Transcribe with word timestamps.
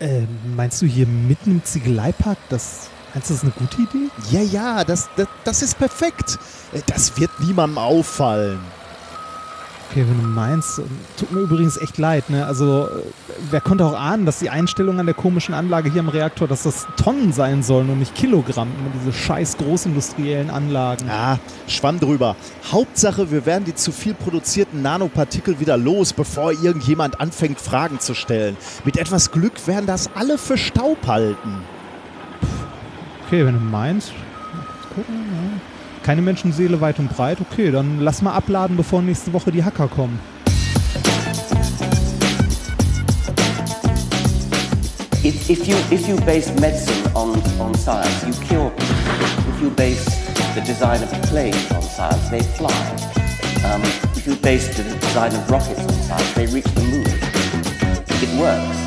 Äh, 0.00 0.22
meinst 0.56 0.80
du 0.82 0.86
hier 0.86 1.06
mitten 1.06 1.50
im 1.52 1.64
Ziegeleipark? 1.64 2.38
Das, 2.48 2.88
meinst 3.14 3.28
du, 3.30 3.34
das 3.34 3.42
ist 3.42 3.42
eine 3.42 3.52
gute 3.52 3.82
Idee? 3.82 4.08
Ja, 4.30 4.40
ja, 4.40 4.84
das, 4.84 5.08
das, 5.16 5.28
das 5.44 5.62
ist 5.62 5.78
perfekt. 5.78 6.38
Äh, 6.72 6.80
Das 6.86 7.18
wird 7.18 7.30
niemandem 7.40 7.78
auffallen. 7.78 8.60
Okay, 9.90 10.06
wenn 10.08 10.22
du 10.22 10.28
meinst, 10.28 10.80
tut 11.16 11.32
mir 11.32 11.40
übrigens 11.40 11.76
echt 11.76 11.98
leid, 11.98 12.30
ne? 12.30 12.46
Also, 12.46 12.88
wer 13.50 13.60
konnte 13.60 13.84
auch 13.84 13.98
ahnen, 13.98 14.24
dass 14.24 14.38
die 14.38 14.48
Einstellung 14.48 15.00
an 15.00 15.06
der 15.06 15.16
komischen 15.16 15.52
Anlage 15.52 15.90
hier 15.90 15.98
im 15.98 16.08
Reaktor, 16.08 16.46
dass 16.46 16.62
das 16.62 16.86
Tonnen 16.96 17.32
sein 17.32 17.64
sollen 17.64 17.90
und 17.90 17.98
nicht 17.98 18.14
Kilogramm, 18.14 18.68
immer 18.68 18.90
diese 19.00 19.12
scheiß 19.12 19.56
großindustriellen 19.56 20.48
Anlagen. 20.48 21.08
Ja, 21.08 21.40
Schwamm 21.66 21.98
drüber. 21.98 22.36
Hauptsache, 22.70 23.32
wir 23.32 23.46
werden 23.46 23.64
die 23.64 23.74
zu 23.74 23.90
viel 23.90 24.14
produzierten 24.14 24.80
Nanopartikel 24.80 25.58
wieder 25.58 25.76
los, 25.76 26.12
bevor 26.12 26.52
irgendjemand 26.52 27.20
anfängt, 27.20 27.60
Fragen 27.60 27.98
zu 27.98 28.14
stellen. 28.14 28.56
Mit 28.84 28.96
etwas 28.96 29.32
Glück 29.32 29.66
werden 29.66 29.86
das 29.86 30.08
alle 30.14 30.38
für 30.38 30.56
Staub 30.56 31.04
halten. 31.08 31.64
Okay, 33.26 33.44
wenn 33.44 33.54
du 33.54 33.60
meinst, 33.60 34.12
mal 34.12 34.66
kurz 34.66 34.94
gucken, 34.94 35.16
ja. 35.16 35.60
Keine 36.10 36.22
Menschenseele 36.22 36.80
weit 36.80 36.98
und 36.98 37.08
breit, 37.08 37.40
okay, 37.40 37.70
dann 37.70 38.00
lass 38.00 38.20
mal 38.20 38.32
abladen, 38.32 38.76
bevor 38.76 39.00
nächste 39.00 39.32
Woche 39.32 39.52
die 39.52 39.62
Hacker 39.62 39.86
kommen. 39.86 40.18
If, 45.22 45.48
if 45.48 45.68
you 45.68 45.76
if 45.92 46.08
you 46.08 46.16
base 46.26 46.52
medicine 46.60 47.08
on, 47.14 47.40
on 47.60 47.72
science, 47.76 48.26
you 48.26 48.32
cure 48.48 48.70
people. 48.70 49.54
If 49.54 49.62
you 49.62 49.70
base 49.70 50.04
the 50.56 50.60
design 50.62 51.00
of 51.00 51.12
planes 51.30 51.70
on 51.76 51.82
science, 51.82 52.28
they 52.28 52.42
fly. 52.42 52.74
Um, 53.62 53.80
if 54.16 54.26
you 54.26 54.34
base 54.34 54.66
the 54.76 54.82
design 54.82 55.32
of 55.32 55.48
rockets 55.48 55.78
on 55.78 55.92
science, 55.92 56.34
they 56.34 56.46
reach 56.46 56.66
the 56.74 56.82
moon. 56.90 57.06
It 58.20 58.36
works, 58.36 58.78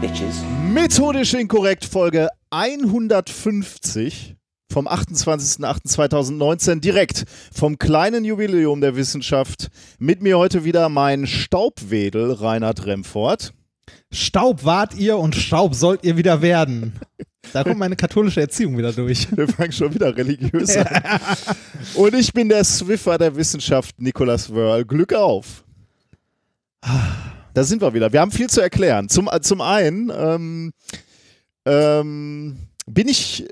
bitches. 0.00 0.44
Methodisch 0.72 1.34
inkorrekt 1.34 1.86
Folge 1.86 2.28
150 2.50 4.36
vom 4.70 4.86
28.08.2019 4.86 6.80
direkt 6.80 7.24
vom 7.52 7.78
kleinen 7.78 8.24
Jubiläum 8.24 8.80
der 8.80 8.96
Wissenschaft. 8.96 9.68
Mit 9.98 10.22
mir 10.22 10.38
heute 10.38 10.64
wieder 10.64 10.88
mein 10.88 11.26
Staubwedel 11.26 12.32
Reinhard 12.32 12.86
Remfort. 12.86 13.52
Staub 14.12 14.64
wart 14.64 14.94
ihr 14.94 15.18
und 15.18 15.34
Staub 15.34 15.74
sollt 15.74 16.04
ihr 16.04 16.16
wieder 16.16 16.42
werden. 16.42 16.92
Da 17.52 17.64
kommt 17.64 17.78
meine 17.78 17.96
katholische 17.96 18.40
Erziehung 18.40 18.76
wieder 18.78 18.92
durch. 18.92 19.26
Wir 19.36 19.48
fangen 19.48 19.72
schon 19.72 19.92
wieder 19.94 20.16
religiös 20.16 20.76
an. 20.76 20.86
Und 21.94 22.14
ich 22.14 22.32
bin 22.32 22.48
der 22.48 22.62
Swiffer 22.62 23.18
der 23.18 23.34
Wissenschaft, 23.34 24.00
Nicolas 24.00 24.52
Wörl. 24.52 24.84
Glück 24.84 25.12
auf. 25.14 25.64
Da 27.54 27.64
sind 27.64 27.82
wir 27.82 27.92
wieder. 27.92 28.12
Wir 28.12 28.20
haben 28.20 28.30
viel 28.30 28.48
zu 28.48 28.60
erklären. 28.60 29.08
Zum, 29.08 29.28
äh, 29.32 29.40
zum 29.40 29.60
einen 29.60 30.12
ähm, 30.14 30.72
ähm, 31.64 32.58
bin 32.86 33.08
ich 33.08 33.46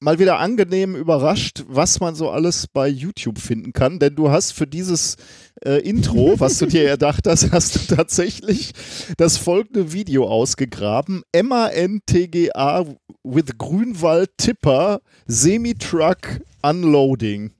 mal 0.00 0.18
wieder 0.18 0.38
angenehm 0.38 0.96
überrascht, 0.96 1.64
was 1.68 2.00
man 2.00 2.14
so 2.14 2.30
alles 2.30 2.66
bei 2.66 2.88
YouTube 2.88 3.38
finden 3.38 3.72
kann. 3.72 3.98
Denn 3.98 4.16
du 4.16 4.30
hast 4.30 4.52
für 4.52 4.66
dieses 4.66 5.16
äh, 5.64 5.78
Intro, 5.86 6.40
was 6.40 6.58
du 6.58 6.66
dir 6.66 6.88
erdacht 6.88 7.26
hast, 7.26 7.52
hast 7.52 7.74
du 7.74 7.94
tatsächlich 7.94 8.72
das 9.18 9.36
folgende 9.36 9.92
Video 9.92 10.26
ausgegraben. 10.26 11.22
MANTGA 11.34 12.86
with 13.22 13.58
Grünwald 13.58 14.30
Tipper 14.38 15.00
Semi-Truck 15.26 16.40
Unloading. 16.62 17.52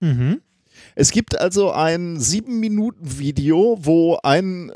Mhm. 0.00 0.40
Es 0.96 1.10
gibt 1.10 1.38
also 1.40 1.72
ein 1.72 2.18
7-Minuten-Video, 2.18 3.78
wo 3.80 4.18
ein 4.22 4.70
äh, 4.70 4.74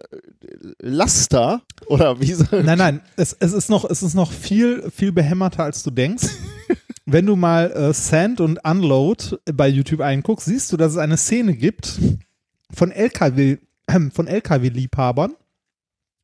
Laster 0.80 1.62
oder 1.86 2.20
wie 2.20 2.32
sagt 2.32 2.52
Nein, 2.52 2.78
nein, 2.78 3.00
es, 3.16 3.36
es, 3.38 3.52
ist 3.52 3.70
noch, 3.70 3.88
es 3.88 4.02
ist 4.02 4.14
noch 4.14 4.32
viel, 4.32 4.90
viel 4.90 5.12
behämmerter, 5.12 5.64
als 5.64 5.82
du 5.82 5.90
denkst. 5.90 6.26
Wenn 7.10 7.24
du 7.24 7.36
mal 7.36 7.72
äh, 7.72 7.94
Sand 7.94 8.38
und 8.42 8.62
Unload 8.62 9.38
bei 9.54 9.66
YouTube 9.66 10.02
einguckst, 10.02 10.44
siehst 10.44 10.70
du, 10.70 10.76
dass 10.76 10.92
es 10.92 10.98
eine 10.98 11.16
Szene 11.16 11.56
gibt 11.56 11.98
von 12.70 12.92
LKW, 12.92 13.56
äh, 13.86 14.10
von 14.12 14.26
LKW-Liebhabern, 14.26 15.34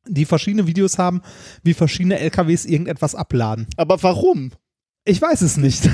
die 0.07 0.25
verschiedene 0.25 0.67
Videos 0.67 0.99
haben, 0.99 1.23
wie 1.63 1.73
verschiedene 1.73 2.19
LKWs 2.19 2.65
irgendetwas 2.65 3.15
abladen. 3.15 3.65
Aber 3.77 4.03
warum? 4.03 4.51
Ich 5.05 5.19
weiß 5.19 5.41
es 5.41 5.57
nicht. 5.57 5.89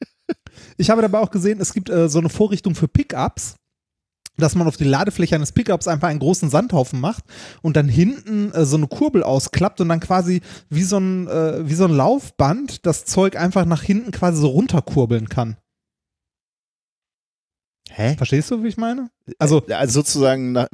ich 0.76 0.90
habe 0.90 1.02
dabei 1.02 1.18
auch 1.18 1.32
gesehen, 1.32 1.60
es 1.60 1.72
gibt 1.72 1.90
äh, 1.90 2.08
so 2.08 2.20
eine 2.20 2.28
Vorrichtung 2.28 2.76
für 2.76 2.86
Pickups, 2.86 3.56
dass 4.40 4.54
man 4.54 4.66
auf 4.66 4.76
die 4.76 4.84
Ladefläche 4.84 5.34
eines 5.34 5.52
Pickups 5.52 5.88
einfach 5.88 6.08
einen 6.08 6.18
großen 6.18 6.50
Sandhaufen 6.50 7.00
macht 7.00 7.24
und 7.62 7.76
dann 7.76 7.88
hinten 7.88 8.52
äh, 8.52 8.64
so 8.64 8.76
eine 8.76 8.88
Kurbel 8.88 9.22
ausklappt 9.22 9.80
und 9.80 9.88
dann 9.88 10.00
quasi 10.00 10.40
wie 10.68 10.82
so 10.82 10.98
ein, 10.98 11.28
äh, 11.28 11.68
wie 11.68 11.74
so 11.74 11.84
ein 11.84 11.92
Laufband 11.92 12.86
das 12.86 13.04
Zeug 13.04 13.36
einfach 13.36 13.64
nach 13.64 13.82
hinten 13.82 14.10
quasi 14.10 14.40
so 14.40 14.48
runterkurbeln 14.48 15.28
kann. 15.28 15.56
Hä? 17.90 18.14
Verstehst 18.16 18.50
du, 18.50 18.62
wie 18.62 18.68
ich 18.68 18.76
meine? 18.76 19.10
Also, 19.38 19.64
Also 19.68 20.00
sozusagen, 20.00 20.52
na, 20.52 20.68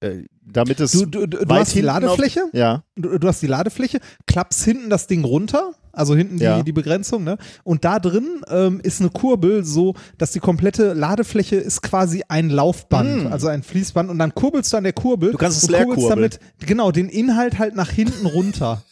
äh, 0.00 0.24
damit 0.46 0.80
es. 0.80 0.92
du, 0.92 1.06
du, 1.06 1.26
du, 1.26 1.38
hast 1.54 1.72
die 1.74 1.80
hinten 1.80 1.90
auf- 1.90 2.02
Ladefläche, 2.02 2.40
ja. 2.52 2.82
du, 2.96 3.18
du 3.18 3.28
hast 3.28 3.42
die 3.42 3.46
Ladefläche, 3.46 3.98
klappst 4.26 4.62
hinten 4.64 4.88
das 4.90 5.06
Ding 5.06 5.24
runter, 5.24 5.72
also 5.92 6.14
hinten 6.14 6.36
die, 6.38 6.44
Ja. 6.44 6.62
die 6.62 6.72
Begrenzung, 6.72 7.24
ne? 7.24 7.38
Und 7.64 7.84
da 7.84 7.98
drin 7.98 8.42
ähm, 8.48 8.80
ist 8.82 9.00
eine 9.00 9.10
Kurbel, 9.10 9.64
so 9.64 9.94
dass 10.18 10.32
die 10.32 10.40
komplette 10.40 10.92
Ladefläche 10.92 11.56
ist 11.56 11.82
quasi 11.82 12.22
ein 12.28 12.50
Laufband, 12.50 13.24
Mm. 13.24 13.32
also 13.32 13.48
ein 13.48 13.62
Fließband. 13.62 14.10
Und 14.10 14.18
dann 14.18 14.34
kurbelst 14.34 14.72
du 14.72 14.76
an 14.76 14.84
der 14.84 14.92
Kurbel. 14.92 15.32
Du 15.32 15.38
kannst 15.38 15.62
es 15.62 15.68
leer 15.70 15.84
kurbelst 15.86 16.06
kurbeln. 16.08 16.30
damit 16.30 16.68
genau 16.68 16.90
den 16.92 17.08
Inhalt 17.08 17.58
halt 17.58 17.74
nach 17.74 17.90
hinten 17.90 18.26
runter. 18.26 18.82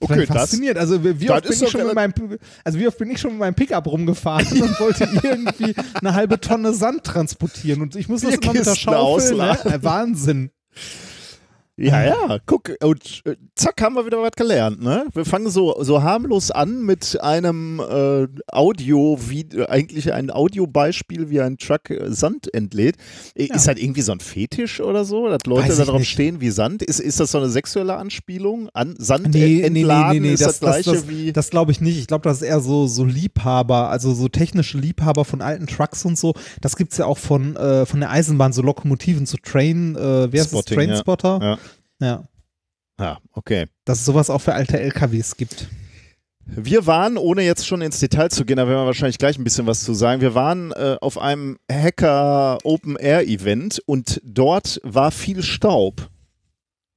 Okay, 0.00 0.26
das. 0.26 0.36
fasziniert. 0.36 0.78
Also 0.78 1.02
wie 1.04 1.26
das 1.26 1.38
oft 1.38 1.48
bin 1.48 1.62
ich 1.62 1.70
schon 1.70 1.86
mit 1.86 1.94
meinem, 1.94 2.14
also 2.64 2.78
wie 2.78 2.88
oft 2.88 2.98
bin 2.98 3.10
ich 3.10 3.20
schon 3.20 3.30
mit 3.32 3.40
meinem 3.40 3.54
Pickup 3.54 3.86
rumgefahren 3.86 4.46
und 4.62 4.80
wollte 4.80 5.08
irgendwie 5.22 5.74
eine 5.94 6.14
halbe 6.14 6.40
Tonne 6.40 6.72
Sand 6.72 7.04
transportieren 7.04 7.82
und 7.82 7.96
ich 7.96 8.08
muss 8.08 8.22
das 8.22 8.34
immer 8.34 8.52
mit 8.52 8.66
der 8.66 8.74
Schaufel. 8.74 9.36
Ne? 9.36 9.58
Äh, 9.64 9.82
Wahnsinn. 9.82 10.50
Ja, 11.76 12.04
ja, 12.04 12.38
guck, 12.46 12.70
und 12.84 13.22
äh, 13.24 13.34
zack, 13.56 13.82
haben 13.82 13.96
wir 13.96 14.06
wieder 14.06 14.22
was 14.22 14.30
gelernt, 14.36 14.80
ne? 14.80 15.06
Wir 15.12 15.24
fangen 15.24 15.50
so, 15.50 15.74
so 15.82 16.04
harmlos 16.04 16.52
an 16.52 16.82
mit 16.82 17.20
einem 17.20 17.80
äh, 17.80 18.28
Audio, 18.46 19.18
wie 19.28 19.48
eigentlich 19.66 20.12
ein 20.12 20.30
Audiobeispiel, 20.30 21.30
wie 21.30 21.40
ein 21.40 21.58
Truck 21.58 21.90
äh, 21.90 22.12
Sand 22.12 22.52
entlädt. 22.54 22.94
Ja. 23.36 23.56
Ist 23.56 23.66
halt 23.66 23.82
irgendwie 23.82 24.02
so 24.02 24.12
ein 24.12 24.20
Fetisch 24.20 24.80
oder 24.80 25.04
so, 25.04 25.28
dass 25.28 25.40
Leute 25.46 25.74
da 25.74 25.84
drauf 25.84 25.98
nicht. 25.98 26.10
stehen 26.10 26.40
wie 26.40 26.50
Sand? 26.50 26.80
Ist, 26.80 27.00
ist 27.00 27.18
das 27.18 27.32
so 27.32 27.38
eine 27.38 27.48
sexuelle 27.48 27.96
Anspielung? 27.96 28.68
An 28.72 28.94
Sand 28.96 29.34
Nee, 29.34 29.40
nee, 29.40 29.70
nee, 29.70 29.80
entladen 29.80 30.22
nee, 30.22 30.28
nee, 30.28 30.34
ist 30.34 30.42
das, 30.42 30.60
das, 30.60 30.60
das, 30.60 30.84
gleiche 30.84 30.92
das, 30.92 31.08
wie. 31.08 31.32
das 31.32 31.50
glaube 31.50 31.72
ich 31.72 31.80
nicht. 31.80 31.98
Ich 31.98 32.06
glaube, 32.06 32.22
das 32.22 32.36
ist 32.36 32.42
eher 32.42 32.60
so, 32.60 32.86
so 32.86 33.04
Liebhaber, 33.04 33.90
also 33.90 34.14
so 34.14 34.28
technische 34.28 34.78
Liebhaber 34.78 35.24
von 35.24 35.42
alten 35.42 35.66
Trucks 35.66 36.04
und 36.04 36.16
so. 36.16 36.34
Das 36.60 36.76
gibt 36.76 36.92
es 36.92 36.98
ja 36.98 37.06
auch 37.06 37.18
von, 37.18 37.56
äh, 37.56 37.84
von 37.84 37.98
der 37.98 38.10
Eisenbahn, 38.10 38.52
so 38.52 38.62
Lokomotiven 38.62 39.26
zu 39.26 39.38
Train, 39.38 39.96
äh, 39.96 39.98
wer 40.30 40.42
ist 40.42 40.52
das? 40.52 40.60
Spotting, 40.60 40.78
ja. 40.78 40.86
Trainspotter? 40.86 41.38
Ja. 41.42 41.58
Ja. 42.00 42.28
ja, 42.98 43.18
okay. 43.32 43.66
Dass 43.84 44.00
es 44.00 44.04
sowas 44.04 44.30
auch 44.30 44.40
für 44.40 44.54
alte 44.54 44.78
LKWs 44.78 45.36
gibt. 45.36 45.68
Wir 46.46 46.86
waren, 46.86 47.16
ohne 47.16 47.42
jetzt 47.42 47.66
schon 47.66 47.80
ins 47.80 48.00
Detail 48.00 48.28
zu 48.28 48.44
gehen, 48.44 48.58
da 48.58 48.68
werden 48.68 48.80
wir 48.80 48.86
wahrscheinlich 48.86 49.18
gleich 49.18 49.38
ein 49.38 49.44
bisschen 49.44 49.66
was 49.66 49.82
zu 49.82 49.94
sagen, 49.94 50.20
wir 50.20 50.34
waren 50.34 50.72
äh, 50.72 50.98
auf 51.00 51.16
einem 51.16 51.58
Hacker 51.72 52.58
Open 52.64 52.96
Air 52.96 53.26
Event 53.26 53.80
und 53.86 54.20
dort 54.22 54.78
war 54.84 55.10
viel 55.10 55.42
Staub 55.42 56.10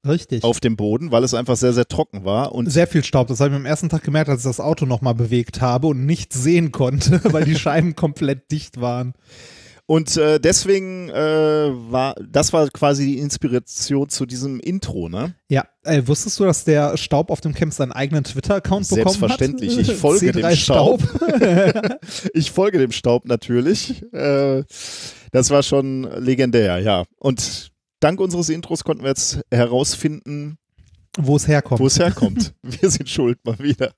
Richtig. 0.05 0.43
auf 0.43 0.59
dem 0.59 0.75
Boden, 0.75 1.11
weil 1.11 1.23
es 1.23 1.33
einfach 1.33 1.55
sehr, 1.55 1.73
sehr 1.73 1.87
trocken 1.87 2.25
war. 2.25 2.53
Und 2.53 2.69
Sehr 2.69 2.87
viel 2.87 3.03
Staub. 3.03 3.27
Das 3.27 3.39
habe 3.39 3.51
ich 3.51 3.55
am 3.55 3.65
ersten 3.65 3.89
Tag 3.89 4.03
gemerkt, 4.03 4.29
als 4.29 4.41
ich 4.41 4.45
das 4.45 4.59
Auto 4.59 4.85
nochmal 4.85 5.15
bewegt 5.15 5.61
habe 5.61 5.87
und 5.87 6.05
nichts 6.05 6.41
sehen 6.41 6.71
konnte, 6.71 7.21
weil 7.31 7.45
die 7.45 7.55
Scheiben 7.55 7.95
komplett 7.95 8.51
dicht 8.51 8.81
waren. 8.81 9.13
Und 9.89 10.17
äh, 10.17 10.37
deswegen 10.37 11.07
äh, 11.09 11.13
war, 11.15 12.13
das 12.21 12.51
war 12.51 12.69
quasi 12.69 13.05
die 13.05 13.19
Inspiration 13.19 14.09
zu 14.09 14.25
diesem 14.25 14.59
Intro, 14.59 15.07
ne? 15.07 15.33
Ja, 15.47 15.65
äh, 15.83 16.01
wusstest 16.05 16.37
du, 16.41 16.43
dass 16.43 16.65
der 16.65 16.97
Staub 16.97 17.31
auf 17.31 17.39
dem 17.39 17.53
Camp 17.53 17.73
seinen 17.73 17.93
eigenen 17.93 18.25
Twitter-Account 18.25 18.89
bekommen 18.89 19.05
hat? 19.05 19.13
Selbstverständlich, 19.13 19.77
ich 19.77 19.93
folge 19.95 20.33
dem 20.33 20.43
C3 20.43 20.55
Staub. 20.57 21.01
ich 22.33 22.51
folge 22.51 22.79
dem 22.79 22.91
Staub 22.91 23.25
natürlich. 23.25 24.03
Äh, 24.11 24.65
das 25.31 25.49
war 25.51 25.63
schon 25.63 26.03
legendär, 26.21 26.79
ja. 26.79 27.05
Und 27.17 27.71
dank 28.01 28.19
unseres 28.19 28.49
Intros 28.49 28.83
konnten 28.83 29.03
wir 29.03 29.09
jetzt 29.11 29.39
herausfinden, 29.51 30.57
Wo 31.17 31.37
es 31.37 31.47
herkommt. 31.47 31.79
wo 31.79 31.87
es 31.87 31.97
herkommt. 31.97 32.53
wir 32.61 32.89
sind 32.89 33.07
schuld 33.07 33.39
mal 33.45 33.57
wieder. 33.59 33.93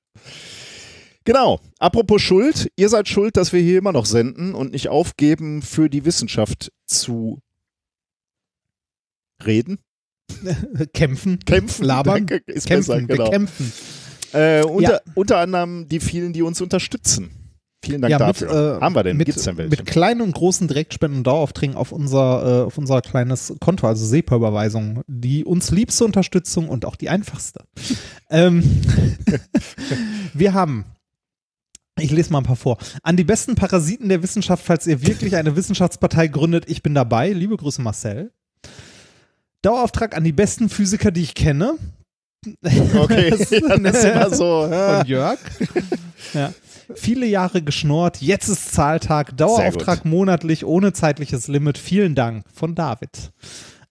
Genau. 1.24 1.60
Apropos 1.78 2.22
Schuld, 2.22 2.70
ihr 2.76 2.88
seid 2.88 3.08
schuld, 3.08 3.36
dass 3.36 3.52
wir 3.52 3.60
hier 3.60 3.78
immer 3.78 3.92
noch 3.92 4.06
senden 4.06 4.54
und 4.54 4.72
nicht 4.72 4.88
aufgeben, 4.88 5.62
für 5.62 5.88
die 5.90 6.04
Wissenschaft 6.04 6.72
zu 6.86 7.40
reden. 9.44 9.78
Kämpfen. 10.94 11.38
Kämpfen. 11.40 11.84
Labern. 11.84 12.26
Danke, 12.26 12.42
ist 12.46 12.66
Kämpfen. 12.66 13.06
besser, 13.06 13.06
genau. 13.06 13.24
Bekämpfen. 13.24 13.72
Äh, 14.32 14.62
unter, 14.64 14.92
Ja. 14.92 15.00
unter 15.14 15.38
anderem 15.38 15.88
die 15.88 16.00
vielen, 16.00 16.32
die 16.32 16.42
uns 16.42 16.60
unterstützen. 16.60 17.30
Vielen 17.82 18.02
Dank 18.02 18.12
Ja, 18.12 18.18
dafür. 18.18 18.46
mit, 18.48 18.78
äh, 18.78 18.80
Haben 18.84 18.94
wir 18.94 19.02
denn? 19.02 19.16
Mit, 19.16 19.26
Gibt's 19.26 19.42
denn 19.44 19.56
welche? 19.56 19.70
mit 19.70 19.86
kleinen 19.86 20.20
und 20.20 20.32
großen 20.34 20.68
Direktspenden 20.68 21.20
und 21.20 21.26
Daueraufträgen 21.26 21.76
auf 21.76 21.92
unser, 21.92 22.60
äh, 22.60 22.66
auf 22.66 22.76
unser 22.78 23.00
kleines 23.00 23.54
Konto, 23.58 23.86
also 23.88 24.04
SEPA-Überweisung. 24.04 25.02
Die 25.06 25.44
uns 25.44 25.70
liebste 25.70 26.04
Unterstützung 26.04 26.68
und 26.68 26.84
auch 26.84 26.94
die 26.96 27.08
einfachste. 27.08 27.64
ähm, 28.30 28.62
wir 30.34 30.52
haben 30.52 30.84
ich 32.00 32.10
lese 32.10 32.32
mal 32.32 32.38
ein 32.38 32.44
paar 32.44 32.56
vor. 32.56 32.78
An 33.02 33.16
die 33.16 33.24
besten 33.24 33.54
Parasiten 33.54 34.08
der 34.08 34.22
Wissenschaft, 34.22 34.64
falls 34.64 34.86
ihr 34.86 35.02
wirklich 35.06 35.36
eine 35.36 35.56
Wissenschaftspartei 35.56 36.26
gründet, 36.28 36.64
ich 36.68 36.82
bin 36.82 36.94
dabei. 36.94 37.30
Liebe 37.30 37.56
Grüße, 37.56 37.80
Marcel. 37.82 38.32
Dauerauftrag 39.62 40.16
an 40.16 40.24
die 40.24 40.32
besten 40.32 40.68
Physiker, 40.68 41.10
die 41.10 41.22
ich 41.22 41.34
kenne. 41.34 41.74
Okay, 42.94 43.30
Das- 43.38 43.50
ja, 43.50 43.60
das 43.78 43.96
ist 43.96 44.04
immer 44.04 44.34
so. 44.34 44.66
Ja. 44.70 44.98
Von 44.98 45.06
Jörg. 45.06 45.38
Ja. 46.34 46.52
Viele 46.94 47.26
Jahre 47.26 47.62
geschnort, 47.62 48.20
jetzt 48.20 48.48
ist 48.48 48.72
Zahltag, 48.72 49.36
Dauerauftrag 49.36 50.04
monatlich, 50.04 50.64
ohne 50.64 50.92
zeitliches 50.92 51.46
Limit. 51.46 51.78
Vielen 51.78 52.14
Dank 52.16 52.44
von 52.52 52.74
David. 52.74 53.30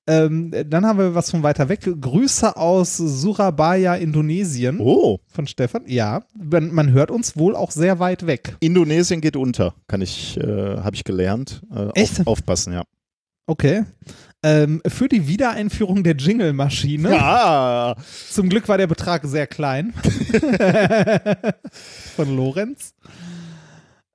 Ähm, 0.10 0.52
dann 0.66 0.88
haben 0.88 0.98
wir 0.98 1.14
was 1.14 1.30
von 1.30 1.44
weiter 1.44 1.70
weg. 1.70 1.82
Grüße 1.82 2.58
aus 2.58 2.98
Surabaya, 2.98 3.94
Indonesien. 3.94 4.80
Oh, 4.80 5.20
Von 5.28 5.46
Stefan. 5.46 5.84
Ja, 5.86 6.24
man, 6.36 6.74
man 6.74 6.92
hört 6.92 7.12
uns 7.12 7.38
wohl 7.38 7.56
auch 7.56 7.70
sehr 7.70 8.00
weit 8.00 8.26
weg. 8.26 8.56
Indonesien 8.60 9.22
geht 9.22 9.36
unter, 9.36 9.76
kann 9.88 10.02
ich, 10.02 10.36
äh, 10.38 10.78
habe 10.78 10.96
ich 10.96 11.04
gelernt. 11.04 11.62
Äh, 11.72 11.90
Echt? 11.94 12.22
Auf, 12.22 12.28
aufpassen, 12.28 12.74
ja. 12.74 12.82
Okay. 13.46 13.84
Ähm, 14.42 14.82
für 14.88 15.10
die 15.10 15.28
Wiedereinführung 15.28 16.04
der 16.04 16.16
Jingle-Maschine. 16.16 17.12
Ja, 17.12 17.96
Zum 18.32 18.50
Glück 18.50 18.68
war 18.68 18.80
der 18.80 18.88
Betrag 18.88 19.26
sehr 19.26 19.46
klein. 19.46 19.94
Von 22.16 22.36
Lorenz. 22.36 22.96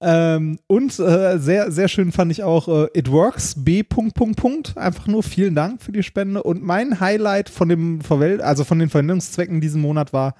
Ähm, 0.06 0.59
und 0.67 0.99
äh, 0.99 1.39
sehr, 1.39 1.73
sehr 1.73 1.89
schön 1.89 2.12
fand 2.12 2.31
ich 2.31 2.43
auch 2.43 2.69
äh, 2.69 2.89
It 2.93 3.11
Works, 3.11 3.55
B. 3.65 3.83
Punkt, 3.83 4.15
Punkt, 4.15 4.37
Punkt. 4.37 4.77
Einfach 4.77 5.06
nur 5.06 5.23
vielen 5.23 5.55
Dank 5.55 5.83
für 5.83 5.93
die 5.93 6.03
Spende. 6.03 6.43
Und 6.43 6.62
mein 6.62 7.01
Highlight 7.01 7.49
von 7.49 7.71
dem 7.71 8.03
Verwel 8.03 8.43
also 8.43 8.65
von 8.65 8.79
den 8.79 8.91
Verwendungszwecken 8.91 9.62
diesen 9.62 9.81
Monat 9.81 10.12
war, 10.12 10.35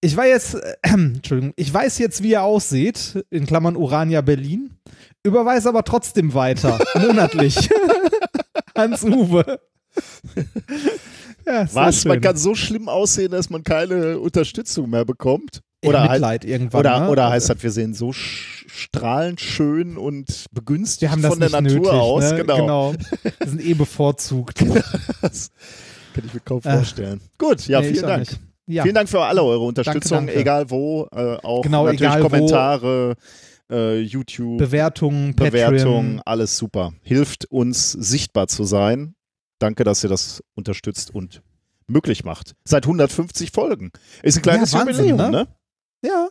ich 0.00 0.16
weiß 0.16 0.28
jetzt, 0.28 0.54
äh, 0.54 0.76
Entschuldigung, 0.82 1.52
ich 1.56 1.74
weiß 1.74 1.98
jetzt, 1.98 2.22
wie 2.22 2.30
ihr 2.30 2.42
aussieht, 2.42 3.24
in 3.30 3.46
Klammern 3.46 3.74
Urania 3.74 4.20
Berlin, 4.20 4.70
überweise 5.24 5.68
aber 5.68 5.82
trotzdem 5.82 6.32
weiter, 6.32 6.78
monatlich. 7.00 7.68
Hans 8.76 9.02
Uwe. 9.02 9.60
ja, 11.44 11.66
was? 11.72 12.04
Man 12.04 12.20
kann 12.20 12.36
so 12.36 12.54
schlimm 12.54 12.88
aussehen, 12.88 13.32
dass 13.32 13.50
man 13.50 13.64
keine 13.64 14.20
Unterstützung 14.20 14.88
mehr 14.88 15.04
bekommt. 15.04 15.62
Ja, 15.82 15.88
Oder, 15.90 16.00
halt, 16.02 16.10
Mitleid 16.12 16.44
irgendwann. 16.44 16.80
oder, 16.80 17.00
ne? 17.00 17.08
oder 17.08 17.30
heißt 17.30 17.50
das, 17.50 17.62
wir 17.62 17.70
sehen 17.70 17.94
so 17.94 18.12
sch 18.12 18.59
strahlend 18.72 19.40
schön 19.40 19.96
und 19.96 20.46
begünstigt 20.52 21.12
das 21.12 21.26
von 21.26 21.40
der 21.40 21.50
Natur 21.50 21.62
nötig, 21.78 21.90
aus. 21.90 22.30
Ne? 22.32 22.44
Genau. 22.44 22.94
Wir 23.38 23.46
sind 23.48 23.64
eh 23.64 23.74
bevorzugt. 23.74 24.60
Das 25.22 25.50
kann 26.14 26.24
ich 26.26 26.34
mir 26.34 26.40
kaum 26.40 26.60
Äh, 26.64 26.76
vorstellen. 26.76 27.20
Gut, 27.38 27.66
ja, 27.68 27.80
Nee, 27.80 27.92
vielen 27.92 28.06
Dank. 28.06 28.28
Ja. 28.66 28.82
Vielen 28.82 28.94
Dank 28.94 29.08
für 29.08 29.20
alle 29.20 29.42
eure 29.42 29.64
Unterstützung, 29.64 30.26
danke. 30.26 30.36
egal 30.40 30.70
wo, 30.70 31.08
äh, 31.12 31.36
auch 31.42 31.62
Genau, 31.62 31.84
natürlich. 31.86 32.20
Kommentare, 32.20 33.14
äh, 33.70 34.00
YouTube, 34.00 34.58
Bewertungen, 34.58 35.34
Bewertungen, 35.34 36.20
alles 36.24 36.56
super. 36.56 36.92
Hilft 37.02 37.46
uns 37.46 37.92
sichtbar 37.92 38.46
zu 38.48 38.64
sein. 38.64 39.14
Danke, 39.58 39.84
dass 39.84 40.02
ihr 40.04 40.08
das 40.10 40.42
unterstützt 40.54 41.14
und 41.14 41.42
möglich 41.86 42.24
macht. 42.24 42.54
Seit 42.64 42.84
150 42.86 43.50
Folgen. 43.50 43.90
Ist 44.22 44.36
ein 44.38 44.42
kleines 44.42 44.72
Ja, 44.72 44.80
Wahnsinn, 44.86 45.08
Jubiläum, 45.08 45.30
ne? 45.30 45.38
ne? 45.44 45.48
Ja, 46.04 46.28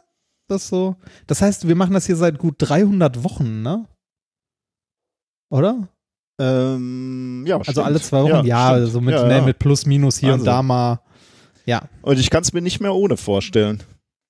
das 0.49 0.67
so. 0.67 0.95
Das 1.27 1.41
heißt, 1.41 1.67
wir 1.67 1.75
machen 1.75 1.93
das 1.93 2.05
hier 2.05 2.15
seit 2.15 2.37
gut 2.37 2.55
300 2.59 3.23
Wochen, 3.23 3.61
ne? 3.61 3.85
Oder? 5.51 5.87
Ähm, 6.39 7.43
ja, 7.47 7.57
Also 7.57 7.71
stimmt. 7.71 7.85
alle 7.87 7.99
zwei 8.01 8.23
Wochen? 8.23 8.45
Ja, 8.45 8.75
stimmt. 8.75 8.91
so 8.91 9.01
mit, 9.01 9.13
Ja, 9.15 9.25
ne, 9.27 9.37
ja. 9.37 9.41
mit 9.45 9.59
plus, 9.59 9.85
minus 9.85 10.17
hier 10.17 10.29
Wahnsinn. 10.31 10.47
und 10.47 10.53
da 10.53 10.63
mal. 10.63 10.99
Ja. 11.65 11.83
Und 12.01 12.19
ich 12.19 12.29
kann 12.29 12.43
es 12.43 12.53
mir 12.53 12.61
nicht 12.61 12.79
mehr 12.79 12.93
ohne 12.93 13.17
vorstellen. 13.17 13.83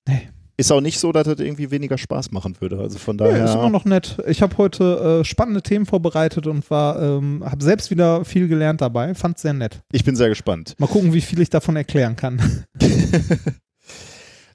Nee. 0.08 0.28
Ist 0.56 0.70
auch 0.72 0.82
nicht 0.82 0.98
so, 0.98 1.10
dass 1.10 1.24
das 1.26 1.38
irgendwie 1.40 1.70
weniger 1.70 1.96
Spaß 1.96 2.32
machen 2.32 2.54
würde. 2.60 2.78
Also 2.80 2.98
von 2.98 3.16
Ja, 3.16 3.28
daher. 3.28 3.44
ist 3.46 3.54
immer 3.54 3.70
noch 3.70 3.86
nett. 3.86 4.18
Ich 4.26 4.42
habe 4.42 4.58
heute 4.58 5.20
äh, 5.20 5.24
spannende 5.24 5.62
Themen 5.62 5.86
vorbereitet 5.86 6.46
und 6.46 6.68
war, 6.70 7.00
ähm, 7.00 7.42
habe 7.46 7.64
selbst 7.64 7.90
wieder 7.90 8.26
viel 8.26 8.46
gelernt 8.46 8.82
dabei. 8.82 9.14
Fand 9.14 9.38
sehr 9.38 9.54
nett. 9.54 9.80
ich 9.92 10.04
bin 10.04 10.16
sehr 10.16 10.28
gespannt. 10.28 10.74
Mal 10.78 10.86
gucken, 10.86 11.14
wie 11.14 11.22
viel 11.22 11.40
ich 11.40 11.48
davon 11.48 11.76
erklären 11.76 12.14
kann. 12.16 12.64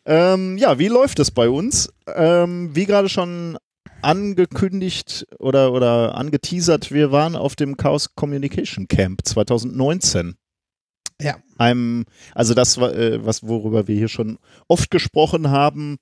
Ähm, 0.06 0.58
ja, 0.58 0.78
wie 0.80 0.88
läuft 0.88 1.20
es 1.20 1.32
bei 1.32 1.50
uns? 1.50 1.92
Ähm, 2.14 2.76
wie 2.76 2.86
gerade 2.86 3.10
schon 3.10 3.58
angekündigt 4.02 5.26
oder, 5.40 5.72
oder 5.74 6.16
angeteasert, 6.16 6.92
wir 6.92 7.12
waren 7.12 7.36
auf 7.36 7.56
dem 7.56 7.76
Chaos 7.78 8.14
Communication 8.16 8.88
Camp 8.88 9.22
2019. 9.26 10.36
Ja. 11.22 11.38
Einem, 11.58 12.06
also 12.34 12.54
das, 12.54 12.78
war, 12.80 12.94
äh, 12.94 13.26
was, 13.26 13.48
worüber 13.48 13.88
wir 13.88 13.96
hier 13.96 14.10
schon 14.10 14.38
oft 14.68 14.92
gesprochen 14.92 15.50
haben, 15.50 15.98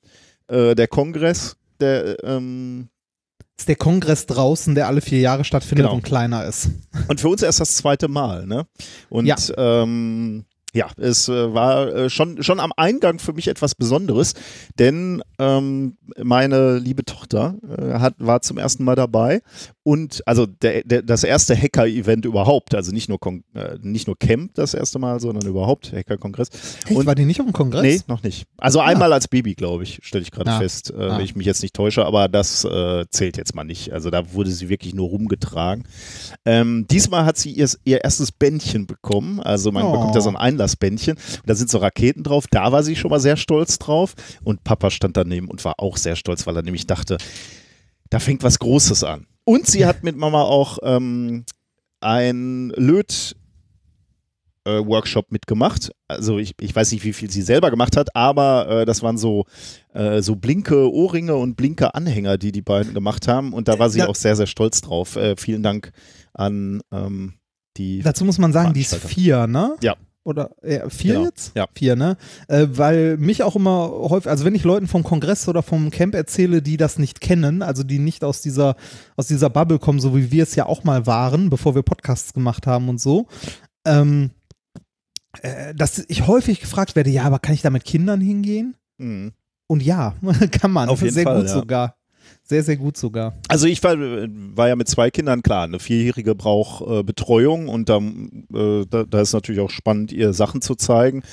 äh, 0.48 0.76
der 0.76 0.88
Kongress, 0.88 1.56
der, 1.80 2.22
ähm, 2.24 2.90
ist 3.58 3.68
der 3.70 3.76
Kongress 3.76 4.26
draußen, 4.26 4.74
der 4.76 4.88
alle 4.88 5.02
vier 5.02 5.20
Jahre 5.20 5.44
stattfindet 5.44 5.86
Genau. 5.86 5.96
und 5.96 6.04
kleiner 6.04 6.44
ist. 6.46 6.72
und 7.08 7.22
für 7.22 7.30
uns 7.30 7.44
erst 7.44 7.60
das 7.60 7.76
zweite 7.76 8.08
Mal, 8.08 8.48
ne? 8.48 8.66
Und 9.10 9.28
Ja. 9.28 9.36
ähm, 9.58 10.46
ja, 10.74 10.90
es 10.98 11.30
äh, 11.30 11.54
war 11.54 11.88
äh, 11.88 12.10
schon, 12.10 12.42
schon 12.42 12.60
am 12.60 12.74
Eingang 12.76 13.20
für 13.20 13.34
mich 13.34 13.48
etwas 13.48 13.76
Besonderes, 13.76 14.34
denn 14.80 15.22
ähm, 15.38 15.98
meine 16.22 16.80
liebe 16.80 17.06
Tochter 17.06 17.56
äh, 17.78 18.00
hat, 18.00 18.16
war 18.18 18.42
zum 18.42 18.58
ersten 18.58 18.84
Mal 18.84 18.96
dabei 18.96 19.42
und 19.84 20.22
also 20.26 20.46
der, 20.46 20.84
der, 20.84 21.02
das 21.02 21.24
erste 21.26 21.56
Hacker-Event 21.56 22.24
überhaupt, 22.26 22.74
also 22.74 22.92
nicht 22.94 23.10
nur, 23.10 23.20
Kon 23.20 23.44
äh, 23.54 23.78
nicht 23.82 24.08
nur 24.08 24.18
Camp 24.18 24.54
das 24.56 24.74
erste 24.74 24.98
Mal, 24.98 25.20
sondern 25.20 25.46
überhaupt 25.48 25.92
Hacker-Kongress. 25.92 26.50
Echt, 26.88 26.92
Und- 26.96 27.06
war 27.06 27.16
die 27.16 27.26
nicht 27.26 27.42
auf 27.42 27.46
dem 27.48 27.54
Kongress? 27.54 27.82
Nee, 27.84 28.00
noch 28.08 28.24
nicht. 28.24 28.46
Also 28.58 28.80
einmal 28.80 29.12
als 29.12 29.28
Baby, 29.28 29.56
glaube 29.56 29.84
ich, 29.84 30.00
stelle 30.04 30.22
ich 30.22 30.32
gerade 30.32 30.52
Ah. 30.52 30.60
fest, 30.60 30.92
äh, 30.92 30.96
Ah. 30.96 31.18
wenn 31.18 31.26
ich 31.26 31.36
mich 31.36 31.46
jetzt 31.46 31.62
nicht 31.62 31.76
täusche, 31.76 32.06
aber 32.06 32.30
das 32.30 32.64
äh, 32.64 33.06
zählt 33.10 33.36
jetzt 33.38 33.56
mal 33.56 33.64
nicht. 33.66 33.92
Also 33.92 34.10
da 34.10 34.34
wurde 34.34 34.52
sie 34.52 34.70
wirklich 34.70 34.94
nur 34.94 35.10
rumgetragen. 35.10 35.84
Ähm, 36.46 36.86
diesmal 36.90 37.26
hat 37.26 37.38
sie 37.38 37.52
ihr, 37.52 37.70
ihr 37.84 38.04
erstes 38.04 38.32
Bändchen 38.32 38.88
bekommen. 38.88 39.40
Also 39.42 39.72
man 39.74 39.84
Oh. 39.84 39.92
bekommt 39.92 40.16
ja 40.16 40.22
so 40.22 40.30
ein 40.30 40.38
Einlassbändchen. 40.38 41.16
Und 41.18 41.50
da 41.50 41.56
sind 41.56 41.70
so 41.70 41.80
Raketen 41.80 42.24
drauf. 42.24 42.46
Da 42.50 42.72
war 42.72 42.84
sie 42.84 42.96
schon 42.96 43.12
mal 43.12 43.20
sehr 43.20 43.36
stolz 43.38 43.80
drauf. 43.80 44.14
Und 44.44 44.64
Papa 44.64 44.90
stand 44.92 45.18
daneben 45.18 45.50
und 45.50 45.64
war 45.66 45.76
auch 45.80 45.98
sehr 45.98 46.16
stolz, 46.16 46.48
weil 46.48 46.56
er 46.56 46.64
nämlich 46.64 46.88
dachte, 46.88 47.18
da 48.10 48.20
fängt 48.20 48.44
was 48.44 48.60
Großes 48.60 49.04
an. 49.04 49.26
Und 49.46 49.68
sie 49.68 49.86
hat 49.86 50.04
mit 50.04 50.16
Mama 50.16 50.42
auch 50.42 50.80
ähm, 50.84 51.46
ein 52.00 52.70
Löt 52.76 53.36
äh, 54.66 54.80
Workshop 54.86 55.32
mitgemacht. 55.32 55.92
Also 56.08 56.38
ich, 56.40 56.54
ich 56.62 56.74
weiß 56.76 56.92
nicht, 56.94 57.04
wie 57.04 57.12
viel 57.14 57.30
sie 57.30 57.42
selber 57.42 57.70
gemacht 57.70 57.98
hat, 57.98 58.16
aber 58.16 58.70
äh, 58.70 58.86
das 58.86 59.02
waren 59.02 59.18
so, 59.18 59.46
äh, 59.94 60.22
so 60.22 60.36
blinke 60.38 60.90
Ohrringe 60.92 61.36
und 61.36 61.56
blinke 61.56 61.94
Anhänger, 61.96 62.38
die 62.38 62.52
die 62.54 62.62
beiden 62.62 62.94
gemacht 62.94 63.28
haben. 63.28 63.54
Und 63.54 63.68
da 63.68 63.80
war 63.80 63.90
sie 63.90 64.00
Ja. 64.00 64.08
auch 64.08 64.16
sehr, 64.16 64.36
sehr 64.36 64.48
stolz 64.48 64.82
drauf. 64.82 65.16
Äh, 65.18 65.36
vielen 65.38 65.64
Dank 65.64 65.92
an 66.34 66.82
ähm, 66.92 67.34
die. 67.78 68.02
Dazu 68.02 68.24
muss 68.24 68.38
man 68.38 68.54
sagen, 68.54 68.74
die 68.74 68.82
ist 68.82 68.96
vier, 68.96 69.48
ne? 69.48 69.76
Ja. 69.82 69.96
Oder 70.26 70.52
äh, 70.62 70.90
vier 70.90 71.16
Genau, 71.16 71.26
jetzt? 71.26 71.52
ja. 71.56 71.68
Vier, 71.74 71.96
ne? 71.96 72.16
Äh, 72.48 72.68
weil 72.72 73.18
mich 73.18 73.44
auch 73.44 73.56
immer 73.56 73.90
häufig, 73.90 74.30
also 74.30 74.46
wenn 74.46 74.56
ich 74.56 74.64
Leuten 74.64 74.88
vom 74.88 75.04
Kongress 75.04 75.48
oder 75.50 75.62
vom 75.62 75.92
Camp 75.92 76.16
erzähle, 76.16 76.62
die 76.62 76.78
das 76.78 76.98
nicht 76.98 77.20
kennen, 77.20 77.62
also 77.62 77.84
die 77.84 78.00
nicht 78.00 78.24
aus 78.24 78.42
dieser, 78.42 78.76
aus 79.18 79.28
dieser 79.28 79.50
Bubble 79.50 79.80
kommen, 79.80 80.00
so 80.00 80.16
wie 80.16 80.32
wir 80.32 80.44
es 80.44 80.56
ja 80.56 80.66
auch 80.66 80.86
mal 80.86 81.06
waren, 81.06 81.50
bevor 81.50 81.76
wir 81.76 81.82
Podcasts 81.84 82.34
gemacht 82.34 82.68
haben 82.68 82.88
und 82.88 83.02
so, 83.02 83.28
ähm, 83.86 84.32
äh, 85.42 85.76
dass 85.76 86.04
ich 86.08 86.26
häufig 86.26 86.62
gefragt 86.62 86.96
werde, 86.96 87.10
ja, 87.10 87.24
aber 87.24 87.40
kann 87.40 87.56
ich 87.56 87.62
da 87.62 87.70
mit 87.70 87.84
Kindern 87.84 88.22
hingehen? 88.22 88.76
Mhm. 88.98 89.34
Und 89.68 89.84
ja, 89.84 90.16
kann 90.52 90.72
man. 90.72 90.88
Auf 90.88 91.02
jeden 91.02 91.14
sehr 91.14 91.24
Fall, 91.24 91.40
gut 91.40 91.48
ja. 91.48 91.54
sogar. 91.54 91.96
Sehr, 92.44 92.64
sehr 92.64 92.78
gut 92.78 92.98
sogar. 92.98 93.34
Also 93.48 93.68
ich 93.68 93.84
war, 93.84 93.96
war 93.98 94.68
ja 94.68 94.76
mit 94.76 94.88
zwei 94.88 95.12
Kindern 95.12 95.44
klar, 95.44 95.64
eine 95.64 95.80
Vierjährige 95.80 96.36
braucht 96.36 96.86
äh, 96.88 97.04
Betreuung 97.04 97.68
und 97.70 97.90
da, 97.90 97.98
äh, 97.98 98.86
da, 98.90 99.04
da 99.04 99.22
ist 99.22 99.34
natürlich 99.34 99.62
auch 99.62 99.70
spannend, 99.70 100.12
ihr 100.12 100.34
Sachen 100.34 100.62
zu 100.62 100.76
zeigen 100.76 101.24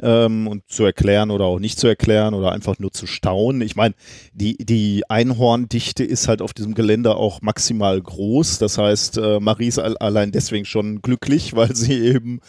ähm, 0.00 0.46
und 0.48 0.62
zu 0.68 0.84
erklären 0.84 1.30
oder 1.30 1.44
auch 1.44 1.58
nicht 1.58 1.78
zu 1.78 1.86
erklären 1.86 2.34
oder 2.34 2.52
einfach 2.52 2.78
nur 2.78 2.92
zu 2.92 3.06
staunen. 3.06 3.60
Ich 3.62 3.76
meine, 3.76 3.94
die, 4.32 4.56
die 4.56 5.02
Einhorndichte 5.08 6.02
ist 6.04 6.28
halt 6.28 6.40
auf 6.42 6.54
diesem 6.54 6.74
Gelände 6.74 7.14
auch 7.16 7.42
maximal 7.42 8.00
groß. 8.00 8.58
Das 8.58 8.78
heißt, 8.78 9.18
äh, 9.18 9.38
Marie 9.40 9.68
ist 9.68 9.78
al- 9.78 9.98
allein 9.98 10.32
deswegen 10.32 10.64
schon 10.64 11.02
glücklich, 11.02 11.52
weil 11.56 11.74
sie 11.76 11.98
eben 12.00 12.40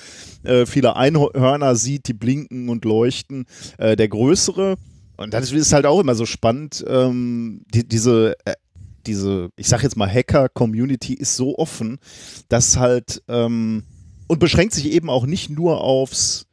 äh, 0.44 0.66
viele 0.66 0.96
Einhörner 0.96 1.76
sieht, 1.76 2.08
die 2.08 2.14
blinken 2.14 2.70
und 2.70 2.86
leuchten. 2.86 3.46
Äh, 3.78 3.96
der 3.98 4.08
größere, 4.08 4.76
und 5.18 5.34
das 5.34 5.52
ist 5.52 5.74
halt 5.74 5.86
auch 5.86 6.00
immer 6.00 6.16
so 6.16 6.26
spannend, 6.26 6.84
ähm, 6.88 7.64
die, 7.74 7.88
diese 7.88 8.36
äh, 8.46 8.54
diese, 9.06 9.50
ich 9.58 9.68
sag 9.68 9.84
jetzt 9.84 9.98
mal, 9.98 10.10
Hacker-Community 10.10 11.14
ist 11.14 11.36
so 11.36 11.58
offen, 11.58 12.00
dass 12.48 12.78
halt 12.78 13.22
ähm, 13.28 13.84
und 14.28 14.40
beschränkt 14.40 14.74
sich 14.74 14.92
eben 14.92 15.10
auch 15.10 15.26
nicht 15.26 15.50
nur 15.50 15.82
aufs 15.82 16.48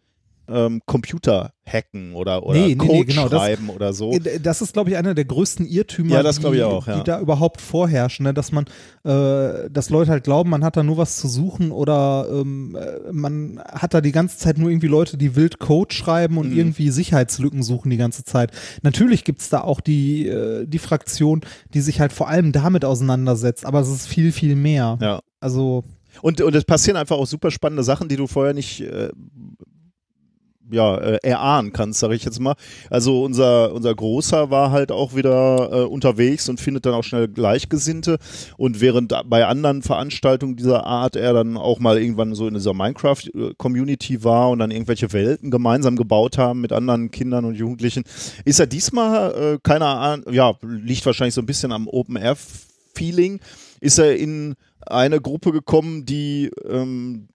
ähm, 0.50 0.80
Computer 0.86 1.52
hacken 1.64 2.14
oder, 2.14 2.44
oder 2.44 2.58
Nee, 2.58 2.68
nee, 2.68 2.74
Code 2.74 2.92
nee, 2.92 3.04
genau, 3.04 3.28
das- 3.28 3.38
schreiben 3.40 3.68
oder 3.70 3.92
so. 3.92 4.10
Äh, 4.12 4.40
Das 4.40 4.60
ist, 4.60 4.72
glaube 4.72 4.90
ich, 4.90 4.96
einer 4.96 5.14
der 5.14 5.24
größten 5.24 5.66
Irrtümer, 5.66 6.16
Ja, 6.16 6.22
das 6.22 6.40
die, 6.40 6.46
ich 6.48 6.62
auch, 6.62 6.86
ja. 6.86 6.98
die 6.98 7.04
da 7.04 7.20
überhaupt 7.20 7.60
vorherrschen, 7.60 8.24
ne? 8.24 8.34
dass 8.34 8.50
man, 8.52 8.64
äh, 9.04 9.70
dass 9.70 9.90
Leute 9.90 10.10
halt 10.10 10.24
glauben, 10.24 10.50
man 10.50 10.64
hat 10.64 10.76
da 10.76 10.82
nur 10.82 10.96
was 10.96 11.16
zu 11.16 11.28
suchen 11.28 11.70
oder 11.70 12.26
ähm, 12.30 12.76
äh, 12.76 13.12
man 13.12 13.60
hat 13.70 13.94
da 13.94 14.00
die 14.00 14.12
ganze 14.12 14.38
Zeit 14.38 14.58
nur 14.58 14.70
irgendwie 14.70 14.88
Leute, 14.88 15.16
die 15.16 15.36
wild 15.36 15.58
Code 15.60 15.94
schreiben 15.94 16.38
und 16.38 16.50
Mhm. 16.50 16.56
irgendwie 16.58 16.90
Sicherheitslücken 16.90 17.62
suchen 17.62 17.90
die 17.90 17.96
ganze 17.96 18.24
Zeit. 18.24 18.50
Natürlich 18.82 19.24
gibt's 19.24 19.48
da 19.48 19.60
auch 19.60 19.80
die, 19.80 20.26
äh, 20.26 20.66
die 20.66 20.78
Fraktion, 20.78 21.42
die 21.72 21.80
sich 21.80 22.00
halt 22.00 22.12
vor 22.12 22.28
allem 22.28 22.50
damit 22.52 22.84
auseinandersetzt, 22.84 23.64
aber 23.64 23.80
es 23.80 23.88
ist 23.88 24.06
viel, 24.08 24.32
viel 24.32 24.56
mehr. 24.56 24.98
Ja. 25.00 25.20
Also, 25.38 25.84
Und, 26.22 26.40
und 26.40 26.54
es 26.56 26.64
passieren 26.64 26.96
einfach 26.96 27.16
auch 27.16 27.26
super 27.26 27.50
spannende 27.52 27.84
Sachen, 27.84 28.08
die 28.08 28.16
du 28.16 28.26
vorher 28.26 28.52
nicht 28.52 28.80
äh, 28.80 29.10
ja, 30.70 30.96
äh, 30.96 31.18
erahnen 31.22 31.72
kannst, 31.72 32.00
sage 32.00 32.14
ich 32.14 32.24
jetzt 32.24 32.40
mal. 32.40 32.54
Also 32.88 33.22
unser, 33.22 33.72
unser 33.72 33.94
Großer 33.94 34.50
war 34.50 34.70
halt 34.70 34.92
auch 34.92 35.14
wieder 35.14 35.70
äh, 35.72 35.84
unterwegs 35.84 36.48
und 36.48 36.60
findet 36.60 36.86
dann 36.86 36.94
auch 36.94 37.04
schnell 37.04 37.28
Gleichgesinnte. 37.28 38.18
Und 38.56 38.80
während 38.80 39.14
bei 39.26 39.46
anderen 39.46 39.82
Veranstaltungen 39.82 40.56
dieser 40.56 40.86
Art 40.86 41.16
er 41.16 41.32
dann 41.32 41.56
auch 41.56 41.78
mal 41.78 41.98
irgendwann 41.98 42.34
so 42.34 42.46
in 42.46 42.54
dieser 42.54 42.74
Minecraft-Community 42.74 44.24
war 44.24 44.50
und 44.50 44.58
dann 44.58 44.70
irgendwelche 44.70 45.12
Welten 45.12 45.50
gemeinsam 45.50 45.96
gebaut 45.96 46.38
haben 46.38 46.60
mit 46.60 46.72
anderen 46.72 47.10
Kindern 47.10 47.44
und 47.44 47.54
Jugendlichen, 47.54 48.04
ist 48.44 48.60
er 48.60 48.66
diesmal, 48.66 49.54
äh, 49.54 49.58
keine 49.62 49.86
Ahnung, 49.86 50.32
ja, 50.32 50.54
liegt 50.62 51.06
wahrscheinlich 51.06 51.34
so 51.34 51.42
ein 51.42 51.46
bisschen 51.46 51.72
am 51.72 51.88
Open-Air-Feeling, 51.88 53.40
ist 53.80 53.98
er 53.98 54.16
in 54.16 54.54
eine 54.86 55.20
Gruppe 55.20 55.52
gekommen, 55.52 56.06
die 56.06 56.50
ähm, 56.68 57.28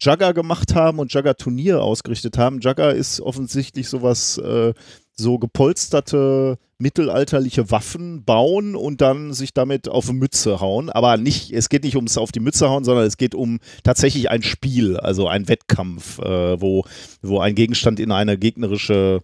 Jugger 0.00 0.34
gemacht 0.34 0.74
haben 0.74 0.98
und 0.98 1.12
Jugger-Turnier 1.12 1.82
ausgerichtet 1.82 2.38
haben. 2.38 2.60
Jugger 2.60 2.94
ist 2.94 3.20
offensichtlich 3.20 3.88
sowas, 3.88 4.38
äh, 4.38 4.74
so 5.12 5.38
gepolsterte 5.38 6.58
mittelalterliche 6.78 7.70
Waffen 7.70 8.24
bauen 8.24 8.74
und 8.74 9.00
dann 9.00 9.32
sich 9.32 9.54
damit 9.54 9.88
auf 9.88 10.10
eine 10.10 10.18
Mütze 10.18 10.60
hauen. 10.60 10.90
Aber 10.90 11.16
nicht, 11.16 11.52
es 11.52 11.68
geht 11.68 11.84
nicht 11.84 11.96
ums 11.96 12.18
auf 12.18 12.32
die 12.32 12.40
Mütze 12.40 12.68
hauen, 12.68 12.84
sondern 12.84 13.06
es 13.06 13.16
geht 13.16 13.34
um 13.34 13.58
tatsächlich 13.82 14.30
ein 14.30 14.42
Spiel, 14.42 14.98
also 14.98 15.26
ein 15.26 15.48
Wettkampf, 15.48 16.18
äh, 16.18 16.60
wo, 16.60 16.84
wo 17.22 17.40
ein 17.40 17.54
Gegenstand 17.54 17.98
in 17.98 18.12
eine 18.12 18.36
gegnerische 18.36 19.20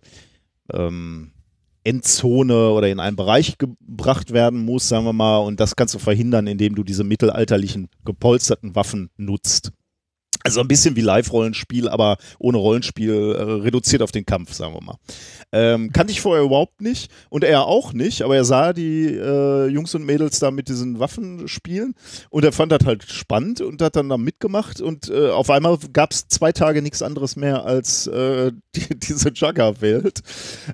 ähm, 0.73 1.33
Endzone 1.85 2.71
oder 2.71 2.89
in 2.89 3.01
einen 3.01 3.17
Bereich 3.17 3.59
gebracht 3.59 4.33
werden 4.33 4.65
muss, 4.65 4.89
sagen 4.89 5.05
wir 5.05 5.13
mal, 5.13 5.39
und 5.39 5.61
das 5.61 5.77
kannst 5.77 5.95
du 5.95 5.99
verhindern, 5.99 6.47
indem 6.47 6.75
du 6.75 6.85
diese 6.85 7.05
mittelalterlichen 7.05 7.89
gepolsterten 8.05 8.75
Waffen 8.75 9.11
nutzt. 9.17 9.73
Also 10.45 10.61
ein 10.61 10.69
bisschen 10.69 10.97
wie 10.97 11.01
Live-Rollenspiel, 11.01 11.89
aber 11.89 12.17
ohne 12.39 12.59
Rollenspiel 12.59 13.13
äh, 13.37 13.43
reduziert 13.63 14.03
auf 14.03 14.13
den 14.13 14.27
Kampf, 14.27 14.53
sagen 14.53 14.75
wir 14.75 14.83
mal. 14.83 14.97
Ähm, 15.53 15.93
kannte 15.93 16.13
ich 16.13 16.21
vorher 16.21 16.45
überhaupt 16.45 16.81
nicht 16.81 17.11
und 17.29 17.45
er 17.45 17.67
auch 17.67 17.93
nicht, 17.93 18.23
aber 18.23 18.37
er 18.37 18.45
sah 18.45 18.73
die 18.73 19.07
äh, 19.07 19.67
Jungs 19.67 19.95
und 19.95 20.05
Mädels 20.05 20.39
da 20.39 20.51
mit 20.51 20.69
diesen 20.69 20.99
Waffen 20.99 21.47
spielen 21.47 21.95
und 22.31 22.45
er 22.45 22.53
fand 22.53 22.73
das 22.73 22.87
halt 22.87 23.05
spannend 23.05 23.61
und 23.61 23.83
hat 23.83 23.97
dann 23.97 24.09
da 24.09 24.17
mitgemacht 24.17 24.81
und 24.81 25.11
äh, 25.11 25.29
auf 25.31 25.51
einmal 25.51 25.79
gab 25.93 26.13
es 26.13 26.27
zwei 26.29 26.53
Tage 26.53 26.83
nichts 26.83 27.03
anderes 27.03 27.37
mehr 27.37 27.65
als 27.65 28.07
äh, 28.07 28.53
die, 28.77 28.99
diese 28.99 29.31
Jugger-Welt. 29.31 30.23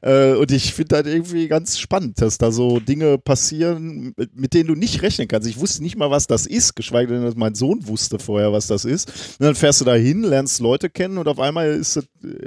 Äh, 0.03 0.35
und 0.35 0.51
ich 0.51 0.75
finde 0.75 1.03
das 1.03 1.13
irgendwie 1.13 1.49
ganz 1.49 1.79
spannend, 1.79 2.21
dass 2.21 2.39
da 2.39 2.53
so 2.53 2.81
Dinge 2.81 3.19
passieren, 3.19 4.15
mit, 4.17 4.37
mit 4.37 4.55
denen 4.55 4.69
du 4.69 4.75
nicht 4.75 5.03
rechnen 5.03 5.29
kannst. 5.29 5.49
Ich 5.49 5.59
wusste 5.59 5.83
nicht 5.83 5.97
mal, 5.97 6.11
was 6.11 6.27
das 6.27 6.47
ist, 6.47 6.77
geschweige 6.77 7.13
denn, 7.13 7.23
dass 7.23 7.37
mein 7.37 7.55
Sohn 7.55 7.87
wusste 7.87 8.19
vorher, 8.19 8.53
was 8.53 8.67
das 8.67 8.85
ist. 8.85 9.09
Und 9.39 9.47
dann 9.47 9.55
fährst 9.59 9.81
du 9.81 9.85
da 9.85 9.95
hin, 9.95 10.23
lernst 10.23 10.61
Leute 10.61 10.89
kennen 10.91 11.19
und 11.19 11.29
auf 11.29 11.39
einmal 11.41 11.69
ist, 11.69 12.01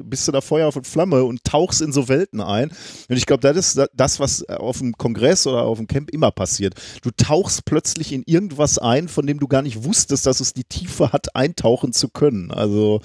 bist 0.03 0.27
du 0.27 0.31
da 0.31 0.41
Feuer 0.41 0.67
auf 0.67 0.75
und 0.75 0.87
Flamme 0.87 1.23
und 1.23 1.43
tauchst 1.43 1.81
in 1.81 1.91
so 1.91 2.07
Welten 2.09 2.41
ein. 2.41 2.69
Und 3.09 3.17
ich 3.17 3.25
glaube, 3.25 3.41
das 3.41 3.57
ist 3.75 3.87
das, 3.93 4.19
was 4.19 4.47
auf 4.49 4.79
dem 4.79 4.93
Kongress 4.93 5.45
oder 5.47 5.63
auf 5.63 5.77
dem 5.77 5.87
Camp 5.87 6.09
immer 6.11 6.31
passiert. 6.31 6.75
Du 7.01 7.11
tauchst 7.11 7.65
plötzlich 7.65 8.11
in 8.13 8.23
irgendwas 8.25 8.77
ein, 8.77 9.07
von 9.07 9.27
dem 9.27 9.39
du 9.39 9.47
gar 9.47 9.61
nicht 9.61 9.83
wusstest, 9.83 10.25
dass 10.25 10.39
es 10.39 10.53
die 10.53 10.63
Tiefe 10.63 11.11
hat, 11.11 11.35
eintauchen 11.35 11.93
zu 11.93 12.09
können. 12.09 12.51
Also, 12.51 13.01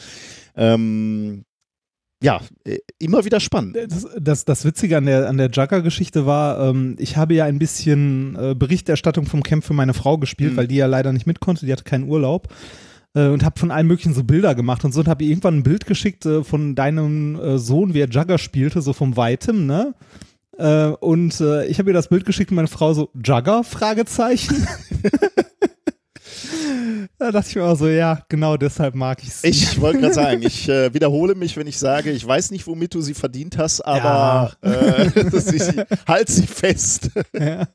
ähm, 0.57 1.45
ja, 2.23 2.41
äh, 2.65 2.79
immer 2.99 3.27
wieder 3.27 3.41
spannend. 3.41 3.77
Das, 3.77 4.07
das, 4.19 4.45
das 4.47 4.65
Witzige 4.65 4.97
an 4.97 5.05
der, 5.05 5.29
an 5.29 5.37
der 5.37 5.51
Jugger-Geschichte 5.51 6.25
war, 6.25 6.71
ähm, 6.71 6.97
ich 6.99 7.17
habe 7.19 7.35
ja 7.35 7.45
ein 7.45 7.59
bisschen 7.59 8.37
äh, 8.37 8.55
Berichterstattung 8.55 9.27
vom 9.27 9.43
Camp 9.43 9.65
für 9.65 9.75
meine 9.75 9.93
Frau 9.93 10.17
gespielt, 10.17 10.53
Mhm. 10.53 10.57
weil 10.57 10.67
die 10.67 10.77
ja 10.77 10.87
leider 10.87 11.13
nicht 11.13 11.27
mit 11.27 11.41
konnte, 11.41 11.67
die 11.67 11.73
hatte 11.73 11.85
keinen 11.85 12.09
Urlaub. 12.09 12.49
Äh, 13.17 13.29
und 13.29 13.45
habe 13.45 13.59
von 13.59 13.71
allen 13.71 13.87
möglichen 13.87 14.13
so 14.13 14.23
Bilder 14.23 14.55
gemacht 14.55 14.85
und 14.85 14.93
so 14.93 15.01
und 15.01 15.09
habe 15.09 15.25
ihr 15.25 15.31
irgendwann 15.31 15.59
ein 15.59 15.63
Bild 15.63 15.87
geschickt 15.87 16.27
äh, 16.27 16.45
von 16.45 16.75
deinem 16.75 17.41
äh, 17.41 17.59
Sohn, 17.59 17.95
wie 17.95 18.01
er 18.01 18.11
Jugger 18.11 18.37
spielte, 18.37 18.83
so 18.83 18.93
vom 18.93 19.17
Weitem, 19.17 19.67
ne? 19.67 19.95
Äh, 20.59 20.89
und 20.89 21.41
äh, 21.41 21.67
ich 21.67 21.79
habe 21.79 21.91
ihr 21.91 21.95
das 21.95 22.09
Bild 22.09 22.27
geschickt 22.27 22.51
und 22.51 22.57
meine 22.57 22.69
Frau 22.69 22.93
so, 22.93 23.11
Jugger? 23.15 23.65
Fragezeichen. 23.65 24.55
da 27.19 27.33
dachte 27.33 27.49
ich 27.49 27.57
mir 27.57 27.65
auch 27.65 27.77
so, 27.77 27.89
ja, 27.89 28.23
genau 28.29 28.59
deshalb 28.59 28.95
mag 28.95 29.23
ich's. 29.23 29.45
Ich 29.45 29.81
wollte 29.81 30.01
gerade 30.01 30.15
sagen, 30.15 30.43
ich 30.43 30.69
äh, 30.69 30.93
wiederhole 30.93 31.35
mich, 31.35 31.57
wenn 31.57 31.67
ich 31.67 31.79
sage, 31.79 32.11
ich 32.11 32.27
weiß 32.27 32.51
nicht, 32.51 32.67
womit 32.67 32.95
du 32.95 33.01
sie 33.01 33.15
verdient 33.15 33.57
hast, 33.57 33.81
aber 33.81 34.53
äh, 34.61 35.11
das 35.31 35.47
ist, 35.47 35.73
halt 36.07 36.29
sie 36.29 36.47
fest. 36.47 37.11
Ja. 37.33 37.67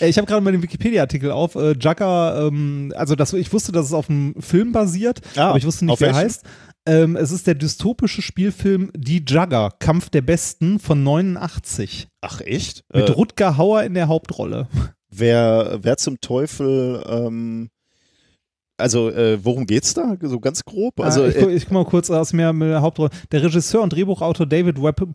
Äh, 0.00 0.08
Ich 0.08 0.16
habe 0.18 0.26
gerade 0.26 0.42
mal 0.42 0.52
den 0.52 0.62
Wikipedia-Artikel 0.62 1.30
auf. 1.30 1.54
Äh, 1.54 1.72
Jugger, 1.72 2.46
ähm, 2.48 2.92
also 2.96 3.14
das, 3.16 3.32
ich 3.32 3.52
wusste, 3.52 3.72
dass 3.72 3.86
es 3.86 3.92
auf 3.92 4.08
einem 4.10 4.34
Film 4.40 4.72
basiert, 4.72 5.20
Ah, 5.36 5.48
aber 5.50 5.58
ich 5.58 5.66
wusste 5.66 5.84
nicht, 5.84 6.00
wie 6.00 6.04
er 6.04 6.08
welchem? 6.14 6.24
heißt. 6.24 6.42
Ähm, 6.88 7.16
es 7.16 7.32
ist 7.32 7.46
der 7.48 7.56
dystopische 7.56 8.22
Spielfilm 8.22 8.92
Die 8.96 9.24
Jugger, 9.26 9.72
Kampf 9.80 10.08
der 10.10 10.22
Besten 10.22 10.78
von 10.78 11.02
89. 11.02 12.06
Ach 12.20 12.40
echt? 12.40 12.84
Mit 12.94 13.08
Äh, 13.08 13.12
Rutger 13.12 13.56
Hauer 13.56 13.82
in 13.82 13.94
der 13.94 14.06
Hauptrolle. 14.08 14.68
wer, 15.10 15.78
wer 15.82 15.96
zum 15.96 16.20
Teufel, 16.20 17.02
ähm, 17.08 17.70
also 18.78 19.08
äh, 19.10 19.42
worum 19.42 19.66
geht's 19.66 19.94
da? 19.94 20.16
So 20.20 20.38
ganz 20.38 20.64
grob? 20.64 21.00
Also 21.00 21.22
Ah, 21.24 21.28
ich, 21.28 21.38
gu- 21.38 21.48
äh, 21.48 21.54
ich 21.54 21.64
guck 21.64 21.72
mal 21.72 21.84
kurz 21.86 22.10
aus 22.10 22.32
mir 22.32 22.52
mit 22.52 22.68
der 22.68 22.82
Hauptrolle. 22.82 23.10
Der 23.32 23.42
Regisseur 23.42 23.82
und 23.82 23.92
Drehbuchautor 23.92 24.46
David 24.46 24.80
Webb 24.82 25.08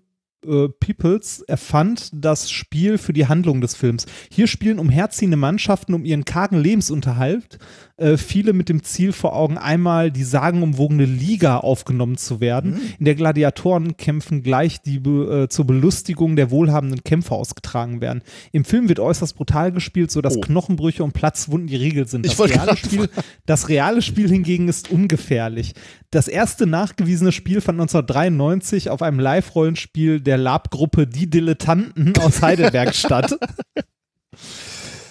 äh, 0.46 0.70
Peoples 0.70 1.42
erfand 1.42 2.10
das 2.14 2.50
Spiel 2.50 2.98
für 2.98 3.14
die 3.14 3.28
Handlung 3.28 3.62
des 3.62 3.76
Films. 3.76 4.06
Hier 4.32 4.48
spielen 4.48 4.80
umherziehende 4.80 5.38
Mannschaften 5.38 5.94
um 5.94 6.06
ihren 6.06 6.26
kargen 6.26 6.58
Lebensunterhalt, 6.58 7.60
äh, 8.01 8.17
viele 8.17 8.53
mit 8.53 8.67
dem 8.70 8.84
Ziel 8.84 9.13
vor 9.13 9.36
Augen, 9.36 9.58
einmal 9.58 10.12
die 10.12 10.24
sagenumwogene 10.24 11.05
Liga 11.05 11.58
aufgenommen 11.58 12.17
zu 12.17 12.41
werden, 12.41 12.72
Mhm. 12.72 12.79
in 13.00 13.05
der 13.05 13.15
Gladiatorenkämpfen 13.15 14.43
gleich 14.43 14.81
die 14.81 14.98
äh, 14.98 15.48
zur 15.48 15.65
Belustigung 15.65 16.36
der 16.36 16.51
wohlhabenden 16.51 17.03
Kämpfer 17.03 17.36
ausgetragen 17.36 18.01
werden. 18.01 18.22
Im 18.51 18.65
Film 18.65 18.89
wird 18.89 19.00
äußerst 19.00 19.36
brutal 19.36 19.72
gespielt, 19.72 20.12
sodass 20.12 20.38
Oh. 20.38 20.41
Knochenbrüche 20.41 21.03
und 21.03 21.13
Platzwunden 21.13 21.67
die 21.67 21.75
Regel 21.75 22.08
sind. 22.08 22.25
Das 22.25 22.39
reale, 22.39 22.75
Spiel, 22.75 23.10
das 23.46 23.70
reale 23.70 24.01
Spiel 24.01 24.29
hingegen 24.29 24.67
ist 24.67 24.91
ungefährlich. 24.91 25.74
Das 26.10 26.27
erste 26.27 26.67
nachgewiesene 26.67 27.31
Spiel 27.31 27.62
fand 27.62 27.79
1993 27.79 28.89
auf 28.89 29.01
einem 29.01 29.20
Live-Rollenspiel 29.20 30.20
der 30.22 30.38
Lab-Gruppe 30.38 31.08
Die 31.08 31.29
Dilettanten 31.29 32.13
aus 32.17 32.41
Heidelberg 32.41 32.93
statt. 32.96 33.38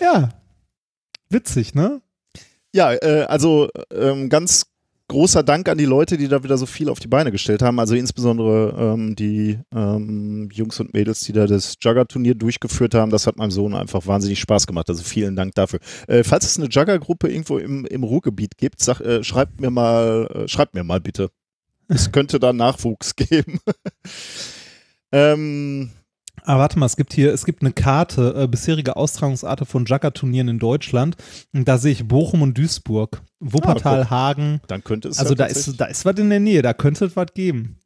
Ja. 0.00 0.30
Witzig, 1.28 1.74
ne? 1.74 2.00
Ja, 2.74 2.92
äh, 2.92 3.24
also 3.28 3.68
ähm, 3.92 4.28
ganz 4.28 4.66
großer 5.10 5.42
Dank 5.42 5.68
an 5.68 5.76
die 5.76 5.86
Leute, 5.86 6.16
die 6.16 6.28
da 6.28 6.44
wieder 6.44 6.56
so 6.56 6.66
viel 6.66 6.88
auf 6.88 7.00
die 7.00 7.08
Beine 7.08 7.32
gestellt 7.32 7.62
haben. 7.62 7.80
Also 7.80 7.96
insbesondere 7.96 8.74
ähm, 8.78 9.16
die 9.16 9.58
ähm, 9.74 10.48
Jungs 10.52 10.78
und 10.78 10.94
Mädels, 10.94 11.20
die 11.22 11.32
da 11.32 11.46
das 11.46 11.74
Jugger-Turnier 11.80 12.36
durchgeführt 12.36 12.94
haben. 12.94 13.10
Das 13.10 13.26
hat 13.26 13.36
meinem 13.36 13.50
Sohn 13.50 13.74
einfach 13.74 14.06
wahnsinnig 14.06 14.38
Spaß 14.38 14.68
gemacht. 14.68 14.88
Also 14.88 15.02
vielen 15.02 15.34
Dank 15.34 15.54
dafür. 15.56 15.80
Äh, 16.06 16.22
falls 16.22 16.46
es 16.46 16.58
eine 16.58 16.68
Jugger-Gruppe 16.68 17.28
irgendwo 17.28 17.58
im, 17.58 17.84
im 17.86 18.04
Ruhrgebiet 18.04 18.56
gibt, 18.56 18.80
sag, 18.80 19.00
äh, 19.00 19.24
schreibt 19.24 19.60
mir 19.60 19.70
mal, 19.70 20.28
äh, 20.32 20.48
schreibt 20.48 20.74
mir 20.74 20.84
mal 20.84 21.00
bitte. 21.00 21.30
Es 21.88 22.12
könnte 22.12 22.38
da 22.38 22.52
Nachwuchs 22.52 23.16
geben. 23.16 23.58
ähm, 25.12 25.90
Aber 26.42 26.60
warte 26.60 26.78
mal, 26.78 26.86
es 26.86 26.96
gibt 26.96 27.12
hier, 27.12 27.32
es 27.32 27.44
gibt 27.44 27.62
eine 27.62 27.72
Karte, 27.72 28.34
äh, 28.36 28.48
bisherige 28.48 28.96
Austragungsarte 28.96 29.66
von 29.66 29.84
Jugger-Turnieren 29.84 30.48
in 30.48 30.58
Deutschland. 30.58 31.16
Und 31.52 31.68
da 31.68 31.78
sehe 31.78 31.92
ich 31.92 32.08
Bochum 32.08 32.42
und 32.42 32.56
Duisburg. 32.56 33.22
Wuppertal, 33.40 34.02
guck. 34.02 34.10
Hagen. 34.10 34.60
dann 34.66 34.84
könnte 34.84 35.08
es 35.08 35.18
Also 35.18 35.32
ja 35.32 35.36
da 35.36 35.44
ist, 35.46 35.80
da 35.80 35.86
ist 35.86 36.04
was 36.04 36.16
in 36.18 36.30
der 36.30 36.40
Nähe, 36.40 36.62
da 36.62 36.72
könnte 36.72 37.04
es 37.04 37.16
was 37.16 37.32
geben. 37.34 37.78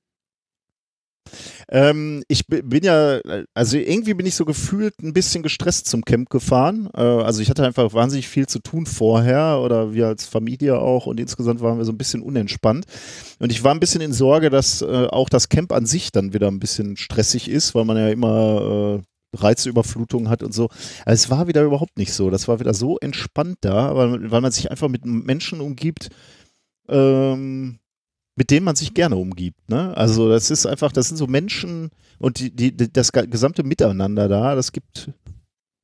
Ähm, 1.68 2.22
ich 2.28 2.46
bi- 2.46 2.62
bin 2.62 2.84
ja, 2.84 3.20
also 3.54 3.76
irgendwie 3.76 4.14
bin 4.14 4.26
ich 4.26 4.34
so 4.34 4.44
gefühlt 4.44 4.94
ein 5.02 5.12
bisschen 5.12 5.42
gestresst 5.42 5.88
zum 5.88 6.04
Camp 6.04 6.30
gefahren. 6.30 6.88
Äh, 6.94 7.00
also 7.00 7.40
ich 7.40 7.50
hatte 7.50 7.64
einfach 7.64 7.92
wahnsinnig 7.92 8.28
viel 8.28 8.46
zu 8.46 8.58
tun 8.58 8.86
vorher 8.86 9.60
oder 9.62 9.94
wir 9.94 10.06
als 10.06 10.26
Familie 10.26 10.78
auch 10.78 11.06
und 11.06 11.18
insgesamt 11.20 11.60
waren 11.60 11.78
wir 11.78 11.84
so 11.84 11.92
ein 11.92 11.98
bisschen 11.98 12.22
unentspannt. 12.22 12.86
Und 13.38 13.50
ich 13.50 13.64
war 13.64 13.74
ein 13.74 13.80
bisschen 13.80 14.00
in 14.00 14.12
Sorge, 14.12 14.50
dass 14.50 14.82
äh, 14.82 15.06
auch 15.06 15.28
das 15.28 15.48
Camp 15.48 15.72
an 15.72 15.86
sich 15.86 16.12
dann 16.12 16.32
wieder 16.32 16.48
ein 16.48 16.60
bisschen 16.60 16.96
stressig 16.96 17.48
ist, 17.48 17.74
weil 17.74 17.84
man 17.84 17.96
ja 17.96 18.08
immer 18.08 19.00
äh, 19.00 19.36
Reizüberflutung 19.36 20.28
hat 20.28 20.42
und 20.42 20.54
so. 20.54 20.68
Aber 21.02 21.12
es 21.12 21.30
war 21.30 21.48
wieder 21.48 21.62
überhaupt 21.62 21.98
nicht 21.98 22.12
so. 22.12 22.30
Das 22.30 22.46
war 22.48 22.60
wieder 22.60 22.74
so 22.74 22.98
entspannt 22.98 23.58
da, 23.62 23.96
weil, 23.96 24.30
weil 24.30 24.40
man 24.40 24.52
sich 24.52 24.70
einfach 24.70 24.88
mit 24.88 25.04
Menschen 25.04 25.60
umgibt, 25.60 26.10
ähm, 26.88 27.78
mit 28.36 28.50
denen 28.50 28.64
man 28.64 28.76
sich 28.76 28.94
gerne 28.94 29.16
umgibt. 29.16 29.70
Ne? 29.70 29.96
Also 29.96 30.28
das 30.28 30.50
ist 30.50 30.66
einfach, 30.66 30.90
das 30.92 31.08
sind 31.08 31.16
so 31.16 31.26
Menschen 31.26 31.90
und 32.18 32.38
die, 32.40 32.50
die, 32.54 32.92
das 32.92 33.12
gesamte 33.12 33.62
Miteinander 33.62 34.28
da, 34.28 34.54
das 34.54 34.72
gibt, 34.72 35.10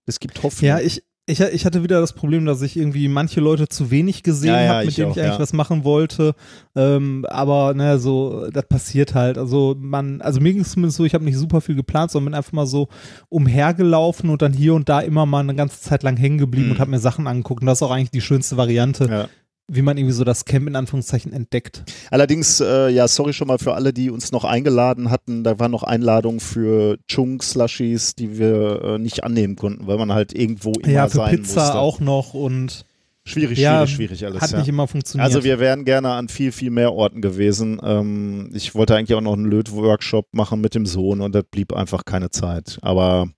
das 0.06 0.18
gibt 0.20 0.42
Hoffnung. 0.42 0.68
Ja, 0.68 0.80
ich, 0.80 1.02
ich, 1.26 1.38
ich 1.40 1.64
hatte 1.64 1.84
wieder 1.84 2.00
das 2.00 2.12
Problem, 2.12 2.44
dass 2.46 2.60
ich 2.62 2.76
irgendwie 2.76 3.06
manche 3.06 3.40
Leute 3.40 3.68
zu 3.68 3.92
wenig 3.92 4.24
gesehen 4.24 4.48
Ja, 4.54 4.62
ja, 4.62 4.68
habe, 4.70 4.80
mit 4.80 4.88
ich 4.88 4.96
denen 4.96 5.12
auch, 5.12 5.16
ich 5.16 5.22
eigentlich 5.22 5.34
ja. 5.34 5.38
was 5.38 5.52
machen 5.52 5.84
wollte. 5.84 6.34
Ähm, 6.74 7.24
aber 7.28 7.72
naja, 7.74 7.98
so, 7.98 8.48
das 8.50 8.66
passiert 8.66 9.14
halt. 9.14 9.38
Also 9.38 9.76
man, 9.78 10.20
also 10.22 10.40
mir 10.40 10.52
ging 10.52 10.62
es 10.62 10.72
zumindest 10.72 10.96
so, 10.96 11.04
ich 11.04 11.14
habe 11.14 11.24
nicht 11.24 11.36
super 11.38 11.60
viel 11.60 11.76
geplant, 11.76 12.10
sondern 12.10 12.32
bin 12.32 12.36
einfach 12.36 12.52
mal 12.52 12.66
so 12.66 12.88
umhergelaufen 13.28 14.28
und 14.30 14.42
dann 14.42 14.52
hier 14.52 14.74
und 14.74 14.88
da 14.88 15.00
immer 15.00 15.24
mal 15.26 15.40
eine 15.40 15.54
ganze 15.54 15.80
Zeit 15.80 16.02
lang 16.02 16.16
hängen 16.16 16.38
geblieben 16.38 16.66
Mhm. 16.66 16.72
und 16.72 16.78
habe 16.80 16.90
mir 16.90 16.98
Sachen 16.98 17.26
angeguckt. 17.26 17.60
Und 17.62 17.66
das 17.66 17.78
ist 17.78 17.82
auch 17.82 17.90
eigentlich 17.92 18.10
die 18.10 18.20
schönste 18.20 18.56
Variante, 18.56 19.04
Ja. 19.08 19.28
Wie 19.70 19.82
man 19.82 19.96
irgendwie 19.96 20.14
so 20.14 20.24
das 20.24 20.44
Camp 20.44 20.66
in 20.68 20.76
Anführungszeichen 20.76 21.32
entdeckt. 21.32 21.84
Allerdings, 22.10 22.60
äh, 22.60 22.88
ja, 22.88 23.06
sorry 23.06 23.32
schon 23.32 23.48
mal 23.48 23.58
für 23.58 23.74
alle, 23.74 23.92
die 23.92 24.10
uns 24.10 24.32
noch 24.32 24.44
eingeladen 24.44 25.10
hatten. 25.10 25.44
Da 25.44 25.58
waren 25.58 25.70
noch 25.70 25.84
Einladungen 25.84 26.40
für 26.40 26.98
Chung-Slushies, 27.06 28.14
die 28.16 28.38
wir 28.38 28.82
äh, 28.82 28.98
nicht 28.98 29.22
annehmen 29.22 29.56
konnten, 29.56 29.86
weil 29.86 29.96
man 29.98 30.12
halt 30.12 30.32
irgendwo 30.32 30.72
immer 30.72 30.92
ja, 30.92 31.08
für 31.08 31.18
sein 31.18 31.36
Pizza 31.36 31.60
musste. 31.60 31.78
auch 31.78 32.00
noch 32.00 32.34
und 32.34 32.84
Schwierig, 33.22 33.58
ja, 33.58 33.86
schwierig, 33.86 34.18
schwierig 34.18 34.26
alles. 34.26 34.42
hat 34.42 34.50
ja. 34.50 34.58
nicht 34.58 34.68
immer 34.68 34.88
funktioniert. 34.88 35.26
Also 35.26 35.44
wir 35.44 35.60
wären 35.60 35.84
gerne 35.84 36.10
an 36.10 36.28
viel, 36.28 36.52
viel 36.52 36.70
mehr 36.70 36.92
Orten 36.92 37.20
gewesen. 37.20 37.78
Ähm, 37.82 38.50
ich 38.54 38.74
wollte 38.74 38.96
eigentlich 38.96 39.14
auch 39.14 39.20
noch 39.20 39.34
einen 39.34 39.44
Löt-Workshop 39.44 40.28
machen 40.32 40.60
mit 40.60 40.74
dem 40.74 40.86
Sohn 40.86 41.20
und 41.20 41.34
das 41.34 41.44
blieb 41.50 41.72
einfach 41.74 42.04
keine 42.04 42.30
Zeit. 42.30 42.78
Aber 42.80 43.28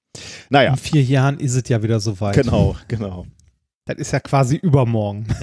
naja, 0.51 0.71
in 0.71 0.77
vier 0.77 1.03
Jahren 1.03 1.39
ist 1.39 1.57
es 1.57 1.69
ja 1.69 1.83
wieder 1.83 2.01
soweit. 2.01 2.35
genau, 2.35 2.77
genau. 2.89 3.27
Das 3.85 3.97
ist 3.97 4.13
ja 4.13 4.21
quasi 4.21 4.57
übermorgen. 4.57 5.27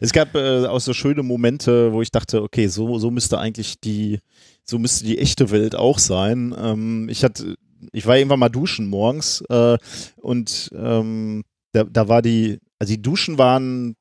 Es 0.00 0.12
gab 0.12 0.34
äh, 0.34 0.66
auch 0.66 0.80
so 0.80 0.92
schöne 0.92 1.22
Momente, 1.22 1.92
wo 1.92 2.02
ich 2.02 2.10
dachte, 2.10 2.42
okay, 2.42 2.66
so, 2.66 2.98
so 2.98 3.10
müsste 3.10 3.38
eigentlich 3.38 3.80
die, 3.80 4.20
so 4.64 4.78
müsste 4.78 5.04
die 5.04 5.18
echte 5.18 5.50
Welt 5.50 5.76
auch 5.76 5.98
sein. 5.98 6.54
Ähm, 6.58 7.08
ich 7.08 7.22
hatte, 7.24 7.56
ich 7.92 8.06
war 8.06 8.16
irgendwann 8.16 8.40
mal 8.40 8.48
duschen 8.48 8.88
morgens 8.88 9.42
äh, 9.48 9.78
und 10.16 10.70
ähm, 10.74 11.44
da, 11.72 11.84
da 11.84 12.08
war 12.08 12.22
die, 12.22 12.58
also 12.78 12.92
die 12.92 13.02
Duschen 13.02 13.38
waren 13.38 13.94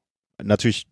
natürlich 0.44 0.88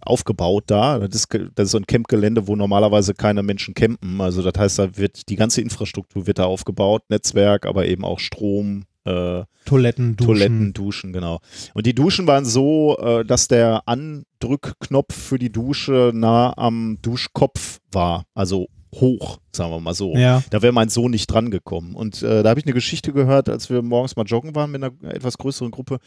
aufgebaut 0.00 0.64
da. 0.68 0.98
Das 0.98 1.14
ist, 1.14 1.28
das 1.54 1.66
ist 1.66 1.70
so 1.72 1.78
ein 1.78 1.86
Campgelände, 1.86 2.46
wo 2.46 2.56
normalerweise 2.56 3.14
keine 3.14 3.42
Menschen 3.42 3.74
campen. 3.74 4.20
Also 4.20 4.42
das 4.42 4.58
heißt, 4.58 4.78
da 4.78 4.96
wird 4.96 5.28
die 5.28 5.36
ganze 5.36 5.60
Infrastruktur 5.60 6.26
wird 6.26 6.38
da 6.38 6.44
aufgebaut, 6.44 7.02
Netzwerk, 7.08 7.66
aber 7.66 7.86
eben 7.86 8.04
auch 8.04 8.18
Strom, 8.18 8.84
äh, 9.04 9.44
Toiletten, 9.64 10.16
Duschen. 10.16 10.26
Toiletten, 10.26 10.72
Duschen, 10.72 11.12
genau. 11.12 11.40
Und 11.74 11.86
die 11.86 11.94
Duschen 11.94 12.26
waren 12.26 12.44
so, 12.44 12.96
äh, 12.98 13.24
dass 13.24 13.48
der 13.48 13.82
Andrückknopf 13.86 15.14
für 15.14 15.38
die 15.38 15.52
Dusche 15.52 16.12
nah 16.14 16.56
am 16.56 16.98
Duschkopf 17.02 17.78
war, 17.90 18.24
also 18.34 18.68
hoch, 18.94 19.38
sagen 19.54 19.70
wir 19.70 19.80
mal 19.80 19.94
so. 19.94 20.14
Ja. 20.16 20.42
Da 20.50 20.62
wäre 20.62 20.72
mein 20.72 20.88
Sohn 20.88 21.10
nicht 21.10 21.26
dran 21.26 21.50
gekommen. 21.50 21.94
Und 21.94 22.22
äh, 22.22 22.42
da 22.42 22.50
habe 22.50 22.60
ich 22.60 22.66
eine 22.66 22.74
Geschichte 22.74 23.12
gehört, 23.12 23.48
als 23.48 23.68
wir 23.70 23.82
morgens 23.82 24.16
mal 24.16 24.24
joggen 24.24 24.54
waren 24.54 24.70
mit 24.70 24.82
einer 24.82 24.92
etwas 25.14 25.38
größeren 25.38 25.70
Gruppe. 25.70 25.98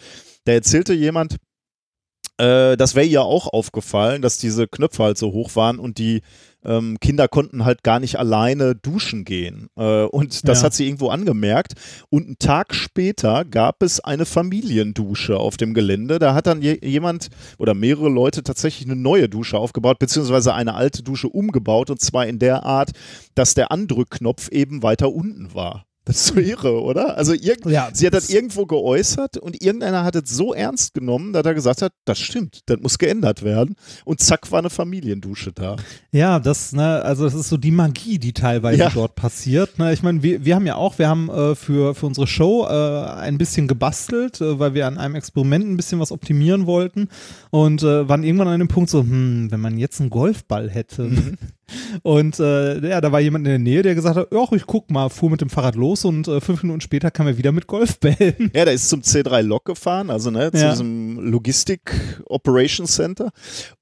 Da 0.45 0.53
erzählte 0.53 0.93
jemand, 0.93 1.37
äh, 2.37 2.75
das 2.77 2.95
wäre 2.95 3.05
ihr 3.05 3.23
auch 3.23 3.47
aufgefallen, 3.47 4.21
dass 4.21 4.37
diese 4.37 4.67
Knöpfe 4.67 5.03
halt 5.03 5.17
so 5.17 5.31
hoch 5.31 5.55
waren 5.55 5.79
und 5.79 5.97
die 5.97 6.21
ähm, 6.63 6.99
Kinder 6.99 7.27
konnten 7.27 7.65
halt 7.65 7.83
gar 7.83 7.99
nicht 7.99 8.19
alleine 8.19 8.75
duschen 8.75 9.25
gehen. 9.25 9.69
Äh, 9.75 10.03
und 10.03 10.47
das 10.47 10.59
Ja. 10.59 10.65
hat 10.65 10.73
sie 10.75 10.85
irgendwo 10.85 11.09
angemerkt. 11.09 11.73
Und 12.09 12.25
einen 12.27 12.37
Tag 12.37 12.75
später 12.75 13.45
gab 13.45 13.81
es 13.81 13.99
eine 13.99 14.25
Familiendusche 14.25 15.37
auf 15.37 15.57
dem 15.57 15.73
Gelände. 15.73 16.19
Da 16.19 16.35
hat 16.35 16.45
dann 16.45 16.61
je 16.61 16.77
jemand 16.83 17.29
oder 17.57 17.73
mehrere 17.73 18.09
Leute 18.09 18.43
tatsächlich 18.43 18.87
eine 18.87 18.99
neue 18.99 19.27
Dusche 19.27 19.57
aufgebaut, 19.57 19.97
beziehungsweise 19.97 20.53
eine 20.53 20.75
alte 20.75 21.01
Dusche 21.01 21.29
umgebaut. 21.29 21.89
Und 21.89 21.99
zwar 21.99 22.27
in 22.27 22.37
der 22.37 22.63
Art, 22.63 22.91
dass 23.33 23.55
der 23.55 23.71
Andrückknopf 23.71 24.49
eben 24.49 24.83
weiter 24.83 25.11
unten 25.11 25.55
war. 25.55 25.85
Das 26.11 26.25
ist 26.25 26.27
so 26.35 26.39
irre, 26.41 26.81
oder? 26.81 27.17
Also 27.17 27.31
irgend 27.33 27.65
Ja, 27.67 27.89
sie 27.93 28.05
hat 28.05 28.13
das 28.13 28.29
irgendwo 28.29 28.65
geäußert 28.65 29.37
und 29.37 29.61
irgendeiner 29.61 30.03
hat 30.03 30.15
es 30.15 30.29
so 30.29 30.53
ernst 30.53 30.93
genommen, 30.93 31.31
dass 31.31 31.45
er 31.45 31.53
gesagt 31.53 31.81
hat, 31.81 31.93
das 32.03 32.19
stimmt, 32.19 32.59
das 32.65 32.79
muss 32.81 32.97
geändert 32.97 33.43
werden. 33.43 33.75
Und 34.03 34.19
zack 34.19 34.51
war 34.51 34.59
eine 34.59 34.69
Familiendusche 34.69 35.53
da. 35.53 35.77
Ja, 36.11 36.39
das, 36.39 36.73
ne, 36.73 37.01
also 37.01 37.23
das 37.23 37.33
ist 37.33 37.47
so 37.47 37.55
die 37.55 37.71
Magie, 37.71 38.19
die 38.19 38.33
teilweise 38.33 38.79
Ja. 38.79 38.89
dort 38.93 39.15
passiert. 39.15 39.79
Ne? 39.79 39.93
Ich 39.93 40.03
meine, 40.03 40.21
wir, 40.21 40.43
wir 40.43 40.55
haben 40.55 40.65
ja 40.67 40.75
auch, 40.75 40.99
wir 40.99 41.07
haben 41.07 41.29
äh, 41.29 41.55
für, 41.55 41.95
für 41.95 42.07
unsere 42.07 42.27
Show 42.27 42.65
äh, 42.67 43.05
ein 43.21 43.37
bisschen 43.37 43.69
gebastelt, 43.69 44.41
äh, 44.41 44.59
weil 44.59 44.73
wir 44.73 44.87
an 44.87 44.97
einem 44.97 45.15
Experiment 45.15 45.65
ein 45.65 45.77
bisschen 45.77 46.01
was 46.01 46.11
optimieren 46.11 46.65
wollten 46.65 47.07
und 47.51 47.83
äh, 47.83 48.09
waren 48.09 48.23
irgendwann 48.23 48.49
an 48.49 48.59
dem 48.59 48.67
Punkt 48.67 48.89
so, 48.89 48.99
hm, 48.99 49.47
wenn 49.49 49.61
man 49.61 49.77
jetzt 49.77 50.01
einen 50.01 50.09
Golfball 50.09 50.69
hätte. 50.69 51.03
Mhm. 51.03 51.37
Und 52.03 52.39
äh, 52.39 52.87
ja, 52.89 53.01
da 53.01 53.11
war 53.11 53.19
jemand 53.19 53.45
in 53.45 53.51
der 53.51 53.59
Nähe, 53.59 53.81
der 53.81 53.95
gesagt 53.95 54.15
hat, 54.17 54.27
ja, 54.31 54.45
ich 54.53 54.65
guck 54.65 54.89
mal, 54.91 55.09
fuhr 55.09 55.29
mit 55.29 55.41
dem 55.41 55.49
Fahrrad 55.49 55.75
los 55.75 56.05
und 56.05 56.27
äh, 56.27 56.41
fünf 56.41 56.63
Minuten 56.63 56.81
später 56.81 57.11
kam 57.11 57.27
er 57.27 57.37
wieder 57.37 57.51
mit 57.51 57.67
Golfbällen. 57.67 58.51
Ja, 58.53 58.65
der 58.65 58.73
ist 58.73 58.89
zum 58.89 59.01
C3 59.01 59.41
Lok 59.41 59.65
gefahren, 59.65 60.09
also 60.09 60.31
ne, 60.31 60.51
zu 60.51 60.57
Ja. 60.61 60.71
diesem 60.71 61.19
Logistik 61.19 61.81
Operations 62.25 62.91
Center. 62.95 63.29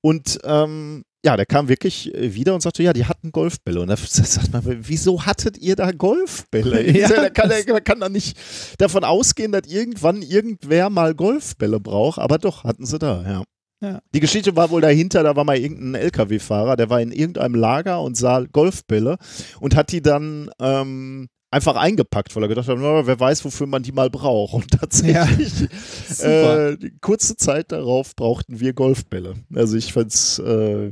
Und 0.01 0.39
ähm, 0.43 1.03
ja, 1.25 1.35
der 1.35 1.45
kam 1.45 1.67
wirklich 1.67 2.13
wieder 2.15 2.55
und 2.55 2.61
sagte, 2.61 2.81
ja, 2.81 2.93
die 2.93 3.03
hatten 3.05 3.33
Golfbälle. 3.33 3.81
Und 3.81 3.89
da 3.89 3.97
sagt 3.97 4.53
man, 4.53 4.63
wieso 4.65 5.25
hattet 5.25 5.57
ihr 5.57 5.75
da 5.75 5.91
Golfbälle? 5.91 6.81
Ja, 6.97 7.09
der 7.09 7.29
kann, 7.29 7.49
der 7.49 7.81
kann 7.81 7.99
doch 7.99 8.07
nicht 8.09 8.37
davon 8.77 9.03
ausgehen, 9.03 9.51
dass 9.51 9.67
irgendwann 9.67 10.21
irgendwer 10.21 10.89
mal 10.89 11.13
Golfbälle 11.13 11.79
braucht. 11.81 12.19
Aber 12.19 12.37
doch, 12.37 12.63
hatten 12.63 12.85
sie 12.85 12.99
da, 12.99 13.23
ja. 13.27 13.43
Ja. 13.81 14.01
Die 14.13 14.19
Geschichte 14.19 14.55
war 14.55 14.69
wohl 14.71 14.81
dahinter, 14.81 15.23
da 15.23 15.35
war 15.35 15.45
mal 15.45 15.57
irgendein 15.57 16.01
LKW-Fahrer, 16.01 16.75
der 16.75 16.89
war 16.89 17.01
in 17.01 17.11
irgendeinem 17.11 17.55
Lager 17.55 18.01
und 18.01 18.17
sah 18.17 18.43
Golfbälle 18.43 19.17
und 19.61 19.75
hat 19.75 19.91
die 19.91 20.01
dann 20.01 20.49
ähm, 20.59 21.29
einfach 21.49 21.75
eingepackt, 21.75 22.35
weil 22.35 22.43
er 22.43 22.49
gedacht 22.49 22.67
hat, 22.67 22.77
wer 22.77 23.19
weiß, 23.19 23.45
wofür 23.45 23.67
man 23.67 23.83
die 23.83 23.91
mal 23.91 24.09
braucht. 24.09 24.53
Und 24.53 24.71
tatsächlich, 24.71 25.53
Super. 26.09 26.71
äh, 26.71 26.77
kurze 27.01 27.37
Zeit 27.37 27.71
darauf 27.71 28.15
brauchten 28.15 28.59
wir 28.59 28.73
Golfbälle. 28.73 29.35
Also 29.53 29.77
ich 29.77 29.93
fand's 29.93 30.39
äh, 30.39 30.91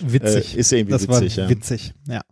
Witzig. 0.00 0.56
Äh, 0.56 0.60
ist 0.60 0.72
irgendwie 0.72 0.92
das 0.92 1.02
witzig, 1.02 1.36
war 1.36 1.44
ja. 1.44 1.50
witzig, 1.50 1.94
ja. 2.08 2.22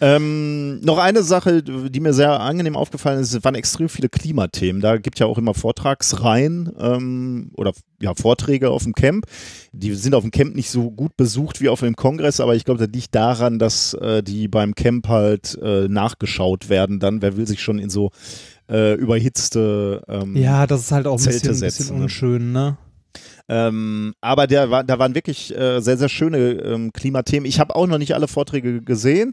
Ähm, 0.00 0.80
noch 0.80 0.98
eine 0.98 1.22
Sache, 1.22 1.62
die 1.62 2.00
mir 2.00 2.12
sehr 2.12 2.40
angenehm 2.40 2.76
aufgefallen 2.76 3.20
ist, 3.20 3.34
es 3.34 3.44
waren 3.44 3.54
extrem 3.54 3.88
viele 3.88 4.08
Klimathemen. 4.08 4.80
Da 4.80 4.98
gibt 4.98 5.18
ja 5.18 5.26
auch 5.26 5.38
immer 5.38 5.54
Vortragsreihen 5.54 6.72
ähm, 6.78 7.50
oder 7.54 7.72
ja, 8.00 8.14
Vorträge 8.14 8.70
auf 8.70 8.84
dem 8.84 8.94
Camp. 8.94 9.26
Die 9.72 9.94
sind 9.94 10.14
auf 10.14 10.22
dem 10.22 10.30
Camp 10.30 10.54
nicht 10.54 10.70
so 10.70 10.90
gut 10.90 11.16
besucht 11.16 11.60
wie 11.60 11.68
auf 11.68 11.80
dem 11.80 11.96
Kongress, 11.96 12.40
aber 12.40 12.54
ich 12.54 12.64
glaube, 12.64 12.84
das 12.84 12.94
liegt 12.94 13.14
daran, 13.14 13.58
dass 13.58 13.94
äh, 13.94 14.22
die 14.22 14.48
beim 14.48 14.74
Camp 14.74 15.08
halt 15.08 15.58
äh, 15.62 15.88
nachgeschaut 15.88 16.68
werden. 16.68 17.00
Dann, 17.00 17.22
wer 17.22 17.36
will 17.36 17.46
sich 17.46 17.62
schon 17.62 17.78
in 17.78 17.90
so 17.90 18.10
äh, 18.68 18.94
überhitzte 18.94 20.02
ähm, 20.08 20.36
Ja, 20.36 20.66
das 20.66 20.82
ist 20.82 20.92
halt 20.92 21.06
auch 21.06 21.18
ein 21.18 21.24
bisschen, 21.24 21.54
setzen, 21.54 21.84
bisschen 21.84 21.96
ne? 21.96 22.02
unschön, 22.04 22.52
ne? 22.52 22.76
Ähm, 23.48 24.14
aber 24.20 24.46
der 24.46 24.70
war, 24.70 24.84
da 24.84 24.98
waren 24.98 25.14
wirklich 25.14 25.56
äh, 25.56 25.80
sehr, 25.80 25.96
sehr 25.96 26.08
schöne 26.08 26.38
ähm, 26.38 26.92
Klimathemen. 26.92 27.48
Ich 27.48 27.60
habe 27.60 27.74
auch 27.74 27.86
noch 27.86 27.98
nicht 27.98 28.14
alle 28.14 28.28
Vorträge 28.28 28.82
gesehen. 28.82 29.32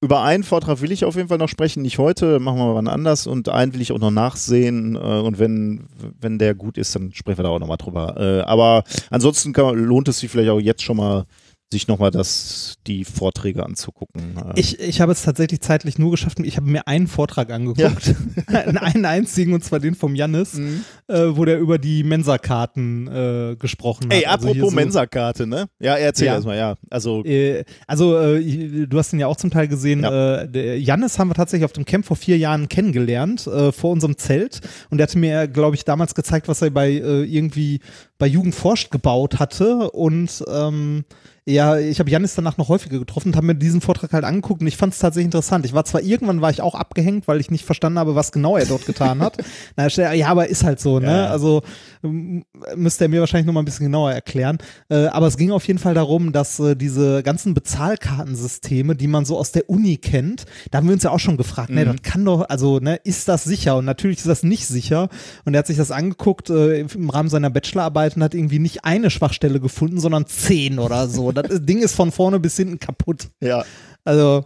Über 0.00 0.22
einen 0.22 0.44
Vortrag 0.44 0.80
will 0.80 0.92
ich 0.92 1.04
auf 1.04 1.16
jeden 1.16 1.28
Fall 1.28 1.38
noch 1.38 1.48
sprechen, 1.48 1.82
nicht 1.82 1.98
heute, 1.98 2.38
machen 2.38 2.58
wir 2.58 2.66
mal 2.66 2.74
wann 2.76 2.86
anders. 2.86 3.26
Und 3.26 3.48
einen 3.48 3.74
will 3.74 3.80
ich 3.80 3.90
auch 3.90 3.98
noch 3.98 4.12
nachsehen. 4.12 4.94
Äh, 4.94 4.98
und 4.98 5.38
wenn, 5.38 5.88
wenn 6.20 6.38
der 6.38 6.54
gut 6.54 6.78
ist, 6.78 6.94
dann 6.94 7.12
sprechen 7.12 7.38
wir 7.38 7.44
da 7.44 7.48
auch 7.50 7.58
nochmal 7.58 7.78
drüber. 7.78 8.16
Äh, 8.16 8.42
aber 8.42 8.84
ansonsten 9.10 9.52
kann, 9.52 9.76
lohnt 9.76 10.08
es 10.08 10.20
sich 10.20 10.30
vielleicht 10.30 10.50
auch 10.50 10.60
jetzt 10.60 10.82
schon 10.82 10.98
mal, 10.98 11.24
sich 11.70 11.86
nochmal 11.86 12.10
das, 12.10 12.76
die 12.86 13.04
Vorträge 13.04 13.64
anzugucken. 13.64 14.36
Äh, 14.38 14.58
Ich, 14.60 14.80
ich 14.80 15.00
habe 15.02 15.12
es 15.12 15.22
tatsächlich 15.22 15.60
zeitlich 15.60 15.98
nur 15.98 16.10
geschafft. 16.10 16.38
Ich 16.40 16.56
habe 16.56 16.66
mir 16.66 16.86
einen 16.88 17.06
Vortrag 17.08 17.50
angeguckt. 17.52 18.14
einen 18.46 19.04
einzigen, 19.04 19.52
und 19.52 19.62
zwar 19.62 19.78
den 19.78 19.94
vom 19.94 20.14
Jannis, 20.14 20.54
Mhm. 20.54 20.84
äh, 21.08 21.36
wo 21.36 21.44
der 21.44 21.58
über 21.58 21.76
die 21.78 22.04
Mensa-Karten 22.04 23.06
äh, 23.08 23.56
gesprochen 23.56 24.04
hat. 24.06 24.12
Ey, 24.14 24.24
Also 24.24 24.48
apropos 24.48 24.70
so- 24.70 24.76
Mensa-Karte, 24.76 25.46
ne? 25.46 25.66
Ja, 25.78 25.96
erzähl 25.96 26.28
Ja. 26.28 26.34
erstmal, 26.34 26.56
ja. 26.56 26.74
Also, 26.88 27.22
Äh, 27.24 27.64
also, 27.86 28.18
äh, 28.18 28.86
du 28.86 28.98
hast 28.98 29.12
ihn 29.12 29.18
ja 29.20 29.26
auch 29.26 29.36
zum 29.36 29.50
Teil 29.50 29.68
gesehen. 29.68 30.02
Ja. 30.04 30.42
Äh, 30.42 30.48
der 30.50 30.80
Jannis 30.80 31.18
haben 31.18 31.28
wir 31.28 31.34
tatsächlich 31.34 31.66
auf 31.66 31.72
dem 31.74 31.84
Camp 31.84 32.06
vor 32.06 32.16
vier 32.16 32.38
Jahren 32.38 32.68
kennengelernt, 32.70 33.46
äh, 33.46 33.72
vor 33.72 33.90
unserem 33.90 34.16
Zelt. 34.16 34.60
Und 34.88 34.98
der 34.98 35.06
hatte 35.06 35.18
mir, 35.18 35.46
glaube 35.48 35.76
ich, 35.76 35.84
damals 35.84 36.14
gezeigt, 36.14 36.48
was 36.48 36.62
er 36.62 36.70
bei 36.70 36.92
äh, 36.92 37.24
irgendwie 37.24 37.80
bei 38.18 38.26
Jugend 38.26 38.54
forscht 38.54 38.90
gebaut 38.90 39.38
hatte. 39.38 39.90
Und 39.90 40.44
ähm, 40.52 41.04
ja, 41.46 41.78
ich 41.78 41.98
habe 41.98 42.10
Jannis 42.10 42.34
danach 42.34 42.58
noch 42.58 42.68
häufiger 42.68 42.98
getroffen 42.98 43.28
und 43.28 43.36
habe 43.36 43.46
mir 43.46 43.54
diesen 43.54 43.80
Vortrag 43.80 44.12
halt 44.12 44.24
angeguckt 44.24 44.60
und 44.60 44.66
ich 44.66 44.76
fand 44.76 44.92
es 44.92 44.98
tatsächlich 44.98 45.24
interessant. 45.24 45.64
Ich 45.64 45.72
war 45.72 45.82
zwar 45.86 46.02
irgendwann 46.02 46.42
war 46.42 46.50
ich 46.50 46.60
auch 46.60 46.74
abgehängt, 46.74 47.26
weil 47.26 47.40
ich 47.40 47.50
nicht 47.50 47.64
verstanden 47.64 47.98
habe, 47.98 48.14
was 48.14 48.32
genau 48.32 48.58
er 48.58 48.66
dort 48.66 48.84
getan 48.84 49.20
hat. 49.22 49.38
Na, 49.76 49.88
ja, 50.12 50.28
aber 50.28 50.48
ist 50.48 50.62
halt 50.64 50.78
so. 50.78 51.00
ne? 51.00 51.06
Ja. 51.06 51.26
Also 51.28 51.62
m- 52.02 52.44
müsste 52.76 53.04
er 53.06 53.08
mir 53.08 53.20
wahrscheinlich 53.20 53.46
noch 53.46 53.54
mal 53.54 53.62
ein 53.62 53.64
bisschen 53.64 53.86
genauer 53.86 54.12
erklären. 54.12 54.58
Äh, 54.90 55.06
aber 55.06 55.26
es 55.26 55.38
ging 55.38 55.50
auf 55.50 55.66
jeden 55.66 55.78
Fall 55.78 55.94
darum, 55.94 56.32
dass 56.32 56.60
äh, 56.60 56.76
diese 56.76 57.22
ganzen 57.22 57.54
Bezahlkartensysteme, 57.54 58.94
die 58.94 59.06
man 59.06 59.24
so 59.24 59.38
aus 59.38 59.52
der 59.52 59.68
Uni 59.70 59.96
kennt, 59.96 60.44
da 60.70 60.78
haben 60.78 60.86
wir 60.88 60.94
uns 60.94 61.02
ja 61.02 61.10
auch 61.10 61.18
schon 61.18 61.36
gefragt, 61.36 61.70
ne, 61.70 61.84
Mhm. 61.84 61.92
das 61.92 62.02
kann 62.02 62.24
doch, 62.24 62.48
also, 62.48 62.78
ne, 62.78 62.96
ist 63.04 63.28
das 63.28 63.44
sicher? 63.44 63.76
Und 63.76 63.84
natürlich 63.84 64.18
ist 64.18 64.26
das 64.26 64.42
nicht 64.42 64.66
sicher. 64.66 65.08
Und 65.44 65.54
er 65.54 65.60
hat 65.60 65.66
sich 65.66 65.76
das 65.76 65.90
angeguckt 65.90 66.50
äh, 66.50 66.80
im 66.80 67.10
Rahmen 67.10 67.28
seiner 67.28 67.50
Bachelorarbeit 67.50 68.07
und 68.16 68.22
hat 68.22 68.34
irgendwie 68.34 68.58
nicht 68.58 68.84
eine 68.84 69.10
Schwachstelle 69.10 69.60
gefunden, 69.60 70.00
sondern 70.00 70.26
zehn 70.26 70.78
oder 70.78 71.08
so. 71.08 71.32
Das 71.32 71.64
Ding 71.64 71.78
ist 71.80 71.94
von 71.94 72.12
vorne 72.12 72.38
bis 72.40 72.56
hinten 72.56 72.78
kaputt. 72.78 73.28
Ja. 73.40 73.64
Also, 74.04 74.44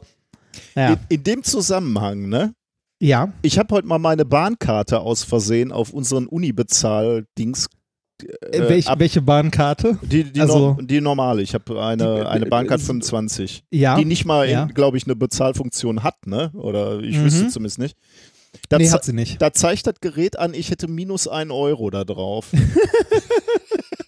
ja. 0.75 0.90
In, 0.94 0.98
in 1.09 1.22
dem 1.25 1.42
Zusammenhang, 1.42 2.29
ne? 2.29 2.55
Ja. 3.01 3.33
Ich 3.42 3.59
habe 3.59 3.75
heute 3.75 3.87
mal 3.88 3.98
meine 3.98 4.25
Bahnkarte 4.25 5.01
aus 5.01 5.25
Versehen 5.25 5.72
auf 5.72 5.92
unseren 5.92 6.27
Uni-Bezahl-Dings. 6.27 7.68
Äh, 8.53 8.68
welch, 8.68 8.87
ab- 8.88 9.01
welche 9.01 9.20
Bahnkarte? 9.20 9.98
die, 10.03 10.22
die, 10.25 10.40
also- 10.40 10.59
norm- 10.75 10.87
die 10.87 11.01
normale. 11.01 11.42
Ich 11.42 11.55
habe 11.55 11.83
eine, 11.83 12.05
Die- 12.20 12.27
eine 12.29 12.46
äh, 12.46 12.48
Bahncard 12.48 12.81
äh, 12.81 12.85
25. 12.85 13.64
Ja. 13.70 13.96
Die 13.96 14.05
nicht 14.05 14.25
mal, 14.25 14.48
ja. 14.48 14.66
glaube 14.66 14.96
ich, 14.96 15.05
eine 15.07 15.16
Bezahlfunktion 15.16 16.05
hat, 16.05 16.27
ne? 16.27 16.51
Oder 16.55 17.01
ich 17.01 17.16
Mhm. 17.18 17.25
wüsste 17.25 17.48
zumindest 17.48 17.79
nicht. 17.81 17.96
Da, 18.69 18.79
nee, 18.79 18.91
hat 18.91 19.05
sie 19.05 19.12
nicht. 19.12 19.41
da 19.41 19.53
zeigt 19.53 19.87
das 19.87 19.95
Gerät 20.01 20.38
an, 20.38 20.55
ich 20.55 20.71
hätte 20.71 20.88
minus 20.88 21.27
ein 21.29 21.51
Euro 21.51 21.91
da 21.91 22.05
drauf. 22.05 22.47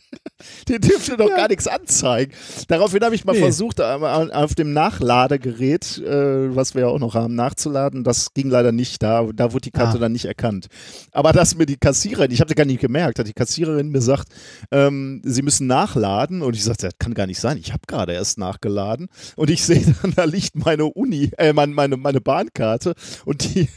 Die 0.68 0.78
dürfte 0.80 1.16
doch 1.16 1.28
gar 1.28 1.48
nichts 1.48 1.66
anzeigen. 1.66 2.32
Daraufhin 2.68 3.02
habe 3.04 3.14
ich 3.14 3.24
mal 3.24 3.32
Nee. 3.34 3.40
versucht, 3.40 3.80
äh, 3.80 3.82
auf 3.82 4.54
dem 4.54 4.72
Nachladegerät, 4.72 5.98
äh, 5.98 6.54
was 6.56 6.74
wir 6.74 6.82
ja 6.82 6.86
auch 6.88 6.98
noch 6.98 7.14
haben, 7.14 7.34
nachzuladen. 7.34 8.04
Das 8.04 8.32
ging 8.34 8.48
leider 8.50 8.72
nicht. 8.72 9.02
Da, 9.02 9.28
da 9.34 9.52
wurde 9.52 9.62
die 9.62 9.70
Karte 9.70 9.98
Ah. 9.98 10.00
dann 10.00 10.12
nicht 10.12 10.24
erkannt. 10.24 10.66
Aber 11.12 11.32
dass 11.32 11.54
mir 11.56 11.66
die 11.66 11.76
Kassiererin, 11.76 12.30
ich 12.30 12.40
habe 12.40 12.48
das 12.48 12.56
gar 12.56 12.64
nicht 12.64 12.80
gemerkt, 12.80 13.18
hat 13.18 13.26
die 13.26 13.32
Kassiererin 13.32 13.88
mir 13.88 13.98
gesagt, 13.98 14.28
ähm, 14.70 15.20
sie 15.24 15.42
müssen 15.42 15.66
nachladen. 15.66 16.42
Und 16.42 16.56
ich 16.56 16.64
sagte, 16.64 16.86
das 16.86 16.94
kann 16.98 17.14
gar 17.14 17.26
nicht 17.26 17.40
sein. 17.40 17.58
Ich 17.58 17.72
habe 17.72 17.82
gerade 17.86 18.12
erst 18.12 18.38
nachgeladen. 18.38 19.08
Und 19.36 19.50
ich 19.50 19.64
sehe 19.64 19.84
dann, 20.02 20.12
da 20.16 20.24
liegt 20.24 20.54
meine 20.56 20.84
Uni, 20.86 21.30
äh, 21.38 21.52
meine, 21.52 21.74
meine, 21.74 21.96
meine 21.96 22.20
Bahnkarte. 22.20 22.94
Und 23.24 23.54
die, 23.54 23.68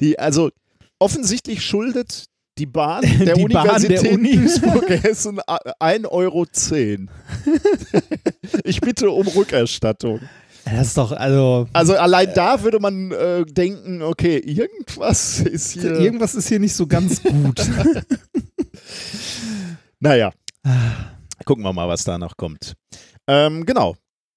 die, 0.00 0.18
also 0.18 0.50
offensichtlich 0.98 1.64
schuldet 1.64 2.26
die 2.58 2.66
Bahn 2.66 3.02
der 3.02 3.34
Die 3.34 3.44
Bahn 3.44 3.68
Universität 3.68 4.02
der 4.02 4.12
Uni. 4.12 4.36
Duisburg-Hessen 4.36 5.40
1,10 5.40 6.06
Euro. 6.08 6.46
ich 8.64 8.80
bitte 8.80 9.10
um 9.10 9.26
Rückerstattung. 9.28 10.20
Das 10.64 10.88
ist 10.88 10.98
doch, 10.98 11.12
also, 11.12 11.68
Also 11.72 11.96
allein 11.96 12.32
da 12.34 12.62
würde 12.62 12.80
man 12.80 13.10
äh, 13.12 13.44
denken, 13.46 14.02
okay, 14.02 14.38
irgendwas 14.38 15.40
ist 15.40 15.72
hier. 15.72 15.92
irgendwas 16.00 16.34
ist 16.34 16.48
hier 16.48 16.60
nicht 16.60 16.74
so 16.74 16.86
ganz 16.86 17.22
gut. 17.22 17.66
naja, 20.00 20.32
gucken 21.44 21.64
wir 21.64 21.72
mal, 21.72 21.88
was 21.88 22.04
danach 22.04 22.36
kommt. 22.36 22.74
Ähm, 23.26 23.64
genau, 23.64 23.96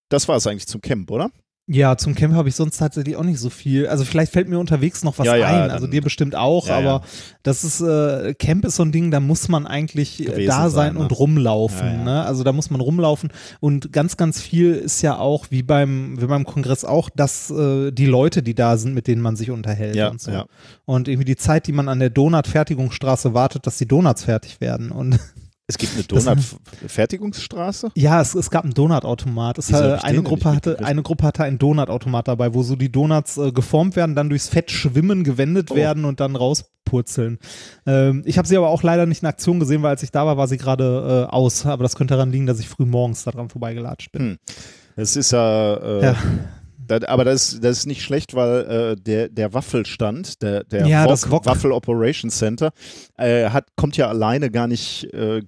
das 0.10 0.28
war 0.28 0.38
es 0.38 0.48
eigentlich 0.48 0.68
zum 0.68 0.82
Camp, 0.82 1.12
oder? 1.12 1.30
Ja, 1.66 1.96
zum 1.96 2.14
Camp 2.14 2.34
habe 2.34 2.50
ich 2.50 2.56
sonst 2.56 2.78
tatsächlich 2.78 3.16
auch 3.16 3.24
nicht 3.24 3.40
so 3.40 3.50
viel. 3.50 3.88
Also 3.88 4.04
vielleicht 4.04 4.34
fällt 4.34 4.50
mir 4.50 4.60
unterwegs 4.60 5.02
noch 5.06 5.18
was 5.18 5.26
Ja, 5.26 5.38
ja, 5.38 5.48
ein. 5.48 5.72
Also 5.72 5.88
dir 5.88 6.02
bestimmt 6.02 6.36
auch, 6.36 6.68
Ja, 6.68 6.78
aber 6.78 7.04
das 7.42 7.64
ist, 7.64 7.80
äh, 7.80 8.34
Camp 8.34 8.66
ist 8.66 8.76
so 8.76 8.84
ein 8.84 8.92
Ding, 8.92 9.12
da 9.12 9.22
muss 9.22 9.48
man 9.48 9.66
eigentlich 9.66 10.28
äh, 10.28 10.46
da 10.46 10.64
sein, 10.64 10.72
sein, 10.72 10.94
ne? 10.96 11.00
und 11.00 11.18
rumlaufen. 11.18 12.04
Ne? 12.04 12.26
Also 12.26 12.44
da 12.44 12.52
muss 12.52 12.70
man 12.70 12.82
rumlaufen. 12.82 13.32
Und 13.62 13.94
ganz, 13.94 14.18
ganz 14.18 14.42
viel 14.42 14.74
ist 14.74 15.02
ja 15.04 15.18
auch, 15.18 15.52
wie 15.52 15.64
beim, 15.64 16.20
wie 16.20 16.26
beim 16.26 16.44
Kongress 16.44 16.84
auch, 16.84 17.10
dass 17.10 17.50
äh, 17.50 17.92
die 17.92 18.08
Leute, 18.08 18.44
die 18.44 18.56
da 18.56 18.76
sind, 18.76 18.94
mit 18.94 19.08
denen 19.08 19.22
man 19.22 19.38
sich 19.38 19.50
unterhält 19.50 19.96
Ja, 19.96 20.10
und 20.10 20.20
so. 20.20 20.44
Und 20.84 21.08
irgendwie 21.08 21.26
die 21.26 21.38
Zeit, 21.38 21.68
die 21.68 21.72
man 21.72 21.88
an 21.88 22.00
der 22.00 22.10
Donut-Fertigungsstraße 22.10 23.34
wartet, 23.34 23.66
dass 23.68 23.78
die 23.78 23.88
Donuts 23.88 24.26
fertig 24.26 24.60
werden. 24.60 24.92
Und 24.92 25.18
Es 25.66 25.78
gibt 25.78 25.94
eine 25.94 26.04
Donut-Fertigungsstraße? 26.04 27.92
Ja, 27.96 28.20
es, 28.22 28.36
es 28.36 28.50
gab 28.50 28.64
einen 28.66 28.74
Donutautomat. 28.74 29.58
Es 29.58 29.72
hatte, 29.72 30.04
eine, 30.04 30.22
Gruppe 30.22 30.54
hatte, 30.54 30.80
eine 30.84 31.02
Gruppe 31.04 31.26
hatte 31.26 31.44
einen 31.44 31.58
Donutautomat 31.58 32.28
dabei, 32.28 32.54
wo 32.54 32.64
so 32.64 32.76
die 32.76 32.92
Donuts 32.92 33.38
äh, 33.38 33.52
geformt 33.52 33.96
werden, 33.96 34.14
dann 34.16 34.30
durchs 34.30 34.50
Fett 34.50 34.72
schwimmen, 34.72 35.24
gewendet 35.24 35.72
Oh. 35.72 35.76
werden 35.76 36.04
und 36.04 36.20
dann 36.20 36.36
rauspurzeln. 36.36 37.40
Ähm, 37.86 38.24
ich 38.26 38.38
habe 38.38 38.48
sie 38.48 38.58
aber 38.58 38.68
auch 38.70 38.84
leider 38.84 39.06
nicht 39.06 39.22
in 39.24 39.28
Aktion 39.30 39.60
gesehen, 39.60 39.82
weil 39.84 39.92
als 39.92 40.04
ich 40.04 40.12
da 40.12 40.26
war, 40.26 40.36
war 40.38 40.48
sie 40.50 40.58
gerade 40.58 41.28
äh, 41.30 41.34
aus. 41.34 41.66
Aber 41.66 41.84
das 41.84 41.96
könnte 41.96 42.16
daran 42.16 42.32
liegen, 42.32 42.46
dass 42.46 42.60
ich 42.60 42.68
früh 42.68 42.86
morgens 42.86 43.24
daran 43.24 43.48
vorbeigelatscht 43.50 44.12
bin. 44.12 44.22
Hm. 44.22 44.38
Das 44.98 45.16
ist 45.16 45.32
ja, 45.32 45.76
äh, 45.76 46.04
Ja. 46.04 46.16
Da, 46.88 47.00
aber 47.08 47.24
das, 47.24 47.60
das 47.62 47.80
ist 47.80 47.86
nicht 47.86 48.02
schlecht, 48.02 48.34
weil 48.34 48.94
äh, 48.94 48.96
der, 49.02 49.30
der 49.30 49.54
Waffelstand, 49.54 50.42
der, 50.42 50.64
der 50.64 50.86
Ja, 50.88 51.04
Wok, 51.04 51.10
das 51.10 51.32
Wok. 51.32 51.46
Waffel 51.46 51.72
Operations 51.72 52.38
Center, 52.38 52.72
äh, 53.18 53.50
hat, 53.50 53.68
kommt 53.76 53.98
ja 53.98 54.08
alleine 54.10 54.52
gar 54.52 54.68
nicht 54.68 55.06
äh, 55.14 55.42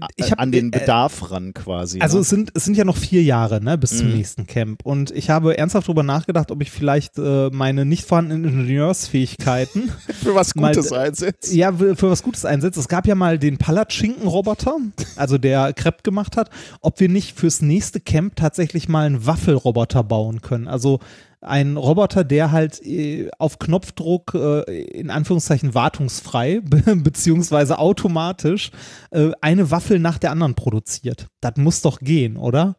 hab, 0.00 0.38
an 0.40 0.52
den 0.52 0.68
äh, 0.72 0.78
Bedarf 0.78 1.30
ran 1.30 1.52
quasi. 1.54 2.00
Also 2.00 2.18
ne? 2.18 2.22
es 2.22 2.28
sind, 2.28 2.50
es 2.54 2.64
sind 2.64 2.76
ja 2.76 2.84
noch 2.84 2.96
vier 2.96 3.22
Jahre 3.22 3.62
ne, 3.62 3.76
bis 3.76 3.98
zum 3.98 4.08
Mhm. 4.08 4.16
nächsten 4.16 4.46
Camp. 4.46 4.84
Und 4.84 5.10
ich 5.10 5.30
habe 5.30 5.56
ernsthaft 5.58 5.88
darüber 5.88 6.02
nachgedacht, 6.02 6.50
ob 6.50 6.62
ich 6.62 6.70
vielleicht 6.70 7.18
äh, 7.18 7.50
meine 7.50 7.84
nicht 7.84 8.04
vorhandenen 8.04 8.44
Ingenieursfähigkeiten 8.44 9.90
für 10.22 10.34
was 10.34 10.54
Gutes 10.54 10.92
einsetzt. 10.92 11.52
ja, 11.52 11.72
für 11.72 12.10
was 12.10 12.22
Gutes 12.22 12.44
einsetzt. 12.44 12.78
Es 12.78 12.88
gab 12.88 13.06
ja 13.06 13.14
mal 13.14 13.38
den 13.38 13.58
Palatschinken-Roboter, 13.58 14.76
also 15.16 15.38
der 15.38 15.72
Crepe 15.72 16.02
gemacht 16.02 16.36
hat, 16.36 16.50
ob 16.80 17.00
wir 17.00 17.08
nicht 17.08 17.38
fürs 17.38 17.62
nächste 17.62 18.00
Camp 18.00 18.36
tatsächlich 18.36 18.88
mal 18.88 19.06
einen 19.06 19.26
Waffelroboter 19.26 20.04
bauen 20.04 20.40
können. 20.40 20.68
Also 20.68 21.00
ein 21.40 21.76
Roboter, 21.76 22.24
der 22.24 22.52
halt 22.52 22.84
äh, 22.84 23.30
auf 23.38 23.58
Knopfdruck 23.58 24.34
äh, 24.34 24.82
in 24.82 25.10
Anführungszeichen 25.10 25.74
wartungsfrei 25.74 26.60
be 26.64 26.82
beziehungsweise 26.96 27.78
automatisch 27.78 28.70
äh, 29.10 29.30
eine 29.40 29.70
Waffel 29.70 29.98
nach 29.98 30.18
der 30.18 30.32
anderen 30.32 30.54
produziert. 30.54 31.26
Das 31.40 31.56
muss 31.56 31.82
doch 31.82 32.00
gehen, 32.00 32.36
oder? 32.36 32.76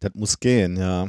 Das 0.00 0.12
muss 0.14 0.40
gehen, 0.40 0.76
ja. 0.76 1.08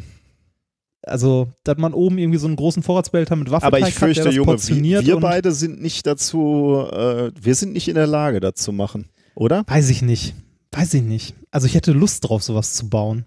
Also, 1.01 1.47
dass 1.63 1.77
man 1.77 1.93
oben 1.93 2.17
irgendwie 2.17 2.37
so 2.37 2.47
einen 2.47 2.57
großen 2.57 2.83
Vorratsbehälter 2.83 3.35
mit 3.35 3.49
Waffelteig 3.49 3.81
Aber 3.81 3.87
ich 3.87 3.95
hat, 3.95 3.99
fürchte, 3.99 4.25
das 4.25 4.35
Junge, 4.35 4.57
wir, 4.83 5.05
wir 5.05 5.19
beide 5.19 5.51
sind 5.53 5.81
nicht 5.81 6.05
dazu, 6.05 6.85
wir 6.85 7.55
sind 7.55 7.71
nicht 7.71 7.87
in 7.87 7.95
der 7.95 8.05
Lage, 8.05 8.41
das 8.41 8.55
zu 8.55 8.73
machen, 8.73 9.07
oder? 9.33 9.63
Weiß 9.67 9.89
ich 9.89 10.01
nicht. 10.01 10.35
Weiß 10.71 10.93
ich 10.93 11.01
nicht. 11.01 11.35
Also 11.51 11.67
ich 11.67 11.73
hätte 11.73 11.93
Lust 11.93 12.27
drauf, 12.27 12.43
sowas 12.43 12.73
zu 12.73 12.89
bauen. 12.89 13.25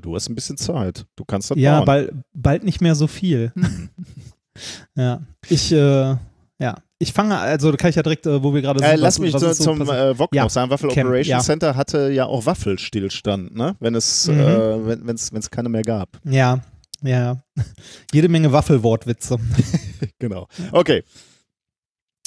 Du 0.00 0.14
hast 0.14 0.28
ein 0.28 0.34
bisschen 0.34 0.56
Zeit. 0.56 1.06
Du 1.16 1.24
kannst 1.24 1.50
das 1.50 1.58
Ja, 1.58 1.76
bauen. 1.78 1.86
bald, 1.86 2.12
bald 2.34 2.64
nicht 2.64 2.80
mehr 2.80 2.94
so 2.94 3.06
viel. 3.06 3.52
ja. 4.96 5.20
Ich, 5.48 5.72
äh, 5.72 6.16
ja. 6.58 6.74
Ich 6.98 7.12
fange, 7.12 7.36
also 7.38 7.70
da 7.70 7.76
kann 7.76 7.90
ich 7.90 7.96
ja 7.96 8.02
direkt, 8.02 8.24
äh, 8.26 8.42
wo 8.42 8.54
wir 8.54 8.62
gerade 8.62 8.78
sind. 8.80 8.88
Äh, 8.88 8.96
lass 8.96 9.14
was- 9.16 9.18
mich 9.18 9.34
was 9.34 9.42
so, 9.58 9.64
zum 9.64 9.82
äh, 9.82 10.18
Wok 10.18 10.34
Ja, 10.34 10.44
noch 10.44 10.50
sagen. 10.50 10.70
Waffel 10.70 10.88
Camp, 10.90 11.08
Operations 11.08 11.28
ja. 11.28 11.40
Center 11.40 11.76
hatte 11.76 12.10
ja 12.10 12.24
auch 12.24 12.46
Waffelstillstand, 12.46 13.54
ne? 13.54 13.76
Wenn 13.80 13.94
es, 13.94 14.28
Mhm. 14.28 14.40
äh, 14.40 15.06
wenn 15.06 15.14
es 15.16 15.50
keine 15.50 15.68
mehr 15.68 15.82
gab. 15.82 16.08
Ja, 16.24 16.60
ja. 17.02 17.36
Jede 18.12 18.28
Menge 18.28 18.50
Waffelwortwitze. 18.52 19.38
Genau. 20.18 20.46
Okay. 20.72 21.02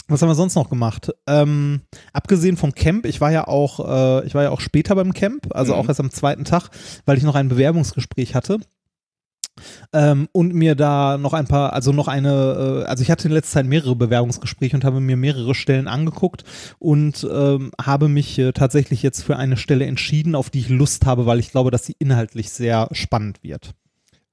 Was 0.09 0.21
haben 0.21 0.29
wir 0.29 0.35
sonst 0.35 0.55
noch 0.55 0.69
gemacht? 0.69 1.11
Ähm, 1.27 1.81
abgesehen 2.13 2.57
vom 2.57 2.73
Camp, 2.73 3.05
ich 3.05 3.21
war 3.21 3.31
ja 3.31 3.47
auch, 3.47 3.79
äh, 4.21 4.25
ich 4.25 4.33
war 4.35 4.43
ja 4.43 4.49
auch 4.49 4.59
später 4.59 4.95
beim 4.95 5.13
Camp, 5.13 5.47
also 5.55 5.73
Mhm. 5.73 5.79
auch 5.79 5.87
erst 5.87 5.99
am 5.99 6.11
zweiten 6.11 6.45
Tag, 6.45 6.69
weil 7.05 7.17
ich 7.17 7.23
noch 7.23 7.35
ein 7.35 7.47
Bewerbungsgespräch 7.49 8.35
hatte. 8.35 8.59
Ähm, 9.91 10.29
und 10.31 10.53
mir 10.53 10.73
da 10.75 11.17
noch 11.17 11.33
ein 11.33 11.45
paar, 11.45 11.73
also 11.73 11.91
noch 11.91 12.07
eine, 12.07 12.83
äh, 12.85 12.87
also 12.87 13.01
ich 13.03 13.11
hatte 13.11 13.27
in 13.27 13.33
letzter 13.33 13.55
Zeit 13.55 13.65
mehrere 13.65 13.95
Bewerbungsgespräche 13.95 14.75
und 14.77 14.85
habe 14.85 15.01
mir 15.01 15.17
mehrere 15.17 15.53
Stellen 15.53 15.87
angeguckt 15.89 16.43
und 16.79 17.27
ähm, 17.29 17.71
habe 17.81 18.07
mich 18.07 18.39
äh, 18.39 18.53
tatsächlich 18.53 19.03
jetzt 19.03 19.21
für 19.21 19.35
eine 19.35 19.57
Stelle 19.57 19.85
entschieden, 19.85 20.33
auf 20.33 20.49
die 20.49 20.59
ich 20.59 20.69
Lust 20.69 21.05
habe, 21.05 21.25
weil 21.25 21.39
ich 21.39 21.51
glaube, 21.51 21.71
dass 21.71 21.85
sie 21.85 21.95
inhaltlich 21.99 22.51
sehr 22.51 22.87
spannend 22.93 23.43
wird. 23.43 23.71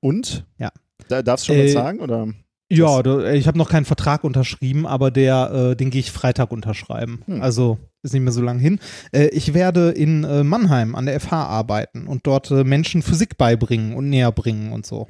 Und? 0.01 0.47
Ja. 0.59 0.71
Da, 1.09 1.23
darfst 1.23 1.49
du 1.49 1.53
schon 1.53 1.61
Äh, 1.61 1.67
was 1.67 1.73
sagen? 1.73 1.99
Oder? 2.01 2.29
Ja, 2.69 3.03
da, 3.03 3.33
ich 3.33 3.47
habe 3.47 3.59
noch 3.59 3.71
keinen 3.71 3.85
Vertrag 3.85 4.25
unterschrieben, 4.25 4.87
aber 4.87 5.11
der, 5.11 5.53
äh, 5.73 5.77
den 5.77 5.91
gehe 5.91 6.01
ich 6.01 6.11
Freitag 6.11 6.51
unterschreiben. 6.51 7.23
Hm. 7.27 7.41
Also 7.41 7.79
ist 8.03 8.13
nicht 8.13 8.23
mehr 8.23 8.33
so 8.33 8.43
lang 8.43 8.59
hin. 8.59 8.81
Äh, 9.13 9.29
ich 9.29 9.55
werde 9.55 9.91
in 9.91 10.25
äh, 10.25 10.43
Mannheim 10.43 10.95
an 10.95 11.07
der 11.07 11.21
FH 11.21 11.33
arbeiten 11.45 12.07
und 12.07 12.27
dort 12.27 12.51
äh, 12.51 12.65
Menschen 12.65 13.03
Physik 13.03 13.37
beibringen 13.39 13.95
und 13.95 14.09
näher 14.09 14.33
bringen 14.33 14.73
und 14.73 14.85
so. 14.85 15.07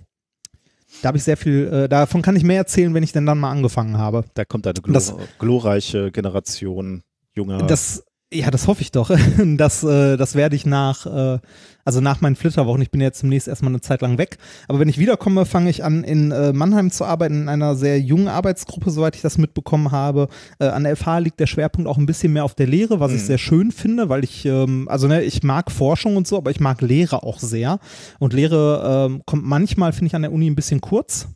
Da 1.03 1.09
habe 1.09 1.19
ich 1.19 1.25
sehr 1.25 1.37
viel, 1.37 1.67
äh, 1.69 1.89
davon 1.89 2.23
kann 2.23 2.37
ich 2.37 2.45
mehr 2.45 2.57
erzählen, 2.59 2.93
wenn 2.95 3.03
ich 3.03 3.13
denn 3.13 3.27
dann 3.27 3.39
mal 3.39 3.51
angefangen 3.51 3.99
habe. 3.99 4.25
Da 4.35 4.45
kommt 4.45 4.67
eine 4.67 4.75
das- 4.75 5.09
glor 5.15 5.29
glorreiche 5.39 6.11
Generation 6.11 7.03
junger. 7.35 7.59
Das, 7.67 8.05
ja, 8.33 8.51
das 8.51 8.67
hoffe 8.67 8.83
ich 8.83 8.91
doch. 8.91 9.11
Das, 9.57 9.85
äh, 9.85 10.17
das 10.17 10.35
werde 10.35 10.57
ich 10.57 10.67
nach, 10.67 11.07
äh, 11.07 11.39
also 11.85 12.01
nach 12.01 12.21
meinen 12.21 12.35
Flitterwochen, 12.35 12.83
ich 12.83 12.91
bin 12.91 13.01
jetzt 13.01 13.23
demnächst 13.23 13.47
erstmal 13.47 13.71
eine 13.71 13.81
Zeit 13.81 14.03
lang 14.03 14.19
weg, 14.19 14.39
aber 14.67 14.81
wenn 14.81 14.89
ich 14.89 14.99
wiederkomme, 14.99 15.47
fange 15.47 15.71
ich 15.71 15.85
an, 15.85 16.03
in 16.03 16.33
äh, 16.33 16.53
Mannheim 16.53 16.91
zu 16.91 17.05
arbeiten, 17.05 17.43
in 17.43 17.49
einer 17.49 17.77
sehr 17.77 18.01
jungen 18.01 18.27
Arbeitsgruppe, 18.29 18.91
soweit 18.91 19.15
ich 19.15 19.23
das 19.23 19.39
mitbekommen 19.39 19.93
habe. 19.93 20.29
Äh, 20.59 20.67
an 20.67 20.83
der 20.85 20.97
FH 20.97 21.19
liegt 21.19 21.39
der 21.39 21.47
Schwerpunkt 21.47 21.89
auch 21.89 21.99
ein 21.99 22.07
bisschen 22.07 22.33
mehr 22.33 22.45
auf 22.45 22.55
der 22.55 22.67
Lehre, 22.67 22.99
was 22.99 23.13
ich 23.13 23.23
Mhm. 23.23 23.27
sehr 23.27 23.39
schön 23.39 23.71
finde, 23.73 24.09
weil 24.09 24.25
ich, 24.25 24.45
ähm, 24.45 24.89
also 24.89 25.07
ne, 25.07 25.23
ich 25.23 25.43
mag 25.45 25.71
Forschung 25.71 26.17
und 26.17 26.27
so, 26.27 26.37
aber 26.37 26.51
ich 26.51 26.59
mag 26.61 26.81
Lehre 26.83 27.23
auch 27.23 27.39
sehr. 27.39 27.79
Und 28.19 28.33
Lehre 28.33 29.07
ähm, 29.09 29.23
kommt 29.25 29.45
manchmal, 29.45 29.93
finde 29.93 30.09
ich, 30.09 30.15
an 30.17 30.23
der 30.23 30.33
Uni 30.33 30.51
ein 30.51 30.57
bisschen 30.57 30.81
kurz, 30.81 31.29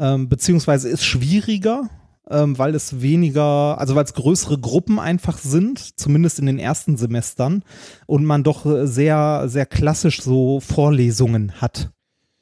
ähm, 0.00 0.28
beziehungsweise 0.28 0.88
ist 0.88 1.04
schwieriger 1.04 1.88
ähm, 2.30 2.58
weil 2.58 2.74
es 2.74 3.00
weniger, 3.00 3.78
also 3.78 3.94
weil 3.94 4.04
es 4.04 4.14
größere 4.14 4.58
Gruppen 4.58 4.98
einfach 4.98 5.38
sind, 5.38 5.98
zumindest 5.98 6.38
in 6.38 6.46
den 6.46 6.58
ersten 6.58 6.96
Semestern, 6.96 7.62
und 8.06 8.24
man 8.24 8.42
doch 8.42 8.66
äh, 8.66 8.86
sehr, 8.86 9.44
sehr 9.46 9.66
klassisch 9.66 10.22
so 10.22 10.60
Vorlesungen 10.60 11.60
hat 11.60 11.90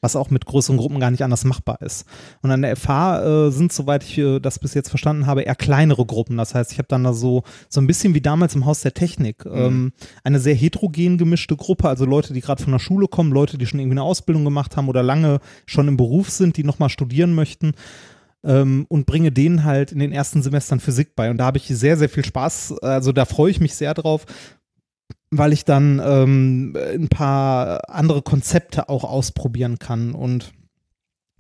was 0.03 0.17
auch 0.17 0.31
mit 0.31 0.45
größeren 0.45 0.77
Gruppen 0.77 0.99
gar 0.99 1.11
nicht 1.11 1.23
anders 1.23 1.45
machbar 1.45 1.81
ist. 1.81 2.05
Und 2.43 2.51
an 2.51 2.63
der 2.63 2.77
FH 2.77 3.47
äh, 3.47 3.51
sind, 3.53 3.73
soweit 3.73 4.03
ich 4.03 4.19
äh, 4.19 4.41
das 4.41 4.59
bis 4.59 4.75
jetzt 4.75 4.89
verstanden 4.89 5.27
habe, 5.27 5.43
eher 5.43 5.55
kleinere 5.55 6.05
Gruppen. 6.05 6.37
Das 6.37 6.55
heißt, 6.55 6.73
ich 6.73 6.79
habe 6.79 6.89
dann 6.89 7.05
da 7.05 7.13
so, 7.13 7.45
so 7.69 7.81
ein 7.81 7.87
bisschen 7.87 8.13
wie 8.13 8.21
damals 8.21 8.57
im 8.57 8.67
Haus 8.67 8.81
der 8.81 8.95
Technik, 8.95 9.45
mhm. 9.45 9.53
ähm, 9.55 9.93
eine 10.25 10.41
sehr 10.41 10.57
heterogen 10.57 11.19
gemischte 11.19 11.57
Gruppe, 11.57 11.89
also 11.89 12.05
Leute, 12.05 12.35
die 12.35 12.41
gerade 12.41 12.63
von 12.63 12.73
der 12.73 12.81
Schule 12.81 13.07
kommen, 13.07 13.31
Leute, 13.31 13.57
die 13.59 13.67
schon 13.67 13.79
irgendwie 13.79 13.95
eine 13.95 14.03
Ausbildung 14.03 14.45
gemacht 14.45 14.77
haben 14.77 14.89
oder 14.89 15.05
lange 15.05 15.39
schon 15.67 15.87
im 15.87 15.97
Beruf 15.97 16.31
sind, 16.31 16.57
die 16.57 16.65
nochmal 16.65 16.89
studieren 16.89 17.35
möchten. 17.35 17.73
Ähm, 18.45 18.87
und 18.89 19.07
bringe 19.07 19.31
denen 19.31 19.65
halt 19.65 19.93
in 19.93 19.99
den 19.99 20.13
ersten 20.13 20.43
Semestern 20.43 20.81
Physik 20.81 21.15
bei. 21.15 21.31
Und 21.31 21.39
da 21.39 21.45
habe 21.45 21.59
ich 21.59 21.67
sehr, 21.69 21.97
sehr 21.97 22.09
viel 22.09 22.25
Spaß. 22.25 22.79
Also 22.83 23.13
da 23.13 23.25
freue 23.25 23.51
ich 23.51 23.61
mich 23.61 23.75
sehr 23.75 23.95
drauf, 23.95 24.27
weil 25.31 25.53
ich 25.53 25.65
dann 25.65 26.01
ähm, 26.05 26.77
ein 26.77 27.09
paar 27.09 27.89
andere 27.89 28.23
Konzepte 28.23 28.89
auch 28.89 29.05
ausprobieren 29.05 29.79
kann. 29.79 30.13
Und 30.13 30.53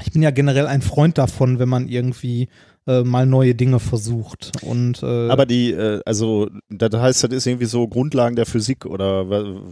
ich 0.00 0.12
bin 0.12 0.22
ja 0.22 0.30
generell 0.30 0.66
ein 0.66 0.82
Freund 0.82 1.18
davon, 1.18 1.58
wenn 1.58 1.68
man 1.68 1.88
irgendwie 1.88 2.48
äh, 2.84 3.04
mal 3.04 3.26
neue 3.26 3.54
Dinge 3.54 3.78
versucht. 3.78 4.50
Und, 4.62 5.04
äh, 5.04 5.28
Aber 5.28 5.46
die, 5.46 5.70
äh, 5.70 6.00
also 6.04 6.48
das 6.68 7.00
heißt, 7.00 7.22
das 7.22 7.32
ist 7.32 7.46
irgendwie 7.46 7.66
so 7.66 7.86
Grundlagen 7.86 8.34
der 8.34 8.44
Physik 8.44 8.86
oder 8.86 9.24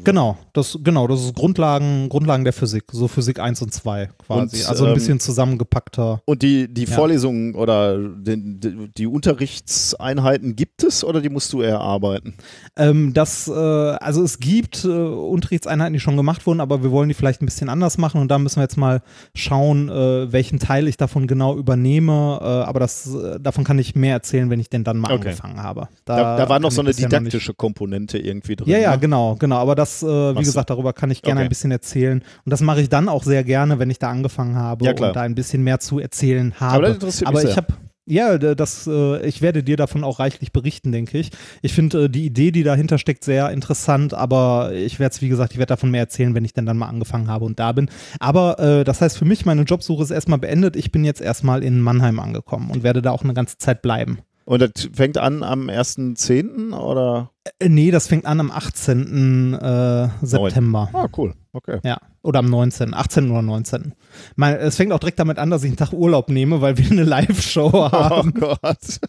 Genau, 0.05 0.39
das, 0.53 0.79
genau, 0.85 1.09
das 1.09 1.25
ist 1.25 1.35
Grundlagen, 1.35 2.09
Grundlagen 2.09 2.45
der 2.45 2.53
Physik, 2.53 2.85
so 2.93 3.09
Physik 3.09 3.41
1 3.41 3.63
und 3.63 3.75
2 3.75 4.11
quasi. 4.25 4.59
Und, 4.59 4.69
also 4.69 4.85
ein 4.85 4.91
ähm, 4.91 4.95
bisschen 4.95 5.19
zusammengepackter. 5.19 6.23
Und 6.25 6.43
die, 6.43 6.73
die 6.73 6.85
ja. 6.85 6.95
Vorlesungen 6.95 7.57
oder 7.57 7.99
die, 7.99 8.61
die, 8.61 8.91
die, 8.97 9.07
Unterrichtseinheiten 9.09 10.55
gibt 10.55 10.85
es 10.85 11.03
oder 11.03 11.21
die 11.21 11.31
musst 11.31 11.53
du 11.53 11.63
erarbeiten? 11.63 12.35
Ähm, 12.77 13.13
das, 13.13 13.49
äh, 13.49 13.53
also 13.53 14.23
es 14.23 14.39
gibt 14.39 14.85
äh, 14.85 14.89
Unterrichtseinheiten, 14.89 15.95
die 15.95 16.01
schon 16.01 16.17
gemacht 16.17 16.47
wurden, 16.47 16.61
aber 16.61 16.85
wir 16.85 16.93
wollen 16.93 17.09
die 17.09 17.15
vielleicht 17.15 17.43
ein 17.43 17.47
bisschen 17.47 17.71
anders 17.71 17.99
machen 17.99 18.21
und 18.21 18.29
da 18.29 18.39
müssen 18.39 18.59
wir 18.59 18.63
jetzt 18.63 18.77
mal 18.77 19.03
schauen, 19.35 19.89
welchen 19.91 20.59
Teil 20.59 20.87
ich 20.87 20.97
davon 20.97 21.27
genau 21.27 21.57
übernehme. 21.57 22.41
aber 22.41 22.79
das 22.79 23.00
äh, 23.07 23.39
davon 23.41 23.65
kann 23.65 23.79
ich 23.79 23.95
mehr 23.95 24.15
erzählen, 24.15 24.51
wenn 24.51 24.61
ich 24.61 24.71
denn 24.71 24.85
dann 24.85 24.99
mal 24.99 25.13
okay. 25.13 25.29
angefangen 25.29 25.63
habe. 25.63 25.89
Da, 26.05 26.17
da, 26.17 26.37
da 26.37 26.49
war 26.49 26.61
noch 26.61 26.71
so 26.71 26.81
eine 26.81 26.93
didaktische 26.93 27.55
Komponente 27.55 28.19
irgendwie 28.19 28.57
drin. 28.57 28.69
Ja, 28.69 28.79
ja, 28.79 28.93
ne? 28.93 28.99
genau, 28.99 29.37
genau. 29.37 29.57
Aber 29.57 29.75
das, 29.75 30.03
äh, 30.03 30.07
wie 30.07 30.43
gesagt, 30.43 30.71
darüber 30.71 30.93
kann 30.93 31.11
ich 31.11 31.23
gerne 31.23 31.41
okay. 31.41 31.47
ein 31.47 31.49
bisschen 31.49 31.71
erzählen. 31.71 32.23
Und 32.45 32.51
das 32.51 32.61
mache 32.61 32.81
ich 32.81 32.89
dann 32.89 33.09
auch 33.09 33.23
sehr 33.23 33.45
gerne, 33.45 33.79
wenn 33.79 33.91
ich 33.91 33.99
da 33.99 34.11
angefangen 34.11 34.57
habe 34.57 34.85
ja, 34.85 34.93
und 34.93 35.01
da 35.01 35.21
ein 35.23 35.35
bisschen 35.35 35.63
mehr 35.63 35.81
zu 35.81 35.99
erzählen 35.99 36.55
habe. 36.59 36.75
Aber, 36.75 36.87
das 36.87 36.95
interessiert 36.95 37.29
Aber 37.29 37.45
ich 37.45 37.57
habe 37.57 37.69
ja, 38.11 38.39
das, 38.39 38.87
äh, 38.87 39.25
ich 39.27 39.41
werde 39.41 39.63
dir 39.63 39.77
davon 39.77 40.03
auch 40.05 40.19
reichlich 40.19 40.53
berichten, 40.53 40.91
denke 40.91 41.19
ich. 41.19 41.31
Ich 41.63 41.73
finde 41.73 42.05
äh, 42.05 42.09
die 42.09 42.27
Idee, 42.27 42.51
die 42.51 42.65
dahinter 42.65 42.99
steckt, 42.99 43.23
sehr 43.25 43.51
interessant, 43.51 44.15
aber 44.15 44.73
ich 44.75 44.99
werde 44.99 45.15
es, 45.15 45.23
wie 45.23 45.29
gesagt, 45.29 45.53
ich 45.53 45.59
werde 45.59 45.71
davon 45.71 45.91
mehr 45.91 46.01
erzählen, 46.01 46.35
wenn 46.35 46.45
ich 46.45 46.53
denn 46.53 46.67
dann 46.67 46.77
mal 46.77 46.89
angefangen 46.89 47.29
habe 47.29 47.45
und 47.45 47.61
da 47.61 47.73
bin. 47.73 47.89
Aber 48.19 48.59
äh, 48.59 48.85
das 48.85 49.01
heißt 49.01 49.17
für 49.17 49.25
mich, 49.25 49.47
meine 49.47 49.63
Jobsuche 49.63 50.03
ist 50.03 50.11
erstmal 50.11 50.39
beendet. 50.39 50.75
Ich 50.77 50.91
bin 50.91 51.05
jetzt 51.05 51.21
erstmal 51.21 51.63
in 51.63 51.81
Mannheim 51.81 52.19
angekommen 52.19 52.71
und 52.71 52.83
werde 52.83 53.01
da 53.01 53.13
auch 53.13 53.23
eine 53.23 53.35
ganze 53.35 53.59
Zeit 53.59 53.83
bleiben. 53.83 54.19
Und 54.45 54.61
das 54.61 54.89
fängt 54.93 55.17
an 55.17 55.45
am 55.45 55.69
1.10. 55.69 56.77
oder? 56.77 57.30
Äh, 57.59 57.69
nee, 57.69 57.91
das 57.91 58.07
fängt 58.07 58.27
an 58.27 58.41
am 58.41 58.51
18. 58.51 59.55
Äh, 59.55 60.09
September. 60.23 60.89
Ah, 60.93 61.09
cool. 61.17 61.35
Okay. 61.53 61.81
Ja, 61.83 61.99
oder 62.23 62.41
am 62.41 62.47
19., 62.47 62.95
18. 62.95 63.31
oder 63.31 63.43
19. 63.43 63.95
Mal, 64.37 64.57
es 64.57 64.77
fängt 64.77 64.93
auch 64.93 65.01
direkt 65.01 65.19
damit 65.19 65.39
an, 65.39 65.51
dass 65.51 65.63
ich 65.65 65.69
einen 65.69 65.77
Tag 65.77 65.93
Urlaub 65.93 66.29
nehme, 66.29 66.61
weil 66.61 66.79
wir 66.79 66.91
eine 66.91 67.05
Live-Show 67.05 67.71
oh 67.73 67.93
haben. 67.93 68.33
Oh 68.37 68.41
Gott. 68.41 69.01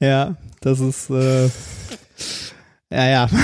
ja, 0.00 0.36
das 0.60 0.80
ist, 0.80 1.10
äh, 1.10 1.46
ja, 2.90 3.06
ja. 3.08 3.28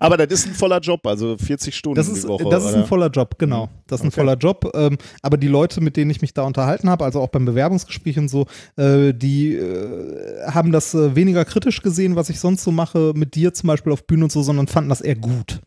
Aber 0.00 0.16
das 0.16 0.40
ist 0.40 0.46
ein 0.48 0.54
voller 0.54 0.80
Job, 0.80 1.06
also 1.06 1.36
40 1.36 1.74
Stunden 1.74 1.96
das 1.96 2.08
ist, 2.08 2.24
die 2.24 2.28
Woche. 2.28 2.44
Das 2.48 2.64
ist 2.64 2.70
oder? 2.70 2.78
ein 2.78 2.86
voller 2.86 3.08
Job, 3.08 3.38
genau. 3.38 3.66
Mhm. 3.66 3.70
Das 3.86 4.00
ist 4.00 4.06
ein 4.06 4.10
voller 4.10 4.36
Job. 4.36 4.70
Ähm, 4.74 4.98
aber 5.22 5.36
die 5.36 5.48
Leute, 5.48 5.80
mit 5.80 5.96
denen 5.96 6.10
ich 6.10 6.20
mich 6.20 6.34
da 6.34 6.42
unterhalten 6.42 6.90
habe, 6.90 7.04
also 7.04 7.20
auch 7.20 7.28
beim 7.28 7.44
Bewerbungsgespräch 7.44 8.18
und 8.18 8.28
so, 8.28 8.46
äh, 8.76 9.12
die 9.12 9.54
äh, 9.54 10.46
haben 10.46 10.72
das 10.72 10.94
äh, 10.94 11.14
weniger 11.14 11.44
kritisch 11.44 11.82
gesehen, 11.82 12.16
was 12.16 12.30
ich 12.30 12.40
sonst 12.40 12.64
so 12.64 12.70
mache, 12.70 13.12
mit 13.14 13.34
dir 13.34 13.54
zum 13.54 13.68
Beispiel 13.68 13.92
auf 13.92 14.06
Bühne 14.06 14.24
und 14.24 14.32
so, 14.32 14.42
sondern 14.42 14.66
fanden 14.66 14.90
das 14.90 15.00
eher 15.00 15.16
gut. 15.16 15.60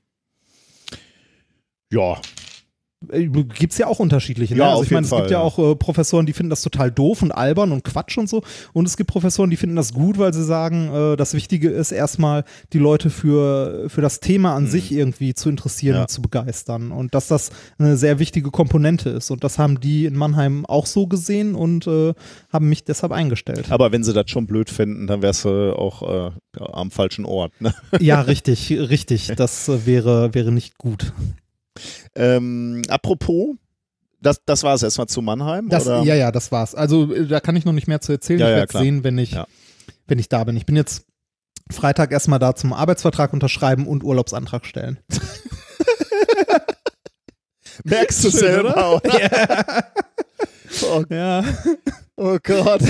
Ja, 1.92 2.18
Gibt 3.08 3.74
es 3.74 3.80
ja 3.80 3.88
auch 3.88 4.00
unterschiedliche. 4.00 4.54
Ne? 4.54 4.60
Ja, 4.60 4.72
also 4.72 4.84
ich 4.84 4.92
meine, 4.92 5.06
es 5.06 5.10
Fall, 5.10 5.22
gibt 5.22 5.32
ja, 5.32 5.40
ja, 5.40 5.44
auch 5.44 5.58
äh, 5.58 5.76
Professoren, 5.76 6.28
die 6.28 6.34
finden 6.34 6.52
das 6.52 6.62
total 6.62 6.92
doof 6.92 7.24
und 7.24 7.32
albern 7.32 7.72
und 7.72 7.84
Quatsch 7.84 8.20
und 8.20 8.30
so. 8.30 8.44
Und 8.74 8.88
es 8.88 8.96
gibt 8.96 9.10
Professoren, 9.10 9.50
die 9.50 9.58
finden 9.58 9.76
das 9.76 9.92
gut, 9.94 10.20
weil 10.20 10.34
sie 10.36 10.44
sagen, 10.44 10.94
äh, 10.94 11.16
das 11.18 11.34
Wichtige 11.34 11.70
ist 11.70 11.92
erstmal, 11.92 12.44
die 12.74 12.78
Leute 12.78 13.10
für, 13.10 13.90
für 13.90 14.02
das 14.02 14.20
Thema 14.20 14.56
an 14.56 14.64
mhm. 14.64 14.68
sich 14.68 14.92
irgendwie 14.92 15.34
zu 15.34 15.50
interessieren 15.50 15.96
ja. 15.96 16.02
und 16.02 16.10
zu 16.10 16.22
begeistern. 16.22 16.92
Und 16.92 17.16
dass 17.16 17.28
das 17.28 17.50
eine 17.80 17.98
sehr 17.98 18.20
wichtige 18.20 18.52
Komponente 18.52 19.10
ist. 19.10 19.32
Und 19.32 19.44
das 19.44 19.58
haben 19.58 19.80
die 19.80 20.06
in 20.06 20.16
Mannheim 20.16 20.68
auch 20.68 20.86
so 20.86 21.08
gesehen 21.08 21.56
und 21.56 21.88
äh, 21.88 22.14
haben 22.54 22.70
mich 22.70 22.84
deshalb 22.84 23.14
eingestellt. 23.14 23.72
Aber 23.72 23.92
wenn 23.92 24.04
sie 24.04 24.14
das 24.14 24.30
schon 24.30 24.46
blöd 24.46 24.70
finden, 24.70 25.08
dann 25.08 25.24
wärst 25.24 25.46
du 25.46 25.76
auch 25.76 26.28
äh, 26.28 26.32
am 26.60 26.92
falschen 26.92 27.26
Ort. 27.26 27.60
Ne? 27.60 27.74
Ja, 28.00 28.22
richtig, 28.32 28.72
richtig. 28.72 29.34
Das 29.36 29.68
äh, 29.70 29.88
wäre, 29.88 30.36
wäre 30.36 30.52
nicht 30.52 30.78
gut. 30.78 31.14
Ähm, 32.16 32.82
apropos, 32.90 33.56
das, 34.22 34.42
das 34.46 34.64
war 34.64 34.76
es 34.76 34.84
erstmal 34.84 35.08
zu 35.08 35.22
Mannheim? 35.22 35.70
Das, 35.70 35.88
oder? 35.88 36.04
Ja, 36.04 36.16
ja, 36.16 36.32
das 36.32 36.52
war's. 36.52 36.76
Also 36.76 37.14
äh, 37.14 37.28
da 37.28 37.40
kann 37.40 37.56
ich 37.56 37.66
noch 37.66 37.74
nicht 37.74 37.88
mehr 37.88 38.02
zu 38.02 38.12
erzählen. 38.12 38.40
Ja, 38.40 38.50
ich 38.50 38.56
werde 38.56 38.74
ja, 38.74 38.80
sehen, 38.80 39.04
wenn 39.04 39.18
ich, 39.18 39.32
ja. 39.32 39.48
wenn 40.08 40.20
ich 40.20 40.30
da 40.30 40.44
bin. 40.44 40.56
Ich 40.58 40.66
bin 40.66 40.76
jetzt 40.76 41.06
Freitag 41.72 42.12
erstmal 42.12 42.40
da 42.40 42.56
zum 42.56 42.74
Arbeitsvertrag 42.74 43.34
unterschreiben 43.34 43.88
und 43.88 44.04
Urlaubsantrag 44.04 44.66
stellen. 44.66 45.00
Merkst 47.84 48.24
du 48.24 48.30
selber, 48.30 48.98
oder? 48.98 49.20
Ja. 49.22 49.84
Oh, 50.84 51.04
ja. 51.10 51.44
oh 52.16 52.38
Gott. 52.42 52.82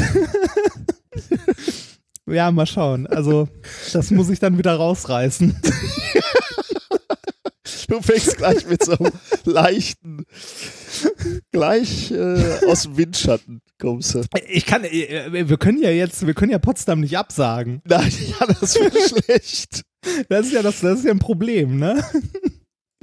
ja, 2.28 2.52
mal 2.52 2.68
schauen. 2.68 3.08
Also, 3.08 3.48
das 3.92 4.12
muss 4.12 4.30
ich 4.30 4.40
dann 4.40 4.60
wieder 4.60 4.76
rausreißen. 4.76 5.60
Du 7.92 8.02
fängst 8.02 8.38
gleich 8.38 8.66
mit 8.68 8.86
so 8.86 8.94
einem 8.98 9.12
leichten, 9.44 10.24
gleich 11.52 12.10
äh, 12.12 12.66
aus 12.66 12.84
dem 12.84 12.96
Windschatten 12.96 13.60
kommst 13.78 14.16
du. 14.16 14.24
Ich 14.48 14.66
kann, 14.66 14.86
äh, 14.86 15.50
wir 15.50 15.58
können 15.58 15.82
ja 15.82 15.90
jetzt, 15.90 16.26
wir 16.26 16.34
können 16.34 16.54
ja 16.54 16.60
Potsdam 16.60 17.02
nicht 17.02 17.18
absagen. 17.18 17.82
Nein, 17.84 18.10
ja, 18.40 18.46
das 18.48 18.76
wäre 18.76 18.92
schlecht. 19.26 19.82
Das 20.30 20.46
ist 20.46 20.54
ja 20.54 20.62
das, 20.62 20.80
das 20.80 21.00
ist 21.00 21.06
ja 21.06 21.12
ein 21.12 21.20
Problem, 21.20 21.80
ne? 21.80 22.02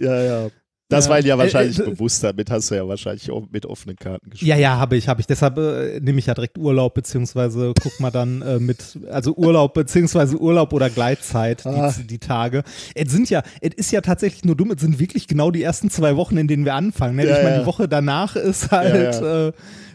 Ja, 0.00 0.22
ja. 0.22 0.50
Das 0.88 1.04
ja. 1.04 1.10
war 1.10 1.20
ja 1.20 1.36
wahrscheinlich 1.36 1.78
äh, 1.78 1.82
äh, 1.82 1.90
bewusst, 1.90 2.24
damit 2.24 2.50
hast 2.50 2.70
du 2.70 2.74
ja 2.74 2.88
wahrscheinlich 2.88 3.30
auch 3.30 3.44
mit 3.50 3.66
offenen 3.66 3.96
Karten 3.96 4.30
gespielt. 4.30 4.48
Ja, 4.48 4.56
ja, 4.56 4.78
habe 4.78 4.96
ich, 4.96 5.06
habe 5.06 5.20
ich. 5.20 5.26
Deshalb 5.26 5.58
äh, 5.58 6.00
nehme 6.00 6.18
ich 6.18 6.26
ja 6.26 6.34
direkt 6.34 6.56
Urlaub, 6.56 6.94
beziehungsweise 6.94 7.74
guck 7.80 8.00
mal 8.00 8.10
dann 8.10 8.40
äh, 8.40 8.58
mit, 8.58 8.98
also 9.10 9.34
Urlaub, 9.34 9.74
beziehungsweise 9.74 10.38
Urlaub 10.38 10.72
oder 10.72 10.88
Gleitzeit, 10.88 11.66
ah. 11.66 11.92
die, 11.98 12.06
die, 12.06 12.18
Tage. 12.18 12.62
Es 12.94 13.12
sind 13.12 13.28
ja, 13.28 13.42
es 13.60 13.74
ist 13.74 13.92
ja 13.92 14.00
tatsächlich 14.00 14.44
nur 14.44 14.56
dumm, 14.56 14.70
es 14.70 14.80
sind 14.80 14.98
wirklich 14.98 15.26
genau 15.28 15.50
die 15.50 15.62
ersten 15.62 15.90
zwei 15.90 16.16
Wochen, 16.16 16.38
in 16.38 16.48
denen 16.48 16.64
wir 16.64 16.74
anfangen. 16.74 17.16
Ne? 17.16 17.26
Ja, 17.26 17.36
ich 17.36 17.42
meine, 17.42 17.56
ja. 17.56 17.60
die 17.60 17.66
Woche 17.66 17.86
danach 17.86 18.36
ist 18.36 18.70
halt, 18.70 19.20
äh, 19.22 19.52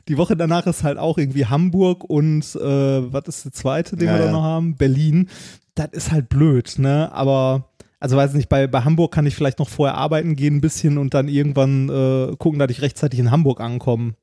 die 0.07 0.17
Woche 0.17 0.37
danach 0.37 0.67
ist 0.67 0.83
halt 0.83 0.99
auch 0.99 1.17
irgendwie 1.17 1.47
Hamburg 1.47 2.03
und 2.03 2.55
äh, 2.55 2.59
was 2.61 3.23
ist 3.27 3.45
der 3.45 3.51
zweite, 3.51 3.95
den 3.95 4.09
wir 4.09 4.19
da 4.19 4.31
noch 4.31 4.43
haben? 4.43 4.75
Berlin. 4.75 5.29
Das 5.73 5.89
ist 5.91 6.11
halt 6.11 6.29
blöd, 6.29 6.75
ne? 6.77 7.11
Aber 7.13 7.72
also 8.03 8.17
weiß 8.17 8.33
nicht, 8.33 8.49
bei, 8.49 8.67
bei 8.67 8.81
Hamburg 8.81 9.13
kann 9.13 9.25
ich 9.25 9.33
vielleicht 9.33 9.59
noch 9.59 9.69
vorher 9.69 9.95
arbeiten 9.95 10.35
gehen 10.35 10.57
ein 10.57 10.61
bisschen 10.61 10.97
und 10.97 11.13
dann 11.13 11.29
irgendwann 11.29 11.87
äh, 11.87 12.35
gucken, 12.35 12.59
dass 12.59 12.69
ich 12.69 12.81
rechtzeitig 12.81 13.17
in 13.17 13.31
Hamburg 13.31 13.61
ankomme. 13.61 14.15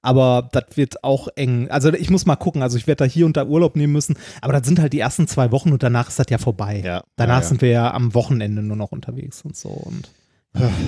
Aber 0.00 0.48
das 0.50 0.64
wird 0.76 1.04
auch 1.04 1.28
eng. 1.36 1.70
Also 1.70 1.92
ich 1.92 2.08
muss 2.08 2.24
mal 2.24 2.36
gucken. 2.36 2.62
Also 2.62 2.78
ich 2.78 2.86
werde 2.86 3.04
da 3.04 3.10
hier 3.10 3.26
und 3.26 3.36
da 3.36 3.44
Urlaub 3.44 3.76
nehmen 3.76 3.92
müssen. 3.92 4.16
Aber 4.40 4.54
das 4.54 4.66
sind 4.66 4.78
halt 4.78 4.94
die 4.94 5.00
ersten 5.00 5.28
zwei 5.28 5.52
Wochen 5.52 5.72
und 5.72 5.82
danach 5.82 6.08
ist 6.08 6.18
das 6.18 6.28
ja 6.30 6.38
vorbei. 6.38 6.80
Ja, 6.82 7.04
danach 7.16 7.34
ja, 7.34 7.42
ja. 7.42 7.46
sind 7.46 7.60
wir 7.60 7.68
ja 7.68 7.92
am 7.92 8.14
Wochenende 8.14 8.62
nur 8.62 8.76
noch 8.78 8.92
unterwegs 8.92 9.42
und 9.42 9.54
so. 9.54 9.68
Und 9.68 10.08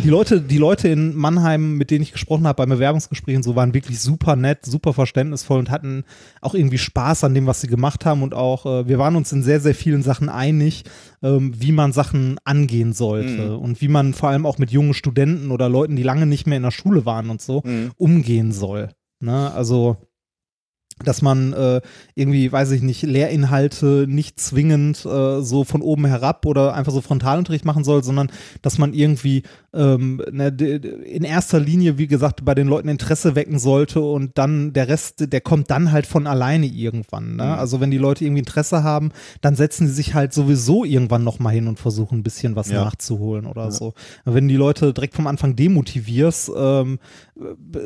die 0.03 0.09
Leute, 0.09 0.41
die 0.41 0.59
Leute 0.59 0.89
in 0.89 1.15
Mannheim, 1.15 1.77
mit 1.77 1.91
denen 1.91 2.03
ich 2.03 2.13
gesprochen 2.13 2.47
habe 2.47 2.57
beim 2.57 2.71
Bewerbungsgespräch 2.71 3.37
und 3.37 3.43
so, 3.43 3.57
waren 3.57 3.75
wirklich 3.75 4.01
super 4.01 4.35
nett, 4.35 4.65
super 4.65 4.93
verständnisvoll 4.93 5.59
und 5.59 5.71
hatten 5.71 6.05
auch 6.41 6.55
irgendwie 6.55 6.79
Spaß 6.79 7.25
an 7.25 7.35
dem, 7.35 7.47
was 7.47 7.61
sie 7.61 7.69
gemacht 7.69 8.05
haben 8.05 8.23
und 8.23 8.35
auch, 8.35 8.67
äh, 8.67 8.89
wir 8.89 8.99
waren 8.99 9.17
uns 9.17 9.33
in 9.33 9.43
sehr, 9.43 9.61
sehr 9.61 9.75
vielen 9.75 10.03
Sachen 10.03 10.29
einig, 10.29 10.85
ähm, 11.23 11.53
wie 11.57 11.73
man 11.73 11.93
Sachen 11.93 12.39
angehen 12.45 12.93
sollte 12.93 13.51
mhm. 13.51 13.59
und 13.59 13.81
wie 13.81 13.89
man 13.89 14.15
vor 14.15 14.31
allem 14.31 14.47
auch 14.47 14.59
mit 14.59 14.71
jungen 14.71 14.95
Studenten 14.95 15.51
oder 15.51 15.69
Leuten, 15.69 15.95
die 15.97 16.03
lange 16.03 16.27
nicht 16.27 16.47
mehr 16.47 16.57
in 16.57 16.65
der 16.65 16.71
Schule 16.71 17.05
waren 17.05 17.31
und 17.31 17.43
so, 17.43 17.63
mhm. 17.65 17.93
umgehen 17.97 18.53
soll. 18.53 18.89
Ne? 19.21 19.53
Also 19.53 19.99
dass 21.05 21.23
man 21.23 21.53
äh, 21.53 21.81
irgendwie, 22.15 22.51
weiß 22.51 22.71
ich 22.73 22.83
nicht, 22.83 23.03
Lehrinhalte 23.03 24.07
nicht 24.09 24.41
zwingend 24.41 25.05
äh, 25.05 25.43
so 25.43 25.65
von 25.65 25.83
oben 25.83 26.07
herab 26.07 26.47
oder 26.47 26.75
einfach 26.75 26.93
so 26.93 27.01
Frontalunterricht 27.01 27.65
machen 27.65 27.85
soll, 27.85 28.03
sondern 28.03 28.31
dass 28.63 28.79
man 28.79 28.93
irgendwie 28.93 29.43
ähm, 29.73 30.21
ne, 30.31 30.49
in 30.49 31.23
erster 31.23 31.61
Linie, 31.61 31.97
wie 31.97 32.09
gesagt, 32.09 32.45
bei 32.45 32.55
den 32.55 32.67
Leuten 32.67 32.89
Interesse 32.89 33.35
wecken 33.37 33.59
sollte 33.59 34.01
und 34.01 34.37
dann 34.37 34.73
der 34.73 34.89
Rest, 34.89 35.33
der 35.33 35.41
kommt 35.41 35.71
dann 35.71 35.93
halt 35.93 36.07
von 36.07 36.27
alleine 36.27 36.67
irgendwann. 36.67 37.37
Ne? 37.37 37.45
Mhm. 37.45 37.51
Also 37.51 37.81
wenn 37.81 37.91
die 37.91 37.99
Leute 37.99 38.25
irgendwie 38.25 38.41
Interesse 38.41 38.83
haben, 38.83 39.13
dann 39.41 39.55
setzen 39.55 39.87
sie 39.87 39.95
sich 39.95 40.15
halt 40.15 40.33
sowieso 40.33 40.85
irgendwann 40.85 41.23
nochmal 41.23 41.55
hin 41.55 41.69
und 41.69 41.79
versuchen 41.79 42.19
ein 42.19 42.23
bisschen 42.23 42.57
was 42.57 42.71
ja. 42.71 42.85
nachzuholen 42.85 43.47
oder 43.47 43.65
ja. 43.65 43.71
so. 43.71 43.95
Wenn 44.25 44.49
die 44.49 44.57
Leute 44.57 44.93
direkt 44.93 45.15
vom 45.15 45.29
Anfang 45.29 45.55
demotivierst, 45.55 46.51
ähm, 46.57 46.99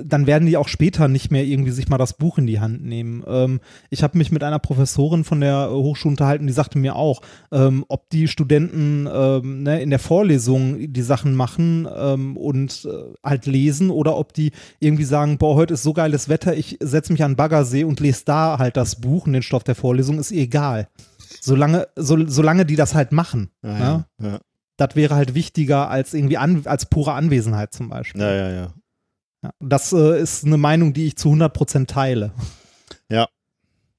dann 0.05 0.27
werden 0.27 0.47
die 0.47 0.57
auch 0.57 0.69
später 0.69 1.09
nicht 1.09 1.31
mehr 1.31 1.45
irgendwie 1.45 1.71
sich 1.71 1.89
mal 1.89 1.99
das 1.99 2.15
Buch 2.15 2.39
in 2.39 2.47
die 2.47 2.61
Hand 2.61 2.85
nehmen. 2.85 3.04
Ähm, 3.27 3.61
ich 3.91 4.03
habe 4.03 4.19
mich 4.19 4.33
mit 4.33 4.43
einer 4.43 4.59
Professorin 4.59 5.25
von 5.25 5.41
der 5.41 5.71
Hochschule 5.71 6.13
unterhalten, 6.13 6.47
die 6.47 6.53
sagte 6.53 6.79
mir 6.79 6.97
auch, 6.97 7.21
ähm, 7.53 7.85
ob 7.89 8.09
die 8.11 8.29
Studenten 8.29 9.09
ähm, 9.13 9.63
ne, 9.63 9.83
in 9.83 9.91
der 9.91 9.99
Vorlesung 9.99 10.93
die 10.93 11.03
Sachen 11.03 11.35
machen 11.35 11.89
ähm, 11.95 12.37
und 12.37 12.87
äh, 12.87 13.15
halt 13.23 13.47
lesen 13.47 13.91
oder 13.91 14.17
ob 14.17 14.33
die 14.33 14.53
irgendwie 14.81 15.05
sagen, 15.05 15.39
boah, 15.39 15.55
heute 15.55 15.75
ist 15.75 15.83
so 15.83 15.93
geiles 15.93 16.29
Wetter, 16.29 16.57
ich 16.57 16.79
setze 16.81 17.13
mich 17.13 17.23
an 17.23 17.37
Baggersee 17.37 17.85
und 17.85 18.01
lese 18.01 18.23
da 18.25 18.59
halt 18.59 18.77
das 18.77 19.01
Buch 19.01 19.27
und 19.27 19.33
den 19.33 19.43
Stoff 19.43 19.65
der 19.65 19.75
Vorlesung, 19.75 20.19
ist 20.19 20.33
egal. 20.33 20.89
Solange, 21.41 21.89
so, 21.97 22.27
solange 22.27 22.65
die 22.65 22.77
das 22.77 22.95
halt 22.95 23.13
machen. 23.13 23.51
Ja, 23.63 23.73
ne? 23.73 24.05
ja, 24.21 24.29
ja. 24.29 24.39
Das 24.77 24.97
wäre 24.97 25.15
halt 25.15 25.35
wichtiger 25.35 25.89
als 25.89 26.15
irgendwie 26.15 26.37
an, 26.37 26.63
als 26.65 26.87
pure 26.87 27.13
Anwesenheit 27.13 27.73
zum 27.73 27.89
Beispiel. 27.91 28.23
Ja, 28.23 28.35
ja, 28.35 28.51
ja. 28.51 28.75
Ja, 29.45 29.51
das 29.61 29.93
äh, 29.93 30.21
ist 30.21 30.47
eine 30.47 30.57
Meinung, 30.57 30.95
die 30.95 31.07
ich 31.07 31.17
zu 31.17 31.29
100% 31.29 31.87
teile. 31.87 32.33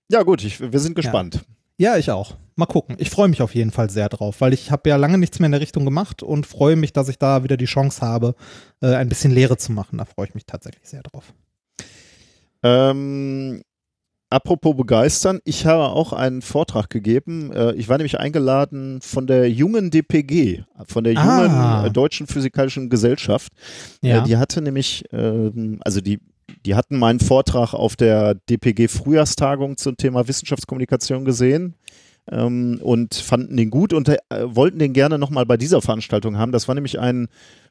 Ja. 0.10 0.24
Gut, 0.24 0.44
ich, 0.44 0.60
wir 0.60 0.80
sind 0.80 0.96
gespannt. 0.96 1.46
Ja. 1.78 1.94
ja. 1.94 1.98
ich 1.98 2.12
auch. 2.12 2.36
Mal 2.56 2.68
gucken. 2.68 2.96
Ich 3.00 3.10
freue 3.10 3.28
mich 3.28 3.42
auf 3.42 3.54
jeden 3.54 3.72
Fall 3.72 3.90
sehr 3.90 4.08
drauf, 4.08 4.40
weil 4.40 4.54
ich 4.54 4.72
habe 4.72 4.88
ja 4.90 4.96
lange 4.96 5.18
nichts 5.18 5.40
mehr 5.40 5.48
in 5.48 5.52
der 5.52 5.62
Richtung 5.62 5.84
gemacht 5.84 6.24
und 6.24 6.46
freue 6.46 6.78
mich, 6.78 6.94
dass 6.94 7.10
ich 7.10 7.20
da 7.20 7.44
wieder 7.44 7.58
die 7.58 7.66
Chance 7.66 8.02
habe, 8.02 8.36
äh, 8.82 8.96
ein 8.96 9.10
bisschen 9.10 9.32
Lehre 9.32 9.58
zu 9.58 9.74
machen. 9.74 9.98
Da 9.98 10.06
freue 10.06 10.28
ich 10.28 10.36
mich 10.36 10.46
tatsächlich 10.46 10.88
sehr 10.88 11.04
drauf. 11.04 11.34
Ähm, 12.64 13.62
Apropos 14.36 14.76
begeistern, 14.76 15.40
ich 15.46 15.68
habe 15.68 15.84
auch 15.84 16.12
einen 16.12 16.42
Vortrag 16.42 16.90
gegeben. 16.90 17.54
Äh, 17.54 17.74
ich 17.76 17.88
war 17.90 17.98
nämlich 17.98 18.20
eingeladen 18.20 19.00
von 19.02 19.28
der 19.28 19.50
jungen 19.50 19.92
DPG, 19.92 20.64
von 20.88 21.04
der 21.04 21.14
jungen 21.14 21.52
ah. 21.52 21.90
Deutschen 21.90 22.26
Physikalischen 22.26 22.90
Gesellschaft. 22.90 23.54
Äh, 24.02 24.10
ja. 24.10 24.22
Die 24.22 24.36
hatte 24.36 24.62
nämlich, 24.62 25.06
ähm, 25.12 25.80
also 25.86 26.02
die, 26.02 26.20
die 26.66 26.76
hatten 26.76 26.98
meinen 26.98 27.20
Vortrag 27.20 27.74
auf 27.74 27.96
der 27.96 28.36
DPG 28.36 28.88
Frühjahrstagung 28.88 29.78
zum 29.78 29.98
Thema 29.98 30.28
Wissenschaftskommunikation 30.28 31.26
gesehen. 31.26 31.76
Ähm, 32.32 32.80
und 32.82 33.14
fanden 33.14 33.56
den 33.56 33.70
gut 33.70 33.94
und 33.94 34.08
wollten 34.08 34.80
den 34.80 34.94
gerne 34.94 35.20
nochmal 35.20 35.46
bei 35.46 35.58
dieser 35.58 35.82
Veranstaltung 35.82 36.38
haben. 36.38 36.52
Das 36.52 36.68
war 36.68 36.74
nämlich 36.74 37.00
ein, 37.00 37.28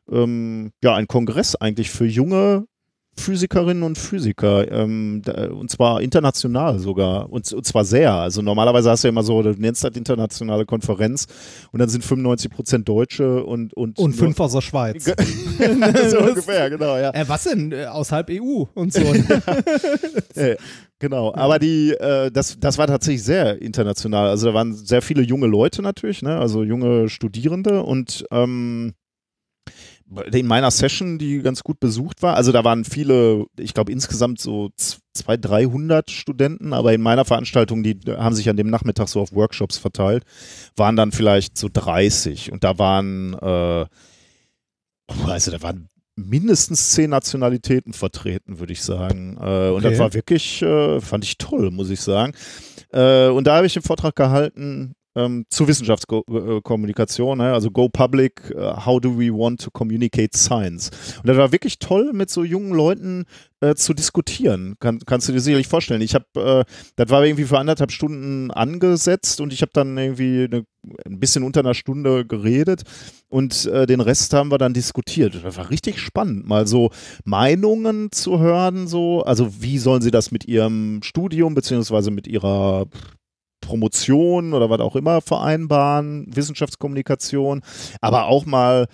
ähm, 0.08 0.70
ja, 0.82 0.94
ein 0.94 1.08
Kongress 1.08 1.56
eigentlich 1.56 1.90
für 1.90 2.06
junge 2.06 2.66
Physikerinnen 3.16 3.83
und 3.83 3.98
Physiker, 3.98 4.70
ähm, 4.70 5.22
und 5.53 5.70
zwar 5.70 6.00
international 6.00 6.79
sogar, 6.79 7.31
und, 7.31 7.53
und, 7.53 7.64
zwar 7.66 7.85
sehr. 7.85 8.12
Also 8.12 8.42
normalerweise 8.42 8.90
hast 8.90 9.05
du 9.05 9.09
ja 9.09 9.11
immer 9.11 9.22
so, 9.22 9.42
du 9.42 9.50
nennst 9.50 9.85
das 9.85 9.96
internationale 9.96 10.66
Konferenz 10.66 11.27
und 11.72 11.79
dann 11.79 11.88
sind 11.88 12.05
95 12.05 12.50
Prozent 12.50 12.88
Deutsche 12.88 13.44
und 13.44 13.74
und, 13.74 13.98
und 13.98 14.12
fünf 14.12 14.38
aus 14.40 14.53
der 14.53 14.61
Schweiz. 14.61 15.05
so 16.09 16.18
ungefähr, 16.20 16.70
genau, 16.70 16.96
ja. 16.96 17.11
Äh, 17.11 17.29
was 17.29 17.44
denn? 17.44 17.72
Äh, 17.72 17.87
außerhalb 17.87 18.31
EU 18.31 18.64
und 18.74 18.92
so. 18.92 19.00
äh, 20.35 20.57
genau, 20.98 21.35
aber 21.35 21.59
die, 21.59 21.92
äh, 21.92 22.31
das, 22.31 22.59
das 22.59 22.79
war 22.79 22.87
tatsächlich 22.87 23.22
sehr 23.22 23.61
international. 23.61 24.29
Also 24.29 24.48
da 24.48 24.55
waren 24.55 24.74
sehr 24.74 25.03
viele 25.03 25.22
junge 25.22 25.46
Leute 25.46 25.83
natürlich, 25.83 26.22
ne? 26.22 26.38
also 26.38 26.62
junge 26.62 27.09
Studierende 27.09 27.83
und 27.83 28.24
ähm, 28.31 28.94
in 30.33 30.46
meiner 30.46 30.70
Session, 30.70 31.18
die 31.18 31.40
ganz 31.42 31.62
gut 31.62 31.81
besucht 31.81 32.22
war, 32.22 32.37
also 32.37 32.53
da 32.53 32.64
waren 32.64 32.85
viele, 32.85 33.46
ich 33.59 33.74
glaube 33.74 33.92
insgesamt 33.92 34.40
so 34.40 34.70
200, 35.14 35.44
300 35.44 36.11
Studenten, 36.11 36.72
aber 36.72 36.92
in 36.92 37.03
meiner 37.03 37.24
Veranstaltung, 37.24 37.83
die 37.83 37.98
haben 38.09 38.35
sich 38.35 38.48
an 38.48 38.57
dem 38.57 38.70
Nachmittag 38.70 39.09
so 39.09 39.20
auf 39.20 39.33
Workshops 39.33 39.79
verteilt, 39.79 40.24
waren 40.77 40.96
dann 40.96 41.12
vielleicht 41.12 41.59
so 41.59 41.68
30 41.72 42.53
und 42.53 42.64
da 42.64 42.79
waren, 42.79 43.35
äh, 43.35 43.87
also 45.27 45.50
da 45.50 45.62
waren 45.62 45.88
mindestens 46.16 46.90
zehn 46.90 47.11
Nationalitäten 47.11 47.92
vertreten, 47.92 48.59
würde 48.61 48.72
ich 48.72 48.83
sagen. 48.83 49.37
Äh, 49.40 49.70
und 49.70 49.85
okay. 49.85 49.90
das 49.90 49.98
war 49.98 50.14
wirklich, 50.14 50.62
äh, 50.62 51.00
fand 51.00 51.24
ich 51.24 51.38
toll, 51.38 51.70
muss 51.70 51.90
ich 51.90 52.00
sagen. 52.00 52.35
Äh, 52.92 53.29
und 53.29 53.46
da 53.46 53.57
habe 53.57 53.66
ich 53.66 53.74
den 53.74 53.83
Vortrag 53.83 54.14
gehalten 54.14 54.94
ähm, 55.14 55.46
zur 55.48 55.68
Wissenschaftskommunikation, 55.68 57.38
ne? 57.38 57.53
also 57.53 57.70
Go 57.70 57.88
Public, 57.88 58.53
uh, 58.55 58.85
How 58.85 59.00
do 59.00 59.16
we 59.16 59.31
want 59.31 59.61
to 59.62 59.70
communicate 59.70 60.37
science? 60.37 60.90
Und 61.18 61.29
das 61.29 61.37
war 61.37 61.53
wirklich 61.53 61.79
toll, 61.79 62.12
mit 62.12 62.31
so 62.31 62.44
jungen 62.44 62.72
Leuten 62.72 63.24
äh, 63.61 63.74
zu 63.74 63.94
diskutieren. 63.94 64.74
Kann, 64.81 64.98
kannst 65.07 65.29
du 65.29 65.33
dir 65.33 65.40
sicherlich 65.40 65.68
vorstellen. 65.68 66.03
Ich 66.03 66.14
habe, 66.14 66.27
äh, 66.35 66.64
das 66.96 67.11
war 67.11 67.24
irgendwie 67.24 67.44
für 67.44 67.59
anderthalb 67.59 67.92
Stunden 67.92 68.50
angesetzt 68.50 69.40
und 69.40 69.53
ich 69.53 69.62
habe 69.62 69.70
dann 69.72 69.96
irgendwie 69.96 70.44
eine, 70.44 70.64
ein 71.07 71.18
bisschen 71.18 71.44
unter 71.44 71.61
einer 71.61 71.74
Stunde 71.74 72.27
geredet 72.27 72.83
und 73.29 73.66
äh, 73.66 73.87
den 73.87 74.00
Rest 74.00 74.35
haben 74.35 74.50
wir 74.50 74.59
dann 74.59 74.74
diskutiert. 74.74 75.40
Das 75.42 75.57
war 75.57 75.70
richtig 75.70 75.98
spannend, 75.98 76.46
mal 76.46 76.66
so 76.66 76.90
Meinungen 77.24 78.11
zu 78.12 78.38
hören, 78.38 78.87
so, 78.87 79.22
also 79.22 79.62
wie 79.62 79.79
sollen 79.79 80.03
sie 80.03 80.11
das 80.11 80.31
mit 80.31 80.44
ihrem 80.44 81.00
Studium 81.03 81.55
beziehungsweise 81.55 82.11
mit 82.11 82.27
ihrer 82.27 82.87
Promotion 83.64 84.53
oder 84.55 84.70
was 84.70 84.81
auch 84.81 84.96
immer 84.96 85.20
vereinbaren, 85.20 86.27
Wissenschaftskommunikation, 86.29 87.62
aber 88.00 88.27
auch 88.27 88.46
mal 88.46 88.87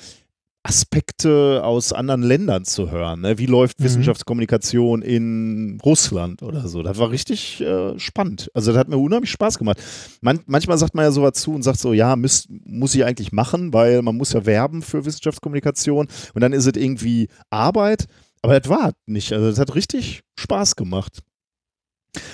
Aspekte 0.62 1.62
aus 1.64 1.94
anderen 1.94 2.22
Ländern 2.22 2.66
zu 2.66 2.90
hören. 2.90 3.22
Ne? 3.22 3.38
Wie 3.38 3.46
läuft 3.46 3.80
mhm. 3.80 3.84
Wissenschaftskommunikation 3.84 5.00
in 5.00 5.78
Russland 5.82 6.42
oder 6.42 6.68
so? 6.68 6.82
Das 6.82 6.98
war 6.98 7.10
richtig 7.10 7.62
äh, 7.62 7.98
spannend. 7.98 8.50
Also 8.52 8.72
das 8.72 8.78
hat 8.78 8.88
mir 8.88 8.98
unheimlich 8.98 9.30
Spaß 9.30 9.58
gemacht. 9.58 9.78
Man, 10.20 10.40
manchmal 10.46 10.76
sagt 10.76 10.94
man 10.94 11.04
ja 11.04 11.12
sowas 11.12 11.34
zu 11.34 11.54
und 11.54 11.62
sagt 11.62 11.78
so, 11.78 11.94
ja, 11.94 12.14
müß, 12.14 12.48
muss 12.66 12.94
ich 12.94 13.04
eigentlich 13.04 13.32
machen, 13.32 13.72
weil 13.72 14.02
man 14.02 14.16
muss 14.16 14.34
ja 14.34 14.44
werben 14.44 14.82
für 14.82 15.06
Wissenschaftskommunikation 15.06 16.08
und 16.34 16.40
dann 16.40 16.52
ist 16.52 16.66
es 16.66 16.76
irgendwie 16.76 17.28
Arbeit. 17.48 18.06
Aber 18.42 18.58
das 18.58 18.68
war 18.68 18.92
nicht. 19.06 19.32
Also 19.32 19.48
das 19.48 19.58
hat 19.58 19.74
richtig 19.74 20.22
Spaß 20.38 20.76
gemacht. 20.76 21.20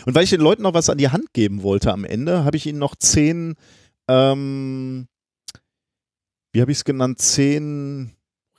Und 0.05 0.15
weil 0.15 0.25
ich 0.25 0.31
den 0.31 0.41
Leuten 0.41 0.63
noch 0.63 0.75
was 0.75 0.91
an 0.91 0.99
die 0.99 1.09
Hand 1.09 1.33
geben 1.33 1.63
wollte 1.63 1.93
am 1.93 2.05
Ende, 2.05 2.45
habe 2.45 2.57
ich 2.57 2.67
ihnen 2.67 2.79
noch 2.79 2.97
zehn, 2.97 3.55
ähm, 4.09 5.07
wie 6.53 6.61
habe 6.61 6.71
ich 6.71 6.79
es 6.79 6.85
genannt, 6.85 7.21
zehn 7.21 8.13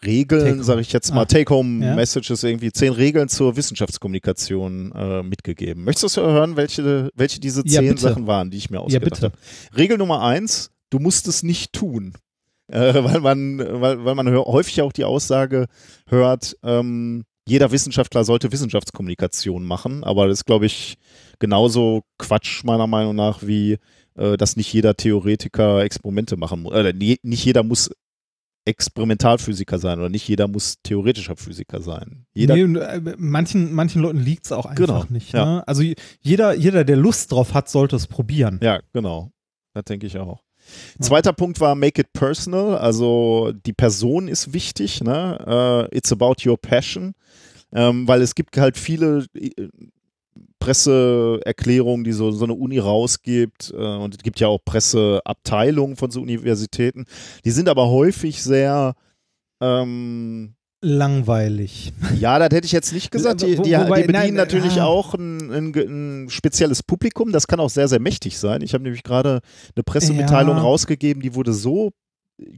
Regeln, 0.06 0.64
sage 0.64 0.82
ich 0.82 0.94
jetzt 0.94 1.12
mal, 1.14 1.22
ah, 1.22 1.26
Take-Home-Messages, 1.26 2.44
ja. 2.44 2.50
irgendwie 2.50 2.72
zehn 2.72 2.94
Regeln 2.94 3.30
zur 3.30 3.56
Wissenschaftskommunikation 3.56 4.92
äh, 4.92 5.24
mitgegeben. 5.24 5.84
Möchtest 5.84 6.18
du 6.18 6.22
hören, 6.22 6.56
welche, 6.56 7.10
welche 7.16 7.40
diese 7.40 7.64
zehn 7.64 7.86
ja, 7.86 7.98
Sachen 7.98 8.28
waren, 8.28 8.52
die 8.52 8.58
ich 8.58 8.70
mir 8.70 8.80
ausgedacht 8.80 9.24
ja, 9.24 9.30
habe? 9.30 9.38
Regel 9.76 9.98
Nummer 9.98 10.22
eins, 10.22 10.70
du 10.92 11.00
musst 11.00 11.28
es 11.28 11.42
nicht 11.42 11.74
tun. 11.74 12.14
Äh, 12.68 13.04
weil 13.04 13.22
man, 13.22 13.60
weil, 13.60 14.04
weil 14.04 14.16
man 14.16 14.30
häufig 14.36 14.82
auch 14.82 14.92
die 14.92 15.06
Aussage 15.06 15.68
hört, 16.08 16.58
ähm, 16.64 17.24
jeder 17.48 17.72
Wissenschaftler 17.72 18.24
sollte 18.24 18.52
Wissenschaftskommunikation 18.52 19.66
machen, 19.66 20.04
aber 20.04 20.28
das 20.28 20.40
ist, 20.40 20.46
glaube 20.46 20.66
ich, 20.66 20.98
genauso 21.40 22.04
Quatsch 22.18 22.64
meiner 22.64 22.88
Meinung 22.88 23.16
nach, 23.16 23.42
wie 23.42 23.78
äh, 24.16 24.38
dass 24.38 24.58
nicht 24.58 24.72
jeder 24.74 24.96
Theoretiker 24.96 25.82
Experimente 25.82 26.36
machen 26.38 26.64
muss. 26.64 26.74
Äh, 26.74 26.94
nicht 26.94 27.46
jeder 27.46 27.64
muss 27.64 27.90
Experimentalphysiker 28.66 29.80
sein 29.80 30.00
oder 30.00 30.10
nicht 30.10 30.28
jeder 30.28 30.50
muss 30.50 30.76
theoretischer 30.84 31.38
Physiker 31.38 31.82
sein. 31.82 32.26
Jeder 32.34 32.56
nee, 32.56 32.80
äh, 32.80 33.16
manchen, 33.18 33.74
manchen 33.74 34.02
Leuten 34.02 34.20
liegt 34.20 34.46
es 34.46 34.52
auch 34.52 34.66
einfach 34.66 34.76
genau, 34.76 35.06
nicht. 35.10 35.34
Ne? 35.34 35.40
Ja. 35.40 35.60
Also 35.66 35.84
jeder, 36.22 36.54
jeder, 36.54 36.84
der 36.84 36.98
Lust 36.98 37.32
drauf 37.32 37.54
hat, 37.54 37.70
sollte 37.70 37.96
es 37.96 38.08
probieren. 38.08 38.60
Ja, 38.62 38.82
genau. 38.92 39.32
Das 39.74 39.86
denke 39.86 40.08
ich 40.08 40.18
auch. 40.18 40.42
Zweiter 41.00 41.32
Punkt 41.32 41.62
war 41.62 41.76
Make 41.76 42.02
it 42.02 42.14
personal, 42.14 42.78
also 42.78 43.54
die 43.66 43.72
Person 43.72 44.28
ist 44.28 44.54
wichtig, 44.54 45.02
ne? 45.02 45.88
Uh, 45.92 45.96
it's 45.96 46.12
about 46.12 46.36
your 46.46 46.58
passion, 46.58 47.14
ähm, 47.74 48.08
weil 48.08 48.22
es 48.22 48.36
gibt 48.36 48.58
halt 48.58 48.78
viele 48.78 49.26
äh, 49.36 49.52
Presseerklärungen, 50.60 52.04
die 52.04 52.12
so, 52.12 52.32
so 52.32 52.46
eine 52.46 52.54
Uni 52.54 52.80
rausgibt 52.80 53.74
äh, 53.76 53.96
und 53.98 54.16
es 54.16 54.24
gibt 54.24 54.40
ja 54.40 54.48
auch 54.48 54.60
Presseabteilungen 54.64 55.96
von 55.96 56.12
so 56.12 56.22
Universitäten, 56.22 57.06
die 57.46 57.52
sind 57.52 57.70
aber 57.70 57.90
häufig 57.90 58.44
sehr 58.44 58.94
ähm, 59.62 60.56
langweilig. 60.82 61.94
Ja, 62.20 62.40
das 62.40 62.50
hätte 62.52 62.66
ich 62.66 62.72
jetzt 62.72 62.94
nicht 62.94 63.12
gesagt. 63.12 63.42
Die, 63.42 63.56
die, 63.56 63.62
die 63.62 63.72
bedienen 63.72 64.12
nein, 64.12 64.34
natürlich 64.34 64.80
ah. 64.82 64.86
auch 64.86 65.14
ein, 65.14 65.52
ein, 65.52 65.76
ein, 65.76 66.30
spezielles 66.30 66.84
Publikum. 66.84 67.32
Das 67.32 67.48
kann 67.48 67.60
auch 67.60 67.70
sehr, 67.70 67.88
sehr 67.88 68.00
mächtig 68.00 68.38
sein. 68.38 68.62
Ich 68.62 68.74
habe 68.74 68.84
nämlich 68.84 69.04
gerade 69.04 69.42
eine 69.76 69.84
Pressemitteilung 69.84 70.58
ja. 70.58 70.64
rausgegeben, 70.64 71.22
die 71.22 71.36
wurde 71.36 71.54
so 71.54 71.92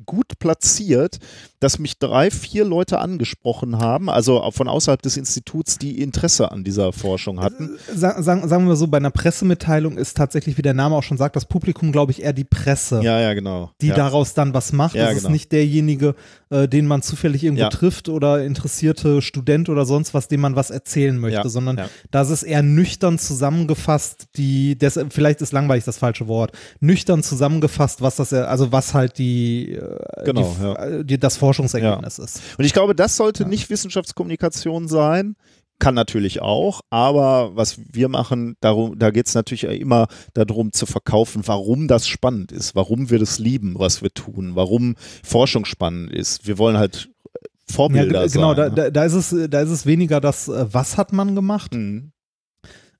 gut 0.05 0.39
platziert, 0.39 1.17
dass 1.59 1.79
mich 1.79 1.99
drei, 1.99 2.31
vier 2.31 2.63
Leute 2.65 2.99
angesprochen 2.99 3.79
haben, 3.79 4.09
also 4.09 4.49
von 4.51 4.67
außerhalb 4.67 5.01
des 5.01 5.17
Instituts, 5.17 5.77
die 5.77 6.01
Interesse 6.01 6.51
an 6.51 6.63
dieser 6.63 6.93
Forschung 6.93 7.41
hatten. 7.41 7.77
Sa 7.93 8.21
sagen, 8.21 8.47
sagen 8.47 8.67
wir 8.67 8.75
so, 8.75 8.87
bei 8.87 8.97
einer 8.97 9.11
Pressemitteilung 9.11 9.97
ist 9.97 10.15
tatsächlich, 10.15 10.57
wie 10.57 10.61
der 10.61 10.73
Name 10.73 10.95
auch 10.95 11.03
schon 11.03 11.17
sagt, 11.17 11.35
das 11.35 11.45
Publikum, 11.45 11.91
glaube 11.91 12.11
ich, 12.11 12.23
eher 12.23 12.33
die 12.33 12.43
Presse, 12.45 13.01
Ja, 13.03 13.19
ja, 13.19 13.33
genau. 13.33 13.71
die 13.81 13.87
ja. 13.87 13.95
daraus 13.95 14.33
dann 14.33 14.53
was 14.53 14.71
macht. 14.73 14.95
Ja, 14.95 15.05
das 15.07 15.17
ist 15.17 15.21
genau. 15.23 15.31
nicht 15.33 15.51
derjenige, 15.51 16.15
äh, 16.49 16.67
den 16.67 16.87
man 16.87 17.01
zufällig 17.01 17.43
irgendwo 17.43 17.63
Ja. 17.63 17.69
trifft 17.69 18.09
oder 18.09 18.43
interessierte 18.43 19.21
Student 19.21 19.69
oder 19.69 19.85
sonst 19.85 20.13
was, 20.13 20.27
dem 20.27 20.39
man 20.41 20.55
was 20.55 20.69
erzählen 20.69 21.17
möchte, 21.17 21.39
Ja, 21.39 21.49
sondern 21.49 21.81
das 22.11 22.29
ist 22.29 22.43
eher 22.43 22.63
nüchtern 22.63 23.19
zusammengefasst, 23.19 24.27
die, 24.35 24.77
das, 24.77 24.99
vielleicht 25.09 25.41
ist 25.41 25.51
langweilig 25.51 25.83
das 25.83 25.97
falsche 25.97 26.27
Wort, 26.27 26.51
nüchtern 26.79 27.23
zusammengefasst, 27.23 28.01
was 28.01 28.15
das, 28.15 28.31
also 28.33 28.71
was 28.71 28.93
halt 28.93 29.17
die, 29.17 29.73
äh, 29.73 30.23
Genau, 30.25 30.55
die, 30.59 30.65
äh, 30.81 31.03
die 31.05 31.17
das 31.19 31.37
Forschungsergebnis 31.49 32.19
ist. 32.19 32.41
Und 32.57 32.65
ich 32.65 32.73
glaube, 32.73 32.95
das 32.95 33.15
sollte 33.17 33.45
nicht 33.47 33.69
Wissenschaftskommunikation 33.69 34.87
sein. 34.87 35.35
Kann 35.81 35.95
natürlich 35.95 36.41
auch, 36.41 36.81
aber 36.89 37.55
was 37.55 37.79
wir 37.93 38.09
machen, 38.09 38.57
darum, 38.59 38.99
da 38.99 39.11
geht 39.11 39.27
es 39.27 39.33
natürlich 39.33 39.63
immer 39.63 40.07
darum 40.33 40.73
zu 40.73 40.85
verkaufen, 40.85 41.43
warum 41.45 41.87
das 41.87 42.05
spannend 42.05 42.51
ist, 42.51 42.75
warum 42.75 43.09
wir 43.09 43.17
das 43.17 43.39
lieben, 43.39 43.75
was 43.79 44.01
wir 44.01 44.09
tun, 44.13 44.51
warum 44.55 44.95
Forschung 45.23 45.63
spannend 45.63 46.11
ist. 46.11 46.45
Wir 46.45 46.57
wollen 46.57 46.77
halt 46.77 47.05
Ja, 47.05 47.75
Vorbilder 47.75 48.23
ge- 48.23 48.31
genau, 48.33 48.55
sein. 48.55 48.57
da, 48.57 48.69
ne? 48.69 48.75
da, 48.75 48.89
da, 48.89 49.03
ist 49.05 49.13
es, 49.13 49.49
da 49.49 49.61
ist 49.61 49.69
es 49.69 49.85
weniger 49.85 50.19
das, 50.19 50.49
äh, 50.49 50.65
was 50.73 50.97
hat 50.97 51.13
man 51.13 51.33
gemacht, 51.35 51.73
Mhm. 51.73 52.11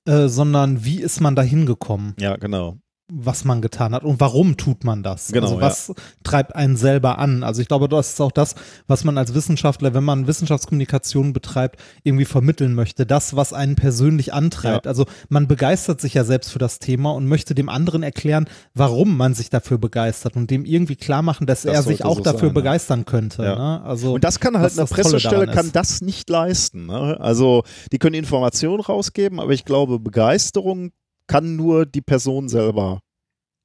äh, 0.06 0.28
sondern 0.28 0.82
wie 0.82 1.00
ist 1.02 1.20
man 1.20 1.36
da 1.36 1.42
hingekommen, 1.42 2.14
Ja, 2.18 2.36
genau. 2.36 2.78
Was 3.12 3.44
man 3.44 3.60
getan 3.60 3.94
hat 3.94 4.04
und 4.04 4.20
warum 4.20 4.56
tut 4.56 4.84
man 4.84 5.02
das? 5.02 5.28
Genau, 5.32 5.46
also 5.46 5.60
was 5.60 5.92
treibt 6.22 6.54
einen 6.54 6.76
selber 6.76 7.18
an? 7.18 7.42
Also 7.42 7.62
ich 7.62 7.68
glaube, 7.68 7.88
das 7.88 8.10
ist 8.10 8.20
auch 8.20 8.32
das, 8.32 8.54
was 8.86 9.04
man 9.04 9.18
als 9.18 9.34
Wissenschaftler, 9.34 9.94
wenn 9.94 10.04
man 10.04 10.26
Wissenschaftskommunikation 10.26 11.32
betreibt, 11.32 11.80
irgendwie 12.02 12.24
vermitteln 12.24 12.74
möchte. 12.74 13.06
Das, 13.06 13.36
was 13.36 13.52
einen 13.52 13.76
persönlich 13.76 14.32
antreibt. 14.32 14.86
Ja. 14.86 14.90
Also 14.90 15.06
man 15.28 15.48
begeistert 15.48 16.00
sich 16.00 16.14
ja 16.14 16.24
selbst 16.24 16.50
für 16.52 16.58
das 16.58 16.78
Thema 16.78 17.12
und 17.12 17.26
möchte 17.26 17.54
dem 17.54 17.68
anderen 17.68 18.02
erklären, 18.02 18.46
warum 18.74 19.16
man 19.16 19.34
sich 19.34 19.50
dafür 19.50 19.78
begeistert 19.78 20.36
und 20.36 20.50
dem 20.50 20.64
irgendwie 20.64 20.96
klar 20.96 21.22
machen, 21.22 21.46
dass 21.46 21.62
Das 21.62 21.74
er 21.74 21.82
sich 21.82 22.04
auch 22.04 22.16
so 22.16 22.22
dafür 22.22 22.40
sein, 22.40 22.48
ja. 22.48 22.54
begeistern 22.54 23.04
könnte. 23.04 23.42
Ja. 23.42 23.56
Ne? 23.56 23.82
Also 23.84 24.14
Und 24.14 24.24
das 24.24 24.40
kann 24.40 24.58
halt 24.58 24.78
eine 24.78 24.86
Pressestelle 24.86 25.46
kann 25.48 25.70
das 25.72 26.00
nicht 26.00 26.28
leisten. 26.30 26.86
Ne? 26.86 27.18
Also 27.20 27.64
die 27.92 27.98
können 27.98 28.14
Informationen 28.14 28.80
rausgeben, 28.80 29.40
aber 29.40 29.52
ich 29.52 29.64
glaube, 29.64 29.98
Begeisterung 29.98 30.92
kann 31.30 31.54
nur 31.54 31.86
die 31.86 32.02
Person 32.02 32.48
selber 32.48 33.00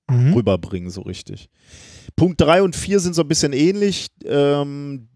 Mhm. 0.08 0.34
rüberbringen, 0.36 0.92
so 0.92 1.02
richtig. 1.02 1.50
Punkt 2.16 2.40
3 2.40 2.62
und 2.62 2.76
4 2.76 3.00
sind 3.00 3.16
so 3.16 3.24
ein 3.24 3.28
bisschen 3.28 3.54
ähnlich. 3.54 4.10
Ähm, 4.24 5.08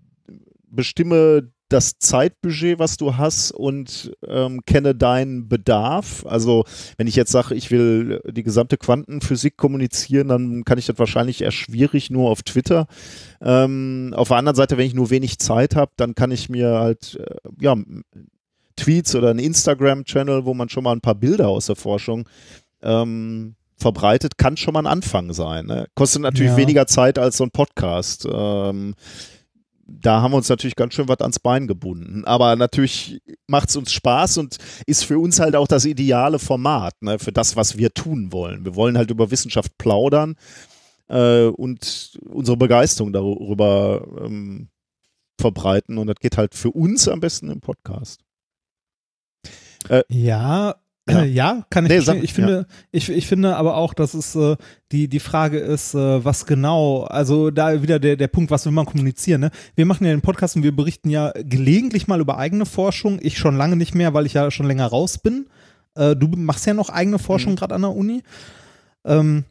bestimme 0.68 1.52
das 1.70 2.00
Zeitbudget, 2.00 2.80
was 2.80 2.97
du 2.97 3.16
hast 3.16 3.52
und 3.52 4.12
ähm, 4.28 4.62
kenne 4.66 4.95
deinen 4.95 5.47
Bedarf. 5.47 6.26
Also 6.26 6.66
wenn 6.97 7.06
ich 7.06 7.16
jetzt 7.16 7.32
sage, 7.32 7.54
ich 7.54 7.70
will 7.70 8.20
die 8.32 8.41
gesamte 8.41 8.78
Quantenphysik 8.78 9.56
kommunizieren, 9.58 10.30
dann 10.30 10.64
kann 10.66 10.80
ich 10.80 10.88
das 10.88 10.97
wahrscheinlich 10.97 11.43
eher 11.43 11.52
schwierig 11.52 12.10
nur 12.10 12.32
auf 12.32 12.41
Twitter. 12.41 12.88
Ähm, 13.41 14.12
auf 14.16 14.30
der 14.30 14.38
anderen 14.38 14.56
Seite, 14.56 14.78
wenn 14.78 14.88
ich 14.88 14.95
nur 14.95 15.12
wenig 15.12 15.38
Zeit 15.38 15.76
habe, 15.76 15.91
dann 15.97 16.16
kann 16.16 16.32
ich 16.32 16.50
mir 16.50 16.80
halt 16.80 17.20
äh, 17.24 17.36
ja, 17.62 17.76
Tweets 18.80 19.14
oder 19.16 19.30
einen 19.30 19.40
Instagram-Channel, 19.40 20.46
wo 20.46 20.54
man 20.54 20.70
schon 20.70 20.84
mal 20.84 20.94
ein 20.94 21.02
paar 21.02 21.16
Bilder 21.16 21.50
aus 21.50 21.68
der 21.68 21.76
Forschung 21.76 22.28
ähm, 22.82 23.56
verbreitet, 23.78 24.38
kann 24.38 24.58
schon 24.58 24.74
mal 24.74 24.82
ein 24.82 24.88
Anfang 24.88 25.34
sein. 25.34 25.66
Ne? 25.66 25.88
Kostet 25.96 26.22
natürlich 26.22 26.52
Ja. 26.52 26.58
weniger 26.58 26.88
Zeit 26.88 27.18
als 27.20 27.38
so 27.38 27.44
ein 27.44 27.52
Podcast. 27.52 28.28
Ähm, 28.32 28.96
da 29.92 30.22
haben 30.22 30.32
wir 30.34 30.38
uns 30.38 30.50
natürlich 30.50 30.76
ganz 30.76 30.94
schön 30.94 31.08
was 31.08 31.20
ans 31.22 31.40
Bein 31.40 31.66
gebunden. 31.68 32.24
Aber 32.26 32.56
natürlich 32.56 33.22
macht 33.48 33.70
es 33.70 33.76
uns 33.76 33.92
Spaß 33.92 34.38
und 34.38 34.58
ist 34.86 35.04
für 35.04 35.18
uns 35.18 35.40
halt 35.40 35.56
auch 35.56 35.68
das 35.68 35.86
ideale 35.86 36.40
Format 36.40 36.94
ne, 37.02 37.18
für 37.20 37.32
das, 37.32 37.56
was 37.56 37.78
wir 37.78 37.94
tun 37.94 38.32
wollen. 38.32 38.66
Wir 38.66 38.76
wollen 38.76 38.98
halt 38.98 39.10
über 39.12 39.32
Wissenschaft 39.32 39.78
plaudern 39.78 40.36
äh, 41.08 41.46
und 41.46 42.20
unsere 42.30 42.58
Begeisterung 42.58 43.14
darüber 43.14 44.06
ähm, 44.24 44.70
verbreiten. 45.40 45.98
Und 45.98 46.08
das 46.08 46.18
geht 46.20 46.38
halt 46.38 46.54
für 46.54 46.72
uns 46.72 47.08
am 47.08 47.20
besten 47.20 47.50
im 47.50 47.62
Podcast. 47.62 48.20
Ja, 49.88 50.02
Ja. 50.10 50.76
ja, 51.10 51.24
ja 51.24 51.66
kann 51.70 51.86
ich 51.86 51.92
Nee, 51.92 52.00
sag- 52.02 52.24
Ich 52.24 52.34
finde, 52.34 52.68
ich, 52.92 53.10
ich 53.10 53.28
finde 53.28 53.56
aber 53.56 53.78
auch, 53.78 53.94
dass 53.94 54.14
es 54.14 54.36
äh, 54.36 54.56
die, 54.92 55.08
die 55.08 55.20
Frage 55.20 55.58
ist, 55.60 55.94
äh, 55.96 56.24
was 56.24 56.46
genau, 56.46 57.04
also 57.04 57.50
da 57.52 57.82
wieder 57.82 58.00
der, 58.00 58.16
der 58.16 58.28
Punkt, 58.28 58.52
was 58.52 58.66
will 58.66 58.74
man 58.74 58.86
kommunizieren, 58.86 59.42
ne? 59.42 59.52
Wir 59.76 59.86
machen 59.86 60.06
ja 60.06 60.12
den 60.12 60.22
Podcast 60.22 60.56
und 60.56 60.64
wir 60.64 60.76
berichten 60.76 61.10
ja 61.10 61.32
gelegentlich 61.36 62.08
mal 62.08 62.20
über 62.20 62.38
eigene 62.38 62.66
Forschung. 62.66 63.20
Ich 63.22 63.38
schon 63.38 63.56
lange 63.58 63.76
nicht 63.76 63.96
mehr, 63.96 64.14
weil 64.14 64.26
ich 64.26 64.34
ja 64.34 64.52
schon 64.52 64.68
länger 64.68 64.86
raus 64.88 65.18
bin. 65.18 65.48
Äh, 65.96 66.16
du 66.16 66.28
machst 66.28 66.66
ja 66.68 66.74
noch 66.76 66.90
eigene 66.90 67.18
Forschung 67.20 67.54
Mhm. 67.54 67.56
gerade 67.58 67.76
an 67.76 67.82
der 67.82 67.96
Uni. 67.96 68.22
Ähm, 69.06 69.46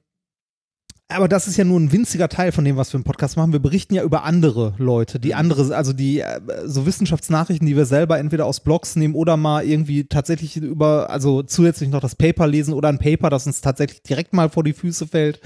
aber 1.10 1.26
das 1.26 1.48
ist 1.48 1.56
ja 1.56 1.64
nur 1.64 1.80
ein 1.80 1.90
winziger 1.90 2.28
Teil 2.28 2.52
von 2.52 2.64
dem, 2.64 2.76
was 2.76 2.92
wir 2.92 2.98
im 2.98 3.04
Podcast 3.04 3.36
machen. 3.38 3.52
Wir 3.52 3.60
berichten 3.60 3.94
ja 3.94 4.02
über 4.02 4.24
andere 4.24 4.74
Leute, 4.76 5.18
die 5.18 5.34
andere, 5.34 5.74
also 5.74 5.94
die 5.94 6.20
äh, 6.20 6.40
so 6.66 6.84
Wissenschaftsnachrichten, 6.84 7.66
die 7.66 7.76
wir 7.76 7.86
selber 7.86 8.18
entweder 8.18 8.44
aus 8.44 8.60
Blogs 8.60 8.94
nehmen 8.94 9.14
oder 9.14 9.38
mal 9.38 9.64
irgendwie 9.64 10.04
tatsächlich 10.04 10.58
über, 10.58 11.08
also 11.08 11.42
zusätzlich 11.42 11.88
noch 11.88 12.00
das 12.00 12.14
Paper 12.14 12.46
lesen 12.46 12.74
oder 12.74 12.90
ein 12.90 12.98
Paper, 12.98 13.30
das 13.30 13.46
uns 13.46 13.62
tatsächlich 13.62 14.02
direkt 14.02 14.34
mal 14.34 14.50
vor 14.50 14.64
die 14.64 14.74
Füße 14.74 15.06
fällt. 15.06 15.40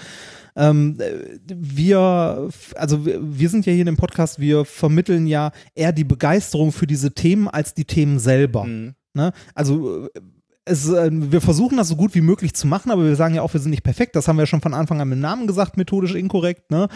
Ähm, 0.57 0.99
äh, 0.99 1.13
wir, 1.47 2.49
also 2.75 3.07
wir, 3.07 3.21
wir 3.23 3.49
sind 3.49 3.65
ja 3.65 3.73
hier 3.73 3.83
in 3.83 3.87
dem 3.87 3.97
Podcast, 3.97 4.41
wir 4.41 4.65
vermitteln 4.65 5.29
ja 5.29 5.53
eher 5.77 5.93
die 5.93 6.05
Begeisterung 6.05 6.73
für 6.73 6.89
diese 6.89 7.15
Themen 7.15 7.47
als 7.47 7.73
die 7.75 7.85
Themen 7.85 8.19
selber. 8.19 8.65
Mhm. 8.65 8.95
Ne? 9.15 9.33
Also 9.55 10.07
äh, 10.07 10.21
es, 10.65 10.89
äh, 10.89 11.11
wir 11.13 11.41
versuchen 11.41 11.77
das 11.77 11.89
so 11.89 11.97
gut 11.97 12.15
wie 12.15 12.21
möglich 12.21 12.55
zu 12.55 12.67
machen, 12.67 12.91
aber 12.93 13.05
wir 13.05 13.17
sagen 13.17 13.35
ja 13.35 13.43
auch, 13.43 13.53
wir 13.53 13.61
sind 13.61 13.71
nicht 13.71 13.83
perfekt. 13.83 14.15
Das 14.15 14.29
haben 14.29 14.37
wir 14.37 14.43
ja 14.43 14.47
schon 14.47 14.61
von 14.61 14.75
Anfang 14.75 15.01
an 15.01 15.09
mit 15.09 15.19
Namen 15.19 15.47
gesagt, 15.47 15.77
methodisch 15.77 16.15
inkorrekt. 16.15 16.71
Ne? 16.71 16.89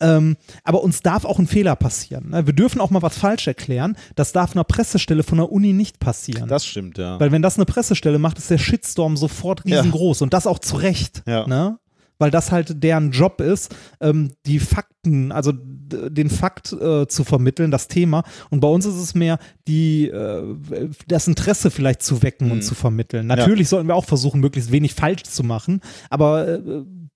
Ähm, 0.00 0.36
aber 0.64 0.82
uns 0.82 1.02
darf 1.02 1.24
auch 1.24 1.38
ein 1.38 1.46
Fehler 1.46 1.76
passieren. 1.76 2.30
Ne? 2.30 2.46
Wir 2.46 2.52
dürfen 2.52 2.80
auch 2.80 2.90
mal 2.90 3.02
was 3.02 3.16
falsch 3.16 3.46
erklären. 3.46 3.96
Das 4.16 4.32
darf 4.32 4.54
einer 4.56 4.64
Pressestelle 4.64 5.22
von 5.22 5.38
der 5.38 5.52
Uni 5.52 5.72
nicht 5.72 6.00
passieren. 6.00 6.48
Das 6.48 6.66
stimmt, 6.66 6.98
ja. 6.98 7.20
Weil 7.20 7.30
wenn 7.30 7.42
das 7.42 7.56
eine 7.56 7.64
Pressestelle 7.64 8.18
macht, 8.18 8.38
ist 8.38 8.50
der 8.50 8.58
Shitstorm 8.58 9.16
sofort 9.16 9.62
Ja. 9.64 9.76
riesengroß. 9.76 10.22
Und 10.22 10.32
das 10.34 10.46
auch 10.48 10.58
zu 10.58 10.76
Recht. 10.76 11.22
Ja. 11.26 11.46
Ne? 11.46 11.78
Weil 12.22 12.30
das 12.30 12.52
halt 12.52 12.82
deren 12.84 13.10
Job 13.10 13.40
ist, 13.40 13.74
ähm, 14.00 14.30
die 14.46 14.60
Fakten, 14.60 15.32
also 15.32 15.52
den 15.52 16.30
Fakt 16.30 16.72
äh, 16.72 17.08
zu 17.08 17.24
vermitteln, 17.24 17.72
das 17.72 17.88
Thema. 17.88 18.22
Und 18.50 18.60
bei 18.60 18.68
uns 18.68 18.86
ist 18.86 18.94
es 18.94 19.14
mehr, 19.16 19.40
die, 19.66 20.06
äh, 20.06 20.56
das 21.08 21.26
Interesse 21.26 21.72
vielleicht 21.72 22.02
zu 22.02 22.22
wecken 22.22 22.46
Mhm. 22.46 22.52
und 22.52 22.62
zu 22.62 22.76
vermitteln. 22.76 23.26
Natürlich 23.26 23.68
sollten 23.68 23.88
wir 23.88 23.96
auch 23.96 24.04
versuchen, 24.04 24.40
möglichst 24.40 24.70
wenig 24.70 24.94
falsch 24.94 25.24
zu 25.24 25.42
machen. 25.42 25.80
Aber 26.10 26.46
äh, 26.46 26.60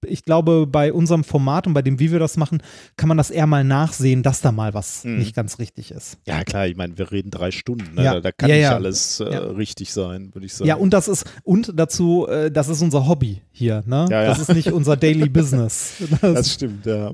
ich 0.04 0.24
glaube, 0.24 0.66
bei 0.66 0.92
unserem 0.92 1.24
Format 1.24 1.66
und 1.66 1.74
bei 1.74 1.82
dem, 1.82 1.98
wie 1.98 2.12
wir 2.12 2.18
das 2.18 2.36
machen, 2.36 2.62
kann 2.96 3.08
man 3.08 3.16
das 3.16 3.30
eher 3.30 3.46
mal 3.46 3.64
nachsehen, 3.64 4.22
dass 4.22 4.40
da 4.40 4.52
mal 4.52 4.74
was 4.74 5.04
Mhm. 5.04 5.18
nicht 5.18 5.34
ganz 5.34 5.58
richtig 5.58 5.90
ist. 5.90 6.18
Ja, 6.26 6.44
klar, 6.44 6.66
ich 6.66 6.76
meine, 6.76 6.96
wir 6.98 7.10
reden 7.12 7.30
drei 7.30 7.50
Stunden. 7.50 7.94
Ne? 7.94 8.04
Ja. 8.04 8.14
Da, 8.14 8.20
da 8.20 8.32
kann 8.32 8.50
Ja, 8.50 8.56
nicht 8.56 8.62
ja. 8.64 8.74
alles 8.74 9.20
äh, 9.20 9.24
richtig 9.36 9.92
sein, 9.92 10.34
würde 10.34 10.46
ich 10.46 10.54
sagen. 10.54 10.68
Ja, 10.68 10.76
und 10.76 10.90
das 10.92 11.08
ist, 11.08 11.24
und 11.44 11.72
dazu, 11.74 12.26
äh, 12.28 12.50
das 12.50 12.68
ist 12.68 12.82
unser 12.82 13.06
Hobby 13.08 13.42
hier, 13.52 13.82
ne? 13.86 14.06
Das 14.10 14.38
ist 14.38 14.52
nicht 14.52 14.72
unser 14.72 14.96
Daily 14.96 15.28
Business. 15.28 15.94
Das, 16.10 16.20
Das 16.20 16.52
stimmt, 16.52 16.86
ja. 16.86 17.12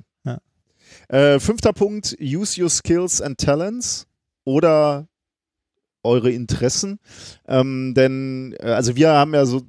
Äh, 1.09 1.41
fünfter 1.41 1.73
Punkt, 1.75 2.17
use 2.21 2.61
your 2.63 2.71
skills 2.71 3.21
and 3.21 3.37
talents 3.39 4.07
oder 4.45 5.09
eure 6.03 6.31
Interessen. 6.31 6.99
Ähm, 7.47 7.93
denn, 7.95 8.55
äh, 8.59 8.67
also 8.71 8.97
wir 8.97 9.11
haben 9.11 9.35
ja 9.35 9.45
so, 9.45 9.63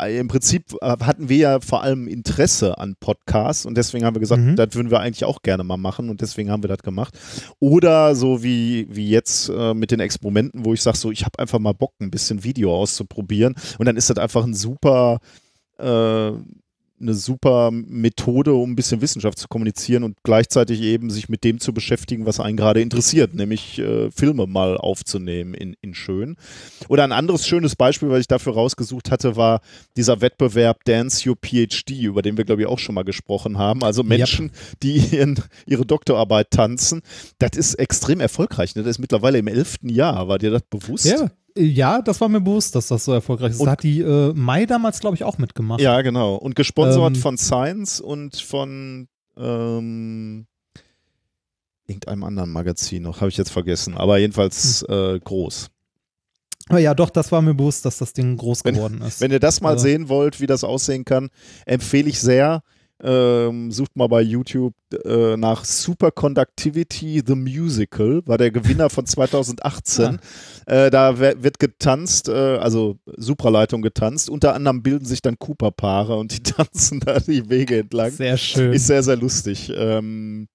im 0.00 0.28
Prinzip 0.28 0.74
äh, 0.80 0.96
hatten 1.00 1.28
wir 1.28 1.36
ja 1.36 1.60
vor 1.60 1.82
allem 1.82 2.08
Interesse 2.08 2.78
an 2.78 2.96
Podcasts 2.98 3.66
und 3.66 3.76
deswegen 3.76 4.04
haben 4.04 4.14
wir 4.16 4.20
gesagt, 4.20 4.42
Mhm. 4.42 4.56
das 4.56 4.74
würden 4.74 4.90
wir 4.90 5.00
eigentlich 5.00 5.24
auch 5.24 5.42
gerne 5.42 5.64
mal 5.64 5.76
machen 5.76 6.08
und 6.10 6.20
deswegen 6.20 6.50
haben 6.50 6.62
wir 6.62 6.68
das 6.68 6.82
gemacht. 6.82 7.18
Oder 7.58 8.14
so 8.14 8.42
wie, 8.42 8.86
wie 8.90 9.08
jetzt 9.08 9.48
äh, 9.48 9.74
mit 9.74 9.90
den 9.90 10.00
Experimenten, 10.00 10.64
wo 10.64 10.72
ich 10.74 10.82
sage, 10.82 10.96
so, 10.96 11.10
ich 11.10 11.24
habe 11.24 11.38
einfach 11.38 11.58
mal 11.58 11.72
Bock, 11.72 11.92
ein 12.00 12.10
bisschen 12.10 12.44
Video 12.44 12.74
auszuprobieren 12.74 13.54
und 13.78 13.86
dann 13.86 13.96
ist 13.96 14.10
das 14.10 14.18
einfach 14.18 14.44
ein 14.44 14.54
super 14.54 15.18
äh, 15.78 16.32
eine 17.02 17.14
super 17.14 17.70
Methode, 17.70 18.54
um 18.54 18.72
ein 18.72 18.76
bisschen 18.76 19.00
Wissenschaft 19.00 19.38
zu 19.38 19.48
kommunizieren 19.48 20.04
und 20.04 20.16
gleichzeitig 20.22 20.80
eben 20.80 21.10
sich 21.10 21.28
mit 21.28 21.44
dem 21.44 21.60
zu 21.60 21.74
beschäftigen, 21.74 22.24
was 22.24 22.40
einen 22.40 22.56
gerade 22.56 22.80
interessiert, 22.80 23.34
nämlich 23.34 23.78
äh, 23.78 24.10
Filme 24.10 24.46
mal 24.46 24.76
aufzunehmen 24.76 25.54
in, 25.54 25.76
in 25.82 25.94
schön. 25.94 26.36
Oder 26.88 27.04
ein 27.04 27.12
anderes 27.12 27.46
schönes 27.46 27.76
Beispiel, 27.76 28.08
was 28.10 28.20
ich 28.20 28.28
dafür 28.28 28.54
rausgesucht 28.54 29.10
hatte, 29.10 29.36
war 29.36 29.60
dieser 29.96 30.20
Wettbewerb 30.20 30.84
Dance 30.84 31.28
Your 31.28 31.36
PhD, 31.36 31.90
über 32.02 32.22
den 32.22 32.36
wir, 32.36 32.44
glaube 32.44 32.62
ich, 32.62 32.68
auch 32.68 32.78
schon 32.78 32.94
mal 32.94 33.04
gesprochen 33.04 33.58
haben. 33.58 33.82
Also 33.82 34.02
Menschen, 34.02 34.50
die 34.82 34.96
ihren, 35.12 35.40
ihre 35.66 35.84
Doktorarbeit 35.84 36.50
tanzen. 36.50 37.02
Das 37.38 37.56
ist 37.56 37.74
extrem 37.74 38.20
erfolgreich. 38.20 38.74
Ne? 38.74 38.82
Das 38.82 38.92
ist 38.92 38.98
mittlerweile 38.98 39.38
im 39.38 39.48
elften 39.48 39.88
Jahr. 39.88 40.28
War 40.28 40.38
dir 40.38 40.50
das 40.50 40.62
bewusst? 40.62 41.06
ja, 41.06 41.30
ja, 41.56 42.00
das 42.02 42.20
war 42.20 42.28
mir 42.28 42.40
bewusst, 42.40 42.74
dass 42.74 42.88
das 42.88 43.04
so 43.04 43.12
erfolgreich 43.12 43.50
ist. 43.52 43.60
Und- 43.60 43.66
da 43.66 43.72
hat 43.72 43.82
die 43.82 44.00
äh, 44.00 44.32
Mai 44.34 44.66
damals, 44.66 45.00
glaube 45.00 45.16
ich, 45.16 45.24
auch 45.24 45.38
mitgemacht. 45.38 45.80
Ja, 45.80 46.00
genau. 46.02 46.34
Und 46.36 46.54
gesponsert 46.56 47.14
Ähm, 47.16 47.20
von 47.20 47.36
Science 47.38 48.00
und 48.00 48.36
von 48.36 49.08
ähm, 49.36 50.46
irgendeinem 51.86 52.24
anderen 52.24 52.50
Magazin 52.52 53.02
noch, 53.02 53.20
habe 53.20 53.28
ich 53.30 53.36
jetzt 53.36 53.50
vergessen, 53.50 53.96
aber 53.96 54.18
jedenfalls 54.18 54.82
äh, 54.88 55.18
groß. 55.20 55.68
Aber 56.68 56.78
ja, 56.78 56.94
doch, 56.94 57.10
das 57.10 57.32
war 57.32 57.42
mir 57.42 57.54
bewusst, 57.54 57.84
dass 57.84 57.98
das 57.98 58.12
Ding 58.12 58.36
groß 58.36 58.64
Wenn- 58.64 58.76
geworden 58.76 59.02
ist. 59.02 59.20
Wenn 59.20 59.32
ihr 59.32 59.40
das 59.40 59.60
mal 59.60 59.70
Also- 59.70 59.82
sehen 59.84 60.08
wollt, 60.08 60.40
wie 60.40 60.46
das 60.46 60.64
aussehen 60.64 61.04
kann, 61.04 61.28
empfehle 61.66 62.08
ich 62.08 62.20
sehr. 62.20 62.62
Ähm, 63.02 63.72
sucht 63.72 63.96
mal 63.96 64.06
bei 64.06 64.20
YouTube 64.22 64.74
äh, 65.04 65.36
nach 65.36 65.64
Superconductivity 65.64 67.22
The 67.26 67.34
Musical, 67.34 68.22
war 68.26 68.38
der 68.38 68.50
Gewinner 68.50 68.90
von 68.90 69.06
2018. 69.06 70.18
Äh, 70.66 70.90
da 70.90 71.18
wird 71.18 71.58
getanzt, 71.58 72.28
äh, 72.28 72.32
also 72.32 72.98
Supraleitung 73.16 73.82
getanzt. 73.82 74.30
Unter 74.30 74.54
anderem 74.54 74.82
bilden 74.82 75.04
sich 75.04 75.20
dann 75.20 75.38
Cooper-Paare 75.38 76.16
und 76.16 76.32
die 76.32 76.42
tanzen 76.52 77.00
da 77.00 77.18
die 77.18 77.48
Wege 77.50 77.80
entlang. 77.80 78.12
Sehr 78.12 78.36
schön. 78.36 78.72
Ist 78.72 78.86
sehr, 78.86 79.02
sehr 79.02 79.16
lustig. 79.16 79.72
Ähm, 79.74 80.46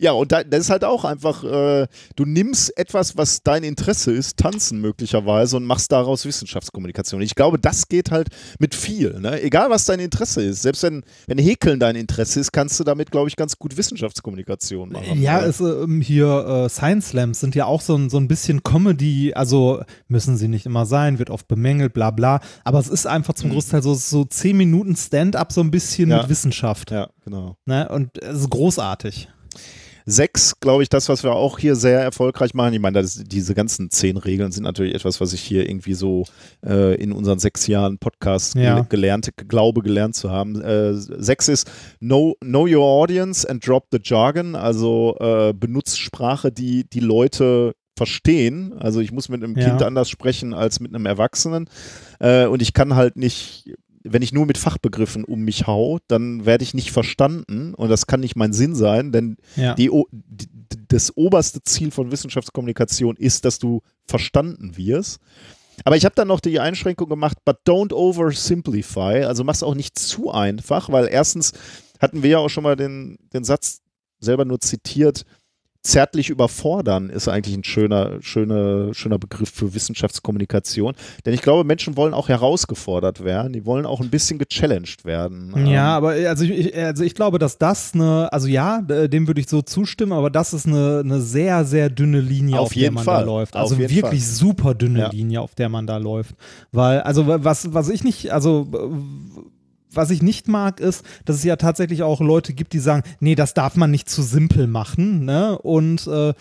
ja, 0.00 0.12
und 0.12 0.30
da, 0.32 0.44
das 0.44 0.60
ist 0.60 0.70
halt 0.70 0.84
auch 0.84 1.04
einfach, 1.04 1.42
äh, 1.44 1.86
du 2.16 2.24
nimmst 2.24 2.76
etwas, 2.78 3.16
was 3.16 3.42
dein 3.42 3.64
Interesse 3.64 4.12
ist, 4.12 4.36
tanzen 4.36 4.80
möglicherweise, 4.80 5.56
und 5.56 5.64
machst 5.64 5.90
daraus 5.92 6.24
Wissenschaftskommunikation. 6.24 7.20
Ich 7.20 7.34
glaube, 7.34 7.58
das 7.58 7.88
geht 7.88 8.10
halt 8.10 8.28
mit 8.58 8.74
viel. 8.74 9.18
Ne? 9.20 9.42
Egal, 9.42 9.70
was 9.70 9.84
dein 9.86 10.00
Interesse 10.00 10.42
ist. 10.42 10.62
Selbst 10.62 10.82
wenn, 10.82 11.02
wenn 11.26 11.38
Häkeln 11.38 11.80
dein 11.80 11.96
Interesse 11.96 12.40
ist, 12.40 12.52
kannst 12.52 12.78
du 12.78 12.84
damit, 12.84 13.10
glaube 13.10 13.28
ich, 13.28 13.36
ganz 13.36 13.58
gut 13.58 13.76
Wissenschaftskommunikation 13.76 14.90
machen. 14.92 15.20
Ja, 15.20 15.40
Äh, 15.40 15.46
es, 15.48 15.60
ähm, 15.60 16.00
hier 16.00 16.64
äh, 16.66 16.68
Science 16.68 17.08
Slams 17.08 17.40
sind 17.40 17.54
ja 17.54 17.66
auch 17.66 17.80
so 17.80 17.96
ein, 17.96 18.10
so 18.10 18.18
ein 18.18 18.28
bisschen 18.28 18.62
Comedy, 18.62 19.34
also 19.34 19.82
müssen 20.08 20.36
sie 20.36 20.48
nicht 20.48 20.66
immer 20.66 20.86
sein, 20.86 21.18
wird 21.18 21.30
oft 21.30 21.48
bemängelt, 21.48 21.92
bla 21.92 22.10
bla. 22.10 22.40
Aber 22.64 22.78
es 22.78 22.88
ist 22.88 23.06
einfach 23.06 23.34
zum 23.34 23.50
Großteil 23.50 23.82
so, 23.82 23.94
so 23.94 24.24
10 24.24 24.56
Minuten 24.56 24.96
Stand-up, 24.96 25.52
so 25.52 25.60
ein 25.60 25.70
bisschen 25.70 26.06
Mhm. 26.08 26.12
Ja. 26.12 26.20
mit 26.22 26.28
Wissenschaft. 26.28 26.90
ja, 26.92 27.08
genau. 27.24 27.56
Ne? 27.66 27.88
Und 27.88 28.16
es 28.22 28.40
ist 28.42 28.50
großartig. 28.50 29.28
Sechs, 30.10 30.58
glaube 30.60 30.82
ich, 30.82 30.88
das, 30.88 31.10
was 31.10 31.22
wir 31.22 31.32
auch 31.32 31.58
hier 31.58 31.76
sehr 31.76 32.00
erfolgreich 32.00 32.54
machen. 32.54 32.72
Ich 32.72 32.80
meine, 32.80 33.02
das, 33.02 33.22
diese 33.24 33.54
ganzen 33.54 33.90
zehn 33.90 34.16
Regeln 34.16 34.52
sind 34.52 34.62
natürlich 34.64 34.94
etwas, 34.94 35.20
was 35.20 35.34
ich 35.34 35.42
hier 35.42 35.68
irgendwie 35.68 35.92
so 35.92 36.24
äh, 36.64 36.94
in 36.94 37.12
unseren 37.12 37.38
sechs 37.38 37.66
Jahren 37.66 37.98
Podcast 37.98 38.54
Ja. 38.54 38.76
gel 38.76 38.86
gelernt, 38.88 39.28
glaube 39.48 39.82
gelernt 39.82 40.14
zu 40.14 40.30
haben. 40.30 40.60
Äh, 40.62 40.94
sechs 40.94 41.48
ist 41.48 41.70
know, 42.00 42.34
know 42.40 42.66
your 42.66 42.84
audience 42.84 43.48
and 43.48 43.66
drop 43.66 43.88
the 43.92 43.98
jargon. 44.02 44.54
Also 44.54 45.14
äh, 45.20 45.52
benutzt 45.52 45.98
Sprache, 45.98 46.50
die 46.50 46.88
die 46.88 47.00
Leute 47.00 47.74
verstehen. 47.98 48.72
Also 48.78 49.00
ich 49.00 49.12
muss 49.12 49.28
mit 49.28 49.44
einem 49.44 49.56
Ja. 49.58 49.68
Kind 49.68 49.82
anders 49.82 50.08
sprechen 50.08 50.54
als 50.54 50.80
mit 50.80 50.94
einem 50.94 51.04
Erwachsenen. 51.04 51.68
Äh, 52.18 52.46
und 52.46 52.62
ich 52.62 52.72
kann 52.72 52.94
halt 52.94 53.16
nicht 53.16 53.74
wenn 54.12 54.22
ich 54.22 54.32
nur 54.32 54.46
mit 54.46 54.58
Fachbegriffen 54.58 55.24
um 55.24 55.40
mich 55.40 55.66
hau, 55.66 55.98
dann 56.08 56.44
werde 56.46 56.64
ich 56.64 56.74
nicht 56.74 56.90
verstanden 56.90 57.74
und 57.74 57.88
das 57.88 58.06
kann 58.06 58.20
nicht 58.20 58.36
mein 58.36 58.52
Sinn 58.52 58.74
sein, 58.74 59.12
denn 59.12 59.36
Ja. 59.56 59.74
die, 59.74 59.90
das 60.88 61.16
oberste 61.16 61.62
Ziel 61.62 61.90
von 61.90 62.10
Wissenschaftskommunikation 62.10 63.16
ist, 63.16 63.44
dass 63.44 63.58
du 63.58 63.82
verstanden 64.04 64.76
wirst. 64.76 65.18
Aber 65.84 65.96
ich 65.96 66.04
habe 66.04 66.14
dann 66.14 66.28
noch 66.28 66.40
die 66.40 66.58
Einschränkung 66.60 67.08
gemacht, 67.08 67.38
but 67.44 67.58
don't 67.66 67.92
oversimplify. 67.92 69.24
Also 69.24 69.44
mach's 69.44 69.62
auch 69.62 69.74
nicht 69.74 69.98
zu 69.98 70.30
einfach, 70.30 70.90
weil 70.90 71.08
erstens 71.08 71.52
hatten 72.00 72.22
wir 72.22 72.30
ja 72.30 72.38
auch 72.38 72.48
schon 72.48 72.64
mal 72.64 72.76
den, 72.76 73.18
den 73.32 73.44
Satz 73.44 73.80
selber 74.20 74.44
nur 74.44 74.60
zitiert, 74.60 75.24
zärtlich 75.82 76.28
überfordern 76.28 77.08
ist 77.08 77.28
eigentlich 77.28 77.56
ein 77.56 77.64
schöner, 77.64 78.18
schöner, 78.20 78.92
schöner 78.94 79.18
Begriff 79.18 79.50
für 79.50 79.72
Wissenschaftskommunikation. 79.74 80.94
Denn 81.24 81.32
ich 81.34 81.40
glaube, 81.40 81.64
Menschen 81.64 81.96
wollen 81.96 82.14
auch 82.14 82.28
herausgefordert 82.28 83.24
werden, 83.24 83.52
die 83.52 83.64
wollen 83.64 83.86
auch 83.86 84.00
ein 84.00 84.10
bisschen 84.10 84.38
gechallenged 84.38 85.04
werden. 85.04 85.54
Ja, 85.66 85.96
Ähm, 85.98 86.04
aber 86.04 86.08
also 86.28 86.44
ich, 86.44 86.76
also 86.76 87.04
ich 87.04 87.14
glaube, 87.14 87.38
dass 87.38 87.58
das 87.58 87.94
eine, 87.94 88.30
also 88.32 88.48
ja, 88.48 88.82
d- 88.82 89.08
dem 89.08 89.26
würde 89.28 89.40
ich 89.40 89.48
so 89.48 89.62
zustimmen, 89.62 90.12
aber 90.12 90.30
das 90.30 90.52
ist 90.52 90.66
eine, 90.66 91.02
eine 91.04 91.20
sehr, 91.20 91.64
sehr 91.64 91.88
dünne 91.90 92.20
Linie, 92.20 92.58
Auf 92.58 92.66
auf, 92.68 92.72
der 92.74 92.90
man 92.90 93.04
Fall. 93.04 93.20
da 93.20 93.26
läuft. 93.26 93.56
Also 93.56 93.78
wirklich 93.78 94.26
super 94.26 94.74
dünne 94.74 95.00
Ja. 95.00 95.10
Linie, 95.10 95.40
auf 95.40 95.54
der 95.54 95.68
man 95.68 95.86
da 95.86 95.96
läuft. 95.96 96.34
Weil, 96.72 97.00
also 97.00 97.24
was, 97.26 97.72
was 97.72 97.88
ich 97.88 98.04
nicht, 98.04 98.32
also 98.32 98.66
äh, 98.74 99.40
was 99.92 100.10
ich 100.10 100.22
nicht 100.22 100.48
mag, 100.48 100.80
ist, 100.80 101.04
dass 101.24 101.36
es 101.36 101.44
ja 101.44 101.56
tatsächlich 101.56 102.02
auch 102.02 102.20
Leute 102.20 102.52
gibt, 102.52 102.72
die 102.72 102.78
sagen, 102.78 103.02
nee, 103.20 103.34
das 103.34 103.54
darf 103.54 103.76
man 103.76 103.90
nicht 103.90 104.08
zu 104.08 104.22
simpel 104.22 104.66
machen, 104.66 105.24
ne? 105.24 105.58
Und 105.58 106.06
äh, 106.06 106.30
äh, 106.30 106.34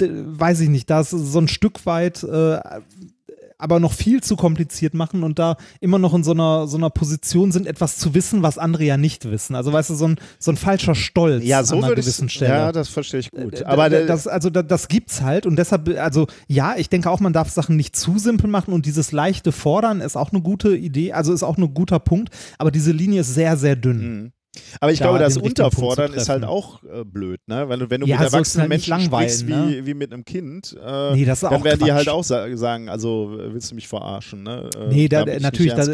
weiß 0.00 0.60
ich 0.60 0.68
nicht, 0.68 0.90
das 0.90 1.12
ist 1.12 1.32
so 1.32 1.38
ein 1.40 1.48
Stück 1.48 1.86
weit 1.86 2.22
äh, 2.22 2.60
aber 3.62 3.80
noch 3.80 3.92
viel 3.92 4.22
zu 4.22 4.36
kompliziert 4.36 4.92
machen 4.94 5.22
und 5.22 5.38
da 5.38 5.56
immer 5.80 5.98
noch 5.98 6.12
in 6.14 6.24
so 6.24 6.32
einer, 6.32 6.66
so 6.66 6.76
einer 6.76 6.90
Position 6.90 7.52
sind, 7.52 7.66
etwas 7.66 7.96
zu 7.96 8.14
wissen, 8.14 8.42
was 8.42 8.58
andere 8.58 8.84
ja 8.84 8.96
nicht 8.96 9.30
wissen. 9.30 9.54
Also 9.54 9.72
weißt 9.72 9.90
du, 9.90 9.94
so 9.94 10.06
ein, 10.08 10.16
so 10.38 10.50
ein 10.50 10.56
falscher 10.56 10.94
Stolz 10.94 11.44
ja, 11.44 11.62
so 11.64 11.76
an 11.76 11.84
einer 11.84 11.94
gewissen 11.94 12.28
Stelle. 12.28 12.50
Ja, 12.52 12.72
das 12.72 12.88
verstehe 12.88 13.20
ich 13.20 13.30
gut. 13.30 13.60
D- 13.60 13.64
Aber 13.64 13.88
das, 13.88 14.26
also 14.26 14.50
da- 14.50 14.62
das 14.62 14.88
gibt's 14.88 15.22
halt 15.22 15.46
und 15.46 15.56
deshalb, 15.56 15.88
also 15.98 16.26
ja, 16.48 16.74
ich 16.76 16.88
denke 16.90 17.10
auch, 17.10 17.20
man 17.20 17.32
darf 17.32 17.48
Sachen 17.50 17.76
nicht 17.76 17.96
zu 17.96 18.18
simpel 18.18 18.50
machen 18.50 18.72
und 18.74 18.84
dieses 18.86 19.12
leichte 19.12 19.52
Fordern 19.52 20.00
ist 20.00 20.16
auch 20.16 20.32
eine 20.32 20.42
gute 20.42 20.76
Idee, 20.76 21.12
also 21.12 21.32
ist 21.32 21.42
auch 21.42 21.56
ein 21.56 21.72
guter 21.72 22.00
Punkt, 22.00 22.30
aber 22.58 22.70
diese 22.70 22.92
Linie 22.92 23.20
ist 23.20 23.32
sehr, 23.34 23.56
sehr 23.56 23.76
dünn. 23.76 23.98
Mhm. 24.22 24.32
Aber 24.80 24.92
ich 24.92 24.98
da 24.98 25.06
glaube, 25.06 25.18
das 25.18 25.36
Unterfordern 25.38 26.12
ist 26.12 26.28
halt 26.28 26.42
treffen. 26.42 26.52
auch 26.52 26.82
äh, 26.84 27.04
blöd, 27.04 27.40
ne? 27.46 27.68
Wenn 27.68 27.80
du, 27.80 27.88
wenn 27.90 28.00
du 28.02 28.06
Ja, 28.06 28.18
mit 28.18 28.26
erwachsenen 28.32 28.62
halt 28.62 28.68
Menschen 28.68 29.00
sprichst 29.00 29.46
ne? 29.48 29.66
wie, 29.68 29.86
wie 29.86 29.94
mit 29.94 30.12
einem 30.12 30.24
Kind, 30.24 30.76
äh, 30.78 31.14
Nee, 31.14 31.24
dann 31.24 31.64
werden 31.64 31.78
die 31.80 31.86
Quatsch. 31.86 31.90
halt 31.92 32.08
auch 32.10 32.22
sa 32.24 32.54
sagen, 32.56 32.88
also 32.90 33.34
willst 33.38 33.70
du 33.70 33.74
mich 33.74 33.88
verarschen, 33.88 34.42
ne? 34.42 34.68
Äh, 34.76 34.88
Nee, 34.88 35.08
da, 35.08 35.24
nicht 35.24 35.40
natürlich, 35.40 35.72
da, 35.72 35.86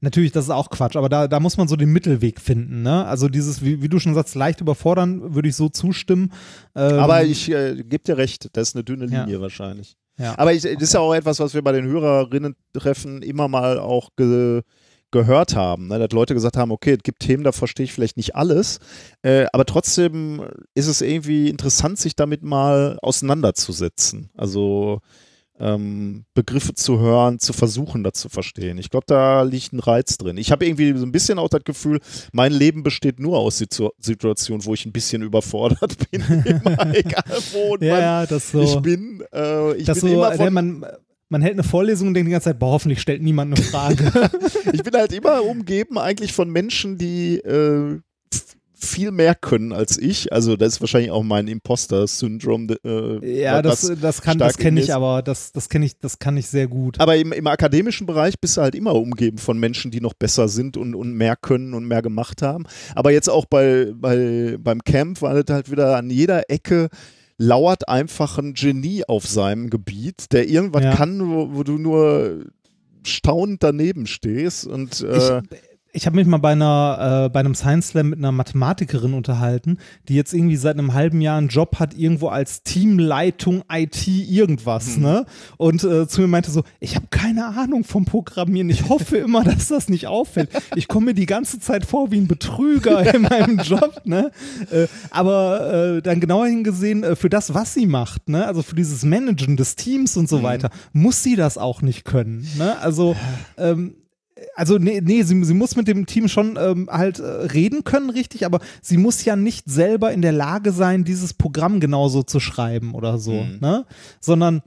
natürlich, 0.00 0.32
das 0.32 0.44
ist 0.46 0.50
auch 0.50 0.70
Quatsch, 0.70 0.96
aber 0.96 1.08
da, 1.10 1.28
da 1.28 1.40
muss 1.40 1.56
man 1.58 1.68
so 1.68 1.76
den 1.76 1.90
Mittelweg 1.92 2.40
finden, 2.40 2.82
ne? 2.82 3.04
Also 3.04 3.28
dieses, 3.28 3.62
wie, 3.62 3.82
wie 3.82 3.88
du 3.90 3.98
schon 3.98 4.14
sagst, 4.14 4.34
leicht 4.34 4.62
überfordern, 4.62 5.34
würde 5.34 5.48
ich 5.48 5.56
so 5.56 5.68
zustimmen. 5.68 6.32
Ähm, 6.74 6.94
Aber 6.98 7.22
ich 7.24 7.50
äh, 7.50 7.74
gebe 7.76 8.02
dir 8.04 8.16
recht, 8.16 8.48
das 8.56 8.68
ist 8.68 8.76
eine 8.76 8.84
dünne 8.84 9.06
Ja. 9.06 9.24
Linie 9.24 9.42
wahrscheinlich. 9.42 9.96
ja. 10.18 10.38
Aber 10.38 10.54
ich, 10.54 10.62
das 10.62 10.72
ist 10.80 10.94
ja 10.94 11.00
auch 11.00 11.12
etwas, 11.14 11.38
was 11.38 11.52
wir 11.52 11.60
bei 11.62 11.72
den 11.72 11.84
Hörerinnen-Treffen 11.86 13.20
immer 13.22 13.48
mal 13.48 13.78
auch 13.78 14.08
ge 14.16 14.62
gehört 15.14 15.54
haben, 15.54 15.86
ne? 15.86 15.98
dass 16.00 16.10
Leute 16.10 16.34
gesagt 16.34 16.56
haben, 16.56 16.72
okay, 16.72 16.94
es 16.94 17.02
gibt 17.04 17.20
Themen, 17.20 17.44
da 17.44 17.52
verstehe 17.52 17.84
ich 17.84 17.92
vielleicht 17.92 18.16
nicht 18.16 18.34
alles, 18.34 18.80
äh, 19.22 19.46
aber 19.52 19.64
trotzdem 19.64 20.42
ist 20.74 20.88
es 20.88 21.00
irgendwie 21.00 21.48
interessant, 21.48 21.98
sich 21.98 22.16
damit 22.16 22.42
mal 22.42 22.98
auseinanderzusetzen. 23.00 24.30
Also 24.36 25.00
ähm, 25.60 26.24
Begriffe 26.34 26.74
zu 26.74 26.98
hören, 26.98 27.38
zu 27.38 27.52
versuchen, 27.52 28.02
das 28.02 28.14
zu 28.14 28.28
verstehen. 28.28 28.76
Ich 28.76 28.90
glaube, 28.90 29.06
da 29.06 29.42
liegt 29.42 29.72
ein 29.72 29.78
Reiz 29.78 30.18
drin. 30.18 30.36
Ich 30.36 30.50
habe 30.50 30.66
irgendwie 30.66 30.98
so 30.98 31.06
ein 31.06 31.12
bisschen 31.12 31.38
auch 31.38 31.48
das 31.48 31.62
Gefühl, 31.62 32.00
mein 32.32 32.52
Leben 32.52 32.82
besteht 32.82 33.20
nur 33.20 33.38
aus 33.38 33.58
Situ 33.58 33.90
Situationen, 34.00 34.64
wo 34.64 34.74
ich 34.74 34.84
ein 34.84 34.92
bisschen 34.92 35.22
überfordert 35.22 35.96
bin. 36.10 36.22
Immer, 36.44 36.94
egal 36.96 37.24
wo 37.52 37.76
ja, 37.76 38.00
ja, 38.00 38.26
das 38.26 38.50
so. 38.50 38.62
ich 38.62 38.76
bin. 38.80 39.22
Äh, 39.32 39.76
ich 39.76 39.86
das 39.86 40.00
bin 40.00 40.10
so, 40.10 40.16
immer 40.16 40.32
äh, 40.32 40.36
von, 40.36 40.52
man, 40.52 40.86
man 41.34 41.42
hält 41.42 41.54
eine 41.54 41.64
Vorlesung 41.64 42.06
und 42.06 42.14
denkt 42.14 42.28
die 42.28 42.30
ganze 42.30 42.50
Zeit, 42.50 42.60
boah, 42.60 42.70
hoffentlich 42.70 43.00
stellt 43.00 43.20
niemand 43.20 43.58
eine 43.58 43.66
Frage. 43.66 44.04
ich 44.72 44.84
bin 44.84 44.94
halt 44.94 45.12
immer 45.12 45.42
umgeben 45.42 45.98
eigentlich 45.98 46.32
von 46.32 46.48
Menschen, 46.48 46.96
die 46.96 47.38
äh, 47.38 47.98
viel 48.76 49.10
mehr 49.10 49.34
können 49.34 49.72
als 49.72 49.98
ich. 49.98 50.32
Also 50.32 50.56
das 50.56 50.74
ist 50.74 50.80
wahrscheinlich 50.80 51.10
auch 51.10 51.24
mein 51.24 51.48
Imposter-Syndrom. 51.48 52.68
Äh, 52.84 53.40
ja, 53.40 53.62
das, 53.62 53.92
das 54.00 54.22
kann, 54.22 54.38
das 54.38 54.58
kenne 54.58 54.80
ich, 54.80 54.94
aber 54.94 55.22
das, 55.22 55.50
das 55.50 55.68
kenne 55.68 55.86
ich, 55.86 55.98
das 55.98 56.20
kann 56.20 56.36
ich 56.36 56.46
sehr 56.46 56.68
gut. 56.68 57.00
Aber 57.00 57.16
im, 57.16 57.32
im 57.32 57.48
akademischen 57.48 58.06
Bereich 58.06 58.38
bist 58.38 58.56
du 58.56 58.60
halt 58.60 58.76
immer 58.76 58.94
umgeben 58.94 59.38
von 59.38 59.58
Menschen, 59.58 59.90
die 59.90 60.00
noch 60.00 60.14
besser 60.14 60.46
sind 60.46 60.76
und, 60.76 60.94
und 60.94 61.14
mehr 61.14 61.34
können 61.34 61.74
und 61.74 61.84
mehr 61.84 62.02
gemacht 62.02 62.42
haben. 62.42 62.64
Aber 62.94 63.10
jetzt 63.10 63.28
auch 63.28 63.46
bei, 63.46 63.92
bei, 63.92 64.56
beim 64.60 64.84
Camp 64.84 65.20
war 65.20 65.42
das 65.42 65.52
halt 65.52 65.68
wieder 65.68 65.96
an 65.96 66.10
jeder 66.10 66.48
Ecke 66.48 66.90
lauert 67.38 67.88
einfach 67.88 68.38
ein 68.38 68.54
Genie 68.54 69.04
auf 69.06 69.26
seinem 69.26 69.70
Gebiet, 69.70 70.32
der 70.32 70.48
irgendwas 70.48 70.84
Ja. 70.84 70.94
kann, 70.94 71.28
wo, 71.28 71.54
wo 71.54 71.62
du 71.62 71.78
nur 71.78 72.46
staunend 73.04 73.62
daneben 73.62 74.06
stehst 74.06 74.66
und 74.66 75.00
äh, 75.02 75.38
ich 75.40 75.73
ich 75.94 76.06
habe 76.06 76.16
mich 76.16 76.26
mal 76.26 76.38
bei 76.38 76.52
einer 76.52 77.26
äh, 77.26 77.28
bei 77.28 77.40
einem 77.40 77.54
Science 77.54 77.88
Slam 77.88 78.10
mit 78.10 78.18
einer 78.18 78.32
Mathematikerin 78.32 79.14
unterhalten, 79.14 79.78
die 80.08 80.16
jetzt 80.16 80.34
irgendwie 80.34 80.56
seit 80.56 80.76
einem 80.76 80.92
halben 80.92 81.20
Jahr 81.20 81.38
einen 81.38 81.48
Job 81.48 81.78
hat 81.78 81.96
irgendwo 81.96 82.28
als 82.28 82.64
Teamleitung 82.64 83.62
IT 83.70 84.06
irgendwas, 84.06 84.96
ne? 84.96 85.24
Und 85.56 85.84
äh, 85.84 86.08
zu 86.08 86.20
mir 86.20 86.26
meinte 86.26 86.50
so, 86.50 86.64
ich 86.80 86.96
habe 86.96 87.06
keine 87.10 87.46
Ahnung 87.46 87.84
vom 87.84 88.04
Programmieren. 88.04 88.68
Ich 88.70 88.88
hoffe 88.88 89.18
immer, 89.18 89.44
dass 89.44 89.68
das 89.68 89.88
nicht 89.88 90.08
auffällt. 90.08 90.50
Ich 90.74 90.88
komme 90.88 91.06
mir 91.06 91.14
die 91.14 91.26
ganze 91.26 91.60
Zeit 91.60 91.86
vor 91.86 92.10
wie 92.10 92.18
ein 92.18 92.26
Betrüger 92.26 93.14
in 93.14 93.22
meinem 93.22 93.58
Job, 93.58 94.02
ne? 94.04 94.32
Äh, 94.72 94.88
aber 95.10 95.96
äh, 95.96 96.02
dann 96.02 96.18
genauer 96.18 96.46
hingesehen, 96.46 97.04
äh, 97.04 97.14
für 97.14 97.30
das, 97.30 97.54
was 97.54 97.72
sie 97.72 97.86
macht, 97.86 98.28
ne? 98.28 98.46
Also 98.46 98.62
für 98.62 98.74
dieses 98.74 99.04
Managen 99.04 99.56
des 99.56 99.76
Teams 99.76 100.16
und 100.16 100.28
so 100.28 100.42
weiter, 100.42 100.70
muss 100.92 101.22
sie 101.22 101.36
das 101.36 101.56
auch 101.56 101.82
nicht 101.82 102.04
können, 102.04 102.48
ne? 102.58 102.76
Also 102.80 103.14
ähm, 103.56 103.94
also 104.54 104.78
nee, 104.78 105.00
nee 105.04 105.22
sie, 105.22 105.42
sie 105.44 105.54
muss 105.54 105.76
mit 105.76 105.88
dem 105.88 106.06
Team 106.06 106.28
schon 106.28 106.58
ähm, 106.60 106.88
halt 106.90 107.18
äh, 107.18 107.22
reden 107.24 107.84
können, 107.84 108.10
richtig, 108.10 108.46
aber 108.46 108.60
sie 108.82 108.96
muss 108.96 109.24
ja 109.24 109.36
nicht 109.36 109.64
selber 109.70 110.12
in 110.12 110.22
der 110.22 110.32
Lage 110.32 110.72
sein, 110.72 111.04
dieses 111.04 111.34
Programm 111.34 111.80
genauso 111.80 112.22
zu 112.22 112.40
schreiben 112.40 112.94
oder 112.94 113.18
so, 113.18 113.32
Mhm. 113.32 113.58
ne? 113.60 113.84
Sondern 114.20 114.62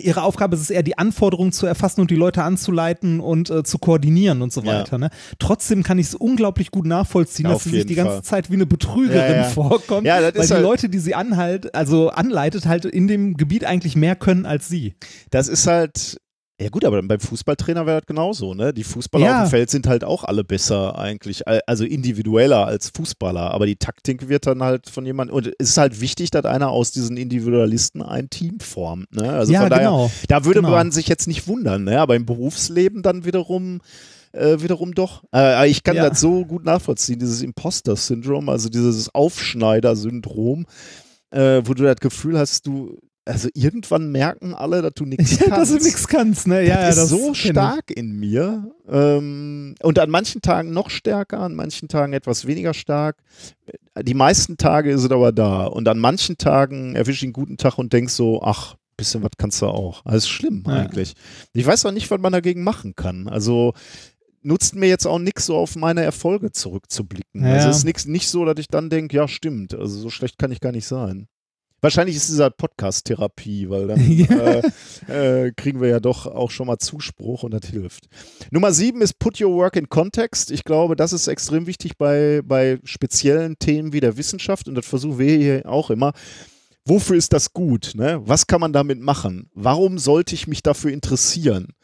ihre 0.00 0.22
Aufgabe 0.22 0.54
ist 0.56 0.62
es 0.62 0.70
eher, 0.70 0.82
die 0.82 0.96
Anforderungen 0.96 1.52
zu 1.52 1.66
erfassen 1.66 2.00
und 2.00 2.10
die 2.10 2.14
Leute 2.16 2.42
anzuleiten 2.42 3.20
und 3.20 3.50
äh, 3.50 3.62
zu 3.62 3.76
koordinieren 3.78 4.40
und 4.40 4.50
so 4.50 4.62
Ja. 4.62 4.78
weiter. 4.80 4.96
Ne? 4.96 5.10
Trotzdem 5.38 5.82
kann 5.82 5.98
ich 5.98 6.06
es 6.06 6.14
unglaublich 6.14 6.70
gut 6.70 6.86
nachvollziehen, 6.86 7.44
Ja, 7.44 7.52
dass 7.52 7.64
sie 7.64 7.70
sich 7.72 7.84
die 7.84 7.94
ganze 7.96 8.14
Fall. 8.14 8.22
Zeit 8.22 8.50
wie 8.50 8.54
eine 8.54 8.64
Betrügerin 8.64 9.18
Ja, 9.32 9.36
ja. 9.36 9.44
vorkommt, 9.44 10.06
Ja, 10.06 10.22
weil 10.22 10.32
die 10.32 10.38
halt- 10.38 10.62
Leute, 10.62 10.88
die 10.88 10.98
sie 10.98 11.14
anhalt, 11.14 11.74
also 11.74 12.08
anleitet, 12.08 12.64
halt 12.64 12.86
in 12.86 13.06
dem 13.06 13.36
Gebiet 13.36 13.66
eigentlich 13.66 13.94
mehr 13.94 14.16
können 14.16 14.46
als 14.46 14.66
sie. 14.66 14.94
Das 15.30 15.48
ist 15.48 15.66
halt. 15.66 16.21
Ja 16.60 16.68
gut, 16.68 16.84
aber 16.84 17.02
beim 17.02 17.18
Fußballtrainer 17.18 17.86
wäre 17.86 18.00
das 18.00 18.06
genauso, 18.06 18.54
ne? 18.54 18.72
Die 18.72 18.84
Fußballer 18.84 19.24
Ja. 19.24 19.42
auf 19.42 19.48
dem 19.48 19.50
Feld 19.50 19.70
sind 19.70 19.88
halt 19.88 20.04
auch 20.04 20.22
alle 20.22 20.44
besser 20.44 20.96
eigentlich, 20.96 21.48
al- 21.48 21.62
also 21.66 21.84
individueller 21.84 22.66
als 22.66 22.90
Fußballer, 22.94 23.50
aber 23.50 23.66
die 23.66 23.74
Taktik 23.76 24.28
wird 24.28 24.46
dann 24.46 24.62
halt 24.62 24.88
von 24.88 25.04
jemandem, 25.04 25.34
und 25.34 25.46
es 25.58 25.70
ist 25.70 25.76
halt 25.78 26.00
wichtig, 26.00 26.30
dass 26.30 26.44
einer 26.44 26.68
aus 26.68 26.92
diesen 26.92 27.16
Individualisten 27.16 28.00
ein 28.02 28.30
Team 28.30 28.60
formt, 28.60 29.12
ne? 29.12 29.32
Also 29.32 29.52
ja, 29.52 29.62
von 29.62 29.70
daher, 29.70 29.86
genau. 29.88 30.10
da 30.28 30.44
würde 30.44 30.60
genau. 30.60 30.70
man 30.70 30.92
sich 30.92 31.08
jetzt 31.08 31.26
nicht 31.26 31.48
wundern, 31.48 31.84
ne? 31.84 32.00
Aber 32.00 32.14
im 32.14 32.26
Berufsleben 32.26 33.02
dann 33.02 33.24
wiederum 33.24 33.80
äh, 34.34 34.62
wiederum 34.62 34.94
doch. 34.94 35.24
Äh, 35.34 35.68
ich 35.68 35.82
kann 35.82 35.96
Ja. 35.96 36.08
das 36.08 36.20
so 36.20 36.46
gut 36.46 36.64
nachvollziehen, 36.64 37.18
dieses 37.18 37.42
Imposter-Syndrom, 37.42 38.48
also 38.48 38.70
dieses 38.70 39.14
Aufschneider-Syndrom, 39.14 40.64
äh, 41.32 41.62
wo 41.64 41.74
du 41.74 41.82
das 41.82 41.96
Gefühl 41.96 42.38
hast, 42.38 42.66
du, 42.66 42.98
also 43.24 43.48
irgendwann 43.54 44.10
merken 44.10 44.52
alle, 44.54 44.82
dass 44.82 44.94
du 44.94 45.04
nichts 45.04 45.30
Ja, 45.40 45.46
kannst. 45.48 45.72
dass 45.72 45.78
du 45.78 45.84
nichts 45.84 46.08
kannst, 46.08 46.46
ne? 46.48 46.66
Ja, 46.66 46.86
das 46.86 46.96
ja, 46.96 47.02
ist 47.04 47.08
so 47.10 47.18
kenn 47.18 47.32
ich. 47.32 47.38
stark 47.50 47.90
in 47.90 48.18
mir. 48.18 48.70
Ähm, 48.88 49.74
und 49.82 49.98
an 49.98 50.10
manchen 50.10 50.42
Tagen 50.42 50.72
noch 50.72 50.90
stärker, 50.90 51.40
an 51.40 51.54
manchen 51.54 51.88
Tagen 51.88 52.12
etwas 52.14 52.46
weniger 52.46 52.74
stark. 52.74 53.16
Die 54.02 54.14
meisten 54.14 54.56
Tage 54.56 54.90
ist 54.90 55.04
es 55.04 55.10
aber 55.10 55.32
da. 55.32 55.66
Und 55.66 55.86
an 55.88 55.98
manchen 55.98 56.36
Tagen 56.38 56.94
erwische 56.96 57.18
ich 57.18 57.24
einen 57.24 57.32
guten 57.32 57.56
Tag 57.58 57.78
und 57.78 57.92
denk 57.92 58.10
so, 58.10 58.42
ach, 58.42 58.74
bisschen 58.96 59.22
was 59.22 59.30
kannst 59.38 59.62
du 59.62 59.66
auch. 59.66 60.02
Das 60.04 60.16
ist 60.16 60.28
schlimm 60.28 60.64
Ja. 60.66 60.74
eigentlich. 60.74 61.14
Ich 61.52 61.66
weiß 61.66 61.86
auch 61.86 61.92
nicht, 61.92 62.10
was 62.10 62.20
man 62.20 62.32
dagegen 62.32 62.62
machen 62.64 62.94
kann. 62.96 63.28
Also 63.28 63.72
nutzt 64.42 64.74
mir 64.74 64.88
jetzt 64.88 65.06
auch 65.06 65.18
nichts 65.20 65.46
so 65.46 65.56
auf 65.56 65.76
meine 65.76 66.02
Erfolge 66.02 66.50
zurückzublicken. 66.50 67.44
Ja. 67.44 67.52
Also 67.54 67.68
es 67.68 67.76
ist 67.78 67.84
nix, 67.84 68.06
nicht 68.06 68.28
so, 68.28 68.44
dass 68.44 68.58
ich 68.58 68.66
dann 68.68 68.90
denke, 68.90 69.16
ja, 69.16 69.28
stimmt. 69.28 69.74
Also 69.74 69.98
so 70.00 70.10
schlecht 70.10 70.38
kann 70.38 70.50
ich 70.50 70.60
gar 70.60 70.72
nicht 70.72 70.86
sein. 70.86 71.28
Wahrscheinlich 71.82 72.14
ist 72.14 72.28
dieser 72.28 72.50
Podcast-Therapie, 72.50 73.68
weil 73.68 73.88
dann 73.88 74.00
Ja. 74.10 74.60
äh, 75.08 75.46
äh, 75.46 75.52
kriegen 75.52 75.80
wir 75.80 75.88
ja 75.88 75.98
doch 75.98 76.26
auch 76.26 76.52
schon 76.52 76.68
mal 76.68 76.78
Zuspruch 76.78 77.42
und 77.42 77.52
das 77.52 77.68
hilft. 77.68 78.04
Nummer 78.52 78.72
sieben 78.72 79.02
ist 79.02 79.18
Put 79.18 79.40
Your 79.40 79.52
Work 79.56 79.74
in 79.74 79.88
Context. 79.88 80.52
Ich 80.52 80.62
glaube, 80.62 80.94
das 80.94 81.12
ist 81.12 81.26
extrem 81.26 81.66
wichtig 81.66 81.98
bei, 81.98 82.40
bei 82.44 82.78
speziellen 82.84 83.58
Themen 83.58 83.92
wie 83.92 84.00
der 84.00 84.16
Wissenschaft 84.16 84.68
und 84.68 84.76
das 84.76 84.86
versuchen 84.86 85.18
wir 85.18 85.36
hier 85.36 85.62
auch 85.68 85.90
immer. 85.90 86.12
Wofür 86.84 87.16
ist 87.16 87.32
das 87.32 87.52
gut? 87.52 87.92
Ne? 87.94 88.20
Was 88.24 88.48
kann 88.48 88.60
man 88.60 88.72
damit 88.72 89.00
machen? 89.00 89.48
Warum 89.54 89.98
sollte 89.98 90.34
ich 90.34 90.48
mich 90.48 90.62
dafür 90.64 90.90
interessieren? 90.90 91.74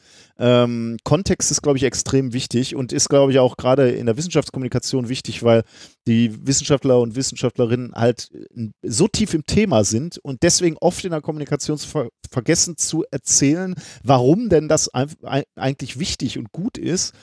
Ähm, 0.40 0.96
Kontext 1.05 1.51
ist, 1.53 1.62
glaube 1.62 1.78
ich, 1.78 1.84
extrem 1.84 2.32
wichtig 2.32 2.74
und 2.74 2.92
ist, 2.92 3.09
glaube 3.09 3.30
ich, 3.30 3.38
auch 3.38 3.57
gerade 3.57 3.90
in 3.90 4.07
der 4.07 4.16
Wissenschaftskommunikation 4.16 5.09
wichtig, 5.09 5.42
weil 5.44 5.62
die 6.07 6.46
Wissenschaftler 6.46 7.01
und 7.01 7.14
Wissenschaftlerinnen 7.14 7.92
halt 7.94 8.30
äh, 8.32 8.68
so 8.82 9.07
tief 9.07 9.34
im 9.34 9.46
Thema 9.46 9.84
sind 9.84 10.18
und 10.18 10.42
deswegen 10.42 10.76
oft 10.80 11.05
in 11.05 11.11
der 11.11 11.20
Kommunikation 11.20 11.78
ver 11.78 12.09
vergessen 12.30 12.76
zu 12.76 13.05
erzählen, 13.11 13.74
warum 14.05 14.51
denn 14.51 14.68
das 14.68 14.90
eigentlich 14.92 15.99
wichtig 15.99 16.38
und 16.38 16.53
gut 16.53 16.76
ist, 16.76 17.14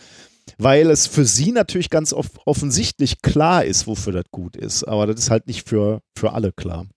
weil 0.57 0.89
es 0.89 1.05
für 1.05 1.25
sie 1.25 1.51
natürlich 1.51 1.91
ganz 1.91 2.11
off 2.11 2.31
offensichtlich 2.45 3.21
klar 3.21 3.65
ist, 3.65 3.85
wofür 3.85 4.13
das 4.13 4.25
gut 4.31 4.55
ist, 4.55 4.83
aber 4.83 5.05
das 5.05 5.19
ist 5.19 5.29
halt 5.29 5.45
nicht 5.45 5.67
für, 5.67 6.01
für 6.17 6.33
alle 6.33 6.51
klar. 6.51 6.87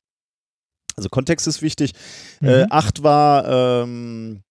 Also 0.99 1.09
Kontext 1.09 1.47
ist 1.47 1.63
wichtig. 1.63 1.93
Äh, 2.43 2.65
Mhm. 2.65 2.67
acht 2.71 3.03
war 3.03 3.83
ähm, 3.85 4.43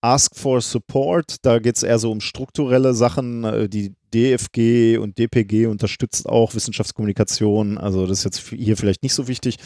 Ask 0.00 0.36
for 0.36 0.60
Support. 0.60 1.36
Da 1.42 1.58
geht 1.58 1.76
es 1.76 1.82
eher 1.82 1.98
so 1.98 2.12
um 2.12 2.20
strukturelle 2.20 2.94
Sachen. 2.94 3.42
Äh, 3.44 3.68
Die 3.68 3.94
DFG 4.14 4.98
und 4.98 5.18
DPG 5.18 5.66
unterstützt 5.66 6.28
auch 6.28 6.54
Wissenschaftskommunikation. 6.54 7.78
Also 7.78 8.06
das 8.06 8.18
ist 8.18 8.24
jetzt 8.24 8.48
hier 8.50 8.76
vielleicht 8.76 9.02
nicht 9.02 9.14
so 9.14 9.26
wichtig. 9.28 9.56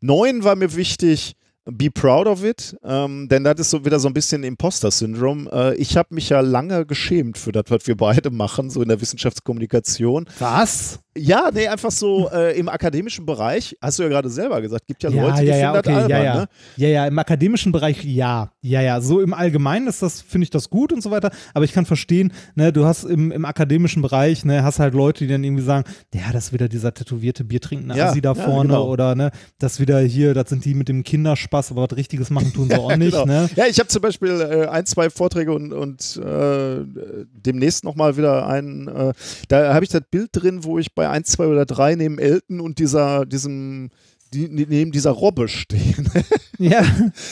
Neun 0.00 0.42
war 0.42 0.56
mir 0.56 0.74
wichtig. 0.74 1.34
Be 1.66 1.90
proud 1.90 2.26
of 2.26 2.44
it, 2.44 2.76
ähm, 2.84 3.26
denn 3.30 3.42
das 3.42 3.58
ist 3.58 3.70
so 3.70 3.86
wieder 3.86 3.98
so 3.98 4.06
ein 4.08 4.12
bisschen 4.12 4.44
Imposter-Syndrom. 4.44 5.48
Äh, 5.50 5.74
ich 5.76 5.96
habe 5.96 6.14
mich 6.14 6.28
ja 6.28 6.40
lange 6.40 6.84
geschämt 6.84 7.38
für 7.38 7.52
das, 7.52 7.64
was 7.68 7.86
wir 7.86 7.96
beide 7.96 8.30
machen, 8.44 8.68
so 8.68 8.82
in 8.82 8.88
der 8.88 9.00
Wissenschaftskommunikation. 9.00 10.26
Was? 10.40 10.98
Ja, 11.16 11.50
nee, 11.52 11.68
einfach 11.68 11.92
so 11.92 12.28
äh, 12.32 12.58
im 12.58 12.68
akademischen 12.68 13.24
Bereich, 13.24 13.76
hast 13.80 13.98
du 13.98 14.02
ja 14.02 14.08
gerade 14.08 14.28
selber 14.28 14.60
gesagt, 14.60 14.86
gibt 14.88 15.02
ja, 15.02 15.10
Ja, 15.10 15.22
Leute, 15.22 15.42
die 15.42 15.46
ja, 15.46 15.56
ja, 15.56 15.72
finden 15.72 15.74
das 15.74 15.86
okay, 15.86 16.02
albern, 16.02 16.10
ja, 16.10 16.24
ja. 16.24 16.34
ne? 16.40 16.48
Ja, 16.76 16.88
ja, 16.88 17.06
im 17.06 17.18
akademischen 17.18 17.72
Bereich 17.72 18.04
ja. 18.04 18.50
Ja, 18.62 18.80
ja. 18.80 19.00
So 19.00 19.20
im 19.20 19.32
Allgemeinen 19.32 19.86
ist 19.86 20.02
das, 20.02 20.20
finde 20.22 20.44
ich 20.44 20.50
das 20.50 20.70
gut 20.70 20.92
und 20.92 21.02
so 21.02 21.10
weiter. 21.12 21.30
Aber 21.52 21.64
ich 21.64 21.72
kann 21.72 21.86
verstehen, 21.86 22.32
ne, 22.56 22.72
du 22.72 22.84
hast 22.84 23.04
im, 23.04 23.30
im 23.30 23.44
akademischen 23.44 24.02
Bereich, 24.02 24.44
ne, 24.44 24.64
hast 24.64 24.80
halt 24.80 24.94
Leute, 24.94 25.24
die 25.24 25.30
dann 25.30 25.44
irgendwie 25.44 25.62
sagen, 25.62 25.84
ja, 26.12 26.32
das 26.32 26.46
ist 26.46 26.52
wieder 26.52 26.68
dieser 26.68 26.92
tätowierte 26.92 27.44
Biertrinkende 27.44 27.96
Ja, 27.96 28.08
Assi 28.08 28.20
da 28.20 28.32
ja, 28.32 28.34
vorne 28.34 28.70
genau. 28.70 28.88
oder 28.88 29.14
ne, 29.14 29.30
das 29.58 29.78
wieder 29.78 30.00
hier, 30.00 30.34
das 30.34 30.48
sind 30.48 30.64
die 30.64 30.74
mit 30.74 30.88
dem 30.88 31.04
Kinderspaß, 31.04 31.70
aber 31.70 31.88
was 31.88 31.96
Richtiges 31.96 32.30
machen 32.30 32.52
tun 32.52 32.68
sie 32.68 32.74
auch 32.78 32.96
nicht, 32.96 33.12
genau. 33.12 33.26
ne? 33.26 33.48
Ja, 33.54 33.66
ich 33.66 33.78
habe 33.78 33.88
zum 33.88 34.02
Beispiel 34.02 34.40
äh, 34.40 34.66
ein, 34.66 34.84
zwei 34.86 35.10
Vorträge 35.10 35.52
und, 35.52 35.72
und 35.72 36.16
äh, 36.16 36.84
demnächst 37.32 37.84
nochmal 37.84 38.16
wieder 38.16 38.48
einen, 38.48 38.88
äh, 38.88 39.12
da 39.48 39.74
habe 39.74 39.84
ich 39.84 39.90
das 39.90 40.02
Bild 40.10 40.30
drin, 40.32 40.64
wo 40.64 40.78
ich 40.78 40.92
bei 40.92 41.03
1, 41.10 41.30
2 41.30 41.46
oder 41.46 41.66
3 41.66 41.96
neben 41.96 42.18
Elton 42.18 42.60
und 42.60 42.78
dieser, 42.78 43.26
diesem, 43.26 43.90
die, 44.34 44.48
neben 44.48 44.92
dieser 44.92 45.10
Robbe 45.12 45.48
stehe. 45.48 45.94
Ja. 46.56 46.84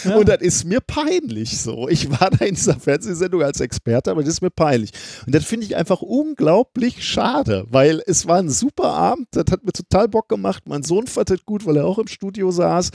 ja. 0.04 0.16
Und 0.16 0.28
das 0.28 0.40
ist 0.40 0.64
mir 0.64 0.80
peinlich 0.80 1.60
so. 1.60 1.88
Ich 1.88 2.10
war 2.10 2.28
da 2.30 2.44
in 2.44 2.56
dieser 2.56 2.74
Fernsehsendung 2.74 3.40
als 3.40 3.60
Experte, 3.60 4.10
aber 4.10 4.22
das 4.24 4.32
ist 4.34 4.40
mir 4.42 4.50
peinlich. 4.50 4.90
Und 5.24 5.32
das 5.32 5.44
finde 5.44 5.64
ich 5.64 5.76
einfach 5.76 6.02
unglaublich 6.02 7.04
schade, 7.06 7.64
weil 7.70 8.02
es 8.08 8.26
war 8.26 8.38
ein 8.40 8.50
super 8.50 8.88
Abend, 8.92 9.28
das 9.30 9.44
hat 9.52 9.64
mir 9.64 9.70
total 9.70 10.08
Bock 10.08 10.28
gemacht. 10.28 10.64
Mein 10.66 10.82
Sohn 10.82 11.06
fand 11.06 11.30
das 11.30 11.44
gut, 11.46 11.64
weil 11.66 11.76
er 11.76 11.86
auch 11.86 12.00
im 12.00 12.08
Studio 12.08 12.50
saß. 12.50 12.90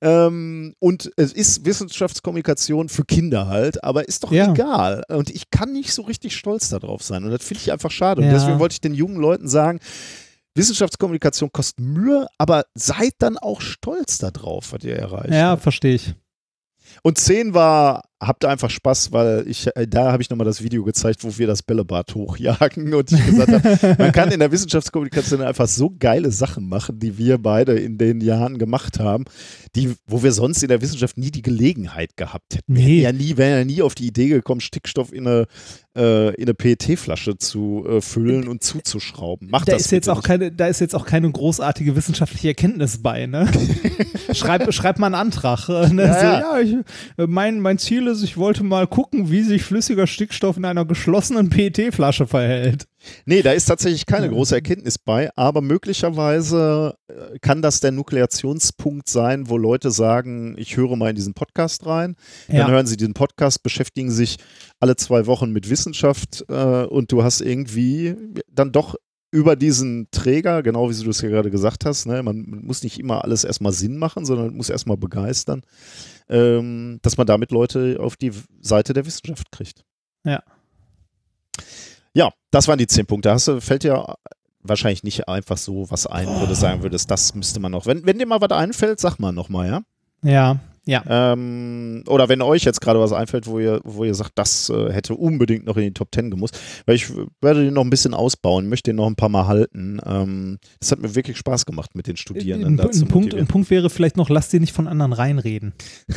Ähm, 0.00 0.74
und 0.80 1.12
es 1.16 1.32
ist 1.32 1.64
Wissenschaftskommunikation 1.64 2.88
für 2.88 3.04
Kinder 3.04 3.46
halt, 3.46 3.84
aber 3.84 4.08
ist 4.08 4.24
doch 4.24 4.32
Ja. 4.32 4.50
egal. 4.52 5.04
Und 5.08 5.30
ich 5.30 5.48
kann 5.50 5.72
nicht 5.72 5.92
so 5.92 6.02
richtig 6.02 6.36
stolz 6.36 6.70
darauf 6.70 7.04
sein. 7.04 7.22
Und 7.22 7.30
das 7.30 7.44
finde 7.44 7.62
ich 7.62 7.70
einfach 7.70 7.92
schade. 7.92 8.20
Und 8.20 8.26
Ja. 8.26 8.34
deswegen 8.34 8.58
wollte 8.58 8.72
ich 8.72 8.80
den 8.80 8.94
jungen 8.94 9.16
Leuten 9.20 9.46
sagen, 9.46 9.78
Wissenschaftskommunikation 10.58 11.50
kostet 11.52 11.80
Mühe, 11.80 12.26
aber 12.36 12.64
seid 12.74 13.14
dann 13.18 13.38
auch 13.38 13.60
stolz 13.60 14.18
darauf, 14.18 14.72
was 14.72 14.84
ihr 14.84 14.96
erreicht. 14.96 15.32
ja, 15.32 15.50
habt. 15.50 15.62
verstehe 15.62 15.94
ich. 15.94 16.14
Und 17.02 17.18
10 17.18 17.54
war, 17.54 18.07
habt 18.20 18.44
einfach 18.44 18.70
Spaß, 18.70 19.12
weil 19.12 19.44
ich, 19.46 19.68
äh, 19.76 19.86
da 19.86 20.10
habe 20.12 20.22
ich 20.22 20.30
nochmal 20.30 20.44
das 20.44 20.62
Video 20.62 20.82
gezeigt, 20.84 21.22
wo 21.24 21.38
wir 21.38 21.46
das 21.46 21.62
Bällebad 21.62 22.14
hochjagen 22.14 22.92
und 22.94 23.12
ich 23.12 23.24
gesagt 23.26 23.52
habe, 23.52 23.94
man 23.98 24.12
kann 24.12 24.30
in 24.32 24.40
der 24.40 24.50
Wissenschaftskommunikation 24.50 25.40
einfach 25.42 25.68
so 25.68 25.92
geile 25.98 26.30
Sachen 26.32 26.68
machen, 26.68 26.98
die 26.98 27.16
wir 27.18 27.38
beide 27.38 27.74
in 27.78 27.96
den 27.98 28.20
Jahren 28.20 28.58
gemacht 28.58 28.98
haben, 28.98 29.24
die, 29.76 29.94
wo 30.06 30.22
wir 30.22 30.32
sonst 30.32 30.62
in 30.62 30.68
der 30.68 30.80
Wissenschaft 30.82 31.16
nie 31.16 31.30
die 31.30 31.42
Gelegenheit 31.42 32.16
gehabt 32.16 32.56
hätten. 32.56 32.74
Wir 32.74 32.84
Nee. 32.84 33.02
hätten 33.02 33.18
ja 33.20 33.24
nie, 33.24 33.36
wären 33.36 33.58
ja 33.58 33.64
nie 33.64 33.82
auf 33.82 33.94
die 33.94 34.06
Idee 34.08 34.28
gekommen, 34.28 34.60
Stickstoff 34.60 35.12
in 35.12 35.26
eine, 35.26 35.46
äh, 35.96 36.34
in 36.34 36.42
eine 36.44 36.54
PET-Flasche 36.54 37.38
zu 37.38 37.84
äh, 37.88 38.00
füllen 38.00 38.48
und 38.48 38.62
zuzuschrauben. 38.64 39.48
Macht 39.50 39.68
Da 39.68 39.72
das 39.72 39.82
ist 39.82 39.90
jetzt 39.92 40.08
auch 40.08 40.16
nicht. 40.16 40.26
keine, 40.26 40.50
da 40.52 40.66
ist 40.66 40.80
jetzt 40.80 40.94
auch 40.94 41.06
keine 41.06 41.30
großartige 41.30 41.94
wissenschaftliche 41.94 42.48
Erkenntnis 42.48 43.00
bei, 43.02 43.26
ne? 43.26 43.48
schreib, 44.32 44.72
schreib 44.74 44.98
mal 44.98 45.06
einen 45.06 45.14
Antrag. 45.14 45.68
äh, 45.68 45.88
Ne? 45.92 46.02
Ja, 46.04 46.14
so, 46.14 46.26
ja. 46.26 46.40
ja 46.40 46.60
ich, 46.60 46.74
äh, 47.16 47.26
mein, 47.26 47.60
mein 47.60 47.78
Ziel 47.78 48.07
ist, 48.08 48.22
ich 48.22 48.36
wollte 48.36 48.64
mal 48.64 48.86
gucken, 48.86 49.30
wie 49.30 49.42
sich 49.42 49.62
flüssiger 49.62 50.06
Stickstoff 50.06 50.56
in 50.56 50.64
einer 50.64 50.84
geschlossenen 50.84 51.48
PET-Flasche 51.50 52.26
verhält. 52.26 52.86
Nee, 53.26 53.42
da 53.42 53.52
ist 53.52 53.66
tatsächlich 53.66 54.06
keine 54.06 54.28
große 54.28 54.54
Erkenntnis 54.54 54.98
bei, 54.98 55.30
aber 55.36 55.60
möglicherweise 55.60 56.94
äh, 57.08 57.38
kann 57.40 57.62
das 57.62 57.80
der 57.80 57.92
Nukleationspunkt 57.92 59.08
sein, 59.08 59.48
wo 59.48 59.56
Leute 59.56 59.90
sagen, 59.90 60.54
ich 60.58 60.76
höre 60.76 60.96
mal 60.96 61.10
in 61.10 61.16
diesen 61.16 61.34
Podcast 61.34 61.86
rein. 61.86 62.16
Dann 62.48 62.56
Ja. 62.56 62.68
hören 62.68 62.86
sie 62.86 62.96
diesen 62.96 63.14
Podcast, 63.14 63.62
beschäftigen 63.62 64.10
sich 64.10 64.38
alle 64.80 64.96
zwei 64.96 65.26
Wochen 65.26 65.52
mit 65.52 65.70
Wissenschaft 65.70 66.44
äh, 66.48 66.84
und 66.84 67.12
du 67.12 67.22
hast 67.22 67.40
irgendwie 67.40 68.16
dann 68.50 68.72
doch 68.72 68.96
über 69.30 69.56
diesen 69.56 70.08
Träger, 70.10 70.62
genau 70.62 70.88
wie 70.90 70.94
du 71.02 71.10
es 71.10 71.20
ja 71.20 71.28
gerade 71.28 71.50
gesagt 71.50 71.84
hast, 71.84 72.06
ne, 72.06 72.22
man 72.22 72.62
muss 72.62 72.82
nicht 72.82 72.98
immer 72.98 73.24
alles 73.24 73.44
erstmal 73.44 73.72
Sinn 73.72 73.98
machen, 73.98 74.24
sondern 74.24 74.56
muss 74.56 74.70
erstmal 74.70 74.96
begeistern, 74.96 75.60
ähm, 76.28 76.98
dass 77.02 77.16
man 77.16 77.26
damit 77.26 77.50
Leute 77.50 77.98
auf 78.00 78.16
die 78.16 78.32
Seite 78.60 78.92
der 78.92 79.06
Wissenschaft 79.06 79.50
kriegt. 79.50 79.84
Ja. 80.24 80.42
Ja, 82.14 82.30
das 82.50 82.68
waren 82.68 82.78
die 82.78 82.86
zehn 82.86 83.06
Punkte. 83.06 83.30
Hast 83.30 83.48
du, 83.48 83.60
fällt 83.60 83.84
dir 83.84 84.16
wahrscheinlich 84.60 85.04
nicht 85.04 85.28
einfach 85.28 85.56
so 85.56 85.90
was 85.90 86.06
ein, 86.06 86.28
wo 86.28 86.46
du 86.46 86.54
sagen 86.54 86.82
würdest, 86.82 87.10
das 87.10 87.34
müsste 87.34 87.60
man 87.60 87.72
noch. 87.72 87.86
Wenn, 87.86 88.04
wenn 88.06 88.18
dir 88.18 88.26
mal 88.26 88.40
was 88.40 88.50
einfällt, 88.50 89.00
sag 89.00 89.18
mal 89.18 89.32
nochmal, 89.32 89.68
ja? 89.68 89.82
Ja, 90.22 90.58
ja. 90.88 91.04
Ähm, 91.06 92.02
oder 92.08 92.30
wenn 92.30 92.40
euch 92.40 92.64
jetzt 92.64 92.80
gerade 92.80 92.98
was 92.98 93.12
einfällt, 93.12 93.46
wo 93.46 93.58
ihr, 93.58 93.80
wo 93.84 94.04
ihr 94.04 94.14
sagt, 94.14 94.32
das 94.36 94.70
äh, 94.70 94.90
hätte 94.90 95.14
unbedingt 95.14 95.66
noch 95.66 95.76
in 95.76 95.82
die 95.82 95.92
Top 95.92 96.10
Ten 96.10 96.30
gemusst, 96.30 96.58
weil 96.86 96.96
ich 96.96 97.12
werde 97.42 97.62
den 97.62 97.74
noch 97.74 97.84
ein 97.84 97.90
bisschen 97.90 98.14
ausbauen, 98.14 98.70
möchte 98.70 98.90
den 98.90 98.96
noch 98.96 99.06
ein 99.06 99.14
paar 99.16 99.28
Mal 99.28 99.46
halten. 99.46 100.00
Ähm, 100.06 100.58
das 100.80 100.90
hat 100.90 101.00
mir 101.00 101.14
wirklich 101.14 101.36
Spaß 101.36 101.66
gemacht, 101.66 101.94
mit 101.94 102.06
den 102.06 102.16
Studierenden 102.16 102.72
Ein, 102.72 102.76
da 102.78 102.90
zu 102.90 103.04
ein, 103.04 103.08
Punkt, 103.08 103.34
ein 103.34 103.46
Punkt 103.46 103.68
wäre 103.70 103.90
vielleicht 103.90 104.16
noch, 104.16 104.30
lass 104.30 104.48
dir 104.48 104.60
nicht 104.60 104.72
von 104.72 104.88
anderen 104.88 105.12
reinreden. 105.12 105.74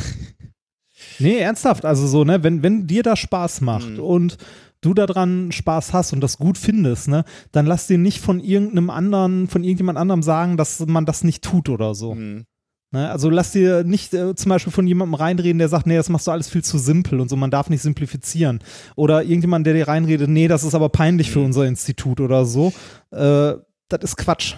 Nee, 1.18 1.38
ernsthaft. 1.38 1.84
Also 1.84 2.06
so, 2.06 2.24
ne, 2.24 2.42
wenn, 2.42 2.62
wenn 2.62 2.86
dir 2.86 3.02
das 3.02 3.18
Spaß 3.18 3.60
macht 3.60 3.90
Mhm. 3.90 4.00
und 4.00 4.36
du 4.80 4.94
daran 4.94 5.52
Spaß 5.52 5.92
hast 5.92 6.12
und 6.12 6.20
das 6.20 6.38
gut 6.38 6.58
findest, 6.58 7.08
ne, 7.08 7.24
dann 7.52 7.66
lass 7.66 7.86
dir 7.86 7.98
nicht 7.98 8.20
von 8.20 8.40
irgendeinem 8.40 8.90
anderen, 8.90 9.48
von 9.48 9.64
irgendjemand 9.64 9.98
anderem 9.98 10.22
sagen, 10.22 10.56
dass 10.56 10.84
man 10.86 11.04
das 11.06 11.24
nicht 11.24 11.42
tut 11.42 11.68
oder 11.68 11.94
so. 11.94 12.14
Mhm. 12.14 12.44
Ne? 12.92 13.10
Also 13.10 13.30
lass 13.30 13.52
dir 13.52 13.84
nicht 13.84 14.14
äh, 14.14 14.34
zum 14.34 14.50
Beispiel 14.50 14.72
von 14.72 14.86
jemandem 14.86 15.14
reinreden, 15.14 15.58
der 15.58 15.68
sagt, 15.68 15.86
nee, 15.86 15.96
das 15.96 16.08
machst 16.10 16.26
du 16.26 16.30
alles 16.30 16.48
viel 16.48 16.62
zu 16.62 16.78
simpel 16.78 17.20
und 17.20 17.28
so, 17.28 17.36
man 17.36 17.50
darf 17.50 17.70
nicht 17.70 17.82
simplifizieren. 17.82 18.60
Oder 18.96 19.22
irgendjemand, 19.22 19.66
der 19.66 19.74
dir 19.74 19.88
reinredet, 19.88 20.28
nee, 20.28 20.46
das 20.48 20.62
ist 20.62 20.74
aber 20.74 20.88
peinlich 20.90 21.30
für 21.30 21.38
Mhm. 21.40 21.46
unser 21.46 21.66
Institut 21.66 22.20
oder 22.20 22.44
so. 22.44 22.72
Äh, 23.10 23.54
das 23.88 24.02
ist 24.02 24.16
Quatsch. 24.16 24.54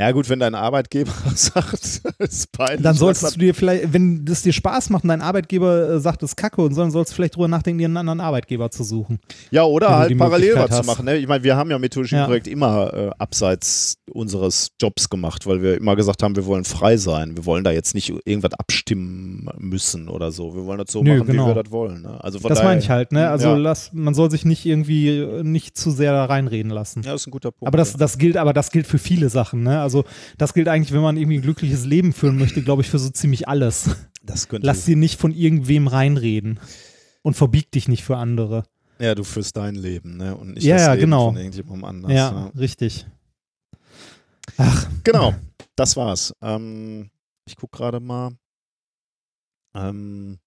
Ja, 0.00 0.12
gut, 0.12 0.30
wenn 0.30 0.40
dein 0.40 0.54
Arbeitgeber 0.54 1.12
sagt, 1.34 2.00
ist 2.18 2.52
peinlich. 2.52 2.80
Dann 2.80 2.96
solltest 2.96 3.36
du 3.36 3.38
dir 3.38 3.54
vielleicht, 3.54 3.92
wenn 3.92 4.24
das 4.24 4.40
dir 4.40 4.54
Spaß 4.54 4.88
macht 4.88 5.04
und 5.04 5.08
dein 5.08 5.20
Arbeitgeber 5.20 5.90
äh, 5.90 6.00
sagt, 6.00 6.22
das 6.22 6.30
ist 6.30 6.36
kacke 6.36 6.62
und 6.62 6.74
so, 6.74 6.80
dann 6.80 6.90
sollst 6.90 7.12
du 7.12 7.16
vielleicht 7.16 7.36
drüber 7.36 7.48
nachdenken, 7.48 7.80
dir 7.80 7.84
einen 7.84 7.98
anderen 7.98 8.20
Arbeitgeber 8.20 8.70
zu 8.70 8.82
suchen. 8.82 9.20
Ja, 9.50 9.64
oder 9.64 9.98
halt 9.98 10.16
parallel 10.16 10.54
was 10.56 10.74
zu 10.74 10.84
machen. 10.84 11.04
Ne? 11.04 11.18
Ich 11.18 11.28
meine, 11.28 11.44
wir 11.44 11.54
haben 11.54 11.70
ja 11.70 11.78
mit 11.78 11.92
Tuition 11.92 12.20
Ja. 12.20 12.24
Projekt 12.24 12.48
immer 12.48 12.94
äh, 12.94 13.10
abseits 13.18 13.98
unseres 14.10 14.70
Jobs 14.80 15.10
gemacht, 15.10 15.46
weil 15.46 15.60
wir 15.60 15.76
immer 15.76 15.96
gesagt 15.96 16.22
haben, 16.22 16.34
wir 16.34 16.46
wollen 16.46 16.64
frei 16.64 16.96
sein. 16.96 17.36
Wir 17.36 17.44
wollen 17.44 17.62
da 17.62 17.70
jetzt 17.70 17.94
nicht 17.94 18.08
irgendwas 18.24 18.54
abstimmen 18.54 19.50
müssen 19.58 20.08
oder 20.08 20.32
so. 20.32 20.54
Wir 20.54 20.64
wollen 20.64 20.78
das 20.78 20.92
so 20.92 21.02
Nö, 21.02 21.18
machen, 21.18 21.26
genau. 21.26 21.44
wie 21.44 21.54
wir 21.54 21.62
das 21.62 21.70
wollen. 21.70 22.00
Ne? 22.00 22.24
Also 22.24 22.38
Das 22.38 22.62
meine 22.62 22.80
ich 22.80 22.88
halt, 22.88 23.12
ne? 23.12 23.28
Also 23.28 23.48
ja. 23.48 23.56
lass, 23.56 23.92
man 23.92 24.14
soll 24.14 24.30
sich 24.30 24.46
nicht 24.46 24.64
irgendwie 24.64 25.18
äh, 25.18 25.42
nicht 25.42 25.76
zu 25.76 25.90
sehr 25.90 26.12
da 26.12 26.24
reinreden 26.24 26.72
lassen. 26.72 27.02
Ja, 27.02 27.12
das 27.12 27.20
ist 27.22 27.26
ein 27.28 27.32
guter 27.32 27.50
Punkt. 27.50 27.66
Aber 27.66 27.76
das, 27.76 27.92
ja. 27.92 27.98
das 27.98 28.16
gilt, 28.16 28.38
aber 28.38 28.54
das 28.54 28.70
gilt 28.70 28.86
für 28.86 28.98
viele 28.98 29.28
Sachen, 29.28 29.62
ne? 29.62 29.82
Also 29.82 29.89
das 30.38 30.54
gilt 30.54 30.68
eigentlich, 30.68 30.92
wenn 30.92 31.02
man 31.02 31.16
irgendwie 31.16 31.38
ein 31.38 31.42
glückliches 31.42 31.84
Leben 31.84 32.12
führen 32.12 32.38
möchte, 32.38 32.62
glaube 32.62 32.82
ich, 32.82 32.90
für 32.90 32.98
so 32.98 33.10
ziemlich 33.10 33.48
alles. 33.48 33.90
das 34.22 34.48
könnte. 34.48 34.66
Lass 34.66 34.84
dir 34.84 34.96
nicht 34.96 35.18
von 35.20 35.32
irgendwem 35.32 35.86
reinreden. 35.88 36.60
Und 37.22 37.34
verbieg 37.34 37.70
dich 37.70 37.86
nicht 37.86 38.02
für 38.02 38.16
andere. 38.16 38.64
ja, 38.98 39.14
du 39.14 39.24
führst 39.24 39.54
dein 39.56 39.74
Leben, 39.74 40.16
ne? 40.16 40.34
Und 40.36 40.54
nicht 40.54 40.64
Ja, 40.64 40.76
das 40.76 40.86
ja, 40.86 40.92
Leben 40.94 41.00
genau. 41.02 41.26
von 41.26 41.36
irgendjemandem 41.36 41.84
anders. 41.84 42.12
ja, 42.12 42.30
ja. 42.30 42.46
richtig. 42.58 43.06
Ach, 44.56 44.86
Genau, 45.04 45.34
das 45.76 45.96
war's. 45.96 46.32
Ähm, 46.40 47.10
ich 47.46 47.56
guck 47.56 47.72
gerade 47.72 48.00
mal. 48.00 48.30
Ähm, 49.74 50.38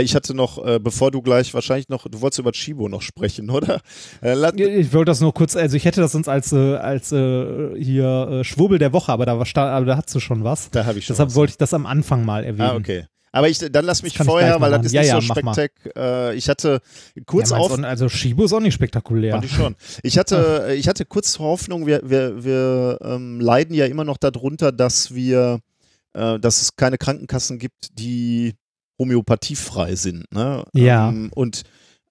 ich 0.00 0.14
hatte 0.14 0.34
noch, 0.34 0.64
äh, 0.64 0.78
bevor 0.78 1.10
du 1.10 1.20
gleich 1.22 1.52
wahrscheinlich 1.52 1.88
noch, 1.88 2.06
du 2.08 2.20
wolltest 2.20 2.38
über 2.38 2.52
Chibo 2.52 2.88
noch 2.88 3.02
sprechen, 3.02 3.50
oder? 3.50 3.80
Äh, 4.22 4.34
ich 4.80 4.92
wollte 4.92 5.10
das 5.10 5.20
nur 5.20 5.34
kurz, 5.34 5.56
also 5.56 5.76
ich 5.76 5.84
hätte 5.84 6.00
das 6.00 6.12
sonst 6.12 6.28
als, 6.28 6.52
äh, 6.52 6.76
als 6.76 7.08
hier 7.10 8.40
Schwurbel 8.42 8.78
der 8.78 8.92
Woche, 8.92 9.12
aber 9.12 9.26
da, 9.26 9.38
war, 9.38 9.46
aber 9.56 9.86
da 9.86 9.96
hast 9.96 10.14
du 10.14 10.20
schon 10.20 10.44
was. 10.44 10.70
da 10.70 10.84
habe 10.86 10.98
ich 10.98 11.06
schon. 11.06 11.14
Deshalb 11.14 11.30
was. 11.30 11.36
wollte 11.36 11.50
ich 11.52 11.58
das 11.58 11.74
am 11.74 11.86
Anfang 11.86 12.24
mal 12.24 12.44
erwähnen. 12.44 12.70
Ah, 12.70 12.76
okay. 12.76 13.06
Aber 13.34 13.48
ich, 13.48 13.58
dann 13.58 13.86
lass 13.86 14.02
mich 14.02 14.16
vorher, 14.18 14.60
weil 14.60 14.70
das 14.72 14.86
ist 14.86 14.92
machen. 14.92 15.00
nicht 15.00 15.08
Ja, 15.08 15.20
so 15.20 15.26
ja, 15.26 15.34
mach 15.34 15.42
mal. 15.42 15.54
spektak. 15.54 15.96
Äh, 15.96 16.34
ich 16.36 16.50
hatte 16.50 16.80
kurz 17.24 17.50
ja, 17.50 17.56
auf, 17.56 17.82
also 17.82 18.10
Shibo 18.10 18.44
ist 18.44 18.52
auch 18.52 18.60
nicht 18.60 18.74
spektakulär. 18.74 19.32
Fand 19.32 19.46
ich 19.46 19.52
schon. 19.52 19.74
Ich 20.02 20.18
hatte, 20.18 20.66
äh, 20.68 20.74
ich 20.74 20.86
hatte 20.86 21.06
kurz 21.06 21.38
Hoffnung, 21.38 21.86
wir, 21.86 22.02
wir, 22.04 22.44
wir 22.44 22.98
ähm, 23.02 23.40
leiden 23.40 23.74
ja 23.74 23.86
immer 23.86 24.04
noch 24.04 24.18
darunter, 24.18 24.70
dass 24.70 25.14
wir, 25.14 25.60
äh, 26.12 26.38
dass 26.38 26.60
es 26.60 26.76
keine 26.76 26.98
Krankenkassen 26.98 27.58
gibt, 27.58 27.98
die 27.98 28.52
homöopathiefrei 28.98 29.96
sind. 29.96 30.30
Ne? 30.32 30.64
Ja. 30.74 31.08
Ähm, 31.08 31.30
und 31.34 31.62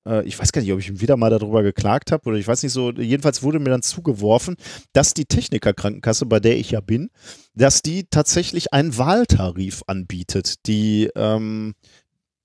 äh, 0.06 0.24
ich 0.26 0.40
weiß 0.40 0.52
gar 0.52 0.62
nicht, 0.62 0.72
ob 0.72 0.80
ich 0.80 1.02
wieder 1.02 1.18
mal 1.18 1.30
darüber 1.30 1.64
geklagt 1.64 2.12
habe 2.12 2.30
oder 2.30 2.38
ich 2.38 2.48
weiß 2.48 2.64
nicht 2.64 2.74
so, 2.74 2.92
jedenfalls 2.92 3.44
wurde 3.44 3.60
mir 3.60 3.70
dann 3.70 3.82
zugeworfen, 3.82 4.56
dass 4.94 5.14
die 5.14 5.26
Technikerkrankenkasse, 5.26 6.26
bei 6.26 6.40
der 6.40 6.58
ich 6.58 6.72
ja 6.72 6.82
bin, 6.82 7.10
dass 7.56 7.82
die 7.82 8.06
tatsächlich 8.10 8.74
einen 8.74 8.98
Wahltarif 8.98 9.84
anbietet, 9.88 10.66
die 10.68 11.10
ähm, 11.16 11.74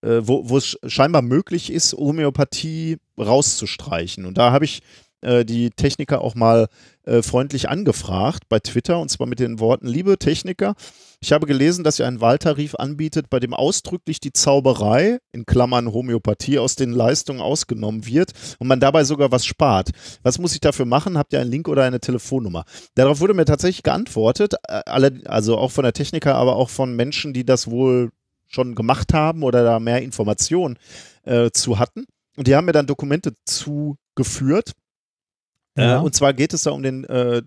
äh, 0.03 0.21
wo, 0.23 0.49
wo 0.49 0.59
es 0.59 0.79
scheinbar 0.87 1.23
möglich 1.23 1.73
ist, 1.73 1.95
Homöopathie 1.95 2.99
rauszustreichen. 3.19 4.25
Und 4.25 4.39
da 4.39 4.53
habe 4.53 4.65
ich 4.65 4.83
äh, 5.23 5.45
die 5.45 5.71
Techniker 5.71 6.21
auch 6.21 6.35
mal 6.35 6.69
äh, 7.05 7.23
freundlich 7.23 7.69
angefragt 7.69 8.45
bei 8.49 8.61
Twitter 8.61 9.01
und 9.01 9.11
zwar 9.11 9.27
mit 9.27 9.41
den 9.41 9.59
Worten: 9.59 9.87
Liebe 9.87 10.19
Techniker, 10.19 10.75
ich 11.21 11.33
habe 11.33 11.47
gelesen, 11.47 11.83
dass 11.83 11.99
ihr 11.99 12.07
einen 12.07 12.21
Wahltarif 12.21 12.75
anbietet, 12.75 13.31
bei 13.31 13.41
dem 13.41 13.55
ausdrücklich 13.55 14.21
die 14.21 14.33
Zauberei, 14.33 15.19
in 15.33 15.47
Klammern 15.47 15.93
Homöopathie, 15.93 16.59
aus 16.59 16.77
den 16.77 16.93
Leistungen 16.93 17.41
ausgenommen 17.41 18.07
wird 18.07 18.33
und 18.59 18.69
man 18.69 18.81
dabei 18.81 19.05
sogar 19.05 19.33
was 19.33 19.47
spart. 19.47 19.91
Was 20.23 20.39
muss 20.39 20.53
ich 20.53 20.61
dafür 20.61 20.85
machen? 20.85 21.17
Habt 21.17 21.33
ihr 21.33 21.41
einen 21.41 21.51
Link 21.51 21.69
oder 21.69 21.85
eine 21.85 22.01
Telefonnummer? 22.01 22.65
Darauf 22.95 23.21
wurde 23.21 23.35
mir 23.35 23.47
tatsächlich 23.47 23.83
geantwortet, 23.83 24.55
äh, 24.69 24.83
alle, 24.87 25.23
also 25.25 25.57
auch 25.57 25.71
von 25.71 25.85
der 25.85 25.95
Techniker, 25.95 26.35
aber 26.35 26.57
auch 26.57 26.71
von 26.71 26.95
Menschen, 26.95 27.33
die 27.33 27.45
das 27.45 27.71
wohl 27.71 28.11
schon 28.47 28.75
gemacht 28.75 29.13
haben 29.13 29.43
oder 29.43 29.65
da 29.65 29.81
mehr 29.81 30.03
Informationen 30.03 30.79
äh, 31.25 31.51
zu 31.51 31.79
hatten. 31.79 32.07
Und 32.37 32.47
die 32.47 32.55
haben 32.55 32.67
mir 32.67 32.73
dann 32.73 32.87
Dokumente 32.87 33.33
zugeführt. 33.45 34.73
Ja. 35.77 35.99
Äh, 35.99 36.05
und 36.05 36.15
zwar 36.15 36.35
geht 36.35 36.53
es 36.53 36.63
da 36.63 36.71
um 36.71 36.83
den 36.83 37.05
äh, 37.05 37.43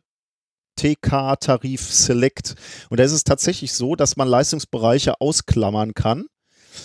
TK-Tarif 0.80 1.82
Select. 1.82 2.56
Und 2.90 3.00
da 3.00 3.04
ist 3.04 3.12
es 3.12 3.24
tatsächlich 3.24 3.74
so, 3.74 3.96
dass 3.96 4.16
man 4.16 4.28
Leistungsbereiche 4.28 5.20
ausklammern 5.20 5.94
kann 5.94 6.26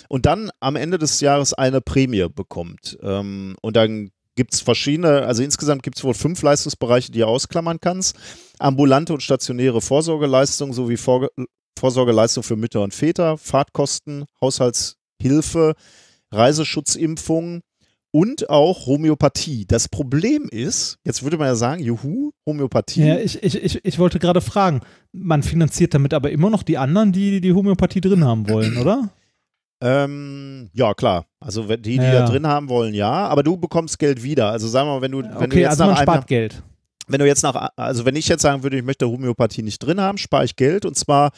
und 0.09 0.25
dann 0.25 0.51
am 0.59 0.75
Ende 0.75 0.97
des 0.97 1.21
Jahres 1.21 1.53
eine 1.53 1.81
Prämie 1.81 2.27
bekommt. 2.33 2.97
Ähm, 3.01 3.55
und 3.61 3.75
dann 3.75 4.11
gibt 4.35 4.53
es 4.53 4.61
verschiedene, 4.61 5.25
also 5.25 5.43
insgesamt 5.43 5.83
gibt 5.83 5.97
es 5.97 6.03
wohl 6.03 6.13
fünf 6.13 6.41
Leistungsbereiche, 6.41 7.11
die 7.11 7.19
du 7.19 7.27
ausklammern 7.27 7.79
kannst. 7.79 8.17
Ambulante 8.59 9.13
und 9.13 9.23
stationäre 9.23 9.81
Vorsorgeleistungen 9.81 10.73
sowie 10.73 10.97
Vor 10.97 11.29
Vorsorgeleistung 11.77 12.43
für 12.43 12.55
Mütter 12.55 12.81
und 12.81 12.93
Väter, 12.93 13.37
Fahrtkosten, 13.37 14.25
Haushaltshilfe, 14.39 15.75
Reiseschutzimpfungen 16.31 17.61
und 18.15 18.49
auch 18.49 18.85
Homöopathie. 18.85 19.65
Das 19.67 19.89
Problem 19.89 20.47
ist, 20.49 20.99
jetzt 21.03 21.21
würde 21.23 21.37
man 21.37 21.47
ja 21.47 21.55
sagen, 21.55 21.83
juhu, 21.83 22.31
Homöopathie. 22.47 23.05
Ja, 23.05 23.17
ich, 23.19 23.43
ich, 23.43 23.61
ich, 23.61 23.83
ich 23.83 23.99
wollte 23.99 24.19
gerade 24.19 24.39
fragen, 24.39 24.79
man 25.11 25.43
finanziert 25.43 25.93
damit 25.93 26.13
aber 26.13 26.31
immer 26.31 26.49
noch 26.49 26.63
die 26.63 26.77
anderen, 26.77 27.11
die 27.11 27.41
die 27.41 27.51
Homöopathie 27.51 27.99
drin 27.99 28.23
haben 28.23 28.47
wollen, 28.47 28.77
oder? 28.81 29.09
Ähm, 29.83 30.69
ja, 30.71 30.93
klar. 30.93 31.25
Also 31.41 31.63
die, 31.63 31.81
die 31.81 31.95
Ja. 31.97 32.21
da 32.21 32.25
drin 32.25 32.47
haben 32.47 32.69
wollen, 32.69 32.93
ja, 32.93 33.11
aber 33.11 33.43
du 33.43 33.57
bekommst 33.57 33.99
Geld 33.99 34.23
wieder. 34.23 34.49
Also 34.49 34.69
sagen 34.69 34.87
wir 34.87 34.93
mal, 34.95 35.01
wenn 35.01 35.11
du, 35.11 35.21
wenn 35.21 35.31
du 35.31 35.37
okay, 35.41 35.59
jetzt 35.59 35.71
also 35.71 35.83
nach 35.83 35.89
man 35.89 35.97
einem 35.97 36.05
spart 36.05 36.27
Geld. 36.27 36.63
wenn 37.09 37.19
du 37.19 37.27
jetzt 37.27 37.43
nach, 37.43 37.69
also 37.75 38.05
wenn 38.05 38.15
ich 38.15 38.29
jetzt 38.29 38.43
sagen 38.43 38.63
würde, 38.63 38.77
ich 38.77 38.83
möchte 38.85 39.09
Homöopathie 39.09 39.61
nicht 39.61 39.79
drin 39.79 39.99
haben, 39.99 40.17
spare 40.17 40.45
ich 40.45 40.55
Geld 40.55 40.85
und 40.85 40.95
zwar, 40.95 41.31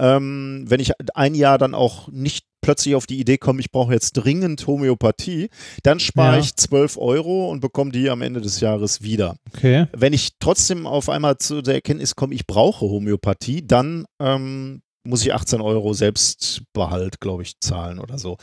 ähm, 0.00 0.64
wenn 0.66 0.80
ich 0.80 0.92
ein 1.14 1.34
Jahr 1.34 1.58
dann 1.58 1.74
auch 1.74 2.08
nicht 2.08 2.46
plötzlich 2.62 2.94
auf 2.94 3.06
die 3.06 3.18
Idee 3.20 3.38
komme, 3.38 3.60
ich 3.60 3.70
brauche 3.70 3.92
jetzt 3.92 4.12
dringend 4.12 4.66
Homöopathie, 4.66 5.48
dann 5.82 6.00
spare 6.00 6.36
Ja. 6.36 6.40
ich 6.40 6.56
12 6.56 6.96
Euro 6.98 7.50
und 7.50 7.60
bekomme 7.60 7.90
die 7.92 8.10
am 8.10 8.22
Ende 8.22 8.40
des 8.40 8.60
Jahres 8.60 9.02
wieder. 9.02 9.36
Okay. 9.54 9.86
Wenn 9.96 10.12
ich 10.12 10.30
trotzdem 10.40 10.86
auf 10.86 11.08
einmal 11.08 11.38
zu 11.38 11.62
der 11.62 11.74
Erkenntnis 11.74 12.16
komme, 12.16 12.34
ich 12.34 12.46
brauche 12.46 12.84
Homöopathie, 12.86 13.66
dann 13.66 14.04
ähm, 14.20 14.82
muss 15.04 15.22
ich 15.22 15.32
18 15.32 15.60
Euro 15.60 15.92
Selbstbehalt, 15.94 17.20
glaube 17.20 17.42
ich, 17.42 17.58
zahlen 17.60 17.98
oder 17.98 18.18
so. 18.18 18.36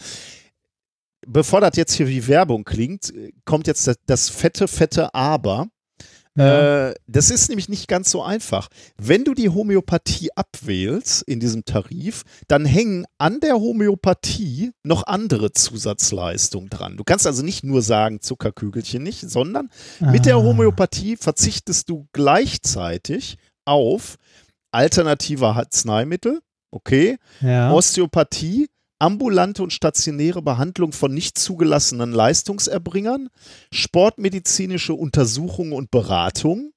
Bevor 1.27 1.61
das 1.61 1.75
jetzt 1.75 1.93
hier 1.93 2.07
wie 2.07 2.27
Werbung 2.27 2.63
klingt, 2.63 3.13
kommt 3.45 3.67
jetzt 3.67 3.85
das, 3.87 3.97
das 4.05 4.29
fette, 4.29 4.67
fette 4.67 5.13
Aber. 5.13 5.67
Ja. 6.37 6.89
Äh, 6.89 6.95
das 7.07 7.31
ist 7.31 7.49
nämlich 7.49 7.67
nicht 7.67 7.87
ganz 7.87 8.11
so 8.11 8.23
einfach. 8.23 8.69
Wenn 8.97 9.23
du 9.23 9.33
die 9.33 9.49
Homöopathie 9.49 10.29
abwählst 10.35 11.23
in 11.23 11.39
diesem 11.39 11.65
Tarif, 11.65 12.23
dann 12.47 12.65
hängen 12.65 13.05
an 13.17 13.39
der 13.39 13.55
Homöopathie 13.55 14.71
noch 14.83 15.05
andere 15.07 15.51
Zusatzleistungen 15.51 16.69
dran. 16.69 16.95
Du 16.95 17.03
kannst 17.03 17.25
also 17.27 17.43
nicht 17.43 17.63
nur 17.63 17.81
sagen 17.81 18.21
Zuckerkügelchen 18.21 19.03
nicht, 19.03 19.29
sondern 19.29 19.69
mit 19.99 20.25
der 20.25 20.35
Ah. 20.37 20.43
Homöopathie 20.43 21.17
verzichtest 21.17 21.89
du 21.89 22.07
gleichzeitig 22.13 23.37
auf 23.65 24.15
alternative 24.71 25.47
Arzneimittel, 25.47 26.39
okay, 26.71 27.17
ja. 27.41 27.71
Osteopathie, 27.71 28.67
ambulante 28.99 29.63
und 29.63 29.71
stationäre 29.73 30.41
Behandlung 30.41 30.91
von 30.91 31.13
nicht 31.13 31.37
zugelassenen 31.37 32.11
Leistungserbringern, 32.11 33.29
sportmedizinische 33.71 34.93
Untersuchungen 34.93 35.73
und 35.73 35.91
Beratung, 35.91 36.71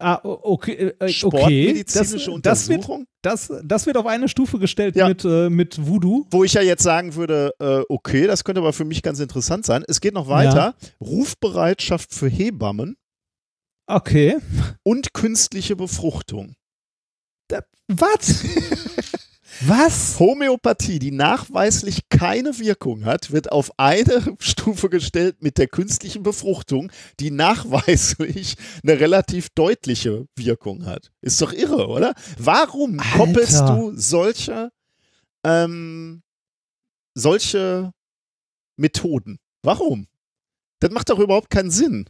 Ah, 0.00 0.18
okay, 0.24 0.72
äh, 0.72 0.86
äh, 0.86 0.92
okay. 0.92 0.96
Das, 0.98 1.12
sportmedizinische 1.14 2.40
das, 2.42 2.68
wird, 2.68 2.80
Untersuchung, 2.80 3.06
das, 3.22 3.52
das 3.64 3.86
wird 3.86 3.96
auf 3.96 4.06
eine 4.06 4.28
Stufe 4.28 4.58
gestellt 4.58 4.96
Ja. 4.96 5.06
mit, 5.08 5.24
äh, 5.24 5.48
mit 5.48 5.86
Voodoo. 5.86 6.26
wo 6.30 6.42
ich 6.42 6.54
ja 6.54 6.62
jetzt 6.62 6.82
sagen 6.82 7.14
würde, 7.14 7.52
äh, 7.60 7.82
okay, 7.88 8.26
das 8.26 8.42
könnte 8.42 8.60
aber 8.60 8.72
für 8.72 8.84
mich 8.84 9.02
ganz 9.02 9.20
interessant 9.20 9.64
sein. 9.64 9.84
Es 9.86 10.00
geht 10.00 10.12
noch 10.12 10.28
weiter. 10.28 10.74
Rufbereitschaft 11.00 12.12
für 12.12 12.28
Hebammen 12.28 12.96
Okay. 13.86 14.38
und 14.82 15.14
künstliche 15.14 15.76
Befruchtung. 15.76 16.56
Was? 17.86 18.42
Was? 19.60 20.18
Homöopathie, 20.18 20.98
die 20.98 21.10
nachweislich 21.10 22.08
keine 22.08 22.58
Wirkung 22.58 23.04
hat, 23.04 23.30
wird 23.30 23.52
auf 23.52 23.78
eine 23.78 24.36
Stufe 24.38 24.88
gestellt 24.88 25.42
mit 25.42 25.58
der 25.58 25.68
künstlichen 25.68 26.22
Befruchtung, 26.22 26.90
die 27.20 27.30
nachweislich 27.30 28.56
eine 28.82 28.98
relativ 28.98 29.48
deutliche 29.50 30.26
Wirkung 30.36 30.86
hat. 30.86 31.10
Ist 31.20 31.40
doch 31.40 31.52
irre, 31.52 31.88
oder? 31.88 32.14
Warum 32.38 32.98
Alter. 32.98 33.18
koppelst 33.18 33.60
du 33.60 33.92
solche, 33.96 34.70
ähm, 35.44 36.22
solche 37.14 37.92
Methoden. 38.76 39.38
Warum? 39.62 40.06
Das 40.80 40.90
macht 40.90 41.10
doch 41.10 41.18
überhaupt 41.18 41.50
keinen 41.50 41.70
Sinn. 41.70 42.06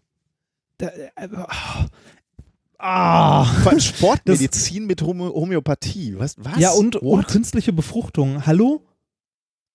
Da, 0.79 0.89
äh, 0.89 1.29
oh. 1.33 1.87
Ah. 2.87 3.47
Vor 3.63 3.73
allem 3.73 3.81
Sportmedizin 3.81 4.85
mit 4.85 5.01
Homö 5.01 5.31
Homöopathie. 5.31 6.19
Was? 6.19 6.37
was? 6.39 6.59
Ja, 6.59 6.73
und, 6.73 6.97
und 6.97 7.27
künstliche 7.27 7.73
Befruchtung. 7.73 8.45
Hallo? 8.45 8.83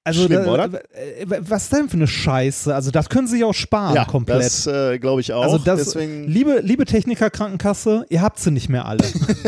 Also, 0.10 0.26
Schlimm, 0.26 0.44
da, 0.46 0.52
oder? 0.54 0.82
Was 1.42 1.70
denn 1.70 1.90
für 1.90 1.98
eine 1.98 2.08
Scheiße? 2.08 2.74
Also, 2.74 2.92
das 2.92 3.10
können 3.10 3.28
sie 3.28 3.40
ja 3.40 3.46
auch 3.48 3.54
sparen 3.54 3.96
ja, 3.96 4.06
komplett. 4.06 4.40
das 4.42 4.68
äh, 4.68 5.00
glaube 5.00 5.22
ich 5.22 5.34
auch. 5.34 5.44
also, 5.44 5.58
das, 5.58 5.86
Deswegen, 5.86 6.26
liebe, 6.26 6.60
liebe 6.64 6.86
Techniker-Krankenkasse, 6.86 8.06
ihr 8.10 8.22
habt 8.22 8.40
sie 8.40 8.52
nicht 8.52 8.70
mehr 8.70 8.86
alle. 8.86 9.04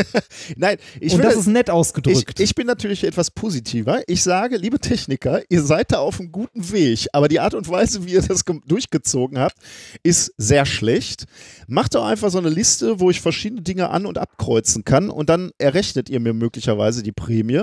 nein, 0.56 0.76
ich 1.00 1.14
und 1.14 1.24
das 1.24 1.36
ist 1.36 1.46
nett 1.46 1.68
ich, 1.68 1.72
ausgedrückt. 1.72 2.40
ich 2.40 2.54
bin 2.54 2.66
natürlich 2.66 3.04
etwas 3.04 3.30
positiver. 3.30 4.00
Ich 4.06 4.22
sage, 4.22 4.56
liebe 4.56 4.78
Techniker, 4.78 5.42
ihr 5.48 5.62
seid 5.62 5.92
da 5.92 5.98
auf 5.98 6.18
einem 6.20 6.32
guten 6.32 6.72
Weg, 6.72 7.06
aber 7.12 7.28
die 7.28 7.40
Art 7.40 7.54
und 7.54 7.68
Weise, 7.68 8.04
wie 8.06 8.12
ihr 8.12 8.22
das 8.22 8.44
ge- 8.44 8.60
durchgezogen 8.66 9.38
habt, 9.38 9.56
ist 10.02 10.32
sehr 10.36 10.66
schlecht. 10.66 11.24
Macht 11.66 11.94
doch 11.94 12.04
einfach 12.06 12.30
so 12.30 12.38
eine 12.38 12.48
Liste, 12.50 13.00
wo 13.00 13.10
ich 13.10 13.20
verschiedene 13.20 13.62
Dinge 13.62 13.90
an- 13.90 14.06
und 14.06 14.18
abkreuzen 14.18 14.84
kann 14.84 15.10
und 15.10 15.28
dann 15.28 15.50
errechnet 15.58 16.08
ihr 16.10 16.20
mir 16.20 16.32
möglicherweise 16.32 17.02
die 17.02 17.12
Prämie. 17.12 17.62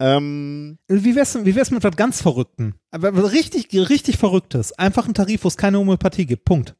Ähm, 0.00 0.78
Wie 0.88 1.14
wär's, 1.14 1.34
wie 1.44 1.54
wär's 1.54 1.70
mit 1.70 1.84
was 1.84 1.94
ganz 1.94 2.22
Verrückten? 2.22 2.74
Aber 2.90 3.32
richtig, 3.32 3.68
richtig 3.72 4.16
Verrücktes. 4.16 4.72
Einfach 4.72 5.06
ein 5.06 5.14
Tarif, 5.14 5.44
wo 5.44 5.48
es 5.48 5.58
keine 5.58 5.78
Homöopathie 5.78 6.26
gibt. 6.26 6.44
Punkt. 6.46 6.74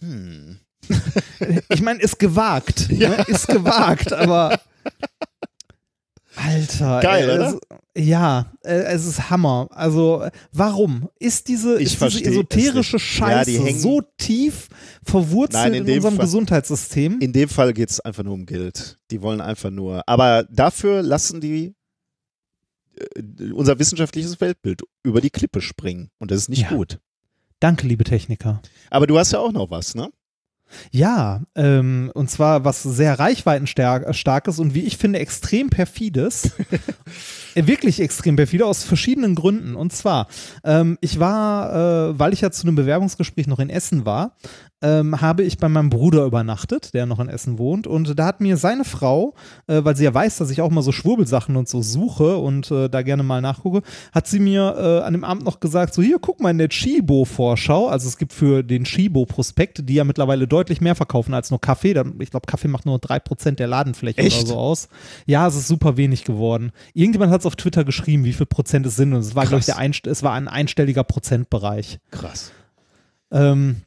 hm. 0.00 0.58
Ich 1.68 1.82
meine, 1.82 2.00
ist 2.00 2.18
gewagt. 2.18 2.88
Ne? 2.90 3.24
Ist 3.28 3.46
gewagt, 3.46 4.12
aber. 4.12 4.60
Alter. 6.36 7.00
Geil, 7.00 7.28
ey, 7.30 7.34
oder? 7.36 7.58
Es, 7.94 8.06
ja, 8.06 8.52
äh, 8.62 8.74
es 8.74 9.06
ist 9.06 9.30
Hammer. 9.30 9.68
Also, 9.72 10.26
warum? 10.52 11.08
Ist 11.18 11.48
diese, 11.48 11.76
Ich 11.80 11.94
ist 12.00 12.02
diese 12.02 12.24
esoterische. 12.24 12.96
Ja, 12.96 13.00
Scheiße 13.00 13.50
hängen- 13.64 13.78
so 13.80 14.02
tief 14.18 14.68
verwurzelt 15.02 15.64
Nein, 15.64 15.74
in 15.74 15.86
in, 15.88 15.94
unserem 15.96 16.16
Fall- 16.16 16.24
Gesundheitssystem? 16.26 17.20
In 17.20 17.32
dem 17.32 17.48
Fall 17.48 17.72
geht 17.72 17.90
es 17.90 18.00
einfach 18.00 18.22
nur 18.22 18.34
um 18.34 18.44
Geld. 18.46 18.98
Die 19.10 19.22
wollen 19.22 19.40
einfach 19.40 19.70
nur. 19.70 20.02
Aber 20.06 20.44
dafür 20.50 21.02
lassen 21.02 21.40
die 21.40 21.74
äh, 22.98 23.52
unser 23.52 23.78
wissenschaftliches 23.78 24.40
Weltbild 24.40 24.82
über 25.02 25.20
die 25.20 25.30
Klippe 25.30 25.60
springen. 25.60 26.10
Und 26.18 26.30
das 26.30 26.38
ist 26.42 26.48
nicht 26.48 26.62
Ja. 26.62 26.68
gut. 26.76 26.98
Danke, 27.60 27.86
liebe 27.86 28.04
Techniker. 28.04 28.60
Aber 28.90 29.06
du 29.06 29.18
hast 29.18 29.32
ja 29.32 29.38
auch 29.38 29.52
noch 29.52 29.70
was, 29.70 29.94
ne? 29.94 30.10
Ja, 30.90 31.42
ähm, 31.54 32.10
und 32.14 32.30
zwar 32.30 32.64
was 32.64 32.82
sehr 32.82 33.18
reichweitenstarkes 33.18 34.58
und 34.58 34.74
wie 34.74 34.84
ich 34.84 34.96
finde 34.96 35.18
extrem 35.18 35.70
perfides. 35.70 36.52
Äh, 37.54 37.66
Wirklich 37.66 38.00
extrem 38.00 38.36
perfide 38.36 38.66
aus 38.66 38.84
verschiedenen 38.84 39.34
Gründen. 39.34 39.76
Und 39.76 39.90
zwar, 39.90 40.28
ähm, 40.62 40.98
ich 41.00 41.18
war, 41.20 42.10
äh, 42.10 42.18
weil 42.18 42.34
ich 42.34 42.42
ja 42.42 42.50
zu 42.50 42.66
einem 42.66 42.76
Bewerbungsgespräch 42.76 43.46
noch 43.46 43.60
in 43.60 43.70
Essen 43.70 44.04
war, 44.04 44.36
ähm, 44.82 45.20
habe 45.20 45.42
ich 45.42 45.58
bei 45.58 45.68
meinem 45.68 45.88
Bruder 45.88 46.24
übernachtet, 46.24 46.92
der 46.92 47.06
noch 47.06 47.18
in 47.18 47.28
Essen 47.28 47.58
wohnt. 47.58 47.86
Und 47.86 48.18
da 48.18 48.26
hat 48.26 48.40
mir 48.40 48.56
seine 48.56 48.84
Frau, 48.84 49.34
äh, 49.66 49.82
weil 49.84 49.96
sie 49.96 50.04
ja 50.04 50.12
weiß, 50.12 50.36
dass 50.36 50.50
ich 50.50 50.60
auch 50.60 50.70
mal 50.70 50.82
so 50.82 50.92
Schwurbelsachen 50.92 51.56
und 51.56 51.68
so 51.68 51.80
suche 51.80 52.36
und 52.36 52.70
äh, 52.70 52.88
da 52.88 53.02
gerne 53.02 53.22
mal 53.22 53.40
nachgucke, 53.40 53.82
hat 54.12 54.26
sie 54.26 54.38
mir 54.38 54.74
äh, 54.76 55.04
an 55.04 55.14
dem 55.14 55.24
Abend 55.24 55.44
noch 55.44 55.60
gesagt: 55.60 55.94
So, 55.94 56.02
hier, 56.02 56.18
guck 56.20 56.40
mal 56.40 56.50
in 56.50 56.58
der 56.58 56.68
Chibo-Vorschau. 56.68 57.88
Also, 57.88 58.08
es 58.08 58.18
gibt 58.18 58.32
für 58.32 58.62
den 58.62 58.84
Chibo-Prospekt, 58.84 59.88
die 59.88 59.94
ja 59.94 60.04
mittlerweile 60.04 60.46
deutlich 60.46 60.80
mehr 60.80 60.94
verkaufen 60.94 61.32
als 61.32 61.50
nur 61.50 61.60
Kaffee. 61.60 61.94
Ich 62.18 62.30
glaube, 62.30 62.46
Kaffee 62.46 62.68
macht 62.68 62.84
nur 62.84 62.98
3% 62.98 63.52
der 63.52 63.68
Ladenfläche 63.68 64.18
Echt? 64.18 64.40
oder 64.40 64.48
so 64.48 64.56
aus. 64.56 64.88
Ja, 65.24 65.46
es 65.46 65.56
ist 65.56 65.68
super 65.68 65.96
wenig 65.96 66.24
geworden. 66.24 66.72
Irgendjemand 66.92 67.32
hat 67.32 67.40
es 67.40 67.46
auf 67.46 67.56
Twitter 67.56 67.84
geschrieben, 67.84 68.24
wie 68.24 68.32
viel 68.32 68.46
Prozent 68.46 68.84
es 68.86 68.96
sind. 68.96 69.14
Und 69.14 69.20
es 69.20 69.34
war, 69.34 69.46
glaube 69.46 69.60
ich, 69.60 69.66
der 69.66 69.78
Einst 69.78 70.06
es 70.06 70.22
war 70.22 70.32
ein 70.32 70.48
einstelliger 70.48 71.04
Prozentbereich. 71.04 71.98
Krass. 72.10 72.52
Ähm, 73.30 73.82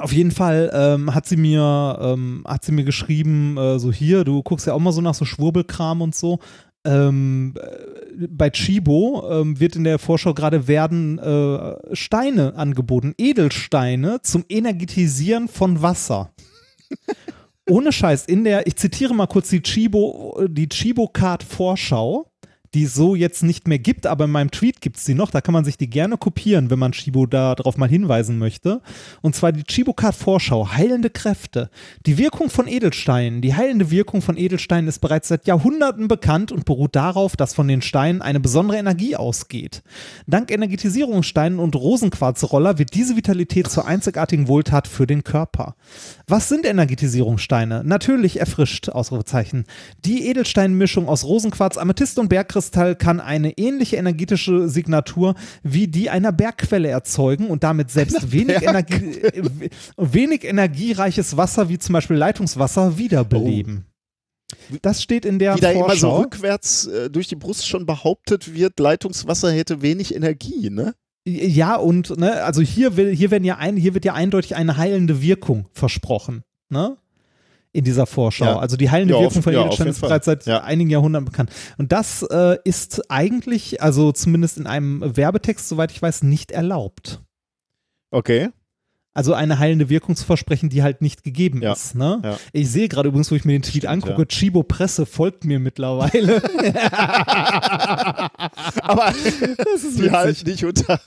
auf 0.00 0.12
jeden 0.12 0.30
Fall 0.30 0.70
ähm, 0.72 1.14
hat 1.14 1.26
sie 1.26 1.36
mir 1.36 1.98
ähm, 2.00 2.44
hat 2.46 2.64
sie 2.64 2.72
mir 2.72 2.84
geschrieben, 2.84 3.56
äh, 3.56 3.78
so 3.78 3.92
hier, 3.92 4.24
du 4.24 4.42
guckst 4.42 4.66
ja 4.66 4.74
auch 4.74 4.78
mal 4.78 4.92
so 4.92 5.00
nach 5.00 5.14
so 5.14 5.24
Schwurbelkram 5.24 6.02
und 6.02 6.14
so. 6.14 6.38
Ähm, 6.84 7.54
äh, 7.56 8.26
bei 8.28 8.50
Chibo 8.50 9.28
ähm, 9.30 9.60
wird 9.60 9.76
in 9.76 9.84
der 9.84 9.98
Vorschau 9.98 10.34
gerade 10.34 10.68
werden 10.68 11.18
äh, 11.18 11.94
Steine 11.94 12.54
angeboten, 12.54 13.14
Edelsteine 13.18 14.20
zum 14.22 14.44
Energetisieren 14.48 15.48
von 15.48 15.82
Wasser. 15.82 16.30
Ohne 17.68 17.92
Scheiß, 17.92 18.24
in 18.26 18.44
der, 18.44 18.66
ich 18.66 18.76
zitiere 18.76 19.14
mal 19.14 19.26
kurz 19.26 19.50
die 19.50 19.60
Chibo, 19.60 20.40
die 20.48 20.68
Chibo-Card 20.68 21.42
Vorschau, 21.42 22.27
die 22.74 22.84
es 22.84 22.94
so 22.94 23.14
jetzt 23.14 23.42
nicht 23.42 23.66
mehr 23.66 23.78
gibt, 23.78 24.06
aber 24.06 24.26
in 24.26 24.30
meinem 24.30 24.50
Tweet 24.50 24.80
gibt 24.80 24.98
es 24.98 25.04
die 25.04 25.14
noch. 25.14 25.30
Da 25.30 25.40
kann 25.40 25.54
man 25.54 25.64
sich 25.64 25.78
die 25.78 25.88
gerne 25.88 26.18
kopieren, 26.18 26.70
wenn 26.70 26.78
man 26.78 26.92
Chibo 26.92 27.26
darauf 27.26 27.76
mal 27.76 27.88
hinweisen 27.88 28.38
möchte. 28.38 28.82
Und 29.22 29.34
zwar 29.34 29.52
die 29.52 29.64
Chibo-Card 29.64 30.14
Vorschau, 30.14 30.72
heilende 30.72 31.10
Kräfte. 31.10 31.70
Die 32.04 32.18
Wirkung 32.18 32.50
von 32.50 32.68
Edelsteinen. 32.68 33.40
Die 33.40 33.54
heilende 33.54 33.90
Wirkung 33.90 34.20
von 34.20 34.36
Edelsteinen 34.36 34.88
ist 34.88 34.98
bereits 34.98 35.28
seit 35.28 35.46
Jahrhunderten 35.46 36.08
bekannt 36.08 36.52
und 36.52 36.64
beruht 36.66 36.94
darauf, 36.94 37.36
dass 37.36 37.54
von 37.54 37.68
den 37.68 37.82
Steinen 37.82 38.20
eine 38.20 38.40
besondere 38.40 38.78
Energie 38.78 39.16
ausgeht. 39.16 39.82
Dank 40.26 40.50
Energetisierungssteinen 40.50 41.58
und 41.58 41.74
Rosenquarzroller 41.74 42.78
wird 42.78 42.94
diese 42.94 43.16
Vitalität 43.16 43.70
zur 43.70 43.86
einzigartigen 43.86 44.48
Wohltat 44.48 44.88
für 44.88 45.06
den 45.06 45.24
Körper. 45.24 45.74
Was 46.26 46.48
sind 46.48 46.66
Energetisierungssteine? 46.66 47.82
Natürlich 47.84 48.40
erfrischt, 48.40 48.90
Ausrufezeichen. 48.90 49.64
Die 50.04 50.28
Edelsteinmischung 50.28 51.08
aus 51.08 51.24
Rosenquarz, 51.24 51.78
Amethyst 51.78 52.18
und 52.18 52.28
Bergkristall 52.28 52.57
kann 52.98 53.20
eine 53.20 53.56
ähnliche 53.56 53.96
energetische 53.96 54.68
Signatur 54.68 55.34
wie 55.62 55.88
die 55.88 56.10
einer 56.10 56.32
Bergquelle 56.32 56.88
erzeugen 56.88 57.48
und 57.48 57.64
damit 57.64 57.90
selbst 57.90 58.32
wenig, 58.32 58.62
Energie, 58.62 59.18
äh, 59.20 59.42
wenig 59.96 60.44
energiereiches 60.44 61.36
Wasser, 61.36 61.68
wie 61.68 61.78
zum 61.78 61.92
Beispiel 61.92 62.16
Leitungswasser, 62.16 62.98
wiederbeleben. 62.98 63.86
Das 64.82 65.02
steht 65.02 65.24
in 65.24 65.38
der 65.38 65.56
Wie 65.56 65.60
da 65.60 65.70
immer 65.70 65.96
so 65.96 66.16
rückwärts 66.16 66.86
äh, 66.86 67.10
durch 67.10 67.28
die 67.28 67.36
Brust 67.36 67.66
schon 67.66 67.86
behauptet 67.86 68.54
wird, 68.54 68.80
Leitungswasser 68.80 69.52
hätte 69.52 69.82
wenig 69.82 70.14
Energie, 70.14 70.70
ne? 70.70 70.94
Ja, 71.26 71.76
und 71.76 72.16
ne, 72.16 72.42
also 72.44 72.62
hier, 72.62 72.96
will, 72.96 73.14
hier, 73.14 73.30
werden 73.30 73.44
ja 73.44 73.56
ein, 73.56 73.76
hier 73.76 73.92
wird 73.92 74.06
ja 74.06 74.14
eindeutig 74.14 74.56
eine 74.56 74.78
heilende 74.78 75.20
Wirkung 75.20 75.68
versprochen, 75.72 76.42
ne? 76.70 76.96
In 77.72 77.84
dieser 77.84 78.06
Vorschau. 78.06 78.44
Ja. 78.46 78.58
Also 78.58 78.76
die 78.78 78.90
heilende 78.90 79.14
Ja, 79.14 79.20
Wirkung 79.20 79.38
auf- 79.38 79.44
von 79.44 79.52
ja, 79.52 79.60
Edelstein 79.60 79.88
ist 79.88 80.00
bereits 80.00 80.24
seit 80.26 80.46
Ja. 80.46 80.62
einigen 80.64 80.88
Jahrhunderten 80.90 81.26
bekannt. 81.26 81.50
Und 81.76 81.92
das 81.92 82.22
äh, 82.22 82.56
ist 82.64 83.10
eigentlich, 83.10 83.82
also 83.82 84.10
zumindest 84.12 84.56
in 84.58 84.66
einem 84.66 85.16
Werbetext, 85.16 85.68
soweit 85.68 85.90
ich 85.92 86.00
weiß, 86.00 86.22
nicht 86.22 86.50
erlaubt. 86.50 87.20
Okay. 88.10 88.48
Also 89.18 89.34
eine 89.34 89.58
heilende 89.58 89.88
Wirkung 89.88 90.14
zu 90.14 90.24
versprechen, 90.24 90.68
die 90.68 90.84
halt 90.84 91.02
nicht 91.02 91.24
gegeben 91.24 91.60
Ja. 91.60 91.72
ist. 91.72 91.96
Ne? 91.96 92.20
Ja. 92.22 92.38
Ich 92.52 92.70
sehe 92.70 92.86
gerade 92.88 93.08
übrigens, 93.08 93.32
wo 93.32 93.34
ich 93.34 93.44
mir 93.44 93.50
den 93.54 93.62
Tweet 93.62 93.82
Stimmt, 93.82 93.92
angucke, 94.04 94.22
ja. 94.22 94.26
Chibo 94.26 94.62
Presse 94.62 95.06
folgt 95.06 95.44
mir 95.44 95.58
mittlerweile. 95.58 96.40
Aber 98.82 99.12
das 99.56 99.82
ist 99.84 99.98
die 99.98 100.10
halten 100.10 100.44
dich 100.44 100.64
unter 100.64 101.00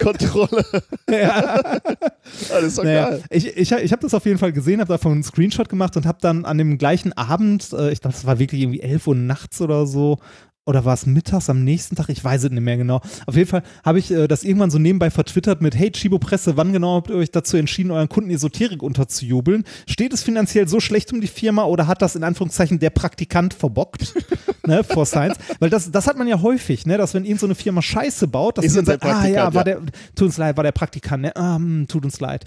Kontrolle. 0.00 0.64
Ja. 1.10 1.60
Alles 2.54 2.76
doch 2.76 2.84
Naja, 2.84 3.10
geil. 3.10 3.22
ich, 3.30 3.46
ich, 3.56 3.70
ich 3.70 3.92
habe 3.92 4.02
das 4.02 4.14
auf 4.14 4.24
jeden 4.24 4.38
Fall 4.38 4.52
gesehen, 4.52 4.80
habe 4.80 4.88
davon 4.92 5.12
einen 5.12 5.22
Screenshot 5.22 5.68
gemacht 5.68 5.96
und 5.96 6.06
habe 6.06 6.18
dann 6.20 6.44
an 6.46 6.56
dem 6.58 6.78
gleichen 6.78 7.12
Abend, 7.12 7.72
äh, 7.72 7.92
ich 7.92 8.00
glaube, 8.00 8.16
es 8.16 8.24
war 8.24 8.38
wirklich 8.38 8.62
irgendwie 8.62 8.80
11 8.80 9.06
Uhr 9.06 9.14
nachts 9.14 9.60
oder 9.60 9.86
so, 9.86 10.18
oder 10.64 10.84
war 10.84 10.94
es 10.94 11.06
mittags 11.06 11.50
am 11.50 11.64
nächsten 11.64 11.96
Tag? 11.96 12.08
Ich 12.08 12.22
weiß 12.22 12.44
es 12.44 12.50
nicht 12.50 12.62
mehr 12.62 12.76
genau. 12.76 13.00
Auf 13.26 13.34
jeden 13.34 13.48
Fall 13.48 13.62
habe 13.84 13.98
ich 13.98 14.10
äh, 14.12 14.28
das 14.28 14.44
irgendwann 14.44 14.70
so 14.70 14.78
nebenbei 14.78 15.10
vertwittert 15.10 15.60
mit, 15.60 15.74
hey 15.74 15.90
Chibo 15.90 16.18
Presse, 16.18 16.56
wann 16.56 16.72
genau 16.72 16.96
habt 16.96 17.10
ihr 17.10 17.16
euch 17.16 17.32
dazu 17.32 17.56
entschieden, 17.56 17.90
euren 17.90 18.08
Kunden 18.08 18.30
Esoterik 18.30 18.82
unterzujubeln? 18.82 19.64
Steht 19.88 20.12
es 20.12 20.22
finanziell 20.22 20.68
so 20.68 20.78
schlecht 20.78 21.12
um 21.12 21.20
die 21.20 21.26
Firma 21.26 21.64
oder 21.64 21.88
hat 21.88 22.00
das 22.00 22.14
in 22.14 22.22
Anführungszeichen 22.22 22.78
der 22.78 22.90
Praktikant 22.90 23.54
verbockt? 23.54 24.14
ne, 24.66 24.84
for 24.84 25.04
Science. 25.04 25.36
Weil 25.58 25.70
das, 25.70 25.90
das 25.90 26.06
hat 26.06 26.16
man 26.16 26.28
ja 26.28 26.40
häufig, 26.40 26.86
ne, 26.86 26.96
dass 26.96 27.14
wenn 27.14 27.24
irgend 27.24 27.40
so 27.40 27.46
eine 27.46 27.56
Firma 27.56 27.82
Scheiße 27.82 28.28
baut, 28.28 28.58
dass 28.58 28.64
Ist 28.64 28.72
die 28.72 28.76
dann 28.76 28.86
sagt, 28.86 29.04
ah 29.04 29.26
ja, 29.26 29.52
war 29.52 29.64
der, 29.64 29.80
tut 30.14 30.26
uns 30.26 30.36
leid, 30.36 30.56
war 30.56 30.64
der 30.64 30.72
Praktikant, 30.72 31.22
ne? 31.22 31.36
ah, 31.36 31.56
hm, 31.56 31.86
tut 31.88 32.04
uns 32.04 32.20
leid. 32.20 32.44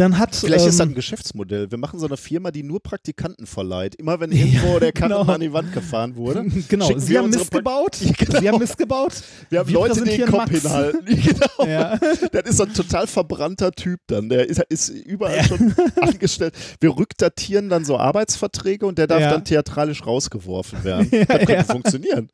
Dann 0.00 0.16
hat 0.18 0.34
Vielleicht 0.34 0.66
ist 0.66 0.78
das 0.78 0.86
ähm, 0.86 0.92
ein 0.92 0.94
Geschäftsmodell. 0.94 1.70
Wir 1.70 1.76
machen 1.76 2.00
so 2.00 2.06
eine 2.06 2.16
Firma, 2.16 2.50
die 2.50 2.62
nur 2.62 2.82
Praktikanten 2.82 3.46
verleiht. 3.46 3.96
Immer 3.96 4.18
wenn 4.18 4.32
irgendwo 4.32 4.78
der 4.78 4.92
Karren 4.92 5.10
genau. 5.10 5.30
an 5.34 5.40
die 5.42 5.52
Wand 5.52 5.74
gefahren 5.74 6.16
wurde. 6.16 6.46
Genau, 6.70 6.86
sie 6.98 7.08
wir 7.10 7.18
haben 7.18 7.26
unsere 7.26 7.42
Mist 7.42 7.52
Pra- 7.52 7.56
gebaut. 7.58 7.98
Ja, 8.00 8.12
genau. 8.16 8.40
Sie 8.40 8.48
haben 8.48 8.58
Mist 8.58 8.78
gebaut. 8.78 9.12
Wir 9.50 9.58
haben 9.58 9.70
Leute, 9.70 10.02
die 10.04 10.16
den 10.16 10.26
Kopf 10.26 10.50
Max. 10.50 10.62
hinhalten. 10.62 11.04
genau. 11.04 11.70
Ja. 11.70 11.98
Das 12.32 12.42
ist 12.48 12.56
so 12.56 12.62
ein 12.64 12.72
total 12.72 13.06
verbrannter 13.06 13.72
Typ 13.72 14.00
dann. 14.06 14.30
Der 14.30 14.48
ist, 14.48 14.62
ist 14.70 14.88
überall 14.88 15.44
schon 15.44 15.74
angestellt. 16.00 16.54
Wir 16.80 16.96
rückdatieren 16.96 17.68
dann 17.68 17.84
so 17.84 17.98
Arbeitsverträge 17.98 18.86
und 18.86 18.96
der 18.96 19.06
darf 19.06 19.20
Ja. 19.20 19.30
dann 19.30 19.44
theatralisch 19.44 20.06
rausgeworfen 20.06 20.82
werden. 20.82 21.08
das 21.10 21.26
könnte 21.26 21.52
ja. 21.52 21.64
funktionieren. 21.64 22.30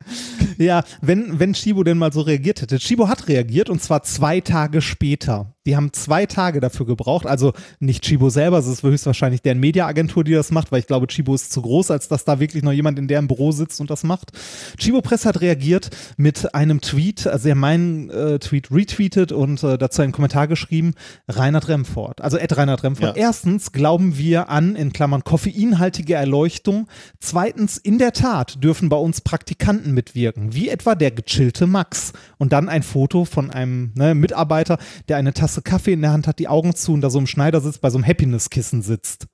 Ja, 0.57 0.83
wenn, 1.01 1.37
wenn 1.39 1.51
Chibo 1.51 1.83
denn 1.83 1.97
mal 1.97 2.13
so 2.13 2.21
reagiert 2.21 2.61
hätte. 2.61 2.77
Chibo 2.77 3.09
hat 3.09 3.27
reagiert 3.27 3.69
und 3.69 3.81
zwar 3.81 4.03
zwei 4.03 4.39
Tage 4.39 4.81
später. 4.81 5.56
Die 5.67 5.75
haben 5.75 5.91
zwei 5.91 6.25
Tage 6.25 6.61
dafür 6.61 6.85
gebraucht. 6.85 7.27
Also 7.27 7.51
nicht 7.79 8.05
Chibo 8.05 8.29
selber, 8.29 8.57
es 8.57 8.67
ist 8.67 8.83
höchstwahrscheinlich 8.83 9.41
deren 9.41 9.59
Mediaagentur, 9.59 10.23
die 10.23 10.31
das 10.31 10.49
macht, 10.49 10.71
weil 10.71 10.79
ich 10.79 10.87
glaube, 10.87 11.07
Chibo 11.07 11.35
ist 11.35 11.51
zu 11.51 11.61
groß, 11.61 11.91
als 11.91 12.07
dass 12.07 12.23
da 12.23 12.39
wirklich 12.39 12.63
noch 12.63 12.71
jemand 12.71 12.97
in 12.97 13.09
deren 13.09 13.27
Büro 13.27 13.51
sitzt 13.51 13.81
und 13.81 13.89
das 13.89 14.05
macht. 14.05 14.31
Chibo 14.77 15.01
Press 15.01 15.25
hat 15.25 15.41
reagiert 15.41 15.89
mit 16.15 16.55
einem 16.55 16.79
Tweet, 16.79 17.27
also 17.27 17.49
er 17.49 17.55
meinen 17.55 18.09
äh, 18.09 18.39
Tweet 18.39 18.71
retweetet 18.71 19.33
und 19.33 19.61
äh, 19.61 19.77
dazu 19.77 20.01
einen 20.01 20.13
Kommentar 20.13 20.47
geschrieben, 20.47 20.93
Reinhard 21.27 21.67
Remford. 21.67 22.21
Also 22.21 22.37
Ed 22.37 22.55
Reinhard 22.55 22.83
Remford. 22.83 23.17
Ja. 23.17 23.21
Erstens 23.21 23.73
glauben 23.73 24.17
wir 24.17 24.47
an, 24.47 24.77
in 24.77 24.93
Klammern, 24.93 25.25
koffeinhaltige 25.25 26.13
Erleuchtung. 26.13 26.87
Zweitens, 27.19 27.77
in 27.77 27.97
der 27.97 28.13
Tat 28.13 28.63
dürfen 28.63 28.87
bei 28.87 28.95
uns 28.95 29.19
Praktikanten 29.19 29.93
mitwirken, 29.93 30.53
wie 30.53 30.69
etwa 30.69 30.95
der 30.95 31.11
gechillte 31.11 31.67
Max. 31.67 32.13
Und 32.37 32.53
dann 32.53 32.69
ein 32.69 32.83
Foto 32.83 33.25
von 33.25 33.51
einem 33.51 33.91
ne, 33.95 34.15
Mitarbeiter, 34.15 34.77
der 35.09 35.17
eine 35.17 35.33
Tasse 35.33 35.56
Kaffee 35.61 35.93
in 35.93 36.01
der 36.01 36.11
Hand 36.11 36.27
hat, 36.27 36.39
die 36.39 36.47
Augen 36.47 36.75
zu 36.75 36.93
und 36.93 37.01
da 37.01 37.09
so 37.09 37.19
im 37.19 37.27
Schneider 37.27 37.61
sitzt, 37.61 37.81
bei 37.81 37.89
so 37.89 37.97
einem 37.97 38.07
Happiness-Kissen 38.07 38.81
sitzt. 38.81 39.27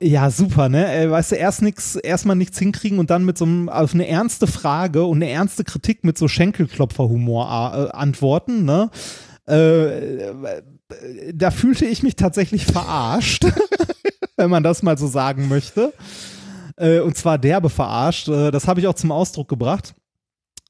Ja, 0.00 0.30
super, 0.30 0.68
ne? 0.68 0.92
Äh, 0.92 1.10
weißt 1.10 1.32
du, 1.32 1.36
erst 1.36 1.62
nix, 1.62 1.96
erstmal 1.96 2.36
nichts 2.36 2.58
hinkriegen 2.58 2.98
und 2.98 3.10
dann 3.10 3.24
mit 3.24 3.38
so 3.38 3.44
einem, 3.44 3.68
auf 3.68 3.94
eine 3.94 4.08
ernste 4.08 4.46
Frage 4.46 5.04
und 5.04 5.18
eine 5.18 5.30
ernste 5.30 5.64
Kritik 5.64 6.02
mit 6.04 6.18
so 6.18 6.26
Schenkelklopferhumor 6.28 7.90
äh, 7.92 7.96
antworten, 7.96 8.64
ne? 8.64 8.90
Äh, 9.48 10.26
äh, 10.28 10.62
da 11.32 11.50
fühlte 11.50 11.84
ich 11.84 12.02
mich 12.02 12.16
tatsächlich 12.16 12.66
verarscht, 12.66 13.46
wenn 14.36 14.50
man 14.50 14.62
das 14.62 14.82
mal 14.82 14.98
so 14.98 15.06
sagen 15.06 15.48
möchte. 15.48 15.92
Äh, 16.76 17.00
und 17.00 17.16
zwar 17.16 17.38
derbe 17.38 17.70
verarscht. 17.70 18.28
Äh, 18.28 18.50
das 18.50 18.66
habe 18.66 18.80
ich 18.80 18.86
auch 18.86 18.94
zum 18.94 19.12
Ausdruck 19.12 19.48
gebracht. 19.48 19.94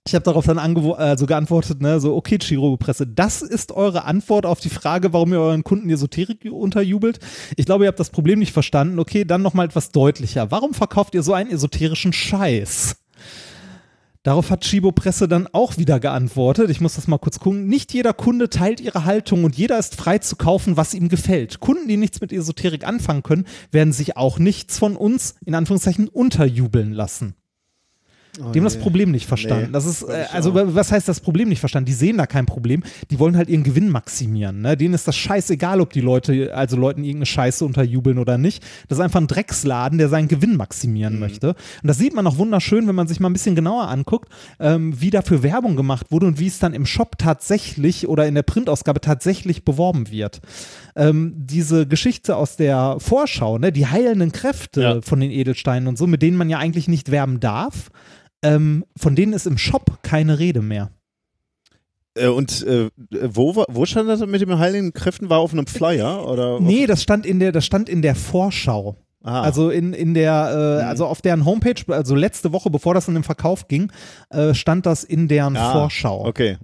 Ich 0.04 0.16
habe 0.16 0.24
darauf 0.24 0.44
dann 0.46 0.58
angewo- 0.58 0.94
also 0.94 1.26
geantwortet, 1.26 1.80
ne, 1.80 2.00
so, 2.00 2.16
okay, 2.16 2.36
Chiro-Presse, 2.38 3.06
das 3.06 3.40
ist 3.40 3.70
eure 3.70 4.04
Antwort 4.04 4.46
auf 4.46 4.58
die 4.58 4.68
Frage, 4.68 5.12
warum 5.12 5.32
ihr 5.32 5.38
euren 5.38 5.62
Kunden 5.62 5.88
Esoterik 5.90 6.44
unterjubelt. 6.50 7.20
Ich 7.56 7.66
glaube, 7.66 7.84
ihr 7.84 7.88
habt 7.88 8.00
das 8.00 8.10
Problem 8.10 8.40
nicht 8.40 8.52
verstanden. 8.52 8.98
Okay, 8.98 9.24
dann 9.24 9.42
nochmal 9.42 9.66
etwas 9.66 9.92
deutlicher. 9.92 10.50
Warum 10.50 10.74
verkauft 10.74 11.14
ihr 11.14 11.22
so 11.22 11.34
einen 11.34 11.50
esoterischen 11.50 12.12
Scheiß? 12.12 12.96
Darauf 14.24 14.50
hat 14.50 14.62
Chibo 14.62 14.90
Presse 14.90 15.28
dann 15.28 15.48
auch 15.52 15.78
wieder 15.78 16.00
geantwortet. 16.00 16.68
Ich 16.70 16.80
muss 16.80 16.94
das 16.94 17.06
mal 17.08 17.18
kurz 17.18 17.38
gucken. 17.38 17.66
Nicht 17.66 17.92
jeder 17.92 18.12
Kunde 18.12 18.50
teilt 18.50 18.80
ihre 18.80 19.04
Haltung 19.04 19.44
und 19.44 19.56
jeder 19.56 19.78
ist 19.78 19.96
frei 19.96 20.18
zu 20.18 20.34
kaufen, 20.34 20.76
was 20.76 20.94
ihm 20.94 21.08
gefällt. 21.08 21.60
Kunden, 21.60 21.86
die 21.86 21.96
nichts 21.96 22.20
mit 22.20 22.32
Esoterik 22.32 22.86
anfangen 22.86 23.22
können, 23.22 23.46
werden 23.70 23.92
sich 23.92 24.16
auch 24.16 24.40
nichts 24.40 24.78
von 24.78 24.96
uns, 24.96 25.36
in 25.44 25.54
Anführungszeichen, 25.54 26.08
unterjubeln 26.08 26.92
lassen. 26.92 27.34
Die 28.34 28.58
haben 28.58 28.64
das 28.64 28.78
Problem 28.78 29.10
nicht 29.10 29.26
verstanden. 29.26 29.66
Nee, 29.66 29.72
das 29.72 29.84
ist, 29.84 30.04
äh, 30.04 30.24
also 30.32 30.54
was 30.54 30.90
heißt 30.90 31.06
das 31.06 31.20
Problem 31.20 31.50
nicht 31.50 31.60
verstanden? 31.60 31.84
Die 31.84 31.92
sehen 31.92 32.16
da 32.16 32.26
kein 32.26 32.46
Problem. 32.46 32.82
Die 33.10 33.18
wollen 33.18 33.36
halt 33.36 33.50
ihren 33.50 33.62
Gewinn 33.62 33.90
maximieren. 33.90 34.62
Ne? 34.62 34.74
Denen 34.74 34.94
ist 34.94 35.06
das 35.06 35.16
scheißegal, 35.16 35.82
ob 35.82 35.92
die 35.92 36.00
Leute, 36.00 36.54
also 36.54 36.78
Leuten 36.78 37.04
irgendeine 37.04 37.26
Scheiße 37.26 37.62
unterjubeln 37.62 38.16
oder 38.18 38.38
nicht. 38.38 38.64
Das 38.88 38.96
ist 38.96 39.04
einfach 39.04 39.20
ein 39.20 39.26
Drecksladen, 39.26 39.98
der 39.98 40.08
seinen 40.08 40.28
Gewinn 40.28 40.56
maximieren 40.56 41.18
möchte. 41.18 41.48
Und 41.50 41.56
das 41.88 41.98
sieht 41.98 42.14
man 42.14 42.26
auch 42.26 42.38
wunderschön, 42.38 42.88
wenn 42.88 42.94
man 42.94 43.06
sich 43.06 43.20
mal 43.20 43.28
ein 43.28 43.34
bisschen 43.34 43.54
genauer 43.54 43.88
anguckt, 43.88 44.30
ähm, 44.58 44.98
wie 44.98 45.10
dafür 45.10 45.42
Werbung 45.42 45.76
gemacht 45.76 46.06
wurde 46.10 46.24
und 46.26 46.40
wie 46.40 46.46
es 46.46 46.58
dann 46.58 46.72
im 46.72 46.86
Shop 46.86 47.18
tatsächlich 47.18 48.08
oder 48.08 48.26
in 48.26 48.34
der 48.34 48.44
Printausgabe 48.44 49.02
tatsächlich 49.02 49.66
beworben 49.66 50.10
wird. 50.10 50.40
Ähm, 50.96 51.34
diese 51.36 51.86
Geschichte 51.86 52.36
aus 52.36 52.56
der 52.56 52.96
Vorschau, 52.98 53.58
ne, 53.58 53.72
die 53.72 53.88
heilenden 53.88 54.32
Kräfte 54.32 54.80
Ja. 54.80 55.00
von 55.02 55.20
den 55.20 55.30
Edelsteinen 55.30 55.86
und 55.86 55.98
so, 55.98 56.06
mit 56.06 56.22
denen 56.22 56.38
man 56.38 56.48
ja 56.48 56.56
eigentlich 56.56 56.88
nicht 56.88 57.10
werben 57.10 57.38
darf, 57.38 57.90
ähm, 58.42 58.84
von 58.96 59.14
denen 59.16 59.32
ist 59.32 59.46
im 59.46 59.58
Shop 59.58 59.98
keine 60.02 60.38
Rede 60.38 60.62
mehr. 60.62 60.90
Äh, 62.14 62.28
und 62.28 62.62
äh, 62.66 62.90
wo, 63.10 63.64
wo 63.68 63.86
stand 63.86 64.08
das 64.08 64.20
mit 64.26 64.40
den 64.40 64.58
heiligen 64.58 64.92
Kräften? 64.92 65.30
War 65.30 65.38
auf 65.38 65.52
einem 65.52 65.66
Flyer? 65.66 66.26
Oder 66.28 66.60
Nee, 66.60 66.86
das 66.86 67.02
stand 67.02 67.24
in 67.26 67.38
der, 67.40 67.52
das 67.52 67.64
stand 67.64 67.88
in 67.88 68.02
der 68.02 68.14
Vorschau. 68.14 68.96
Ah. 69.24 69.42
Also 69.42 69.70
in, 69.70 69.92
in 69.92 70.14
der, 70.14 70.78
äh, 70.80 70.82
Mhm. 70.82 70.88
also 70.88 71.06
auf 71.06 71.22
deren 71.22 71.44
Homepage, 71.44 71.80
also 71.88 72.14
letzte 72.16 72.52
Woche, 72.52 72.70
bevor 72.70 72.92
das 72.92 73.06
in 73.08 73.14
den 73.14 73.22
Verkauf 73.22 73.68
ging, 73.68 73.90
äh, 74.30 74.52
stand 74.52 74.84
das 74.84 75.04
in 75.04 75.28
deren 75.28 75.56
Ah, 75.56 75.72
Vorschau. 75.72 76.26
Okay. 76.26 76.58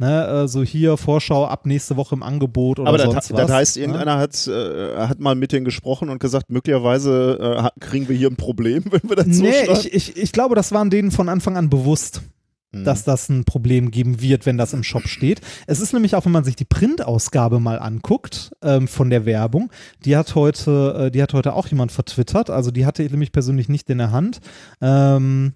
Ne, 0.00 0.26
äh, 0.26 0.48
so 0.48 0.62
hier 0.62 0.96
Vorschau 0.96 1.46
ab 1.46 1.66
nächste 1.66 1.96
Woche 1.96 2.14
im 2.14 2.22
Angebot 2.22 2.78
oder 2.78 2.88
Aber 2.88 2.98
das, 2.98 3.06
sonst 3.10 3.32
was. 3.32 3.40
das 3.40 3.50
heißt, 3.50 3.76
ne? 3.76 3.82
irgendeiner 3.82 4.18
hat, 4.18 4.46
äh, 4.46 4.96
hat 4.96 5.18
mal 5.18 5.34
mit 5.34 5.50
denen 5.50 5.64
gesprochen 5.64 6.08
und 6.08 6.20
gesagt, 6.20 6.50
möglicherweise 6.50 7.70
äh, 7.74 7.80
kriegen 7.80 8.08
wir 8.08 8.16
hier 8.16 8.30
ein 8.30 8.36
Problem, 8.36 8.84
wenn 8.90 9.08
wir 9.08 9.16
das 9.16 9.26
so 9.26 9.42
Nee, 9.42 9.66
ich, 9.72 9.92
ich, 9.92 10.16
ich 10.16 10.32
glaube, 10.32 10.54
das 10.54 10.70
waren 10.70 10.90
denen 10.90 11.10
von 11.10 11.28
Anfang 11.28 11.56
an 11.56 11.68
bewusst, 11.68 12.22
Mhm. 12.70 12.84
dass 12.84 13.02
das 13.04 13.30
ein 13.30 13.44
Problem 13.44 13.90
geben 13.90 14.20
wird, 14.20 14.44
wenn 14.44 14.58
das 14.58 14.74
im 14.74 14.82
Shop 14.82 15.08
steht. 15.08 15.40
Es 15.66 15.80
ist 15.80 15.94
nämlich 15.94 16.14
auch, 16.14 16.26
wenn 16.26 16.32
man 16.32 16.44
sich 16.44 16.54
die 16.54 16.66
Printausgabe 16.66 17.60
mal 17.60 17.78
anguckt 17.78 18.52
ähm, 18.62 18.88
von 18.88 19.08
der 19.08 19.24
Werbung, 19.24 19.70
die 20.04 20.16
hat 20.18 20.34
heute, 20.34 21.06
äh, 21.06 21.10
die 21.10 21.22
hat 21.22 21.32
heute 21.32 21.54
auch 21.54 21.66
jemand 21.66 21.92
vertwittert, 21.92 22.50
also 22.50 22.70
die 22.70 22.84
hatte 22.84 23.02
ich 23.02 23.10
nämlich 23.10 23.32
persönlich 23.32 23.70
nicht 23.70 23.88
in 23.88 23.98
der 23.98 24.12
Hand. 24.12 24.40
Ähm, 24.82 25.54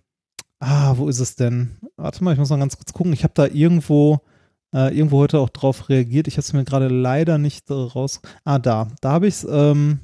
ah, 0.59 0.95
wo 0.97 1.07
ist 1.09 1.19
es 1.21 1.37
denn? 1.37 1.77
Warte 1.97 2.25
mal, 2.25 2.33
ich 2.33 2.39
muss 2.39 2.49
mal 2.49 2.59
ganz 2.59 2.79
kurz 2.79 2.95
gucken. 2.95 3.13
Ich 3.13 3.25
habe 3.25 3.35
da 3.37 3.47
irgendwo 3.47 4.23
äh, 4.75 4.97
irgendwo 4.97 5.19
heute 5.19 5.39
auch 5.39 5.51
drauf 5.51 5.89
reagiert. 5.89 6.29
Ich 6.29 6.35
habe 6.35 6.43
es 6.43 6.53
mir 6.53 6.65
gerade 6.65 6.89
leider 6.89 7.39
nicht 7.39 7.71
äh, 7.71 7.75
raus. 7.75 8.21
Ah, 8.45 8.59
da. 8.59 8.89
Da 9.01 9.13
habe 9.13 9.27
ich 9.27 9.35
es. 9.35 9.47
Ähm, 9.49 10.01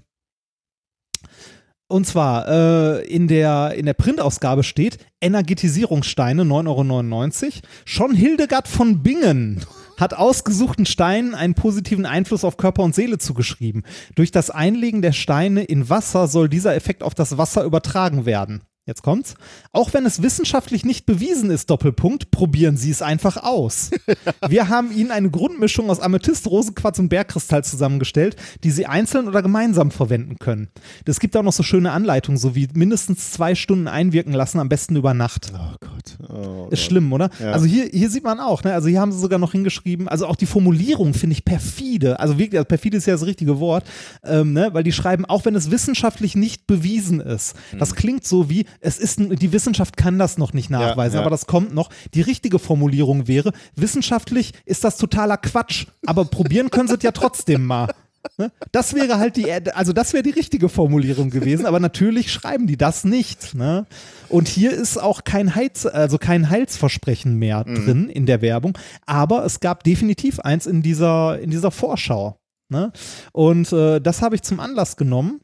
und 1.90 2.06
zwar 2.06 2.46
äh, 2.48 3.06
in, 3.06 3.28
der, 3.28 3.74
in 3.74 3.86
der 3.86 3.94
Printausgabe 3.94 4.62
steht 4.62 4.98
Energetisierungssteine 5.22 6.42
9,99 6.42 7.44
Euro. 7.44 7.52
Schon 7.86 8.14
Hildegard 8.14 8.68
von 8.68 9.02
Bingen 9.02 9.64
hat 9.96 10.12
ausgesuchten 10.12 10.84
Steinen 10.84 11.34
einen 11.34 11.54
positiven 11.54 12.04
Einfluss 12.04 12.44
auf 12.44 12.58
Körper 12.58 12.82
und 12.82 12.94
Seele 12.94 13.16
zugeschrieben. 13.16 13.84
Durch 14.14 14.30
das 14.30 14.50
Einlegen 14.50 15.00
der 15.00 15.12
Steine 15.12 15.64
in 15.64 15.88
Wasser 15.88 16.28
soll 16.28 16.50
dieser 16.50 16.76
Effekt 16.76 17.02
auf 17.02 17.14
das 17.14 17.38
Wasser 17.38 17.64
übertragen 17.64 18.26
werden. 18.26 18.62
Jetzt 18.88 19.02
kommt's. 19.02 19.34
Auch 19.72 19.92
wenn 19.92 20.06
es 20.06 20.22
wissenschaftlich 20.22 20.82
nicht 20.82 21.04
bewiesen 21.04 21.50
ist, 21.50 21.68
Doppelpunkt, 21.68 22.30
probieren 22.30 22.78
Sie 22.78 22.90
es 22.90 23.02
einfach 23.02 23.36
aus. 23.36 23.90
Wir 24.48 24.70
haben 24.70 24.90
Ihnen 24.90 25.10
eine 25.10 25.28
Grundmischung 25.28 25.90
aus 25.90 26.00
Amethyst, 26.00 26.46
Rosenquarz 26.46 26.98
und 26.98 27.10
Bergkristall 27.10 27.62
zusammengestellt, 27.62 28.36
die 28.64 28.70
Sie 28.70 28.86
einzeln 28.86 29.28
oder 29.28 29.42
gemeinsam 29.42 29.90
verwenden 29.90 30.38
können. 30.38 30.68
Es 31.04 31.20
gibt 31.20 31.36
auch 31.36 31.42
noch 31.42 31.52
so 31.52 31.62
schöne 31.62 31.92
Anleitungen, 31.92 32.38
so 32.38 32.54
wie 32.54 32.66
mindestens 32.72 33.30
zwei 33.30 33.54
Stunden 33.54 33.88
einwirken 33.88 34.32
lassen, 34.32 34.58
am 34.58 34.70
besten 34.70 34.96
über 34.96 35.12
Nacht. 35.12 35.52
Oh 35.54 35.76
Gott. 35.80 36.30
Oh 36.30 36.68
Ist 36.70 36.70
Gott. 36.70 36.78
schlimm, 36.78 37.12
oder? 37.12 37.28
Ja. 37.40 37.52
Also 37.52 37.66
hier, 37.66 37.90
hier 37.92 38.08
sieht 38.08 38.24
man 38.24 38.40
auch, 38.40 38.64
ne? 38.64 38.72
Also 38.72 38.88
hier 38.88 39.00
haben 39.02 39.12
sie 39.12 39.18
sogar 39.18 39.38
noch 39.38 39.52
hingeschrieben, 39.52 40.08
also 40.08 40.26
auch 40.26 40.36
die 40.36 40.46
Formulierung 40.46 41.12
finde 41.12 41.34
ich 41.34 41.44
perfide. 41.44 42.20
Also 42.20 42.38
wirklich, 42.38 42.58
also 42.58 42.66
perfide 42.66 42.96
ist 42.96 43.06
ja 43.06 43.12
das 43.12 43.26
richtige 43.26 43.60
Wort, 43.60 43.84
ähm, 44.24 44.54
ne? 44.54 44.70
Weil 44.72 44.82
die 44.82 44.92
schreiben, 44.92 45.26
auch 45.26 45.44
wenn 45.44 45.54
es 45.54 45.70
wissenschaftlich 45.70 46.36
nicht 46.36 46.66
bewiesen 46.66 47.20
ist. 47.20 47.54
Das 47.78 47.94
klingt 47.94 48.26
so 48.26 48.48
wie, 48.48 48.64
es 48.80 48.98
ist, 48.98 49.18
die 49.20 49.52
Wissenschaft 49.52 49.96
kann 49.96 50.18
das 50.18 50.38
noch 50.38 50.52
nicht 50.52 50.70
nachweisen, 50.70 51.16
ja. 51.16 51.20
aber 51.20 51.30
das 51.30 51.46
kommt 51.46 51.74
noch. 51.74 51.90
Die 52.14 52.20
richtige 52.20 52.58
Formulierung 52.58 53.28
wäre, 53.28 53.52
wissenschaftlich 53.76 54.52
ist 54.64 54.84
das 54.84 54.96
totaler 54.96 55.36
Quatsch, 55.36 55.86
aber 56.06 56.24
probieren 56.24 56.70
können 56.70 56.88
sie 56.88 56.94
es 56.94 57.02
ja 57.02 57.12
trotzdem 57.12 57.64
mal. 57.64 57.88
Ne? 58.36 58.52
Das 58.72 58.94
wäre 58.94 59.18
halt 59.18 59.36
die, 59.36 59.50
also 59.50 59.92
das 59.92 60.12
wäre 60.12 60.22
die 60.22 60.30
richtige 60.30 60.68
Formulierung 60.68 61.30
gewesen, 61.30 61.66
aber 61.66 61.80
natürlich 61.80 62.32
schreiben 62.32 62.66
die 62.66 62.76
das 62.76 63.04
nicht. 63.04 63.54
Ne? 63.54 63.86
Und 64.28 64.48
hier 64.48 64.72
ist 64.72 64.98
auch 64.98 65.24
kein 65.24 65.54
Heiz, 65.54 65.86
also 65.86 66.18
kein 66.18 66.50
Heilsversprechen 66.50 67.36
mehr 67.36 67.64
drin 67.64 68.08
in 68.08 68.26
der 68.26 68.42
Werbung, 68.42 68.76
aber 69.06 69.44
es 69.44 69.60
gab 69.60 69.84
definitiv 69.84 70.40
eins 70.40 70.66
in 70.66 70.82
dieser, 70.82 71.38
in 71.40 71.50
dieser 71.50 71.70
Vorschau. 71.70 72.38
Ne? 72.68 72.92
Und 73.32 73.72
äh, 73.72 74.00
das 74.00 74.20
habe 74.20 74.34
ich 74.34 74.42
zum 74.42 74.60
Anlass 74.60 74.96
genommen. 74.96 75.40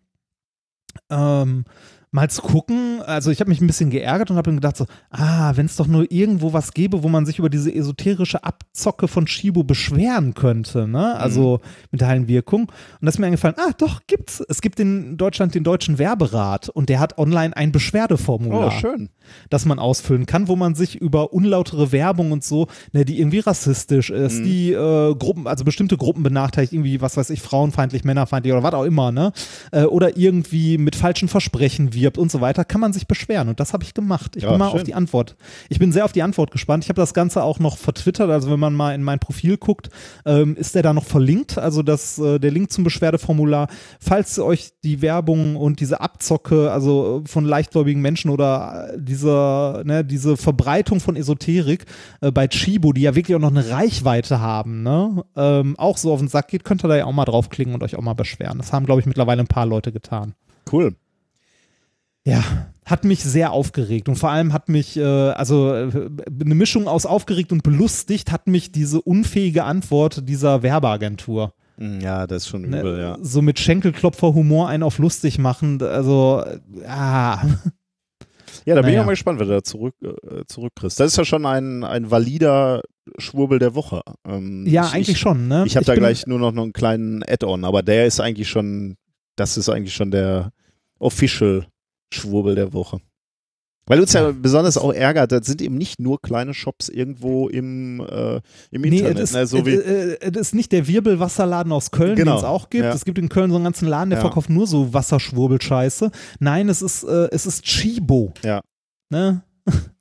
Ähm, 1.11 1.65
mal 2.15 2.31
zu 2.31 2.43
gucken, 2.43 3.03
also 3.03 3.33
ich 3.33 3.41
habe 3.41 3.51
mich 3.51 3.61
ein 3.61 3.67
bisschen 3.67 3.91
geärgert 3.91 4.31
und 4.31 4.37
habe 4.37 4.47
dann 4.49 4.55
gedacht 4.59 4.77
so, 4.77 4.87
ah, 5.11 5.51
wenn 5.57 5.67
es 5.67 5.75
doch 5.75 5.89
nur 5.89 6.11
irgendwo 6.13 6.53
was 6.53 6.73
gäbe, 6.73 7.03
wo 7.03 7.09
man 7.09 7.27
sich 7.27 7.41
über 7.41 7.51
diese 7.51 7.75
esoterische 7.75 8.45
Abzocke 8.45 9.09
von 9.09 9.27
Shibo 9.27 9.65
beschweren 9.65 10.35
könnte, 10.35 10.87
ne? 10.87 11.17
Also 11.17 11.59
mit 11.91 12.01
der 12.03 12.09
heilen 12.09 12.29
Wirkung. 12.29 12.63
Und 12.67 12.71
das 13.03 13.17
ist 13.17 13.19
mir 13.19 13.27
eingefallen, 13.27 13.57
ah, 13.59 13.73
doch, 13.77 14.03
gibt's. 14.07 14.41
Es 14.49 14.61
gibt 14.63 14.79
in 14.79 15.17
Deutschland 15.17 15.57
den 15.57 15.65
Deutschen 15.65 15.99
Werberat 15.99 16.69
und 16.69 16.89
der 16.89 17.01
hat 17.01 17.19
online 17.19 17.57
ein 17.57 17.73
Beschwerdeformular 17.73 18.69
Oh, 18.69 18.71
schön. 18.81 19.09
das 19.51 19.65
man 19.65 19.81
ausfüllen 19.81 20.27
kann, 20.27 20.47
wo 20.47 20.55
man 20.55 20.77
sich 20.77 20.95
über 20.95 21.33
unlautere 21.33 21.91
Werbung 21.91 22.31
und 22.31 22.45
so, 22.45 22.69
ne, 22.93 23.05
die 23.05 23.19
irgendwie 23.19 23.41
rassistisch 23.41 24.11
ist, 24.11 24.39
Mhm. 24.39 24.45
die 24.45 24.73
äh, 24.73 25.15
Gruppen, 25.17 25.49
also 25.49 25.65
bestimmte 25.65 25.97
Gruppen 25.97 26.23
benachteiligt, 26.23 26.73
irgendwie, 26.73 27.01
was 27.01 27.17
weiß 27.17 27.31
ich, 27.31 27.43
frauenfeindlich, 27.43 28.05
männerfeindlich 28.05 28.53
oder 28.53 28.63
was 28.63 28.75
auch 28.75 28.85
immer, 28.85 29.11
ne? 29.11 29.33
Äh, 29.73 29.83
oder 29.85 30.17
irgendwie 30.17 30.79
mit 30.79 30.95
falschen 30.95 31.27
Versprechen 31.27 31.93
wirbt 31.93 32.04
bewirbt 32.05 32.19
und 32.19 32.31
so 32.31 32.41
weiter, 32.41 32.65
kann 32.65 32.81
man 32.81 32.93
sich 32.93 33.07
beschweren. 33.07 33.49
Und 33.49 33.61
das 33.61 33.73
habe 33.73 33.83
ich 33.85 33.95
gemacht. 33.95 34.37
Ich 34.37 34.43
Ja, 34.43 34.51
bin 34.51 34.59
mal 34.59 34.71
schön. 34.71 34.81
auf 34.81 34.85
die 34.85 34.95
Antwort. 34.95 35.37
Ich 35.69 35.79
bin 35.79 35.91
sehr 35.93 36.05
auf 36.05 36.13
die 36.13 36.23
Antwort 36.23 36.51
gespannt. 36.51 36.85
Ich 36.85 36.91
habe 36.91 37.01
das 37.01 37.15
Ganze 37.15 37.43
auch 37.43 37.59
noch 37.59 37.79
vertwittert. 37.79 38.31
Also 38.31 38.51
wenn 38.51 38.61
man 38.61 38.75
mal 38.75 38.95
in 38.95 39.03
mein 39.03 39.19
Profil 39.19 39.57
guckt, 39.57 39.89
ähm, 40.27 40.55
ist 40.57 40.75
der 40.75 40.83
da 40.83 40.93
noch 40.93 41.05
verlinkt. 41.05 41.57
Also 41.59 41.83
das, 41.83 42.19
äh, 42.19 42.39
der 42.39 42.51
Link 42.51 42.71
zum 42.71 42.85
Beschwerdeformular. 42.85 43.69
Falls 44.01 44.39
euch 44.39 44.73
die 44.85 45.01
Werbung 45.03 45.57
und 45.57 45.81
diese 45.81 46.01
Abzocke, 46.01 46.71
also 46.71 47.23
von 47.27 47.45
leichtgläubigen 47.45 48.03
Menschen 48.03 48.31
oder 48.31 48.91
äh, 48.93 48.99
diese, 49.01 49.83
ne, 49.85 50.05
diese 50.05 50.37
Verbreitung 50.37 51.01
von 51.01 51.17
Esoterik 51.17 51.87
äh, 52.21 52.31
bei 52.31 52.49
Chibo, 52.49 52.93
die 52.93 53.03
ja 53.03 53.15
wirklich 53.15 53.35
auch 53.37 53.41
noch 53.41 53.51
eine 53.51 53.71
Reichweite 53.71 54.41
haben, 54.41 54.83
ne, 54.83 55.25
ähm, 55.37 55.75
auch 55.79 55.97
so 55.97 56.13
auf 56.13 56.19
den 56.19 56.29
Sack 56.29 56.49
geht, 56.49 56.65
könnt 56.65 56.85
ihr 56.85 56.89
da 56.89 56.97
ja 56.97 57.07
auch 57.07 57.13
mal 57.13 57.25
draufklicken 57.25 57.75
und 57.75 57.83
euch 57.83 57.97
auch 57.97 58.03
mal 58.03 58.15
beschweren. 58.15 58.59
Das 58.59 58.73
haben, 58.73 58.85
glaube 58.87 59.01
ich, 59.01 59.07
mittlerweile 59.07 59.41
ein 59.41 59.47
paar 59.47 59.67
Leute 59.67 59.93
getan. 59.93 60.35
Cool. 60.71 60.95
Ja, 62.27 62.43
hat 62.87 63.05
mich 63.05 63.23
sehr 63.23 63.53
aufgeregt 63.53 64.09
und 64.09 64.17
vor 64.17 64.31
allem 64.31 64.53
hat 64.53 64.69
mich, 64.69 64.97
äh, 64.97 65.03
also 65.05 65.75
äh, 65.75 65.91
eine 66.41 66.55
Mischung 66.55 66.87
aus 66.89 67.07
aufgeregt 67.07 67.53
und 67.53 67.63
belustigt 67.63 68.31
hat 68.33 68.47
mich 68.47 68.73
diese 68.73 69.01
unfähige 69.03 69.65
Antwort 69.65 70.29
dieser 70.29 70.63
Werbeagentur. 70.63 71.53
Hm, 71.79 72.01
Ja, 72.01 72.27
das 72.27 72.43
ist 72.45 72.49
schon 72.49 72.63
Ne? 72.63 72.81
übel, 72.81 73.01
ja. 73.01 73.19
So 73.21 73.43
mit 73.43 73.59
Schenkelklopfer-Humor 73.59 74.69
einen 74.69 74.83
auf 74.83 74.99
lustig 74.99 75.39
machen, 75.39 75.83
also, 75.83 76.45
ah, 76.87 77.43
Ja, 78.67 78.75
da 78.75 78.81
bin 78.81 78.91
ich 78.91 78.95
Naja. 78.95 79.01
auch 79.03 79.07
mal 79.07 79.13
gespannt, 79.13 79.39
wer 79.41 79.47
du 79.47 79.53
da 79.53 79.63
zurück, 79.63 79.95
äh, 80.03 80.45
zurückkriegst. 80.47 80.99
Das 81.01 81.09
ist 81.13 81.17
ja 81.19 81.25
schon 81.27 81.45
ein, 81.45 81.85
ein 81.85 82.11
valider 82.11 82.83
Schwurbel 83.19 83.59
der 83.59 83.75
Woche. 83.75 84.01
Ähm, 84.27 84.65
ja, 84.67 84.87
ich, 84.87 84.95
eigentlich 84.95 85.09
ich, 85.11 85.19
schon, 85.19 85.49
ne? 85.49 85.65
Ich 85.67 85.77
habe 85.77 85.85
da 85.85 85.95
gleich 85.95 86.27
nur 86.27 86.39
noch 86.39 86.49
einen 86.57 86.73
kleinen 86.73 87.23
Add-on, 87.23 87.65
aber 87.65 87.83
der 87.83 88.07
ist 88.07 88.21
eigentlich 88.21 88.49
schon, 88.49 88.97
das 89.37 89.59
ist 89.59 89.69
eigentlich 89.69 89.95
schon 89.95 90.11
der 90.11 90.53
Official 90.99 91.67
Schwurbel 92.15 92.55
der 92.55 92.73
Woche. 92.73 93.01
Weil 93.87 94.01
uns 94.01 94.15
ja, 94.15 94.29
Ja. 94.29 94.33
besonders 94.33 94.79
auch 94.79 94.95
ärgert, 94.95 95.31
das 95.31 95.47
sind 95.47 95.61
eben 95.61 95.77
nicht 95.77 96.01
nur 96.01 96.19
kleine 96.23 96.55
Shops 96.55 96.89
irgendwo 96.89 97.49
im, 97.51 98.01
äh, 98.01 98.37
im 98.71 98.81
Nee, 98.81 98.97
Internet. 99.01 99.19
es 99.19 99.31
ist, 99.31 99.35
ne, 99.37 99.47
so 99.47 99.59
es, 99.59 99.67
äh, 99.67 100.17
es 100.23 100.37
ist 100.39 100.55
nicht 100.55 100.73
der 100.73 100.87
Wirbelwasserladen 100.89 101.71
aus 101.71 101.91
Köln, 101.91 102.17
Genau, 102.17 102.33
den 102.33 102.39
es 102.39 102.45
auch 102.45 102.71
gibt. 102.71 102.85
ja. 102.85 102.95
Es 102.95 103.05
gibt 103.05 103.19
in 103.19 103.29
Köln 103.29 103.51
so 103.51 103.57
einen 103.57 103.65
ganzen 103.65 103.87
Laden, 103.87 104.09
der 104.09 104.21
Ja. 104.21 104.25
verkauft 104.25 104.49
nur 104.49 104.67
so 104.67 104.95
Wasserschwurbelscheiße. 104.95 106.11
Nein, 106.41 106.71
es 106.71 106.81
ist, 106.81 107.05
äh, 107.05 107.29
es 107.31 107.45
ist 107.45 107.63
Chibo. 107.65 108.33
Ja. 108.43 108.63
Ne? 109.11 109.43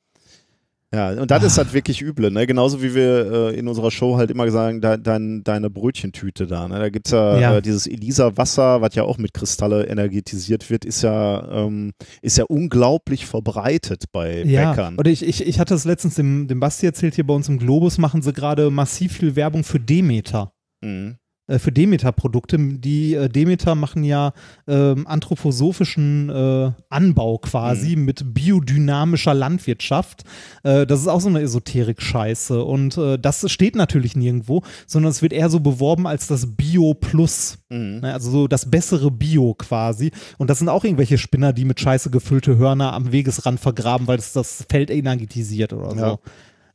Ja, 0.94 1.12
und 1.20 1.32
das 1.32 1.44
Ah. 1.44 1.48
ist 1.48 1.58
halt 1.58 1.74
wirklich 1.74 2.02
üble, 2.02 2.30
ne? 2.30 2.46
Genauso 2.46 2.84
wie 2.84 2.94
wir 2.94 3.32
äh, 3.52 3.56
in 3.58 3.68
unserer 3.68 3.90
Show 3.90 4.18
halt 4.18 4.30
immer 4.30 4.50
sagen, 4.52 4.80
de, 4.80 4.98
dein, 5.02 5.44
deine 5.44 5.70
Brötchentüte 5.70 6.46
da, 6.46 6.68
ne? 6.68 6.78
Da 6.78 6.90
gibt's 6.90 7.10
ja, 7.12 7.38
Ja. 7.40 7.58
Äh, 7.58 7.62
dieses 7.64 7.88
Elisa-Wasser, 7.88 8.82
was 8.82 8.94
ja 8.96 9.04
auch 9.04 9.18
mit 9.18 9.34
Kristalle 9.34 9.88
energetisiert 9.88 10.70
wird, 10.70 10.86
ist 10.86 11.02
ja, 11.02 11.66
ähm, 11.66 11.94
ist 12.22 12.38
ja 12.38 12.44
unglaublich 12.46 13.26
verbreitet 13.26 14.06
bei 14.12 14.44
Ja, 14.44 14.70
Bäckern. 14.72 14.98
oder 15.00 15.10
ich, 15.10 15.26
ich, 15.26 15.46
ich 15.48 15.60
hatte 15.60 15.74
es 15.74 15.86
letztens 15.86 16.16
dem, 16.16 16.48
dem 16.48 16.60
Basti 16.60 16.86
erzählt, 16.86 17.16
hier 17.16 17.26
bei 17.26 17.34
uns 17.34 17.50
im 17.50 17.58
Globus 17.58 17.98
machen 17.98 18.22
sie 18.22 18.32
gerade 18.34 18.70
massiv 18.70 19.14
viel 19.14 19.36
Werbung 19.36 19.64
für 19.64 19.80
Demeter. 19.80 20.54
Mhm. 20.82 21.16
Äh, 21.48 21.60
Für 21.60 21.72
Demeter-Produkte. 21.72 22.58
Die 22.58 23.16
äh, 23.16 23.30
Demeter 23.30 23.76
machen 23.76 24.04
ja 24.04 24.34
ähm, 24.68 25.06
anthroposophischen 25.08 26.30
äh, 26.30 26.72
Anbau 26.90 27.38
quasi 27.38 27.96
Mhm. 27.96 28.06
mit 28.06 28.34
biodynamischer 28.34 29.34
Landwirtschaft. 29.34 30.24
Äh, 30.64 30.86
das 30.86 31.02
ist 31.02 31.08
auch 31.08 31.22
so 31.22 31.30
eine 31.30 31.42
Esoterik-Scheiße. 31.42 32.64
Und 32.64 32.98
äh, 32.98 33.18
das 33.20 33.50
steht 33.52 33.76
natürlich 33.76 34.16
nirgendwo, 34.16 34.64
sondern 34.88 35.12
es 35.12 35.22
wird 35.22 35.34
eher 35.34 35.50
so 35.50 35.60
beworben 35.60 36.08
als 36.08 36.28
das 36.28 36.56
Bio 36.56 36.94
Plus. 36.94 37.58
Mhm. 37.70 38.00
Ne, 38.02 38.14
Also 38.14 38.32
so 38.32 38.48
das 38.48 38.70
bessere 38.70 39.12
Bio 39.12 39.54
quasi. 39.54 40.12
Und 40.38 40.50
das 40.50 40.60
sind 40.60 40.70
auch 40.70 40.84
irgendwelche 40.84 41.18
Spinner, 41.18 41.54
die 41.54 41.66
mit 41.66 41.80
Scheiße 41.80 42.10
gefüllte 42.10 42.58
Hörner 42.58 42.94
am 42.94 43.12
Wegesrand 43.12 43.60
vergraben, 43.60 44.08
weil 44.08 44.20
es 44.20 44.34
das 44.34 44.66
Feld 44.70 44.90
energetisiert 44.90 45.74
oder 45.74 45.92
so. 45.92 45.98
Ja. 45.98 46.20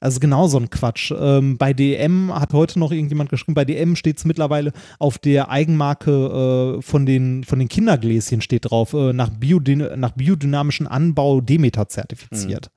Also 0.01 0.21
genau 0.21 0.47
so 0.47 0.59
ein 0.59 0.71
Quatsch. 0.71 1.13
Ähm, 1.19 1.59
bei 1.59 1.73
DM 1.73 2.33
hat 2.33 2.53
heute 2.53 2.79
noch 2.79 2.93
irgendjemand 2.93 3.31
geschrieben, 3.31 3.55
bei 3.55 3.65
DM 3.65 3.97
steht 3.97 4.19
es 4.19 4.25
mittlerweile 4.25 4.73
auf 4.99 5.19
der 5.19 5.51
Eigenmarke 5.51 6.77
äh, 6.79 6.83
von, 6.83 7.05
den, 7.05 7.43
von 7.45 7.59
den 7.59 7.69
Kindergläschen 7.69 8.41
steht 8.41 8.71
drauf, 8.71 8.93
äh, 8.93 9.13
nach, 9.13 9.31
Biodyn 9.31 9.89
nach 9.97 10.13
biodynamischen 10.13 10.87
Anbau 10.87 11.41
Demeter 11.41 11.89
zertifiziert. 11.89 12.71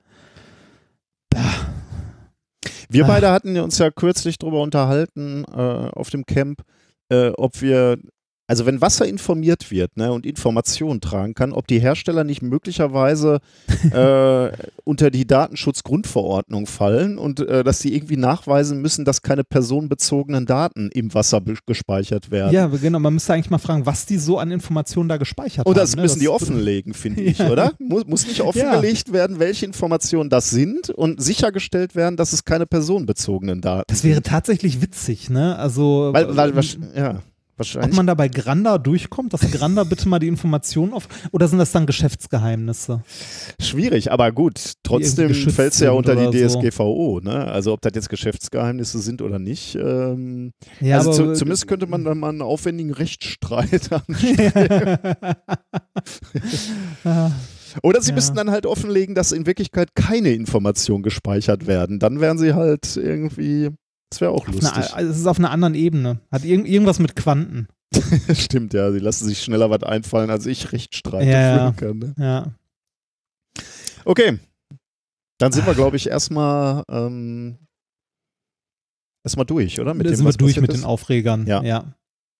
Wir 2.88 3.04
Ah. 3.04 3.08
beide 3.08 3.30
hatten 3.30 3.56
uns 3.58 3.78
ja 3.78 3.90
kürzlich 3.90 4.38
darüber 4.38 4.60
unterhalten 4.60 5.44
äh, 5.44 5.56
auf 5.56 6.10
dem 6.10 6.26
Camp, 6.26 6.62
äh, 7.08 7.28
ob 7.30 7.60
wir, 7.62 7.98
also 8.52 8.66
wenn 8.66 8.82
Wasser 8.82 9.06
informiert 9.08 9.70
wird 9.70 9.96
ne, 9.96 10.12
und 10.12 10.26
Informationen 10.26 11.00
tragen 11.00 11.32
kann, 11.32 11.54
ob 11.54 11.66
die 11.66 11.78
Hersteller 11.80 12.22
nicht 12.22 12.42
möglicherweise 12.42 13.40
äh, 13.94 14.52
unter 14.84 15.10
die 15.10 15.26
Datenschutzgrundverordnung 15.26 16.66
fallen 16.66 17.16
und 17.16 17.40
äh, 17.40 17.64
dass 17.64 17.80
sie 17.80 17.94
irgendwie 17.94 18.18
nachweisen 18.18 18.82
müssen, 18.82 19.06
dass 19.06 19.22
keine 19.22 19.42
personenbezogenen 19.42 20.44
Daten 20.44 20.90
im 20.92 21.14
Wasser 21.14 21.40
gespeichert 21.66 22.30
werden. 22.30 22.52
Ja, 22.52 22.66
genau. 22.66 22.98
Man 22.98 23.14
müsste 23.14 23.32
eigentlich 23.32 23.48
mal 23.48 23.56
fragen, 23.56 23.86
was 23.86 24.04
die 24.04 24.18
so 24.18 24.36
an 24.38 24.50
Informationen 24.50 25.08
da 25.08 25.16
gespeichert 25.16 25.64
Und 25.64 25.76
haben. 25.76 25.80
das 25.80 25.96
ne? 25.96 26.02
müssen 26.02 26.20
die 26.20 26.28
offenlegen, 26.28 26.92
finde 26.92 27.22
ich, 27.22 27.38
Ja. 27.38 27.48
oder? 27.48 27.72
Muss, 27.78 28.06
muss 28.06 28.26
nicht 28.26 28.42
offengelegt 28.42 29.14
werden, 29.14 29.38
welche 29.38 29.64
Informationen 29.64 30.28
das 30.28 30.50
sind 30.50 30.90
und 30.90 31.22
sichergestellt 31.22 31.94
werden, 31.96 32.18
dass 32.18 32.34
es 32.34 32.44
keine 32.44 32.66
personenbezogenen 32.66 33.62
Daten 33.62 33.84
Das 33.88 34.04
wäre 34.04 34.16
sind. 34.16 34.26
tatsächlich 34.26 34.82
witzig, 34.82 35.30
ne? 35.30 35.56
Also, 35.56 36.10
Weil, 36.12 36.36
weil, 36.36 36.52
ähm, 36.94 37.18
ja, 37.52 37.54
ob 37.54 37.58
wahrscheinlich. 37.58 37.96
man 37.96 38.06
da 38.06 38.14
bei 38.14 38.28
Granda 38.28 38.78
durchkommt, 38.78 39.32
dass 39.32 39.42
Granda 39.50 39.84
bitte 39.84 40.08
mal 40.08 40.18
die 40.18 40.28
Informationen 40.28 40.92
auf. 40.94 41.06
Oder 41.32 41.48
sind 41.48 41.58
das 41.58 41.70
dann 41.72 41.86
Geschäftsgeheimnisse? 41.86 43.02
Schwierig, 43.60 44.10
aber 44.10 44.32
gut, 44.32 44.72
trotzdem 44.82 45.32
fällt 45.34 45.72
es 45.74 45.80
ja 45.80 45.92
unter 45.92 46.16
die 46.16 46.48
so. 46.48 46.60
DSGVO, 46.60 47.20
ne? 47.22 47.46
Also 47.46 47.72
ob 47.72 47.80
das 47.82 47.92
jetzt 47.94 48.08
Geschäftsgeheimnisse 48.08 48.98
sind 49.00 49.22
oder 49.22 49.38
nicht. 49.38 49.74
Ähm, 49.76 50.52
Ja, 50.80 50.98
also 50.98 51.12
zu, 51.12 51.32
zumindest 51.34 51.68
könnte 51.68 51.86
man 51.86 52.04
dann 52.04 52.18
mal 52.18 52.30
einen 52.30 52.42
aufwendigen 52.42 52.92
Rechtsstreit 52.92 53.90
anstellen. 54.08 54.98
Oder 57.82 58.02
sie 58.02 58.10
Ja. 58.10 58.14
müssten 58.16 58.36
dann 58.36 58.50
halt 58.50 58.66
offenlegen, 58.66 59.14
dass 59.14 59.32
in 59.32 59.46
Wirklichkeit 59.46 59.94
keine 59.94 60.30
Informationen 60.32 61.02
gespeichert 61.02 61.66
werden. 61.66 61.98
Dann 61.98 62.20
wären 62.20 62.36
sie 62.38 62.52
halt 62.54 62.96
irgendwie, 62.96 63.70
das 64.12 64.20
wäre 64.20 64.30
auch 64.32 64.46
auf 64.46 64.54
lustig. 64.54 64.92
einer- 64.94 65.08
es 65.10 65.16
ist 65.18 65.26
auf 65.26 65.38
einer 65.38 65.50
anderen 65.50 65.74
Ebene. 65.74 66.20
Hat 66.30 66.44
irg 66.44 66.66
irgendwas 66.68 66.98
mit 66.98 67.16
Quanten. 67.16 67.66
Stimmt, 68.34 68.74
ja, 68.74 68.92
sie 68.92 68.98
lassen 68.98 69.26
sich 69.26 69.42
schneller 69.42 69.70
was 69.70 69.82
einfallen, 69.82 70.28
als 70.30 70.44
ich 70.46 70.70
Rechtsstreite 70.72 71.30
Ja, 71.30 71.56
ja. 71.56 71.72
kann. 71.72 71.98
Ne? 71.98 72.14
Ja. 72.18 72.54
Okay. 74.04 74.38
Dann 75.38 75.52
sind 75.52 75.66
wir, 75.66 75.74
glaube 75.74 75.96
ich, 75.96 76.08
erstmal 76.08 76.84
ähm, 76.90 77.56
erstmal 79.24 79.46
durch, 79.46 79.80
oder? 79.80 79.94
da 79.94 80.02
dem, 80.02 80.14
sind 80.14 80.24
wir 80.26 80.32
durch 80.32 80.60
mit 80.60 80.70
ist? 80.72 80.80
den 80.80 80.84
Aufregern. 80.84 81.46
Ja. 81.46 81.62
ja. 81.62 81.94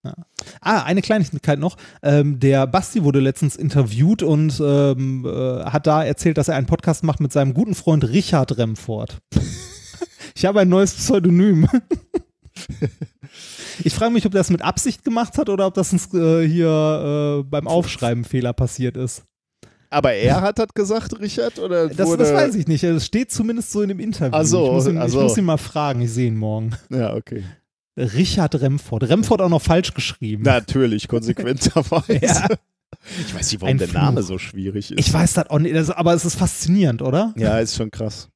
Ja. 0.05 0.14
Ah, 0.61 0.83
eine 0.83 1.01
Kleinigkeit 1.01 1.59
noch. 1.61 1.77
Ähm, 2.03 2.41
der 2.41 2.66
Basti 2.66 3.05
wurde 3.05 3.20
letztens 3.20 3.55
interviewt 3.55 4.23
und 4.25 4.61
ähm, 4.61 5.25
äh, 5.25 5.64
hat 5.64 5.87
da 5.87 6.03
erzählt, 6.05 6.39
dass 6.39 6.49
er 6.49 6.57
einen 6.57 6.66
Podcast 6.66 7.05
macht 7.05 7.20
mit 7.20 7.33
seinem 7.33 7.55
guten 7.55 7.75
Freund 7.77 8.05
Richard 8.09 8.59
Remford. 8.59 9.18
ich 10.34 10.44
habe 10.44 10.61
ein 10.61 10.68
neues 10.68 10.94
Pseudonym. 10.94 11.68
ich 13.84 13.94
frage 13.94 14.12
mich, 14.12 14.26
ob 14.26 14.34
er 14.34 14.38
das 14.38 14.50
mit 14.50 14.62
Absicht 14.62 15.05
gemacht 15.05 15.38
hat 15.38 15.48
oder 15.48 15.66
ob 15.66 15.74
das 15.74 15.92
uns, 15.92 16.12
äh, 16.14 16.46
hier 16.46 17.40
äh, 17.40 17.42
beim 17.48 17.66
Aufschreiben 17.66 18.24
Fehler 18.24 18.53
passiert 18.53 18.96
ist. 18.96 19.24
Aber 19.90 20.14
er 20.14 20.40
hat 20.40 20.59
das 20.59 20.68
gesagt, 20.74 21.20
Richard? 21.20 21.59
Oder 21.59 21.88
Das, 21.88 22.16
das 22.16 22.32
weiß 22.32 22.55
ich 22.55 22.66
nicht. 22.66 22.82
Es 22.82 23.05
steht 23.05 23.30
zumindest 23.30 23.72
so 23.72 23.82
in 23.82 23.88
dem 23.88 24.00
Interview. 24.00 24.30
Ach 24.32 24.44
so, 24.44 24.66
ich, 24.66 24.72
muss 24.72 24.86
ihn, 24.86 24.98
ach 24.98 25.07
ich 25.07 25.14
muss 25.14 25.36
ihn 25.36 25.44
mal 25.44 25.59
fragen. 25.59 26.00
Ich 26.00 26.12
sehe 26.12 26.28
ihn 26.28 26.36
morgen. 26.36 26.74
Ja, 26.88 27.14
okay. 27.14 27.44
Richard 27.98 28.55
Remford. 28.55 29.03
Remford 29.05 29.42
auch 29.42 29.50
noch 29.50 29.61
falsch 29.61 29.92
geschrieben. 29.92 30.44
Natürlich, 30.44 31.09
konsequenterweise. 31.09 32.14
Ja. 32.22 32.46
Ich 33.18 33.34
weiß 33.34 33.50
nicht, 33.50 33.61
warum 33.61 33.72
Ein 33.72 33.78
der 33.78 33.88
Fluch. 33.88 34.00
Name 34.00 34.22
so 34.22 34.38
schwierig 34.38 34.92
ist. 34.92 35.00
Ich 35.00 35.12
weiß 35.12 35.32
das 35.32 35.50
auch 35.50 35.59
nicht, 35.59 35.74
das, 35.74 35.90
aber 35.90 36.14
es 36.14 36.24
ist 36.24 36.36
faszinierend, 36.36 37.03
oder? 37.03 37.34
ja, 37.36 37.59
ist 37.59 37.74
schon 37.74 37.90
krass. 37.90 38.28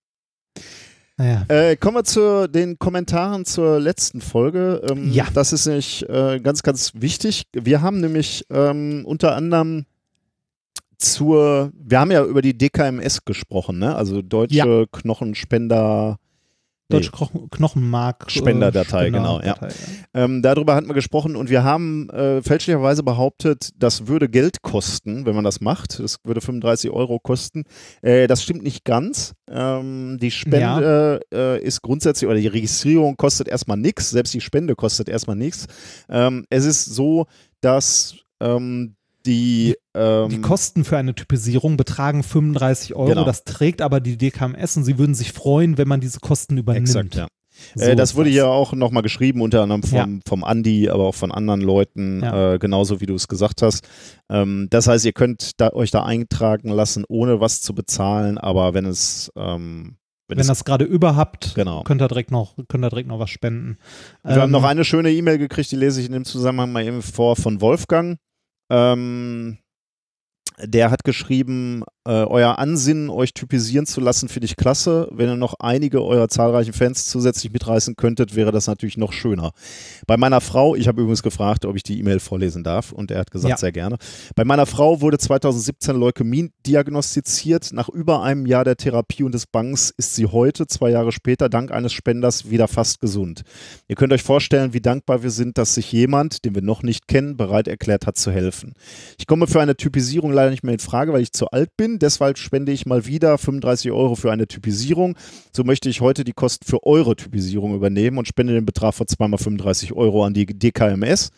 Naja. 1.18 1.44
Äh, 1.48 1.76
kommen 1.76 1.96
wir 1.96 2.04
zu 2.04 2.46
den 2.48 2.78
Kommentaren 2.78 3.44
zur 3.46 3.80
letzten 3.80 4.20
Folge. 4.20 4.82
Ähm, 4.90 5.10
Ja. 5.12 5.26
Das 5.32 5.52
ist 5.52 5.66
nämlich 5.66 6.06
äh, 6.08 6.40
ganz, 6.40 6.62
ganz 6.62 6.92
wichtig. 6.94 7.44
Wir 7.52 7.80
haben 7.80 8.00
nämlich 8.00 8.44
ähm, 8.50 9.02
unter 9.06 9.34
anderem 9.34 9.86
zur, 10.98 11.70
wir 11.74 12.00
haben 12.00 12.10
ja 12.10 12.24
über 12.24 12.42
die 12.42 12.56
DKMS 12.56 13.24
gesprochen, 13.24 13.78
ne? 13.78 13.94
Also 13.94 14.22
Deutsche 14.22 14.56
Ja. 14.56 14.84
Knochenspender. 14.92 16.18
Deutsche 16.88 17.10
Kno- 17.10 17.48
Knochenmark. 17.50 18.24
äh, 18.26 18.30
Spenderdatei, 18.30 19.10
genau, 19.10 19.40
ja. 19.40 19.56
Spenderdatei, 19.56 19.74
Ähm, 20.14 20.42
darüber 20.42 20.74
hatten 20.74 20.86
wir 20.88 20.94
gesprochen 20.94 21.36
und 21.36 21.50
wir 21.50 21.64
haben 21.64 22.08
äh, 22.10 22.42
fälschlicherweise 22.42 23.02
behauptet, 23.02 23.70
das 23.76 24.06
würde 24.08 24.28
Geld 24.28 24.62
kosten, 24.62 25.26
wenn 25.26 25.34
man 25.34 25.44
das 25.44 25.60
macht. 25.60 25.98
Das 26.00 26.16
würde 26.24 26.40
35 26.40 26.90
Euro 26.90 27.18
kosten. 27.18 27.64
Äh, 28.02 28.26
das 28.26 28.42
stimmt 28.42 28.62
nicht 28.62 28.84
ganz. 28.84 29.34
Ähm, 29.50 30.18
die 30.20 30.30
Spende 30.30 31.20
äh, 31.32 31.62
ist 31.62 31.82
grundsätzlich, 31.82 32.28
oder 32.28 32.38
die 32.38 32.46
Registrierung 32.46 33.16
kostet 33.16 33.48
erstmal 33.48 33.76
nichts. 33.76 34.10
Selbst 34.10 34.34
die 34.34 34.40
Spende 34.40 34.74
kostet 34.74 35.08
erstmal 35.08 35.36
nichts. 35.36 35.66
Ähm, 36.08 36.44
es 36.50 36.64
ist 36.64 36.84
so, 36.84 37.26
dass 37.60 38.16
ähm, 38.40 38.95
die, 39.26 39.74
ähm, 39.94 40.28
Die 40.30 40.40
Kosten 40.40 40.84
für 40.84 40.96
eine 40.96 41.14
Typisierung 41.14 41.76
betragen 41.76 42.22
35 42.22 42.94
Euro. 42.94 43.08
Genau. 43.08 43.24
Das 43.24 43.44
trägt 43.44 43.82
aber 43.82 44.00
die 44.00 44.16
DKMS 44.16 44.76
und 44.76 44.84
sie 44.84 44.98
würden 44.98 45.14
sich 45.14 45.32
freuen, 45.32 45.76
wenn 45.78 45.88
man 45.88 46.00
diese 46.00 46.20
Kosten 46.20 46.56
übernimmt. 46.56 46.88
Exakt, 46.88 47.14
ja. 47.16 47.26
So 47.74 47.84
äh, 47.86 47.96
das 47.96 48.14
wurde 48.14 48.28
hier 48.28 48.48
auch 48.48 48.74
nochmal 48.74 49.02
geschrieben, 49.02 49.40
unter 49.40 49.62
anderem 49.62 49.82
vom, 49.82 49.96
Ja. 49.98 50.06
vom 50.28 50.44
Andi, 50.44 50.90
aber 50.90 51.04
auch 51.04 51.14
von 51.14 51.32
anderen 51.32 51.62
Leuten, 51.62 52.20
Ja. 52.22 52.54
äh, 52.54 52.58
genauso 52.58 53.00
wie 53.00 53.06
du 53.06 53.14
es 53.14 53.28
gesagt 53.28 53.62
hast. 53.62 53.86
Ähm, 54.30 54.66
das 54.70 54.86
heißt, 54.88 55.04
ihr 55.06 55.12
könnt 55.14 55.52
da, 55.58 55.70
euch 55.72 55.90
da 55.90 56.02
eintragen 56.04 56.68
lassen, 56.68 57.04
ohne 57.08 57.40
was 57.40 57.62
zu 57.62 57.74
bezahlen, 57.74 58.36
aber 58.36 58.74
wenn 58.74 58.84
es, 58.84 59.32
ähm, 59.36 59.96
wenn 60.28 60.36
Wenn 60.38 60.40
es 60.42 60.48
das 60.48 60.64
gerade 60.64 60.84
überhaupt, 60.84 61.54
Genau. 61.54 61.82
könnt 61.84 62.02
ihr 62.02 62.08
direkt 62.08 62.30
noch, 62.30 62.56
könnt 62.68 62.84
ihr 62.84 62.90
direkt 62.90 63.08
noch 63.08 63.20
was 63.20 63.30
spenden. 63.30 63.78
Wir 64.24 64.34
haben 64.34 64.42
Ähm, 64.46 64.50
noch 64.50 64.64
eine 64.64 64.84
schöne 64.84 65.10
E-Mail 65.12 65.38
gekriegt, 65.38 65.70
die 65.70 65.76
lese 65.76 66.00
ich 66.00 66.08
in 66.08 66.12
dem 66.12 66.24
Zusammenhang 66.26 66.72
mal 66.72 66.84
eben 66.84 67.00
vor 67.00 67.36
von 67.36 67.60
Wolfgang. 67.62 68.18
Ähm, 68.70 69.58
der 70.62 70.90
hat 70.90 71.04
geschrieben, 71.04 71.82
äh, 72.06 72.10
euer 72.24 72.58
Ansinnen, 72.58 73.10
euch 73.10 73.34
typisieren 73.34 73.84
zu 73.84 74.00
lassen, 74.00 74.28
finde 74.28 74.46
ich 74.46 74.56
klasse. 74.56 75.08
Wenn 75.12 75.28
ihr 75.28 75.36
noch 75.36 75.54
einige 75.58 76.02
eurer 76.02 76.28
zahlreichen 76.28 76.72
Fans 76.72 77.06
zusätzlich 77.08 77.52
mitreißen 77.52 77.96
könntet, 77.96 78.34
wäre 78.36 78.52
das 78.52 78.66
natürlich 78.66 78.96
noch 78.96 79.12
schöner. 79.12 79.50
Bei 80.06 80.16
meiner 80.16 80.40
Frau, 80.40 80.74
ich 80.76 80.88
habe 80.88 81.00
übrigens 81.02 81.22
gefragt, 81.22 81.64
ob 81.64 81.76
ich 81.76 81.82
die 81.82 81.98
E-Mail 81.98 82.20
vorlesen 82.20 82.62
darf 82.64 82.92
und 82.92 83.10
er 83.10 83.18
hat 83.18 83.30
gesagt, 83.30 83.50
Ja. 83.50 83.56
sehr 83.56 83.72
gerne. 83.72 83.96
Bei 84.34 84.44
meiner 84.44 84.66
Frau 84.66 85.00
wurde 85.00 85.18
2017 85.18 85.96
Leukämie 85.96 86.50
diagnostiziert. 86.66 87.72
Nach 87.72 87.88
über 87.88 88.22
einem 88.22 88.46
Jahr 88.46 88.64
der 88.64 88.76
Therapie 88.76 89.24
und 89.24 89.32
des 89.32 89.46
Bangs 89.46 89.92
ist 89.96 90.14
sie 90.14 90.26
heute, 90.26 90.66
zwei 90.66 90.90
Jahre 90.90 91.12
später, 91.12 91.48
dank 91.48 91.70
eines 91.72 91.92
Spenders 91.92 92.50
wieder 92.50 92.68
fast 92.68 93.00
gesund. 93.00 93.42
Ihr 93.88 93.96
könnt 93.96 94.12
euch 94.12 94.22
vorstellen, 94.22 94.72
wie 94.72 94.80
dankbar 94.80 95.22
wir 95.22 95.30
sind, 95.30 95.58
dass 95.58 95.74
sich 95.74 95.92
jemand, 95.92 96.44
den 96.44 96.54
wir 96.54 96.62
noch 96.62 96.82
nicht 96.82 97.08
kennen, 97.08 97.36
bereit 97.36 97.68
erklärt 97.68 98.06
hat 98.06 98.16
zu 98.16 98.30
helfen. 98.30 98.74
Ich 99.18 99.26
komme 99.26 99.46
für 99.46 99.60
eine 99.60 99.76
Typisierung 99.76 100.32
leider 100.32 100.45
nicht 100.50 100.62
mehr 100.64 100.74
in 100.74 100.80
Frage, 100.80 101.12
weil 101.12 101.22
ich 101.22 101.32
zu 101.32 101.48
alt 101.50 101.70
bin. 101.76 101.98
Deshalb 101.98 102.38
spende 102.38 102.72
ich 102.72 102.86
mal 102.86 103.06
wieder 103.06 103.38
35 103.38 103.90
Euro 103.92 104.14
für 104.14 104.30
eine 104.32 104.46
Typisierung. 104.46 105.16
So 105.54 105.64
möchte 105.64 105.88
ich 105.88 106.00
heute 106.00 106.24
die 106.24 106.32
Kosten 106.32 106.66
für 106.66 106.84
eure 106.84 107.16
Typisierung 107.16 107.74
übernehmen 107.74 108.18
und 108.18 108.28
spende 108.28 108.54
den 108.54 108.66
Betrag 108.66 108.94
von 108.94 109.06
zweimal 109.06 109.38
35 109.38 109.92
Euro 109.92 110.24
an 110.24 110.34
die 110.34 110.46
DKMS. 110.46 111.30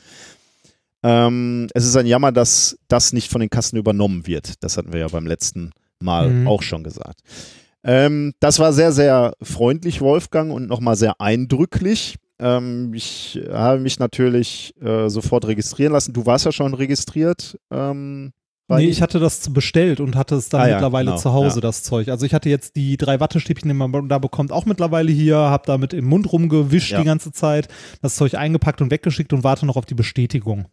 Ähm, 1.02 1.68
es 1.74 1.84
ist 1.84 1.96
ein 1.96 2.06
Jammer, 2.06 2.32
dass 2.32 2.76
das 2.88 3.12
nicht 3.12 3.30
von 3.30 3.40
den 3.40 3.50
Kassen 3.50 3.76
übernommen 3.76 4.26
wird. 4.26 4.62
Das 4.64 4.76
hatten 4.76 4.92
wir 4.92 5.00
ja 5.00 5.08
beim 5.08 5.26
letzten 5.26 5.70
Mal 6.00 6.30
Mhm. 6.30 6.48
auch 6.48 6.62
schon 6.62 6.82
gesagt. 6.84 7.20
Ähm, 7.84 8.34
das 8.40 8.58
war 8.58 8.72
sehr, 8.72 8.92
sehr 8.92 9.34
freundlich, 9.40 10.00
Wolfgang, 10.00 10.52
und 10.52 10.68
nochmal 10.68 10.96
sehr 10.96 11.20
eindrücklich. 11.20 12.16
Ähm, 12.40 12.92
ich 12.94 13.40
habe 13.50 13.80
mich 13.80 13.98
natürlich 13.98 14.74
äh, 14.80 15.08
sofort 15.08 15.46
registrieren 15.46 15.92
lassen. 15.92 16.12
Du 16.12 16.26
warst 16.26 16.44
ja 16.44 16.52
schon 16.52 16.74
registriert. 16.74 17.56
Ähm, 17.70 18.32
Nee, 18.68 18.84
ich 18.86 19.00
hatte 19.00 19.18
das 19.18 19.50
bestellt 19.52 19.98
und 19.98 20.14
hatte 20.14 20.34
es 20.34 20.50
dann 20.50 20.60
Ah 20.60 20.68
ja, 20.68 20.74
mittlerweile 20.74 21.06
genau, 21.06 21.16
zu 21.20 21.32
Hause, 21.32 21.56
ja. 21.56 21.60
das 21.62 21.82
Zeug. 21.82 22.08
Also 22.08 22.26
ich 22.26 22.34
hatte 22.34 22.50
jetzt 22.50 22.76
die 22.76 22.98
drei 22.98 23.18
Wattestäbchen, 23.18 23.68
die 23.68 23.74
man 23.74 24.08
da 24.08 24.18
bekommt, 24.18 24.52
auch 24.52 24.66
mittlerweile 24.66 25.10
hier, 25.10 25.36
habe 25.36 25.62
damit 25.66 25.94
im 25.94 26.04
Mund 26.04 26.30
rumgewischt 26.30 26.92
Ja. 26.92 26.98
die 26.98 27.04
ganze 27.04 27.32
Zeit, 27.32 27.68
das 28.02 28.16
Zeug 28.16 28.34
eingepackt 28.34 28.82
und 28.82 28.90
weggeschickt 28.90 29.32
und 29.32 29.42
warte 29.42 29.64
noch 29.64 29.76
auf 29.76 29.86
die 29.86 29.94
Bestätigung. 29.94 30.66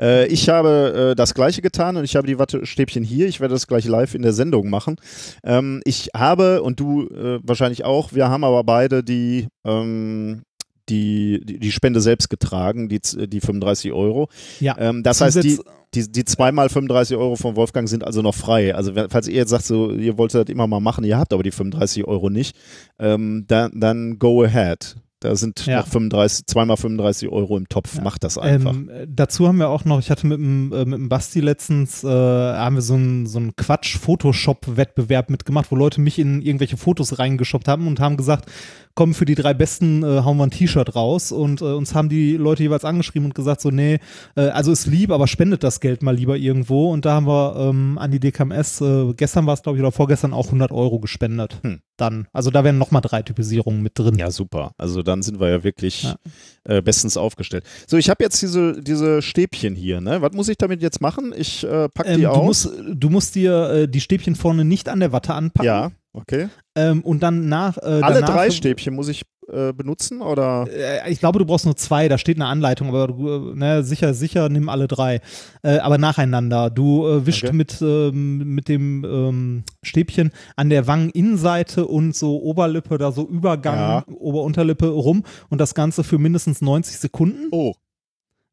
Äh, 0.00 0.26
ich 0.26 0.48
habe 0.48 1.10
äh, 1.12 1.14
das 1.16 1.34
gleiche 1.34 1.60
getan 1.60 1.96
und 1.96 2.04
ich 2.04 2.14
habe 2.14 2.26
die 2.26 2.38
Wattestäbchen 2.38 3.02
hier. 3.02 3.26
Ich 3.26 3.40
werde 3.40 3.54
das 3.54 3.66
gleich 3.66 3.84
live 3.86 4.14
in 4.14 4.22
der 4.22 4.32
Sendung 4.32 4.70
machen. 4.70 4.96
Ähm, 5.42 5.80
ich 5.84 6.10
habe, 6.16 6.62
und 6.62 6.78
du 6.78 7.08
äh, 7.08 7.40
wahrscheinlich 7.42 7.84
auch, 7.84 8.12
wir 8.12 8.28
haben 8.28 8.44
aber 8.44 8.62
beide 8.62 9.02
die, 9.02 9.48
ähm, 9.66 10.42
die, 10.88 11.40
die, 11.44 11.58
die 11.58 11.72
Spende 11.72 12.00
selbst 12.00 12.30
getragen, 12.30 12.88
die, 12.88 13.00
die 13.00 13.40
35 13.40 13.92
Euro. 13.92 14.28
Ja. 14.60 14.76
Ähm, 14.78 15.02
das 15.02 15.20
heißt, 15.20 15.42
die, 15.42 15.58
die, 15.94 16.10
die 16.10 16.24
zweimal 16.24 16.68
35 16.68 17.16
Euro 17.16 17.36
von 17.36 17.56
Wolfgang 17.56 17.88
sind 17.88 18.04
also 18.04 18.22
noch 18.22 18.34
frei. 18.34 18.74
Also 18.74 18.92
falls 19.08 19.28
ihr 19.28 19.36
jetzt 19.36 19.50
sagt, 19.50 19.64
so, 19.64 19.90
ihr 19.92 20.18
wolltet 20.18 20.48
das 20.48 20.52
immer 20.52 20.66
mal 20.66 20.80
machen, 20.80 21.04
ihr 21.04 21.18
habt 21.18 21.32
aber 21.32 21.42
die 21.42 21.52
35 21.52 22.04
Euro 22.04 22.30
nicht, 22.30 22.56
ähm, 22.98 23.44
dann, 23.46 23.72
dann 23.78 24.18
go 24.18 24.42
ahead. 24.42 24.96
Da 25.24 25.34
sind 25.36 25.64
Ja. 25.64 25.78
noch 25.78 25.86
35, 25.86 26.46
zweimal 26.46 26.76
35 26.76 27.30
Euro 27.30 27.56
im 27.56 27.66
Topf. 27.68 27.96
Ja. 27.96 28.02
Macht 28.02 28.24
das 28.24 28.36
einfach. 28.36 28.74
Ähm, 28.74 28.90
äh, 28.90 29.06
dazu 29.08 29.48
haben 29.48 29.56
wir 29.56 29.70
auch 29.70 29.86
noch, 29.86 29.98
ich 29.98 30.10
hatte 30.10 30.26
mit 30.26 30.38
dem, 30.38 30.70
äh, 30.70 30.84
mit 30.84 30.98
dem 30.98 31.08
Basti 31.08 31.40
letztens, 31.40 32.04
äh, 32.04 32.08
haben 32.08 32.74
wir 32.76 32.82
so 32.82 32.92
einen 32.94 33.24
so 33.26 33.38
einen 33.38 33.56
Quatsch-Photoshop-Wettbewerb 33.56 35.30
mitgemacht, 35.30 35.70
wo 35.70 35.76
Leute 35.76 36.02
mich 36.02 36.18
in 36.18 36.42
irgendwelche 36.42 36.76
Fotos 36.76 37.18
reingeshoppt 37.18 37.68
haben 37.68 37.86
und 37.86 38.00
haben 38.00 38.18
gesagt, 38.18 38.50
komm, 38.94 39.14
für 39.14 39.24
die 39.24 39.34
drei 39.34 39.54
Besten 39.54 40.02
äh, 40.02 40.20
hauen 40.24 40.36
wir 40.36 40.44
ein 40.44 40.50
T-Shirt 40.50 40.94
raus. 40.94 41.32
Und 41.32 41.62
äh, 41.62 41.64
uns 41.64 41.94
haben 41.94 42.08
die 42.10 42.36
Leute 42.36 42.62
jeweils 42.62 42.84
angeschrieben 42.84 43.26
und 43.26 43.34
gesagt, 43.34 43.60
so, 43.62 43.70
nee, 43.70 43.98
äh, 44.36 44.48
also 44.48 44.72
ist 44.72 44.86
lieb, 44.86 45.10
aber 45.10 45.26
spendet 45.26 45.64
das 45.64 45.80
Geld 45.80 46.02
mal 46.02 46.14
lieber 46.14 46.36
irgendwo. 46.36 46.92
Und 46.92 47.04
da 47.04 47.14
haben 47.14 47.26
wir 47.26 47.56
ähm, 47.56 47.98
an 47.98 48.10
die 48.10 48.20
DKMS, 48.20 48.80
äh, 48.82 49.14
gestern 49.16 49.46
war 49.46 49.54
es, 49.54 49.62
glaube 49.62 49.78
ich, 49.78 49.82
oder 49.82 49.90
vorgestern 49.92 50.32
auch 50.34 50.46
100 50.46 50.70
Euro 50.70 51.00
gespendet. 51.00 51.58
Hm. 51.62 51.80
Dann, 51.96 52.26
also 52.32 52.50
da 52.50 52.64
wären 52.64 52.76
nochmal 52.78 53.02
drei 53.02 53.22
Typisierungen 53.22 53.82
mit 53.82 53.98
drin. 53.98 54.16
Ja, 54.18 54.30
super. 54.30 54.72
Also 54.78 55.02
dann 55.02 55.22
sind 55.22 55.38
wir 55.40 55.48
ja 55.48 55.64
wirklich 55.64 56.02
Ja. 56.02 56.16
Äh, 56.64 56.82
bestens 56.82 57.16
aufgestellt. 57.16 57.64
So, 57.86 57.96
ich 57.96 58.10
habe 58.10 58.24
jetzt 58.24 58.40
diese, 58.42 58.80
diese 58.82 59.22
Stäbchen 59.22 59.74
hier. 59.76 60.00
Ne? 60.00 60.20
Was 60.22 60.32
muss 60.32 60.48
ich 60.48 60.56
damit 60.58 60.82
jetzt 60.82 61.00
machen? 61.00 61.32
Ich 61.36 61.62
äh, 61.64 61.88
packe 61.88 62.08
Ähm, 62.10 62.18
die 62.20 62.26
aus. 62.26 62.44
musst, 62.66 62.72
du 62.94 63.10
musst 63.10 63.34
dir 63.36 63.70
äh, 63.70 63.88
die 63.88 64.00
Stäbchen 64.00 64.34
vorne 64.34 64.64
nicht 64.64 64.88
an 64.88 65.00
der 65.00 65.12
Watte 65.12 65.34
anpacken. 65.34 65.66
ja, 65.66 65.90
okay. 66.12 66.48
Ähm, 66.74 67.02
und 67.02 67.22
dann 67.22 67.48
nach. 67.48 67.76
Äh, 67.78 68.00
Alle 68.02 68.20
danach, 68.20 68.30
drei 68.34 68.50
Stäbchen 68.50 68.94
muss 68.94 69.08
ich 69.08 69.22
äh, 69.48 69.72
benutzen 69.72 70.20
oder? 70.22 70.66
Äh, 70.70 71.10
ich 71.12 71.20
glaube, 71.20 71.38
du 71.38 71.44
brauchst 71.44 71.64
nur 71.66 71.76
zwei, 71.76 72.08
da 72.08 72.18
steht 72.18 72.36
eine 72.38 72.46
Anleitung, 72.46 72.88
aber 72.88 73.08
du, 73.08 73.28
äh, 73.28 73.54
ne, 73.54 73.82
sicher, 73.82 74.14
sicher, 74.14 74.48
nimm 74.48 74.68
alle 74.68 74.88
drei. 74.88 75.20
Äh, 75.62 75.78
aber 75.78 75.98
nacheinander. 75.98 76.70
Du 76.70 77.06
äh, 77.06 77.26
wischst 77.26 77.44
Okay. 77.44 77.52
mit, 77.56 77.80
ähm, 77.82 78.38
mit 78.54 78.68
dem 78.68 79.04
ähm, 79.04 79.64
Stäbchen 79.82 80.30
an 80.56 80.70
der 80.70 80.86
Wangeninnenseite 80.86 81.86
und 81.86 82.14
so 82.16 82.40
Oberlippe, 82.42 82.96
da 82.98 83.12
so 83.12 83.28
Übergang, 83.28 83.76
Ja. 83.76 84.04
Ober-Unterlippe 84.08 84.88
rum 84.88 85.24
und 85.50 85.58
das 85.60 85.74
Ganze 85.74 86.04
für 86.04 86.18
mindestens 86.18 86.62
90 86.62 86.98
Sekunden. 86.98 87.48
Oh. 87.50 87.74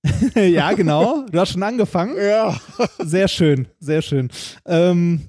ja, 0.35 0.73
genau. 0.73 1.25
Du 1.31 1.39
hast 1.39 1.51
schon 1.51 1.63
angefangen. 1.63 2.15
Ja. 2.17 2.57
Sehr 2.99 3.27
schön, 3.27 3.67
sehr 3.79 4.01
schön. 4.01 4.29
Ähm, 4.65 5.21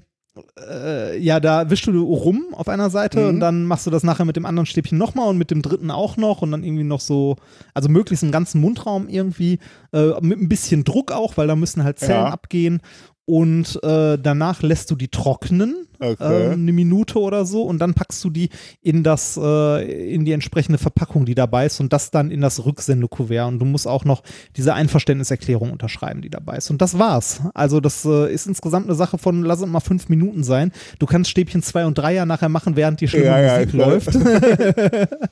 äh, 0.59 1.17
ja, 1.19 1.39
da 1.39 1.69
wischst 1.69 1.85
du 1.87 2.01
rum 2.13 2.45
auf 2.53 2.67
einer 2.67 2.89
Seite 2.89 3.19
Mhm. 3.19 3.27
und 3.29 3.39
dann 3.39 3.65
machst 3.65 3.85
du 3.85 3.91
das 3.91 4.03
nachher 4.03 4.25
mit 4.25 4.35
dem 4.35 4.45
anderen 4.45 4.65
Stäbchen 4.65 4.97
nochmal 4.97 5.29
und 5.29 5.37
mit 5.37 5.51
dem 5.51 5.61
dritten 5.61 5.91
auch 5.91 6.17
noch 6.17 6.41
und 6.41 6.51
dann 6.51 6.63
irgendwie 6.63 6.83
noch 6.83 6.99
so, 7.01 7.35
also 7.73 7.89
möglichst 7.89 8.23
im 8.23 8.31
ganzen 8.31 8.59
Mundraum 8.61 9.07
irgendwie, 9.09 9.59
äh, 9.93 10.13
mit 10.21 10.39
ein 10.39 10.49
bisschen 10.49 10.83
Druck 10.83 11.11
auch, 11.11 11.37
weil 11.37 11.47
da 11.47 11.55
müssen 11.55 11.83
halt 11.83 11.99
Zellen 11.99 12.25
Ja. 12.25 12.29
abgehen. 12.31 12.81
Und 13.25 13.79
äh, 13.83 14.17
danach 14.17 14.61
lässt 14.61 14.91
du 14.91 14.95
die 14.95 15.07
trocknen, 15.07 15.87
Okay. 15.99 16.47
ähm, 16.47 16.51
eine 16.53 16.73
Minute 16.73 17.17
oder 17.19 17.45
so, 17.45 17.63
und 17.63 17.79
dann 17.79 17.93
packst 17.93 18.21
du 18.25 18.29
die 18.29 18.49
in 18.81 19.03
das, 19.03 19.39
äh, 19.41 20.13
in 20.13 20.25
die 20.25 20.33
entsprechende 20.33 20.77
Verpackung, 20.77 21.23
die 21.25 21.33
dabei 21.33 21.65
ist, 21.67 21.79
und 21.79 21.93
das 21.93 22.11
dann 22.11 22.31
in 22.31 22.41
das 22.41 22.65
Rücksendekuvert. 22.65 23.47
Und 23.47 23.59
du 23.59 23.65
musst 23.65 23.87
auch 23.87 24.03
noch 24.03 24.23
diese 24.57 24.73
Einverständniserklärung 24.73 25.71
unterschreiben, 25.71 26.21
die 26.21 26.29
dabei 26.29 26.57
ist. 26.57 26.69
Und 26.69 26.81
das 26.81 26.99
war's. 26.99 27.39
Also, 27.53 27.79
das 27.79 28.03
äh, 28.03 28.33
ist 28.33 28.45
insgesamt 28.47 28.87
eine 28.87 28.95
Sache 28.95 29.17
von, 29.17 29.43
lass 29.43 29.61
es 29.61 29.67
mal 29.67 29.79
fünf 29.79 30.09
Minuten 30.09 30.43
sein. 30.43 30.73
Du 30.99 31.05
kannst 31.05 31.29
Stäbchen 31.29 31.63
zwei 31.63 31.85
und 31.85 31.97
drei 31.97 32.13
ja 32.15 32.25
nachher 32.25 32.49
machen, 32.49 32.75
während 32.75 32.99
die 32.99 33.07
schöne 33.07 33.25
Ja, 33.25 33.39
ja, 33.39 33.53
Musik 33.53 33.69
klar. 33.69 33.87
läuft. 33.89 34.09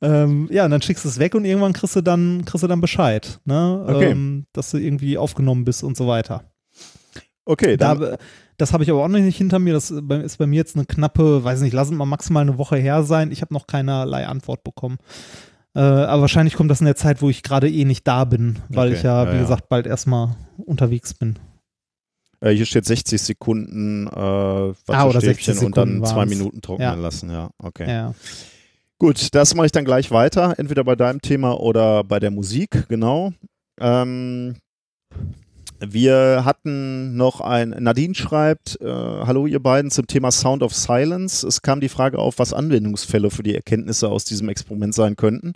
ähm, 0.00 0.48
ja, 0.50 0.64
und 0.64 0.70
dann 0.70 0.80
schickst 0.80 1.04
du 1.04 1.08
es 1.08 1.18
weg 1.18 1.34
und 1.34 1.44
irgendwann 1.44 1.74
kriegst 1.74 1.96
du 1.96 2.00
dann, 2.00 2.44
kriegst 2.46 2.62
du 2.62 2.68
dann 2.68 2.80
Bescheid, 2.80 3.40
ne? 3.44 3.84
Okay. 3.86 4.10
ähm, 4.12 4.46
dass 4.54 4.70
du 4.70 4.78
irgendwie 4.78 5.18
aufgenommen 5.18 5.64
bist 5.66 5.84
und 5.84 5.96
so 5.96 6.06
weiter. 6.06 6.44
Okay, 7.46 7.76
dann, 7.76 8.00
Da, 8.00 8.16
das 8.56 8.72
habe 8.72 8.84
ich 8.84 8.90
aber 8.90 9.02
auch 9.04 9.08
noch 9.08 9.18
nicht 9.18 9.36
hinter 9.36 9.58
mir. 9.58 9.72
Das 9.74 9.90
ist 9.90 10.38
bei 10.38 10.46
mir 10.46 10.56
jetzt 10.56 10.76
eine 10.76 10.86
knappe, 10.86 11.44
weiß 11.44 11.60
nicht, 11.60 11.72
lass 11.74 11.88
es 11.88 11.94
mal 11.94 12.06
maximal 12.06 12.42
eine 12.42 12.56
Woche 12.58 12.76
her 12.76 13.02
sein. 13.02 13.30
Ich 13.32 13.42
habe 13.42 13.52
noch 13.52 13.66
keinerlei 13.66 14.26
Antwort 14.26 14.64
bekommen. 14.64 14.96
Äh, 15.74 15.80
aber 15.80 16.22
wahrscheinlich 16.22 16.54
kommt 16.54 16.70
das 16.70 16.80
in 16.80 16.86
der 16.86 16.96
Zeit, 16.96 17.20
wo 17.20 17.28
ich 17.28 17.42
gerade 17.42 17.68
eh 17.68 17.84
nicht 17.84 18.06
da 18.06 18.24
bin, 18.24 18.60
weil 18.68 18.88
Okay, 18.90 18.96
ich 18.98 19.02
ja, 19.02 19.24
ja, 19.24 19.30
wie 19.32 19.36
ja. 19.36 19.42
gesagt, 19.42 19.68
bald 19.68 19.86
erstmal 19.86 20.36
unterwegs 20.56 21.12
bin. 21.14 21.38
äh, 22.40 22.52
hier 22.52 22.64
steht 22.64 22.84
60 22.84 23.20
Sekunden 23.20 24.06
äh, 24.06 24.10
Ah, 24.10 24.72
oder 25.04 25.20
60 25.20 25.48
Wattestäbchen 25.48 25.66
und 25.66 25.76
dann 25.76 25.88
Sekunden 25.88 26.04
zwei 26.06 26.16
waren's. 26.16 26.30
Minuten 26.30 26.60
trocknen 26.62 26.88
Ja. 26.88 26.94
lassen. 26.94 27.30
Ja, 27.30 27.50
okay. 27.58 27.88
Ja. 27.90 28.14
Gut, 29.00 29.34
das 29.34 29.54
mache 29.56 29.66
ich 29.66 29.72
dann 29.72 29.84
gleich 29.84 30.12
weiter, 30.12 30.54
entweder 30.58 30.84
bei 30.84 30.94
deinem 30.94 31.20
Thema 31.20 31.58
oder 31.60 32.04
bei 32.04 32.20
der 32.20 32.30
Musik, 32.30 32.86
genau. 32.88 33.32
Ähm, 33.80 34.54
wir 35.92 36.42
hatten 36.44 37.16
noch 37.16 37.40
ein, 37.40 37.70
Nadine 37.70 38.14
schreibt, 38.14 38.80
äh, 38.80 38.86
hallo 38.86 39.46
ihr 39.46 39.60
beiden 39.60 39.90
zum 39.90 40.06
Thema 40.06 40.30
Sound 40.30 40.62
of 40.62 40.74
Silence. 40.74 41.46
Es 41.46 41.62
kam 41.62 41.80
die 41.80 41.88
Frage 41.88 42.18
auf, 42.18 42.38
was 42.38 42.52
Anwendungsfälle 42.52 43.30
für 43.30 43.42
die 43.42 43.54
Erkenntnisse 43.54 44.08
aus 44.08 44.24
diesem 44.24 44.48
Experiment 44.48 44.94
sein 44.94 45.16
könnten. 45.16 45.52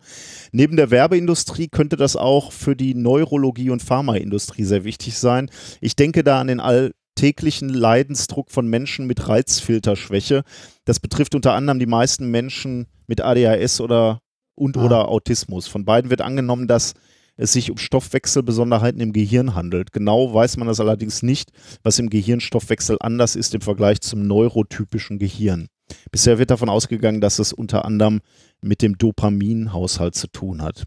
Neben 0.52 0.76
der 0.76 0.90
Werbeindustrie 0.90 1.68
könnte 1.68 1.96
das 1.96 2.16
auch 2.16 2.52
für 2.52 2.76
die 2.76 2.94
Neurologie 2.94 3.70
und 3.70 3.82
Pharmaindustrie 3.82 4.64
sehr 4.64 4.84
wichtig 4.84 5.18
sein. 5.18 5.50
Ich 5.80 5.96
denke 5.96 6.24
da 6.24 6.40
an 6.40 6.48
den 6.48 6.60
alltäglichen 6.60 7.68
Leidensdruck 7.68 8.50
von 8.50 8.66
Menschen 8.68 9.06
mit 9.06 9.28
Reizfilterschwäche. 9.28 10.42
Das 10.84 11.00
betrifft 11.00 11.34
unter 11.34 11.54
anderem 11.54 11.78
die 11.78 11.86
meisten 11.86 12.30
Menschen 12.30 12.86
mit 13.06 13.20
ADHS 13.20 13.80
oder 13.80 14.20
und 14.54 14.76
Ah. 14.76 14.84
oder 14.84 15.08
Autismus. 15.08 15.68
Von 15.68 15.84
beiden 15.84 16.10
wird 16.10 16.20
angenommen, 16.20 16.66
dass 16.66 16.94
es 17.38 17.52
sich 17.54 17.70
um 17.70 17.78
Stoffwechselbesonderheiten 17.78 19.00
im 19.00 19.14
Gehirn 19.14 19.54
handelt. 19.54 19.92
Genau 19.92 20.34
weiß 20.34 20.58
man 20.58 20.68
das 20.68 20.80
allerdings 20.80 21.22
nicht, 21.22 21.50
was 21.82 21.98
im 21.98 22.10
Gehirnstoffwechsel 22.10 22.98
anders 23.00 23.36
ist 23.36 23.54
im 23.54 23.62
Vergleich 23.62 24.02
zum 24.02 24.26
neurotypischen 24.26 25.18
Gehirn. 25.18 25.68
Bisher 26.10 26.38
wird 26.38 26.50
davon 26.50 26.68
ausgegangen, 26.68 27.22
dass 27.22 27.38
es 27.38 27.54
unter 27.54 27.86
anderem 27.86 28.20
mit 28.60 28.82
dem 28.82 28.98
Dopaminhaushalt 28.98 30.14
zu 30.14 30.26
tun 30.26 30.60
hat. 30.60 30.84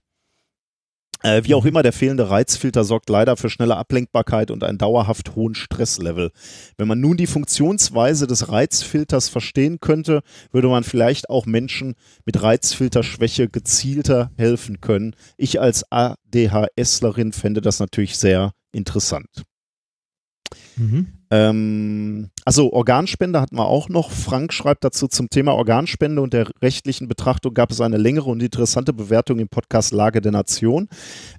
Äh, 1.23 1.43
wie 1.43 1.53
auch 1.53 1.65
immer, 1.65 1.83
der 1.83 1.93
fehlende 1.93 2.29
Reizfilter 2.29 2.83
sorgt 2.83 3.09
leider 3.09 3.37
für 3.37 3.49
schnelle 3.49 3.77
Ablenkbarkeit 3.77 4.49
und 4.49 4.63
einen 4.63 4.77
dauerhaft 4.77 5.35
hohen 5.35 5.53
Stresslevel. 5.53 6.31
Wenn 6.77 6.87
man 6.87 6.99
nun 6.99 7.17
die 7.17 7.27
Funktionsweise 7.27 8.25
des 8.25 8.49
Reizfilters 8.49 9.29
verstehen 9.29 9.79
könnte, 9.79 10.21
würde 10.51 10.67
man 10.67 10.83
vielleicht 10.83 11.29
auch 11.29 11.45
Menschen 11.45 11.93
mit 12.25 12.41
Reizfilterschwäche 12.41 13.49
gezielter 13.49 14.31
helfen 14.37 14.81
können. 14.81 15.15
Ich 15.37 15.61
als 15.61 15.85
ADHSlerin 15.91 17.33
fände 17.33 17.61
das 17.61 17.79
natürlich 17.79 18.17
sehr 18.17 18.53
interessant. 18.71 19.43
Mhm. 20.81 21.07
Ähm, 21.29 22.29
also 22.43 22.73
Organspende 22.73 23.39
hatten 23.39 23.55
wir 23.55 23.67
auch 23.67 23.87
noch. 23.87 24.09
Frank 24.09 24.51
schreibt 24.51 24.83
dazu 24.83 25.07
zum 25.07 25.29
Thema 25.29 25.53
Organspende 25.53 26.21
und 26.21 26.33
der 26.33 26.49
rechtlichen 26.61 27.07
Betrachtung 27.07 27.53
gab 27.53 27.71
es 27.71 27.81
eine 27.81 27.97
längere 27.97 28.29
und 28.29 28.41
interessante 28.41 28.91
Bewertung 28.93 29.39
im 29.39 29.47
Podcast 29.47 29.93
Lage 29.93 30.21
der 30.21 30.31
Nation. 30.31 30.89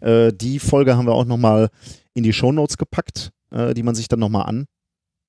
Äh, 0.01 0.32
die 0.32 0.60
Folge 0.60 0.97
haben 0.97 1.06
wir 1.06 1.14
auch 1.14 1.24
nochmal 1.24 1.70
in 2.14 2.23
die 2.23 2.32
Shownotes 2.32 2.78
gepackt, 2.78 3.32
äh, 3.51 3.74
die 3.74 3.82
man 3.82 3.97
sich 3.97 4.06
dann 4.06 4.20
nochmal 4.20 4.47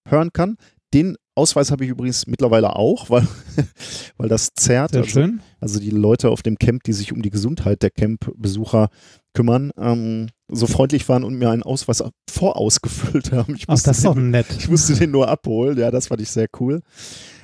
anhören 0.08 0.32
kann. 0.32 0.58
Den 0.94 1.18
Ausweis 1.36 1.72
habe 1.72 1.86
ich 1.86 1.90
übrigens 1.90 2.28
mittlerweile 2.28 2.76
auch, 2.76 3.10
weil, 3.10 3.28
weil 4.18 4.30
das 4.30 4.54
zerrt. 4.54 4.92
Sehr 4.92 5.02
also, 5.02 5.12
schön. 5.12 5.42
also 5.60 5.80
die 5.80 5.90
Leute 5.90 6.30
auf 6.30 6.44
dem 6.44 6.58
Camp, 6.58 6.84
die 6.84 6.94
sich 6.94 7.12
um 7.12 7.24
die 7.24 7.32
Gesundheit 7.32 7.82
der 7.82 7.90
Campbesucher 7.90 8.90
kümmern, 9.34 9.72
ähm, 9.78 10.28
so 10.48 10.68
freundlich 10.68 11.08
waren 11.10 11.24
und 11.24 11.36
mir 11.36 11.50
einen 11.50 11.64
Ausweis 11.64 12.04
vorausgefüllt 12.30 13.32
haben. 13.32 13.56
Ich 13.56 13.64
Ach, 13.68 13.74
musste, 13.74 13.90
das 13.90 13.98
ist 13.98 14.06
doch 14.06 14.14
den, 14.14 14.30
nett. 14.32 14.46
ich 14.58 14.70
musste 14.70 14.94
den 14.94 15.12
nur 15.12 15.28
abholen. 15.28 15.78
Ja, 15.78 15.92
das 15.92 16.08
fand 16.08 16.22
ich 16.22 16.30
sehr 16.32 16.48
cool. 16.60 16.82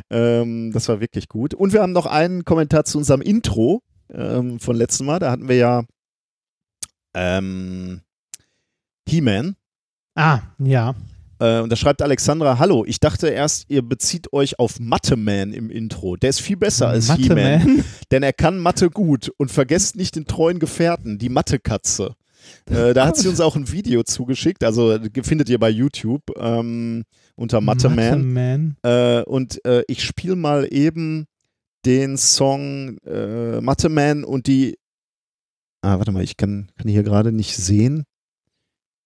Ähm, 0.10 0.72
das 0.72 0.88
war 0.90 1.00
wirklich 1.00 1.28
gut. 1.28 1.54
Und 1.54 1.74
wir 1.74 1.82
haben 1.82 1.92
noch 1.92 2.06
einen 2.06 2.46
Kommentar 2.46 2.86
zu 2.86 2.98
unserem 2.98 3.22
Intro 3.22 3.82
ähm, 4.12 4.60
von 4.60 4.76
letztem 4.76 5.08
Mal. 5.08 5.20
Da 5.20 5.32
hatten 5.32 5.48
wir 5.48 5.56
ja 5.56 5.84
ähm, 7.14 8.02
He-Man. 9.08 9.56
Ah, 10.16 10.42
ja. 10.60 10.96
Äh, 11.40 11.62
und 11.62 11.72
da 11.72 11.76
schreibt 11.76 12.02
Alexandra, 12.02 12.60
hallo, 12.60 12.84
ich 12.86 13.00
dachte 13.00 13.30
erst, 13.30 13.66
ihr 13.70 13.82
bezieht 13.82 14.32
euch 14.34 14.60
auf 14.60 14.80
Mathe-Man 14.80 15.54
im 15.54 15.70
Intro. 15.70 16.16
Der 16.16 16.30
ist 16.30 16.42
viel 16.42 16.58
besser 16.58 16.90
als 16.90 17.08
Mathe 17.08 17.22
He-Man, 17.22 17.76
Man. 17.76 17.86
denn 18.12 18.24
er 18.24 18.34
kann 18.34 18.60
Mathe 18.60 18.90
gut 18.90 19.32
und 19.38 19.52
vergesst 19.52 19.96
nicht 19.96 20.16
den 20.16 20.26
treuen 20.26 20.60
Gefährten, 20.60 21.18
die 21.18 21.30
Mathe-Katze. 21.30 22.16
Äh, 22.66 22.94
da 22.94 23.06
hat 23.06 23.18
sie 23.18 23.28
uns 23.28 23.42
auch 23.42 23.56
ein 23.56 23.72
Video 23.72 24.04
zugeschickt, 24.04 24.64
also 24.64 24.98
findet 25.24 25.50
ihr 25.50 25.60
bei 25.60 25.70
YouTube 25.70 26.24
ähm, 26.38 27.04
unter 27.36 27.62
Mathe-Man. 27.62 28.34
Man. 28.34 28.78
Äh, 28.84 29.24
und 29.24 29.64
äh, 29.66 29.84
ich 29.88 30.04
spiele 30.04 30.36
mal 30.36 30.68
eben 30.72 31.26
den 31.86 32.18
Song 32.18 32.98
äh, 33.06 33.62
Mathe-Man 33.62 34.24
und 34.24 34.48
die. 34.48 34.78
Ah, 35.82 35.98
warte 35.98 36.12
mal, 36.12 36.24
ich 36.24 36.36
kann, 36.36 36.70
kann 36.78 36.90
hier 36.90 37.04
gerade 37.04 37.32
nicht 37.32 37.56
sehen, 37.56 38.04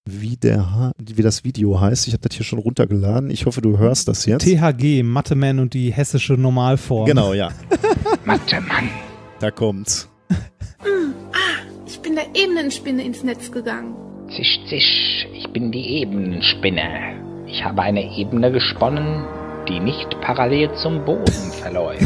wie, 0.05 0.35
der, 0.37 0.71
ha- 0.75 0.91
wie 0.99 1.21
das 1.21 1.43
Video 1.43 1.79
heißt. 1.79 2.07
Ich 2.07 2.13
habe 2.13 2.27
das 2.27 2.35
hier 2.35 2.45
schon 2.45 2.59
runtergeladen. 2.59 3.29
Ich 3.29 3.45
hoffe, 3.45 3.61
du 3.61 3.77
hörst 3.77 4.07
das 4.07 4.25
jetzt. 4.25 4.43
THG, 4.45 5.03
Mathe 5.03 5.35
Man 5.35 5.59
und 5.59 5.73
die 5.73 5.93
hessische 5.93 6.33
Normalform. 6.33 7.05
Genau, 7.05 7.33
ja. 7.33 7.49
Mathe, 8.25 8.59
Mann. 8.61 8.89
Da 9.39 9.51
kommt's. 9.51 10.09
Ich 11.87 11.99
bin 11.99 12.15
der 12.15 12.27
Ebenenspinne 12.33 13.03
ins 13.03 13.23
Netz 13.23 13.51
gegangen. 13.51 13.95
Zisch, 14.35 14.59
zisch, 14.67 15.27
ich 15.33 15.47
bin 15.51 15.71
die 15.71 15.85
Ebenenspinne. 16.01 17.45
Ich 17.47 17.63
habe 17.63 17.81
eine 17.83 18.15
Ebene 18.17 18.51
gesponnen, 18.51 19.25
die 19.69 19.79
nicht 19.79 20.19
parallel 20.21 20.73
zum 20.75 21.05
Boden 21.05 21.25
verläuft. 21.61 22.03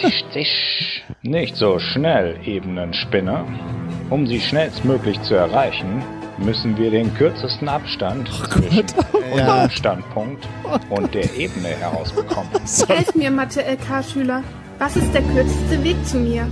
zisch, 0.00 0.24
zisch. 0.32 1.02
Nicht 1.22 1.56
so 1.56 1.78
schnell, 1.78 2.36
Ebenenspinne. 2.44 3.44
Um 4.10 4.26
sie 4.26 4.40
schnellstmöglich 4.40 5.20
zu 5.22 5.34
erreichen, 5.34 6.02
müssen 6.44 6.76
wir 6.76 6.90
den 6.90 7.14
kürzesten 7.14 7.68
Abstand 7.68 8.28
zwischen 8.28 8.84
unserem 9.32 9.70
Standpunkt 9.70 10.48
und 10.90 11.14
der 11.14 11.32
Ebene 11.34 11.68
herausbekommen. 11.68 12.50
Helft 12.88 13.16
mir, 13.16 13.30
Mathe-LK-Schüler. 13.30 14.42
Was 14.78 14.96
ist 14.96 15.12
der 15.14 15.22
kürzeste 15.22 15.82
Weg 15.84 15.96
zu 16.06 16.18
mir? 16.18 16.46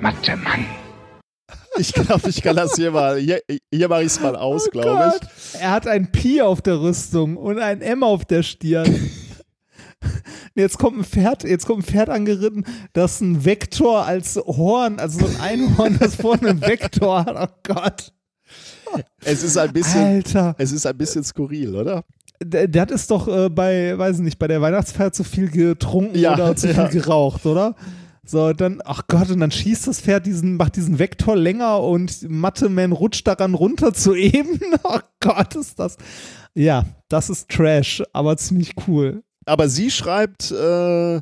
Mathe, 0.00 0.36
Mann. 0.36 0.66
Ich 1.78 1.92
glaube, 1.92 2.28
ich 2.28 2.42
kann 2.42 2.56
das 2.56 2.74
hier 2.76 2.90
mal. 2.90 3.18
Hier, 3.18 3.40
hier 3.72 3.88
mache 3.88 4.02
ich 4.02 4.08
es 4.08 4.20
mal 4.20 4.36
aus, 4.36 4.66
Oh 4.68 4.70
glaube 4.70 5.10
Gott. 5.12 5.20
ich. 5.54 5.60
Er 5.60 5.70
hat 5.70 5.86
ein 5.86 6.12
Pi 6.12 6.42
auf 6.42 6.60
der 6.62 6.80
Rüstung 6.80 7.36
und 7.36 7.58
ein 7.58 7.80
M 7.80 8.02
auf 8.02 8.24
der 8.24 8.42
Stirn. 8.42 9.10
Jetzt 10.54 10.78
kommt 10.78 10.98
ein 10.98 11.04
Pferd, 11.04 11.44
jetzt 11.44 11.66
kommt 11.66 11.80
ein 11.80 11.86
Pferd 11.90 12.08
angeritten, 12.08 12.64
das 12.92 13.20
ein 13.20 13.44
Vektor 13.44 14.04
als 14.04 14.36
Horn, 14.36 14.98
also 14.98 15.20
so 15.20 15.26
ein 15.26 15.40
Einhorn, 15.40 15.96
das 15.98 16.16
vorne 16.16 16.50
einen 16.50 16.60
Vektor 16.60 17.24
hat. 17.24 17.36
Oh 17.36 17.54
Gott. 17.62 18.12
Es 19.24 19.42
ist 19.42 19.56
ein 19.56 19.72
bisschen. 19.72 20.00
Alter. 20.02 20.54
Es 20.58 20.72
ist 20.72 20.86
ein 20.86 20.96
bisschen 20.96 21.24
skurril, 21.24 21.74
oder? 21.74 22.04
Der, 22.42 22.80
hat 22.80 22.90
es 22.90 23.06
doch 23.06 23.28
äh, 23.28 23.50
bei, 23.50 23.98
weiß 23.98 24.16
ich 24.16 24.22
nicht, 24.22 24.38
bei 24.38 24.48
der 24.48 24.62
Weihnachtsfeier 24.62 25.12
zu 25.12 25.24
viel 25.24 25.50
getrunken 25.50 26.18
Ja, 26.18 26.34
oder 26.34 26.56
zu 26.56 26.68
ja. 26.68 26.88
viel 26.88 27.00
geraucht, 27.02 27.44
oder? 27.44 27.74
So, 28.24 28.52
dann, 28.52 28.80
ach 28.84 29.02
Gott, 29.08 29.30
und 29.30 29.40
dann 29.40 29.50
schießt 29.50 29.88
das 29.88 30.00
Pferd 30.00 30.24
diesen, 30.24 30.56
macht 30.56 30.76
diesen 30.76 30.98
Vektor 30.98 31.36
länger 31.36 31.82
und 31.82 32.30
Mathe-Man 32.30 32.92
rutscht 32.92 33.26
daran 33.26 33.54
runter 33.54 33.92
zu 33.92 34.14
eben. 34.14 34.60
Oh 34.84 35.00
Gott, 35.20 35.54
ist 35.56 35.78
das. 35.78 35.96
Ja, 36.54 36.84
das 37.08 37.28
ist 37.28 37.48
Trash, 37.50 38.02
aber 38.12 38.36
ziemlich 38.36 38.74
cool. 38.86 39.22
Aber 39.44 39.68
sie 39.68 39.90
schreibt, 39.90 40.50
äh, 40.50 41.20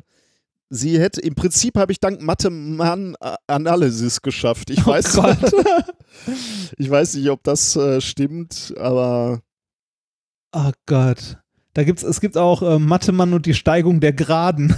sie 0.69 0.99
hätte, 0.99 1.21
im 1.21 1.35
Prinzip 1.35 1.77
habe 1.77 1.91
ich 1.91 1.99
dank 1.99 2.21
Mathe-Mann-Analysis 2.21 4.21
geschafft. 4.21 4.69
Ich 4.69 4.85
weiß, 4.85 5.17
Oh 5.17 5.25
ich 6.77 6.89
weiß 6.89 7.15
nicht, 7.15 7.29
ob 7.29 7.43
das 7.43 7.75
äh, 7.75 8.01
stimmt, 8.01 8.73
aber 8.77 9.41
Oh 10.51 10.71
Gott. 10.85 11.37
Da 11.73 11.83
gibt's, 11.83 12.03
es 12.03 12.21
gibt 12.21 12.37
auch 12.37 12.61
äh, 12.61 12.79
Mathe-Mann 12.79 13.33
und 13.33 13.45
die 13.45 13.53
Steigung 13.53 13.99
der 13.99 14.13
Geraden. 14.13 14.75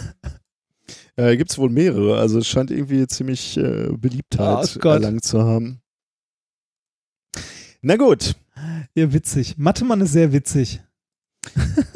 äh, 1.16 1.38
gibt 1.38 1.52
es 1.52 1.58
wohl 1.58 1.70
mehrere. 1.70 2.20
Also 2.20 2.40
es 2.40 2.48
scheint 2.48 2.72
irgendwie 2.72 3.08
ziemlich 3.08 3.58
äh, 3.58 3.90
Beliebtheit 3.98 4.80
Oh 4.84 4.90
erlangt 4.90 5.24
zu 5.24 5.44
haben. 5.44 5.82
Na 7.82 7.96
gut, 7.96 8.36
Ja, 8.94 9.12
witzig. 9.14 9.58
Mathe-Mann 9.58 10.02
ist 10.02 10.12
sehr 10.12 10.34
witzig. 10.34 10.82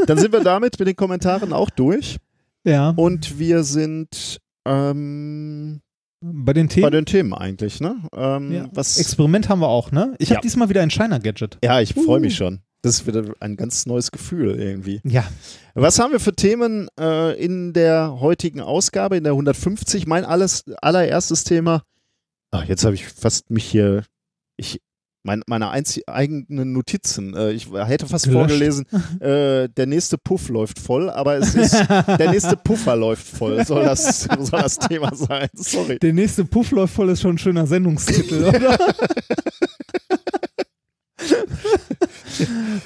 dann 0.07 0.17
sind 0.17 0.31
wir 0.31 0.39
damit 0.43 0.79
mit 0.79 0.87
den 0.87 0.95
Kommentaren 0.95 1.53
auch 1.53 1.69
durch. 1.69 2.17
Ja. 2.65 2.89
Und 2.89 3.37
wir 3.39 3.63
sind 3.63 4.37
ähm, 4.67 5.81
Bei 6.21 6.53
den 6.53 6.67
Themen. 6.69 6.83
bei 6.83 6.89
den 6.89 7.05
Themen 7.05 7.33
eigentlich, 7.33 7.79
ne? 7.79 7.97
Ähm, 8.15 8.51
ja. 8.51 8.69
was, 8.73 8.97
Experiment 8.97 9.47
haben 9.49 9.59
wir 9.59 9.67
auch, 9.69 9.91
ne? 9.91 10.15
Ich 10.19 10.29
habe 10.29 10.37
Ja. 10.37 10.41
diesmal 10.41 10.69
wieder 10.69 10.81
ein 10.81 10.89
Shiner-Gadget. 10.89 11.59
ja, 11.63 11.79
ich 11.81 11.93
freue 11.93 12.17
Uh. 12.17 12.21
mich 12.21 12.35
schon. 12.35 12.59
Das 12.81 12.95
ist 12.99 13.07
wieder 13.07 13.23
ein 13.39 13.55
ganz 13.55 13.85
neues 13.87 14.11
Gefühl 14.11 14.59
irgendwie. 14.59 15.01
Ja. 15.03 15.23
Was 15.73 15.97
haben 15.97 16.11
wir 16.11 16.19
für 16.19 16.35
Themen 16.35 16.87
äh, 16.99 17.33
in 17.43 17.73
der 17.73 18.19
heutigen 18.19 18.61
Ausgabe, 18.61 19.17
in 19.17 19.23
der 19.23 19.33
150? 19.33 20.05
Mein 20.05 20.23
alles, 20.23 20.63
allererstes 20.81 21.43
Thema. 21.45 21.81
Ach, 22.51 22.63
jetzt 22.65 22.85
habe 22.85 22.93
ich 22.93 23.07
fast 23.07 23.49
mich 23.49 23.65
hier. 23.65 24.03
Ich, 24.57 24.81
mein, 25.25 25.41
meine 25.47 25.71
eigenen 25.71 26.71
Notizen. 26.71 27.35
Äh, 27.35 27.51
ich 27.51 27.67
hätte 27.71 28.05
fast 28.07 28.25
Gelöscht. 28.25 28.49
vorgelesen, 28.49 28.85
äh, 29.19 29.67
der 29.69 29.87
nächste 29.87 30.17
Puff 30.19 30.49
läuft 30.49 30.79
voll, 30.79 31.09
aber 31.09 31.37
es 31.37 31.55
ist, 31.55 31.73
der 31.89 32.29
nächste 32.31 32.55
Puffer 32.55 32.95
läuft 32.95 33.25
voll, 33.27 33.65
soll 33.65 33.83
das, 33.83 34.21
soll 34.21 34.61
das 34.61 34.77
Thema 34.77 35.13
sein. 35.15 35.49
Sorry. 35.55 35.97
Der 35.99 36.13
nächste 36.13 36.45
Puff 36.45 36.71
läuft 36.71 36.93
voll 36.93 37.09
ist 37.09 37.21
schon 37.21 37.35
ein 37.35 37.39
schöner 37.39 37.65
Sendungstitel, 37.65 38.45
oder? 38.45 38.77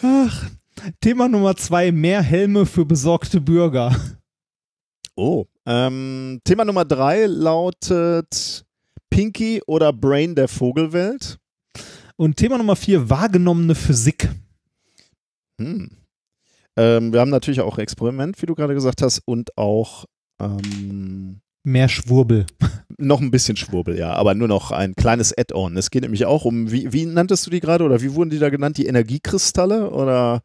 Ach. 0.02 0.50
Thema 1.02 1.28
Nummer 1.28 1.58
zwei: 1.58 1.92
Mehr 1.92 2.22
Helme 2.22 2.66
für 2.66 2.86
besorgte 2.86 3.42
Bürger. 3.42 3.94
Oh. 5.16 5.46
Ähm, 5.66 6.40
Thema 6.46 6.64
Nummer 6.64 6.86
drei 6.86 7.26
lautet 7.26 8.66
Pinky 9.10 9.62
oder 9.68 9.92
Brain 9.92 10.36
der 10.36 10.48
Vogelwelt. 10.48 11.38
Und 12.20 12.36
Thema 12.36 12.58
Nummer 12.58 12.76
vier: 12.76 13.10
Wahrgenommene 13.10 13.76
Physik. 13.76 14.30
Hm. 15.58 15.90
Ähm, 16.76 17.14
wir 17.14 17.22
haben 17.22 17.30
natürlich 17.30 17.62
auch 17.62 17.78
Experiment, 17.78 18.42
wie 18.42 18.46
du 18.46 18.56
gerade 18.56 18.74
gesagt 18.74 19.02
hast, 19.02 19.22
und 19.26 19.58
auch 19.58 20.04
ähm, 20.42 21.40
Mehr 21.64 21.88
Schwurbel. 21.88 22.46
noch 22.98 23.22
ein 23.22 23.32
bisschen 23.32 23.56
Schwurbel, 23.56 23.98
ja, 23.98 24.12
aber 24.12 24.36
nur 24.36 24.50
noch 24.50 24.72
ein 24.72 24.96
kleines 24.96 25.34
Add-on. 25.38 25.78
Es 25.78 25.92
geht 25.92 26.02
nämlich 26.02 26.26
auch 26.26 26.44
um, 26.44 26.70
wie, 26.70 26.92
wie 26.92 27.06
nanntest 27.06 27.46
du 27.46 27.52
die 27.52 27.62
gerade 27.62 27.86
oder 27.86 28.02
wie 28.02 28.14
wurden 28.14 28.30
die 28.30 28.40
da 28.40 28.50
genannt? 28.50 28.78
Die 28.78 28.88
Energiekristalle 28.88 29.90
oder 29.90 30.42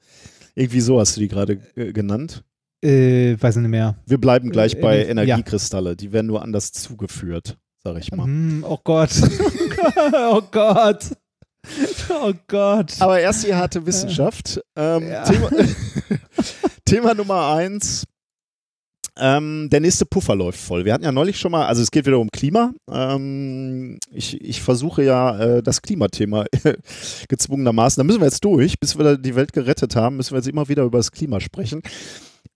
irgendwie 0.55 0.80
so 0.80 1.01
hast 1.01 1.16
du 1.16 1.22
die 1.22 1.28
gerade 1.28 1.59
äh, 1.74 1.92
genannt? 1.92 2.44
Äh, 2.84 3.36
weiß 3.40 3.56
ich 3.56 3.62
nicht 3.62 3.70
mehr. 3.72 3.96
Wir 4.06 4.18
bleiben 4.18 4.51
gleich 4.51 4.76
Äh, 4.76 4.80
bei 4.80 5.02
ja. 5.02 5.09
Energiekristalle. 5.09 5.96
Die 5.96 6.12
werden 6.12 6.28
nur 6.28 6.40
anders 6.40 6.70
zugeführt, 6.70 7.59
sag 7.82 7.98
ich 7.98 8.12
mal. 8.12 8.26
Hm, 8.26 8.64
oh 8.68 8.78
Gott. 8.84 9.10
oh 10.30 10.42
Gott. 10.52 11.16
Oh 12.11 12.32
Gott. 12.49 12.95
Aber 13.01 13.20
erst 13.20 13.47
die 13.47 13.55
harte 13.55 13.85
Wissenschaft. 13.86 14.61
Ähm, 14.77 15.09
Ja. 15.09 15.24
Thema, 15.24 15.51
Thema 16.85 17.15
Nummer 17.15 17.55
eins. 17.55 18.05
Ähm, 19.16 19.69
der 19.70 19.78
nächste 19.78 20.07
Puffer 20.07 20.35
läuft 20.35 20.59
voll. 20.59 20.85
Wir 20.85 20.93
hatten 20.93 21.05
ja 21.05 21.12
neulich 21.12 21.39
schon 21.39 21.53
mal, 21.53 21.66
also 21.66 21.81
es 21.82 21.93
geht 21.93 22.05
wieder 22.05 22.19
um 22.19 22.31
Klima. 22.31 22.73
Ähm, 22.91 23.99
ich, 24.11 24.41
ich 24.41 24.61
versuche 24.61 25.05
ja 25.05 25.39
äh, 25.39 25.62
das 25.62 25.82
Klimathema 25.82 26.47
gezwungenermaßen. 27.28 28.01
Da 28.01 28.05
müssen 28.05 28.20
wir 28.20 28.27
jetzt 28.27 28.45
durch, 28.45 28.81
bis 28.81 28.99
wir 28.99 29.16
die 29.16 29.36
Welt 29.36 29.53
gerettet 29.53 29.95
haben, 29.95 30.16
müssen 30.16 30.32
wir 30.32 30.39
jetzt 30.39 30.49
immer 30.49 30.69
wieder 30.69 30.82
über 30.82 30.99
das 30.99 31.12
Klima 31.12 31.39
sprechen. 31.41 31.81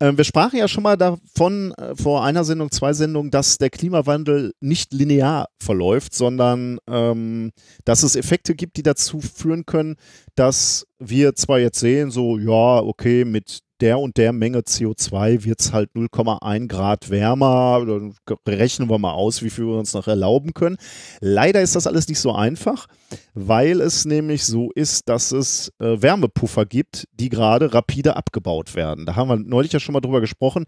Ähm, 0.00 0.16
wir 0.16 0.24
sprachen 0.24 0.58
ja 0.58 0.68
schon 0.68 0.84
mal 0.84 0.96
davon 0.96 1.72
äh, 1.72 1.96
vor 1.96 2.24
einer 2.24 2.44
Sendung, 2.44 2.70
zwei 2.70 2.92
Sendungen, 2.92 3.30
dass 3.30 3.58
der 3.58 3.70
Klimawandel 3.70 4.54
nicht 4.60 4.92
linear 4.92 5.48
verläuft, 5.60 6.14
sondern 6.14 6.78
ähm, 6.88 7.50
dass 7.84 8.04
es 8.04 8.14
Effekte 8.14 8.54
gibt, 8.54 8.76
die 8.76 8.84
dazu 8.84 9.20
führen 9.20 9.66
können, 9.66 9.96
dass 10.36 10.86
wir 10.98 11.34
zwar 11.34 11.58
jetzt 11.58 11.80
sehen, 11.80 12.10
so, 12.10 12.38
ja, 12.38 12.78
okay, 12.80 13.24
mit 13.24 13.60
der 13.80 13.98
und 13.98 14.16
der 14.16 14.32
Menge 14.32 14.60
CO2 14.60 15.44
wird 15.44 15.60
es 15.60 15.72
halt 15.72 15.90
0,1 15.94 16.68
Grad 16.68 17.10
wärmer, 17.10 17.84
dann 17.86 18.14
rechnen 18.46 18.90
wir 18.90 18.98
mal 18.98 19.12
aus, 19.12 19.42
wie 19.42 19.50
viel 19.50 19.66
wir 19.66 19.78
uns 19.78 19.94
noch 19.94 20.08
erlauben 20.08 20.54
können. 20.54 20.76
Leider 21.20 21.62
ist 21.62 21.76
das 21.76 21.86
alles 21.86 22.08
nicht 22.08 22.20
so 22.20 22.32
einfach, 22.32 22.86
weil 23.34 23.80
es 23.80 24.04
nämlich 24.04 24.44
so 24.44 24.70
ist, 24.74 25.08
dass 25.08 25.32
es 25.32 25.72
äh, 25.80 26.02
Wärmepuffer 26.02 26.66
gibt, 26.66 27.04
die 27.12 27.28
gerade 27.28 27.72
rapide 27.72 28.16
abgebaut 28.16 28.74
werden. 28.74 29.06
Da 29.06 29.16
haben 29.16 29.28
wir 29.28 29.36
neulich 29.36 29.72
ja 29.72 29.80
schon 29.80 29.92
mal 29.92 30.00
drüber 30.00 30.20
gesprochen, 30.20 30.64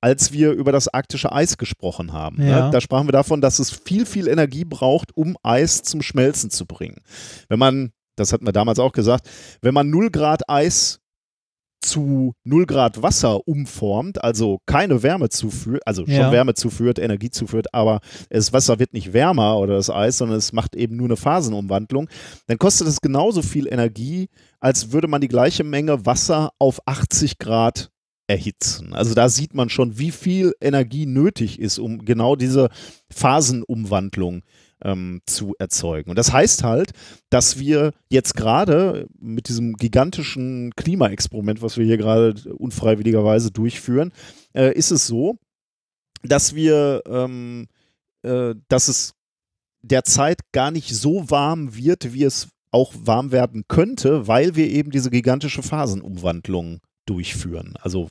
als 0.00 0.32
wir 0.32 0.52
über 0.52 0.72
das 0.72 0.88
arktische 0.88 1.32
Eis 1.32 1.58
gesprochen 1.58 2.12
haben. 2.12 2.40
Ja. 2.40 2.66
Ne? 2.66 2.70
Da 2.70 2.80
sprachen 2.80 3.08
wir 3.08 3.12
davon, 3.12 3.40
dass 3.40 3.58
es 3.58 3.70
viel, 3.70 4.06
viel 4.06 4.28
Energie 4.28 4.64
braucht, 4.64 5.16
um 5.16 5.36
Eis 5.42 5.82
zum 5.82 6.02
Schmelzen 6.02 6.50
zu 6.50 6.66
bringen. 6.66 7.02
Wenn 7.48 7.58
man, 7.58 7.92
das 8.16 8.32
hatten 8.32 8.46
wir 8.46 8.52
damals 8.52 8.78
auch 8.78 8.92
gesagt, 8.92 9.28
wenn 9.62 9.74
man 9.74 9.90
0 9.90 10.10
Grad 10.10 10.48
Eis 10.48 11.00
zu 11.80 12.34
0 12.44 12.66
Grad 12.66 13.02
Wasser 13.02 13.46
umformt, 13.46 14.22
also 14.22 14.58
keine 14.66 15.02
Wärme 15.02 15.28
zuführt, 15.28 15.82
also 15.86 16.04
schon 16.04 16.14
Ja. 16.14 16.32
Wärme 16.32 16.54
zuführt, 16.54 16.98
Energie 16.98 17.30
zuführt, 17.30 17.72
aber 17.72 18.00
das 18.30 18.52
Wasser 18.52 18.78
wird 18.78 18.92
nicht 18.92 19.12
wärmer 19.12 19.58
oder 19.58 19.74
das 19.76 19.90
Eis, 19.90 20.18
sondern 20.18 20.38
es 20.38 20.52
macht 20.52 20.76
eben 20.76 20.96
nur 20.96 21.06
eine 21.06 21.16
Phasenumwandlung, 21.16 22.08
dann 22.46 22.58
kostet 22.58 22.88
es 22.88 23.00
genauso 23.00 23.42
viel 23.42 23.66
Energie, 23.68 24.28
als 24.60 24.92
würde 24.92 25.08
man 25.08 25.20
die 25.20 25.28
gleiche 25.28 25.64
Menge 25.64 26.04
Wasser 26.04 26.50
auf 26.58 26.80
80 26.86 27.38
Grad 27.38 27.90
erhitzen. 28.26 28.92
Also 28.92 29.14
da 29.14 29.28
sieht 29.28 29.54
man 29.54 29.70
schon, 29.70 29.98
wie 29.98 30.10
viel 30.10 30.52
Energie 30.60 31.06
nötig 31.06 31.58
ist, 31.58 31.78
um 31.78 32.04
genau 32.04 32.36
diese 32.36 32.68
Phasenumwandlung 33.10 34.42
ähm, 34.82 35.20
zu 35.26 35.54
erzeugen. 35.58 36.10
Und 36.10 36.16
das 36.16 36.32
heißt 36.32 36.64
halt, 36.64 36.92
dass 37.30 37.58
wir 37.58 37.92
jetzt 38.08 38.34
gerade 38.36 39.06
mit 39.18 39.48
diesem 39.48 39.74
gigantischen 39.74 40.72
Klimaexperiment, 40.76 41.62
was 41.62 41.76
wir 41.76 41.84
hier 41.84 41.96
gerade 41.98 42.34
unfreiwilligerweise 42.54 43.50
durchführen, 43.50 44.12
äh, 44.54 44.72
ist 44.72 44.90
es 44.90 45.06
so, 45.06 45.36
dass 46.22 46.54
wir, 46.54 47.02
ähm, 47.06 47.66
äh, 48.22 48.54
dass 48.68 48.88
es 48.88 49.14
derzeit 49.82 50.40
gar 50.52 50.70
nicht 50.70 50.94
so 50.94 51.30
warm 51.30 51.76
wird, 51.76 52.12
wie 52.12 52.24
es 52.24 52.48
auch 52.70 52.92
warm 52.94 53.32
werden 53.32 53.64
könnte, 53.68 54.26
weil 54.26 54.54
wir 54.54 54.68
eben 54.68 54.90
diese 54.90 55.10
gigantische 55.10 55.62
Phasenumwandlung 55.62 56.80
durchführen. 57.06 57.74
Also 57.80 58.08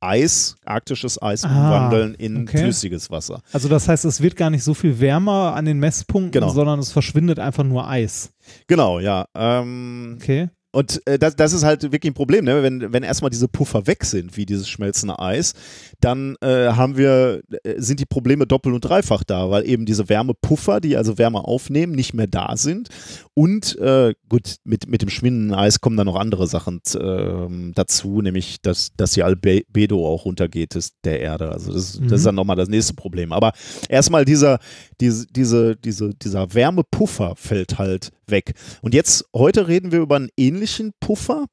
Eis, 0.00 0.56
arktisches 0.64 1.20
Eis 1.20 1.44
Ah, 1.44 1.48
umwandeln 1.48 2.14
in 2.14 2.42
okay. 2.42 2.58
flüssiges 2.58 3.10
Wasser. 3.10 3.42
Also 3.52 3.68
das 3.68 3.86
heißt, 3.88 4.04
es 4.06 4.20
wird 4.22 4.34
gar 4.36 4.48
nicht 4.50 4.64
so 4.64 4.72
viel 4.74 4.98
wärmer 4.98 5.54
an 5.54 5.66
den 5.66 5.78
Messpunkten, 5.78 6.40
Genau. 6.40 6.52
sondern 6.52 6.78
es 6.78 6.90
verschwindet 6.90 7.38
einfach 7.38 7.64
nur 7.64 7.86
Eis. 7.88 8.32
Genau, 8.66 8.98
ja. 8.98 9.26
Ähm, 9.34 10.18
Okay. 10.20 10.48
Und 10.72 11.00
äh, 11.06 11.18
das, 11.18 11.36
das 11.36 11.52
ist 11.52 11.64
halt 11.64 11.82
wirklich 11.82 12.10
ein 12.10 12.14
Problem, 12.14 12.44
ne? 12.44 12.62
wenn, 12.62 12.92
wenn 12.92 13.02
erstmal 13.02 13.30
diese 13.30 13.48
Puffer 13.48 13.86
weg 13.86 14.04
sind, 14.04 14.36
wie 14.36 14.46
dieses 14.46 14.68
schmelzende 14.68 15.18
Eis, 15.18 15.54
dann 16.00 16.36
äh, 16.40 16.68
haben 16.68 16.96
wir, 16.96 17.42
äh, 17.64 17.80
sind 17.80 18.00
die 18.00 18.06
Probleme 18.06 18.46
doppelt 18.46 18.74
und 18.74 18.80
dreifach 18.80 19.24
da, 19.24 19.50
weil 19.50 19.66
eben 19.66 19.86
diese 19.86 20.08
Wärmepuffer, 20.08 20.80
die 20.80 20.96
also 20.96 21.18
Wärme 21.18 21.44
aufnehmen, 21.44 21.94
nicht 21.94 22.14
mehr 22.14 22.26
da 22.26 22.56
sind. 22.56 22.88
Und 23.34 23.78
äh, 23.78 24.14
gut, 24.28 24.56
mit, 24.64 24.88
mit 24.88 25.02
dem 25.02 25.10
schwindenden 25.10 25.54
Eis 25.54 25.80
kommen 25.80 25.96
dann 25.96 26.06
noch 26.06 26.16
andere 26.16 26.46
Sachen 26.46 26.80
ähm, 26.98 27.72
dazu, 27.74 28.20
nämlich 28.20 28.60
dass, 28.62 28.90
dass 28.96 29.12
die 29.12 29.22
Albedo 29.22 30.06
auch 30.06 30.24
runtergeht 30.24 30.74
des, 30.74 30.92
der 31.04 31.20
Erde. 31.20 31.50
Also 31.50 31.72
das, 31.72 32.00
Mhm. 32.00 32.08
das 32.08 32.20
ist 32.20 32.26
dann 32.26 32.34
nochmal 32.34 32.56
das 32.56 32.68
nächste 32.68 32.94
Problem. 32.94 33.32
Aber 33.32 33.52
erstmal 33.88 34.24
dieser, 34.24 34.58
diese, 35.00 35.26
diese, 35.26 35.76
diese, 35.76 36.14
dieser 36.14 36.52
Wärmepuffer 36.54 37.34
fällt 37.36 37.78
halt 37.78 38.10
weg. 38.30 38.54
Und 38.82 38.94
jetzt, 38.94 39.24
heute 39.34 39.68
reden 39.68 39.92
wir 39.92 40.00
über 40.00 40.16
einen 40.16 40.30
ähnlichen 40.36 40.92
Puffer. 41.00 41.46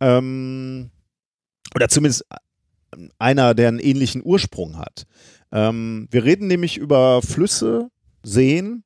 Ähm, 0.00 0.90
oder 1.74 1.88
zumindest 1.88 2.24
einer, 3.18 3.54
der 3.54 3.68
einen 3.68 3.78
ähnlichen 3.78 4.22
Ursprung 4.24 4.78
hat. 4.78 5.06
Ähm, 5.52 6.08
wir 6.10 6.24
reden 6.24 6.46
nämlich 6.46 6.76
über 6.76 7.22
Flüsse, 7.22 7.90
Seen, 8.22 8.82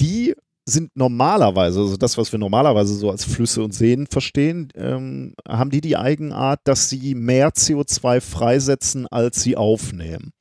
die 0.00 0.34
sind 0.68 0.90
normalerweise, 0.96 1.80
also 1.80 1.96
das, 1.96 2.18
was 2.18 2.32
wir 2.32 2.38
normalerweise 2.38 2.94
so 2.94 3.10
als 3.10 3.24
Flüsse 3.24 3.62
und 3.62 3.72
Seen 3.72 4.06
verstehen, 4.08 4.68
ähm, 4.74 5.34
haben 5.46 5.70
die 5.70 5.80
die 5.80 5.96
Eigenart, 5.96 6.60
dass 6.64 6.90
sie 6.90 7.14
mehr 7.14 7.50
CO2 7.50 8.20
freisetzen, 8.20 9.06
als 9.06 9.42
sie 9.42 9.56
aufnehmen. 9.56 10.32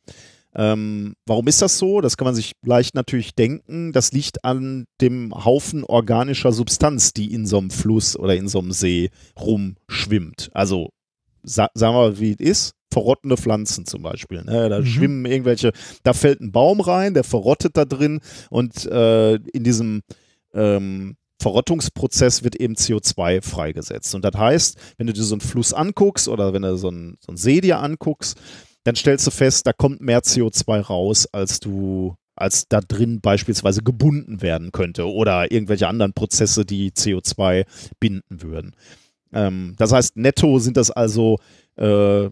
Ähm, 0.56 1.16
warum 1.26 1.48
ist 1.48 1.62
das 1.62 1.78
so? 1.78 2.02
Das 2.02 2.18
kann 2.18 2.26
man 2.26 2.36
sich 2.36 2.54
leicht 2.66 2.96
natürlich 2.96 3.36
denken. 3.36 3.92
Das 3.92 4.12
liegt 4.14 4.46
an 4.46 4.86
dem 5.02 5.34
Haufen 5.46 5.84
organischer 5.84 6.52
Substanz, 6.54 7.12
die 7.14 7.34
in 7.34 7.46
so 7.46 7.58
einem 7.58 7.72
Fluss 7.72 8.18
oder 8.18 8.36
in 8.36 8.48
so 8.48 8.60
einem 8.60 8.72
See 8.72 9.10
rumschwimmt. 9.40 10.50
Also 10.54 10.90
sa 11.44 11.70
sagen 11.74 11.94
wir 11.96 12.00
mal, 12.10 12.20
wie 12.20 12.32
es 12.32 12.40
ist. 12.40 12.72
Verrottende 12.92 13.36
Pflanzen 13.36 13.86
zum 13.86 14.04
Beispiel. 14.04 14.44
Ne? 14.46 14.70
Da 14.70 14.80
Mhm. 14.80 14.86
schwimmen 14.86 15.26
irgendwelche, 15.26 15.72
da 16.04 16.14
fällt 16.14 16.40
ein 16.40 16.54
Baum 16.54 16.80
rein, 16.80 17.14
der 17.14 17.26
verrottet 17.26 17.76
da 17.76 17.84
drin 17.84 18.22
und 18.50 18.86
äh, 18.86 19.36
in 19.36 19.64
diesem 19.66 20.02
ähm, 20.54 21.18
Verrottungsprozess 21.42 22.44
wird 22.44 22.56
eben 22.56 22.76
CO2 22.76 23.42
freigesetzt. 23.42 24.16
Und 24.16 24.24
das 24.24 24.36
heißt, 24.36 24.78
wenn 24.98 25.08
du 25.08 25.14
dir 25.14 25.24
so 25.24 25.36
einen 25.36 25.42
Fluss 25.42 25.74
anguckst 25.74 26.30
oder 26.30 26.54
wenn 26.54 26.62
du 26.62 26.78
so 26.78 26.88
einen, 26.88 27.18
so 27.20 27.30
einen 27.30 27.38
See 27.38 27.60
dir 27.60 27.80
anguckst, 27.80 28.38
dann 28.86 28.96
stellst 28.96 29.28
du 29.28 29.32
fest, 29.32 29.68
da 29.68 29.74
kommt 29.74 30.00
mehr 30.00 30.22
CO2 30.22 30.80
raus, 30.80 31.28
als 31.32 31.60
du, 31.60 32.16
als 32.36 32.68
da 32.70 32.82
drin 32.82 33.20
beispielsweise 33.20 33.82
gebunden 33.82 34.42
werden 34.42 34.72
könnte 34.72 35.10
oder 35.10 35.52
irgendwelche 35.52 35.88
anderen 35.88 36.14
Prozesse, 36.14 36.66
die 36.66 36.92
CO2 36.92 37.66
binden 38.00 38.44
würden. 38.44 38.76
Ähm, 39.34 39.74
das 39.78 39.92
heißt, 39.92 40.16
netto 40.18 40.60
sind 40.60 40.78
das 40.78 40.92
also 40.92 41.40
äh, 41.78 42.26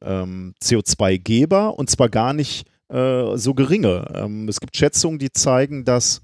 ähm, 0.00 0.54
CO2-Geber 0.62 1.78
und 1.78 1.90
zwar 1.90 2.08
gar 2.08 2.32
nicht 2.32 2.66
äh, 2.88 3.36
so 3.36 3.52
geringe. 3.52 4.10
Ähm, 4.14 4.48
es 4.48 4.60
gibt 4.60 4.76
Schätzungen, 4.76 5.18
die 5.18 5.32
zeigen, 5.32 5.84
dass 5.84 6.22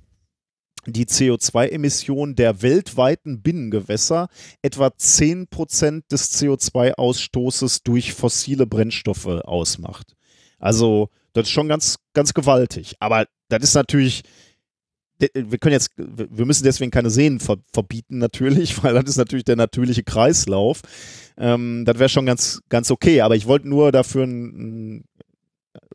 die 0.86 1.06
CO2-Emission 1.06 2.34
der 2.34 2.62
weltweiten 2.62 3.42
Binnengewässer 3.42 4.28
etwa 4.62 4.88
10% 4.88 6.02
des 6.10 6.40
CO2-Ausstoßes 6.40 7.82
durch 7.84 8.12
fossile 8.14 8.66
Brennstoffe 8.66 9.26
ausmacht. 9.26 10.14
Also, 10.58 11.08
das 11.32 11.44
ist 11.44 11.50
schon 11.50 11.68
ganz, 11.68 11.98
ganz 12.12 12.34
gewaltig. 12.34 12.94
Aber 13.00 13.26
das 13.48 13.62
ist 13.62 13.74
natürlich, 13.74 14.22
wir 15.18 15.58
können 15.58 15.72
jetzt, 15.72 15.92
wir 15.96 16.46
müssen 16.46 16.64
deswegen 16.64 16.90
keine 16.90 17.10
Seen 17.10 17.40
ver 17.40 17.58
verbieten, 17.72 18.18
natürlich, 18.18 18.82
weil 18.82 18.94
das 18.94 19.04
ist 19.04 19.16
natürlich 19.16 19.44
der 19.44 19.56
natürliche 19.56 20.02
Kreislauf. 20.02 20.82
Ähm, 21.36 21.84
das 21.86 21.98
wäre 21.98 22.08
schon 22.08 22.26
ganz, 22.26 22.60
ganz 22.68 22.90
okay. 22.90 23.20
Aber 23.20 23.36
ich 23.36 23.46
wollte 23.46 23.68
nur 23.68 23.92
dafür 23.92 24.24
ein 24.24 25.04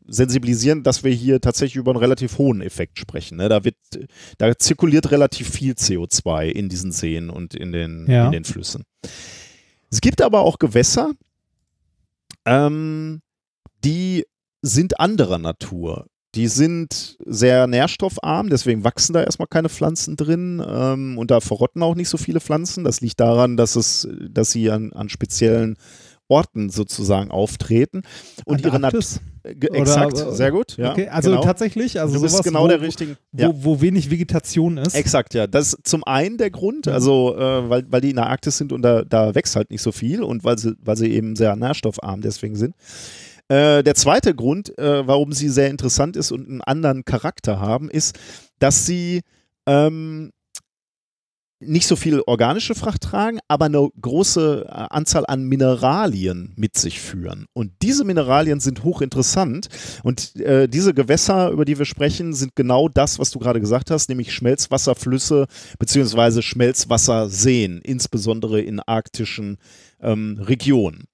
sensibilisieren, 0.08 0.82
dass 0.82 1.04
wir 1.04 1.12
hier 1.12 1.40
tatsächlich 1.40 1.76
über 1.76 1.90
einen 1.92 2.00
relativ 2.00 2.38
hohen 2.38 2.60
Effekt 2.60 2.98
sprechen. 2.98 3.38
Ne? 3.38 3.48
Da, 3.48 3.64
wird, 3.64 3.76
da 4.38 4.56
zirkuliert 4.56 5.10
relativ 5.10 5.50
viel 5.50 5.72
CO2 5.74 6.46
in 6.48 6.68
diesen 6.68 6.92
Seen 6.92 7.30
und 7.30 7.54
in 7.54 7.72
den, 7.72 8.06
Ja. 8.08 8.26
in 8.26 8.32
den 8.32 8.44
Flüssen. 8.44 8.84
Es 9.90 10.00
gibt 10.00 10.22
aber 10.22 10.40
auch 10.40 10.58
Gewässer, 10.58 11.12
ähm, 12.44 13.20
die 13.84 14.24
sind 14.62 15.00
anderer 15.00 15.38
Natur. 15.38 16.06
Die 16.34 16.48
sind 16.48 17.16
sehr 17.24 17.66
nährstoffarm, 17.66 18.50
deswegen 18.50 18.84
wachsen 18.84 19.14
da 19.14 19.22
erstmal 19.22 19.48
keine 19.48 19.70
Pflanzen 19.70 20.16
drin 20.16 20.62
ähm, 20.66 21.16
und 21.16 21.30
da 21.30 21.40
verrotten 21.40 21.82
auch 21.82 21.94
nicht 21.94 22.10
so 22.10 22.18
viele 22.18 22.40
Pflanzen. 22.40 22.84
Das 22.84 23.00
liegt 23.00 23.20
daran, 23.20 23.56
dass, 23.56 23.74
es, 23.74 24.06
dass 24.28 24.50
sie 24.50 24.70
an, 24.70 24.92
an 24.92 25.08
speziellen 25.08 25.78
Orten 26.28 26.70
sozusagen 26.70 27.30
auftreten 27.30 28.02
und 28.44 28.64
ihre 28.64 28.80
Natur. 28.80 29.00
Exakt, 29.44 30.14
Oder, 30.14 30.32
äh, 30.32 30.34
sehr 30.34 30.50
gut. 30.50 30.76
Ja, 30.76 30.90
okay, 30.90 31.06
also 31.08 31.30
genau. 31.30 31.42
tatsächlich, 31.42 32.00
also 32.00 32.14
du 32.14 32.20
bist 32.22 32.32
sowas, 32.34 32.44
genau 32.44 32.64
wo, 32.64 32.68
der 32.68 32.80
richtige. 32.80 33.16
wo, 33.30 33.42
Ja. 33.42 33.50
wo 33.54 33.80
wenig 33.80 34.10
Vegetation 34.10 34.76
ist. 34.76 34.94
Exakt, 34.94 35.34
ja. 35.34 35.46
Das 35.46 35.74
ist 35.74 35.86
zum 35.86 36.02
einen 36.02 36.36
der 36.36 36.50
Grund, 36.50 36.86
Mhm. 36.86 36.92
also 36.92 37.36
äh, 37.36 37.70
weil, 37.70 37.84
weil 37.88 38.00
die 38.00 38.10
in 38.10 38.16
der 38.16 38.26
Arktis 38.26 38.58
sind 38.58 38.72
und 38.72 38.82
da, 38.82 39.02
da 39.04 39.34
wächst 39.36 39.54
halt 39.54 39.70
nicht 39.70 39.82
so 39.82 39.92
viel 39.92 40.22
und 40.24 40.42
weil 40.42 40.58
sie, 40.58 40.74
weil 40.80 40.96
sie 40.96 41.12
eben 41.12 41.36
sehr 41.36 41.54
nährstoffarm 41.54 42.22
deswegen 42.22 42.56
sind. 42.56 42.74
Äh, 43.48 43.84
der 43.84 43.94
zweite 43.94 44.34
Grund, 44.34 44.76
äh, 44.78 45.06
warum 45.06 45.30
sie 45.30 45.48
sehr 45.48 45.70
interessant 45.70 46.16
ist 46.16 46.32
und 46.32 46.48
einen 46.48 46.62
anderen 46.62 47.04
Charakter 47.04 47.60
haben, 47.60 47.88
ist, 47.88 48.18
dass 48.58 48.84
sie 48.86 49.20
ähm, 49.68 50.32
nicht 51.60 51.86
so 51.86 51.96
viel 51.96 52.22
organische 52.26 52.74
Fracht 52.74 53.02
tragen, 53.02 53.38
aber 53.48 53.66
eine 53.66 53.88
große 54.00 54.66
äh, 54.68 54.70
Anzahl 54.70 55.24
an 55.26 55.44
Mineralien 55.44 56.52
mit 56.56 56.76
sich 56.76 57.00
führen. 57.00 57.46
Und 57.54 57.72
diese 57.82 58.04
Mineralien 58.04 58.60
sind 58.60 58.84
hochinteressant. 58.84 59.68
Und 60.02 60.36
äh, 60.36 60.68
diese 60.68 60.92
Gewässer, 60.92 61.50
über 61.50 61.64
die 61.64 61.78
wir 61.78 61.86
sprechen, 61.86 62.34
sind 62.34 62.56
genau 62.56 62.88
das, 62.88 63.18
was 63.18 63.30
du 63.30 63.38
gerade 63.38 63.60
gesagt 63.60 63.90
hast, 63.90 64.08
nämlich 64.08 64.34
Schmelzwasserflüsse 64.34 65.46
bzw. 65.78 66.42
Schmelzwasserseen, 66.42 67.80
insbesondere 67.82 68.60
in 68.60 68.80
arktischen 68.80 69.58
ähm, 70.00 70.38
Regionen. 70.40 71.04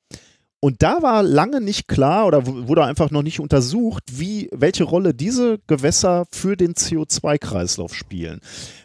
Und 0.64 0.80
da 0.80 1.02
war 1.02 1.24
lange 1.24 1.60
nicht 1.60 1.88
klar 1.88 2.24
oder 2.24 2.46
wurde 2.46 2.84
einfach 2.84 3.10
noch 3.10 3.24
nicht 3.24 3.40
untersucht, 3.40 4.04
wie, 4.12 4.48
welche 4.52 4.84
Rolle 4.84 5.12
diese 5.12 5.58
Gewässer 5.66 6.24
für 6.30 6.56
den 6.56 6.74
CO2-Kreislauf 6.74 7.92
spielen. 7.92 8.38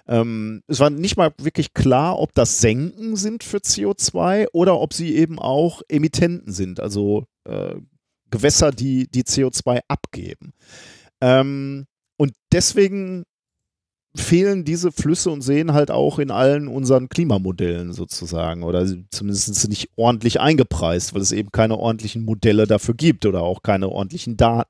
Ähm, 0.08 0.64
es 0.66 0.80
war 0.80 0.90
nicht 0.90 1.18
mal 1.18 1.34
wirklich 1.38 1.76
klar, 1.76 2.18
ob 2.18 2.34
das 2.34 2.62
Senken 2.62 3.16
sind 3.16 3.44
für 3.44 3.58
CO2 3.58 4.48
oder 4.54 4.80
ob 4.80 4.92
sie 4.92 5.16
eben 5.16 5.38
auch 5.38 5.84
Emittenten 5.88 6.52
sind, 6.52 6.80
also 6.80 7.26
äh, 7.44 7.76
Gewässer, 8.32 8.72
die, 8.72 9.08
die 9.08 9.24
CO2 9.24 9.82
abgeben. 9.88 10.54
Ähm, 11.22 11.86
und 12.18 12.34
deswegen 12.52 13.24
fehlen 14.20 14.66
diese 14.66 14.92
Flüsse 14.92 15.30
und 15.30 15.42
Seen 15.42 15.74
halt 15.74 15.92
auch 15.92 16.20
in 16.20 16.32
allen 16.32 16.68
unseren 16.68 17.10
Klimamodellen 17.10 17.94
sozusagen 17.94 18.64
oder 18.64 18.86
zumindest 19.10 19.70
nicht 19.70 19.90
ordentlich 19.96 20.40
eingepreist, 20.40 21.14
weil 21.14 21.22
es 21.22 21.32
eben 21.32 21.52
keine 21.52 21.78
ordentlichen 21.78 22.24
Modelle 22.24 22.68
dafür 22.68 22.96
gibt 22.96 23.26
oder 23.26 23.44
auch 23.44 23.64
keine 23.64 23.90
ordentlichen 23.90 24.38
Daten. 24.38 24.70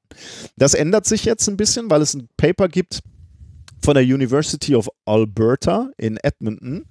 Das 0.57 0.73
ändert 0.73 1.05
sich 1.05 1.25
jetzt 1.25 1.47
ein 1.47 1.57
bisschen, 1.57 1.89
weil 1.89 2.01
es 2.01 2.13
ein 2.13 2.29
Paper 2.37 2.67
gibt 2.67 3.01
von 3.83 3.93
der 3.93 4.03
University 4.03 4.75
of 4.75 4.89
Alberta 5.05 5.91
in 5.97 6.17
Edmonton 6.17 6.85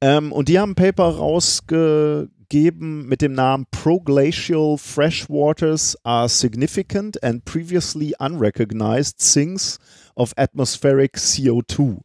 ähm, 0.00 0.32
und 0.32 0.48
die 0.48 0.58
haben 0.58 0.72
ein 0.72 0.76
Paper 0.76 1.04
rausgegeben 1.04 3.06
mit 3.06 3.20
dem 3.20 3.34
Namen 3.34 3.66
Proglacial 3.70 4.78
Freshwaters 4.78 5.96
are 6.04 6.28
significant 6.28 7.22
and 7.22 7.44
previously 7.44 8.14
unrecognized 8.18 9.20
sinks 9.20 9.78
of 10.20 10.34
Atmospheric 10.36 11.16
CO2, 11.16 11.98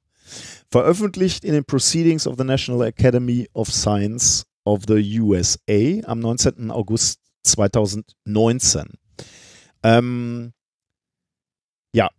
veröffentlicht 0.71 1.43
in 1.43 1.53
den 1.53 1.65
Proceedings 1.65 2.25
of 2.25 2.35
the 2.37 2.45
National 2.45 2.87
Academy 2.87 3.49
of 3.53 3.69
Science 3.69 4.45
of 4.63 4.83
the 4.87 5.19
USA 5.19 6.01
am 6.05 6.21
19. 6.21 6.71
August 6.71 7.19
2019. 7.43 8.93
Ähm, 9.83 10.53
ja, 11.93 12.09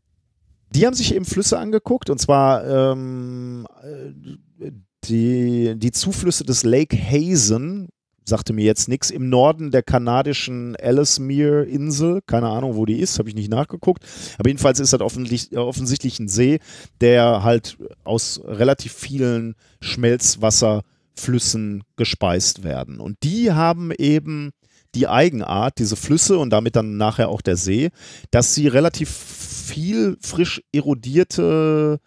die 0.75 0.87
haben 0.87 0.95
sich 0.95 1.15
eben 1.15 1.25
Flüsse 1.25 1.59
angeguckt 1.59 2.11
und 2.11 2.21
zwar 2.21 2.65
ähm, 2.67 3.67
äh, 3.83 4.73
die, 5.05 5.75
die 5.79 5.93
Zuflüsse 5.93 6.45
des 6.45 6.63
Lake 6.63 6.97
Hazen 6.97 7.89
sagte 8.29 8.53
mir 8.53 8.65
jetzt 8.65 8.89
nichts. 8.89 9.11
Im 9.11 9.29
Norden 9.29 9.71
der 9.71 9.83
kanadischen 9.83 10.75
Ellesmere-Insel, 10.75 12.21
keine 12.27 12.49
Ahnung, 12.49 12.77
wo 12.77 12.85
die 12.85 13.01
ist, 13.01 13.19
habe 13.19 13.29
ich 13.29 13.35
nicht 13.35 13.51
nachgeguckt. 13.51 14.05
Aber 14.39 14.49
jedenfalls 14.49 14.81
ist 14.81 14.93
das 14.93 15.01
offensichtlich, 15.01 16.19
ein 16.19 16.29
See, 16.29 16.59
der 17.01 17.43
halt 17.43 17.79
aus 18.05 18.41
relativ 18.45 18.93
vielen 18.93 19.55
Schmelzwasserflüssen 19.81 21.85
gespeist 21.97 22.65
werden. 22.65 23.01
Und 23.01 23.19
die 23.23 23.53
haben 23.53 23.93
eben 23.93 24.51
die 24.95 25.09
Eigenart, 25.09 25.79
diese 25.79 25.97
Flüsse 25.97 26.39
und 26.39 26.51
damit 26.51 26.75
dann 26.75 26.97
nachher 26.97 27.29
auch 27.29 27.43
der 27.43 27.57
See, 27.57 27.91
dass 28.31 28.55
sie 28.55 28.67
relativ 28.67 29.11
viel 29.11 30.17
frisch 30.21 30.63
erodierte 30.73 32.01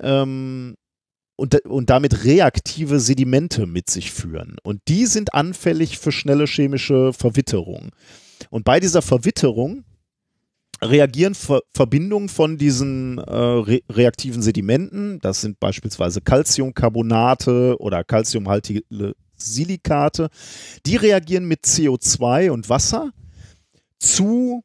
ähm, 0.00 0.74
und, 1.36 1.64
und 1.66 1.90
damit 1.90 2.24
reaktive 2.24 3.00
Sedimente 3.00 3.66
mit 3.66 3.90
sich 3.90 4.12
führen. 4.12 4.56
Und 4.62 4.82
die 4.88 5.06
sind 5.06 5.34
anfällig 5.34 5.98
für 5.98 6.12
schnelle 6.12 6.46
chemische 6.46 7.12
Verwitterung. 7.12 7.90
Und 8.50 8.64
bei 8.64 8.80
dieser 8.80 9.02
Verwitterung 9.02 9.84
reagieren 10.82 11.34
Ver 11.34 11.62
Verbindungen 11.70 12.28
von 12.28 12.58
diesen 12.58 13.18
äh, 13.18 13.30
re 13.30 13.80
reaktiven 13.90 14.42
Sedimenten, 14.42 15.18
das 15.20 15.40
sind 15.40 15.58
beispielsweise 15.60 16.20
Calciumcarbonate 16.20 17.76
oder 17.78 18.04
calciumhaltige 18.04 18.82
Silikate, 19.36 20.28
die 20.86 20.96
reagieren 20.96 21.46
mit 21.46 21.64
CO2 21.64 22.50
und 22.50 22.68
Wasser 22.68 23.12
zu 23.98 24.62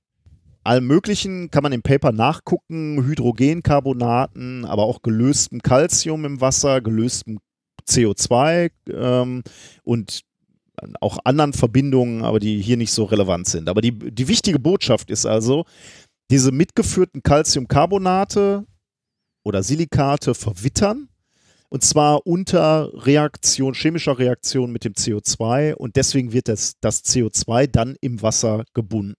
allem 0.69 0.87
Möglichen 0.87 1.49
kann 1.49 1.63
man 1.63 1.71
im 1.71 1.81
Paper 1.81 2.11
nachgucken, 2.11 3.03
Hydrogencarbonaten, 3.03 4.65
aber 4.65 4.83
auch 4.83 5.01
gelöstem 5.01 5.61
Calcium 5.61 6.25
im 6.25 6.41
Wasser, 6.41 6.79
gelöstem 6.79 7.39
CO2 7.87 8.69
ähm, 8.91 9.43
und 9.83 10.21
auch 11.01 11.17
anderen 11.25 11.53
Verbindungen, 11.53 12.23
aber 12.23 12.39
die 12.39 12.61
hier 12.61 12.77
nicht 12.77 12.93
so 12.93 13.05
relevant 13.05 13.47
sind. 13.47 13.67
Aber 13.67 13.81
die, 13.81 13.91
die 13.91 14.27
wichtige 14.27 14.59
Botschaft 14.59 15.09
ist 15.09 15.25
also, 15.25 15.65
diese 16.31 16.51
mitgeführten 16.51 17.23
Calciumcarbonate 17.23 18.65
oder 19.43 19.63
Silikate 19.63 20.35
verwittern 20.35 21.09
und 21.69 21.83
zwar 21.83 22.27
unter 22.27 22.91
Reaktion, 22.93 23.73
chemischer 23.73 24.19
Reaktion 24.19 24.71
mit 24.71 24.85
dem 24.85 24.93
CO2 24.93 25.73
und 25.73 25.95
deswegen 25.95 26.31
wird 26.31 26.47
das, 26.47 26.75
das 26.79 27.03
CO2 27.03 27.67
dann 27.67 27.95
im 28.01 28.21
Wasser 28.21 28.63
gebunden. 28.73 29.15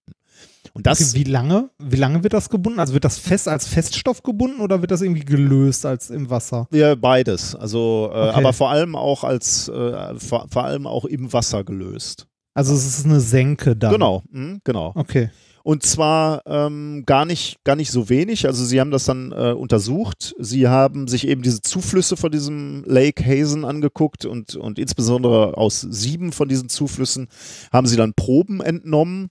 Und 0.73 0.87
das, 0.87 1.01
okay, 1.01 1.21
wie 1.21 1.31
lange? 1.31 1.71
Wie 1.79 1.97
lange 1.97 2.23
wird 2.23 2.33
das 2.33 2.49
gebunden? 2.49 2.81
Also 2.81 2.95
wird 2.95 3.05
das 3.05 3.19
fest 3.19 3.49
als 3.49 3.67
Feststoff 3.67 4.23
gebunden 4.23 4.61
oder 4.61 4.81
wird 4.81 4.91
das 4.91 5.03
irgendwie 5.03 5.25
gelöst 5.25 5.87
als 5.87 6.11
im 6.11 6.31
Wasser? 6.31 6.69
Ja, 6.73 6.95
beides. 6.95 7.55
Also, 7.55 8.11
äh, 8.13 8.17
okay. 8.17 8.31
aber 8.35 8.53
vor 8.53 8.71
allem 8.71 8.95
auch 8.95 9.25
als 9.25 9.69
äh, 9.69 10.15
vor, 10.19 10.47
vor, 10.51 10.65
allem 10.65 10.87
auch 10.87 11.05
im 11.05 11.33
Wasser 11.33 11.65
gelöst. 11.65 12.27
Also 12.55 12.75
es 12.75 12.87
ist 12.87 13.07
eine 13.07 13.21
Senke 13.21 13.77
dann. 13.77 13.93
Genau, 13.93 14.23
mhm, 14.31 14.61
genau. 14.65 14.93
Okay. 14.95 15.31
Und 15.63 15.83
zwar 15.83 16.43
ähm, 16.47 17.05
gar 17.05 17.25
nicht, 17.25 17.63
gar 17.65 17.77
nicht 17.77 17.91
so 17.91 18.09
wenig. 18.09 18.47
Also 18.47 18.65
sie 18.65 18.81
haben 18.81 18.91
das 18.91 19.05
dann 19.05 19.33
äh, 19.33 19.53
untersucht. 19.53 20.35
Sie 20.39 20.69
haben 20.69 21.07
sich 21.07 21.29
eben 21.29 21.43
diese 21.43 21.61
Zuflüsse 21.61 22.17
von 22.17 22.33
diesem 22.33 22.83
Lake 22.87 23.23
Hazen 23.25 23.65
angeguckt 23.65 24.25
und, 24.25 24.57
und 24.57 24.79
insbesondere 24.79 25.57
aus 25.59 25.81
sieben 25.83 26.33
von 26.33 26.49
diesen 26.49 26.69
Zuflüssen 26.71 27.29
haben 27.73 27.87
sie 27.87 27.97
dann 27.97 28.15
Proben 28.15 28.61
entnommen 28.61 29.29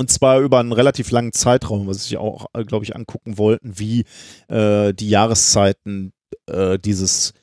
und 0.00 0.10
zwar 0.10 0.40
über 0.40 0.60
einen 0.60 0.72
relativ 0.72 1.10
langen 1.10 1.34
Zeitraum, 1.34 1.86
was 1.86 2.06
sie 2.06 2.16
auch, 2.16 2.46
äh, 2.54 2.64
glaube 2.64 2.86
ich, 2.86 2.96
angucken 2.96 3.36
wollten, 3.36 3.78
wie 3.78 4.04
äh, 4.48 4.94
die 4.94 5.10
Jahreszeiten 5.10 6.14
äh, 6.46 6.78
dieses 6.78 7.34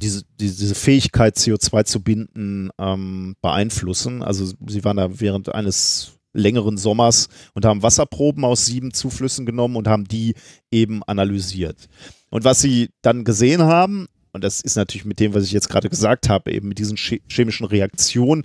diese, 0.00 0.22
diese 0.40 0.74
Fähigkeit, 0.74 1.36
CO2 1.36 1.84
zu 1.84 2.02
binden, 2.02 2.70
ähm, 2.78 3.36
beeinflussen. 3.42 4.22
Also 4.22 4.50
sie 4.66 4.84
waren 4.84 4.96
da 4.96 5.20
während 5.20 5.54
eines 5.54 6.12
längeren 6.32 6.78
Sommers 6.78 7.28
und 7.52 7.66
haben 7.66 7.82
Wasserproben 7.82 8.46
aus 8.46 8.64
sieben 8.64 8.94
Zuflüssen 8.94 9.44
genommen 9.44 9.76
und 9.76 9.88
haben 9.88 10.08
die 10.08 10.34
eben 10.70 11.02
analysiert. 11.02 11.88
Und 12.30 12.44
was 12.44 12.60
sie 12.62 12.88
dann 13.02 13.24
gesehen 13.24 13.62
haben, 13.62 14.06
und 14.32 14.44
das 14.44 14.62
ist 14.62 14.76
natürlich 14.76 15.04
mit 15.04 15.20
dem, 15.20 15.34
was 15.34 15.44
ich 15.44 15.52
jetzt 15.52 15.68
gerade 15.68 15.90
gesagt 15.90 16.30
habe, 16.30 16.52
eben 16.52 16.68
mit 16.68 16.78
diesen 16.78 16.96
chemischen 16.96 17.66
Reaktionen, 17.66 18.44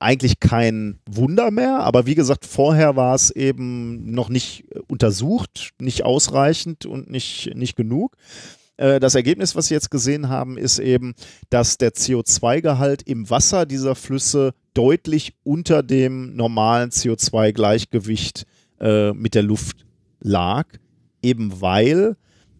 eigentlich 0.00 0.40
kein 0.40 0.98
Wunder 1.08 1.50
mehr, 1.50 1.80
aber 1.80 2.06
wie 2.06 2.14
gesagt, 2.14 2.44
vorher 2.46 2.96
war 2.96 3.14
es 3.14 3.30
eben 3.30 4.10
noch 4.10 4.28
nicht 4.28 4.64
untersucht, 4.88 5.70
nicht 5.80 6.04
ausreichend 6.04 6.86
und 6.86 7.10
nicht, 7.10 7.54
nicht 7.54 7.76
genug. 7.76 8.16
Äh, 8.76 9.00
das 9.00 9.14
Ergebnis, 9.14 9.54
was 9.54 9.66
Sie 9.66 9.74
jetzt 9.74 9.90
gesehen 9.90 10.28
haben, 10.28 10.56
ist 10.56 10.78
eben, 10.78 11.14
dass 11.50 11.78
der 11.78 11.92
CO2-Gehalt 11.92 13.02
im 13.02 13.28
Wasser 13.28 13.66
dieser 13.66 13.94
Flüsse 13.94 14.54
deutlich 14.74 15.34
unter 15.42 15.82
dem 15.82 16.34
normalen 16.34 16.90
CO2-Gleichgewicht 16.90 18.46
äh, 18.80 19.12
mit 19.12 19.34
der 19.34 19.42
Luft 19.42 19.84
lag, 20.20 20.66
eben 21.22 21.60
weil 21.60 22.16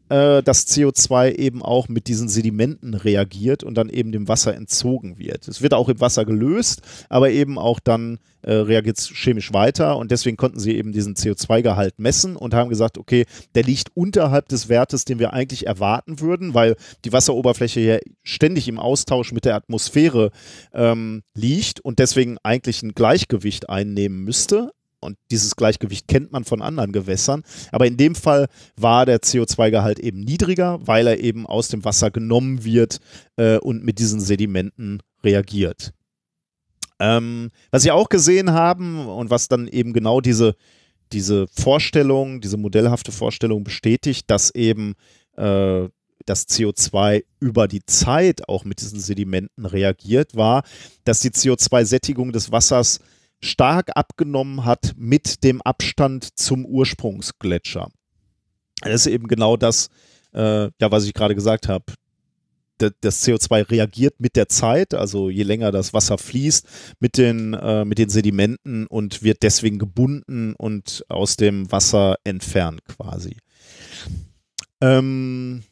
äh, 0.08 0.42
das 0.42 0.66
CO2 0.66 1.34
eben 1.36 1.62
auch 1.62 1.88
mit 1.88 2.08
diesen 2.08 2.28
Sedimenten 2.28 2.94
reagiert 2.94 3.64
und 3.64 3.74
dann 3.74 3.88
eben 3.88 4.12
dem 4.12 4.28
Wasser 4.28 4.54
entzogen 4.54 5.18
wird. 5.18 5.48
Es 5.48 5.62
wird 5.62 5.74
auch 5.74 5.88
im 5.88 6.00
Wasser 6.00 6.24
gelöst, 6.24 6.82
aber 7.08 7.30
eben 7.30 7.58
auch 7.58 7.80
dann 7.80 8.18
äh, 8.42 8.52
reagiert 8.52 8.98
es 8.98 9.08
chemisch 9.08 9.52
weiter 9.52 9.96
und 9.96 10.10
deswegen 10.10 10.36
konnten 10.36 10.60
sie 10.60 10.76
eben 10.76 10.92
diesen 10.92 11.14
CO2-Gehalt 11.14 11.98
messen 11.98 12.36
und 12.36 12.54
haben 12.54 12.70
gesagt, 12.70 12.98
okay, 12.98 13.24
der 13.54 13.64
liegt 13.64 13.90
unterhalb 13.94 14.48
des 14.48 14.68
Wertes, 14.68 15.04
den 15.04 15.18
wir 15.18 15.32
eigentlich 15.32 15.66
erwarten 15.66 16.20
würden, 16.20 16.54
weil 16.54 16.76
die 17.04 17.12
Wasseroberfläche 17.12 17.80
ja 17.80 17.98
ständig 18.22 18.68
im 18.68 18.78
Austausch 18.78 19.32
mit 19.32 19.44
der 19.44 19.56
Atmosphäre 19.56 20.30
ähm, 20.72 21.22
liegt 21.34 21.80
und 21.80 21.98
deswegen 21.98 22.38
eigentlich 22.42 22.82
ein 22.82 22.94
Gleichgewicht 22.94 23.68
einnehmen 23.68 24.24
müsste. 24.24 24.72
Und 25.00 25.16
dieses 25.30 25.54
Gleichgewicht 25.54 26.08
kennt 26.08 26.32
man 26.32 26.44
von 26.44 26.60
anderen 26.60 26.92
Gewässern. 26.92 27.42
Aber 27.70 27.86
in 27.86 27.96
dem 27.96 28.14
Fall 28.14 28.48
war 28.76 29.06
der 29.06 29.20
CO2-Gehalt 29.20 29.98
eben 29.98 30.20
niedriger, 30.20 30.80
weil 30.86 31.06
er 31.06 31.20
eben 31.20 31.46
aus 31.46 31.68
dem 31.68 31.84
Wasser 31.84 32.10
genommen 32.10 32.64
wird 32.64 32.98
äh, 33.36 33.58
und 33.58 33.84
mit 33.84 33.98
diesen 33.98 34.20
Sedimenten 34.20 35.00
reagiert. 35.22 35.92
Ähm, 37.00 37.50
was 37.70 37.82
Sie 37.82 37.92
auch 37.92 38.08
gesehen 38.08 38.52
haben 38.52 39.06
und 39.06 39.30
was 39.30 39.48
dann 39.48 39.68
eben 39.68 39.92
genau 39.92 40.20
diese, 40.20 40.56
diese 41.12 41.46
Vorstellung, 41.48 42.40
diese 42.40 42.56
modellhafte 42.56 43.12
Vorstellung 43.12 43.62
bestätigt, 43.62 44.28
dass 44.28 44.50
eben 44.50 44.94
äh, 45.36 45.88
das 46.26 46.48
CO2 46.48 47.24
über 47.40 47.68
die 47.68 47.84
Zeit 47.86 48.48
auch 48.48 48.64
mit 48.64 48.80
diesen 48.80 49.00
Sedimenten 49.00 49.64
reagiert, 49.64 50.34
war, 50.34 50.64
dass 51.04 51.20
die 51.20 51.30
CO2-Sättigung 51.30 52.32
des 52.32 52.50
Wassers 52.52 53.00
stark 53.40 53.90
abgenommen 53.94 54.64
hat 54.64 54.94
mit 54.96 55.44
dem 55.44 55.62
Abstand 55.62 56.38
zum 56.38 56.64
Ursprungsgletscher. 56.64 57.88
Das 58.80 59.06
ist 59.06 59.06
eben 59.06 59.28
genau 59.28 59.56
das, 59.56 59.88
äh, 60.32 60.64
ja, 60.80 60.90
was 60.90 61.04
ich 61.04 61.14
gerade 61.14 61.34
gesagt 61.34 61.68
habe. 61.68 61.84
Das 63.00 63.26
CO2 63.26 63.68
reagiert 63.70 64.20
mit 64.20 64.36
der 64.36 64.48
Zeit, 64.48 64.94
also 64.94 65.30
je 65.30 65.42
länger 65.42 65.72
das 65.72 65.92
Wasser 65.94 66.16
fließt, 66.16 66.94
mit 67.00 67.18
den, 67.18 67.54
äh, 67.54 67.84
mit 67.84 67.98
den 67.98 68.08
Sedimenten 68.08 68.86
und 68.86 69.24
wird 69.24 69.42
deswegen 69.42 69.80
gebunden 69.80 70.54
und 70.54 71.04
aus 71.08 71.36
dem 71.36 71.72
Wasser 71.72 72.18
entfernt 72.22 72.84
quasi. 72.84 73.36
Ähm, 74.80 75.64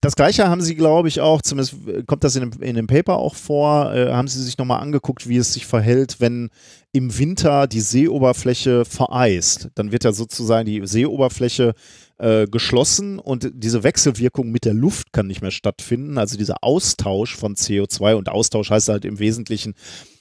das 0.00 0.14
gleiche 0.14 0.48
haben 0.48 0.60
sie, 0.60 0.76
glaube 0.76 1.08
ich, 1.08 1.20
auch, 1.20 1.42
zumindest 1.42 1.76
kommt 2.06 2.22
das 2.22 2.36
in 2.36 2.50
dem, 2.50 2.62
in 2.62 2.76
dem 2.76 2.86
Paper 2.86 3.16
auch 3.16 3.34
vor, 3.34 3.92
äh, 3.92 4.12
haben 4.12 4.28
sie 4.28 4.42
sich 4.42 4.56
nochmal 4.56 4.80
angeguckt, 4.80 5.28
wie 5.28 5.38
es 5.38 5.52
sich 5.52 5.66
verhält, 5.66 6.20
wenn 6.20 6.50
im 6.92 7.18
Winter 7.18 7.66
die 7.66 7.80
Seeoberfläche 7.80 8.84
vereist. 8.84 9.70
Dann 9.74 9.90
wird 9.90 10.04
ja 10.04 10.12
sozusagen 10.12 10.66
die 10.66 10.86
Seeoberfläche 10.86 11.74
äh, 12.18 12.46
geschlossen 12.46 13.18
und 13.18 13.50
diese 13.54 13.82
Wechselwirkung 13.82 14.50
mit 14.50 14.64
der 14.64 14.74
Luft 14.74 15.12
kann 15.12 15.26
nicht 15.26 15.42
mehr 15.42 15.50
stattfinden. 15.50 16.16
Also 16.16 16.36
dieser 16.36 16.62
Austausch 16.62 17.36
von 17.36 17.56
CO2 17.56 18.14
und 18.14 18.28
Austausch 18.28 18.70
heißt 18.70 18.88
halt 18.88 19.04
im 19.04 19.18
Wesentlichen, 19.18 19.74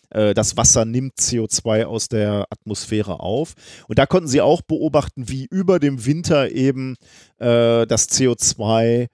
äh, 0.09 0.33
das 0.33 0.57
Wasser 0.57 0.85
nimmt 0.85 1.17
CO2 1.19 1.85
aus 1.85 2.07
der 2.07 2.47
Atmosphäre 2.49 3.19
auf. 3.19 3.53
Und 3.87 3.99
da 3.99 4.05
konnten 4.05 4.27
sie 4.27 4.41
auch 4.41 4.61
beobachten, 4.61 5.29
wie 5.29 5.45
über 5.49 5.79
dem 5.79 6.05
Winter 6.05 6.51
eben 6.51 6.95
äh, 7.37 7.85
das 7.85 8.09
CO2 8.09 9.07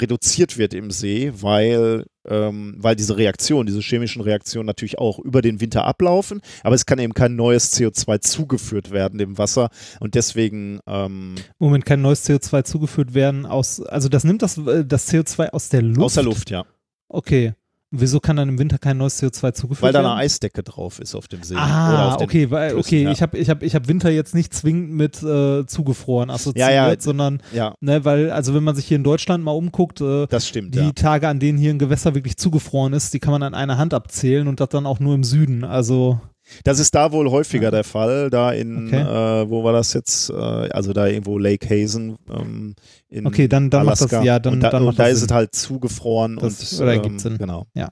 reduziert 0.00 0.58
wird 0.58 0.74
im 0.74 0.90
See, 0.90 1.32
weil, 1.40 2.04
ähm, 2.28 2.74
weil 2.78 2.96
diese 2.96 3.16
Reaktionen, 3.16 3.66
diese 3.66 3.80
chemischen 3.80 4.22
Reaktionen 4.22 4.66
natürlich 4.66 4.98
auch 4.98 5.18
über 5.18 5.42
den 5.42 5.60
Winter 5.60 5.84
ablaufen, 5.84 6.40
aber 6.62 6.74
es 6.74 6.86
kann 6.86 6.98
eben 6.98 7.14
kein 7.14 7.36
neues 7.36 7.76
CO2 7.76 8.20
zugeführt 8.20 8.90
werden 8.90 9.18
dem 9.18 9.38
Wasser 9.38 9.70
und 10.00 10.14
deswegen 10.14 10.80
ähm, 10.86 11.36
Moment, 11.58 11.84
kein 11.84 12.02
neues 12.02 12.28
CO2 12.28 12.64
zugeführt 12.64 13.14
werden 13.14 13.46
aus, 13.46 13.80
also 13.80 14.08
das 14.08 14.24
nimmt 14.24 14.42
das, 14.42 14.58
äh, 14.58 14.84
das 14.84 15.12
CO2 15.12 15.50
aus 15.50 15.68
der 15.68 15.82
Luft? 15.82 16.00
aus 16.00 16.14
der 16.14 16.24
Luft, 16.24 16.50
ja. 16.50 16.64
Okay. 17.08 17.54
Wieso 18.00 18.20
kann 18.20 18.36
dann 18.36 18.48
im 18.48 18.58
Winter 18.58 18.78
kein 18.78 18.98
neues 18.98 19.22
CO2 19.22 19.52
zugeführt 19.52 19.82
Weil 19.82 19.92
da 19.92 20.00
werden? 20.00 20.12
eine 20.12 20.20
Eisdecke 20.20 20.62
drauf 20.62 20.98
ist 20.98 21.14
auf 21.14 21.28
dem 21.28 21.42
See. 21.42 21.54
Ah, 21.56 22.14
auf 22.14 22.22
okay, 22.22 22.50
weil, 22.50 22.70
Flüssen, 22.70 22.86
okay, 22.86 23.02
ja. 23.04 23.10
ich 23.10 23.22
habe 23.22 23.38
ich 23.38 23.50
hab, 23.50 23.62
ich 23.62 23.74
hab 23.74 23.88
Winter 23.88 24.10
jetzt 24.10 24.34
nicht 24.34 24.52
zwingend 24.54 24.90
mit 24.92 25.22
äh, 25.22 25.66
zugefroren 25.66 26.30
assoziiert, 26.30 26.68
Ja, 26.70 26.88
ja. 26.90 26.94
sondern, 26.98 27.42
ne, 27.80 28.04
weil, 28.04 28.30
also 28.30 28.54
wenn 28.54 28.64
man 28.64 28.74
sich 28.76 28.86
hier 28.86 28.96
in 28.96 29.04
Deutschland 29.04 29.44
mal 29.44 29.52
umguckt, 29.52 30.00
äh, 30.00 30.26
das 30.28 30.46
stimmt, 30.48 30.74
die. 30.74 30.92
Tage, 30.92 31.28
an 31.28 31.38
denen 31.40 31.58
hier 31.58 31.70
ein 31.70 31.78
Gewässer 31.78 32.14
wirklich 32.14 32.36
zugefroren 32.36 32.92
ist, 32.92 33.12
die 33.14 33.18
kann 33.18 33.32
man 33.32 33.42
an 33.42 33.54
einer 33.54 33.78
Hand 33.78 33.94
abzählen 33.94 34.48
und 34.48 34.60
das 34.60 34.68
dann 34.70 34.86
auch 34.86 35.00
nur 35.00 35.14
im 35.14 35.24
Süden. 35.24 35.64
Also, 35.64 36.20
Das 36.64 36.78
ist 36.78 36.94
da 36.94 37.12
wohl 37.12 37.30
häufiger 37.30 37.70
der 37.70 37.84
Fall, 37.84 38.30
da 38.30 38.52
in, 38.52 38.86
Okay. 38.88 39.00
äh, 39.02 39.50
wo 39.50 39.64
war 39.64 39.72
das 39.72 39.92
jetzt, 39.92 40.30
äh, 40.30 40.34
also 40.34 40.92
da 40.92 41.06
irgendwo 41.06 41.38
Lake 41.38 41.68
Hazen 41.68 42.16
ähm, 42.30 42.74
in 43.08 43.26
Okay, 43.26 43.48
dann- 43.48 43.68
dann 43.70 43.84
macht 43.86 43.94
das- 44.00 44.02
Alaska. 44.02 44.22
ja, 44.22 44.38
dann- 44.38 44.54
und 44.54 44.60
da, 44.60 44.70
dann 44.70 44.86
und 44.86 44.98
da 44.98 45.06
ist 45.08 45.18
Sinn. 45.20 45.26
es 45.28 45.32
halt 45.34 45.54
zugefroren 45.54 46.36
Das- 46.36 46.72
und 46.74 46.82
oder 46.82 46.94
ähm, 46.94 47.02
gibt's 47.02 47.22
Sinn. 47.24 47.38
Genau. 47.38 47.66
Ja. 47.74 47.90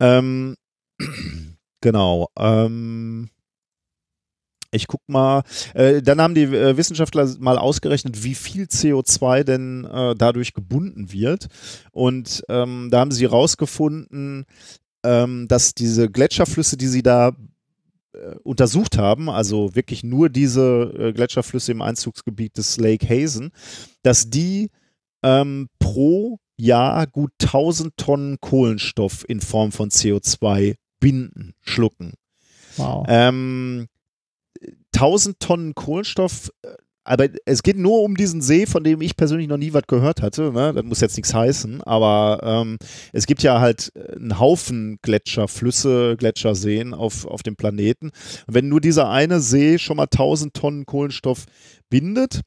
Ähm, 0.00 0.56
genau. 1.80 2.28
Ähm, 2.38 3.30
ich 4.72 4.86
guck 4.86 5.00
mal. 5.08 5.42
Äh, 5.74 6.00
dann 6.00 6.20
haben 6.20 6.34
die 6.34 6.42
äh, 6.44 6.76
Wissenschaftler 6.76 7.28
mal 7.40 7.58
ausgerechnet, 7.58 8.22
wie 8.22 8.36
viel 8.36 8.64
CO2 8.66 9.42
denn 9.42 9.84
äh, 9.84 10.14
dadurch 10.16 10.54
gebunden 10.54 11.12
wird. 11.12 11.48
Und 11.90 12.44
ähm, 12.48 12.88
da 12.90 13.00
haben 13.00 13.10
sie 13.10 13.24
rausgefunden, 13.24 14.46
ähm, 15.04 15.48
dass 15.48 15.74
diese 15.74 16.10
Gletscherflüsse, 16.10 16.76
die 16.76 16.88
sie 16.88 17.02
da 17.02 17.32
äh, 18.12 18.34
untersucht 18.42 18.98
haben, 18.98 19.30
also 19.30 19.74
wirklich 19.74 20.02
nur 20.02 20.28
diese 20.28 20.92
äh, 20.98 21.12
Gletscherflüsse 21.12 21.72
im 21.72 21.82
Einzugsgebiet 21.82 22.56
des 22.56 22.76
Lake 22.76 23.08
Hazen, 23.08 23.52
dass 24.02 24.30
die 24.30 24.70
ähm, 25.22 25.68
pro 25.78 26.38
Jahr 26.56 27.06
gut 27.06 27.32
1000 27.42 27.96
Tonnen 27.96 28.40
Kohlenstoff 28.40 29.24
in 29.28 29.40
Form 29.40 29.72
von 29.72 29.90
CO2 29.90 30.76
binden, 31.00 31.54
schlucken. 31.60 32.14
wow. 32.76 33.06
Ähm, 33.08 33.86
1000 34.94 35.40
Tonnen 35.40 35.74
Kohlenstoff, 35.74 36.50
äh, 36.62 36.74
aber 37.10 37.26
es 37.44 37.64
geht 37.64 37.76
nur 37.76 38.04
um 38.04 38.16
diesen 38.16 38.40
See, 38.40 38.66
von 38.66 38.84
dem 38.84 39.00
ich 39.00 39.16
persönlich 39.16 39.48
noch 39.48 39.56
nie 39.56 39.72
was 39.72 39.88
gehört 39.88 40.22
hatte. 40.22 40.52
Ne? 40.52 40.72
Das 40.72 40.84
muss 40.84 41.00
jetzt 41.00 41.16
nichts 41.16 41.34
heißen, 41.34 41.82
aber 41.82 42.38
ähm, 42.44 42.78
es 43.12 43.26
gibt 43.26 43.42
ja 43.42 43.58
halt 43.58 43.90
äh, 43.96 44.14
einen 44.14 44.38
Haufen 44.38 45.00
Gletscher, 45.02 45.48
Flüsse, 45.48 46.16
Gletscherseen 46.16 46.94
auf, 46.94 47.26
auf 47.26 47.42
dem 47.42 47.56
Planeten. 47.56 48.12
Und 48.46 48.54
wenn 48.54 48.68
nur 48.68 48.80
dieser 48.80 49.10
eine 49.10 49.40
See 49.40 49.78
schon 49.78 49.96
mal 49.96 50.04
1000 50.04 50.54
Tonnen 50.54 50.86
Kohlenstoff 50.86 51.46
bindet, 51.88 52.42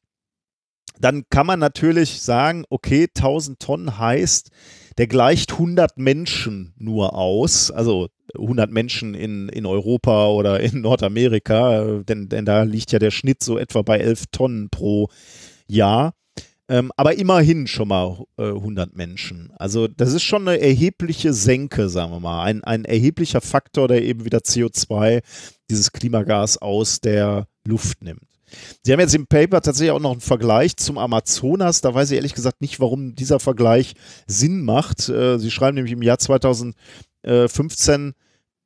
dann 0.98 1.24
kann 1.28 1.46
man 1.46 1.58
natürlich 1.58 2.22
sagen, 2.22 2.64
okay, 2.70 3.08
1000 3.14 3.58
Tonnen 3.58 3.98
heißt, 3.98 4.48
der 4.96 5.08
gleicht 5.08 5.52
100 5.52 5.98
Menschen 5.98 6.72
nur 6.78 7.14
aus, 7.14 7.70
also 7.70 8.08
100 8.34 8.70
Menschen 8.70 9.14
in, 9.14 9.48
in 9.48 9.66
Europa 9.66 10.28
oder 10.28 10.60
in 10.60 10.80
Nordamerika, 10.80 12.02
denn, 12.08 12.28
denn 12.28 12.44
da 12.44 12.62
liegt 12.62 12.92
ja 12.92 12.98
der 12.98 13.10
Schnitt 13.10 13.42
so 13.42 13.58
etwa 13.58 13.82
bei 13.82 13.98
11 13.98 14.24
Tonnen 14.32 14.70
pro 14.70 15.08
Jahr. 15.66 16.14
Ähm, 16.66 16.90
aber 16.96 17.18
immerhin 17.18 17.66
schon 17.66 17.88
mal 17.88 18.24
äh, 18.38 18.48
100 18.48 18.96
Menschen. 18.96 19.52
Also 19.56 19.86
das 19.86 20.14
ist 20.14 20.22
schon 20.22 20.48
eine 20.48 20.58
erhebliche 20.58 21.34
Senke, 21.34 21.90
sagen 21.90 22.12
wir 22.12 22.20
mal. 22.20 22.42
Ein, 22.44 22.64
ein 22.64 22.86
erheblicher 22.86 23.42
Faktor, 23.42 23.86
der 23.86 24.02
eben 24.02 24.24
wieder 24.24 24.38
CO2, 24.38 25.22
dieses 25.70 25.92
Klimagas 25.92 26.56
aus 26.56 27.00
der 27.00 27.48
Luft 27.66 28.02
nimmt. 28.02 28.22
Sie 28.82 28.92
haben 28.92 29.00
jetzt 29.00 29.14
im 29.14 29.26
Paper 29.26 29.60
tatsächlich 29.60 29.90
auch 29.90 30.00
noch 30.00 30.12
einen 30.12 30.20
Vergleich 30.20 30.76
zum 30.76 30.96
Amazonas. 30.96 31.82
Da 31.82 31.94
weiß 31.94 32.10
ich 32.10 32.16
ehrlich 32.16 32.34
gesagt 32.34 32.60
nicht, 32.62 32.80
warum 32.80 33.14
dieser 33.14 33.40
Vergleich 33.40 33.94
Sinn 34.26 34.64
macht. 34.64 35.08
Äh, 35.08 35.38
Sie 35.38 35.50
schreiben 35.50 35.74
nämlich 35.74 35.92
im 35.92 36.02
Jahr 36.02 36.18
2015 37.24 38.14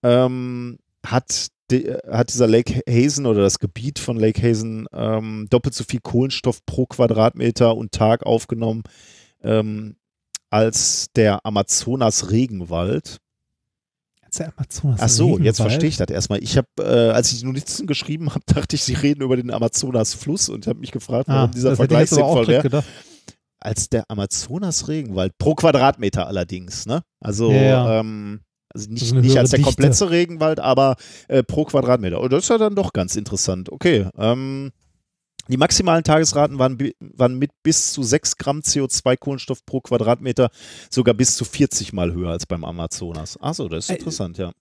ähm, 0.02 0.78
hat, 1.05 1.48
die, 1.70 1.93
hat 2.10 2.32
dieser 2.32 2.47
Lake 2.47 2.80
Hazen 2.89 3.26
oder 3.26 3.43
das 3.43 3.59
Gebiet 3.59 3.98
von 3.98 4.18
Lake 4.18 4.43
Hazen 4.43 4.86
ähm, 4.93 5.47
doppelt 5.51 5.74
so 5.74 5.85
viel 5.85 6.01
Kohlenstoff 6.01 6.64
pro 6.66 6.86
Quadratmeter 6.86 7.76
und 7.76 7.93
Tag 7.93 8.24
aufgenommen 8.24 8.82
ähm, 9.43 9.97
als 10.51 11.06
der 11.14 11.44
Amazonas-Regenwald. 11.44 13.18
Der 14.39 14.52
Amazonas 14.56 15.01
Ach 15.01 15.09
so, 15.09 15.39
jetzt 15.39 15.56
verstehe 15.60 15.89
ich 15.89 15.97
das 15.97 16.10
erstmal. 16.10 16.43
Ich 16.43 16.59
habe, 16.59 16.68
äh, 16.78 17.10
als 17.10 17.32
ich 17.32 17.40
die 17.40 17.47
Notizen 17.47 17.86
geschrieben 17.86 18.30
habe, 18.30 18.43
dachte 18.47 18.76
ich, 18.76 18.85
sie 18.85 18.94
reden 18.94 19.22
über 19.22 19.36
den 19.36 19.51
Amazonas-Fluss 19.51 20.48
und 20.51 20.66
habe 20.66 20.80
mich 20.80 20.93
gefragt, 20.93 21.28
warum 21.28 21.51
Ah, 21.51 21.52
dieser 21.52 21.74
Vergleich 21.76 22.10
sinnvoll 22.10 22.47
wäre. 22.47 22.85
Als 23.59 23.89
der 23.89 24.05
Amazonas-Regenwald 24.09 25.36
pro 25.39 25.55
Quadratmeter 25.55 26.26
allerdings, 26.26 26.86
ne? 26.86 27.02
Also, 27.20 27.51
Ja, 27.51 27.62
ja. 27.62 28.01
Ähm, 28.01 28.40
also 28.74 28.90
nicht, 28.90 29.03
Also 29.03 29.15
nicht 29.16 29.39
als 29.39 29.51
der 29.51 29.59
Dichte. 29.59 29.70
komplette 29.74 30.11
Regenwald, 30.11 30.61
aber 30.61 30.97
äh, 31.28 31.43
pro 31.43 31.65
Quadratmeter. 31.65 32.20
Und 32.20 32.32
das 32.32 32.45
ist 32.45 32.49
ja 32.51 32.59
dann 32.59 32.74
doch 32.74 32.93
ganz 32.93 33.16
interessant. 33.16 33.70
Okay. 33.73 34.07
Ähm, 34.16 34.70
die 35.51 35.57
maximalen 35.57 36.05
Tagesraten 36.05 36.59
waren, 36.59 36.78
waren 37.01 37.39
mit 37.39 37.51
bis 37.62 37.93
zu 37.93 38.03
6 38.03 38.36
Gramm 38.36 38.61
CO2 38.61 39.16
Kohlenstoff 39.16 39.65
pro 39.65 39.81
Quadratmeter 39.81 40.51
sogar 40.90 41.15
bis 41.15 41.36
zu 41.36 41.47
40 41.47 41.95
Mal 41.95 42.12
höher 42.12 42.31
als 42.31 42.45
beim 42.45 42.65
Amazonas. 42.65 43.40
Achso, 43.40 43.66
das 43.69 43.85
ist 43.86 43.90
Äh, 43.90 43.95
interessant, 43.97 44.36
ja. 44.36 44.53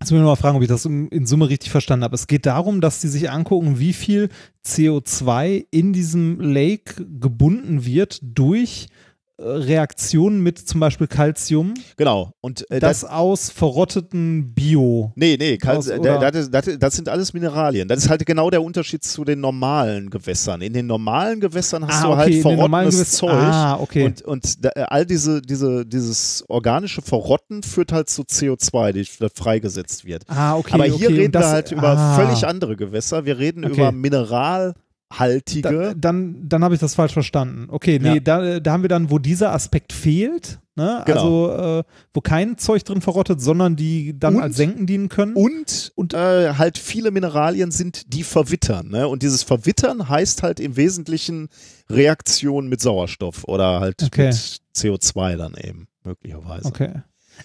Jetzt 0.00 0.10
will 0.12 0.18
ich 0.20 0.24
mal 0.24 0.36
fragen, 0.36 0.56
ob 0.56 0.62
ich 0.62 0.68
das 0.68 0.86
in, 0.86 1.08
in 1.08 1.26
Summe 1.26 1.50
richtig 1.50 1.70
verstanden 1.70 2.04
habe. 2.04 2.14
Es 2.14 2.26
geht 2.26 2.46
darum, 2.46 2.80
dass 2.80 3.02
die 3.02 3.08
sich 3.08 3.30
angucken, 3.30 3.78
wie 3.78 3.92
viel 3.92 4.30
CO2 4.64 5.66
in 5.70 5.92
diesem 5.92 6.40
Lake 6.40 7.04
gebunden 7.20 7.84
wird 7.84 8.18
durch 8.22 8.86
äh, 8.86 9.09
Reaktionen 9.42 10.40
mit 10.42 10.58
zum 10.58 10.80
Beispiel 10.80 11.06
Calcium, 11.06 11.74
Genau. 11.96 12.32
Und 12.40 12.70
äh, 12.70 12.78
das 12.80 13.04
aus 13.04 13.50
verrotteten 13.50 14.52
Bio. 14.54 15.12
Nee, 15.16 15.36
nee, 15.38 15.58
Aus- 15.66 15.88
äh, 15.88 15.98
das, 16.00 16.50
das, 16.50 16.68
das 16.78 16.94
sind 16.96 17.08
alles 17.08 17.32
Mineralien. 17.32 17.88
Das 17.88 18.00
ist 18.00 18.10
halt 18.10 18.24
genau 18.26 18.50
der 18.50 18.62
Unterschied 18.62 19.02
zu 19.02 19.24
den 19.24 19.40
normalen 19.40 20.10
Gewässern. 20.10 20.60
In 20.60 20.72
den 20.72 20.86
normalen 20.86 21.40
Gewässern 21.40 21.86
hast 21.86 22.04
Ah, 22.04 22.08
du 22.08 22.16
halt 22.16 22.28
okay, 22.34 22.56
normalen 22.56 22.90
verrottenes 22.92 23.12
Zeug. 23.12 23.30
Ah, 23.32 23.78
okay. 23.80 24.04
Und, 24.04 24.22
und 24.22 24.64
da, 24.64 24.70
äh, 24.74 24.82
all 24.88 25.06
diese, 25.06 25.40
diese, 25.40 25.86
dieses 25.86 26.44
organische 26.48 27.02
Verrotten 27.02 27.62
führt 27.62 27.92
halt 27.92 28.10
zu 28.10 28.22
CO2, 28.22 28.92
die 28.92 29.06
das 29.18 29.32
freigesetzt 29.34 30.04
wird. 30.04 30.24
ah, 30.28 30.56
okay. 30.56 30.74
Aber 30.74 30.84
hier 30.84 31.08
okay. 31.08 31.18
reden 31.20 31.32
das, 31.32 31.44
wir 31.44 31.48
halt 31.50 31.72
über 31.72 31.88
ah, 31.96 32.16
völlig 32.16 32.46
andere 32.46 32.76
Gewässer. 32.76 33.24
Wir 33.24 33.38
reden 33.38 33.64
Okay. 33.64 33.74
über 33.74 33.92
Mineral 33.92 34.74
haltige. 35.12 35.94
dann 35.96 36.48
dann 36.48 36.62
habe 36.64 36.74
ich 36.74 36.80
das 36.80 36.94
falsch 36.94 37.12
verstanden. 37.12 37.66
Okay, 37.68 37.98
nee, 38.00 38.14
Ja. 38.14 38.20
da, 38.20 38.60
da 38.60 38.72
haben 38.72 38.82
wir 38.82 38.88
dann, 38.88 39.10
wo 39.10 39.18
dieser 39.18 39.52
Aspekt 39.52 39.92
fehlt, 39.92 40.60
ne? 40.76 41.02
Genau. 41.04 41.46
also 41.48 41.80
äh, 41.80 41.84
wo 42.14 42.20
kein 42.20 42.58
Zeug 42.58 42.84
drin 42.84 43.00
verrottet, 43.00 43.40
sondern 43.40 43.74
die 43.76 44.18
dann 44.18 44.36
Und- 44.36 44.42
als 44.42 44.56
Senken 44.56 44.86
dienen 44.86 45.08
können. 45.08 45.34
und 45.34 45.92
Und- 45.96 46.14
äh, 46.14 46.54
halt 46.54 46.78
viele 46.78 47.10
Mineralien 47.10 47.70
sind, 47.72 48.12
die 48.14 48.22
verwittern. 48.22 48.88
Ne? 48.88 49.08
Und 49.08 49.22
dieses 49.22 49.42
Verwittern 49.42 50.08
heißt 50.08 50.42
halt 50.42 50.60
im 50.60 50.76
Wesentlichen 50.76 51.48
Reaktion 51.88 52.68
mit 52.68 52.80
Sauerstoff 52.80 53.44
oder 53.44 53.80
halt 53.80 54.02
Okay. 54.04 54.28
mit 54.28 54.60
CO2 54.76 55.36
dann 55.36 55.54
eben, 55.54 55.88
möglicherweise. 56.04 56.66
Okay. 56.68 56.92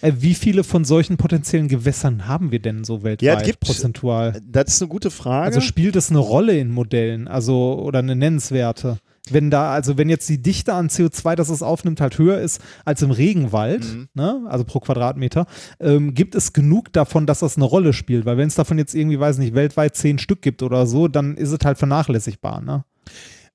Äh, 0.02 0.14
wie 0.20 0.34
viele 0.34 0.64
von 0.64 0.86
solchen 0.86 1.18
potenziellen 1.18 1.68
Gewässern 1.68 2.28
haben 2.28 2.52
wir 2.52 2.60
denn 2.60 2.84
so 2.84 3.04
weltweit 3.04 3.22
Ja, 3.26 3.42
gibt- 3.42 3.60
prozentual? 3.62 4.40
Das 4.46 4.66
ist 4.68 4.82
eine 4.82 4.90
gute 4.90 5.12
Frage. 5.12 5.46
Also 5.46 5.62
spielt 5.62 5.96
es 5.96 6.10
eine 6.10 6.20
Rolle 6.20 6.58
in 6.58 6.72
Modellen, 6.72 7.28
also 7.28 7.80
oder 7.82 8.00
eine 8.00 8.16
nennenswerte? 8.16 8.98
Wenn 9.32 9.50
da, 9.50 9.72
also 9.72 9.98
wenn 9.98 10.08
jetzt 10.08 10.30
die 10.30 10.40
Dichte 10.40 10.74
an 10.76 10.88
CO2, 10.88 11.36
das 11.36 11.50
es 11.50 11.64
aufnimmt, 11.64 12.00
halt 12.00 12.20
höher 12.20 12.40
ist 12.40 12.62
als 12.86 13.02
im 13.02 13.10
Regenwald, 13.10 13.84
Mhm. 13.84 14.08
ne, 14.14 14.42
also 14.48 14.64
pro 14.66 14.80
Quadratmeter, 14.80 15.48
ähm, 15.80 16.14
gibt 16.14 16.36
es 16.36 16.54
genug 16.54 16.94
davon, 16.94 17.26
dass 17.26 17.40
das 17.40 17.56
eine 17.56 17.66
Rolle 17.66 17.94
spielt? 17.94 18.26
Weil 18.26 18.38
wenn 18.38 18.48
es 18.48 18.54
davon 18.54 18.78
jetzt 18.78 18.94
irgendwie, 18.94 19.20
weiß 19.20 19.40
nicht, 19.40 19.56
weltweit 19.56 19.96
zehn 19.96 20.20
Stück 20.20 20.44
gibt 20.44 20.62
oder 20.62 20.86
so, 20.86 21.08
dann 21.08 21.38
ist 21.38 21.50
es 21.52 21.58
halt 21.66 21.80
vernachlässigbar, 21.80 22.62
ne? 22.62 22.86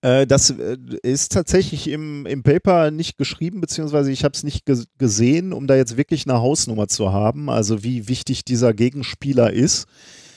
Äh, 0.03 0.27
das 0.27 0.51
äh, 0.51 0.77
ist 1.03 1.33
tatsächlich 1.33 1.89
im, 1.89 2.27
im 2.27 2.43
Paper 2.43 2.91
nicht 2.91 3.19
geschrieben, 3.19 3.61
beziehungsweise 3.61 4.11
ich 4.11 4.25
habe 4.25 4.33
es 4.35 4.43
nicht 4.43 4.65
ge 4.65 4.85
gesehen, 4.99 5.53
um 5.53 5.67
da 5.67 5.77
jetzt 5.77 5.97
wirklich 5.97 6.27
eine 6.27 6.41
Hausnummer 6.41 6.89
zu 6.89 7.13
haben, 7.13 7.51
also 7.51 7.83
wie 7.83 8.09
wichtig 8.09 8.45
dieser 8.45 8.73
Gegenspieler 8.73 9.53
ist, 9.53 9.87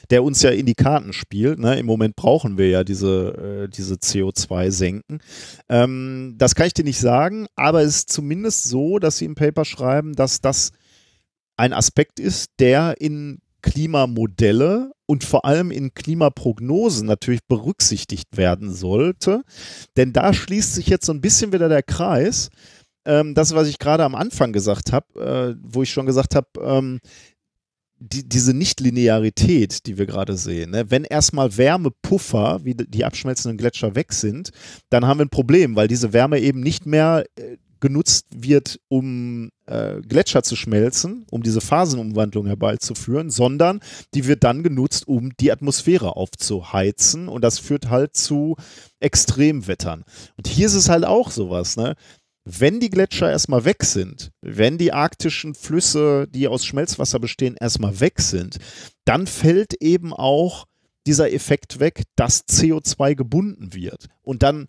der 0.09 0.23
uns 0.23 0.41
ja 0.41 0.49
in 0.49 0.65
die 0.65 0.75
Karten 0.75 1.13
spielt. 1.13 1.59
Ne? 1.59 1.79
Im 1.79 1.85
Moment 1.85 2.15
brauchen 2.15 2.57
wir 2.57 2.67
ja 2.67 2.83
diese, 2.83 3.67
äh, 3.67 3.69
diese 3.69 3.95
CO2-Senken. 3.95 5.19
Ähm, 5.69 6.35
das 6.37 6.55
kann 6.55 6.67
ich 6.67 6.73
dir 6.73 6.83
nicht 6.83 6.99
sagen, 6.99 7.47
aber 7.55 7.81
es 7.81 7.95
ist 7.95 8.11
zumindest 8.11 8.65
so, 8.65 8.99
dass 8.99 9.17
sie 9.17 9.25
im 9.25 9.35
Paper 9.35 9.63
schreiben, 9.63 10.13
dass 10.13 10.41
das 10.41 10.71
ein 11.55 11.71
Aspekt 11.71 12.19
ist, 12.19 12.51
der 12.59 12.95
in 12.99 13.39
Klimamodelle 13.63 14.91
und 15.07 15.23
vor 15.23 15.45
allem 15.45 15.71
in 15.71 15.95
Klimaprognosen 15.95 17.07
natürlich 17.07 17.43
berücksichtigt 17.47 18.37
werden 18.37 18.71
sollte. 18.71 19.41
Denn 19.97 20.13
da 20.13 20.33
schließt 20.33 20.75
sich 20.75 20.87
jetzt 20.87 21.07
so 21.07 21.13
ein 21.13 21.21
bisschen 21.21 21.51
wieder 21.53 21.69
der 21.69 21.81
Kreis. 21.81 22.49
Ähm, 23.05 23.33
das, 23.33 23.55
was 23.55 23.67
ich 23.67 23.79
gerade 23.79 24.03
am 24.03 24.13
Anfang 24.13 24.53
gesagt 24.53 24.91
habe, 24.91 25.55
äh, 25.55 25.55
wo 25.63 25.81
ich 25.81 25.91
schon 25.91 26.05
gesagt 26.05 26.35
habe, 26.35 26.47
ähm, 26.61 26.99
die, 27.99 28.27
diese 28.27 28.53
Nichtlinearität, 28.53 29.85
die 29.85 29.97
wir 29.97 30.05
gerade 30.05 30.35
sehen, 30.35 30.71
ne? 30.71 30.91
wenn 30.91 31.05
erstmal 31.05 31.57
Wärmepuffer, 31.57 32.59
wie 32.63 32.75
die 32.75 33.05
abschmelzenden 33.05 33.57
Gletscher 33.57 33.95
weg 33.95 34.11
sind, 34.13 34.51
dann 34.89 35.07
haben 35.07 35.19
wir 35.19 35.25
ein 35.25 35.29
Problem, 35.29 35.75
weil 35.75 35.87
diese 35.87 36.11
Wärme 36.11 36.39
eben 36.39 36.59
nicht 36.59 36.85
mehr 36.85 37.25
äh, 37.37 37.57
genutzt 37.83 38.27
wird, 38.33 38.79
um 38.87 39.49
äh, 39.65 39.99
Gletscher 39.99 40.41
zu 40.41 40.55
schmelzen, 40.55 41.25
um 41.29 41.43
diese 41.43 41.59
Phasenumwandlung 41.59 42.47
herbeizuführen, 42.47 43.29
sondern 43.29 43.81
die 44.13 44.25
wird 44.25 44.45
dann 44.45 44.63
genutzt, 44.63 45.05
um 45.05 45.35
die 45.35 45.51
Atmosphäre 45.51 46.15
aufzuheizen 46.15 47.27
und 47.27 47.43
das 47.43 47.59
führt 47.59 47.89
halt 47.89 48.15
zu 48.15 48.55
Extremwettern. 49.01 50.05
Und 50.37 50.47
hier 50.47 50.65
ist 50.65 50.75
es 50.75 50.87
halt 50.87 51.03
auch 51.03 51.29
sowas, 51.29 51.75
ne? 51.75 51.95
Wenn 52.45 52.79
die 52.79 52.89
Gletscher 52.89 53.29
erstmal 53.29 53.65
weg 53.65 53.83
sind, 53.83 54.31
wenn 54.41 54.77
die 54.77 54.93
arktischen 54.93 55.53
Flüsse, 55.53 56.27
die 56.29 56.47
aus 56.47 56.65
Schmelzwasser 56.65 57.19
bestehen, 57.19 57.57
erstmal 57.59 57.99
weg 57.99 58.21
sind, 58.21 58.59
dann 59.03 59.27
fällt 59.27 59.73
eben 59.81 60.13
auch 60.13 60.65
dieser 61.05 61.33
Effekt 61.33 61.81
weg, 61.81 62.03
dass 62.15 62.47
CO2 62.47 63.15
gebunden 63.15 63.73
wird. 63.73 64.07
Und 64.21 64.41
dann 64.41 64.67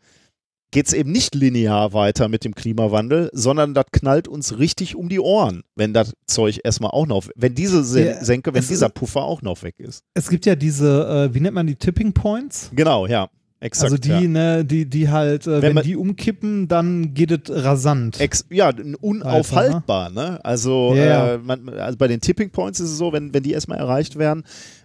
geht 0.74 0.88
es 0.88 0.92
eben 0.92 1.12
nicht 1.12 1.36
linear 1.36 1.92
weiter 1.92 2.28
mit 2.28 2.44
dem 2.44 2.54
Klimawandel, 2.56 3.30
sondern 3.32 3.74
das 3.74 3.86
knallt 3.92 4.26
uns 4.26 4.58
richtig 4.58 4.96
um 4.96 5.08
die 5.08 5.20
Ohren, 5.20 5.62
wenn 5.76 5.94
das 5.94 6.12
Zeug 6.26 6.58
erstmal 6.64 6.90
auch 6.90 7.06
noch, 7.06 7.24
wenn 7.36 7.54
diese 7.54 7.84
Sen 7.84 8.06
Ja, 8.08 8.24
Senke, 8.24 8.52
wenn 8.52 8.60
es- 8.60 8.66
dieser 8.68 8.88
Puffer 8.88 9.22
auch 9.22 9.40
noch 9.40 9.62
weg 9.62 9.76
ist. 9.78 10.02
Es 10.14 10.28
gibt 10.28 10.44
ja 10.46 10.56
diese, 10.56 11.28
äh, 11.30 11.34
wie 11.34 11.38
nennt 11.40 11.54
man 11.54 11.68
die 11.68 11.76
Tipping 11.76 12.12
Points? 12.12 12.70
Genau, 12.74 13.06
ja. 13.06 13.28
Exakt. 13.60 13.84
also 13.92 13.96
die, 13.96 14.08
ja. 14.10 14.20
ne, 14.20 14.64
die, 14.64 14.84
die 14.84 15.08
halt, 15.08 15.46
äh, 15.46 15.52
Wenn 15.52 15.62
wenn, 15.62 15.74
man- 15.76 15.84
die 15.84 15.96
umkippen, 15.96 16.68
dann 16.68 17.14
geht 17.14 17.30
es 17.30 17.64
rasant. 17.64 18.20
Ex 18.20 18.44
ja, 18.50 18.70
unaufhaltbar, 19.00 20.10
ne? 20.10 20.38
Also, 20.44 20.92
Ja. 20.94 21.34
äh, 21.34 21.38
man, 21.38 21.68
also 21.70 21.96
bei 21.96 22.08
den 22.08 22.20
Tipping 22.20 22.50
Points 22.50 22.80
ist 22.80 22.90
es 22.90 22.98
so, 22.98 23.12
wenn, 23.12 23.32
wenn 23.32 23.42
die 23.42 23.52
erstmal 23.52 23.78
erreicht 23.78 24.18
werden, 24.18 24.44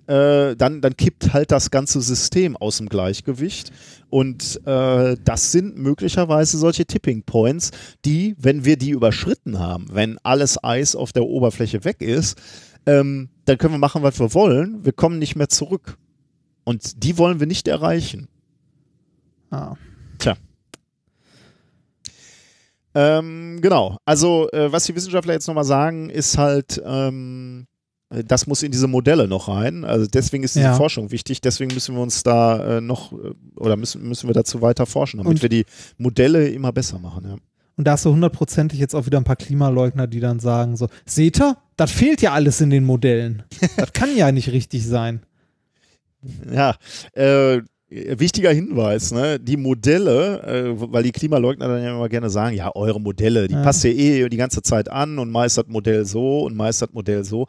äh, 0.10 0.56
dann, 0.56 0.82
dann 0.82 0.98
kippt 0.98 1.34
halt 1.34 1.52
das 1.52 1.70
ganze 1.70 2.02
System 2.02 2.58
aus 2.58 2.78
dem 2.78 2.90
Gleichgewicht. 2.90 3.72
Und 4.10 4.60
äh, 4.66 5.16
das 5.24 5.52
sind 5.52 5.78
möglicherweise 5.78 6.58
solche 6.58 6.86
Tipping 6.86 7.24
Points, 7.24 7.72
die, 8.06 8.36
wenn 8.40 8.66
wir 8.66 8.78
die 8.78 8.90
überschritten 8.90 9.60
haben, 9.60 9.88
wenn 9.92 10.18
alles 10.24 10.64
Eis 10.64 10.96
auf 10.96 11.14
der 11.14 11.26
Oberfläche 11.26 11.86
weg 11.86 12.02
ist, 12.02 12.38
ähm, 12.86 13.30
dann 13.46 13.58
können 13.58 13.76
wir 13.76 13.80
machen, 13.80 14.02
was 14.02 14.20
wir 14.20 14.34
wollen. 14.34 14.84
Wir 14.84 14.94
kommen 14.94 15.20
nicht 15.20 15.36
mehr 15.36 15.50
zurück. 15.50 15.98
Und 16.64 17.04
die 17.04 17.18
wollen 17.18 17.40
wir 17.40 17.48
nicht 17.48 17.68
erreichen. 17.68 18.28
Ah. 19.52 19.76
Ähm, 22.96 23.60
genau. 23.62 23.98
Also, 24.06 24.50
äh, 24.52 24.72
was 24.72 24.86
die 24.86 24.96
Wissenschaftler 24.96 25.34
jetzt 25.34 25.48
nochmal 25.48 25.64
sagen, 25.64 26.10
ist 26.10 26.38
halt, 26.38 26.82
ähm, 26.84 27.68
äh, 27.68 27.69
das 28.26 28.48
muss 28.48 28.64
in 28.64 28.72
diese 28.72 28.88
Modelle 28.88 29.28
noch 29.28 29.48
rein. 29.48 29.86
Also 29.86 30.08
deswegen 30.08 30.44
ist 30.44 30.56
diese 30.56 30.66
Ja. 30.66 30.74
Forschung 30.76 31.12
wichtig. 31.12 31.42
Deswegen 31.42 31.74
müssen 31.74 31.96
wir 31.96 32.02
uns 32.02 32.24
da 32.24 32.78
äh, 32.78 32.82
noch 32.82 33.12
äh, 33.14 33.32
oder 33.56 33.76
müssen, 33.76 34.08
müssen 34.08 34.28
wir 34.28 34.34
dazu 34.34 34.62
weiter 34.62 34.86
forschen, 34.86 35.18
damit 35.18 35.30
Und- 35.34 35.42
wir 35.42 35.50
die 35.50 35.66
Modelle 35.98 36.48
immer 36.48 36.72
besser 36.72 36.98
machen. 37.00 37.26
Ja. 37.28 37.36
Und 37.76 37.86
da 37.86 37.92
hast 37.94 38.04
du 38.06 38.12
hundertprozentig 38.12 38.78
jetzt 38.80 38.94
auch 38.94 39.06
wieder 39.06 39.20
ein 39.20 39.24
paar 39.24 39.36
Klimaleugner, 39.38 40.06
die 40.08 40.20
dann 40.20 40.40
sagen 40.40 40.76
so, 40.76 40.88
seht 41.06 41.40
ihr, 41.40 41.56
das 41.78 41.92
fehlt 41.92 42.22
ja 42.22 42.34
alles 42.34 42.60
in 42.62 42.70
den 42.72 42.84
Modellen. 42.84 43.44
das 43.78 43.94
kann 43.94 44.10
ja 44.18 44.32
nicht 44.32 44.52
richtig 44.52 44.86
sein. 44.86 45.22
Ja, 46.54 46.76
äh, 47.14 47.62
wichtiger 47.90 48.52
Hinweis, 48.52 49.12
ne? 49.14 49.40
Die 49.40 49.56
Modelle, 49.56 50.44
äh, 50.44 50.74
weil 50.92 51.04
die 51.04 51.14
Klimaleugner 51.14 51.68
dann 51.70 51.82
ja 51.82 51.92
immer 51.96 52.10
gerne 52.10 52.30
sagen, 52.30 52.56
ja, 52.58 52.76
eure 52.76 53.00
Modelle, 53.00 53.48
die 53.48 53.54
Ja. 53.54 53.64
passt 53.64 53.86
ihr 53.86 53.96
eh 53.96 54.28
die 54.30 54.36
ganze 54.38 54.62
Zeit 54.62 54.90
an 54.90 55.18
und 55.18 55.32
meistert 55.32 55.70
Modell 55.70 56.06
so 56.06 56.42
und 56.42 56.56
meistert 56.58 56.94
Modell 56.94 57.24
so. 57.24 57.48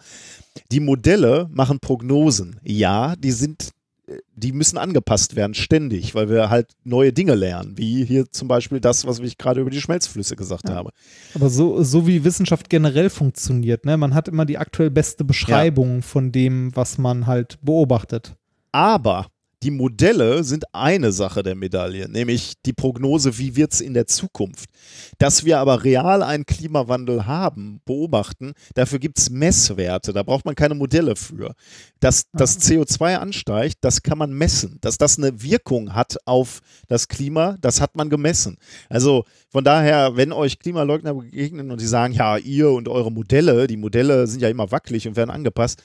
Die 0.72 0.80
Modelle 0.80 1.48
machen 1.50 1.80
Prognosen. 1.80 2.60
Ja, 2.62 3.14
die 3.16 3.30
sind, 3.30 3.70
äh, 4.06 4.18
die 4.34 4.52
müssen 4.52 4.78
angepasst 4.78 5.36
werden, 5.36 5.54
ständig, 5.54 6.14
weil 6.14 6.28
wir 6.28 6.50
halt 6.50 6.72
neue 6.84 7.12
Dinge 7.12 7.34
lernen, 7.34 7.76
wie 7.78 8.04
hier 8.04 8.30
zum 8.30 8.48
Beispiel 8.48 8.80
das, 8.80 9.06
was 9.06 9.18
ich 9.20 9.38
gerade 9.38 9.60
über 9.60 9.70
die 9.70 9.80
Schmelzflüsse 9.80 10.36
gesagt 10.36 10.68
habe. 10.70 10.90
Aber 11.34 11.50
so, 11.50 11.82
so 11.82 12.06
wie 12.06 12.24
Wissenschaft 12.24 12.68
generell 12.68 13.10
funktioniert, 13.10 13.84
ne? 13.84 13.96
Man 13.96 14.14
hat 14.14 14.28
immer 14.28 14.46
die 14.46 14.58
aktuell 14.58 14.90
beste 14.90 15.24
Beschreibung 15.24 16.02
von 16.02 16.32
dem, 16.32 16.74
was 16.74 16.98
man 16.98 17.26
halt 17.26 17.58
beobachtet. 17.62 18.36
Aber 18.72 19.26
die 19.62 19.70
Modelle 19.70 20.42
sind 20.42 20.64
eine 20.74 21.12
Sache 21.12 21.42
der 21.42 21.54
Medaille, 21.54 22.08
nämlich 22.08 22.54
die 22.64 22.72
Prognose, 22.72 23.36
wie 23.36 23.56
wird 23.56 23.74
es 23.74 23.80
in 23.80 23.92
der 23.92 24.06
Zukunft. 24.06 24.70
Dass 25.18 25.44
wir 25.44 25.58
aber 25.58 25.84
real 25.84 26.22
einen 26.22 26.46
Klimawandel 26.46 27.26
haben, 27.26 27.80
beobachten, 27.84 28.54
dafür 28.74 28.98
gibt 28.98 29.18
es 29.18 29.28
Messwerte, 29.28 30.14
da 30.14 30.22
braucht 30.22 30.46
man 30.46 30.54
keine 30.54 30.74
Modelle 30.74 31.14
für. 31.14 31.54
Dass 32.00 32.26
das 32.32 32.58
CO2 32.60 33.16
ansteigt, 33.16 33.78
das 33.82 34.02
kann 34.02 34.16
man 34.16 34.32
messen. 34.32 34.78
Dass 34.80 34.96
das 34.96 35.18
eine 35.18 35.42
Wirkung 35.42 35.94
hat 35.94 36.16
auf 36.24 36.60
das 36.88 37.08
Klima, 37.08 37.56
das 37.60 37.82
hat 37.82 37.96
man 37.96 38.08
gemessen. 38.08 38.56
Also 38.88 39.24
von 39.50 39.62
daher, 39.62 40.16
wenn 40.16 40.32
euch 40.32 40.58
Klimaleugner 40.58 41.12
begegnen 41.12 41.70
und 41.70 41.80
die 41.82 41.86
sagen, 41.86 42.14
ja, 42.14 42.38
ihr 42.38 42.70
und 42.70 42.88
eure 42.88 43.12
Modelle, 43.12 43.66
die 43.66 43.76
Modelle 43.76 44.26
sind 44.26 44.40
ja 44.40 44.48
immer 44.48 44.70
wackelig 44.70 45.06
und 45.06 45.16
werden 45.16 45.30
angepasst, 45.30 45.82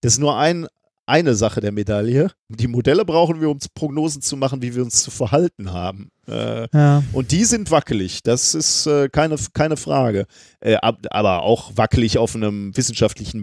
das 0.00 0.14
ist 0.14 0.18
nur 0.20 0.36
ein, 0.36 0.68
eine 1.06 1.34
Sache 1.36 1.60
der 1.60 1.72
Medaille. 1.72 2.30
Die 2.48 2.66
Modelle 2.66 3.04
brauchen 3.04 3.40
wir, 3.40 3.48
um 3.48 3.58
Prognosen 3.74 4.22
zu 4.22 4.36
machen, 4.36 4.60
wie 4.62 4.74
wir 4.74 4.82
uns 4.82 5.02
zu 5.02 5.10
verhalten 5.10 5.72
haben. 5.72 6.10
Äh, 6.28 6.66
Ja. 6.76 7.04
und 7.12 7.30
die 7.30 7.44
sind 7.44 7.70
wackelig, 7.70 8.24
das 8.24 8.54
ist 8.56 8.86
äh, 8.86 9.08
keine, 9.08 9.36
keine 9.54 9.76
Frage. 9.76 10.26
Äh, 10.58 10.74
ab, 10.74 10.98
aber 11.10 11.42
auch 11.42 11.70
wackelig 11.76 12.18
auf 12.18 12.34
einem 12.34 12.76
wissenschaftlichen 12.76 13.40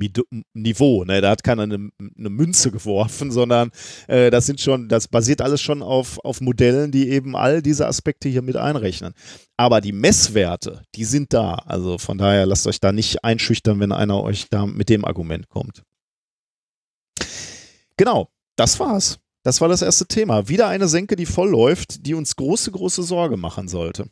Niveau. 0.53 1.05
Ne? 1.05 1.21
Da 1.21 1.29
hat 1.29 1.43
keiner 1.45 1.63
eine, 1.63 1.89
eine 2.17 2.29
Münze 2.29 2.71
geworfen, 2.71 3.31
sondern 3.31 3.71
äh, 4.07 4.29
das 4.29 4.45
sind 4.45 4.59
schon, 4.59 4.89
das 4.89 5.07
basiert 5.07 5.41
alles 5.41 5.61
schon 5.61 5.81
auf, 5.81 6.19
auf 6.25 6.41
Modellen, 6.41 6.91
die 6.91 7.07
eben 7.09 7.37
all 7.37 7.61
diese 7.61 7.87
Aspekte 7.87 8.27
hier 8.27 8.41
mit 8.41 8.57
einrechnen. 8.57 9.13
Aber 9.55 9.79
die 9.79 9.93
Messwerte, 9.93 10.81
die 10.95 11.05
sind 11.05 11.31
da. 11.31 11.53
Also 11.65 11.97
von 11.97 12.17
daher 12.17 12.45
lasst 12.45 12.67
euch 12.67 12.81
da 12.81 12.91
nicht 12.91 13.23
einschüchtern, 13.23 13.79
wenn 13.79 13.93
einer 13.93 14.21
euch 14.21 14.47
da 14.49 14.65
mit 14.65 14.89
dem 14.89 15.05
Argument 15.05 15.47
kommt. 15.47 15.83
Genau, 17.97 18.29
das 18.55 18.79
war's. 18.79 19.19
Das 19.43 19.59
war 19.61 19.67
das 19.67 19.81
erste 19.81 20.05
Thema. 20.07 20.47
Wieder 20.47 20.67
eine 20.69 20.87
Senke, 20.87 21.15
die 21.15 21.25
voll 21.25 21.49
läuft, 21.49 22.05
die 22.05 22.13
uns 22.13 22.35
große, 22.35 22.71
große 22.71 23.03
Sorge 23.03 23.35
machen 23.37 23.67
sollte. 23.67 24.09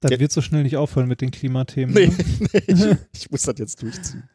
Das 0.00 0.10
Ja. 0.10 0.18
wird 0.18 0.32
so 0.32 0.40
schnell 0.40 0.64
nicht 0.64 0.76
aufhören 0.76 1.06
mit 1.06 1.20
den 1.20 1.30
Klimathemen. 1.30 1.94
Nee, 1.94 2.06
Ne? 2.08 2.14
nee 2.52 2.62
ich, 2.66 2.96
ich 3.24 3.30
muss 3.30 3.42
das 3.42 3.54
jetzt 3.58 3.82
durchziehen. 3.82 4.28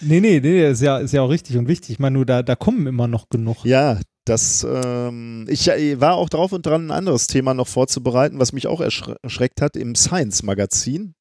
nee, 0.00 0.20
nee, 0.20 0.40
nee, 0.40 0.68
ist 0.68 0.82
ja, 0.82 0.98
ist 0.98 1.12
ja 1.12 1.22
auch 1.22 1.30
richtig 1.30 1.56
und 1.56 1.68
wichtig. 1.68 1.90
Ich 1.90 1.98
meine, 2.00 2.14
nur 2.14 2.26
da, 2.26 2.42
da 2.42 2.56
kommen 2.56 2.86
immer 2.86 3.06
noch 3.06 3.28
genug. 3.28 3.64
Ja, 3.64 4.00
Das, 4.24 4.64
ähm, 4.68 5.46
ich, 5.48 5.66
ich 5.68 6.00
war 6.00 6.14
auch 6.14 6.28
drauf 6.28 6.52
und 6.52 6.64
dran, 6.66 6.86
ein 6.86 6.90
anderes 6.92 7.26
Thema 7.28 7.54
noch 7.54 7.66
vorzubereiten, 7.68 8.38
was 8.38 8.52
mich 8.52 8.66
auch 8.68 8.80
erschre 8.80 9.16
erschreckt 9.22 9.60
hat 9.60 9.76
im 9.76 9.94
Science-Magazin. 9.96 11.14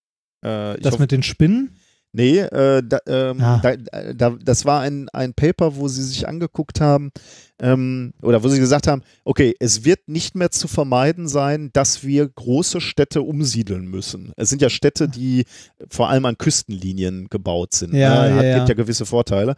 Äh, 0.43 0.77
Das 0.79 0.93
hoffe- 0.93 1.01
mit 1.03 1.11
den 1.11 1.23
Spinnen? 1.23 1.75
Nee, 2.13 2.39
äh, 2.39 2.83
da, 2.85 2.99
ähm, 3.07 3.39
Ah. 3.41 3.61
da, 3.63 3.75
da, 4.13 4.37
das 4.43 4.65
war 4.65 4.81
ein, 4.81 5.07
ein 5.09 5.33
Paper, 5.33 5.77
wo 5.77 5.87
sie 5.87 6.03
sich 6.03 6.27
angeguckt 6.27 6.81
haben 6.81 7.11
ähm, 7.59 8.13
oder 8.21 8.43
wo 8.43 8.49
sie 8.49 8.59
gesagt 8.59 8.87
haben, 8.87 9.01
okay, 9.23 9.55
es 9.59 9.85
wird 9.85 10.09
nicht 10.09 10.35
mehr 10.35 10.51
zu 10.51 10.67
vermeiden 10.67 11.29
sein, 11.29 11.69
dass 11.71 12.03
wir 12.03 12.27
große 12.27 12.81
Städte 12.81 13.21
umsiedeln 13.21 13.85
müssen. 13.85 14.33
Es 14.35 14.49
sind 14.49 14.61
ja 14.61 14.69
Städte, 14.69 15.07
die 15.07 15.45
vor 15.89 16.09
allem 16.09 16.25
an 16.25 16.37
Küstenlinien 16.37 17.27
gebaut 17.29 17.73
sind. 17.73 17.93
Ja, 17.93 18.23
ne? 18.23 18.29
ja, 18.29 18.35
Hat, 18.35 18.43
ja. 18.43 18.57
Gibt 18.57 18.69
ja 18.69 18.75
gewisse 18.75 19.05
Vorteile. 19.05 19.55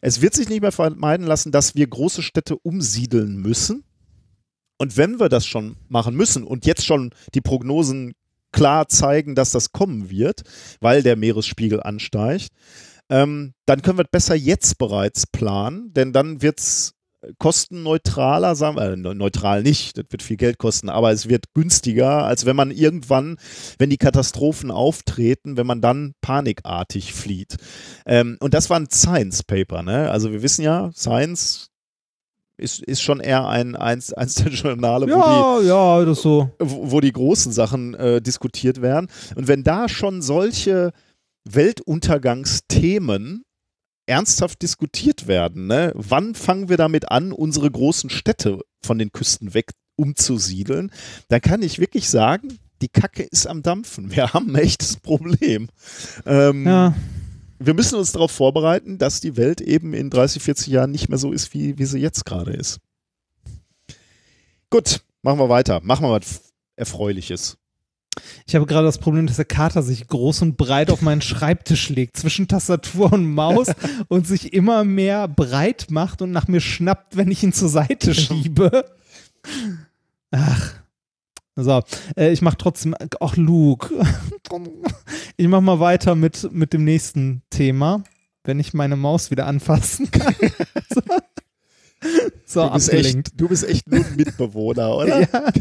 Es 0.00 0.20
wird 0.20 0.34
sich 0.34 0.48
nicht 0.48 0.62
mehr 0.62 0.72
vermeiden 0.72 1.26
lassen, 1.26 1.52
dass 1.52 1.76
wir 1.76 1.86
große 1.86 2.22
Städte 2.22 2.56
umsiedeln 2.56 3.36
müssen. 3.36 3.84
Und 4.78 4.96
wenn 4.96 5.20
wir 5.20 5.28
das 5.28 5.46
schon 5.46 5.76
machen 5.88 6.16
müssen 6.16 6.42
und 6.42 6.66
jetzt 6.66 6.84
schon 6.84 7.10
die 7.34 7.40
Prognosen 7.40 8.14
klar 8.52 8.88
zeigen, 8.88 9.34
dass 9.34 9.50
das 9.50 9.72
kommen 9.72 10.10
wird, 10.10 10.42
weil 10.80 11.02
der 11.02 11.16
Meeresspiegel 11.16 11.82
ansteigt, 11.82 12.48
ähm, 13.10 13.54
dann 13.66 13.82
können 13.82 13.98
wir 13.98 14.04
besser 14.04 14.34
jetzt 14.34 14.78
bereits 14.78 15.26
planen, 15.26 15.92
denn 15.92 16.12
dann 16.12 16.42
wird 16.42 16.60
es 16.60 16.94
kostenneutraler, 17.38 18.56
wir, 18.56 18.78
äh, 18.78 18.96
ne- 18.96 19.14
neutral 19.14 19.62
nicht, 19.62 19.96
das 19.96 20.06
wird 20.10 20.22
viel 20.22 20.36
Geld 20.36 20.58
kosten, 20.58 20.88
aber 20.88 21.12
es 21.12 21.28
wird 21.28 21.46
günstiger, 21.54 22.24
als 22.24 22.46
wenn 22.46 22.56
man 22.56 22.70
irgendwann, 22.70 23.36
wenn 23.78 23.90
die 23.90 23.98
Katastrophen 23.98 24.70
auftreten, 24.70 25.56
wenn 25.56 25.66
man 25.66 25.80
dann 25.80 26.14
panikartig 26.20 27.12
flieht. 27.12 27.56
Ähm, 28.06 28.38
und 28.40 28.54
das 28.54 28.70
war 28.70 28.78
ein 28.78 28.90
Science-Paper, 28.90 29.82
ne? 29.82 30.10
Also 30.10 30.32
wir 30.32 30.42
wissen 30.42 30.62
ja, 30.62 30.90
Science 30.94 31.68
ist, 32.58 32.82
ist 32.82 33.02
schon 33.02 33.20
eher 33.20 33.46
ein, 33.48 33.74
eins, 33.76 34.12
eins 34.22 34.34
der 34.34 34.52
Journale, 34.52 35.06
wo 35.06 35.60
die 35.60 35.66
Ja, 35.68 35.98
ja, 36.00 36.04
das 36.04 36.22
so. 36.22 36.50
wo 36.58 36.92
wo 36.92 37.00
die 37.00 37.12
großen 37.12 37.52
Sachen 37.52 37.94
äh, 37.94 38.20
diskutiert 38.22 38.82
werden. 38.82 39.08
Und 39.34 39.48
wenn 39.48 39.64
da 39.64 39.88
schon 39.88 40.22
solche 40.22 40.92
Weltuntergangsthemen 41.44 43.44
ernsthaft 44.06 44.62
diskutiert 44.62 45.26
werden, 45.26 45.66
ne? 45.66 45.92
wann 45.94 46.34
fangen 46.34 46.68
wir 46.68 46.76
damit 46.76 47.10
an, 47.10 47.32
unsere 47.32 47.70
großen 47.70 48.10
Städte 48.10 48.60
von 48.84 48.98
den 48.98 49.12
Küsten 49.12 49.54
weg 49.54 49.70
umzusiedeln, 49.96 50.90
dann 51.28 51.40
kann 51.40 51.62
ich 51.62 51.78
wirklich 51.78 52.08
sagen, 52.08 52.58
die 52.80 52.88
Kacke 52.88 53.22
ist 53.22 53.46
am 53.46 53.62
Dampfen. 53.62 54.10
Wir 54.10 54.32
haben 54.32 54.50
ein 54.50 54.56
echtes 54.56 54.96
Problem. 54.96 55.68
Ähm, 56.26 56.66
Ja. 56.66 56.94
Wir 57.64 57.74
müssen 57.74 57.98
uns 57.98 58.12
darauf 58.12 58.30
vorbereiten, 58.30 58.98
dass 58.98 59.20
die 59.20 59.36
Welt 59.36 59.60
eben 59.60 59.94
in 59.94 60.10
30, 60.10 60.42
40 60.42 60.68
Jahren 60.68 60.90
nicht 60.90 61.08
mehr 61.08 61.18
so 61.18 61.32
ist, 61.32 61.54
wie, 61.54 61.78
wie 61.78 61.84
sie 61.84 61.98
jetzt 61.98 62.24
gerade 62.24 62.52
ist. 62.52 62.80
Gut, 64.70 65.00
machen 65.22 65.38
wir 65.38 65.48
weiter. 65.48 65.80
Machen 65.82 66.06
wir 66.06 66.12
was 66.12 66.52
Erfreuliches. 66.76 67.58
Ich 68.46 68.54
habe 68.54 68.66
gerade 68.66 68.86
das 68.86 68.98
Problem, 68.98 69.26
dass 69.26 69.36
der 69.36 69.44
Kater 69.44 69.82
sich 69.82 70.06
groß 70.06 70.42
und 70.42 70.56
breit 70.56 70.90
auf 70.90 71.00
meinen 71.00 71.22
Schreibtisch 71.22 71.88
legt, 71.88 72.16
zwischen 72.16 72.48
Tastatur 72.48 73.12
und 73.12 73.32
Maus 73.32 73.68
und 74.08 74.26
sich 74.26 74.52
immer 74.52 74.84
mehr 74.84 75.28
breit 75.28 75.86
macht 75.90 76.20
und 76.22 76.30
nach 76.30 76.48
mir 76.48 76.60
schnappt, 76.60 77.16
wenn 77.16 77.30
ich 77.30 77.42
ihn 77.42 77.52
zur 77.52 77.68
Seite 77.68 78.14
schiebe. 78.14 78.84
Ach. 80.30 80.81
So, 81.54 81.82
äh, 82.16 82.32
ich 82.32 82.40
mache 82.40 82.56
trotzdem, 82.56 82.94
ach 83.20 83.36
Luke, 83.36 83.94
ich 85.36 85.48
mache 85.48 85.60
mal 85.60 85.80
weiter 85.80 86.14
mit, 86.14 86.50
mit 86.50 86.72
dem 86.72 86.84
nächsten 86.84 87.42
Thema, 87.50 88.02
wenn 88.44 88.58
ich 88.58 88.72
meine 88.72 88.96
Maus 88.96 89.30
wieder 89.30 89.46
anfassen 89.46 90.10
kann. 90.10 90.34
so, 92.46 92.62
so 92.62 92.68
Du 92.68 92.72
bist, 92.74 92.88
abgelenkt. 92.90 93.28
echt, 93.28 93.40
du 93.40 93.48
bist 93.48 93.64
echt 93.68 93.86
nur 93.86 94.04
ein 94.04 94.16
Mitbewohner, 94.16 94.96
oder? 94.96 95.20
Ja. 95.20 95.52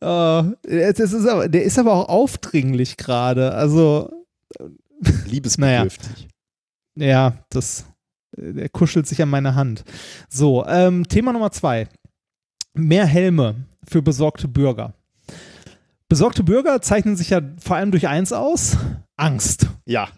Oh, 0.00 0.52
es 0.66 0.98
ist 1.00 1.26
aber, 1.26 1.48
der 1.48 1.64
ist 1.64 1.78
aber 1.78 1.92
auch 1.92 2.08
aufdringlich 2.08 2.96
gerade. 2.96 3.52
Also, 3.52 4.10
Liebesbedürftig. 5.26 6.28
ja, 6.96 7.34
das, 7.50 7.84
der 8.36 8.68
kuschelt 8.70 9.06
sich 9.06 9.20
an 9.22 9.28
meine 9.30 9.54
Hand. 9.54 9.84
So, 10.28 10.64
ähm, 10.66 11.06
Thema 11.08 11.32
Nummer 11.32 11.52
zwei. 11.52 11.88
Mehr 12.74 13.06
Helme 13.06 13.66
für 13.90 14.02
besorgte 14.02 14.48
Bürger. 14.48 14.94
Besorgte 16.08 16.42
Bürger 16.42 16.80
zeichnen 16.80 17.16
sich 17.16 17.30
ja 17.30 17.40
vor 17.62 17.76
allem 17.76 17.90
durch 17.90 18.08
eins 18.08 18.32
aus: 18.32 18.76
Angst. 19.16 19.66
Ja. 19.84 20.08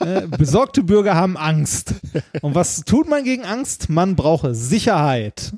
Äh, 0.00 0.26
besorgte 0.26 0.82
Bürger 0.82 1.14
haben 1.14 1.36
Angst. 1.36 1.94
Und 2.42 2.54
was 2.54 2.82
tut 2.84 3.08
man 3.08 3.22
gegen 3.24 3.44
Angst? 3.44 3.88
Man 3.88 4.16
brauche 4.16 4.54
Sicherheit. 4.54 5.52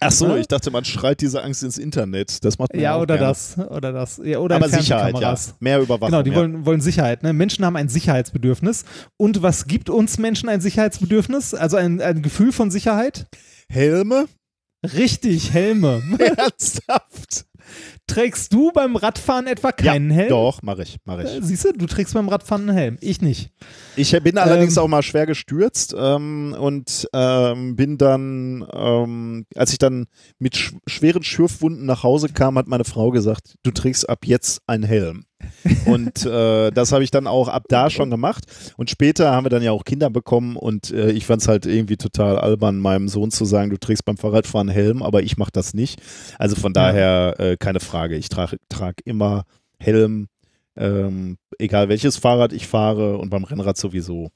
Ach 0.00 0.12
so, 0.12 0.28
Ne? 0.28 0.38
ich 0.38 0.46
dachte, 0.46 0.70
man 0.70 0.84
schreit 0.84 1.20
diese 1.20 1.42
Angst 1.42 1.62
ins 1.64 1.76
Internet. 1.76 2.44
Das 2.44 2.58
macht 2.58 2.72
man 2.72 2.80
Ja, 2.80 2.94
auch 2.94 3.02
oder 3.02 3.16
gerne. 3.18 3.28
das. 3.30 3.58
Oder 3.58 3.92
das. 3.92 4.20
Ja, 4.24 4.38
oder 4.38 4.56
Aber 4.56 4.68
Sicherheit, 4.68 5.18
ja. 5.18 5.34
Mehr 5.60 5.80
Überwachung. 5.80 6.10
Genau, 6.12 6.22
die 6.22 6.30
ja. 6.30 6.36
wollen, 6.36 6.64
wollen 6.64 6.80
Sicherheit. 6.80 7.22
Ne? 7.22 7.32
Menschen 7.32 7.64
haben 7.64 7.76
ein 7.76 7.88
Sicherheitsbedürfnis. 7.88 8.84
Und 9.16 9.42
was 9.42 9.66
gibt 9.66 9.90
uns 9.90 10.18
Menschen 10.18 10.48
ein 10.48 10.60
Sicherheitsbedürfnis? 10.60 11.52
Also 11.52 11.76
ein, 11.76 12.00
ein 12.00 12.22
Gefühl 12.22 12.52
von 12.52 12.70
Sicherheit? 12.70 13.26
Helme? 13.68 14.26
Richtig, 14.82 15.52
Helme. 15.52 16.02
Ernsthaft? 16.18 17.46
Trägst 18.06 18.54
du 18.54 18.72
beim 18.72 18.96
Radfahren 18.96 19.46
etwa 19.46 19.72
keinen 19.72 20.10
ja, 20.10 20.16
Helm? 20.16 20.28
Doch, 20.30 20.62
mache 20.62 20.82
ich, 20.82 20.96
mache 21.04 21.24
ich. 21.24 21.34
Äh, 21.36 21.42
Siehst 21.42 21.66
du, 21.66 21.72
du 21.72 21.86
trägst 21.86 22.14
beim 22.14 22.28
Radfahren 22.28 22.68
einen 22.68 22.78
Helm. 22.78 22.98
Ich 23.02 23.20
nicht. 23.20 23.52
Ich 23.96 24.18
bin 24.22 24.38
allerdings 24.38 24.76
Ähm. 24.76 24.82
auch 24.82 24.88
mal 24.88 25.02
schwer 25.02 25.26
gestürzt 25.26 25.94
ähm, 25.98 26.56
und 26.58 27.06
ähm, 27.12 27.76
bin 27.76 27.98
dann, 27.98 28.66
ähm, 28.72 29.44
als 29.54 29.72
ich 29.72 29.78
dann 29.78 30.06
mit 30.38 30.56
sch 30.56 30.72
schweren 30.86 31.22
Schürfwunden 31.22 31.84
nach 31.84 32.02
Hause 32.02 32.30
kam, 32.30 32.56
hat 32.56 32.68
meine 32.68 32.84
Frau 32.84 33.10
gesagt, 33.10 33.56
du 33.62 33.70
trägst 33.70 34.08
ab 34.08 34.24
jetzt 34.24 34.62
einen 34.66 34.84
Helm. 34.84 35.24
und 35.86 36.24
äh, 36.26 36.70
das 36.70 36.92
habe 36.92 37.04
ich 37.04 37.10
dann 37.10 37.26
auch 37.26 37.48
ab 37.48 37.64
da 37.68 37.90
schon 37.90 38.10
gemacht. 38.10 38.44
Und 38.76 38.90
später 38.90 39.32
haben 39.32 39.44
wir 39.44 39.50
dann 39.50 39.62
ja 39.62 39.72
auch 39.72 39.84
Kinder 39.84 40.10
bekommen 40.10 40.56
und 40.56 40.90
äh, 40.90 41.10
ich 41.10 41.26
fand 41.26 41.42
es 41.42 41.48
halt 41.48 41.66
irgendwie 41.66 41.96
total 41.96 42.38
albern, 42.38 42.78
meinem 42.78 43.08
Sohn 43.08 43.30
zu 43.30 43.44
sagen, 43.44 43.70
du 43.70 43.78
trägst 43.78 44.04
beim 44.04 44.16
Fahrradfahren 44.16 44.68
Helm, 44.68 45.02
aber 45.02 45.22
ich 45.22 45.36
mache 45.36 45.52
das 45.52 45.74
nicht. 45.74 46.00
Also 46.38 46.56
von 46.56 46.72
daher 46.72 47.34
äh, 47.38 47.56
keine 47.56 47.80
Frage. 47.80 48.16
Ich 48.16 48.28
trage 48.28 48.58
trag 48.68 49.00
immer 49.04 49.44
Helm, 49.78 50.28
ähm, 50.76 51.38
egal 51.58 51.88
welches 51.88 52.16
Fahrrad 52.16 52.52
ich 52.52 52.66
fahre 52.66 53.18
und 53.18 53.30
beim 53.30 53.44
Rennrad 53.44 53.76
sowieso. 53.76 54.30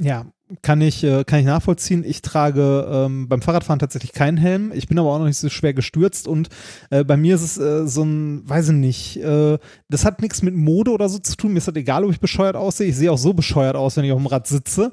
Ja, 0.00 0.26
kann 0.62 0.80
ich, 0.80 1.02
äh, 1.02 1.24
kann 1.24 1.40
ich 1.40 1.46
nachvollziehen. 1.46 2.04
Ich 2.06 2.22
trage 2.22 2.86
ähm, 2.90 3.28
beim 3.28 3.42
Fahrradfahren 3.42 3.78
tatsächlich 3.78 4.12
keinen 4.12 4.36
Helm. 4.36 4.70
Ich 4.74 4.86
bin 4.86 4.98
aber 4.98 5.12
auch 5.12 5.18
noch 5.18 5.26
nicht 5.26 5.38
so 5.38 5.48
schwer 5.48 5.74
gestürzt 5.74 6.28
und 6.28 6.48
äh, 6.90 7.02
bei 7.04 7.16
mir 7.16 7.34
ist 7.34 7.42
es 7.42 7.58
äh, 7.58 7.86
so 7.86 8.04
ein, 8.04 8.48
weiß 8.48 8.68
ich 8.68 8.74
nicht, 8.74 9.16
äh, 9.16 9.58
das 9.88 10.04
hat 10.04 10.22
nichts 10.22 10.42
mit 10.42 10.54
Mode 10.54 10.92
oder 10.92 11.08
so 11.08 11.18
zu 11.18 11.36
tun. 11.36 11.52
Mir 11.52 11.58
ist 11.58 11.68
das 11.68 11.74
egal, 11.74 12.04
ob 12.04 12.12
ich 12.12 12.20
bescheuert 12.20 12.54
aussehe. 12.54 12.88
Ich 12.88 12.96
sehe 12.96 13.10
auch 13.10 13.18
so 13.18 13.34
bescheuert 13.34 13.76
aus, 13.76 13.96
wenn 13.96 14.04
ich 14.04 14.12
auf 14.12 14.18
dem 14.18 14.26
Rad 14.26 14.46
sitze. 14.46 14.92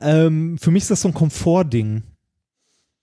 Ähm, 0.00 0.56
für 0.58 0.70
mich 0.70 0.84
ist 0.84 0.90
das 0.90 1.02
so 1.02 1.08
ein 1.08 1.14
Komfortding. 1.14 2.02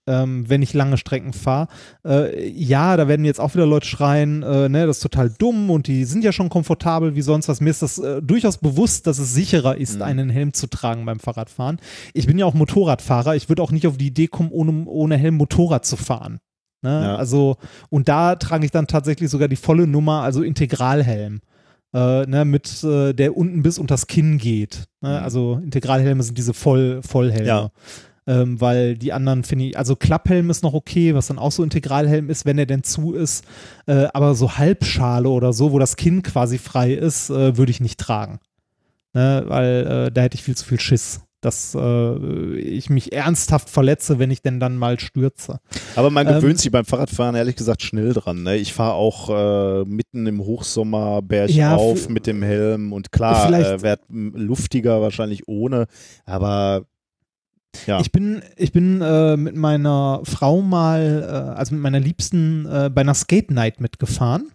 Ähm, 0.08 0.50
wenn 0.50 0.64
ich 0.64 0.74
lange 0.74 0.98
Strecken 0.98 1.32
fahre. 1.32 1.68
Äh, 2.04 2.50
ja, 2.50 2.98
da 2.98 3.08
werden 3.08 3.24
jetzt 3.24 3.40
auch 3.40 3.54
wieder 3.54 3.68
Leute 3.68 3.86
schreien, 3.86 4.42
äh, 4.42 4.68
ne, 4.68 4.88
das 4.88 4.98
ist 4.98 5.04
total 5.04 5.30
dumm 5.30 5.70
und 5.70 5.86
die 5.86 6.06
sind 6.06 6.24
ja 6.24 6.32
schon 6.32 6.50
komfortabel 6.50 7.14
wie 7.16 7.22
sonst 7.22 7.48
was. 7.48 7.62
Mir 7.62 7.70
ist 7.70 7.84
das 7.84 8.00
äh, 8.00 8.20
durchaus 8.20 8.58
bewusst, 8.58 9.06
dass 9.06 9.20
es 9.20 9.34
sicherer 9.36 9.78
ist, 9.78 9.98
Mhm. 9.98 10.02
einen 10.02 10.30
Helm 10.32 10.54
zu 10.54 10.66
tragen 10.68 11.06
beim 11.06 11.20
Fahrradfahren. 11.20 11.78
Ich 12.16 12.26
bin 12.26 12.40
ja 12.40 12.48
auch 12.48 12.56
Motorradfahrer. 12.56 13.36
Ich 13.36 13.48
würde 13.48 13.62
auch 13.62 13.72
nicht 13.72 13.86
auf 13.86 13.98
die 13.98 14.08
Idee 14.08 14.26
kommen, 14.28 14.50
ohne, 14.52 14.86
ohne 14.88 15.18
Helm 15.18 15.36
Motorrad 15.36 15.86
zu 15.86 15.98
fahren. 15.98 16.40
Ne? 16.82 16.90
Ja. 17.04 17.16
Also, 17.18 17.58
und 17.90 18.10
da 18.10 18.36
trage 18.38 18.66
ich 18.66 18.72
dann 18.72 18.88
tatsächlich 18.88 19.30
sogar 19.30 19.48
die 19.50 19.56
volle 19.56 19.86
Nummer, 19.86 20.24
also 20.24 20.42
Integralhelm. 20.42 21.42
Äh, 21.94 22.26
ne, 22.26 22.46
mit 22.46 22.84
äh, 22.86 23.12
der 23.14 23.36
unten 23.36 23.64
bis 23.64 23.78
unters 23.78 24.08
Kinn 24.08 24.38
geht. 24.38 24.86
Ne? 25.02 25.10
Mhm. 25.10 25.24
Also 25.26 25.60
Integralhelme 25.62 26.24
sind 26.24 26.38
diese 26.38 26.54
Voll, 26.54 27.02
Vollhelme. 27.04 27.46
Ja. 27.48 27.70
Ähm, 28.28 28.62
weil 28.62 28.98
die 28.98 29.14
anderen 29.14 29.44
finde 29.44 29.66
ich, 29.66 29.78
also 29.78 29.96
Klapphelm 29.96 30.52
ist 30.52 30.62
noch 30.62 30.74
okay, 30.74 31.16
was 31.16 31.28
dann 31.28 31.40
auch 31.40 31.52
so 31.52 31.64
Integralhelm 31.64 32.30
ist, 32.30 32.46
wenn 32.46 32.60
er 32.60 32.68
denn 32.68 32.84
zu 32.84 33.14
ist. 33.14 33.44
Äh, 33.88 34.08
aber 34.14 34.36
so 34.36 34.58
Halbschale 34.58 35.28
oder 35.28 35.54
so, 35.54 35.72
wo 35.72 35.80
das 35.80 35.96
Kinn 35.96 36.22
quasi 36.22 36.60
frei 36.60 36.94
ist, 36.94 37.32
äh, 37.32 37.58
würde 37.58 37.72
ich 37.72 37.80
nicht 37.82 38.00
tragen. 38.00 38.40
Ne? 39.14 39.44
Weil 39.48 39.88
äh, 40.08 40.12
da 40.12 40.22
hätte 40.22 40.36
ich 40.36 40.44
viel 40.44 40.56
zu 40.56 40.66
viel 40.66 40.80
Schiss, 40.80 41.22
dass 41.42 41.76
äh, 41.76 42.56
ich 42.60 42.92
mich 42.92 43.12
ernsthaft 43.12 43.72
verletze, 43.72 44.20
wenn 44.20 44.30
ich 44.30 44.44
denn 44.44 44.60
dann 44.60 44.78
mal 44.78 45.00
stürze. 45.00 45.60
Aber 45.96 46.12
man 46.12 46.28
Ähm, 46.28 46.36
gewöhnt 46.36 46.60
sich 46.60 46.72
beim 46.72 46.86
Fahrradfahren 46.86 47.34
ehrlich 47.36 47.56
gesagt 47.56 47.82
schnell 47.82 48.14
dran. 48.14 48.44
Ne? 48.44 48.58
Ich 48.58 48.72
fahre 48.72 48.94
auch 48.94 49.30
äh, 49.82 49.86
mitten 49.86 50.28
im 50.28 50.42
Hochsommer 50.42 51.24
berg 51.24 51.50
Ja, 51.50 51.76
mit 52.08 52.28
dem 52.28 52.44
Helm 52.44 52.94
und 52.94 53.12
klar, 53.12 53.52
äh, 53.52 53.82
wird 53.82 54.02
luftiger 54.12 55.02
wahrscheinlich 55.02 55.48
ohne, 55.48 55.88
aber 56.26 56.86
ja. 57.86 58.00
Ich 58.00 58.12
bin, 58.12 58.42
ich 58.58 58.72
bin 58.72 59.02
äh, 59.02 59.38
mit 59.38 59.56
meiner 59.56 60.22
Frau 60.24 60.62
mal, 60.62 61.24
äh, 61.24 61.58
also 61.58 61.74
mit 61.74 61.84
meiner 61.84 62.00
Liebsten, 62.00 62.66
äh, 62.66 62.90
bei 62.94 63.02
einer 63.02 63.14
Skate 63.14 63.52
Night 63.52 63.80
mitgefahren. 63.80 64.52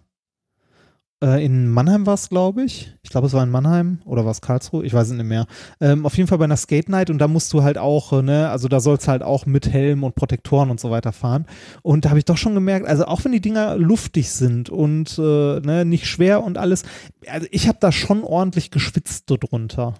Äh, 1.23 1.43
in 1.43 1.69
Mannheim 1.69 2.05
war 2.05 2.13
es, 2.13 2.29
glaube 2.29 2.63
ich. 2.63 2.93
Ich 3.01 3.09
glaube, 3.09 3.25
es 3.25 3.33
war 3.33 3.43
in 3.43 3.49
Mannheim 3.49 3.99
oder 4.05 4.23
war 4.23 4.31
es 4.31 4.41
Karlsruhe? 4.41 4.85
Ich 4.85 4.93
weiß 4.93 5.07
es 5.07 5.13
nicht 5.13 5.25
mehr. 5.25 5.47
Ähm, 5.81 6.05
auf 6.05 6.15
jeden 6.15 6.27
Fall 6.27 6.37
bei 6.37 6.45
einer 6.45 6.57
Skate 6.57 6.89
Night 6.89 7.09
und 7.09 7.17
da 7.17 7.27
musst 7.27 7.51
du 7.53 7.63
halt 7.63 7.79
auch, 7.79 8.13
äh, 8.13 8.21
ne, 8.21 8.49
also 8.49 8.67
da 8.67 8.79
sollst 8.79 9.07
halt 9.07 9.23
auch 9.23 9.47
mit 9.47 9.67
Helm 9.67 10.03
und 10.03 10.13
Protektoren 10.15 10.69
und 10.69 10.79
so 10.79 10.91
weiter 10.91 11.11
fahren. 11.11 11.47
Und 11.81 12.05
da 12.05 12.09
habe 12.09 12.19
ich 12.19 12.25
doch 12.25 12.37
schon 12.37 12.53
gemerkt, 12.53 12.85
also 12.85 13.05
auch 13.05 13.25
wenn 13.25 13.31
die 13.31 13.41
Dinger 13.41 13.77
luftig 13.77 14.29
sind 14.31 14.69
und 14.69 15.17
äh, 15.17 15.59
ne, 15.59 15.85
nicht 15.85 16.05
schwer 16.05 16.43
und 16.43 16.59
alles, 16.59 16.83
also 17.27 17.47
ich 17.49 17.67
habe 17.67 17.79
da 17.81 17.91
schon 17.91 18.23
ordentlich 18.23 18.69
geschwitzt 18.69 19.23
drunter. 19.27 19.95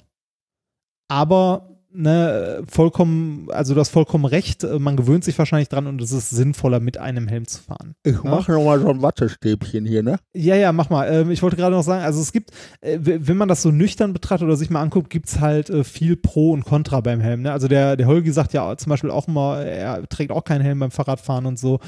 Aber 1.07 1.76
ne, 1.97 2.63
vollkommen, 2.69 3.47
also 3.49 3.73
du 3.73 3.79
hast 3.79 3.89
vollkommen 3.89 4.25
recht, 4.25 4.63
äh, 4.63 4.79
man 4.79 4.95
gewöhnt 4.95 5.23
sich 5.23 5.37
wahrscheinlich 5.37 5.69
dran 5.69 5.87
und 5.87 6.01
es 6.01 6.11
ist 6.11 6.29
sinnvoller, 6.29 6.79
mit 6.79 6.97
einem 6.97 7.27
Helm 7.27 7.47
zu 7.47 7.61
fahren. 7.61 7.95
Ich 8.03 8.15
ja? 8.15 8.29
mache 8.29 8.51
nochmal 8.51 8.79
so 8.79 8.89
ein 8.89 9.01
Wattestäbchen 9.01 9.85
hier, 9.85 10.03
ne? 10.03 10.19
Ja, 10.33 10.55
ja, 10.55 10.71
mach 10.71 10.89
mal. 10.89 11.11
Ähm, 11.11 11.31
ich 11.31 11.41
wollte 11.41 11.55
gerade 11.57 11.75
noch 11.75 11.83
sagen, 11.83 12.03
also 12.03 12.21
es 12.21 12.31
gibt, 12.31 12.51
äh, 12.81 12.99
wenn 13.01 13.37
man 13.37 13.47
das 13.47 13.61
so 13.61 13.71
nüchtern 13.71 14.13
betrachtet 14.13 14.45
oder 14.45 14.55
sich 14.55 14.69
mal 14.69 14.81
anguckt, 14.81 15.09
gibt 15.09 15.27
es 15.27 15.39
halt 15.39 15.69
äh, 15.69 15.83
viel 15.83 16.15
Pro 16.15 16.51
und 16.51 16.63
Contra 16.63 17.01
beim 17.01 17.19
Helm. 17.19 17.41
Ne? 17.41 17.51
Also 17.51 17.67
der, 17.67 17.97
der 17.97 18.07
Holgi 18.07 18.31
sagt 18.31 18.53
ja 18.53 18.77
zum 18.77 18.89
Beispiel 18.91 19.11
auch 19.11 19.27
immer, 19.27 19.61
er 19.61 20.07
trägt 20.07 20.31
auch 20.31 20.43
keinen 20.43 20.61
Helm 20.61 20.79
beim 20.79 20.91
Fahrradfahren 20.91 21.45
und 21.45 21.57
so. 21.57 21.79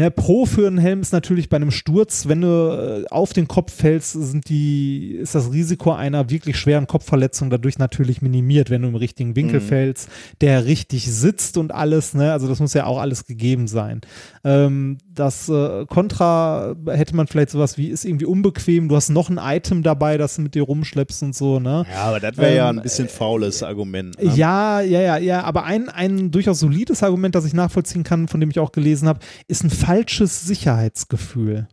Ja, 0.00 0.08
Pro 0.08 0.46
für 0.46 0.66
einen 0.66 0.78
Helm 0.78 1.02
ist 1.02 1.12
natürlich 1.12 1.50
bei 1.50 1.56
einem 1.56 1.70
Sturz, 1.70 2.26
wenn 2.26 2.40
du 2.40 3.04
äh, 3.04 3.08
auf 3.10 3.34
den 3.34 3.48
Kopf 3.48 3.70
fällst, 3.70 4.12
sind 4.12 4.48
die, 4.48 5.10
ist 5.20 5.34
das 5.34 5.52
Risiko 5.52 5.92
einer 5.92 6.30
wirklich 6.30 6.56
schweren 6.56 6.86
Kopfverletzung 6.86 7.50
dadurch 7.50 7.78
natürlich 7.78 8.22
minimiert, 8.22 8.70
wenn 8.70 8.80
du 8.80 8.88
im 8.88 8.94
richtigen 8.94 9.36
Winkel 9.36 9.60
mhm. 9.60 9.64
fällst, 9.64 10.08
der 10.40 10.64
richtig 10.64 11.12
sitzt 11.12 11.58
und 11.58 11.74
alles, 11.74 12.14
ne? 12.14 12.32
Also 12.32 12.48
das 12.48 12.60
muss 12.60 12.72
ja 12.72 12.86
auch 12.86 12.98
alles 12.98 13.26
gegeben 13.26 13.66
sein. 13.66 14.00
Ähm, 14.42 14.96
das 15.12 15.50
äh, 15.50 15.84
Contra 15.84 16.74
hätte 16.86 17.14
man 17.14 17.26
vielleicht 17.26 17.50
sowas 17.50 17.76
wie, 17.76 17.88
ist 17.88 18.06
irgendwie 18.06 18.24
unbequem, 18.24 18.88
du 18.88 18.96
hast 18.96 19.10
noch 19.10 19.28
ein 19.28 19.38
Item 19.38 19.82
dabei, 19.82 20.16
das 20.16 20.36
du 20.36 20.42
mit 20.42 20.54
dir 20.54 20.62
rumschleppst 20.62 21.22
und 21.24 21.34
so, 21.34 21.60
ne? 21.60 21.84
Ja, 21.92 22.04
aber 22.04 22.20
das 22.20 22.38
wäre 22.38 22.52
ähm, 22.52 22.56
ja 22.56 22.68
ein 22.70 22.80
bisschen 22.80 23.08
faules 23.08 23.62
Argument. 23.62 24.18
Ne? 24.18 24.32
Ja, 24.34 24.80
ja, 24.80 25.00
ja, 25.02 25.18
ja, 25.18 25.42
aber 25.42 25.64
ein, 25.64 25.90
ein 25.90 26.30
durchaus 26.30 26.60
solides 26.60 27.02
Argument, 27.02 27.34
das 27.34 27.44
ich 27.44 27.52
nachvollziehen 27.52 28.02
kann, 28.02 28.28
von 28.28 28.40
dem 28.40 28.48
ich 28.48 28.58
auch 28.58 28.72
gelesen 28.72 29.06
habe, 29.06 29.20
ist 29.46 29.62
ein 29.62 29.68
falsches 29.90 30.42
Sicherheitsgefühl. 30.42 31.66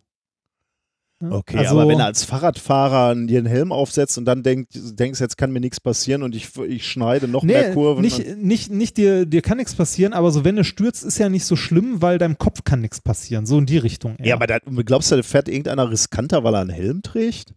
Okay, 1.19 1.57
also, 1.57 1.71
aber 1.71 1.89
wenn 1.89 1.97
du 1.97 2.05
als 2.05 2.23
Fahrradfahrer 2.23 3.15
dir 3.15 3.39
einen 3.39 3.47
Helm 3.47 3.71
aufsetzt 3.71 4.19
und 4.19 4.25
dann 4.25 4.43
denk, 4.43 4.67
denkst, 4.71 5.19
jetzt 5.19 5.35
kann 5.35 5.51
mir 5.51 5.59
nichts 5.59 5.79
passieren 5.79 6.21
und 6.21 6.35
ich, 6.35 6.55
ich 6.57 6.85
schneide 6.85 7.27
noch 7.27 7.41
nee, 7.41 7.53
mehr 7.53 7.73
Kurven. 7.73 8.03
Nicht, 8.03 8.37
nicht, 8.37 8.71
nicht 8.71 8.97
dir, 8.97 9.25
dir 9.25 9.41
kann 9.41 9.57
nichts 9.57 9.73
passieren, 9.73 10.13
aber 10.13 10.29
so 10.29 10.43
wenn 10.45 10.55
du 10.55 10.63
stürzt, 10.63 11.03
ist 11.03 11.17
ja 11.17 11.29
nicht 11.29 11.45
so 11.45 11.55
schlimm, 11.55 12.03
weil 12.03 12.19
deinem 12.19 12.37
Kopf 12.37 12.63
kann 12.63 12.81
nichts 12.81 13.01
passieren. 13.01 13.47
So 13.47 13.57
in 13.57 13.65
die 13.65 13.79
Richtung. 13.79 14.15
Eher. 14.17 14.27
Ja, 14.27 14.35
aber 14.35 14.45
da, 14.45 14.59
glaubst 14.59 15.11
du, 15.11 15.15
da 15.15 15.23
fährt 15.23 15.49
irgendeiner 15.49 15.89
riskanter, 15.89 16.43
weil 16.43 16.53
er 16.53 16.61
einen 16.61 16.69
Helm 16.69 17.01
trägt? 17.01 17.55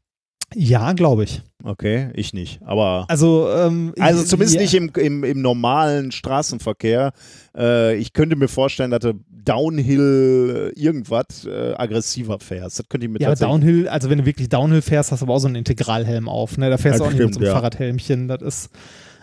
Ja, 0.54 0.92
glaube 0.94 1.24
ich. 1.24 1.42
Okay, 1.62 2.10
ich 2.14 2.32
nicht. 2.32 2.60
Aber 2.64 3.04
also, 3.08 3.48
ähm, 3.50 3.94
also 3.98 4.24
zumindest 4.24 4.56
ja. 4.56 4.62
nicht 4.62 4.74
im, 4.74 4.90
im, 4.96 5.24
im 5.24 5.42
normalen 5.42 6.10
Straßenverkehr. 6.10 7.12
Äh, 7.56 7.96
ich 7.96 8.12
könnte 8.12 8.36
mir 8.36 8.48
vorstellen, 8.48 8.90
dass 8.90 9.00
du 9.00 9.14
Downhill 9.28 10.72
äh, 10.76 10.80
irgendwas 10.80 11.46
äh, 11.46 11.74
aggressiver 11.74 12.40
fährst. 12.40 12.78
Das 12.78 12.88
könnte 12.88 13.06
ich 13.06 13.12
mir 13.12 13.20
ja, 13.20 13.34
Downhill, 13.34 13.88
also 13.88 14.10
wenn 14.10 14.18
du 14.18 14.26
wirklich 14.26 14.48
Downhill 14.48 14.82
fährst, 14.82 15.12
hast 15.12 15.20
du 15.20 15.26
aber 15.26 15.34
auch 15.34 15.38
so 15.40 15.48
einen 15.48 15.56
Integralhelm 15.56 16.28
auf. 16.28 16.58
Ne? 16.58 16.70
Da 16.70 16.78
fährst 16.78 16.98
das 16.98 16.98
du 16.98 17.04
auch 17.04 17.14
stimmt, 17.14 17.20
nicht 17.20 17.26
mit 17.26 17.34
so 17.34 17.40
einem 17.40 17.46
ja. 17.46 17.54
Fahrradhelmchen. 17.54 18.28
Das 18.28 18.42
ist 18.42 18.70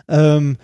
ähm, 0.08 0.56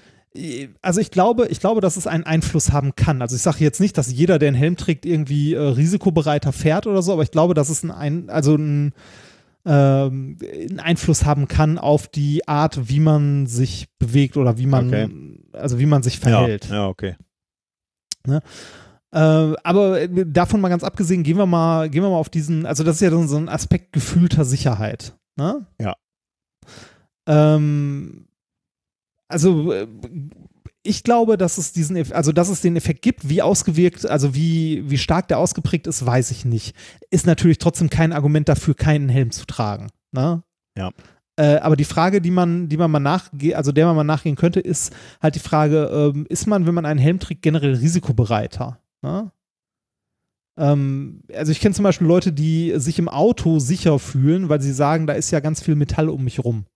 also 0.82 1.00
ich 1.00 1.10
glaube, 1.12 1.46
ich 1.48 1.60
glaube, 1.60 1.80
dass 1.80 1.96
es 1.96 2.08
einen 2.08 2.24
Einfluss 2.24 2.72
haben 2.72 2.96
kann. 2.96 3.22
Also 3.22 3.36
ich 3.36 3.42
sage 3.42 3.58
jetzt 3.60 3.80
nicht, 3.80 3.96
dass 3.96 4.10
jeder, 4.10 4.40
der 4.40 4.48
einen 4.48 4.56
Helm 4.56 4.76
trägt, 4.76 5.06
irgendwie 5.06 5.54
äh, 5.54 5.60
risikobereiter 5.60 6.52
fährt 6.52 6.86
oder 6.86 7.02
so, 7.02 7.12
aber 7.12 7.22
ich 7.22 7.30
glaube, 7.30 7.54
dass 7.54 7.68
es 7.68 7.88
ein, 7.88 8.28
also 8.28 8.56
ein 8.56 8.92
ähm, 9.66 10.36
Einfluss 10.78 11.24
haben 11.24 11.48
kann 11.48 11.78
auf 11.78 12.08
die 12.08 12.46
Art, 12.46 12.88
wie 12.88 13.00
man 13.00 13.46
sich 13.46 13.88
bewegt 13.98 14.36
oder 14.36 14.58
wie 14.58 14.66
man, 14.66 14.88
okay. 14.88 15.08
also 15.52 15.78
wie 15.78 15.86
man 15.86 16.02
sich 16.02 16.18
verhält. 16.18 16.66
Ja, 16.66 16.74
ja 16.74 16.88
okay. 16.88 17.16
Ne? 18.26 18.42
Äh, 19.12 19.54
aber 19.62 20.08
davon 20.08 20.60
mal 20.60 20.68
ganz 20.68 20.84
abgesehen, 20.84 21.22
gehen 21.22 21.38
wir 21.38 21.46
mal, 21.46 21.88
gehen 21.88 22.02
wir 22.02 22.10
mal 22.10 22.16
auf 22.16 22.30
diesen, 22.30 22.66
also 22.66 22.84
das 22.84 22.96
ist 22.96 23.00
ja 23.00 23.10
so 23.10 23.36
ein 23.36 23.48
Aspekt 23.48 23.92
gefühlter 23.92 24.44
Sicherheit. 24.44 25.16
Ne? 25.36 25.66
Ja. 25.80 25.94
Ähm, 27.26 28.26
also 29.28 29.72
ich 30.84 31.02
glaube, 31.02 31.36
dass 31.38 31.58
es 31.58 31.72
diesen, 31.72 32.12
also 32.12 32.30
dass 32.30 32.50
es 32.50 32.60
den 32.60 32.76
Effekt 32.76 33.02
gibt, 33.02 33.28
wie 33.28 33.42
ausgewirkt, 33.42 34.08
also 34.08 34.34
wie, 34.34 34.88
wie 34.88 34.98
stark 34.98 35.28
der 35.28 35.38
ausgeprägt 35.38 35.86
ist, 35.86 36.04
weiß 36.04 36.30
ich 36.30 36.44
nicht. 36.44 36.76
Ist 37.10 37.26
natürlich 37.26 37.58
trotzdem 37.58 37.88
kein 37.88 38.12
Argument 38.12 38.48
dafür, 38.48 38.74
keinen 38.74 39.08
Helm 39.08 39.30
zu 39.30 39.46
tragen. 39.46 39.88
Ne? 40.12 40.42
Ja. 40.76 40.90
Äh, 41.36 41.56
aber 41.56 41.76
die 41.76 41.84
Frage, 41.84 42.20
die 42.20 42.30
man, 42.30 42.68
die 42.68 42.76
man 42.76 42.90
mal 42.90 43.00
nachgeht, 43.00 43.54
also 43.54 43.72
der 43.72 43.86
man 43.86 43.96
mal 43.96 44.04
nachgehen 44.04 44.36
könnte, 44.36 44.60
ist 44.60 44.94
halt 45.22 45.34
die 45.34 45.40
Frage, 45.40 46.12
ähm, 46.14 46.26
ist 46.28 46.46
man, 46.46 46.66
wenn 46.66 46.74
man 46.74 46.86
einen 46.86 47.00
Helm 47.00 47.18
trägt, 47.18 47.42
generell 47.42 47.74
risikobereiter? 47.74 48.78
Ne? 49.02 49.32
Ähm, 50.58 51.22
also 51.34 51.50
ich 51.50 51.60
kenne 51.60 51.74
zum 51.74 51.82
Beispiel 51.82 52.06
Leute, 52.06 52.32
die 52.32 52.74
sich 52.76 52.98
im 52.98 53.08
Auto 53.08 53.58
sicher 53.58 53.98
fühlen, 53.98 54.50
weil 54.50 54.60
sie 54.60 54.72
sagen, 54.72 55.06
da 55.06 55.14
ist 55.14 55.30
ja 55.30 55.40
ganz 55.40 55.62
viel 55.62 55.76
Metall 55.76 56.10
um 56.10 56.22
mich 56.22 56.44
rum. 56.44 56.66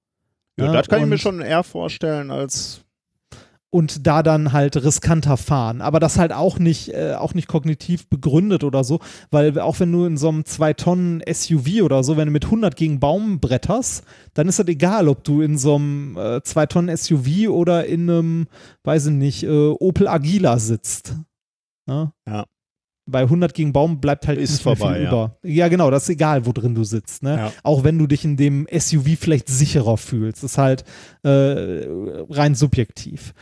Ja, 0.58 0.68
ne? 0.68 0.72
das 0.72 0.88
kann 0.88 1.00
Und, 1.00 1.04
ich 1.04 1.10
mir 1.10 1.18
schon 1.18 1.40
eher 1.40 1.62
vorstellen 1.62 2.30
als 2.30 2.84
und 3.70 4.06
da 4.06 4.22
dann 4.22 4.52
halt 4.52 4.76
riskanter 4.82 5.36
fahren. 5.36 5.82
Aber 5.82 6.00
das 6.00 6.18
halt 6.18 6.32
auch 6.32 6.58
nicht, 6.58 6.94
äh, 6.94 7.14
auch 7.14 7.34
nicht 7.34 7.48
kognitiv 7.48 8.08
begründet 8.08 8.64
oder 8.64 8.84
so, 8.84 9.00
weil 9.30 9.58
auch 9.60 9.78
wenn 9.80 9.92
du 9.92 10.06
in 10.06 10.16
so 10.16 10.28
einem 10.28 10.44
2 10.44 10.72
Tonnen 10.74 11.22
SUV 11.30 11.82
oder 11.82 12.02
so, 12.02 12.16
wenn 12.16 12.26
du 12.26 12.32
mit 12.32 12.46
100 12.46 12.76
gegen 12.76 13.00
Baum 13.00 13.40
bretterst, 13.40 14.04
dann 14.34 14.48
ist 14.48 14.58
das 14.58 14.68
egal, 14.68 15.08
ob 15.08 15.24
du 15.24 15.42
in 15.42 15.58
so 15.58 15.76
einem 15.76 16.16
äh, 16.16 16.42
2 16.42 16.66
Tonnen 16.66 16.96
SUV 16.96 17.48
oder 17.50 17.86
in 17.86 18.08
einem, 18.08 18.46
weiß 18.84 19.06
ich 19.06 19.12
nicht, 19.12 19.42
äh, 19.44 19.68
Opel 19.68 20.08
Agila 20.08 20.58
sitzt. 20.58 21.16
Ja. 21.86 22.12
ja 22.26 22.44
bei 23.08 23.22
100 23.22 23.54
gegen 23.54 23.72
Baum 23.72 24.00
bleibt 24.00 24.28
halt 24.28 24.38
ist 24.38 24.62
vorbei, 24.62 24.94
viel 24.94 25.02
ja. 25.04 25.08
über. 25.08 25.36
Ja, 25.42 25.68
genau, 25.68 25.90
das 25.90 26.04
ist 26.04 26.10
egal, 26.10 26.46
wo 26.46 26.52
drin 26.52 26.74
du 26.74 26.84
sitzt. 26.84 27.22
Ne? 27.22 27.36
Ja. 27.36 27.52
Auch 27.62 27.84
wenn 27.84 27.98
du 27.98 28.06
dich 28.06 28.24
in 28.24 28.36
dem 28.36 28.66
SUV 28.70 29.16
vielleicht 29.18 29.48
sicherer 29.48 29.96
fühlst. 29.96 30.42
Das 30.42 30.52
ist 30.52 30.58
halt 30.58 30.84
äh, 31.24 31.86
rein 32.30 32.54
subjektiv 32.54 33.34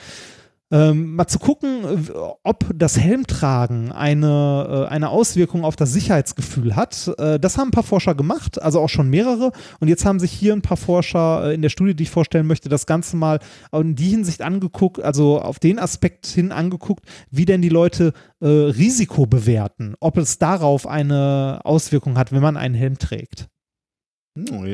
ähm, 0.72 1.14
mal 1.14 1.28
zu 1.28 1.38
gucken, 1.38 2.10
ob 2.42 2.66
das 2.74 2.98
Helmtragen 2.98 3.92
eine, 3.92 4.86
äh, 4.88 4.92
eine 4.92 5.10
Auswirkung 5.10 5.64
auf 5.64 5.76
das 5.76 5.92
Sicherheitsgefühl 5.92 6.74
hat. 6.74 7.12
Äh, 7.18 7.38
das 7.38 7.56
haben 7.56 7.68
ein 7.68 7.72
paar 7.72 7.84
Forscher 7.84 8.16
gemacht, 8.16 8.60
also 8.60 8.80
auch 8.80 8.88
schon 8.88 9.08
mehrere. 9.08 9.52
Und 9.78 9.88
jetzt 9.88 10.04
haben 10.04 10.18
sich 10.18 10.32
hier 10.32 10.52
ein 10.52 10.62
paar 10.62 10.76
Forscher 10.76 11.50
äh, 11.50 11.54
in 11.54 11.62
der 11.62 11.68
Studie, 11.68 11.94
die 11.94 12.02
ich 12.02 12.10
vorstellen 12.10 12.48
möchte, 12.48 12.68
das 12.68 12.86
Ganze 12.86 13.16
mal 13.16 13.38
in 13.72 13.94
die 13.94 14.08
Hinsicht 14.08 14.42
angeguckt, 14.42 15.00
also 15.00 15.40
auf 15.40 15.60
den 15.60 15.78
Aspekt 15.78 16.26
hin 16.26 16.50
angeguckt, 16.50 17.04
wie 17.30 17.44
denn 17.44 17.62
die 17.62 17.68
Leute 17.68 18.12
äh, 18.40 18.46
Risiko 18.46 19.26
bewerten, 19.26 19.94
ob 20.00 20.16
es 20.16 20.38
darauf 20.38 20.88
eine 20.88 21.60
Auswirkung 21.62 22.18
hat, 22.18 22.32
wenn 22.32 22.42
man 22.42 22.56
einen 22.56 22.74
Helm 22.74 22.98
trägt. 22.98 23.46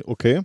Okay. 0.07 0.41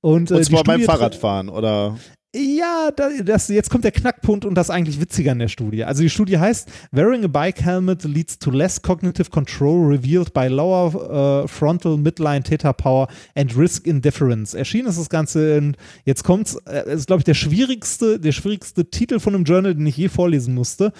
Und, 0.00 0.30
äh, 0.30 0.34
und 0.34 0.44
zwar 0.44 0.64
beim 0.64 0.82
Fahrradfahren, 0.82 1.48
oder? 1.48 1.96
Ja, 2.38 2.90
das, 2.90 3.48
jetzt 3.48 3.70
kommt 3.70 3.84
der 3.84 3.92
Knackpunkt 3.92 4.44
und 4.44 4.54
das 4.54 4.68
eigentlich 4.68 5.00
witziger 5.00 5.32
in 5.32 5.38
der 5.38 5.48
Studie. 5.48 5.84
Also 5.84 6.02
die 6.02 6.10
Studie 6.10 6.38
heißt 6.38 6.68
Wearing 6.92 7.24
a 7.24 7.28
bike 7.28 7.62
helmet 7.62 8.04
leads 8.04 8.38
to 8.38 8.50
less 8.50 8.82
cognitive 8.82 9.30
control 9.30 9.86
revealed 9.86 10.34
by 10.34 10.48
lower 10.48 11.44
uh, 11.44 11.48
frontal 11.48 11.96
midline 11.96 12.42
theta 12.42 12.74
power 12.74 13.08
and 13.34 13.56
risk 13.56 13.86
indifference. 13.86 14.52
Erschienen 14.52 14.88
ist 14.88 14.98
das 14.98 15.08
Ganze 15.08 15.56
in, 15.56 15.76
jetzt 16.04 16.24
kommt's, 16.24 16.56
äh, 16.66 16.92
ist 16.92 17.06
glaube 17.06 17.20
ich 17.20 17.24
der 17.24 17.34
schwierigste, 17.34 18.20
der 18.20 18.32
schwierigste 18.32 18.90
Titel 18.90 19.18
von 19.18 19.34
einem 19.34 19.44
Journal, 19.44 19.74
den 19.74 19.86
ich 19.86 19.96
je 19.96 20.08
vorlesen 20.08 20.54
musste. 20.54 20.92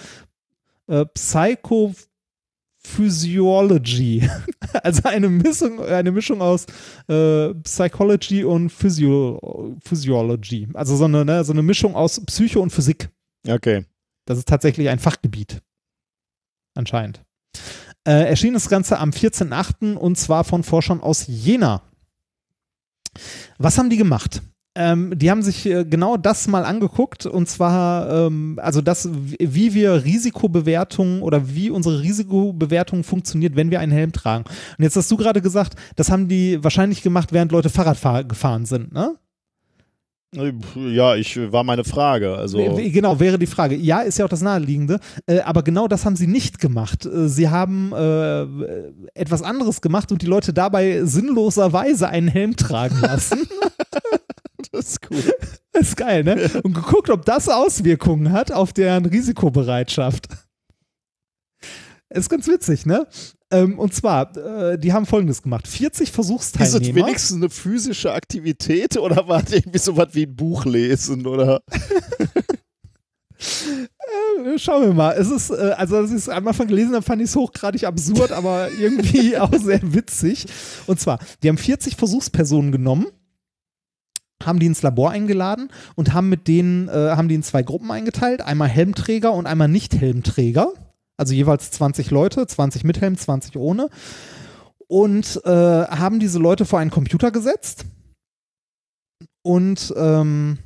Äh, 0.87 1.05
Psycho 1.13 1.93
Physiology. 2.87 4.29
Also 4.83 5.03
eine 5.03 5.29
Mischung, 5.29 5.79
eine 5.79 6.11
Mischung 6.11 6.41
aus 6.41 6.65
äh, 7.07 7.53
Psychology 7.63 8.43
und 8.43 8.69
Physio 8.69 9.75
Physiology. 9.83 10.67
Also 10.73 10.95
so 10.95 11.05
eine, 11.05 11.23
ne, 11.25 11.43
so 11.43 11.53
eine 11.53 11.63
Mischung 11.63 11.95
aus 11.95 12.23
Psycho 12.25 12.61
und 12.61 12.69
Physik. 12.69 13.09
Okay. 13.47 13.85
Das 14.25 14.37
ist 14.37 14.47
tatsächlich 14.47 14.89
ein 14.89 14.99
Fachgebiet. 14.99 15.61
Anscheinend. 16.75 17.23
Äh, 18.05 18.29
erschien 18.29 18.53
das 18.53 18.69
Ganze 18.69 18.99
am 18.99 19.11
14.8. 19.11 19.95
und 19.95 20.17
zwar 20.17 20.43
von 20.43 20.63
Forschern 20.63 21.01
aus 21.01 21.25
Jena. 21.27 21.81
Was 23.57 23.77
haben 23.77 23.89
die 23.89 23.97
gemacht? 23.97 24.43
Ähm, 24.79 25.17
die 25.17 25.31
haben 25.31 25.41
sich 25.41 25.65
äh, 25.65 25.85
genau 25.85 26.17
das 26.17 26.47
mal 26.47 26.63
angeguckt 26.63 27.25
und 27.25 27.49
zwar, 27.49 28.27
ähm, 28.27 28.59
also 28.61 28.81
das, 28.81 29.09
wie 29.11 29.73
wir 29.73 30.05
Risikobewertungen 30.05 31.23
oder 31.23 31.49
wie 31.49 31.71
unsere 31.71 32.01
Risikobewertung 32.01 33.03
funktioniert, 33.03 33.55
wenn 33.55 33.71
wir 33.71 33.79
einen 33.79 33.91
Helm 33.91 34.11
tragen. 34.11 34.43
Und 34.77 34.83
jetzt 34.83 34.95
hast 34.95 35.09
du 35.09 35.17
gerade 35.17 35.41
gesagt, 35.41 35.73
das 35.95 36.11
haben 36.11 36.27
die 36.27 36.63
wahrscheinlich 36.63 37.01
gemacht, 37.01 37.33
während 37.33 37.51
Leute 37.51 37.69
Fahrrad 37.71 38.29
gefahren 38.29 38.65
sind, 38.65 38.93
ne? 38.93 39.15
Ja, 40.75 41.15
ich 41.15 41.39
war 41.51 41.63
meine 41.63 41.85
Frage. 41.85 42.35
Also 42.35 42.57
Genau, 42.75 43.19
wäre 43.19 43.39
die 43.39 43.47
Frage. 43.47 43.75
Ja, 43.75 44.01
ist 44.01 44.19
ja 44.19 44.25
auch 44.25 44.29
das 44.29 44.41
Naheliegende. 44.41 44.99
Äh, 45.25 45.39
aber 45.39 45.63
genau 45.63 45.87
das 45.87 46.05
haben 46.05 46.17
sie 46.17 46.27
nicht 46.27 46.59
gemacht. 46.59 47.05
Äh, 47.05 47.29
sie 47.29 47.49
haben 47.49 47.93
äh, 47.93 48.41
etwas 49.15 49.41
anderes 49.41 49.81
gemacht 49.81 50.11
und 50.11 50.21
die 50.21 50.27
Leute 50.27 50.53
dabei 50.53 51.03
sinnloserweise 51.05 52.09
einen 52.09 52.27
Helm 52.27 52.55
tragen 52.57 52.99
lassen. 53.01 53.47
das 54.71 54.87
ist 54.89 54.99
cool. 55.09 55.23
das 55.71 55.89
ist 55.89 55.97
geil, 55.97 56.23
ne? 56.23 56.49
Und 56.63 56.73
geguckt, 56.73 57.09
ob 57.09 57.25
das 57.25 57.49
Auswirkungen 57.49 58.31
hat 58.31 58.51
auf 58.51 58.73
deren 58.73 59.05
Risikobereitschaft. 59.05 60.27
Ist 62.09 62.29
ganz 62.29 62.47
witzig, 62.47 62.85
ne? 62.85 63.05
Ähm, 63.51 63.79
und 63.79 63.93
zwar, 63.93 64.35
äh, 64.35 64.77
die 64.77 64.93
haben 64.93 65.05
folgendes 65.05 65.41
gemacht: 65.41 65.67
40 65.67 66.01
Ist 66.01 66.09
das 66.09 66.15
Versuchsteilnehmer. 66.15 67.05
wenigstens 67.05 67.37
eine 67.37 67.49
physische 67.49 68.13
Aktivität 68.13 68.97
oder 68.97 69.27
war 69.27 69.41
das 69.41 69.53
irgendwie 69.53 69.77
so 69.77 69.95
was 69.97 70.13
wie 70.13 70.25
ein 70.25 70.35
Buch 70.35 70.65
lesen 70.65 71.25
oder? 71.25 71.61
Äh, 73.39 74.57
Schauen 74.57 74.83
wir 74.83 74.93
mal. 74.93 75.11
Es 75.13 75.29
ist, 75.29 75.49
äh, 75.49 75.73
also 75.77 75.97
als 75.97 76.09
ich 76.09 76.17
es 76.17 76.29
am 76.29 76.47
Anfang 76.47 76.67
gelesen 76.67 76.93
habe, 76.93 77.03
fand 77.03 77.21
ich 77.21 77.29
es 77.29 77.35
hochgradig 77.35 77.83
absurd, 77.83 78.31
aber 78.31 78.69
irgendwie 78.79 79.37
auch 79.37 79.53
sehr 79.53 79.81
witzig. 79.93 80.45
Und 80.87 80.99
zwar, 80.99 81.19
die 81.43 81.49
haben 81.49 81.57
40 81.57 81.95
Versuchspersonen 81.95 82.71
genommen, 82.71 83.07
haben 84.43 84.59
die 84.59 84.65
ins 84.65 84.81
Labor 84.81 85.11
eingeladen 85.11 85.69
und 85.95 86.13
haben 86.13 86.29
mit 86.29 86.47
denen, 86.47 86.87
äh, 86.89 86.91
haben 86.91 87.27
die 87.27 87.35
in 87.35 87.43
zwei 87.43 87.63
Gruppen 87.63 87.91
eingeteilt, 87.91 88.41
einmal 88.41 88.67
Helmträger 88.67 89.33
und 89.33 89.47
einmal 89.47 89.67
Nicht-Helmträger. 89.67 90.73
Also 91.17 91.33
jeweils 91.33 91.71
20 91.71 92.11
Leute, 92.11 92.45
20 92.45 92.83
mit 92.83 93.01
Helm, 93.01 93.17
20 93.17 93.57
ohne. 93.57 93.89
Und 94.87 95.41
äh, 95.43 95.49
haben 95.49 96.19
diese 96.19 96.39
Leute 96.39 96.65
vor 96.65 96.79
einen 96.79 96.91
Computer 96.91 97.31
gesetzt 97.31 97.85
und 99.41 99.93
ähm, 99.97 100.59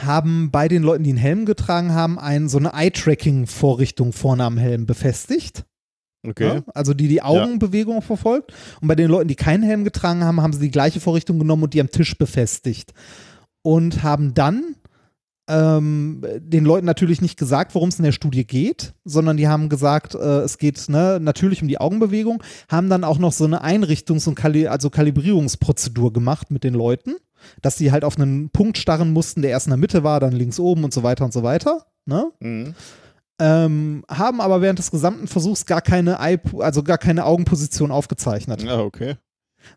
haben 0.00 0.50
bei 0.50 0.68
den 0.68 0.82
Leuten, 0.82 1.04
die 1.04 1.10
einen 1.10 1.18
Helm 1.18 1.46
getragen 1.46 1.92
haben, 1.92 2.18
ein, 2.18 2.48
so 2.48 2.58
eine 2.58 2.72
Eye-Tracking-Vorrichtung 2.72 4.12
vorne 4.12 4.44
am 4.44 4.58
Helm 4.58 4.86
befestigt. 4.86 5.64
Okay. 6.26 6.46
Ja? 6.46 6.62
Also 6.74 6.94
die 6.94 7.08
die 7.08 7.22
Augenbewegung 7.22 8.02
verfolgt. 8.02 8.52
Und 8.80 8.88
bei 8.88 8.94
den 8.94 9.10
Leuten, 9.10 9.28
die 9.28 9.34
keinen 9.34 9.62
Helm 9.62 9.84
getragen 9.84 10.24
haben, 10.24 10.40
haben 10.40 10.52
sie 10.52 10.60
die 10.60 10.70
gleiche 10.70 11.00
Vorrichtung 11.00 11.38
genommen 11.38 11.64
und 11.64 11.74
die 11.74 11.80
am 11.80 11.90
Tisch 11.90 12.16
befestigt. 12.16 12.92
Und 13.62 14.02
haben 14.02 14.34
dann 14.34 14.76
ähm, 15.48 16.22
den 16.38 16.64
Leuten 16.64 16.86
natürlich 16.86 17.20
nicht 17.20 17.38
gesagt, 17.38 17.74
worum 17.74 17.88
es 17.88 17.98
in 17.98 18.04
der 18.04 18.12
Studie 18.12 18.46
geht, 18.46 18.94
sondern 19.04 19.36
die 19.36 19.48
haben 19.48 19.68
gesagt, 19.68 20.14
äh, 20.14 20.40
es 20.40 20.58
geht 20.58 20.88
ne, 20.88 21.18
natürlich 21.20 21.62
um 21.62 21.68
die 21.68 21.78
Augenbewegung, 21.78 22.42
haben 22.68 22.88
dann 22.88 23.04
auch 23.04 23.18
noch 23.18 23.32
so 23.32 23.44
eine 23.44 23.64
Einrichtungs- 23.64 24.28
und 24.28 24.36
Kali 24.36 24.68
also 24.68 24.88
Kalibrierungsprozedur 24.88 26.12
gemacht 26.12 26.50
mit 26.50 26.62
den 26.62 26.74
Leuten, 26.74 27.16
dass 27.60 27.76
sie 27.76 27.90
halt 27.90 28.04
auf 28.04 28.16
einen 28.16 28.50
Punkt 28.50 28.78
starren 28.78 29.12
mussten, 29.12 29.42
der 29.42 29.50
erst 29.50 29.66
in 29.66 29.70
der 29.70 29.78
Mitte 29.78 30.04
war, 30.04 30.20
dann 30.20 30.32
links 30.32 30.60
oben 30.60 30.84
und 30.84 30.94
so 30.94 31.02
weiter 31.02 31.24
und 31.24 31.32
so 31.32 31.42
weiter. 31.42 31.86
Ne? 32.06 32.30
Mhm. 32.40 32.74
Ähm, 33.42 34.04
haben 34.08 34.40
aber 34.40 34.60
während 34.62 34.78
des 34.78 34.90
gesamten 34.92 35.26
Versuchs 35.26 35.66
gar 35.66 35.80
keine, 35.82 36.18
Eye, 36.20 36.38
also 36.60 36.82
gar 36.84 36.98
keine 36.98 37.24
Augenposition 37.24 37.90
aufgezeichnet, 37.90 38.64
Ah, 38.68 38.80
okay. 38.80 39.16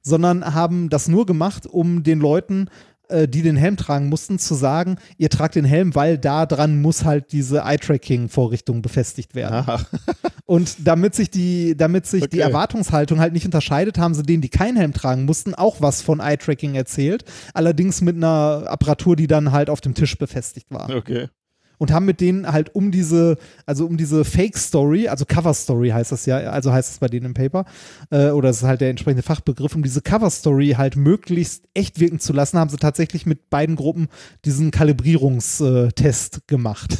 sondern 0.04 0.54
haben 0.54 0.90
das 0.90 1.08
nur 1.08 1.26
gemacht, 1.26 1.66
um 1.66 2.04
den 2.04 2.20
Leuten, 2.20 2.70
äh, 3.08 3.28
die 3.28 3.42
den 3.42 3.56
Helm 3.56 3.76
tragen 3.76 4.08
mussten, 4.10 4.38
zu 4.38 4.54
sagen, 4.54 4.98
ihr 5.18 5.30
tragt 5.30 5.56
den 5.56 5.66
Helm, 5.66 5.96
weil 5.96 6.18
da 6.20 6.46
dran 6.46 6.80
muss 6.82 7.06
halt 7.06 7.32
diese 7.32 7.60
Eye-Tracking-Vorrichtung 7.62 8.82
befestigt 8.84 9.34
werden. 9.34 9.56
Aha. 9.56 9.80
Und 10.46 10.76
damit 10.88 11.16
sich 11.16 11.32
die, 11.32 11.76
damit 11.76 12.06
sich 12.06 12.22
die 12.30 12.38
Okay. 12.38 12.48
Erwartungshaltung 12.48 13.20
halt 13.20 13.34
nicht 13.34 13.46
unterscheidet, 13.46 13.98
haben 13.98 14.14
sie 14.14 14.22
denen, 14.22 14.42
die 14.42 14.50
keinen 14.50 14.78
Helm 14.78 14.94
tragen 14.94 15.26
mussten, 15.26 15.56
auch 15.56 15.82
was 15.82 16.04
von 16.04 16.20
Eye-Tracking 16.20 16.76
erzählt. 16.76 17.26
Allerdings 17.56 18.02
mit 18.02 18.16
einer 18.16 18.66
Apparatur, 18.68 19.16
die 19.16 19.26
dann 19.28 19.52
halt 19.52 19.72
auf 19.72 19.82
dem 19.82 19.96
Tisch 19.96 20.16
befestigt 20.20 20.70
war 20.70 20.90
Okay. 20.92 21.30
Und 21.78 21.92
haben 21.92 22.06
mit 22.06 22.22
denen 22.22 22.52
halt 22.52 22.74
um 22.76 22.92
diese, 22.92 23.38
also 23.66 23.86
um 23.86 23.98
diese 23.98 24.26
Fake-Story, 24.26 25.08
also 25.08 25.26
Cover-Story 25.26 25.90
heißt 25.90 26.12
das 26.12 26.26
ja, 26.26 26.38
also 26.38 26.72
heißt 26.72 26.92
es 26.92 27.00
bei 27.00 27.08
denen 27.08 27.28
im 27.28 27.34
Paper, 27.34 27.66
äh, 28.12 28.30
oder 28.30 28.50
das 28.50 28.58
ist 28.58 28.64
halt 28.64 28.82
der 28.82 28.90
entsprechende 28.90 29.24
Fachbegriff, 29.24 29.76
um 29.76 29.84
diese 29.84 30.02
Cover-Story 30.02 30.76
halt 30.78 30.96
möglichst 30.96 31.66
echt 31.74 32.00
wirken 32.00 32.20
zu 32.20 32.34
lassen, 32.34 32.60
haben 32.60 32.70
sie 32.70 32.78
tatsächlich 32.78 33.26
mit 33.26 33.50
beiden 33.50 33.76
Gruppen 33.76 34.08
diesen 34.46 34.72
Kalibrierungstest 34.72 36.48
gemacht. 36.48 36.98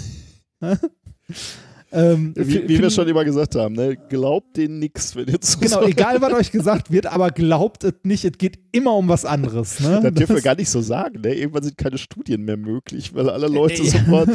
ähm, 1.96 2.34
Wie, 2.36 2.68
wie 2.68 2.80
wir 2.80 2.90
schon 2.90 3.08
immer 3.08 3.24
gesagt 3.24 3.56
haben, 3.56 3.74
ne? 3.74 3.98
glaubt 4.10 4.58
denen 4.58 4.80
nix, 4.80 5.16
wenn 5.16 5.28
ihr 5.28 5.40
zu 5.40 5.60
Genau, 5.60 5.84
egal 5.84 6.22
was 6.22 6.34
euch 6.34 6.52
gesagt 6.52 6.92
wird, 6.92 7.06
aber 7.06 7.32
glaubt 7.32 7.84
es 7.86 7.94
nicht, 8.04 8.26
es 8.26 8.38
geht 8.38 8.60
immer 8.72 8.94
um 8.96 9.08
was 9.08 9.24
anderes. 9.26 9.80
Ne? 9.80 10.02
Das 10.04 10.14
dürfen 10.14 10.36
wir 10.36 10.42
gar 10.42 10.56
nicht 10.56 10.70
so 10.70 10.82
sagen. 10.82 11.22
Ne? 11.22 11.34
Irgendwann 11.34 11.64
sind 11.64 11.78
keine 11.78 11.98
Studien 11.98 12.44
mehr 12.44 12.58
möglich, 12.58 13.16
weil 13.16 13.30
alle 13.30 13.48
Leute 13.48 13.82
Ja. 13.84 13.92
sofort. 13.92 14.30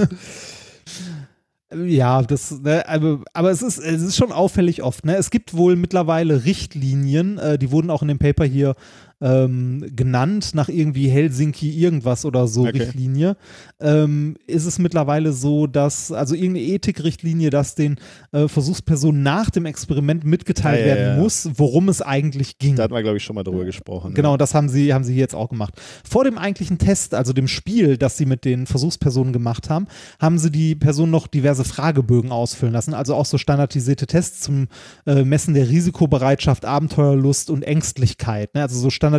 Ja, 1.86 2.22
das, 2.22 2.50
ne, 2.62 2.88
aber, 2.88 3.22
aber 3.32 3.50
es 3.52 3.62
ist, 3.62 3.78
es 3.78 4.02
ist 4.02 4.16
schon 4.16 4.32
auffällig 4.32 4.82
oft. 4.82 5.04
Ne? 5.04 5.14
Es 5.16 5.30
gibt 5.30 5.54
wohl 5.54 5.76
mittlerweile 5.76 6.44
Richtlinien, 6.44 7.38
äh, 7.38 7.58
die 7.58 7.70
wurden 7.70 7.90
auch 7.90 8.02
in 8.02 8.08
dem 8.08 8.18
Paper 8.18 8.44
hier 8.44 8.74
ähm, 9.20 9.84
genannt, 9.94 10.54
nach 10.54 10.68
irgendwie 10.68 11.08
Helsinki 11.08 11.70
irgendwas 11.70 12.24
oder 12.24 12.46
so 12.46 12.60
Okay. 12.70 12.82
Richtlinie. 12.82 13.36
Ähm, 13.80 14.36
ist 14.46 14.66
es 14.66 14.78
mittlerweile 14.78 15.32
so, 15.32 15.66
dass, 15.66 16.12
also 16.12 16.34
irgendeine 16.34 16.66
Ethikrichtlinie, 16.66 17.50
dass 17.50 17.74
den 17.74 17.96
äh, 18.32 18.48
Versuchspersonen 18.48 19.22
nach 19.22 19.50
dem 19.50 19.66
Experiment 19.66 20.24
mitgeteilt 20.24 20.80
Ja, 20.80 20.86
ja, 20.86 20.94
werden 20.94 21.16
ja. 21.16 21.22
muss, 21.22 21.48
worum 21.54 21.88
es 21.88 22.02
eigentlich 22.02 22.58
ging. 22.58 22.76
Da 22.76 22.84
hatten 22.84 22.94
wir, 22.94 23.02
glaube 23.02 23.16
ich, 23.16 23.24
schon 23.24 23.34
mal 23.34 23.44
drüber 23.44 23.64
gesprochen. 23.64 24.14
Genau, 24.14 24.36
das 24.36 24.54
haben 24.54 24.68
sie, 24.68 24.92
haben 24.92 25.04
sie 25.04 25.12
hier 25.12 25.22
jetzt 25.22 25.34
auch 25.34 25.48
gemacht. 25.48 25.74
Vor 26.08 26.24
dem 26.24 26.38
eigentlichen 26.38 26.78
Test, 26.78 27.14
also 27.14 27.32
dem 27.32 27.48
Spiel, 27.48 27.96
das 27.96 28.16
sie 28.16 28.26
mit 28.26 28.44
den 28.44 28.66
Versuchspersonen 28.66 29.32
gemacht 29.32 29.70
haben, 29.70 29.86
haben 30.20 30.38
sie 30.38 30.50
die 30.50 30.74
Personen 30.74 31.10
noch 31.10 31.26
diverse 31.26 31.64
Fragebögen 31.64 32.32
ausfüllen 32.32 32.72
lassen, 32.72 32.94
also 32.94 33.14
auch 33.14 33.26
so 33.26 33.38
standardisierte 33.38 34.06
Tests 34.06 34.40
zum 34.40 34.68
äh, 35.06 35.24
Messen 35.24 35.54
der 35.54 35.68
Risikobereitschaft, 35.68 36.64
Abenteuerlust 36.64 37.50
und 37.50 37.62
Ängstlichkeit. 37.62 38.54
Ne? 38.54 38.62
Also 38.62 38.78
so 38.78 38.90
standardisierte 38.90 39.09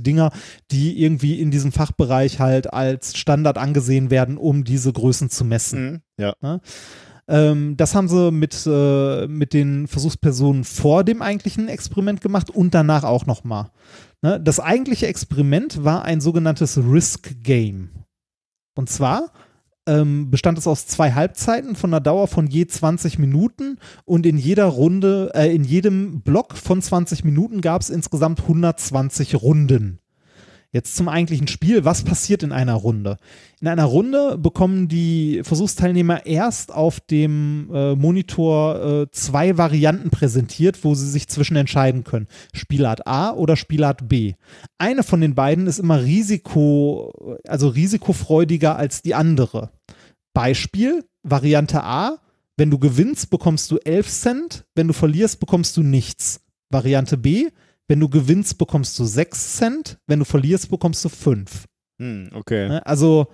Dinger, 0.00 0.30
die 0.70 1.02
irgendwie 1.02 1.40
in 1.40 1.50
diesem 1.50 1.72
Fachbereich 1.72 2.38
halt 2.38 2.72
als 2.72 3.16
Standard 3.16 3.58
angesehen 3.58 4.10
werden, 4.10 4.36
um 4.36 4.64
diese 4.64 4.92
Größen 4.92 5.30
zu 5.30 5.44
messen. 5.44 5.92
Mhm. 5.92 6.00
Ja. 6.18 6.60
Ähm, 7.28 7.76
das 7.76 7.94
haben 7.94 8.08
sie 8.08 8.32
mit, 8.32 8.66
äh, 8.66 9.26
mit 9.28 9.52
den 9.52 9.86
Versuchspersonen 9.86 10.64
vor 10.64 11.04
dem 11.04 11.22
eigentlichen 11.22 11.68
Experiment 11.68 12.20
gemacht 12.20 12.50
und 12.50 12.74
danach 12.74 13.04
auch 13.04 13.24
nochmal. 13.24 13.70
Ne? 14.22 14.40
Das 14.40 14.58
eigentliche 14.58 15.06
Experiment 15.06 15.84
war 15.84 16.04
ein 16.04 16.20
sogenanntes 16.20 16.78
Risk 16.78 17.42
Game. 17.42 17.90
Und 18.74 18.90
zwar 18.90 19.30
ähm, 19.86 20.30
bestand 20.30 20.58
es 20.58 20.66
aus 20.66 20.86
zwei 20.86 21.12
Halbzeiten 21.12 21.74
von 21.74 21.90
einer 21.90 22.00
Dauer 22.00 22.28
von 22.28 22.46
je 22.46 22.66
20 22.66 23.18
Minuten 23.18 23.78
und 24.04 24.26
in 24.26 24.38
jeder 24.38 24.66
Runde, 24.66 25.30
äh, 25.34 25.54
in 25.54 25.64
jedem 25.64 26.20
Block 26.22 26.56
von 26.56 26.80
20 26.80 27.24
Minuten 27.24 27.60
gab 27.60 27.82
es 27.82 27.90
insgesamt 27.90 28.40
120 28.40 29.42
Runden. 29.42 30.00
Jetzt 30.72 30.94
zum 30.94 31.08
eigentlichen 31.08 31.48
Spiel. 31.48 31.84
Was 31.84 32.04
passiert 32.04 32.44
in 32.44 32.52
einer 32.52 32.74
Runde? 32.74 33.16
In 33.60 33.66
einer 33.66 33.84
Runde 33.84 34.38
bekommen 34.38 34.86
die 34.86 35.40
Versuchsteilnehmer 35.42 36.26
erst 36.26 36.72
auf 36.72 37.00
dem 37.00 37.70
äh, 37.74 37.96
Monitor 37.96 39.02
äh, 39.02 39.10
zwei 39.10 39.58
Varianten 39.58 40.10
präsentiert, 40.10 40.84
wo 40.84 40.94
sie 40.94 41.10
sich 41.10 41.26
zwischen 41.26 41.56
entscheiden 41.56 42.04
können. 42.04 42.28
Spielart 42.54 43.04
A 43.08 43.32
oder 43.32 43.56
Spielart 43.56 44.08
B. 44.08 44.34
Eine 44.78 45.02
von 45.02 45.20
den 45.20 45.34
beiden 45.34 45.66
ist 45.66 45.80
immer 45.80 46.04
Risiko, 46.04 47.38
also 47.48 47.66
risikofreudiger 47.66 48.76
als 48.76 49.02
die 49.02 49.16
andere. 49.16 49.70
Beispiel, 50.34 51.04
Variante 51.24 51.82
A, 51.82 52.18
wenn 52.56 52.70
du 52.70 52.78
gewinnst, 52.78 53.30
bekommst 53.30 53.72
du 53.72 53.78
11 53.78 54.08
Cent, 54.08 54.64
wenn 54.76 54.86
du 54.86 54.92
verlierst, 54.92 55.40
bekommst 55.40 55.76
du 55.76 55.82
nichts. 55.82 56.42
Variante 56.70 57.16
B, 57.16 57.48
wenn 57.90 58.00
du 58.00 58.08
gewinnst, 58.08 58.56
bekommst 58.56 58.98
du 58.98 59.04
6 59.04 59.56
Cent, 59.56 59.98
wenn 60.06 60.20
du 60.20 60.24
verlierst, 60.24 60.70
bekommst 60.70 61.04
du 61.04 61.08
5. 61.08 61.64
Hm, 62.00 62.30
okay. 62.34 62.68
Ne? 62.68 62.86
Also 62.86 63.26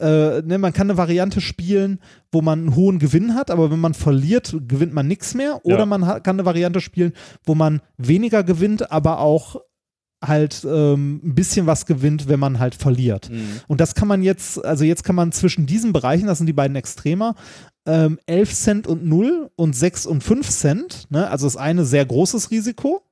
äh, 0.00 0.42
ne, 0.42 0.58
man 0.58 0.72
kann 0.72 0.88
eine 0.90 0.96
Variante 0.98 1.40
spielen, 1.40 1.98
wo 2.30 2.42
man 2.42 2.58
einen 2.60 2.76
hohen 2.76 2.98
Gewinn 2.98 3.34
hat, 3.34 3.50
aber 3.50 3.70
wenn 3.70 3.78
man 3.80 3.94
verliert, 3.94 4.54
gewinnt 4.68 4.92
man 4.92 5.06
nichts 5.06 5.34
mehr. 5.34 5.60
Oder 5.64 5.80
Ja. 5.80 5.86
man 5.86 6.06
ha- 6.06 6.20
kann 6.20 6.36
eine 6.36 6.44
Variante 6.44 6.80
spielen, 6.80 7.12
wo 7.44 7.54
man 7.54 7.80
weniger 7.98 8.42
gewinnt, 8.44 8.90
aber 8.90 9.20
auch 9.20 9.56
halt 10.24 10.64
ähm, 10.68 11.20
ein 11.24 11.34
bisschen 11.34 11.66
was 11.66 11.86
gewinnt, 11.86 12.28
wenn 12.28 12.38
man 12.40 12.58
halt 12.58 12.74
verliert. 12.74 13.30
Mhm. 13.30 13.60
Und 13.66 13.80
das 13.80 13.94
kann 13.94 14.08
man 14.08 14.22
jetzt, 14.22 14.64
also 14.64 14.84
jetzt 14.84 15.04
kann 15.04 15.16
man 15.16 15.32
zwischen 15.32 15.66
diesen 15.66 15.92
Bereichen, 15.92 16.26
das 16.26 16.38
sind 16.38 16.46
die 16.46 16.52
beiden 16.52 16.76
Extremer, 16.76 17.34
ähm, 17.86 18.18
11 18.26 18.52
Cent 18.54 18.86
und 18.86 19.04
0 19.04 19.50
und 19.56 19.74
6 19.74 20.06
und 20.06 20.22
5 20.22 20.48
Cent, 20.48 21.06
ne? 21.10 21.28
also 21.28 21.46
das 21.46 21.56
eine 21.56 21.84
sehr 21.84 22.04
großes 22.06 22.50
Risiko, 22.52 23.02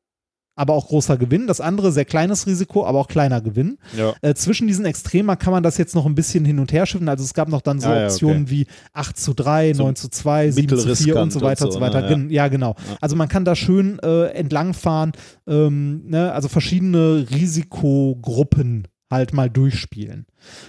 aber 0.61 0.74
auch 0.74 0.89
großer 0.89 1.16
Gewinn, 1.16 1.47
das 1.47 1.61
andere 1.61 1.91
sehr 1.91 2.05
kleines 2.05 2.47
Risiko, 2.47 2.85
aber 2.85 2.99
auch 2.99 3.09
kleiner 3.09 3.41
Gewinn. 3.41 3.78
Ja. 3.97 4.12
Äh, 4.20 4.35
zwischen 4.35 4.66
diesen 4.69 4.85
Extremer 4.85 5.37
kann 5.37 5.53
man 5.53 5.62
das 5.62 5.78
jetzt 5.78 5.95
noch 5.95 6.05
ein 6.05 6.15
bisschen 6.15 6.45
hin 6.45 6.59
und 6.59 6.70
her 6.73 6.85
schiffen. 6.85 7.09
Also 7.09 7.24
es 7.24 7.32
gab 7.32 7.49
noch 7.49 7.62
dann 7.62 7.81
so 7.81 7.89
Ah, 7.89 7.99
ja, 8.01 8.05
Optionen 8.07 8.51
wie 8.51 8.66
8 8.93 9.16
zu 9.19 9.32
3, 9.32 9.73
So 9.73 9.85
9 9.85 9.97
zu 9.97 10.09
2, 10.11 10.51
7 10.51 10.69
zu 10.69 10.95
4 10.95 11.16
und 11.16 11.32
so 11.32 11.41
weiter 11.41 11.62
und 11.65 11.69
und 11.69 11.73
so 11.73 11.78
so, 11.78 11.81
weiter. 11.85 12.03
ne? 12.03 12.09
Gen- 12.09 12.31
Ja, 12.31 12.49
genau. 12.49 12.74
Also 13.01 13.16
man 13.16 13.28
kann 13.28 13.45
da 13.47 13.57
schön 13.57 13.99
äh, 14.01 14.27
entlangfahren, 14.32 15.12
ähm, 15.47 16.03
ne? 16.07 16.31
also 16.32 16.49
verschiedene 16.49 17.27
Risikogruppen 17.31 18.89
halt 19.11 19.32
mal 19.32 19.51
durchspielen. 19.51 20.27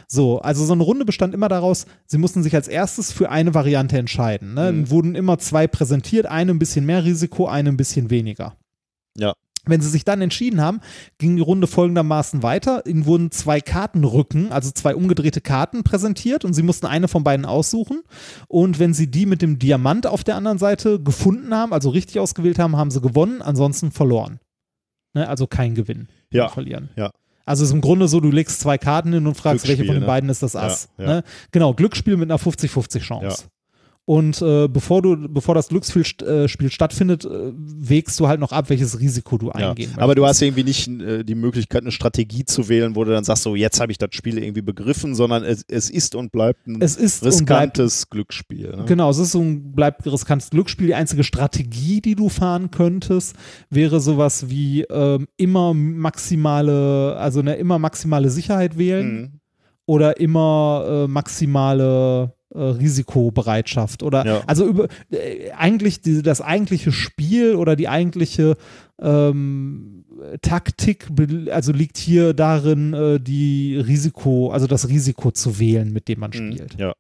So, 0.08 0.40
also 0.40 0.66
so 0.66 0.74
eine 0.74 0.84
Runde 0.84 1.06
bestand 1.06 1.34
immer 1.36 1.48
daraus, 1.48 1.86
sie 2.08 2.18
mussten 2.18 2.42
sich 2.44 2.56
als 2.56 2.68
erstes 2.68 3.12
für 3.12 3.30
eine 3.30 3.54
Variante 3.54 3.98
entscheiden. 3.98 4.54
Ne? 4.56 4.72
Mhm. 4.72 4.90
Wurden 4.90 5.16
immer 5.16 5.38
zwei 5.38 5.68
präsentiert, 5.68 6.26
eine 6.26 6.52
ein 6.52 6.60
bisschen 6.60 6.86
mehr 6.86 7.04
Risiko, 7.04 7.48
eine 7.48 7.70
ein 7.70 7.78
bisschen 7.78 8.10
weniger. 8.10 8.56
Ja. 9.18 9.34
Wenn 9.66 9.82
sie 9.82 9.90
sich 9.90 10.04
dann 10.04 10.22
entschieden 10.22 10.60
haben, 10.60 10.82
ging 11.20 11.36
die 11.36 11.42
Runde 11.42 11.68
folgendermaßen 11.68 12.42
weiter. 12.42 12.86
Ihnen 12.88 13.06
wurden 13.06 13.30
zwei 13.30 13.62
Kartenrücken, 13.62 14.52
also 14.52 14.72
zwei 14.72 14.96
umgedrehte 14.96 15.40
Karten 15.40 15.84
präsentiert 15.84 16.46
und 16.46 16.54
sie 16.54 16.64
mussten 16.64 16.88
eine 16.88 17.08
von 17.08 17.24
beiden 17.24 17.46
aussuchen. 17.46 18.02
Und 18.48 18.80
wenn 18.80 18.94
sie 18.94 19.12
die 19.12 19.28
mit 19.28 19.42
dem 19.42 19.60
Diamant 19.60 20.08
auf 20.08 20.24
der 20.24 20.36
anderen 20.36 20.58
Seite 20.58 21.00
gefunden 21.00 21.54
haben, 21.54 21.74
also 21.74 21.90
richtig 21.90 22.20
ausgewählt 22.20 22.58
haben, 22.58 22.76
haben 22.76 22.90
sie 22.90 23.02
gewonnen, 23.02 23.42
ansonsten 23.42 23.92
verloren. 23.92 24.40
Ne? 25.14 25.28
Also 25.30 25.46
kein 25.46 25.76
Gewinn. 25.76 26.08
Ja. 26.32 26.50
Verlieren. 26.50 26.90
Ja. 26.96 27.12
Also 27.46 27.64
es 27.64 27.70
ist 27.70 27.74
im 27.74 27.82
Grunde 27.82 28.08
so, 28.08 28.20
du 28.20 28.32
legst 28.32 28.62
zwei 28.62 28.78
Karten 28.78 29.14
hin 29.14 29.28
und 29.28 29.36
fragst, 29.36 29.68
welche 29.68 29.86
von 29.86 29.96
den 29.96 30.02
ne? 30.02 30.08
beiden 30.08 30.30
ist 30.30 30.42
das 30.42 30.56
Ass. 30.56 30.90
Ja, 30.98 31.04
ja. 31.04 31.10
Ne? 31.16 31.24
Genau, 31.52 31.74
Glücksspiel 31.74 32.18
mit 32.18 32.32
einer 32.32 32.40
50-50 32.40 33.00
Chance. 33.00 33.46
Und 34.06 34.42
äh, 34.42 34.68
bevor 34.68 35.02
du, 35.04 35.16
bevor 35.30 35.54
das 35.56 35.70
Glücksspiel 35.70 36.04
äh, 36.28 36.48
stattfindet, 36.70 37.24
äh, 37.24 37.52
wägst 37.56 38.20
du 38.20 38.28
halt 38.28 38.40
noch 38.40 38.52
ab, 38.52 38.70
welches 38.70 39.00
Risiko 39.00 39.38
du 39.38 39.48
Ja. 39.50 39.70
eingehen 39.70 39.92
Aber 39.98 40.16
du 40.16 40.22
möchtest. 40.24 40.42
hast 40.42 40.48
irgendwie 40.48 40.64
nicht 40.64 40.88
äh, 40.88 41.24
die 41.24 41.36
Möglichkeit, 41.36 41.84
eine 41.84 41.92
Strategie 41.92 42.44
zu 42.44 42.68
wählen, 42.68 42.96
wo 42.96 43.04
du 43.06 43.12
dann 43.12 43.24
sagst, 43.24 43.44
so 43.44 43.56
jetzt 43.56 43.80
habe 43.80 43.92
ich 43.92 44.00
das 44.00 44.10
Spiel 44.14 44.40
irgendwie 44.40 44.64
begriffen, 44.64 45.14
sondern 45.14 45.44
es, 45.44 45.64
es 45.70 45.90
ist 45.90 46.16
und 46.16 46.32
bleibt 46.32 46.66
ein 46.68 46.82
es 46.82 46.96
ist 46.98 47.22
und 47.24 47.30
bleibt 47.46 47.78
riskantes 47.80 48.10
Glücksspiel. 48.10 48.76
Ne? 48.76 48.86
Genau, 48.86 49.10
es 49.12 49.20
ist 49.20 49.32
so 49.34 49.40
ein 49.42 49.72
bleibt 49.72 50.06
riskantes 50.12 50.50
Glücksspiel. 50.50 50.88
Die 50.88 50.96
einzige 50.96 51.24
Strategie, 51.24 52.02
die 52.02 52.16
du 52.16 52.28
fahren 52.28 52.72
könntest, 52.72 53.36
wäre 53.70 54.00
sowas 54.02 54.50
wie 54.50 54.82
ähm, 54.82 55.28
immer 55.38 55.74
maximale, 55.76 57.16
also 57.18 57.40
eine 57.40 57.56
immer 57.56 57.78
maximale 57.80 58.30
Sicherheit 58.32 58.78
wählen 58.78 59.12
Mhm. 59.22 59.30
oder 59.86 60.20
immer 60.20 61.06
äh, 61.06 61.08
maximale 61.08 62.34
Risikobereitschaft 62.60 64.04
oder 64.04 64.26
Ja. 64.26 64.42
also 64.48 64.66
über 64.66 64.88
äh, 65.12 65.52
eigentlich 65.58 66.02
die, 66.02 66.22
das 66.22 66.42
eigentliche 66.42 66.92
Spiel 66.92 67.56
oder 67.56 67.76
die 67.76 67.88
eigentliche 67.88 68.58
ähm, 69.00 70.04
Taktik 70.42 71.08
also 71.52 71.72
liegt 71.72 71.98
hier 71.98 72.34
darin 72.34 72.94
äh, 72.94 73.20
die 73.20 73.78
Risiko 73.78 74.52
also 74.52 74.68
das 74.68 74.88
Risiko 74.90 75.32
zu 75.32 75.60
wählen 75.60 75.92
mit 75.92 76.08
dem 76.08 76.20
man 76.20 76.32
Mhm. 76.32 76.54
spielt 76.54 76.78
Ja. 76.80 76.94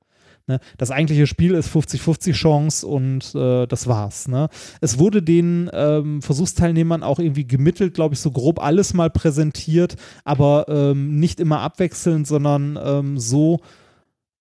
Ne? 0.48 0.60
Das 0.80 0.90
eigentliche 0.90 1.28
Spiel 1.28 1.54
ist 1.54 1.70
50-50 1.70 2.34
Chance 2.34 2.88
und 2.88 3.36
äh, 3.36 3.68
das 3.68 3.86
war's. 3.86 4.28
Ne? 4.28 4.50
Es 4.82 4.98
wurde 4.98 5.22
den 5.22 5.70
ähm, 5.72 6.24
Versuchsteilnehmern 6.24 7.04
auch 7.04 7.20
irgendwie 7.20 7.46
gemittelt, 7.46 7.94
glaube 7.94 8.16
ich, 8.16 8.20
so 8.22 8.32
grob 8.32 8.60
alles 8.60 8.96
mal 8.96 9.12
präsentiert, 9.12 9.98
aber 10.26 10.66
ähm, 10.68 11.20
nicht 11.20 11.40
immer 11.40 11.60
abwechselnd, 11.60 12.26
sondern 12.26 12.78
ähm, 12.84 13.20
so, 13.20 13.60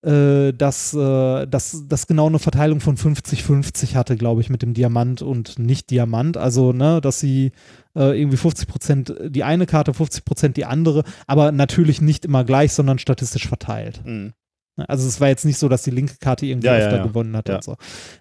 äh, 0.03 0.51
dass, 0.53 0.93
äh, 0.93 1.45
dass 1.47 1.83
das 1.87 2.07
genau 2.07 2.27
eine 2.27 2.39
Verteilung 2.39 2.79
von 2.79 2.97
50-50 2.97 3.95
hatte, 3.95 4.17
glaube 4.17 4.41
ich, 4.41 4.49
mit 4.49 4.61
dem 4.61 4.73
Diamant 4.73 5.21
und 5.21 5.59
nicht 5.59 5.89
Diamant. 5.91 6.37
Also, 6.37 6.73
ne, 6.73 7.01
dass 7.01 7.19
sie 7.19 7.51
äh, 7.95 8.19
irgendwie 8.19 8.37
50 8.37 8.67
Prozent 8.67 9.13
die 9.27 9.43
eine 9.43 9.65
Karte, 9.65 9.93
50 9.93 10.25
Prozent 10.25 10.57
die 10.57 10.65
andere, 10.65 11.03
aber 11.27 11.51
natürlich 11.51 12.01
nicht 12.01 12.25
immer 12.25 12.43
gleich, 12.43 12.73
sondern 12.73 12.97
statistisch 12.99 13.47
verteilt. 13.47 14.01
Mhm. 14.05 14.33
Ne, 14.77 14.89
Also 14.89 15.07
es 15.07 15.19
war 15.21 15.27
jetzt 15.27 15.45
nicht 15.45 15.57
so, 15.57 15.69
dass 15.69 15.83
die 15.83 15.91
linke 15.91 16.15
Karte 16.19 16.45
irgendwie 16.45 16.67
Ja, 16.67 16.77
ja, 16.77 16.85
öfter 16.85 16.97
ja. 16.97 17.03
gewonnen 17.05 17.35
hat 17.35 17.47
Ja. 17.49 17.55
und 17.55 17.63
so. 17.63 17.75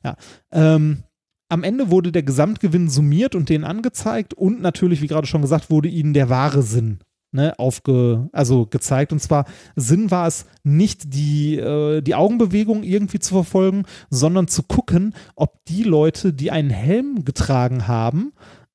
Ja. 0.05 0.17
Ähm, 0.53 1.05
am 1.49 1.65
Ende 1.65 1.91
wurde 1.91 2.13
der 2.13 2.23
Gesamtgewinn 2.23 2.89
summiert 2.89 3.35
und 3.35 3.49
denen 3.49 3.65
angezeigt 3.65 4.35
und 4.35 4.61
natürlich, 4.61 5.01
wie 5.03 5.09
gerade 5.09 5.27
schon 5.27 5.43
gesagt, 5.43 5.69
wurde 5.71 5.89
ihnen 5.89 6.13
der 6.15 6.29
wahre 6.29 6.63
Sinn 6.63 7.01
ne, 7.33 7.59
aufge, 7.59 8.29
also 8.33 8.67
gezeigt. 8.67 9.13
Und 9.13 9.21
zwar 9.21 9.47
Sinn 9.77 10.11
war 10.11 10.27
es 10.27 10.47
nicht 10.63 11.15
die, 11.15 11.57
äh, 11.57 12.01
die 12.01 12.15
Augenbewegung 12.15 12.83
irgendwie 12.83 13.19
zu 13.19 13.35
verfolgen, 13.35 13.85
sondern 14.11 14.49
zu 14.49 14.63
gucken, 14.63 15.15
ob 15.37 15.65
die 15.67 15.83
Leute, 15.83 16.33
die 16.33 16.51
einen 16.51 16.71
Helm 16.71 17.25
getragen 17.25 17.87
haben, 17.87 18.33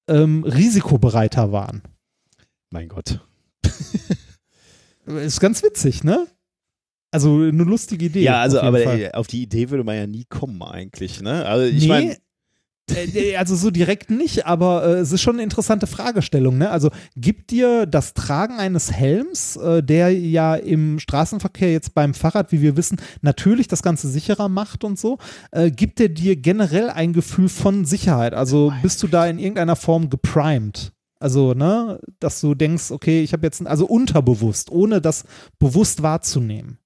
ähm, 0.07 0.43
risikobereiter 0.43 1.51
waren. 1.51 1.81
Mein 2.69 2.89
Gott. 2.89 3.25
Ist 5.05 5.39
ganz 5.39 5.61
witzig, 5.63 6.03
ne? 6.03 6.27
Also 7.11 7.43
eine 7.43 7.63
lustige 7.63 8.05
Idee. 8.05 8.23
Ja, 8.23 8.41
also 8.41 8.57
auf 8.59 8.65
aber 8.65 8.79
Fall. 8.79 8.99
äh, 8.99 9.11
auf 9.11 9.27
die 9.27 9.41
Idee 9.41 9.69
würde 9.69 9.83
man 9.85 9.95
ja 9.95 10.05
nie 10.05 10.25
kommen 10.25 10.61
eigentlich. 10.61 11.21
Ne? 11.21 11.45
Also 11.45 11.65
ich 11.65 11.83
nee, 11.83 11.87
meine, 11.87 12.17
äh, 12.91 13.35
also 13.35 13.55
so 13.55 13.71
direkt 13.71 14.09
nicht, 14.09 14.45
aber 14.45 14.85
äh, 14.85 14.91
es 14.99 15.11
ist 15.11 15.21
schon 15.21 15.35
eine 15.35 15.43
interessante 15.43 15.87
Fragestellung. 15.87 16.57
Ne? 16.57 16.69
Also 16.69 16.89
gibt 17.15 17.51
dir 17.51 17.85
das 17.85 18.13
Tragen 18.13 18.57
eines 18.57 18.91
Helms, 18.91 19.55
äh, 19.57 19.81
der 19.83 20.17
ja 20.17 20.55
im 20.55 20.99
Straßenverkehr 20.99 21.71
jetzt 21.71 21.93
beim 21.93 22.13
Fahrrad, 22.13 22.51
wie 22.51 22.61
wir 22.61 22.77
wissen, 22.77 22.97
natürlich 23.21 23.67
das 23.67 23.83
Ganze 23.83 24.07
sicherer 24.07 24.49
macht 24.49 24.83
und 24.83 24.99
so, 24.99 25.17
äh, 25.51 25.71
gibt 25.71 25.99
der 25.99 26.09
dir 26.09 26.35
generell 26.35 26.89
ein 26.89 27.13
Gefühl 27.13 27.49
von 27.49 27.85
Sicherheit? 27.85 28.33
Also 28.33 28.73
bist 28.81 29.01
du 29.03 29.07
da 29.07 29.25
in 29.27 29.39
irgendeiner 29.39 29.75
Form 29.75 30.09
geprimed? 30.09 30.91
Also, 31.19 31.53
ne, 31.53 31.99
dass 32.19 32.41
du 32.41 32.55
denkst, 32.55 32.91
okay, 32.91 33.23
ich 33.23 33.33
habe 33.33 33.47
jetzt, 33.47 33.61
ein, 33.61 33.67
also 33.67 33.85
unterbewusst, 33.85 34.69
ohne 34.69 35.01
das 35.01 35.23
bewusst 35.59 36.03
wahrzunehmen. 36.03 36.77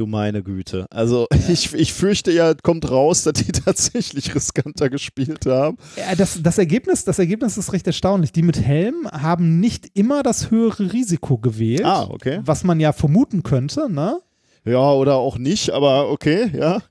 Du 0.00 0.06
meine 0.06 0.42
Güte. 0.42 0.86
Also 0.90 1.26
ich, 1.48 1.72
ich 1.74 1.92
fürchte 1.92 2.32
ja, 2.32 2.54
kommt 2.54 2.90
raus, 2.90 3.22
dass 3.22 3.34
die 3.34 3.52
tatsächlich 3.52 4.34
riskanter 4.34 4.88
gespielt 4.90 5.46
haben. 5.46 5.76
Ja, 5.96 6.14
das, 6.16 6.42
das, 6.42 6.58
Ergebnis, 6.58 7.04
das 7.04 7.18
Ergebnis 7.20 7.56
ist 7.56 7.72
recht 7.72 7.86
erstaunlich. 7.86 8.32
Die 8.32 8.42
mit 8.42 8.60
Helm 8.60 9.08
haben 9.12 9.60
nicht 9.60 9.86
immer 9.94 10.22
das 10.22 10.50
höhere 10.50 10.92
Risiko 10.92 11.38
gewählt, 11.38 11.84
Ah, 11.84 12.08
okay. 12.10 12.40
was 12.44 12.64
man 12.64 12.80
ja 12.80 12.92
vermuten 12.92 13.42
könnte, 13.44 13.88
ne? 13.92 14.20
Ja, 14.64 14.90
oder 14.92 15.14
auch 15.16 15.38
nicht, 15.38 15.70
aber 15.70 16.10
okay, 16.10 16.50
ja. 16.54 16.82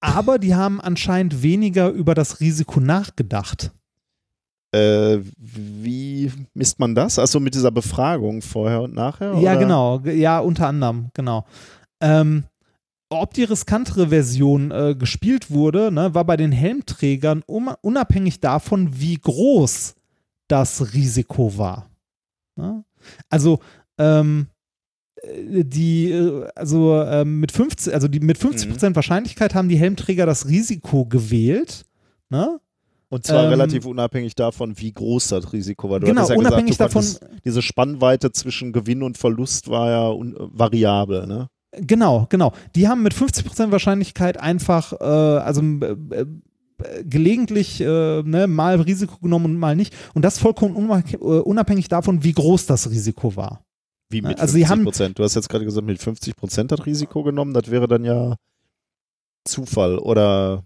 Aber 0.00 0.38
die 0.38 0.54
haben 0.54 0.80
anscheinend 0.80 1.42
weniger 1.42 1.90
über 1.90 2.14
das 2.14 2.40
Risiko 2.40 2.80
nachgedacht. 2.80 3.70
Äh, 4.72 5.18
wie 5.36 6.30
misst 6.54 6.78
man 6.78 6.94
das? 6.94 7.18
Also 7.18 7.40
mit 7.40 7.54
dieser 7.54 7.72
Befragung 7.72 8.40
vorher 8.40 8.82
und 8.82 8.94
nachher? 8.94 9.34
Ja, 9.34 9.52
oder? 9.52 9.56
genau. 9.56 9.98
Ge- 9.98 10.16
Ja, 10.16 10.38
unter 10.38 10.68
anderem, 10.68 11.08
genau. 11.12 11.44
Ähm, 12.00 12.44
ob 13.10 13.34
die 13.34 13.44
riskantere 13.44 14.08
Version 14.08 14.70
äh, 14.70 14.94
gespielt 14.96 15.50
wurde, 15.50 15.90
ne, 15.92 16.14
war 16.14 16.24
bei 16.24 16.36
den 16.36 16.52
Helmträgern 16.52 17.42
um, 17.46 17.70
unabhängig 17.82 18.40
davon, 18.40 19.00
wie 19.00 19.16
groß 19.18 19.94
das 20.48 20.94
Risiko 20.94 21.58
war. 21.58 21.90
Ne? 22.56 22.84
Also, 23.28 23.58
ähm, 23.98 24.46
äh, 25.22 25.64
die, 25.64 26.10
äh, 26.12 26.48
also 26.54 27.02
ähm, 27.02 27.40
mit 27.40 27.52
50, 27.52 27.92
also 27.92 28.08
die 28.08 28.20
mit 28.20 28.38
50% 28.38 28.94
Wahrscheinlichkeit 28.94 29.54
haben 29.54 29.68
die 29.68 29.76
Helmträger 29.78 30.24
das 30.26 30.46
Risiko 30.48 31.04
gewählt. 31.04 31.84
Ne? 32.30 32.60
Und 33.08 33.26
zwar 33.26 33.42
Ähm, 33.44 33.50
relativ 33.50 33.86
unabhängig 33.86 34.36
davon, 34.36 34.78
wie 34.78 34.92
groß 34.92 35.28
das 35.28 35.52
Risiko 35.52 35.90
war. 35.90 35.98
Du 35.98 36.06
Genau, 36.06 36.28
ja 36.28 36.36
unabhängig 36.36 36.78
gesagt, 36.78 36.94
davon- 36.94 37.02
konntest- 37.02 37.44
Diese 37.44 37.60
Spannweite 37.60 38.30
zwischen 38.30 38.72
Gewinn 38.72 39.02
und 39.02 39.18
Verlust 39.18 39.68
war 39.68 39.90
ja 39.90 40.08
un 40.10 40.36
variabel, 40.38 41.26
ne? 41.26 41.48
Genau, 41.72 42.26
genau. 42.28 42.52
Die 42.74 42.88
haben 42.88 43.02
mit 43.02 43.14
50% 43.14 43.70
Wahrscheinlichkeit 43.70 44.38
einfach, 44.38 44.92
äh, 45.00 45.04
also 45.04 45.62
äh, 45.62 45.96
äh, 46.10 46.26
gelegentlich 47.04 47.80
äh, 47.80 48.22
ne, 48.22 48.46
mal 48.48 48.80
Risiko 48.80 49.18
genommen 49.18 49.44
und 49.46 49.56
mal 49.56 49.76
nicht. 49.76 49.94
Und 50.14 50.24
das 50.24 50.38
vollkommen 50.38 50.74
unabhängig, 50.74 51.14
äh, 51.14 51.24
unabhängig 51.24 51.88
davon, 51.88 52.24
wie 52.24 52.32
groß 52.32 52.66
das 52.66 52.90
Risiko 52.90 53.36
war. 53.36 53.62
Wie 54.08 54.22
mit 54.22 54.40
Also 54.40 54.54
50 54.54 54.54
sie 54.54 54.68
haben- 54.68 54.84
Prozent. 54.84 55.18
Du 55.18 55.22
hast 55.22 55.36
jetzt 55.36 55.48
gerade 55.48 55.64
gesagt, 55.64 55.86
mit 55.86 56.00
50 56.02 56.34
Prozent 56.34 56.72
das 56.72 56.84
Risiko 56.86 57.22
genommen. 57.22 57.54
Das 57.54 57.70
wäre 57.70 57.86
dann 57.86 58.04
ja 58.04 58.34
Zufall 59.44 59.98
oder 59.98 60.64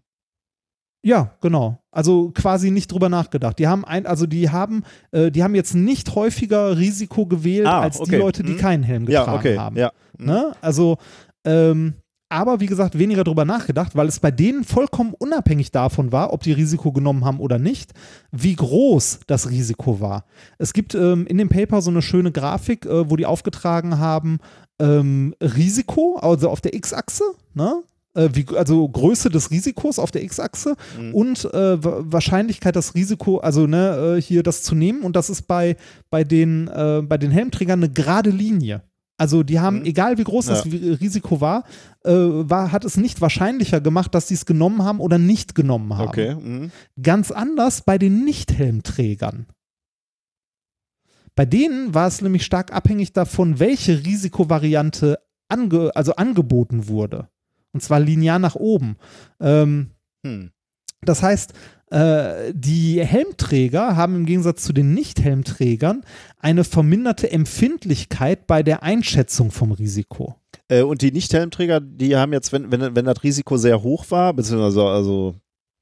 Ja, 1.05 1.33
genau. 1.43 1.79
Also 1.91 2.31
quasi 2.35 2.71
nicht 2.71 2.91
drüber 2.91 3.09
nachgedacht. 3.11 3.59
Die 3.59 3.67
haben 3.69 3.85
ein, 3.85 4.07
also 4.07 4.27
die 4.27 4.49
haben, 4.49 4.85
äh, 5.13 5.31
die 5.31 5.43
haben 5.43 5.55
jetzt 5.55 5.75
nicht 5.75 6.15
häufiger 6.15 6.79
Risiko 6.79 7.27
gewählt 7.27 7.67
Ah, 7.67 7.81
als 7.83 7.97
die 7.99 8.03
okay. 8.03 8.17
Leute, 8.19 8.43
die 8.43 8.53
Mhm. 8.55 8.59
keinen 8.59 8.83
Helm 8.83 9.05
getragen 9.07 9.31
ja, 9.33 9.39
okay, 9.39 9.59
haben. 9.59 9.77
ja. 9.77 9.93
Mhm. 10.19 10.27
Ne? 10.27 10.53
Also, 10.63 10.97
ähm, 11.45 11.95
aber 12.31 12.59
wie 12.61 12.67
gesagt, 12.67 12.99
weniger 12.99 13.23
drüber 13.23 13.45
nachgedacht, 13.45 13.95
weil 13.95 14.09
es 14.09 14.19
bei 14.19 14.31
denen 14.31 14.65
vollkommen 14.65 15.13
unabhängig 15.17 15.71
davon 15.73 16.11
war, 16.11 16.33
ob 16.33 16.43
die 16.43 16.53
Risiko 16.53 16.91
genommen 16.91 17.25
haben 17.25 17.39
oder 17.39 17.59
nicht, 17.59 17.93
wie 18.33 18.57
groß 18.57 19.21
das 19.27 19.51
Risiko 19.51 20.01
war. 20.01 20.25
Es 20.59 20.73
gibt 20.73 20.95
ähm, 20.95 21.27
in 21.27 21.37
dem 21.37 21.51
Paper 21.51 21.83
so 21.83 21.91
eine 21.91 22.01
schöne 22.03 22.33
Grafik, 22.33 22.87
äh, 22.87 23.09
wo 23.11 23.17
die 23.17 23.27
aufgetragen 23.27 23.99
haben, 23.99 24.39
ähm, 24.81 25.35
Risiko, 25.41 26.17
also 26.17 26.49
auf 26.49 26.61
der 26.63 26.75
X-Achse, 26.75 27.25
ne? 27.53 27.83
Äh, 28.15 28.29
wie, 28.33 28.47
also 28.57 28.89
Größe 28.89 29.29
des 29.29 29.51
Risikos 29.51 29.99
auf 29.99 30.11
der 30.11 30.23
X-Achse 30.23 30.77
Mhm. 30.99 31.15
und 31.15 31.45
äh, 31.53 31.83
Wa- 31.85 32.03
Wahrscheinlichkeit, 32.07 32.77
das 32.77 32.95
Risiko, 32.95 33.39
also 33.39 33.67
ne, 33.67 34.17
äh, 34.19 34.21
hier 34.23 34.43
das 34.43 34.63
zu 34.63 34.75
nehmen. 34.75 35.03
Und 35.03 35.17
das 35.17 35.31
ist 35.31 35.43
bei, 35.43 35.77
bei, 36.11 36.23
den, 36.25 36.69
äh, 36.69 37.03
bei 37.05 37.19
den 37.19 37.31
Helmträgern 37.33 37.81
eine 37.83 37.93
gerade 37.93 38.31
Linie. 38.31 38.83
Also 39.17 39.43
die 39.45 39.61
haben, 39.61 39.81
Mhm. 39.81 39.85
egal 39.85 40.19
wie 40.19 40.25
groß 40.25 40.47
das 40.47 40.65
Ja. 40.65 40.71
Vi- 40.73 41.01
Risiko 41.01 41.41
war, 41.41 41.65
äh, 42.05 42.11
war, 42.13 42.73
hat 42.73 42.85
es 42.85 42.97
nicht 42.97 43.21
wahrscheinlicher 43.21 43.81
gemacht, 43.81 44.15
dass 44.15 44.27
sie 44.29 44.35
es 44.35 44.45
genommen 44.47 44.83
haben 44.83 44.99
oder 45.01 45.19
nicht 45.19 45.55
genommen 45.55 45.97
haben. 45.97 46.09
Okay. 46.09 46.35
Mhm. 46.35 46.71
Ganz 47.01 47.31
anders 47.31 47.83
bei 47.83 47.97
den 47.99 48.25
Nicht-Helmträgern. 48.25 49.47
Bei 51.37 51.45
denen 51.45 51.95
war 51.95 52.07
es 52.07 52.21
nämlich 52.23 52.45
stark 52.45 52.73
abhängig 52.73 53.13
davon, 53.13 53.59
welche 53.59 54.05
Risikovariante 54.05 55.19
ange 55.49 55.91
also 55.95 56.15
angeboten 56.15 56.87
wurde. 56.89 57.29
Und 57.75 57.83
zwar 57.83 58.01
linear 58.01 58.39
nach 58.39 58.55
oben. 58.55 58.97
Ähm, 59.41 59.91
Hm. 60.25 60.53
das 61.03 61.23
heißt, 61.23 61.53
äh, 61.91 62.53
die 62.55 63.05
Helmträger 63.05 63.95
haben 63.95 64.17
im 64.17 64.27
Gegensatz 64.27 64.65
zu 64.65 64.73
den 64.73 64.95
Nicht-Helmträgern 64.95 66.03
eine 66.39 66.65
verminderte 66.65 67.31
Empfindlichkeit 67.31 68.47
bei 68.47 68.63
der 68.63 68.83
Einschätzung 68.83 69.51
vom 69.51 69.73
Risiko. 69.73 70.37
Äh, 70.69 70.83
und 70.83 71.03
die 71.03 71.13
Nicht-Helmträger, 71.13 71.81
die 71.81 72.17
haben 72.17 72.33
jetzt, 72.33 72.53
wenn, 72.53 72.73
wenn, 72.73 72.97
wenn 72.97 73.05
das 73.05 73.23
Risiko 73.23 73.59
sehr 73.59 73.83
hoch 73.83 74.11
war, 74.11 74.33
beziehungsweise 74.33 74.83
also 74.83 75.35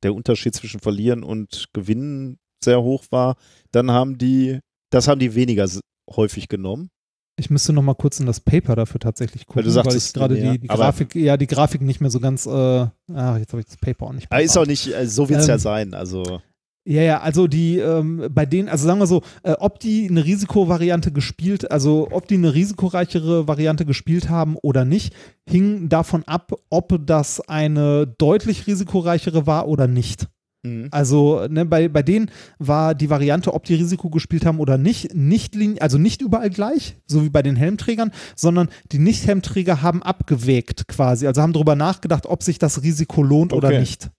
der 0.03 0.15
Unterschied 0.15 0.55
zwischen 0.55 0.81
Verlieren 0.81 1.23
und 1.23 1.69
Gewinnen 1.73 2.39
sehr 2.65 2.83
hoch 2.83 3.05
war, 3.11 3.37
dann 3.71 3.93
haben 3.93 4.19
die, 4.19 4.59
das 4.91 5.07
haben 5.07 5.21
die 5.21 5.37
weniger 5.37 5.69
häufig 6.11 6.49
genommen. 6.49 6.91
Ich 7.37 7.49
müsste 7.49 7.73
noch 7.73 7.83
mal 7.83 7.95
kurz 7.95 8.21
in 8.21 8.27
das 8.27 8.41
Paper 8.41 8.77
dafür 8.77 9.01
tatsächlich 9.01 9.47
gucken, 9.47 9.61
Weil 9.61 9.65
du 9.65 9.71
sagtest, 9.71 10.09
ich 10.09 10.13
gerade 10.13 10.35
die, 10.35 10.59
die 10.59 10.69
Grafik, 10.69 11.15
ja, 11.15 11.37
die 11.37 11.47
Grafik 11.47 11.81
nicht 11.81 12.01
mehr 12.01 12.11
so 12.11 12.21
ganz, 12.21 12.47
äh, 12.47 12.51
ach, 12.51 13.39
jetzt 13.39 13.53
habe 13.53 13.61
ich 13.61 13.67
das 13.67 13.79
Paper 13.79 14.07
auch 14.07 14.13
nicht 14.13 14.31
Aber 14.31 14.43
ist 14.43 14.57
auch 14.57 14.67
nicht, 14.67 14.95
äh, 14.95 15.07
so 15.07 15.29
wird 15.29 15.41
es 15.41 15.47
ja 15.47 15.55
Ähm, 15.55 15.61
sein. 15.61 15.95
Also, 15.95 16.41
Ja, 16.85 17.03
ja, 17.03 17.21
also 17.21 17.47
die, 17.47 17.79
ähm, 17.79 18.29
bei 18.31 18.45
denen, 18.45 18.69
also 18.69 18.87
sagen 18.87 18.99
wir 18.99 19.07
so, 19.07 19.23
äh, 19.45 19.53
ob 19.53 19.81
die 19.81 20.09
eine 20.11 20.25
Risikovariante 20.25 21.11
gespielt, 21.13 21.71
also 21.71 22.09
ob 22.11 22.29
die 22.29 22.35
eine 22.35 22.55
risikoreichere 22.55 23.49
Variante 23.49 23.87
gespielt 23.87 24.29
haben 24.29 24.57
oder 24.57 24.85
nicht, 24.85 25.15
hing 25.49 25.89
davon 25.89 26.25
ab, 26.25 26.53
ob 26.71 26.99
das 27.07 27.41
eine 27.41 28.07
deutlich 28.19 28.67
risikoreichere 28.67 29.47
war 29.47 29.69
oder 29.69 29.87
nicht. 29.87 30.27
Mhm. 30.63 30.89
Also 30.91 31.47
ne, 31.49 31.65
bei, 31.65 31.89
bei 31.89 32.03
denen 32.03 32.31
war 32.59 32.95
die 32.95 33.11
Variante, 33.11 33.53
ob 33.55 33.65
die 33.65 33.75
Risiko 33.75 34.11
gespielt 34.11 34.45
haben 34.47 34.59
oder 34.61 34.79
nicht, 34.79 35.15
nicht 35.15 35.55
also 35.81 35.99
nicht 35.99 36.23
überall 36.23 36.51
gleich, 36.51 36.97
so 37.07 37.25
wie 37.25 37.31
bei 37.31 37.43
den 37.43 37.57
Helmträgern, 37.57 38.13
sondern 38.37 38.69
die 38.93 38.99
Nicht-Helmträger 38.99 39.83
haben 39.83 40.03
abgewägt 40.03 40.89
quasi, 40.89 41.27
also 41.27 41.43
haben 41.43 41.53
darüber 41.53 41.75
nachgedacht, 41.77 42.27
ob 42.27 42.43
sich 42.43 42.59
das 42.59 42.83
Risiko 42.83 43.23
lohnt 43.23 43.53
oder 43.53 43.69
Okay. 43.69 43.81
nicht. 43.81 44.11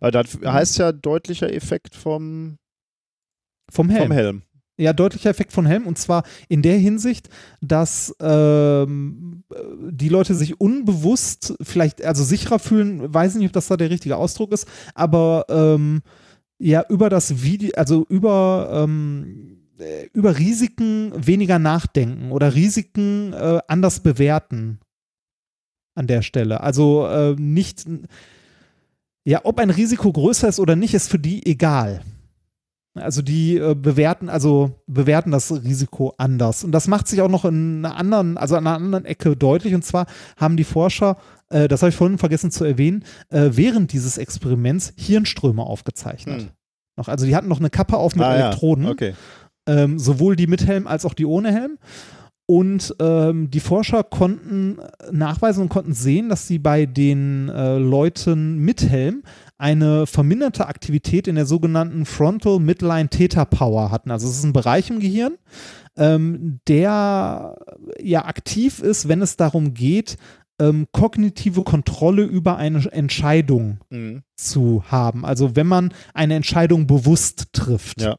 aber 0.00 0.10
das 0.10 0.38
heißt 0.44 0.78
ja 0.78 0.92
deutlicher 0.92 1.52
Effekt 1.52 1.94
vom, 1.94 2.56
Vom 3.70 3.88
Helm. 3.90 4.02
vom 4.02 4.12
Helm. 4.12 4.42
Ja, 4.82 4.92
deutlicher 4.92 5.30
Effekt 5.30 5.52
von 5.52 5.64
Helm 5.64 5.86
und 5.86 5.96
zwar 5.96 6.24
in 6.48 6.62
der 6.62 6.76
Hinsicht, 6.76 7.28
dass 7.60 8.14
ähm, 8.20 9.44
die 9.90 10.08
Leute 10.08 10.34
sich 10.34 10.60
unbewusst 10.60 11.54
vielleicht, 11.62 12.04
also 12.04 12.24
sicherer 12.24 12.58
fühlen, 12.58 13.14
weiß 13.14 13.36
nicht, 13.36 13.46
ob 13.46 13.52
das 13.52 13.68
da 13.68 13.76
der 13.76 13.90
richtige 13.90 14.16
Ausdruck 14.16 14.52
ist, 14.52 14.66
aber 14.94 15.46
ähm, 15.48 16.02
ja, 16.58 16.84
über 16.88 17.10
das 17.10 17.42
Video, 17.42 17.70
also 17.76 18.06
über, 18.08 18.70
ähm, 18.72 19.58
äh, 19.78 20.06
über 20.12 20.38
Risiken 20.38 21.12
weniger 21.14 21.58
nachdenken 21.58 22.30
oder 22.32 22.54
Risiken 22.54 23.32
äh, 23.32 23.60
anders 23.68 24.00
bewerten 24.00 24.78
an 25.94 26.06
der 26.06 26.22
Stelle. 26.22 26.60
Also 26.60 27.06
äh, 27.06 27.34
nicht, 27.38 27.86
ja, 29.24 29.40
ob 29.44 29.58
ein 29.58 29.70
Risiko 29.70 30.12
größer 30.12 30.48
ist 30.48 30.60
oder 30.60 30.76
nicht, 30.76 30.94
ist 30.94 31.08
für 31.08 31.18
die 31.18 31.46
egal. 31.46 32.02
Also 32.94 33.22
die 33.22 33.56
äh, 33.56 33.74
bewerten, 33.74 34.28
also 34.28 34.72
bewerten 34.86 35.30
das 35.30 35.50
Risiko 35.50 36.12
anders. 36.18 36.62
Und 36.62 36.72
das 36.72 36.88
macht 36.88 37.08
sich 37.08 37.22
auch 37.22 37.30
noch 37.30 37.46
in 37.46 37.84
einer 37.84 37.96
anderen, 37.96 38.36
also 38.36 38.56
an 38.56 38.66
einer 38.66 38.76
anderen 38.76 39.04
Ecke 39.06 39.34
deutlich. 39.34 39.74
Und 39.74 39.82
zwar 39.84 40.06
haben 40.36 40.58
die 40.58 40.64
Forscher, 40.64 41.16
äh, 41.48 41.68
das 41.68 41.80
habe 41.80 41.88
ich 41.88 41.96
vorhin 41.96 42.18
vergessen 42.18 42.50
zu 42.50 42.64
erwähnen, 42.64 43.04
äh, 43.30 43.48
während 43.52 43.92
dieses 43.92 44.18
Experiments 44.18 44.92
Hirnströme 44.96 45.62
aufgezeichnet. 45.62 46.42
Hm. 46.42 46.48
Noch, 46.98 47.08
also 47.08 47.24
die 47.24 47.34
hatten 47.34 47.48
noch 47.48 47.60
eine 47.60 47.70
Kappe 47.70 47.96
auf 47.96 48.14
mit 48.14 48.24
Ah, 48.26 48.36
ja. 48.38 48.46
Elektroden, 48.48 48.86
Okay. 48.86 49.14
ähm, 49.66 49.98
sowohl 49.98 50.36
die 50.36 50.46
mit 50.46 50.66
Helm 50.66 50.86
als 50.86 51.06
auch 51.06 51.14
die 51.14 51.24
ohne 51.24 51.50
Helm. 51.50 51.78
Und 52.44 52.94
ähm, 53.00 53.50
die 53.50 53.60
Forscher 53.60 54.02
konnten 54.02 54.76
nachweisen 55.10 55.62
und 55.62 55.68
konnten 55.70 55.94
sehen, 55.94 56.28
dass 56.28 56.46
sie 56.46 56.58
bei 56.58 56.84
den 56.84 57.48
äh, 57.48 57.78
Leuten 57.78 58.58
mit 58.58 58.82
Helm 58.82 59.22
eine 59.62 60.06
verminderte 60.06 60.66
Aktivität 60.66 61.28
in 61.28 61.36
der 61.36 61.46
sogenannten 61.46 62.04
Frontal 62.04 62.58
Midline 62.58 63.08
Theta 63.08 63.44
Power 63.44 63.92
hatten. 63.92 64.10
Also 64.10 64.28
es 64.28 64.38
ist 64.38 64.44
ein 64.44 64.52
Bereich 64.52 64.90
im 64.90 64.98
Gehirn, 64.98 65.34
ähm, 65.96 66.58
der 66.66 67.56
ja 68.02 68.24
aktiv 68.24 68.80
ist, 68.80 69.06
wenn 69.06 69.22
es 69.22 69.36
darum 69.36 69.72
geht, 69.72 70.16
ähm, 70.60 70.88
kognitive 70.90 71.62
Kontrolle 71.62 72.24
über 72.24 72.56
eine 72.56 72.90
Entscheidung 72.92 73.78
Mhm. 73.90 74.22
zu 74.36 74.82
haben. 74.88 75.24
Also 75.24 75.54
wenn 75.54 75.68
man 75.68 75.94
eine 76.12 76.34
Entscheidung 76.34 76.88
bewusst 76.88 77.52
trifft. 77.52 78.02
Ja. 78.02 78.16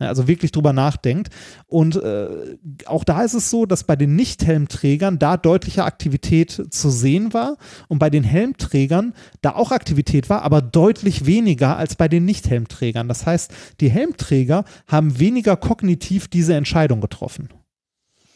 Ja, 0.00 0.08
Also 0.08 0.26
wirklich 0.26 0.50
drüber 0.50 0.72
nachdenkt. 0.72 1.28
Und 1.66 1.96
äh, 1.96 2.56
auch 2.86 3.04
da 3.04 3.22
ist 3.22 3.34
es 3.34 3.50
so, 3.50 3.66
dass 3.66 3.84
bei 3.84 3.96
den 3.96 4.16
Nicht-Helmträgern 4.16 5.18
da 5.18 5.36
deutliche 5.36 5.84
Aktivität 5.84 6.50
zu 6.70 6.90
sehen 6.90 7.34
war 7.34 7.58
und 7.88 7.98
bei 7.98 8.08
den 8.08 8.24
Helmträgern 8.24 9.12
da 9.42 9.54
auch 9.54 9.70
Aktivität 9.70 10.30
war, 10.30 10.42
aber 10.42 10.62
deutlich 10.62 11.26
weniger 11.26 11.76
als 11.76 11.96
bei 11.96 12.08
den 12.08 12.24
Nicht-Helmträgern. 12.24 13.08
Das 13.08 13.26
heißt, 13.26 13.52
die 13.80 13.90
Helmträger 13.90 14.64
haben 14.86 15.18
weniger 15.20 15.56
kognitiv 15.56 16.28
diese 16.28 16.54
Entscheidung 16.54 17.02
getroffen, 17.02 17.50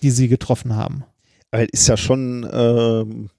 die 0.03 0.11
sie 0.11 0.29
getroffen 0.29 0.77
haben. 0.77 1.05
Aber 1.51 1.73
ist 1.73 1.89
ja 1.89 1.97
schon, 1.97 2.47
ähm, 2.53 3.31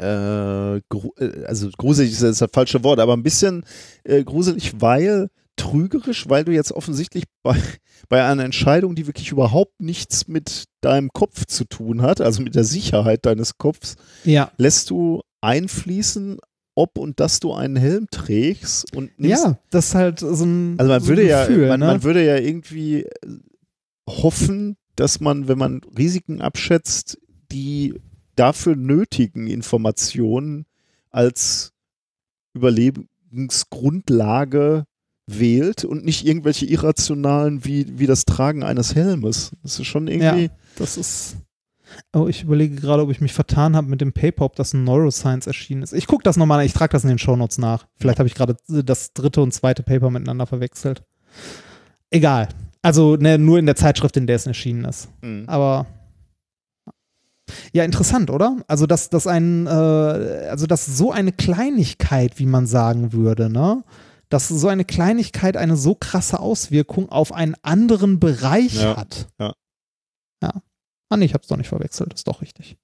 äh, 0.00 0.76
äh, 0.76 1.44
also 1.46 1.68
gruselig 1.76 2.12
ist 2.12 2.22
das 2.22 2.50
falsche 2.52 2.82
Wort, 2.84 3.00
aber 3.00 3.12
ein 3.12 3.22
bisschen 3.22 3.64
äh, 4.04 4.24
gruselig, 4.24 4.80
weil 4.80 5.28
trügerisch, 5.62 6.28
weil 6.28 6.44
du 6.44 6.52
jetzt 6.52 6.72
offensichtlich 6.72 7.24
bei, 7.42 7.56
bei 8.08 8.24
einer 8.24 8.44
Entscheidung, 8.44 8.94
die 8.94 9.06
wirklich 9.06 9.30
überhaupt 9.30 9.80
nichts 9.80 10.28
mit 10.28 10.64
deinem 10.80 11.10
Kopf 11.12 11.44
zu 11.46 11.64
tun 11.64 12.02
hat, 12.02 12.20
also 12.20 12.42
mit 12.42 12.54
der 12.54 12.64
Sicherheit 12.64 13.26
deines 13.26 13.58
Kopfs, 13.58 13.96
Ja. 14.24 14.50
lässt 14.56 14.90
du 14.90 15.22
einfließen, 15.40 16.38
ob 16.74 16.98
und 16.98 17.20
dass 17.20 17.40
du 17.40 17.52
einen 17.52 17.76
Helm 17.76 18.06
trägst 18.10 18.94
und 18.96 19.10
nimmst 19.18 19.44
Ja, 19.44 19.58
das 19.70 19.88
ist 19.88 19.94
halt 19.94 20.20
so 20.20 20.44
ein, 20.44 20.76
Also 20.78 20.90
man 20.90 21.00
so 21.00 21.06
ein 21.06 21.08
würde 21.08 21.26
ja, 21.28 21.46
Gefühl, 21.46 21.68
man, 21.68 21.80
ne? 21.80 21.86
man 21.86 22.02
würde 22.02 22.24
ja 22.24 22.36
irgendwie 22.36 23.04
äh, 23.04 23.10
hoffen, 24.08 24.76
dass 24.96 25.20
man, 25.20 25.48
wenn 25.48 25.58
man 25.58 25.80
Risiken 25.96 26.40
abschätzt, 26.40 27.18
die 27.52 27.94
dafür 28.36 28.76
nötigen 28.76 29.46
Informationen 29.46 30.64
als 31.10 31.72
Überlebensgrundlage 32.54 34.84
wählt 35.26 35.84
und 35.84 36.04
nicht 36.04 36.26
irgendwelche 36.26 36.66
irrationalen 36.66 37.64
wie, 37.64 37.98
wie 37.98 38.06
das 38.06 38.24
Tragen 38.24 38.62
eines 38.62 38.94
Helmes. 38.94 39.52
Das 39.62 39.78
ist 39.78 39.86
schon 39.86 40.08
irgendwie. 40.08 40.44
Ja, 40.44 40.50
das 40.76 40.96
ist. 40.96 41.36
Oh, 42.14 42.26
ich 42.26 42.42
überlege 42.42 42.76
gerade, 42.76 43.02
ob 43.02 43.10
ich 43.10 43.20
mich 43.20 43.34
vertan 43.34 43.76
habe 43.76 43.86
mit 43.86 44.00
dem 44.00 44.14
Paper, 44.14 44.46
ob 44.46 44.56
das 44.56 44.72
in 44.72 44.82
Neuroscience 44.84 45.46
erschienen 45.46 45.82
ist. 45.82 45.92
Ich 45.92 46.06
gucke 46.06 46.22
das 46.22 46.38
nochmal, 46.38 46.64
ich 46.64 46.72
trage 46.72 46.92
das 46.92 47.02
in 47.02 47.10
den 47.10 47.18
Shownotes 47.18 47.58
nach. 47.58 47.86
Vielleicht 47.98 48.18
habe 48.18 48.26
ich 48.26 48.34
gerade 48.34 48.56
das 48.66 49.12
dritte 49.12 49.42
und 49.42 49.52
zweite 49.52 49.82
Paper 49.82 50.10
miteinander 50.10 50.46
verwechselt. 50.46 51.02
Egal. 52.10 52.48
Also 52.80 53.16
ne, 53.16 53.36
nur 53.36 53.58
in 53.58 53.66
der 53.66 53.76
Zeitschrift, 53.76 54.16
in 54.16 54.26
der 54.26 54.36
es 54.36 54.46
erschienen 54.46 54.86
ist. 54.86 55.10
Mhm. 55.20 55.44
Aber 55.48 55.86
ja, 57.72 57.84
interessant, 57.84 58.30
oder? 58.30 58.56
Also, 58.66 58.86
dass, 58.86 59.10
dass 59.10 59.26
ein, 59.26 59.66
äh, 59.66 59.70
also 59.70 60.66
dass 60.66 60.86
so 60.86 61.12
eine 61.12 61.32
Kleinigkeit, 61.32 62.38
wie 62.38 62.46
man 62.46 62.66
sagen 62.66 63.12
würde, 63.12 63.50
ne? 63.50 63.82
Dass 64.32 64.48
so 64.48 64.68
eine 64.68 64.84
Kleinigkeit 64.86 65.56
eine 65.58 65.76
so 65.76 65.94
krasse 65.94 66.40
Auswirkung 66.40 67.10
auf 67.10 67.32
einen 67.32 67.54
anderen 67.62 68.18
Bereich 68.18 68.74
Ja, 68.80 68.96
hat. 68.96 69.28
ja. 69.38 69.52
Ja. 70.42 70.52
Ah, 71.10 71.16
nee, 71.18 71.26
ich 71.26 71.34
hab's 71.34 71.48
doch 71.48 71.58
nicht 71.58 71.68
verwechselt, 71.68 72.14
ist 72.14 72.26
doch 72.26 72.40
richtig. 72.40 72.78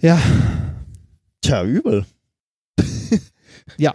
Ja, 0.00 0.20
Tja, 1.40 1.64
übel. 1.64 2.04
ja. 3.76 3.94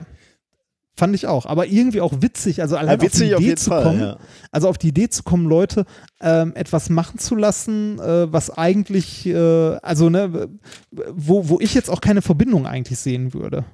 Fand 0.95 1.15
ich 1.15 1.25
auch. 1.27 1.45
Aber 1.45 1.65
irgendwie 1.65 2.01
auch 2.01 2.21
witzig. 2.21 2.61
Also 2.61 2.77
allein 2.77 2.99
Ja, 2.99 3.01
witzig 3.01 3.33
auf 3.33 3.37
auf 3.37 3.39
die 3.39 3.43
Idee 3.43 3.49
jeden 3.49 3.57
zu 3.57 3.69
Fall. 3.71 3.83
kommen, 3.83 3.99
Ja. 4.01 4.17
also 4.51 4.67
auf 4.69 4.77
die 4.77 4.89
Idee 4.89 5.09
zu 5.09 5.23
kommen, 5.23 5.45
Leute 5.47 5.85
ähm, 6.21 6.53
etwas 6.55 6.89
machen 6.89 7.17
zu 7.19 7.35
lassen, 7.35 7.99
äh, 7.99 8.31
was 8.31 8.49
eigentlich, 8.51 9.25
äh, 9.25 9.75
also 9.81 10.09
ne, 10.09 10.49
wo, 10.91 11.49
wo 11.49 11.59
ich 11.59 11.73
jetzt 11.73 11.89
auch 11.89 11.99
keine 12.01 12.21
Verbindung 12.21 12.67
eigentlich 12.67 12.99
sehen 12.99 13.33
würde. 13.33 13.65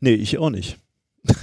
Nee, 0.00 0.14
ich 0.14 0.38
auch 0.38 0.50
nicht. 0.50 0.78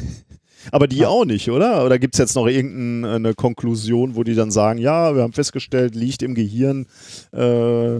Aber 0.72 0.88
die 0.88 1.06
auch 1.06 1.26
nicht, 1.26 1.50
oder? 1.52 1.86
Oder 1.86 2.00
gibt 2.00 2.16
es 2.16 2.20
jetzt 2.20 2.36
noch 2.36 2.48
irgendeine 2.48 3.34
Konklusion, 3.36 4.16
wo 4.16 4.24
die 4.24 4.36
dann 4.36 4.52
sagen, 4.52 4.80
ja, 4.80 5.16
wir 5.16 5.22
haben 5.22 5.34
festgestellt, 5.34 5.96
liegt 5.96 6.24
im 6.24 6.34
Gehirn. 6.34 6.88
Äh, 7.32 8.00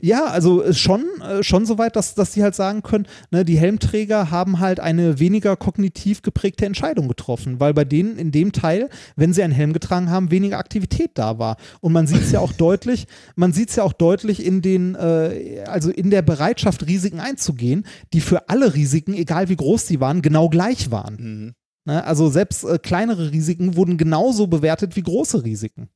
Ja, 0.00 0.26
also 0.26 0.62
äh, 0.62 0.74
schon, 0.74 1.04
äh, 1.20 1.42
schon 1.42 1.66
so 1.66 1.78
weit, 1.78 1.96
dass, 1.96 2.14
dass 2.14 2.32
sie 2.32 2.42
halt 2.42 2.54
sagen 2.54 2.82
können, 2.82 3.06
ne, 3.30 3.44
die 3.44 3.58
Helmträger 3.58 4.30
haben 4.30 4.60
halt 4.60 4.80
eine 4.80 5.18
weniger 5.18 5.56
kognitiv 5.56 6.22
geprägte 6.22 6.66
Entscheidung 6.66 7.08
getroffen, 7.08 7.60
weil 7.60 7.74
bei 7.74 7.84
denen 7.84 8.16
in 8.16 8.32
dem 8.32 8.52
Teil, 8.52 8.88
wenn 9.16 9.32
sie 9.32 9.42
einen 9.42 9.52
Helm 9.52 9.72
getragen 9.72 10.10
haben, 10.10 10.30
weniger 10.30 10.58
Aktivität 10.58 11.12
da 11.14 11.38
war. 11.38 11.56
Und 11.80 11.92
man 11.92 12.06
sieht 12.06 12.22
es 12.22 12.32
ja 12.32 12.40
auch 12.40 12.52
deutlich, 12.58 13.06
man 13.34 13.52
sieht 13.52 13.70
es 13.70 13.76
ja 13.76 13.84
auch 13.84 13.92
deutlich 13.92 14.44
in 14.44 14.62
den, 14.62 14.94
äh, 14.94 15.64
also 15.66 15.90
in 15.90 16.10
der 16.10 16.22
Bereitschaft, 16.22 16.86
Risiken 16.86 17.20
einzugehen, 17.20 17.86
die 18.12 18.20
für 18.20 18.48
alle 18.48 18.74
Risiken, 18.74 19.14
egal 19.14 19.48
wie 19.48 19.56
groß 19.56 19.86
sie 19.86 20.00
waren, 20.00 20.22
genau 20.22 20.48
gleich 20.48 20.90
waren. 20.90 21.16
mhm. 21.16 21.54
Ne? 21.86 22.04
Also 22.04 22.28
selbst 22.28 22.64
äh, 22.64 22.78
kleinere 22.78 23.32
Risiken 23.32 23.76
wurden 23.76 23.96
genauso 23.96 24.48
bewertet 24.48 24.96
wie 24.96 25.02
große 25.02 25.44
Risiken. 25.44 25.88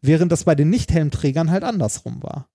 Während 0.00 0.32
das 0.32 0.44
bei 0.44 0.56
den 0.56 0.70
Nicht-Helmträgern 0.70 1.50
halt 1.50 1.62
andersrum 1.62 2.22
war. 2.22 2.48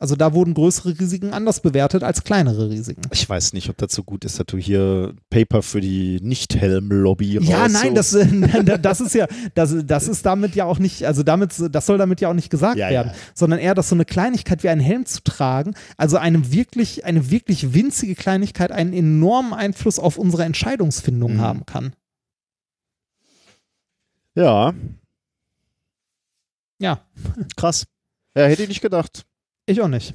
Also 0.00 0.16
da 0.16 0.32
wurden 0.32 0.54
größere 0.54 0.98
Risiken 0.98 1.34
anders 1.34 1.60
bewertet 1.60 2.02
als 2.02 2.24
kleinere 2.24 2.70
Risiken. 2.70 3.02
Ich 3.12 3.28
weiß 3.28 3.52
nicht, 3.52 3.68
ob 3.68 3.76
das 3.76 3.92
so 3.92 4.02
gut 4.02 4.24
ist, 4.24 4.38
dass 4.38 4.46
du 4.46 4.56
hier 4.56 5.14
Paper 5.28 5.60
für 5.62 5.82
die 5.82 6.18
Nicht-Helm-Lobby 6.22 7.38
Ja, 7.42 7.68
nein, 7.68 7.94
das, 7.94 8.14
äh, 8.14 8.78
das 8.80 9.02
ist 9.02 9.14
ja, 9.14 9.26
das, 9.54 9.74
das 9.84 10.08
ist 10.08 10.24
damit 10.24 10.54
ja 10.54 10.64
auch 10.64 10.78
nicht, 10.78 11.04
also 11.04 11.22
damit, 11.22 11.52
das 11.70 11.84
soll 11.84 11.98
damit 11.98 12.22
ja 12.22 12.30
auch 12.30 12.34
nicht 12.34 12.48
gesagt 12.48 12.78
Ja, 12.78 12.88
werden, 12.88 13.08
ja. 13.12 13.18
sondern 13.34 13.58
eher, 13.58 13.74
dass 13.74 13.90
so 13.90 13.94
eine 13.94 14.06
Kleinigkeit 14.06 14.62
wie 14.62 14.70
einen 14.70 14.80
Helm 14.80 15.04
zu 15.04 15.22
tragen, 15.22 15.74
also 15.98 16.16
eine 16.16 16.50
wirklich, 16.50 17.04
eine 17.04 17.30
wirklich 17.30 17.74
winzige 17.74 18.14
Kleinigkeit 18.14 18.72
einen 18.72 18.94
enormen 18.94 19.52
Einfluss 19.52 19.98
auf 19.98 20.16
unsere 20.16 20.44
Entscheidungsfindung 20.44 21.34
Mhm. 21.34 21.40
haben 21.42 21.66
kann. 21.66 21.92
Ja, 24.34 24.72
Ja, 26.78 27.04
krass. 27.56 27.84
Ja, 28.34 28.46
hätte 28.46 28.62
ich 28.62 28.68
nicht 28.70 28.80
gedacht. 28.80 29.26
Ich 29.70 29.80
auch 29.80 29.88
nicht. 29.88 30.14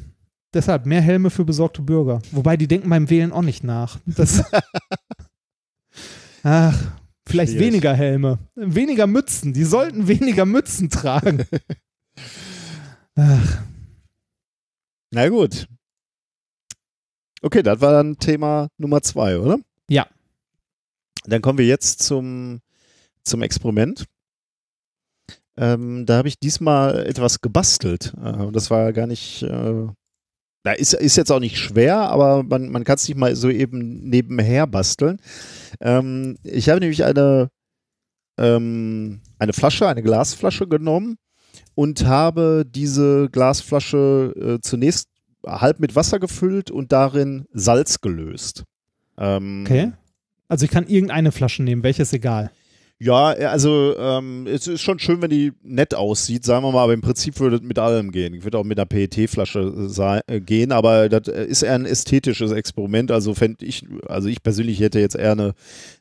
Deshalb 0.53 0.85
mehr 0.85 1.01
Helme 1.01 1.29
für 1.29 1.43
besorgte 1.43 1.81
Bürger. 1.81 2.21
Wobei 2.31 2.55
die 2.57 2.67
denken 2.67 2.89
beim 2.89 3.09
Wählen 3.09 3.31
auch 3.31 3.41
nicht 3.41 3.63
nach. 3.63 3.99
Das 4.05 4.43
Ach, 6.43 6.79
vielleicht 7.27 7.53
Schwierig. 7.53 7.67
weniger 7.67 7.93
Helme, 7.93 8.39
weniger 8.55 9.07
Mützen. 9.07 9.51
Die 9.53 9.63
sollten 9.63 10.07
weniger 10.07 10.45
Mützen 10.45 10.89
tragen. 10.89 11.45
Ach, 13.15 13.63
Na 15.11 15.27
gut. 15.29 15.67
Okay, 17.41 17.61
das 17.63 17.81
war 17.81 17.91
dann 17.91 18.17
Thema 18.17 18.69
Nummer 18.77 19.01
zwei, 19.01 19.37
oder? 19.37 19.59
Ja. 19.89 20.07
Dann 21.25 21.41
kommen 21.41 21.57
wir 21.57 21.65
jetzt 21.65 22.01
zum, 22.01 22.61
zum 23.23 23.41
Experiment. 23.41 24.05
Ähm, 25.57 26.05
da 26.05 26.17
habe 26.17 26.27
ich 26.27 26.39
diesmal 26.39 27.05
etwas 27.05 27.41
gebastelt. 27.41 28.13
Äh, 28.21 28.51
das 28.51 28.69
war 28.69 28.91
gar 28.93 29.07
nicht. 29.07 29.43
Äh, 29.43 29.87
da 30.63 30.71
ist, 30.71 30.93
ist 30.93 31.15
jetzt 31.15 31.31
auch 31.31 31.39
nicht 31.39 31.57
schwer, 31.57 31.97
aber 31.97 32.41
man, 32.41 32.69
man 32.69 32.83
kann 32.83 32.95
es 32.95 33.07
nicht 33.07 33.17
mal 33.17 33.35
so 33.35 33.49
eben 33.49 34.09
nebenher 34.09 34.65
basteln. 34.65 35.19
Ähm, 35.79 36.37
ich 36.43 36.69
habe 36.69 36.79
nämlich 36.79 37.03
eine, 37.03 37.49
ähm, 38.39 39.21
eine 39.37 39.53
Flasche, 39.53 39.87
eine 39.87 40.01
Glasflasche 40.01 40.67
genommen 40.67 41.17
und 41.75 42.05
habe 42.07 42.65
diese 42.67 43.29
Glasflasche 43.31 44.33
äh, 44.35 44.61
zunächst 44.61 45.09
halb 45.45 45.79
mit 45.79 45.95
Wasser 45.95 46.19
gefüllt 46.19 46.71
und 46.71 46.91
darin 46.91 47.45
Salz 47.53 48.01
gelöst. 48.01 48.63
Ähm, 49.19 49.63
okay. 49.65 49.91
Also 50.47 50.65
ich 50.65 50.71
kann 50.71 50.87
irgendeine 50.87 51.31
Flasche 51.31 51.63
nehmen, 51.63 51.83
welches 51.83 52.11
egal. 52.11 52.51
Ja, 52.97 53.25
also 53.25 53.93
ähm, 53.97 54.47
es 54.47 54.67
ist 54.67 54.81
schon 54.81 54.99
schön, 54.99 55.21
wenn 55.21 55.29
die 55.29 55.51
nett 55.63 55.93
aussieht, 55.93 56.45
sagen 56.45 56.63
wir 56.63 56.71
mal, 56.71 56.83
aber 56.83 56.93
im 56.93 57.01
Prinzip 57.01 57.37
würde 57.41 57.57
es 57.57 57.61
mit 57.61 57.77
allem 57.77 58.09
gehen. 58.11 58.33
Ich 58.33 58.45
würde 58.45 58.57
auch 58.57 58.63
mit 58.63 58.79
einer 58.79 58.85
PET-Flasche 58.85 60.21
äh, 60.27 60.39
gehen, 60.39 60.71
aber 60.71 61.09
das 61.09 61.27
äh, 61.27 61.43
ist 61.43 61.61
eher 61.61 61.75
ein 61.75 61.85
ästhetisches 61.85 62.51
Experiment. 62.51 63.11
Also 63.11 63.33
fände 63.33 63.65
ich, 63.65 63.85
also 64.07 64.29
ich 64.29 64.41
persönlich 64.41 64.79
hätte 64.79 65.01
jetzt 65.01 65.15
eher 65.15 65.33
eine, 65.33 65.55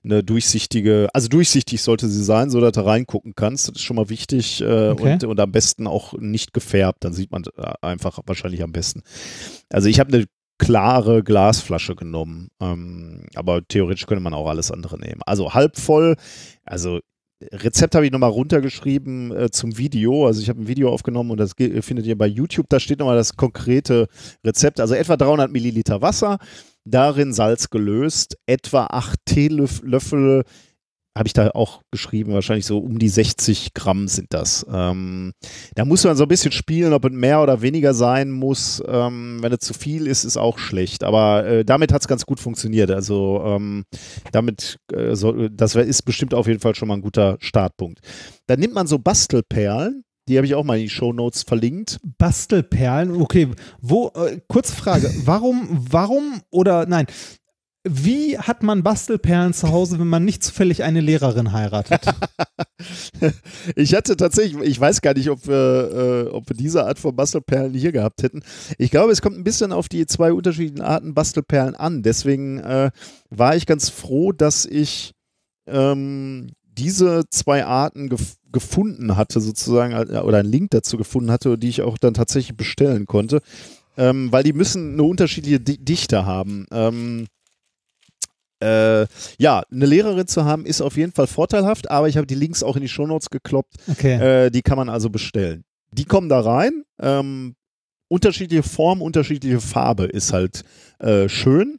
eine 0.05 0.23
durchsichtige, 0.23 1.09
also 1.13 1.27
durchsichtig 1.27 1.83
sollte 1.83 2.09
sie 2.09 2.23
sein, 2.23 2.49
so 2.49 2.61
dass 2.61 2.73
du 2.73 2.87
reingucken 2.87 3.35
kannst. 3.35 3.67
Das 3.69 3.75
ist 3.75 3.83
schon 3.83 3.97
mal 3.97 4.09
wichtig 4.09 4.61
äh, 4.61 4.91
Okay. 4.91 5.15
und, 5.15 5.25
und 5.25 5.41
am 5.41 5.51
besten 5.51 5.89
auch 5.89 6.15
nicht 6.19 6.53
gefärbt, 6.53 7.03
dann 7.03 7.13
sieht 7.13 7.33
man 7.33 7.43
äh, 7.57 7.73
einfach 7.81 8.21
wahrscheinlich 8.27 8.63
am 8.63 8.71
besten. 8.71 9.03
Also 9.69 9.89
ich 9.89 9.99
habe 9.99 10.13
eine 10.13 10.27
klare 10.65 11.23
Glasflasche 11.23 11.95
genommen, 11.95 12.49
ähm, 12.61 13.27
aber 13.35 13.67
theoretisch 13.67 14.07
könnte 14.07 14.23
man 14.23 14.35
auch 14.35 14.49
alles 14.49 14.71
andere 14.71 14.99
nehmen. 14.99 15.21
Also 15.27 15.55
halb 15.55 15.77
voll, 15.77 16.17
also 16.65 17.01
Rezept 17.53 17.95
habe 17.95 18.07
ich 18.07 18.13
nochmal 18.13 18.31
runtergeschrieben 18.31 19.37
äh, 19.37 19.51
zum 19.51 19.77
Video. 19.77 20.27
Also 20.27 20.41
ich 20.41 20.49
habe 20.49 20.63
ein 20.63 20.69
Video 20.69 20.91
aufgenommen 20.91 21.31
und 21.31 21.39
das 21.39 21.53
findet 21.53 22.07
ihr 22.07 22.17
bei 22.17 22.27
YouTube. 22.27 22.67
Da 22.69 22.81
steht 22.81 23.01
nochmal 23.01 23.17
das 23.17 23.37
konkrete 23.37 24.09
Rezept. 24.45 24.81
Also 24.81 24.95
etwa 24.95 25.17
300 25.17 25.51
Milliliter 25.53 26.01
Wasser, 26.01 26.39
darin 26.85 27.33
Salz 27.33 27.69
gelöst, 27.71 28.39
etwa 28.47 28.87
8 28.87 29.19
Teelöffel, 29.27 30.45
habe 31.17 31.29
ich 31.29 31.33
da 31.33 31.51
auch 31.51 31.83
geschrieben, 31.93 32.33
wahrscheinlich 32.33 32.67
so 32.67 32.79
um 32.79 32.99
die 32.99 33.09
60 33.09 33.73
Gramm 33.73 34.09
sind 34.09 34.35
das. 34.35 34.67
Ähm, 34.71 35.33
da 35.77 35.85
muss 35.85 36.03
man 36.05 36.17
so 36.17 36.25
ein 36.25 36.29
bisschen 36.29 36.51
spielen, 36.51 36.93
ob 36.93 37.05
es 37.05 37.13
mehr 37.13 37.41
oder 37.41 37.63
weniger 37.63 37.95
sein 37.95 38.33
muss. 38.33 38.83
Ähm, 38.87 39.39
wenn 39.41 39.53
es 39.53 39.61
zu 39.61 39.75
viel 39.75 40.09
ist, 40.09 40.25
ist 40.25 40.37
auch 40.37 40.59
schlecht. 40.59 41.05
Aber 41.05 41.47
äh, 41.47 41.65
damit 41.65 41.93
hat 41.93 42.03
es 42.03 42.09
ganz 42.09 42.27
gut 42.27 42.41
funktioniert. 42.41 42.91
Also 42.91 43.43
ähm, 43.47 43.85
damit, 44.33 44.79
äh, 44.93 45.15
so, 45.15 45.49
das 45.49 45.77
ist 45.77 46.03
bestimmt 46.03 46.35
auf 46.35 46.49
jeden 46.49 46.61
Fall 46.61 46.75
schon 46.75 46.89
mal 46.89 46.95
ein 46.95 47.03
guter 47.03 47.37
Startpunkt. 47.41 48.01
Dann 48.47 48.59
nimmt 48.59 48.75
man 48.75 48.89
so 48.89 48.99
Bastelperlen, 48.99 50.03
die 50.29 50.37
habe 50.37 50.47
ich 50.47 50.55
auch 50.55 50.65
mal 50.65 50.79
in 50.79 50.85
die 50.85 50.91
Show 50.91 51.13
Notes 51.13 51.43
verlinkt. 51.43 52.01
Bastelperlen, 52.03 53.21
okay. 53.21 53.49
Wo, 53.81 54.11
äh, 54.17 54.41
kurze 54.49 54.75
Frage, 54.75 55.13
warum, 55.25 55.69
warum 55.91 56.41
oder 56.51 56.87
nein, 56.87 57.07
wie 57.87 58.39
hat 58.39 58.63
man 58.63 58.83
Bastelperlen 58.83 59.53
zu 59.53 59.71
Hause, 59.71 59.99
wenn 59.99 60.09
man 60.09 60.25
nicht 60.25 60.43
zufällig 60.43 60.83
eine 60.83 61.01
Lehrerin 61.01 61.53
heiratet? 61.53 62.03
Ich 63.77 63.95
hatte 63.95 64.17
tatsächlich, 64.17 64.61
ich 64.63 64.79
weiß 64.79 65.01
gar 65.01 65.15
nicht, 65.15 65.31
ob 65.31 65.47
wir, 65.47 66.27
äh, 66.27 66.31
ob 66.31 66.51
wir 66.51 66.57
diese 66.57 66.85
Art 66.85 66.99
von 66.99 67.17
Bastelperlen 67.17 67.73
hier 67.73 67.93
gehabt 67.93 68.23
hätten. 68.23 68.43
Ich 68.77 68.91
glaube, 68.91 69.13
es 69.13 69.23
kommt 69.23 69.39
ein 69.39 69.45
bisschen 69.45 69.73
auf 69.73 69.89
die 69.89 70.07
zwei 70.07 70.33
unterschiedlichen 70.33 70.83
Arten 70.83 71.15
Bastelperlen 71.15 71.75
an. 71.75 72.03
Deswegen 72.03 72.59
äh, 72.59 72.91
war 73.31 73.57
ich 73.57 73.65
ganz 73.65 73.89
froh, 73.89 74.33
dass 74.33 74.67
ich 74.67 75.13
ähm, 75.67 76.51
diese 76.65 77.25
zwei 77.31 77.65
Arten 77.65 78.09
gef 78.09 78.37
gefunden 78.53 79.17
hatte, 79.17 79.41
sozusagen, 79.41 79.95
oder 79.95 80.39
einen 80.39 80.53
Link 80.53 80.71
dazu 80.71 80.97
gefunden 80.97 81.33
hatte, 81.33 81.59
die 81.59 81.69
ich 81.69 81.83
auch 81.83 81.99
dann 81.99 82.15
tatsächlich 82.15 82.57
bestellen 82.57 83.07
konnte. 83.07 83.41
Ähm, 83.97 84.31
weil 84.31 84.45
die 84.45 84.53
müssen 84.53 84.93
eine 84.93 85.03
unterschiedliche 85.03 85.59
Di 85.59 85.79
Dichte 85.79 86.25
haben. 86.25 86.67
Ähm, 86.71 87.27
äh, 88.65 89.07
ja, 89.39 89.63
eine 89.71 89.87
Lehrerin 89.87 90.27
zu 90.27 90.45
haben 90.45 90.67
ist 90.67 90.81
auf 90.81 90.97
jeden 90.97 91.13
Fall 91.13 91.27
vorteilhaft, 91.27 91.91
aber 91.91 92.09
ich 92.09 92.17
habe 92.17 92.27
die 92.27 92.35
Links 92.35 92.63
auch 92.63 92.77
in 92.77 92.83
die 92.83 92.89
Shownotes 92.89 93.31
gekloppt. 93.31 93.75
Okay. 93.89 94.47
Äh, 94.47 94.51
die 94.51 94.63
kann 94.63 94.77
man 94.77 94.89
also 94.89 95.11
bestellen. 95.11 95.65
Die 95.93 96.05
kommen 96.05 96.29
da 96.29 96.41
rein. 96.41 96.85
Ähm, 97.01 97.55
unterschiedliche 98.09 98.63
Form, 98.63 99.03
unterschiedliche 99.03 99.61
Farbe 99.61 100.05
ist 100.05 100.33
halt 100.33 100.65
äh, 100.99 101.29
schön. 101.29 101.79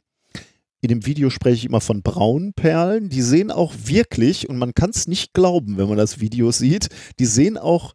In 0.80 0.88
dem 0.88 1.06
Video 1.06 1.30
spreche 1.30 1.56
ich 1.56 1.64
immer 1.64 1.80
von 1.80 2.02
braunen 2.02 2.52
Perlen. 2.52 3.08
Die 3.08 3.22
sehen 3.22 3.50
auch 3.50 3.74
wirklich, 3.84 4.48
und 4.48 4.58
man 4.58 4.74
kann 4.74 4.90
es 4.90 5.08
nicht 5.08 5.32
glauben, 5.32 5.78
wenn 5.78 5.88
man 5.88 5.96
das 5.96 6.20
Video 6.20 6.52
sieht, 6.52 6.88
die 7.18 7.26
sehen 7.26 7.58
auch 7.58 7.94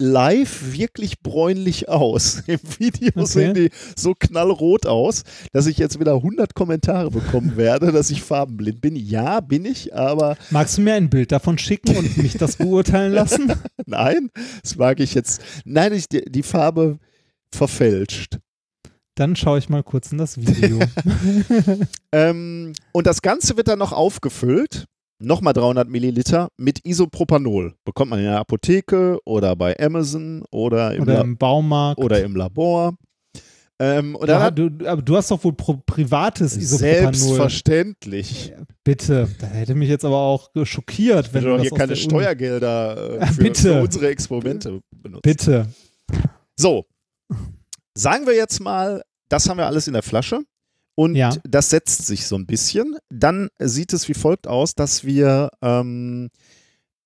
live 0.00 0.72
wirklich 0.72 1.20
bräunlich 1.20 1.88
aus. 1.88 2.42
Im 2.46 2.58
Video 2.78 3.10
Okay. 3.14 3.26
sehen 3.26 3.54
die 3.54 3.70
so 3.96 4.14
knallrot 4.18 4.86
aus, 4.86 5.24
dass 5.52 5.66
ich 5.66 5.78
jetzt 5.78 6.00
wieder 6.00 6.14
100 6.14 6.54
Kommentare 6.54 7.10
bekommen 7.10 7.56
werde, 7.56 7.92
dass 7.92 8.10
ich 8.10 8.22
farbenblind 8.22 8.80
bin. 8.80 8.96
Ja, 8.96 9.40
bin 9.40 9.64
ich, 9.64 9.94
aber 9.94 10.36
Magst 10.50 10.78
du 10.78 10.82
mir 10.82 10.94
ein 10.94 11.10
Bild 11.10 11.32
davon 11.32 11.58
schicken 11.58 11.96
und 11.96 12.16
mich 12.16 12.34
das 12.34 12.56
beurteilen 12.56 13.12
lassen? 13.12 13.52
Nein, 13.86 14.30
das 14.62 14.76
mag 14.76 15.00
ich 15.00 15.14
jetzt. 15.14 15.42
Nein, 15.64 15.92
ich, 15.92 16.08
die, 16.08 16.22
die 16.30 16.42
Farbe 16.42 16.98
verfälscht. 17.52 18.38
Dann 19.16 19.36
schaue 19.36 19.58
ich 19.58 19.68
mal 19.68 19.82
kurz 19.82 20.12
in 20.12 20.18
das 20.18 20.38
Video. 20.38 20.78
Ähm, 22.12 22.72
und 22.92 23.06
das 23.06 23.22
Ganze 23.22 23.56
wird 23.56 23.68
dann 23.68 23.78
noch 23.78 23.92
aufgefüllt, 23.92 24.86
nochmal 25.20 25.52
300 25.52 25.88
Milliliter, 25.88 26.48
mit 26.56 26.84
Isopropanol. 26.84 27.74
Bekommt 27.84 28.10
man 28.10 28.18
in 28.20 28.26
der 28.26 28.38
Apotheke 28.40 29.18
oder 29.24 29.54
bei 29.56 29.78
Amazon 29.78 30.42
oder 30.50 30.94
im, 30.94 31.02
Oder 31.02 31.14
La 31.14 31.20
im 31.20 31.36
Baumarkt. 31.36 32.00
oder 32.00 32.22
im 32.22 32.34
Labor. 32.36 32.94
Ähm, 33.78 34.14
und 34.14 34.28
Ja, 34.28 34.50
du, 34.50 34.68
aber 34.86 35.00
du 35.00 35.16
hast 35.16 35.30
doch 35.30 35.42
wohl 35.42 35.54
privates 35.54 36.56
Isopropanol. 36.56 37.14
selbstverständlich. 37.14 38.52
Bitte, 38.84 39.28
das 39.38 39.50
hätte 39.50 39.74
mich 39.74 39.88
jetzt 39.88 40.04
aber 40.04 40.18
auch 40.18 40.50
schockiert, 40.64 41.32
wenn 41.32 41.44
du 41.44 41.52
das 41.52 41.62
hier 41.62 41.70
keine 41.70 41.96
Steuergelder 41.96 43.20
äh, 43.22 43.26
für, 43.26 43.54
für 43.54 43.80
unsere 43.82 44.08
Experimente 44.08 44.80
benutzt. 44.90 45.22
Bitte. 45.22 45.66
So, 46.58 46.84
sagen 47.94 48.26
wir 48.26 48.34
jetzt 48.34 48.60
mal, 48.60 49.02
das 49.30 49.48
haben 49.48 49.56
wir 49.58 49.66
alles 49.66 49.86
in 49.86 49.94
der 49.94 50.02
Flasche 50.02 50.40
und 50.94 51.14
Ja. 51.16 51.34
das 51.44 51.70
setzt 51.70 52.06
sich 52.06 52.26
so 52.26 52.36
ein 52.36 52.46
bisschen. 52.46 52.96
Dann 53.10 53.48
sieht 53.58 53.92
es 53.92 54.08
wie 54.08 54.14
folgt 54.14 54.46
aus, 54.46 54.74
dass 54.74 55.04
wir 55.04 55.50
ähm, 55.62 56.30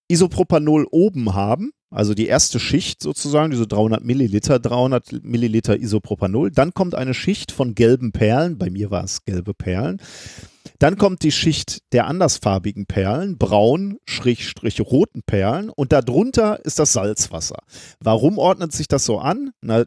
Isopropanol 0.09 0.87
oben 0.91 1.35
haben, 1.35 1.71
also 1.91 2.13
die 2.15 2.27
erste 2.27 2.61
Schicht 2.61 3.03
sozusagen, 3.03 3.51
diese 3.51 3.67
300 3.67 4.05
Milliliter, 4.05 4.59
300 4.59 5.25
Milliliter 5.25 5.79
Isopropanol. 5.79 6.51
Dann 6.51 6.75
kommt 6.75 6.95
eine 6.95 7.15
Schicht 7.15 7.53
von 7.53 7.75
gelben 7.75 8.13
Perlen, 8.13 8.59
bei 8.59 8.69
mir 8.69 8.91
war 8.91 9.05
es 9.05 9.25
gelbe 9.25 9.55
Perlen. 9.55 10.01
Dann 10.79 10.99
kommt 10.99 11.23
die 11.23 11.33
Schicht 11.33 11.79
der 11.93 12.07
andersfarbigen 12.07 12.87
Perlen, 12.87 13.39
braun, 13.39 13.99
Schrägstrich 14.07 14.81
roten 14.81 15.23
Perlen 15.23 15.71
und 15.71 15.93
darunter 15.93 16.63
ist 16.65 16.79
das 16.79 16.93
Salzwasser. 16.93 17.59
Warum 18.01 18.39
ordnet 18.39 18.73
sich 18.73 18.89
das 18.89 19.05
so 19.05 19.19
an? 19.21 19.53
Na 19.63 19.85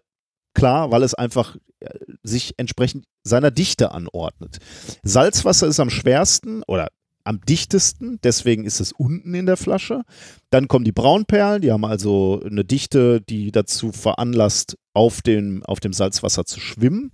klar, 0.53 0.89
weil 0.89 1.03
es 1.03 1.13
einfach 1.13 1.57
äh, 1.81 1.89
sich 2.27 2.53
entsprechend 2.57 3.05
seiner 3.23 3.51
Dichte 3.51 3.91
anordnet. 3.91 4.57
Salzwasser 5.03 5.67
ist 5.67 5.79
am 5.79 5.89
schwersten 5.89 6.63
oder 6.63 6.89
am 7.27 7.41
dichtesten, 7.41 8.19
deswegen 8.23 8.63
ist 8.63 8.79
es 8.79 8.93
unten 8.93 9.33
in 9.33 9.45
der 9.45 9.57
Flasche. 9.57 10.03
Dann 10.49 10.69
kommen 10.69 10.85
die 10.85 10.93
Braunperlen, 10.93 11.61
die 11.61 11.71
haben 11.71 11.83
also 11.83 12.41
eine 12.45 12.63
Dichte, 12.63 13.21
die 13.21 13.51
dazu 13.51 13.91
veranlasst, 13.91 14.77
auf 14.93 15.21
dem, 15.21 15.61
auf 15.63 15.79
dem 15.79 15.93
Salzwasser 15.93 16.45
zu 16.45 16.59
schwimmen, 16.59 17.11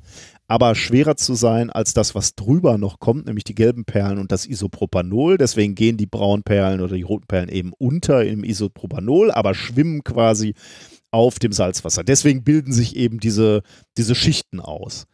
aber 0.48 0.74
schwerer 0.76 1.18
zu 1.18 1.34
sein 1.34 1.70
als 1.70 1.94
das, 1.94 2.16
was 2.16 2.36
drüber 2.36 2.78
noch 2.78 3.00
kommt, 3.00 3.26
nämlich 3.26 3.44
die 3.44 3.56
gelben 3.56 3.84
Perlen 3.84 4.20
und 4.20 4.32
das 4.32 4.46
Isopropanol. 4.46 5.38
Deswegen 5.38 5.76
gehen 5.76 5.98
die 5.98 6.06
braunen 6.06 6.44
Perlen 6.44 6.80
oder 6.80 6.96
die 6.96 7.02
roten 7.02 7.28
Perlen 7.28 7.50
eben 7.50 7.74
unter 7.78 8.24
im 8.24 8.46
Isopropanol, 8.46 9.32
aber 9.32 9.54
schwimmen 9.54 10.04
quasi 10.04 10.54
auf 11.14 11.40
dem 11.40 11.52
Salzwasser. 11.52 12.04
Deswegen 12.04 12.44
bilden 12.44 12.74
sich 12.74 12.96
eben 12.96 13.20
diese, 13.20 13.62
diese 13.98 14.16
Schichten 14.16 14.60
aus. 14.60 15.06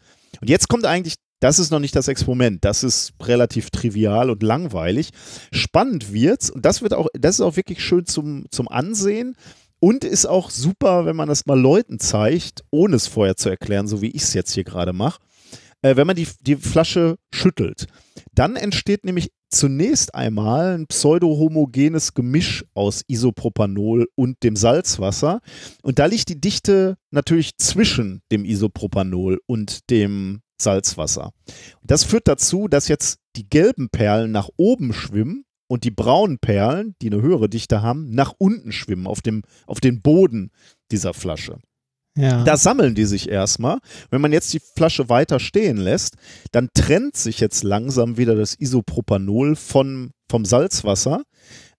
Und 0.41 0.49
jetzt 0.49 0.69
kommt 0.69 0.85
eigentlich, 0.85 1.15
das 1.39 1.59
ist 1.59 1.71
noch 1.71 1.79
nicht 1.79 1.95
das 1.95 2.07
Experiment, 2.07 2.63
das 2.65 2.83
ist 2.83 3.13
relativ 3.21 3.69
trivial 3.69 4.29
und 4.29 4.41
langweilig. 4.43 5.09
Spannend 5.51 6.13
wird's 6.13 6.49
und 6.49 6.65
das 6.65 6.81
wird 6.81 6.93
auch, 6.93 7.07
das 7.13 7.35
ist 7.35 7.41
auch 7.41 7.55
wirklich 7.55 7.83
schön 7.83 8.05
zum, 8.05 8.45
zum 8.49 8.67
Ansehen. 8.67 9.35
Und 9.81 10.03
ist 10.03 10.25
auch 10.25 10.49
super, 10.49 11.05
wenn 11.05 11.15
man 11.15 11.29
das 11.29 11.45
mal 11.45 11.57
Leuten 11.57 11.99
zeigt, 11.99 12.65
ohne 12.69 12.97
es 12.97 13.07
vorher 13.07 13.37
zu 13.37 13.47
erklären, 13.47 13.87
so 13.87 14.01
wie 14.01 14.09
ich 14.09 14.23
es 14.23 14.33
jetzt 14.33 14.51
hier 14.51 14.65
gerade 14.65 14.91
mache. 14.91 15.21
Äh, 15.81 15.95
wenn 15.95 16.05
man 16.05 16.17
die, 16.17 16.27
die 16.41 16.57
Flasche 16.57 17.15
schüttelt, 17.33 17.87
dann 18.33 18.57
entsteht 18.57 19.05
nämlich 19.05 19.31
zunächst 19.49 20.15
einmal 20.15 20.77
ein 20.77 20.87
pseudohomogenes 20.87 22.13
Gemisch 22.13 22.65
aus 22.73 23.03
Isopropanol 23.07 24.07
und 24.15 24.43
dem 24.43 24.55
Salzwasser. 24.55 25.41
Und 25.81 25.99
da 25.99 26.05
liegt 26.05 26.29
die 26.29 26.39
Dichte 26.39 26.97
natürlich 27.11 27.57
zwischen 27.57 28.21
dem 28.31 28.45
Isopropanol 28.45 29.39
und 29.45 29.89
dem 29.89 30.41
Salzwasser. 30.61 31.31
Und 31.81 31.91
das 31.91 32.03
führt 32.03 32.27
dazu, 32.27 32.67
dass 32.67 32.87
jetzt 32.87 33.19
die 33.35 33.49
gelben 33.49 33.89
Perlen 33.89 34.31
nach 34.31 34.49
oben 34.57 34.93
schwimmen 34.93 35.45
und 35.67 35.83
die 35.83 35.91
braunen 35.91 36.39
Perlen, 36.39 36.95
die 37.01 37.11
eine 37.11 37.21
höhere 37.21 37.49
Dichte 37.49 37.81
haben, 37.81 38.11
nach 38.11 38.33
unten 38.37 38.71
schwimmen 38.71 39.07
auf 39.07 39.21
dem, 39.21 39.43
auf 39.67 39.79
den 39.79 40.01
Boden 40.01 40.51
dieser 40.91 41.13
Flasche. 41.13 41.59
Ja. 42.19 42.43
Da 42.43 42.57
sammeln 42.57 42.95
die 42.95 43.05
sich 43.05 43.29
erstmal. 43.29 43.79
Wenn 44.09 44.21
man 44.21 44.33
jetzt 44.33 44.53
die 44.53 44.59
Flasche 44.59 45.07
weiter 45.07 45.39
stehen 45.39 45.77
lässt, 45.77 46.15
dann 46.51 46.69
trennt 46.73 47.15
sich 47.15 47.39
jetzt 47.39 47.63
langsam 47.63 48.17
wieder 48.17 48.35
das 48.35 48.59
Isopropanol 48.59 49.55
von, 49.55 50.11
vom 50.29 50.43
Salzwasser, 50.43 51.23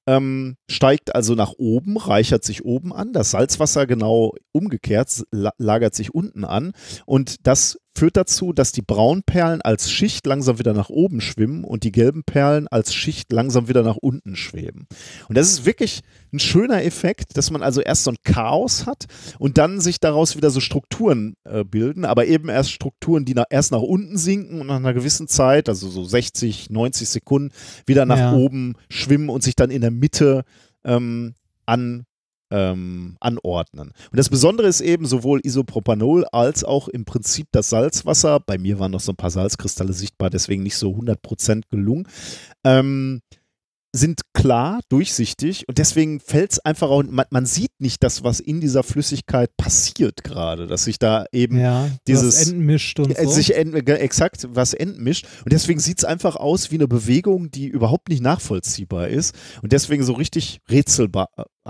ähm, 0.07 0.57
steigt 0.71 1.15
also 1.15 1.35
nach 1.35 1.53
oben, 1.59 1.97
reichert 1.97 2.45
sich 2.45 2.65
oben 2.65 2.93
an. 2.93 3.13
Das 3.13 3.33
Salzwasser 3.33 3.87
genau 3.87 4.35
umgekehrt 4.53 5.25
la 5.33 5.53
lagert 5.59 5.95
sich 5.95 6.15
unten 6.15 6.45
an. 6.45 6.73
Und 7.07 7.47
das 7.47 7.79
führt 7.97 8.17
dazu, 8.17 8.53
dass 8.53 8.71
die 8.71 8.83
braunen 8.83 9.25
Perlen 9.25 9.61
als 9.63 9.91
Schicht 9.91 10.25
langsam 10.25 10.59
wieder 10.61 10.73
nach 10.73 10.91
oben 10.91 11.21
schwimmen 11.21 11.65
und 11.65 11.83
die 11.83 11.91
gelben 11.91 12.23
Perlen 12.25 12.69
als 12.69 12.95
Schicht 12.95 13.33
langsam 13.33 13.69
wieder 13.69 13.83
nach 13.83 13.97
unten 13.97 14.37
schweben. 14.37 14.87
Und 15.29 15.37
das 15.37 15.51
ist 15.51 15.67
wirklich 15.67 16.01
ein 16.33 16.39
schöner 16.39 16.85
Effekt, 16.85 17.37
dass 17.37 17.51
man 17.51 17.63
also 17.63 17.81
erst 17.81 18.05
so 18.05 18.13
ein 18.13 18.17
Chaos 18.23 18.87
hat 18.87 19.07
und 19.39 19.59
dann 19.59 19.81
sich 19.81 19.99
daraus 19.99 20.37
wieder 20.37 20.51
so 20.51 20.61
Strukturen 20.61 21.35
äh, 21.45 21.65
bilden, 21.65 22.05
aber 22.05 22.27
eben 22.27 22.49
erst 22.49 22.71
Strukturen, 22.71 23.25
die 23.25 23.35
nach, 23.35 23.47
erst 23.51 23.73
nach 23.73 23.83
unten 23.83 24.17
sinken 24.17 24.61
und 24.61 24.69
nach 24.69 24.77
einer 24.77 24.95
gewissen 24.95 25.27
Zeit, 25.27 25.69
also 25.69 25.89
so 25.89 26.05
60, 26.05 26.71
90 26.71 27.09
Sekunden, 27.09 27.53
wieder 27.87 28.07
nach 28.07 28.19
Ja. 28.19 28.33
oben 28.35 28.77
schwimmen 28.89 29.29
und 29.31 29.43
sich 29.43 29.57
dann 29.57 29.71
in 29.71 29.81
der 29.81 29.91
Mitte 29.91 30.45
ähm, 30.85 31.35
an 31.67 32.05
ähm, 32.51 33.17
anordnen. 33.21 33.93
Und 34.11 34.19
das 34.19 34.29
Besondere 34.29 34.67
ist 34.67 34.81
eben 34.81 35.07
sowohl 35.07 35.41
Isopropanol 35.45 36.25
als 36.33 36.65
auch 36.65 36.89
im 36.89 37.05
Prinzip 37.05 37.47
das 37.53 37.71
Salzwasser. 37.71 38.41
Bei 38.41 38.59
mir 38.59 38.79
waren 38.79 38.91
noch 38.91 39.01
so 39.01 39.13
ein 39.13 39.17
paar 39.17 39.31
Salzkristalle 39.31 39.93
sichtbar, 39.93 40.31
deswegen 40.31 40.63
nicht 40.63 40.77
so 40.77 40.91
100% 40.91 41.63
gelungen. 41.71 42.09
Ähm, 42.65 43.21
sind 43.93 44.21
klar, 44.35 44.81
durchsichtig 44.89 45.69
und 45.69 45.79
deswegen 45.79 46.21
fällt 46.21 46.53
es 46.53 46.59
einfach 46.61 46.91
auch, 46.91 47.03
man, 47.03 47.27
man 47.31 47.47
sieht 47.47 47.73
nicht 47.81 48.03
das, 48.03 48.23
was 48.23 48.39
in 48.39 48.61
dieser 48.61 48.83
Flüssigkeit 48.83 49.51
passiert 49.57 50.23
gerade, 50.23 50.67
dass 50.67 50.85
sich 50.85 50.99
da 50.99 51.25
eben 51.33 51.59
ja, 51.59 51.89
dieses- 52.07 52.49
entmischt 52.49 53.01
und 53.01 53.19
äh, 53.19 53.25
so. 53.25 53.31
sich 53.31 53.57
ent, 53.57 53.75
exakt 53.89 54.47
was 54.53 54.75
entmischt 54.75 55.27
und 55.45 55.53
deswegen 55.53 55.81
sieht 55.81 55.99
es 55.99 56.05
einfach 56.05 56.37
aus 56.37 56.71
wie 56.71 56.77
eine 56.77 56.89
Bewegung, 56.89 57.51
die 57.51 57.67
überhaupt 57.67 58.09
nicht 58.09 58.23
nachvollziehbar 58.23 59.09
ist 59.09 59.35
und 59.63 59.73
deswegen 59.73 60.05
so 60.05 60.13
richtig 60.13 60.61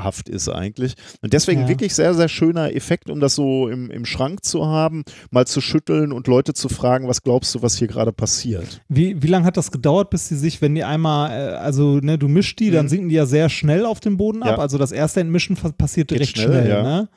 rätselhaft 0.00 0.28
ist 0.28 0.48
eigentlich 0.48 0.94
und 1.22 1.32
deswegen 1.32 1.62
Ja. 1.62 1.68
wirklich 1.68 1.94
sehr, 1.94 2.14
sehr 2.14 2.28
schöner 2.28 2.74
Effekt, 2.74 3.10
um 3.10 3.20
das 3.20 3.34
so 3.34 3.68
im, 3.68 3.90
im 3.90 4.04
Schrank 4.04 4.44
zu 4.44 4.66
haben, 4.66 5.04
mal 5.30 5.46
zu 5.46 5.60
schütteln 5.60 6.12
und 6.12 6.26
Leute 6.26 6.54
zu 6.54 6.68
fragen, 6.68 7.08
was 7.08 7.22
glaubst 7.22 7.54
du, 7.54 7.62
was 7.62 7.76
hier 7.76 7.88
gerade 7.88 8.12
passiert? 8.12 8.80
Wie, 8.88 9.22
wie 9.22 9.26
lange 9.26 9.44
hat 9.44 9.56
das 9.56 9.70
gedauert, 9.70 10.10
bis 10.10 10.28
die 10.28 10.36
sich, 10.36 10.60
wenn 10.62 10.74
die 10.74 10.84
einmal, 10.84 11.30
äh, 11.30 11.54
also 11.56 11.98
ne, 11.98 12.18
du 12.18 12.28
mischst 12.28 12.58
die, 12.60 12.70
dann 12.70 12.86
Mhm. 12.86 12.88
sinken 12.90 13.08
die 13.08 13.14
ja 13.16 13.26
sehr 13.26 13.48
schnell 13.48 13.84
auf 13.84 14.00
dem 14.00 14.16
Boden 14.16 14.42
ab. 14.42 14.56
Ja. 14.56 14.58
Also 14.58 14.78
das 14.78 14.92
erste 14.92 15.20
Entmischen 15.20 15.56
passiert 15.56 16.08
Geht 16.08 16.18
direkt 16.18 16.38
schnell, 16.38 16.62
schnell, 16.62 16.68
ja. 16.68 16.82
ne? 16.82 17.08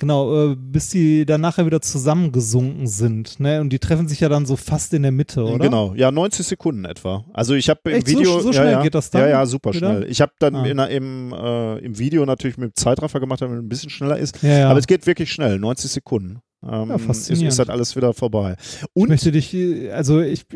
Genau, 0.00 0.52
äh, 0.52 0.56
bis 0.56 0.88
die 0.88 1.26
dann 1.26 1.42
nachher 1.42 1.66
wieder 1.66 1.82
zusammengesunken 1.82 2.86
sind, 2.86 3.38
ne? 3.38 3.60
Und 3.60 3.68
die 3.70 3.78
treffen 3.78 4.08
sich 4.08 4.20
ja 4.20 4.30
dann 4.30 4.46
so 4.46 4.56
fast 4.56 4.94
in 4.94 5.02
der 5.02 5.12
Mitte, 5.12 5.44
oder? 5.44 5.62
Genau, 5.66 5.94
ja, 5.94 6.10
90 6.10 6.46
Sekunden 6.46 6.86
etwa. 6.86 7.26
Also 7.34 7.52
ich 7.54 7.68
habe 7.68 7.80
im 7.90 7.96
Echt? 7.98 8.08
So- 8.08 8.18
Video. 8.18 8.40
so 8.40 8.48
ja, 8.48 8.52
schnell 8.54 8.72
ja, 8.72 8.82
geht 8.82 8.94
das 8.94 9.10
dann 9.10 9.22
Ja, 9.22 9.28
ja, 9.28 9.46
super 9.46 9.74
wieder? 9.74 9.98
schnell. 9.98 10.10
Ich 10.10 10.22
habe 10.22 10.32
dann 10.38 10.56
Ah. 10.56 10.64
in, 10.64 10.78
im, 10.78 11.34
äh, 11.34 11.78
im 11.80 11.98
Video 11.98 12.24
natürlich 12.24 12.56
mit 12.56 12.78
Zeitraffer 12.78 13.20
gemacht, 13.20 13.42
damit 13.42 13.58
es 13.58 13.62
ein 13.62 13.68
bisschen 13.68 13.90
schneller 13.90 14.16
ist. 14.18 14.42
Ja, 14.42 14.58
ja. 14.60 14.70
Aber 14.70 14.78
es 14.78 14.86
geht 14.86 15.06
wirklich 15.06 15.30
schnell, 15.30 15.58
90 15.58 15.90
Sekunden. 15.90 16.38
Ähm, 16.62 16.88
Ja, 16.88 16.96
ist, 16.96 17.04
faszinierend. 17.04 17.52
ist 17.52 17.58
halt 17.58 17.68
alles 17.70 17.94
wieder 17.94 18.14
vorbei. 18.14 18.56
ich 18.58 18.86
Und 18.94 19.10
möchte 19.10 19.32
dich, 19.32 19.52
äh, 19.52 19.90
also 19.92 20.20
ich, 20.22 20.46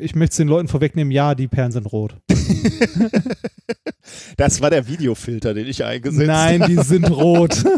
ich 0.00 0.16
möchte 0.16 0.32
es 0.32 0.36
den 0.38 0.48
Leuten 0.48 0.66
vorwegnehmen, 0.66 1.12
ja, 1.12 1.36
die 1.36 1.46
Perlen 1.46 1.70
sind 1.70 1.86
rot. 1.92 2.16
das 4.36 4.60
war 4.60 4.70
der 4.70 4.88
Videofilter, 4.88 5.54
den 5.54 5.66
ich 5.66 5.84
eingesetzt 5.84 6.26
Nein, 6.26 6.64
die 6.66 6.76
sind 6.82 7.08
rot. 7.10 7.62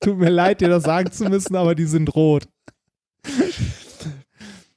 Tut 0.00 0.18
mir 0.18 0.30
leid, 0.30 0.60
dir 0.60 0.68
das 0.68 0.84
sagen 0.84 1.10
zu 1.10 1.24
müssen, 1.24 1.56
aber 1.56 1.74
die 1.74 1.84
sind 1.86 2.14
rot. 2.14 2.46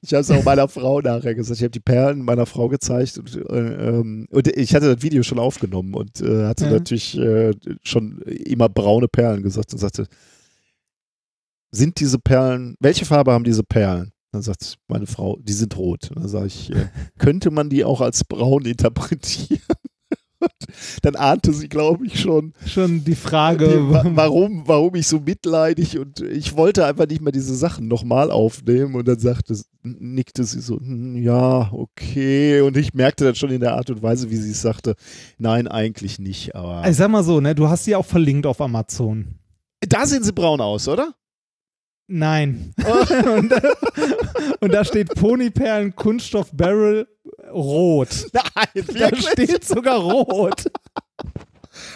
Ich 0.03 0.14
habe 0.14 0.22
es 0.22 0.31
auch 0.31 0.43
meiner 0.43 0.68
Frau 0.68 0.99
nachher 0.99 1.35
gesagt. 1.35 1.57
Ich 1.60 1.64
habe 1.64 1.69
die 1.72 1.80
Perlen 1.80 2.23
meiner 2.26 2.48
Frau 2.48 2.68
gezeigt 2.69 3.19
und, 3.19 3.35
äh, 3.35 3.89
ähm, 3.89 4.27
und 4.31 4.48
ich 4.48 4.73
hatte 4.73 4.93
das 4.95 5.03
Video 5.03 5.22
schon 5.22 5.38
aufgenommen 5.38 5.93
und 5.93 6.22
äh, 6.22 6.45
hatte 6.48 6.65
Ja. 6.65 6.72
natürlich 6.72 7.15
äh, 7.19 7.52
schon 7.84 8.18
immer 8.23 8.68
braune 8.68 9.07
Perlen 9.07 9.43
gesagt 9.43 9.72
und 9.73 9.80
sagte, 9.80 10.07
sind 11.69 11.99
diese 11.99 12.18
Perlen, 12.18 12.76
welche 12.80 13.06
Farbe 13.06 13.31
haben 13.31 13.43
diese 13.43 13.64
Perlen? 13.64 14.11
Dann 14.31 14.41
sagt 14.41 14.77
meine 14.88 15.06
Frau, 15.07 15.38
die 15.41 15.53
sind 15.53 15.77
rot. 15.77 16.10
Dann 16.15 16.27
sage 16.27 16.48
ich, 16.48 16.72
äh, 16.72 16.88
könnte 17.19 17.52
man 17.52 17.69
die 17.69 17.84
auch 17.84 18.02
als 18.02 18.23
braun 18.23 18.65
interpretieren? 18.65 19.61
Dann 21.01 21.15
ahnte 21.15 21.53
sie, 21.53 21.69
glaube 21.69 22.05
ich, 22.05 22.19
schon, 22.19 22.53
Schon 22.65 23.03
die 23.03 23.15
Frage, 23.15 23.68
die, 23.68 23.93
wa- 23.93 24.03
warum, 24.15 24.63
warum 24.68 24.95
ich 24.95 25.07
so 25.07 25.19
mitleidig 25.19 25.97
und 25.97 26.22
ich 26.22 26.55
wollte 26.57 26.85
einfach 26.85 27.07
nicht 27.07 27.22
mehr 27.22 27.31
diese 27.31 27.55
Sachen 27.55 27.88
nochmal 27.88 28.31
aufnehmen 28.31 28.95
und 28.95 29.07
dann 29.07 29.19
sagte, 29.19 29.55
nickte 29.84 30.43
sie 30.43 30.61
so, 30.61 30.77
"Hm, 30.80 31.15
ja, 31.22 31.69
okay. 31.73 32.61
Und 32.61 32.77
ich 32.77 32.93
merkte 32.93 33.26
dann 33.26 33.35
schon 33.35 33.49
in 33.51 33.61
der 33.61 33.76
Art 33.76 33.89
und 33.89 34.01
Weise, 34.03 34.30
wie 34.30 34.38
sie 34.38 34.51
es 34.51 34.61
sagte, 34.61 34.95
nein, 35.38 35.68
eigentlich 35.68 36.19
nicht, 36.19 36.55
aber 36.55 36.88
ich 36.88 36.95
sag 36.97 37.09
mal 37.09 37.23
so, 37.23 37.39
ne, 37.41 37.55
du 37.55 37.68
hast 37.68 37.85
sie 37.85 37.95
auch 37.95 38.05
verlinkt 38.05 38.45
auf 38.45 38.61
Amazon. 38.61 39.35
da 39.88 40.05
sehen 40.05 40.23
sie 40.23 40.34
braun 40.34 40.61
aus, 40.61 40.88
oder? 40.88 41.13
Nein. 42.07 42.73
und, 43.38 43.49
da, 43.51 43.61
und 44.59 44.73
da 44.73 44.84
steht 44.84 45.15
Ponyperlen 45.15 45.95
Kunststoff 45.95 46.51
Barrel 46.51 47.07
rot. 47.53 48.28
Nein, 48.34 48.86
Da 48.98 49.15
steht 49.15 49.64
sogar 49.65 49.99
rot. 49.99 50.65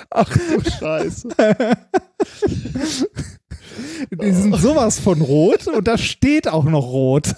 Ach 0.09 0.29
du 0.35 0.69
Scheiße. 0.69 1.27
Die 4.11 4.31
sind 4.31 4.55
sowas 4.57 4.99
von 4.99 5.21
rot 5.21 5.67
und 5.67 5.87
da 5.87 5.97
steht 5.97 6.47
auch 6.47 6.63
noch 6.63 6.85
rot. 6.85 7.33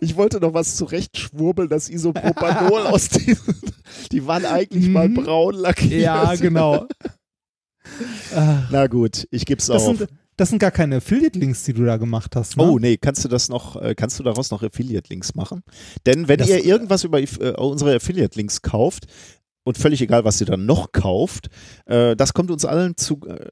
Ich 0.00 0.16
wollte 0.16 0.40
noch 0.40 0.54
was 0.54 0.76
zurechtschwurbeln, 0.76 1.68
das 1.68 1.90
Isopropanol 1.90 2.86
aus 2.86 3.08
diesen, 3.10 3.54
die 4.10 4.26
waren 4.26 4.46
eigentlich 4.46 4.88
mal 4.88 5.08
Mhm. 5.08 5.14
braun 5.24 5.54
lackiert. 5.54 6.00
Ja, 6.02 6.34
genau. 6.36 6.86
Na 8.70 8.86
gut, 8.86 9.26
ich 9.30 9.44
geb's 9.44 9.66
Das 9.66 9.82
auf. 9.82 9.98
sind, 9.98 10.08
das 10.36 10.48
sind 10.50 10.58
gar 10.58 10.70
keine 10.70 10.96
Affiliate-Links, 10.96 11.64
die 11.64 11.72
du 11.74 11.84
da 11.84 11.96
gemacht 11.96 12.34
hast. 12.36 12.56
Ne? 12.56 12.62
Oh, 12.64 12.78
nee, 12.78 12.96
kannst 12.96 13.24
du 13.24 13.28
das 13.28 13.48
noch, 13.48 13.80
äh, 13.80 13.94
kannst 13.94 14.18
du 14.18 14.22
daraus 14.22 14.50
noch 14.50 14.62
Affiliate-Links 14.62 15.34
machen? 15.34 15.62
Denn 16.06 16.28
wenn 16.28 16.38
Das- 16.38 16.48
ihr 16.48 16.64
irgendwas 16.64 17.04
über 17.04 17.20
äh, 17.20 17.26
unsere 17.58 17.94
Affiliate-Links 17.96 18.62
kauft, 18.62 19.06
und 19.66 19.78
völlig 19.78 20.02
egal, 20.02 20.24
was 20.26 20.38
ihr 20.42 20.46
dann 20.46 20.66
noch 20.66 20.92
kauft, 20.92 21.48
äh, 21.86 22.14
das 22.16 22.34
kommt 22.34 22.50
uns 22.50 22.66
allen 22.66 22.98
zu, 22.98 23.18
äh, 23.26 23.46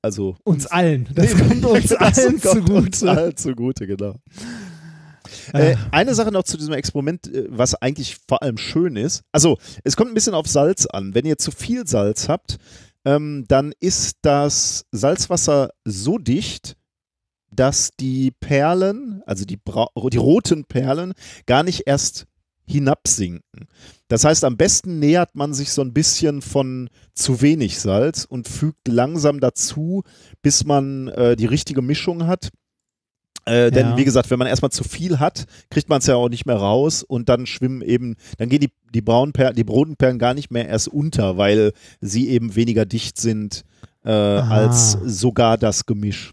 also 0.00 0.34
Uns 0.44 0.66
allen. 0.66 1.10
Das 1.14 1.34
Nee, 1.34 1.40
kommt 1.42 1.64
uns 1.66 1.88
das 1.90 2.18
allen 2.18 2.40
kommt 2.40 2.70
uns 2.70 2.98
zugute. 3.00 3.10
allen 3.10 3.36
zugute, 3.36 3.86
genau. 3.86 4.14
Äh, 5.52 5.74
Ah. 5.74 5.78
eine 5.92 6.14
Sache 6.14 6.32
noch 6.32 6.44
zu 6.44 6.56
diesem 6.56 6.72
Experiment, 6.74 7.26
äh, 7.32 7.46
was 7.50 7.74
eigentlich 7.74 8.16
vor 8.28 8.42
allem 8.42 8.56
schön 8.58 8.96
ist. 8.96 9.22
Also, 9.32 9.58
es 9.84 9.94
kommt 9.96 10.10
ein 10.10 10.14
bisschen 10.14 10.34
auf 10.34 10.46
Salz 10.46 10.86
an. 10.86 11.14
Wenn 11.14 11.26
ihr 11.26 11.36
zu 11.38 11.50
viel 11.50 11.86
Salz 11.86 12.28
habt, 12.28 12.56
ähm, 13.04 13.44
dann 13.48 13.72
ist 13.80 14.18
das 14.22 14.84
Salzwasser 14.92 15.70
so 15.84 16.18
dicht, 16.18 16.76
dass 17.50 17.90
die 17.98 18.30
Perlen, 18.30 19.22
also 19.26 19.44
die, 19.44 19.58
die 19.58 20.16
roten 20.16 20.64
Perlen, 20.64 21.12
gar 21.46 21.62
nicht 21.62 21.82
erst 21.86 22.26
hinabsinken. 22.64 23.68
Das 24.08 24.24
heißt, 24.24 24.44
am 24.44 24.56
besten 24.56 24.98
nähert 24.98 25.34
man 25.34 25.52
sich 25.52 25.72
so 25.72 25.82
ein 25.82 25.92
bisschen 25.92 26.42
von 26.42 26.88
zu 27.14 27.42
wenig 27.42 27.78
Salz 27.78 28.24
und 28.24 28.48
fügt 28.48 28.88
langsam 28.88 29.40
dazu, 29.40 30.04
bis 30.42 30.64
man 30.64 31.08
äh, 31.08 31.36
die 31.36 31.46
richtige 31.46 31.82
Mischung 31.82 32.26
hat. 32.26 32.50
Äh, 33.44 33.70
denn 33.70 33.90
Ja. 33.90 33.96
wie 33.96 34.04
gesagt, 34.04 34.30
wenn 34.30 34.38
man 34.38 34.48
erstmal 34.48 34.70
zu 34.70 34.84
viel 34.84 35.18
hat, 35.18 35.46
kriegt 35.70 35.88
man 35.88 35.98
es 35.98 36.06
ja 36.06 36.14
auch 36.14 36.28
nicht 36.28 36.46
mehr 36.46 36.56
raus 36.56 37.02
und 37.02 37.28
dann 37.28 37.46
schwimmen 37.46 37.82
eben, 37.82 38.16
dann 38.38 38.48
gehen 38.48 38.60
die, 38.60 38.70
die 38.94 39.00
braunen 39.02 39.32
Perlen, 39.32 39.56
die 39.56 39.62
roten 39.62 39.96
Perlen 39.96 40.18
gar 40.18 40.34
nicht 40.34 40.50
mehr 40.50 40.68
erst 40.68 40.88
unter, 40.88 41.36
weil 41.36 41.72
sie 42.00 42.28
eben 42.28 42.54
weniger 42.54 42.86
dicht 42.86 43.18
sind 43.18 43.64
äh, 44.04 44.10
als 44.10 44.92
sogar 45.04 45.58
das 45.58 45.86
Gemisch. 45.86 46.32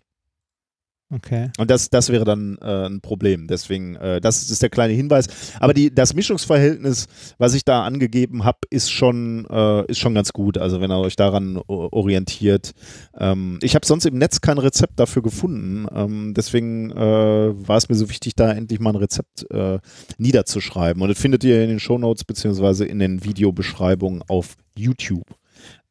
Okay. 1.11 1.49
Und 1.57 1.71
das, 1.71 1.89
das 1.89 2.09
wäre 2.09 2.23
dann 2.23 2.59
äh, 2.61 2.85
ein 2.85 3.01
Problem. 3.01 3.47
Deswegen, 3.47 3.95
äh, 3.95 4.21
das 4.21 4.49
ist 4.49 4.61
der 4.61 4.69
kleine 4.69 4.93
Hinweis. 4.93 5.27
Aber 5.59 5.73
die, 5.73 5.93
das 5.93 6.13
Mischungsverhältnis, 6.13 7.07
was 7.39 7.55
ich 7.55 7.65
da 7.65 7.83
angegeben 7.83 8.43
habe, 8.43 8.59
ist 8.69 8.91
schon, 8.91 9.47
äh, 9.49 9.85
ist 9.87 9.97
schon 9.97 10.13
ganz 10.13 10.33
gut. 10.33 10.59
Also 10.59 10.81
wenn 10.81 10.91
ihr 10.91 10.99
euch 10.99 11.15
daran 11.15 11.57
orientiert. 11.67 12.73
Ähm, 13.17 13.57
ich 13.63 13.73
habe 13.73 13.87
sonst 13.87 14.05
im 14.05 14.19
Netz 14.19 14.41
kein 14.41 14.59
Rezept 14.59 14.99
dafür 14.99 15.23
gefunden. 15.23 15.87
Ähm, 15.91 16.33
deswegen 16.35 16.91
äh, 16.91 16.95
war 16.95 17.77
es 17.77 17.89
mir 17.89 17.95
so 17.95 18.09
wichtig, 18.09 18.35
da 18.35 18.51
endlich 18.51 18.79
mal 18.79 18.91
ein 18.91 18.97
Rezept 18.97 19.49
äh, 19.49 19.79
niederzuschreiben. 20.19 21.01
Und 21.01 21.09
das 21.09 21.19
findet 21.19 21.43
ihr 21.43 21.63
in 21.63 21.69
den 21.69 21.79
Shownotes 21.79 22.23
beziehungsweise 22.23 22.85
in 22.85 22.99
den 22.99 23.23
Videobeschreibungen 23.23 24.21
auf 24.27 24.57
YouTube. 24.75 25.25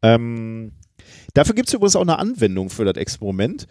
Ähm, 0.00 0.72
dafür 1.34 1.56
gibt 1.56 1.66
es 1.66 1.74
übrigens 1.74 1.96
auch 1.96 2.02
eine 2.02 2.20
Anwendung 2.20 2.70
für 2.70 2.84
das 2.84 2.96
Experiment 2.96 3.66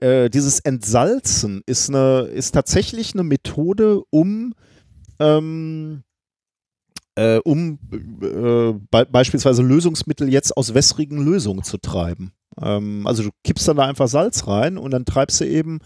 äh, 0.00 0.30
dieses 0.30 0.60
Entsalzen 0.60 1.62
ist, 1.66 1.88
eine, 1.88 2.22
ist 2.22 2.52
tatsächlich 2.52 3.14
eine 3.14 3.22
Methode, 3.22 4.02
um, 4.10 4.54
ähm, 5.18 6.02
äh, 7.14 7.38
um 7.38 7.78
äh, 8.22 8.72
be 8.72 9.06
beispielsweise 9.10 9.62
Lösungsmittel 9.62 10.28
jetzt 10.32 10.56
aus 10.56 10.74
wässrigen 10.74 11.24
Lösungen 11.24 11.62
zu 11.62 11.78
treiben. 11.78 12.32
Ähm, 12.60 13.06
also 13.06 13.22
du 13.24 13.30
kippst 13.44 13.68
dann 13.68 13.76
da 13.76 13.86
einfach 13.86 14.08
Salz 14.08 14.46
rein 14.46 14.78
und 14.78 14.90
dann 14.92 15.04
treibst 15.04 15.40
du 15.40 15.46
eben 15.46 15.78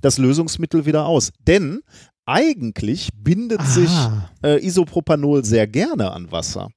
das 0.00 0.18
Lösungsmittel 0.18 0.86
wieder 0.86 1.06
aus. 1.06 1.32
Denn 1.40 1.80
eigentlich 2.26 3.08
bindet 3.14 3.62
sich 3.62 3.90
Ah. 3.90 4.30
äh, 4.42 4.64
Isopropanol 4.64 5.44
sehr 5.44 5.66
gerne 5.66 6.12
an 6.12 6.30
Wasser. 6.30 6.68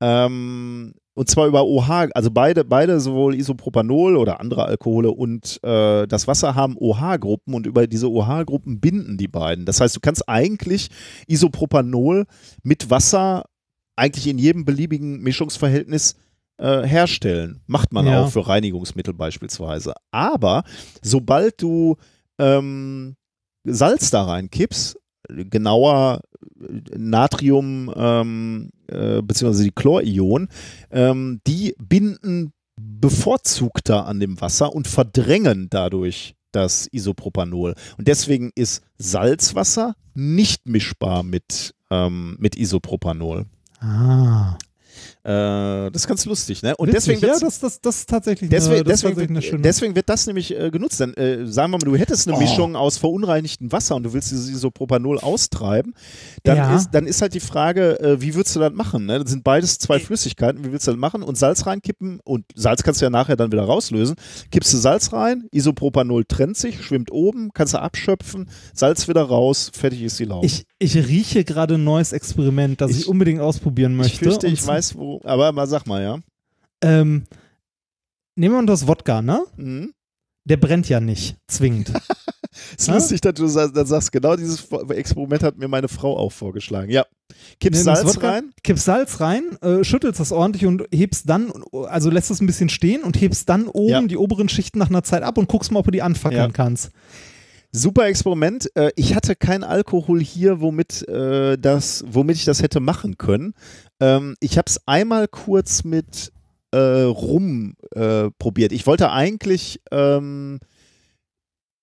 Ähm, 0.00 0.94
und 1.14 1.28
zwar 1.30 1.46
über 1.46 1.64
OH, 1.64 2.08
also 2.14 2.30
beide, 2.30 2.64
beide 2.64 3.00
sowohl 3.00 3.34
Isopropanol 3.34 4.16
oder 4.16 4.40
andere 4.40 4.64
Alkohole 4.64 5.10
und 5.10 5.60
äh, 5.62 6.06
das 6.06 6.26
Wasser 6.26 6.54
haben 6.54 6.76
OH-Gruppen 6.76 7.54
und 7.54 7.66
über 7.66 7.86
diese 7.86 8.10
OH-Gruppen 8.10 8.80
binden 8.80 9.16
die 9.16 9.28
beiden. 9.28 9.64
Das 9.64 9.80
heißt, 9.80 9.94
du 9.94 10.00
kannst 10.00 10.28
eigentlich 10.28 10.88
Isopropanol 11.26 12.26
mit 12.62 12.90
Wasser 12.90 13.44
eigentlich 13.96 14.26
in 14.26 14.38
jedem 14.38 14.64
beliebigen 14.64 15.20
Mischungsverhältnis 15.20 16.16
äh, 16.58 16.82
herstellen. 16.86 17.60
Macht 17.66 17.92
man 17.92 18.06
Ja. 18.06 18.22
auch 18.24 18.30
für 18.30 18.46
Reinigungsmittel 18.46 19.14
beispielsweise. 19.14 19.94
Aber 20.10 20.64
sobald 21.02 21.60
du 21.62 21.96
ähm, 22.38 23.16
Salz 23.64 24.10
da 24.10 24.24
reinkippst, 24.24 24.98
genauer 25.28 26.20
Natrium 26.96 27.92
ähm, 27.96 28.70
äh, 28.88 29.22
beziehungsweise 29.22 29.64
die 29.64 29.72
Chlorionen, 29.72 30.48
ähm, 30.90 31.40
die 31.46 31.74
binden 31.78 32.52
bevorzugter 32.76 34.06
an 34.06 34.20
dem 34.20 34.40
Wasser 34.40 34.74
und 34.74 34.88
verdrängen 34.88 35.68
dadurch 35.70 36.34
das 36.52 36.88
Isopropanol. 36.92 37.74
Und 37.98 38.08
deswegen 38.08 38.50
ist 38.54 38.82
Salzwasser 38.98 39.94
nicht 40.14 40.66
mischbar 40.68 41.22
mit, 41.22 41.74
ähm, 41.90 42.36
mit 42.38 42.56
Isopropanol. 42.56 43.46
Ah. 43.80 44.56
Äh, 45.24 45.90
das 45.90 46.02
ist 46.02 46.06
ganz 46.06 46.24
lustig, 46.26 46.62
ne? 46.62 46.76
Und 46.76 46.88
Witzig, 46.88 47.14
deswegen 47.14 47.20
ja, 47.32 47.38
das, 47.40 47.58
das, 47.58 47.80
das 47.80 47.96
ist 48.00 48.08
tatsächlich 48.10 48.50
Deswegen, 48.50 48.74
eine, 48.74 48.84
das 48.84 49.00
deswegen, 49.00 49.14
tatsächlich 49.14 49.30
eine 49.30 49.42
schöne. 49.42 49.62
deswegen 49.62 49.96
wird 49.96 50.08
das 50.10 50.26
nämlich 50.26 50.54
äh, 50.58 50.70
genutzt. 50.70 51.00
Dann 51.00 51.14
äh, 51.14 51.46
sagen 51.46 51.72
wir 51.72 51.78
mal, 51.78 51.84
du 51.84 51.96
hättest 51.96 52.28
eine 52.28 52.36
Oh. 52.36 52.40
Mischung 52.40 52.76
aus 52.76 52.98
verunreinigtem 52.98 53.72
Wasser 53.72 53.96
und 53.96 54.02
du 54.02 54.12
willst 54.12 54.30
dieses 54.30 54.50
Isopropanol 54.50 55.18
austreiben. 55.20 55.94
Dann, 56.42 56.56
Ja. 56.58 56.76
ist, 56.76 56.90
dann 56.92 57.06
ist 57.06 57.22
halt 57.22 57.32
die 57.32 57.40
Frage, 57.40 57.98
äh, 58.00 58.20
wie 58.20 58.34
würdest 58.34 58.54
du 58.54 58.60
das 58.60 58.72
machen? 58.74 59.06
Ne? 59.06 59.18
Das 59.18 59.30
sind 59.30 59.44
beides 59.44 59.78
zwei 59.78 59.98
Flüssigkeiten. 59.98 60.62
Wie 60.64 60.72
willst 60.72 60.86
du 60.86 60.90
das 60.90 61.00
machen? 61.00 61.22
Und 61.22 61.38
Salz 61.38 61.64
reinkippen 61.66 62.20
und 62.22 62.44
Salz 62.54 62.82
kannst 62.82 63.00
du 63.00 63.06
ja 63.06 63.10
nachher 63.10 63.36
dann 63.36 63.50
wieder 63.50 63.64
rauslösen. 63.64 64.16
Kippst 64.50 64.74
du 64.74 64.76
Salz 64.76 65.12
rein, 65.14 65.48
Isopropanol 65.52 66.24
trennt 66.26 66.58
sich, 66.58 66.82
schwimmt 66.84 67.10
oben, 67.10 67.50
kannst 67.54 67.72
du 67.72 67.78
abschöpfen, 67.80 68.50
Salz 68.74 69.08
wieder 69.08 69.22
raus, 69.22 69.70
fertig 69.74 70.02
ist 70.02 70.18
die 70.18 70.24
Lauge. 70.26 70.46
ich, 70.46 70.66
ich 70.84 70.96
rieche 70.96 71.44
gerade 71.44 71.74
ein 71.74 71.84
neues 71.84 72.12
Experiment, 72.12 72.80
das 72.80 72.90
ich, 72.92 73.00
Ich- 73.00 73.08
unbedingt 73.08 73.40
ausprobieren 73.40 73.96
möchte. 73.96 74.12
ich 74.12 74.18
fürchte, 74.20 74.46
ich 74.46 74.64
weiß 74.66 74.96
wo, 74.96 75.20
aber 75.24 75.52
mal 75.52 75.66
sag 75.66 75.86
mal, 75.86 76.02
ja. 76.02 76.18
Ähm, 76.82 77.24
nehmen 78.36 78.54
wir 78.54 78.60
mal 78.62 78.66
das 78.66 78.86
Wodka, 78.86 79.22
ne? 79.22 79.44
Mhm. 79.56 79.92
Der 80.46 80.58
brennt 80.58 80.88
ja 80.88 81.00
nicht, 81.00 81.36
zwingend. 81.48 81.90
Ist 82.78 82.86
Ja? 82.86 82.94
lustig, 82.94 83.20
dass 83.22 83.34
du 83.34 83.46
dann 83.48 83.86
sagst, 83.86 84.12
genau 84.12 84.36
dieses 84.36 84.68
Experiment 84.90 85.42
hat 85.42 85.56
mir 85.58 85.66
meine 85.66 85.88
Frau 85.88 86.16
auch 86.16 86.30
vorgeschlagen. 86.30 86.90
Ja. 86.90 87.04
Kippst 87.58 87.82
Salz 87.82 88.04
Wodka, 88.04 88.30
rein, 88.30 88.52
Kippst 88.62 88.84
Salz 88.84 89.20
rein, 89.20 89.56
äh, 89.62 89.82
schüttelst 89.82 90.20
das 90.20 90.30
ordentlich 90.30 90.66
und 90.66 90.84
hebst 90.92 91.28
dann, 91.28 91.50
also 91.88 92.10
lässt 92.10 92.30
es 92.30 92.40
ein 92.40 92.46
bisschen 92.46 92.68
stehen 92.68 93.02
und 93.02 93.20
hebst 93.20 93.48
dann 93.48 93.66
oben 93.66 93.88
Ja. 93.90 94.02
die 94.02 94.16
oberen 94.16 94.48
Schichten 94.48 94.78
nach 94.78 94.90
einer 94.90 95.02
Zeit 95.02 95.22
ab 95.24 95.36
und 95.38 95.48
guckst 95.48 95.72
mal, 95.72 95.80
ob 95.80 95.86
du 95.86 95.90
die 95.90 96.02
anfackeln 96.02 96.40
Ja. 96.42 96.48
kannst. 96.50 96.90
Super 97.76 98.06
Experiment. 98.06 98.70
Äh, 98.76 98.92
ich 98.94 99.16
hatte 99.16 99.34
keinen 99.34 99.64
Alkohol 99.64 100.20
hier, 100.20 100.60
womit, 100.60 101.08
äh, 101.08 101.58
das, 101.58 102.04
womit 102.06 102.36
ich 102.36 102.44
das 102.44 102.62
hätte 102.62 102.78
machen 102.78 103.18
können. 103.18 103.52
Ähm, 103.98 104.36
ich 104.38 104.58
habe 104.58 104.66
es 104.68 104.86
einmal 104.86 105.26
kurz 105.26 105.82
mit 105.82 106.32
äh, 106.70 106.78
Rum 106.78 107.76
probiert. 108.38 108.72
Ich 108.72 108.86
wollte 108.86 109.10
eigentlich, 109.12 109.80
ähm, 109.92 110.58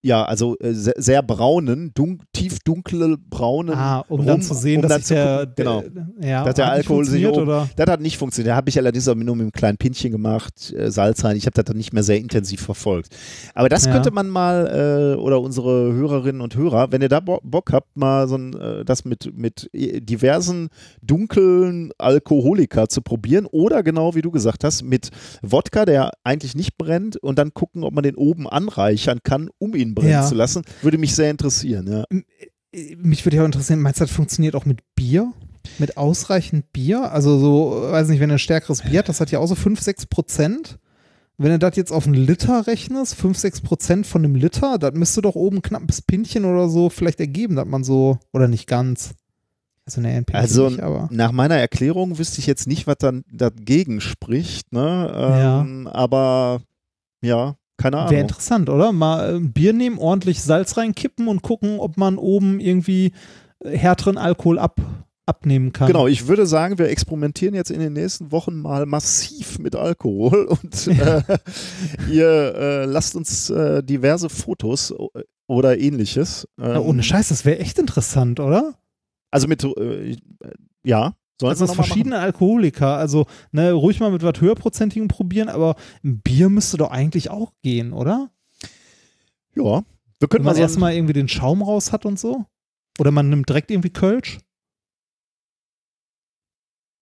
ja, 0.04 0.24
also 0.26 0.58
äh, 0.60 0.74
sehr, 0.74 0.94
sehr 0.98 1.22
braunen, 1.24 1.92
dun 1.94 2.22
tief 2.34 2.60
dunkle 2.60 3.18
braunen 3.18 3.76
Ah, 3.76 4.00
um 4.10 4.20
Rum, 4.22 4.26
dann 4.28 4.42
zu 4.42 4.54
sehen, 4.56 4.82
um 4.84 4.90
dass 4.90 5.04
zu 5.04 5.14
der, 5.14 5.38
gucken, 5.40 5.54
genau. 5.58 5.82
der, 6.18 6.28
ja, 6.30 6.44
Dass 6.44 6.56
der 6.56 6.72
Alkohol 6.72 7.06
sich 7.06 7.26
oben- 7.28 7.42
oder? 7.44 7.70
Das 7.76 7.88
hat 7.88 8.02
nicht 8.02 8.18
funktioniert. 8.18 8.52
Da 8.52 8.56
habe 8.56 8.70
ich 8.70 8.78
allerdings 8.80 9.08
auch 9.08 9.16
nur 9.16 9.36
mit 9.36 9.44
einem 9.44 9.52
kleinen 9.52 9.78
Pinchen 9.78 10.12
gemacht, 10.12 10.74
äh, 10.74 10.90
Salz 10.92 11.24
rein. 11.24 11.38
Ich 11.38 11.46
habe 11.46 11.54
das 11.54 11.66
dann 11.66 11.78
nicht 11.78 11.94
mehr 11.94 12.04
sehr 12.04 12.18
intensiv 12.18 12.62
verfolgt. 12.62 13.16
Aber 13.54 13.70
das 13.70 13.86
Ja. 13.86 13.92
könnte 13.92 14.12
man 14.12 14.28
mal, 14.30 15.14
äh, 15.16 15.20
oder 15.20 15.40
unsere 15.42 15.94
Hörerinnen 15.94 16.42
und 16.42 16.56
Hörer, 16.56 16.92
wenn 16.92 17.02
ihr 17.02 17.10
da 17.10 17.20
Bo 17.20 17.40
Bock 17.44 17.72
habt, 17.72 17.96
mal 17.96 18.28
so 18.28 18.36
ein, 18.38 18.54
äh, 18.60 18.84
das 18.86 19.06
mit, 19.06 19.38
mit 19.38 19.70
äh, 19.74 20.02
diversen 20.02 20.70
dunklen 21.02 21.92
Alkoholika 21.98 22.88
zu 22.88 23.02
probieren 23.02 23.46
oder 23.46 23.84
genau 23.84 24.16
wie 24.16 24.22
du 24.22 24.32
gesagt 24.32 24.64
hast, 24.64 24.82
mit 24.84 25.10
Wodka, 25.42 25.86
der 25.86 26.12
eigentlich 26.24 26.56
nicht 26.56 26.78
brennt 26.78 27.18
und 27.18 27.38
dann 27.38 27.54
gucken, 27.54 27.84
ob 27.84 27.94
man 27.94 28.04
den 28.04 28.16
oben 28.16 28.48
anreichern 28.48 29.20
kann, 29.24 29.50
um 29.60 29.76
ihn 29.76 29.91
brennen 29.96 30.12
Ja. 30.12 30.26
zu 30.26 30.36
lassen, 30.36 30.64
würde 30.82 30.98
mich 30.98 31.16
sehr 31.16 31.30
interessieren. 31.32 31.88
Ja. 31.92 32.06
Mich 32.98 33.26
würde 33.26 33.38
ja 33.38 33.44
auch 33.44 33.46
interessieren, 33.48 33.82
meinst 33.82 34.00
du, 34.00 34.06
das 34.06 34.12
funktioniert 34.14 34.56
auch 34.56 34.66
mit 34.66 34.80
Bier? 34.96 35.32
Mit 35.78 35.98
ausreichend 35.98 36.72
Bier? 36.74 37.12
Also 37.12 37.38
so, 37.38 37.92
weiß 37.92 38.08
nicht, 38.08 38.20
wenn 38.20 38.30
du 38.30 38.36
ein 38.36 38.40
stärkeres 38.40 38.82
Bier 38.82 39.00
hat, 39.00 39.10
das 39.10 39.20
hat 39.20 39.30
ja 39.32 39.40
auch 39.40 39.48
so 39.48 39.56
5, 39.56 39.80
6 39.80 40.06
Prozent. 40.08 40.80
Wenn 41.38 41.52
du 41.52 41.60
das 41.60 41.76
jetzt 41.76 41.92
auf 41.92 42.06
einen 42.06 42.14
Liter 42.16 42.68
rechnest, 42.68 43.16
5, 43.16 43.38
6 43.38 43.62
Prozent 43.62 44.06
von 44.08 44.24
einem 44.24 44.36
Liter, 44.36 44.78
das 44.78 44.94
müsste 44.94 45.22
doch 45.22 45.36
oben 45.36 45.62
knapp 45.62 45.82
ein 45.82 45.88
Pinchen 46.08 46.46
oder 46.46 46.70
so 46.70 46.90
vielleicht 46.90 47.20
ergeben, 47.20 47.56
dass 47.56 47.66
man 47.68 47.84
so, 47.84 48.20
oder 48.32 48.48
nicht 48.48 48.68
ganz. 48.68 49.12
Also 49.86 50.02
ne, 50.02 50.10
ein 50.10 50.26
Pinchen 50.26 50.42
Also 50.42 50.70
nicht, 50.70 50.82
aber. 50.82 51.10
nach 51.12 51.32
meiner 51.32 51.56
Erklärung 51.56 52.18
wüsste 52.20 52.40
ich 52.40 52.46
jetzt 52.48 52.68
nicht, 52.68 52.86
was 52.88 52.98
dann 53.00 53.24
dagegen 53.32 54.02
spricht, 54.02 54.72
ne? 54.72 55.12
Ähm, 55.64 55.88
Aber 55.88 56.62
ja, 57.24 57.56
keine 57.82 57.98
Wäre 57.98 58.08
Ahnung. 58.08 58.22
interessant, 58.22 58.70
oder? 58.70 58.92
Mal 58.92 59.34
äh, 59.34 59.36
ein 59.38 59.52
Bier 59.54 59.74
nehmen, 59.74 59.98
ordentlich 59.98 60.42
Salz 60.42 60.78
reinkippen 60.78 61.28
und 61.28 61.42
gucken, 61.42 61.80
ob 61.80 61.98
man 61.98 62.18
oben 62.18 62.60
irgendwie 62.60 63.12
äh, 63.64 63.78
härteren 63.78 64.18
Alkohol 64.18 64.60
ab, 64.60 64.80
abnehmen 65.26 65.72
kann. 65.74 65.88
Genau, 65.88 66.08
ich 66.08 66.28
würde 66.28 66.46
sagen, 66.46 66.78
wir 66.78 66.90
experimentieren 66.90 67.54
jetzt 67.56 67.72
in 67.72 67.80
den 67.80 67.94
nächsten 67.94 68.32
Wochen 68.32 68.60
mal 68.62 68.86
massiv 68.86 69.60
mit 69.60 69.76
Alkohol 69.76 70.46
und 70.64 70.88
äh, 70.88 71.22
ihr 72.10 72.56
äh, 72.56 72.86
lasst 72.86 73.16
uns 73.16 73.50
äh, 73.50 73.84
diverse 73.84 74.30
Fotos 74.30 74.92
o- 74.92 75.10
oder 75.48 75.78
ähnliches. 75.80 76.48
Ähm, 76.60 76.72
Ja, 76.72 76.80
ohne 76.80 77.04
Scheiß, 77.04 77.30
das 77.30 77.46
wäre 77.46 77.60
echt 77.60 77.78
interessant, 77.80 78.40
oder? 78.40 78.76
Also 79.32 79.48
mit, 79.48 79.64
äh, 79.64 80.16
ja, 80.84 81.14
sollen 81.42 81.52
Also 81.52 81.74
verschiedene 81.74 82.20
Alkoholiker, 82.20 82.96
also 82.98 83.26
ne, 83.52 83.72
ruhig 83.74 84.00
mal 84.00 84.12
mit 84.12 84.24
was 84.24 84.40
höherprozentigen 84.40 85.08
probieren, 85.10 85.50
aber 85.50 85.76
ein 86.04 86.22
Bier 86.22 86.50
müsste 86.50 86.78
doch 86.78 86.92
eigentlich 86.92 87.30
auch 87.30 87.52
gehen, 87.62 87.92
oder? 87.94 88.30
machen. 89.56 89.56
Ja, 89.56 89.64
wir 89.64 89.84
Wenn 90.20 90.30
könnten 90.30 90.46
man 90.46 90.54
mal 90.54 90.56
so 90.56 90.62
erstmal 90.62 90.94
irgendwie 90.94 91.14
den 91.14 91.28
Schaum 91.28 91.62
raus 91.62 91.92
hat 91.92 92.06
und 92.06 92.18
so. 92.20 92.46
Oder 93.00 93.12
man 93.12 93.30
nimmt 93.30 93.50
direkt 93.50 93.70
irgendwie 93.72 93.90
Kölsch. 93.90 94.38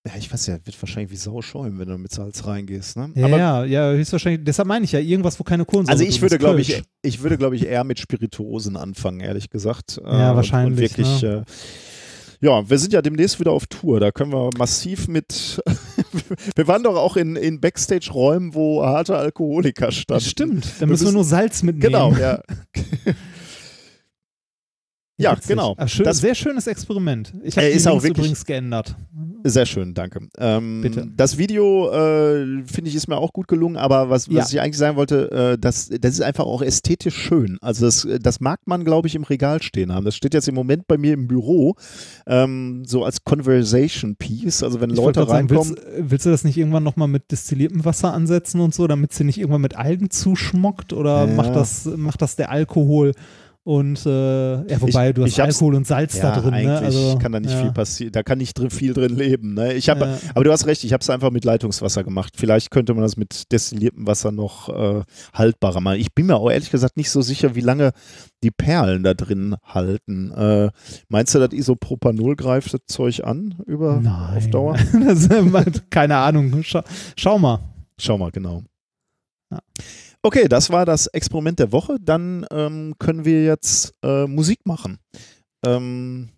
ja, 0.08 0.14
ich 0.18 0.32
weiß 0.32 0.48
ja, 0.48 0.54
wird 0.66 0.82
wahrscheinlich 0.82 1.12
wie 1.12 1.18
Sau 1.18 1.42
schäumen, 1.42 1.78
wenn 1.78 1.90
du 1.90 1.98
mit 1.98 2.12
Salz 2.12 2.46
reingehst, 2.48 2.96
ne? 2.98 3.12
Ja, 3.16 3.26
Aber 3.26 3.38
ja, 3.38 3.64
ja, 3.66 3.92
höchstwahrscheinlich. 3.92 4.44
Deshalb 4.46 4.68
meine 4.68 4.86
ich 4.86 4.92
ja, 4.94 5.00
irgendwas, 5.00 5.40
wo 5.40 5.44
keine 5.44 5.66
Kohlensäure 5.66 6.00
Also 6.00 6.10
ich 6.10 6.22
würde, 6.22 6.38
glaube 6.40 6.62
ich, 6.62 6.82
ich 7.02 7.22
würde, 7.22 7.38
glaube 7.38 7.56
ich 7.58 7.66
eher 7.66 7.84
mit 7.84 8.00
Spirituosen 8.00 8.78
anfangen, 8.78 9.20
ehrlich 9.20 9.50
gesagt. 9.50 10.00
Ja, 10.04 10.30
und- 10.32 10.36
wahrscheinlich, 10.38 10.92
Und 10.92 10.98
wirklich, 10.98 11.24
äh, 11.24 11.44
Ja, 12.42 12.70
wir 12.70 12.78
sind 12.78 12.94
ja 12.94 13.02
demnächst 13.02 13.40
wieder 13.40 13.52
auf 13.52 13.68
Tour. 13.68 14.00
Da 14.00 14.12
können 14.12 14.32
wir 14.32 14.50
massiv 14.58 15.08
mit. 15.08 15.62
wir 16.56 16.68
waren 16.68 16.84
doch 16.84 16.96
auch 16.96 17.18
in, 17.18 17.36
in 17.36 17.60
Backstage-Räumen, 17.60 18.54
wo 18.54 18.84
harte 18.84 19.18
Alkoholiker 19.18 19.92
standen. 19.92 20.24
Stimmt, 20.24 20.66
da 20.80 20.86
müssen 20.86 21.08
wir 21.08 21.12
nur 21.12 21.26
Salz 21.26 21.64
mitnehmen. 21.64 21.92
Genau, 21.92 22.14
ja. 22.14 22.42
Ja, 25.20 25.34
Witzig. 25.36 25.50
genau. 25.50 25.76
Ah, 25.78 25.86
schön, 25.88 26.06
Das- 26.06 26.20
sehr 26.20 26.34
schönes 26.34 26.66
Experiment. 26.66 27.34
Ich 27.44 27.58
habe 27.58 27.68
Äh, 27.68 27.74
ist 27.74 27.88
auch 27.88 28.02
wirklich- 28.04 28.18
übrigens 28.26 28.46
geändert. 28.46 28.96
Sehr 29.44 29.66
schön, 29.66 29.94
danke. 29.94 30.20
Ähm, 30.38 30.80
Bitte. 30.82 31.08
Das 31.16 31.38
Video, 31.38 31.90
äh, 31.92 32.64
finde 32.66 32.90
ich, 32.90 32.96
ist 32.96 33.08
mir 33.08 33.18
auch 33.18 33.32
gut 33.34 33.48
gelungen, 33.48 33.76
aber 33.78 34.10
was, 34.10 34.30
was 34.30 34.52
Ja. 34.52 34.60
ich 34.60 34.62
eigentlich 34.62 34.78
sagen 34.78 34.96
wollte, 34.98 35.30
äh, 35.32 35.58
das, 35.58 35.90
das 35.90 36.14
ist 36.14 36.22
einfach 36.22 36.46
auch 36.46 36.62
ästhetisch 36.62 37.16
schön. 37.18 37.58
Also 37.62 37.86
das, 37.86 38.08
das 38.22 38.40
mag 38.40 38.60
man, 38.66 38.84
glaube 38.86 39.08
ich, 39.10 39.16
im 39.16 39.24
Regal 39.24 39.62
stehen 39.62 39.94
haben. 39.94 40.06
Das 40.06 40.16
steht 40.16 40.34
jetzt 40.34 40.48
im 40.48 40.56
Moment 40.56 40.88
bei 40.88 40.98
mir 40.98 41.14
im 41.14 41.28
Büro, 41.28 41.76
ähm, 42.26 42.84
so 42.86 43.04
als 43.04 43.24
Conversation 43.24 44.16
Piece. 44.16 44.64
Also 44.64 44.80
wenn 44.82 44.90
Ich 44.90 44.96
Leute 44.98 45.20
gerade 45.20 45.32
sagen, 45.32 45.48
reinkommen. 45.50 45.76
willst, 45.78 46.12
willst 46.12 46.26
du 46.26 46.30
das 46.30 46.44
nicht 46.46 46.58
irgendwann 46.58 46.84
nochmal 46.84 47.08
mit 47.10 47.32
destilliertem 47.32 47.84
Wasser 47.86 48.14
ansetzen 48.14 48.62
und 48.62 48.74
so, 48.74 48.88
damit 48.88 49.14
sie 49.14 49.24
nicht 49.26 49.38
irgendwann 49.38 49.62
mit 49.62 49.76
Algen 49.78 50.10
zuschmockt? 50.10 50.94
Oder 50.94 51.26
Ja. 51.28 51.34
macht, 51.34 51.56
das, 51.56 51.86
macht 51.86 52.22
das 52.22 52.36
der 52.36 52.52
Alkohol? 52.52 53.12
Und 53.70 54.04
äh, 54.04 54.68
ja, 54.68 54.82
wobei 54.82 55.10
Ich- 55.10 55.14
du 55.16 55.24
hast 55.26 55.40
Alkohol 55.40 55.76
und 55.76 55.86
Salz 55.86 56.18
ja, 56.18 56.32
da 56.34 56.42
drin, 56.42 56.56
eigentlich 56.56 56.66
ne? 56.66 56.80
Also, 56.80 57.20
kann 57.20 57.32
da 57.32 57.40
nicht 57.40 57.54
ja. 57.54 57.62
viel 57.62 57.72
passieren, 57.72 58.12
da 58.14 58.24
kann 58.24 58.40
nicht 58.40 58.58
drin, 58.58 58.72
viel 58.72 58.94
drin 58.96 59.16
leben. 59.16 59.54
Ne? 59.54 59.74
Ich 59.74 59.90
habe, 59.90 60.06
Ja. 60.06 60.18
aber 60.34 60.44
du 60.44 60.52
hast 60.52 60.66
recht, 60.66 60.84
ich 60.84 60.92
habe 60.92 61.02
es 61.04 61.10
einfach 61.12 61.30
mit 61.30 61.46
Leitungswasser 61.46 62.04
gemacht. 62.04 62.34
Vielleicht 62.36 62.72
könnte 62.72 62.96
man 62.96 63.04
das 63.04 63.16
mit 63.16 63.52
destilliertem 63.52 64.08
Wasser 64.08 64.32
noch 64.32 64.70
äh, 64.70 65.04
haltbarer 65.36 65.82
machen. 65.82 66.00
Ich 66.00 66.16
bin 66.16 66.26
mir 66.26 66.38
auch 66.38 66.50
ehrlich 66.50 66.72
gesagt 66.72 66.98
nicht 66.98 67.12
so 67.12 67.22
sicher, 67.22 67.54
wie 67.54 67.62
lange 67.62 67.92
die 68.44 68.50
Perlen 68.50 69.04
da 69.04 69.14
drin 69.14 69.56
halten. 69.64 70.32
Äh, 70.32 70.72
meinst 71.10 71.36
du, 71.36 71.40
das 71.40 71.54
Isopropanol 71.54 72.36
greift 72.38 72.74
das 72.74 72.82
Zeug 72.88 73.24
an 73.24 73.54
über 73.68 74.00
Nein. 74.02 74.36
auf 74.38 74.48
Dauer? 74.50 74.78
das, 75.06 75.28
ist- 75.28 75.92
keine 75.92 76.18
Ahnung. 76.18 76.64
Schau, 76.64 76.82
schau 77.16 77.38
mal. 77.38 77.60
Schau 78.00 78.18
mal, 78.18 78.32
genau. 78.32 78.64
Ja. 79.52 79.60
Okay, 80.22 80.50
das 80.50 80.70
war 80.70 80.86
das 80.86 81.08
Experiment 81.08 81.60
der 81.60 81.72
Woche. 81.72 81.98
Dann 82.02 82.46
ähm, 82.52 82.96
können 83.00 83.24
wir 83.24 83.44
jetzt 83.44 83.94
äh, 84.04 84.28
Musik 84.28 84.66
machen. 84.66 84.98
Ähm, 85.66 86.30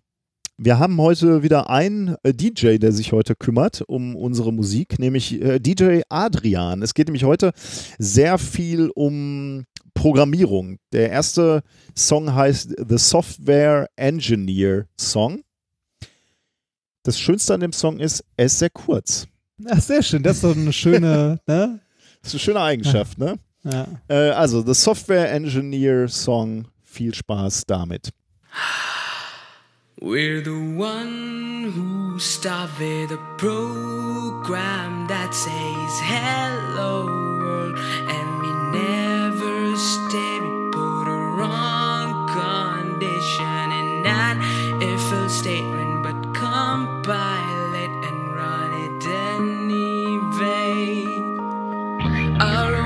wir 0.58 0.78
haben 0.78 1.02
heute 1.02 1.42
wieder 1.42 1.72
einen 1.72 2.16
äh, 2.22 2.32
DJ, 2.32 2.78
der 2.78 2.92
sich 2.92 3.12
heute 3.12 3.36
kümmert 3.36 3.82
um 3.88 4.16
unsere 4.16 4.54
Musik, 4.54 5.00
nämlich 5.00 5.42
äh, 5.42 5.60
DJ 5.60 6.02
Adrian. 6.10 6.84
Es 6.84 6.94
geht 6.94 7.08
nämlich 7.08 7.24
heute 7.24 7.54
sehr 7.98 8.38
viel 8.38 8.92
um 8.94 9.66
Programmierung. 9.96 10.78
Der 10.94 11.10
erste 11.10 11.64
Song 11.98 12.36
heißt 12.36 12.76
The 12.88 13.00
Software 13.00 13.88
Engineer 13.96 14.86
Song. 14.96 15.42
Das 17.02 17.20
Schönste 17.20 17.56
an 17.56 17.62
dem 17.62 17.74
Song 17.74 18.00
ist, 18.00 18.24
er 18.38 18.46
ist 18.46 18.60
sehr 18.60 18.70
kurz. 18.70 19.28
Ach, 19.68 19.82
sehr 19.82 20.04
schön. 20.04 20.22
Das 20.22 20.36
ist 20.36 20.44
doch 20.44 20.56
eine 20.56 20.72
schöne, 20.72 21.40
ne? 21.48 21.80
Das 22.22 22.30
ist 22.30 22.36
eine 22.36 22.40
schöne 22.40 22.62
Eigenschaft, 22.62 23.18
ne? 23.18 23.40
Ja. 23.64 23.86
Äh, 24.08 24.32
also, 24.32 24.62
The 24.64 24.74
Software 24.74 25.32
Engineer 25.32 26.08
Song. 26.08 26.66
Viel 26.84 27.14
Spaß 27.14 27.66
damit. 27.68 28.12
We're 30.02 30.42
the 30.42 30.50
one 30.50 31.72
who 31.74 32.20
started 32.20 33.12
a 33.12 33.18
program 33.38 35.08
that 35.08 35.34
says 35.34 36.00
hello 36.04 37.32
world 37.62 37.78
and 37.78 38.42
we 38.42 38.52
never 38.80 39.76
stay 39.78 40.40
we 40.40 40.72
put 40.72 41.06
a 41.08 41.22
wrong 41.38 42.28
condition 42.30 43.72
in 43.80 44.04
that 44.04 44.38
if 44.82 45.12
a 45.12 45.30
statement 45.30 46.04
but 46.04 46.34
compile 46.34 47.74
it 47.74 47.92
and 48.08 48.36
run 48.36 48.72
it 48.86 49.06
anyway 49.30 51.06
our 52.40 52.81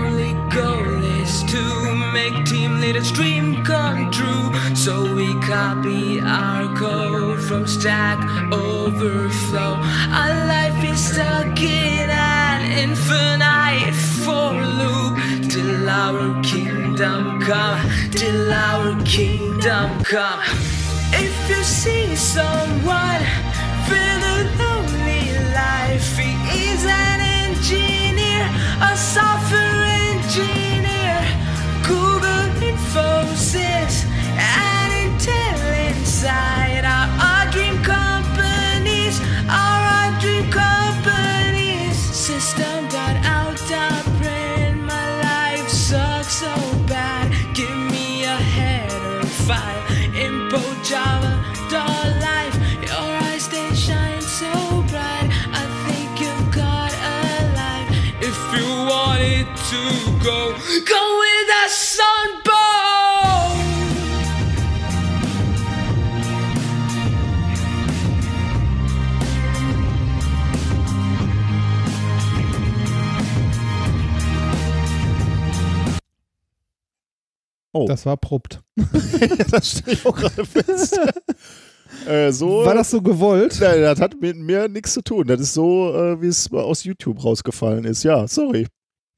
make 2.15 2.45
team 2.45 2.79
leader's 2.79 3.11
dream 3.11 3.61
come 3.65 4.09
true. 4.09 4.47
So 4.73 4.93
we 5.13 5.27
copy 5.41 6.21
our 6.21 6.63
code 6.77 7.41
from 7.43 7.67
Stack 7.67 8.19
Overflow. 8.53 9.73
Our 10.21 10.35
life 10.53 10.79
is 10.91 10.99
stuck 11.11 11.59
in 11.59 12.09
an 12.09 12.61
infinite 12.83 13.93
for 14.23 14.53
loop 14.79 15.15
till 15.51 15.89
our 15.89 16.41
kingdom 16.41 17.41
come. 17.41 17.81
Till 18.11 18.49
our 18.49 18.95
kingdom 19.03 19.87
come. 20.05 20.39
If 21.25 21.35
you 21.49 21.61
see 21.63 22.15
someone 22.15 23.23
with 23.89 24.31
a 24.35 24.39
lonely 24.61 25.25
life, 25.61 26.17
he 26.17 26.31
is 26.71 26.81
an 26.85 27.19
engineer, 27.43 28.45
a 28.89 28.95
software 28.95 29.64
inside 36.25 36.85
are 36.85 37.09
our 37.21 37.51
dream 37.51 37.77
companies, 37.83 39.21
are 39.47 39.83
our 39.97 40.19
dream 40.19 40.49
companies. 40.49 41.95
System 41.95 42.87
got 42.89 43.15
out 43.25 43.61
of 43.71 44.03
print, 44.19 44.81
my 44.81 45.07
life 45.21 45.69
sucks 45.69 46.37
so 46.37 46.55
bad. 46.87 47.31
Give 47.53 47.77
me 47.91 48.23
a 48.23 48.37
header 48.37 49.23
file, 49.25 49.83
info 50.15 50.61
Java, 50.83 51.34
Oh, 77.75 77.85
Das 77.87 78.05
war 78.05 78.13
abrupt. 78.13 78.61
das 79.51 79.69
stelle 79.71 79.93
ich 79.97 80.05
auch 80.05 80.15
gerade 80.15 80.45
fest. 80.45 80.97
äh, 82.07 82.31
so. 82.31 82.65
War 82.65 82.73
das 82.75 82.89
so 82.91 83.01
gewollt? 83.01 83.57
Nein, 83.59 83.81
das 83.81 83.99
hat 83.99 84.19
mit 84.21 84.37
mir 84.37 84.67
nichts 84.69 84.93
zu 84.93 85.01
tun. 85.01 85.27
Das 85.27 85.41
ist 85.41 85.53
so, 85.53 85.93
äh, 85.93 86.21
wie 86.21 86.27
es 86.27 86.51
aus 86.53 86.83
YouTube 86.85 87.23
rausgefallen 87.23 87.83
ist. 87.85 88.03
Ja, 88.03 88.27
sorry. 88.27 88.67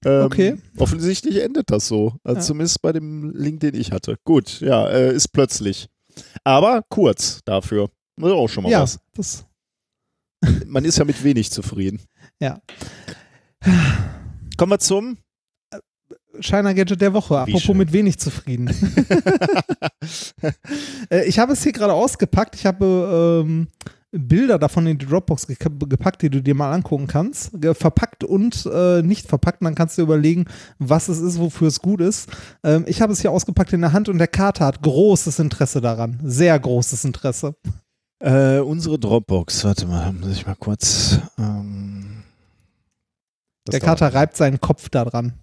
Ähm, 0.05 0.23
Okay. 0.25 0.57
Offensichtlich 0.77 1.41
endet 1.43 1.69
das 1.71 1.87
so. 1.87 2.13
Also 2.23 2.39
Ja. 2.39 2.45
Zumindest 2.45 2.81
bei 2.81 2.91
dem 2.93 3.31
Link, 3.35 3.59
den 3.59 3.75
ich 3.75 3.91
hatte. 3.91 4.17
Gut, 4.23 4.59
ja, 4.61 4.87
äh, 4.89 5.13
ist 5.13 5.27
plötzlich. 5.29 5.87
Aber 6.43 6.81
kurz 6.89 7.41
dafür. 7.45 7.89
Das 8.17 8.29
ist 8.29 8.35
auch 8.35 8.47
schon 8.47 8.63
mal 8.63 8.71
Ja, 8.71 8.81
was. 8.81 8.99
das, 9.13 9.45
Man 10.65 10.83
ist 10.85 10.97
ja 10.97 11.05
mit 11.05 11.23
wenig 11.23 11.51
zufrieden. 11.51 11.99
ja. 12.39 12.59
Kommen 14.57 14.71
wir 14.71 14.79
zum. 14.79 15.17
Shiner 16.39 16.73
Gadget 16.73 17.01
der 17.01 17.13
Woche. 17.13 17.39
Apropos 17.39 17.75
mit 17.75 17.93
wenig 17.93 18.17
zufrieden. 18.19 18.69
äh, 21.09 21.25
ich 21.25 21.39
habe 21.39 21.53
es 21.53 21.63
hier 21.63 21.71
gerade 21.71 21.93
ausgepackt. 21.93 22.55
Ich 22.55 22.65
habe 22.65 23.43
ähm, 23.45 23.67
Bilder 24.11 24.57
davon 24.57 24.87
in 24.87 24.97
die 24.97 25.05
Dropbox 25.05 25.47
gepackt, 25.47 26.21
die 26.21 26.29
du 26.29 26.41
dir 26.41 26.55
mal 26.55 26.71
angucken 26.71 27.07
kannst. 27.07 27.51
Verpackt 27.73 28.23
und 28.23 28.67
äh, 28.71 29.01
nicht 29.01 29.27
verpackt. 29.27 29.61
Und 29.61 29.65
dann 29.65 29.75
kannst 29.75 29.97
du 29.97 30.01
dir 30.01 30.05
überlegen, 30.05 30.45
was 30.79 31.09
es 31.09 31.19
ist, 31.19 31.39
wofür 31.39 31.67
es 31.67 31.81
gut 31.81 32.01
ist. 32.01 32.29
Ähm, 32.63 32.85
ich 32.87 33.01
habe 33.01 33.13
es 33.13 33.21
hier 33.21 33.31
ausgepackt 33.31 33.73
in 33.73 33.81
der 33.81 33.93
Hand 33.93 34.09
und 34.09 34.17
der 34.17 34.27
Kater 34.27 34.65
hat 34.65 34.81
großes 34.81 35.39
Interesse 35.39 35.81
daran. 35.81 36.19
Sehr 36.23 36.57
großes 36.57 37.03
Interesse. 37.05 37.55
Äh, 38.19 38.59
unsere 38.59 38.97
Dropbox. 38.97 39.63
Warte 39.63 39.85
mal, 39.85 40.11
muss 40.13 40.31
ich 40.31 40.47
mal 40.47 40.55
kurz. 40.55 41.19
Ähm, 41.37 42.23
der. 43.67 43.79
Kater 43.79 44.13
reibt 44.13 44.37
seinen 44.37 44.61
Kopf 44.61 44.89
daran. 44.89 45.33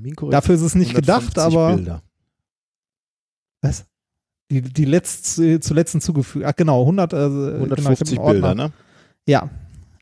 Minkorrekt 0.00 0.34
Dafür 0.34 0.54
ist 0.54 0.62
es 0.62 0.74
nicht 0.74 0.94
gedacht, 0.94 1.38
150 1.38 1.42
aber. 1.44 1.76
Bilder. 1.76 2.02
Was? 3.62 3.86
Die, 4.50 4.62
die 4.62 4.84
letzt, 4.84 5.34
zuletzt 5.34 5.92
hinzugefügt. 5.92 6.44
Ach, 6.46 6.56
genau, 6.56 6.80
100, 6.82 7.12
äh, 7.12 7.16
genau, 7.16 7.26
ich 7.26 7.60
hab 7.60 7.78
150 7.78 8.18
einen 8.18 8.26
Ordner. 8.26 8.32
Bilder, 8.32 8.54
ne? 8.54 8.72
Ja, 9.26 9.50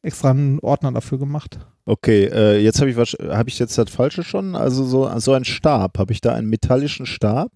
extra 0.03 0.31
einen 0.31 0.61
Ordner 0.61 0.93
dafür 0.93 1.19
gemacht. 1.19 1.59
Okay, 1.85 2.25
äh, 2.25 2.59
jetzt 2.59 2.81
habe 2.81 2.91
ich 2.91 2.97
was, 2.97 3.17
habe 3.29 3.49
ich 3.49 3.59
jetzt 3.59 3.79
das 3.79 3.91
Falsche 3.91 4.23
schon? 4.23 4.55
Also 4.55 4.85
so, 4.85 5.19
so 5.19 5.33
ein 5.33 5.45
Stab. 5.45 5.99
Habe 5.99 6.13
ich 6.13 6.21
da 6.21 6.35
einen 6.35 6.49
metallischen 6.49 7.07
Stab? 7.07 7.51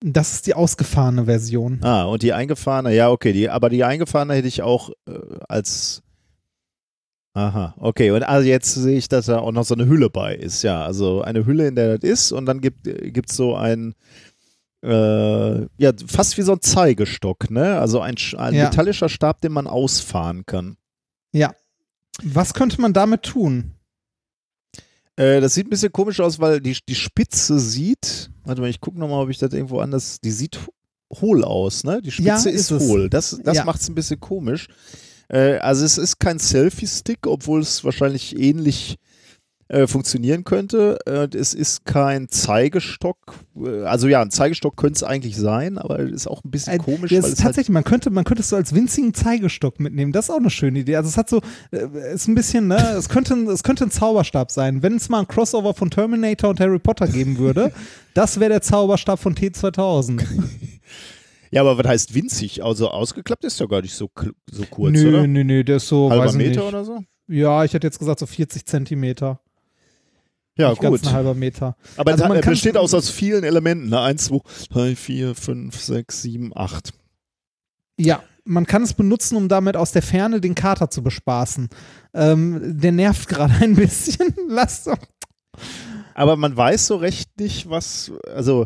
Das 0.00 0.32
ist 0.32 0.46
die 0.46 0.54
ausgefahrene 0.54 1.24
Version. 1.24 1.80
Ah, 1.82 2.04
und 2.04 2.22
die 2.22 2.32
eingefahrene, 2.32 2.94
ja, 2.94 3.10
okay, 3.10 3.32
die, 3.32 3.48
aber 3.48 3.70
die 3.70 3.84
eingefahrene 3.84 4.34
hätte 4.34 4.48
ich 4.48 4.62
auch 4.62 4.90
äh, 5.08 5.18
als. 5.48 6.02
Aha, 7.36 7.74
okay. 7.78 8.10
Und 8.12 8.22
also 8.22 8.48
jetzt 8.48 8.72
sehe 8.74 8.96
ich, 8.96 9.08
dass 9.08 9.26
da 9.26 9.38
auch 9.40 9.52
noch 9.52 9.64
so 9.64 9.74
eine 9.74 9.86
Hülle 9.86 10.08
bei 10.08 10.34
ist. 10.34 10.62
Ja, 10.62 10.84
also 10.86 11.20
eine 11.20 11.44
Hülle, 11.44 11.68
in 11.68 11.74
der 11.76 11.98
das 11.98 12.08
ist, 12.10 12.32
und 12.32 12.46
dann 12.46 12.60
gibt 12.62 12.86
es 12.86 13.36
so 13.36 13.54
ein 13.54 13.94
äh, 14.82 15.60
ja, 15.78 15.92
fast 16.06 16.38
wie 16.38 16.42
so 16.42 16.52
ein 16.52 16.60
Zeigestock, 16.62 17.50
ne? 17.50 17.78
Also 17.78 18.00
ein, 18.00 18.14
ein 18.36 18.54
Ja. 18.54 18.64
metallischer 18.64 19.08
Stab, 19.08 19.40
den 19.40 19.52
man 19.52 19.66
ausfahren 19.66 20.46
kann. 20.46 20.76
Ja. 21.32 21.52
Was 22.22 22.54
könnte 22.54 22.80
man 22.80 22.92
damit 22.92 23.22
tun? 23.24 23.72
Äh, 25.16 25.40
das 25.40 25.54
sieht 25.54 25.66
ein 25.66 25.70
bisschen 25.70 25.92
komisch 25.92 26.20
aus, 26.20 26.38
weil 26.38 26.60
die, 26.60 26.76
die 26.88 26.94
Spitze 26.94 27.58
sieht, 27.58 28.30
warte 28.44 28.60
mal, 28.60 28.70
ich 28.70 28.80
gucke 28.80 28.98
nochmal, 28.98 29.22
ob 29.24 29.30
ich 29.30 29.38
das 29.38 29.52
irgendwo 29.52 29.80
anders, 29.80 30.20
die 30.20 30.30
sieht 30.30 30.58
hohl 31.20 31.44
aus, 31.44 31.84
ne? 31.84 32.00
Die 32.02 32.08
Ja, 32.22 32.38
Spitze 32.38 32.50
ist 32.50 32.70
ist, 32.70 32.82
es. 32.82 32.88
hohl. 32.88 33.10
Das, 33.10 33.38
das 33.42 33.56
Ja. 33.58 33.64
macht 33.64 33.80
es 33.80 33.88
ein 33.88 33.94
bisschen 33.94 34.20
komisch. 34.20 34.68
Äh, 35.28 35.58
also 35.58 35.84
es 35.84 35.98
ist 35.98 36.18
kein 36.20 36.38
Selfie-Stick, 36.38 37.26
obwohl 37.26 37.60
es 37.60 37.84
wahrscheinlich 37.84 38.38
ähnlich 38.38 38.96
äh, 39.68 39.88
funktionieren 39.88 40.44
könnte. 40.44 40.96
Äh, 41.06 41.26
es 41.36 41.52
ist 41.52 41.84
kein 41.84 42.28
Zeigestock. 42.28 43.16
Äh, 43.56 43.82
also 43.82 44.06
ja, 44.06 44.22
ein 44.22 44.30
Zeigestock 44.30 44.76
könnte 44.76 44.94
es 44.98 45.02
eigentlich 45.02 45.36
sein, 45.36 45.76
aber 45.78 45.98
es 45.98 46.12
ist 46.12 46.26
auch 46.28 46.44
ein 46.44 46.52
bisschen 46.52 46.74
Äh, 46.74 46.78
komisch, 46.78 47.10
es 47.10 47.24
halt 47.24 47.38
tatsächlich, 47.38 47.70
man 47.70 47.82
könnte, 47.82 48.10
man 48.10 48.22
könnte 48.22 48.42
es 48.42 48.50
so 48.50 48.54
als 48.56 48.72
winzigen 48.76 49.12
Zeigestock 49.12 49.80
mitnehmen. 49.80 50.12
Das 50.12 50.26
ist 50.26 50.30
auch 50.30 50.36
eine 50.38 50.50
schöne 50.50 50.78
Idee. 50.78 50.94
Also 50.94 51.08
es 51.08 51.16
hat 51.16 51.28
so, 51.28 51.40
äh, 51.72 52.14
ist 52.14 52.28
ein 52.28 52.36
bisschen, 52.36 52.68
ne, 52.68 52.76
es 52.96 53.08
könnte, 53.08 53.34
ein- 53.34 53.48
es 53.48 53.64
könnte 53.64 53.82
ein 53.82 53.90
Zauberstab 53.90 54.52
sein. 54.52 54.84
Wenn 54.84 54.94
es 54.96 55.08
mal 55.08 55.20
ein 55.22 55.26
Crossover 55.28 55.74
von 55.74 55.90
Terminator 55.90 56.50
und 56.50 56.60
Harry 56.60 56.78
Potter 56.78 57.08
geben 57.08 57.38
würde, 57.38 57.72
das 58.14 58.38
wäre 58.38 58.50
der 58.50 58.62
Zauberstab 58.62 59.18
von 59.18 59.34
T2000. 59.34 60.22
Ja, 61.50 61.60
aber 61.62 61.78
was 61.78 61.86
heißt 61.86 62.14
winzig? 62.14 62.64
Also 62.64 62.90
ausgeklappt 62.90 63.44
ist 63.44 63.60
ja 63.60 63.66
gar 63.66 63.82
nicht 63.82 63.94
so, 63.94 64.10
so 64.50 64.64
kurz, 64.68 64.92
nö, 64.92 65.08
oder? 65.10 65.26
nö, 65.26 65.44
nö, 65.44 65.64
der 65.64 65.76
ist 65.76 65.88
so, 65.88 66.10
Halber 66.10 66.32
Meter 66.32 66.48
nicht. 66.48 66.60
oder 66.60 66.84
so? 66.84 67.00
Ja, 67.28 67.64
ich 67.64 67.72
hätte 67.74 67.86
jetzt 67.86 67.98
gesagt 67.98 68.20
so 68.20 68.26
40 68.26 68.64
Zentimeter. 68.66 69.40
Ja, 70.58 70.70
nicht 70.70 70.80
ganz 70.80 71.02
gut. 71.02 71.08
ein 71.08 71.14
halber 71.14 71.34
Meter. 71.34 71.76
Aber 71.96 72.12
Also 72.12 72.24
es 72.24 72.40
kann- 72.40 72.50
besteht 72.52 72.76
aus, 72.76 72.94
aus 72.94 73.10
vielen 73.10 73.44
Elementen. 73.44 73.90
Ne? 73.90 74.00
Eins, 74.00 74.24
zwei, 74.26 74.40
drei, 74.70 74.96
vier, 74.96 75.34
fünf, 75.34 75.78
sechs, 75.80 76.22
sieben, 76.22 76.52
acht. 76.56 76.92
Ja, 77.98 78.22
man 78.44 78.66
kann 78.66 78.82
es 78.82 78.94
benutzen, 78.94 79.36
um 79.36 79.48
damit 79.48 79.76
aus 79.76 79.92
der 79.92 80.02
Ferne 80.02 80.40
den 80.40 80.54
Kater 80.54 80.88
zu 80.88 81.02
bespaßen. 81.02 81.68
Ähm, 82.14 82.78
der 82.80 82.92
nervt 82.92 83.28
gerade 83.28 83.54
ein 83.62 83.74
bisschen. 83.74 84.34
Lass 84.48 84.84
doch. 84.84 84.98
Aber 86.14 86.36
man 86.36 86.56
weiß 86.56 86.86
so 86.86 86.96
recht 86.96 87.38
nicht, 87.38 87.68
was, 87.68 88.12
also 88.34 88.64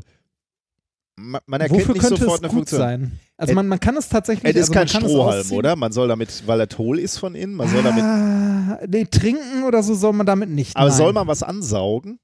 man, 1.20 1.40
man 1.46 1.60
erkennt 1.60 1.80
Wofür 1.80 1.94
nicht 1.94 2.02
könnte 2.02 2.20
sofort 2.20 2.38
es 2.38 2.42
eine 2.44 2.48
gut 2.48 2.56
Funktion. 2.58 2.80
sein? 2.80 3.20
Also 3.36 3.54
man, 3.54 3.68
man 3.68 3.80
kann 3.80 3.96
es 3.96 4.08
tatsächlich. 4.08 4.54
Es 4.56 4.68
ist 4.68 4.70
also 4.70 4.72
kein 4.72 4.88
Strohhalm, 4.88 5.52
oder? 5.52 5.76
Man 5.76 5.92
soll 5.92 6.08
damit, 6.08 6.42
weil 6.46 6.60
er 6.60 6.68
toll 6.68 6.98
ist 6.98 7.18
von 7.18 7.34
innen, 7.34 7.54
man 7.54 7.68
soll 7.68 7.82
damit, 7.82 8.02
Ah, 8.04 8.78
nee, 8.88 9.04
trinken 9.04 9.64
oder 9.66 9.82
so 9.82 9.94
soll 9.94 10.12
man 10.12 10.26
damit 10.26 10.50
nicht. 10.50 10.76
aber 10.76 10.88
nein. 10.88 10.96
soll 10.98 11.12
man 11.12 11.26
was 11.26 11.42
ansaugen? 11.42 12.18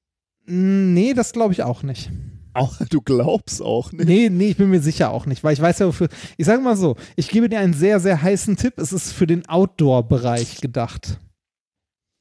Mm, 0.47 0.95
Nee, 0.95 1.15
das 1.15 1.33
glaube 1.33 1.53
ich 1.53 1.63
auch 1.63 1.83
nicht. 1.83 2.11
Auch, 2.55 2.77
du 2.91 3.01
glaubst 3.03 3.61
auch 3.63 3.93
nicht. 3.93 4.07
Nee, 4.07 4.31
nee, 4.31 4.49
ich 4.51 4.57
bin 4.57 4.71
mir 4.71 4.81
sicher 4.81 5.11
auch 5.11 5.27
nicht, 5.27 5.45
weil 5.45 5.53
ich 5.53 5.61
weiß 5.61 5.79
ja, 5.81 5.87
wofür. 5.87 6.09
Ich 6.37 6.47
sage 6.47 6.63
mal 6.63 6.77
so, 6.77 6.97
ich 7.17 7.29
gebe 7.29 7.49
dir 7.49 7.59
einen 7.61 7.75
sehr, 7.75 8.01
sehr 8.01 8.23
heißen 8.23 8.57
Tipp. 8.57 8.75
Es 8.79 8.93
ist 8.93 9.13
für 9.13 9.27
den 9.27 9.47
Outdoor-Bereich 9.49 10.61
gedacht. 10.61 11.19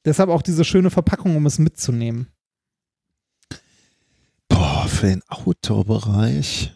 Deshalb 0.04 0.30
auch 0.30 0.42
diese 0.42 0.64
schöne 0.64 0.90
Verpackung, 0.90 1.36
um 1.36 1.46
es 1.46 1.58
mitzunehmen. 1.58 2.28
Boah, 4.48 4.86
für 4.88 5.06
den 5.06 5.22
Outdoor-Bereich. 5.28 6.72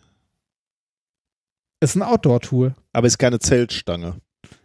Ist 1.83 1.97
ein 1.97 2.03
Outdoor-Tool. 2.03 2.75
Aber 2.93 3.07
ist 3.07 3.19
keine 3.19 3.39
Zeltstange. 3.39 4.21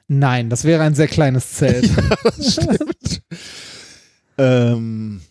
Nein, 0.07 0.49
das 0.49 0.63
wäre 0.65 0.83
ein 0.83 0.95
sehr 0.95 1.07
kleines 1.07 1.53
Zelt. 1.53 1.89
das 2.23 2.53
stimmt. 2.53 3.21
ähm, 4.37 5.21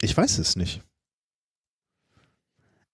ich 0.00 0.16
weiß 0.16 0.38
es 0.38 0.56
nicht. 0.56 0.82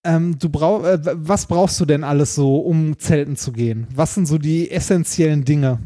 ähm, 0.04 0.38
du 0.38 0.48
brauch, 0.48 0.84
äh, 0.84 0.98
was 1.02 1.46
brauchst 1.46 1.78
du 1.80 1.84
denn 1.86 2.04
alles 2.04 2.34
so, 2.34 2.58
um 2.58 2.98
zelten 2.98 3.36
zu 3.36 3.52
gehen? 3.52 3.86
Was 3.94 4.14
sind 4.14 4.26
so 4.26 4.36
die 4.38 4.70
essentiellen 4.70 5.44
Dinge? 5.44 5.78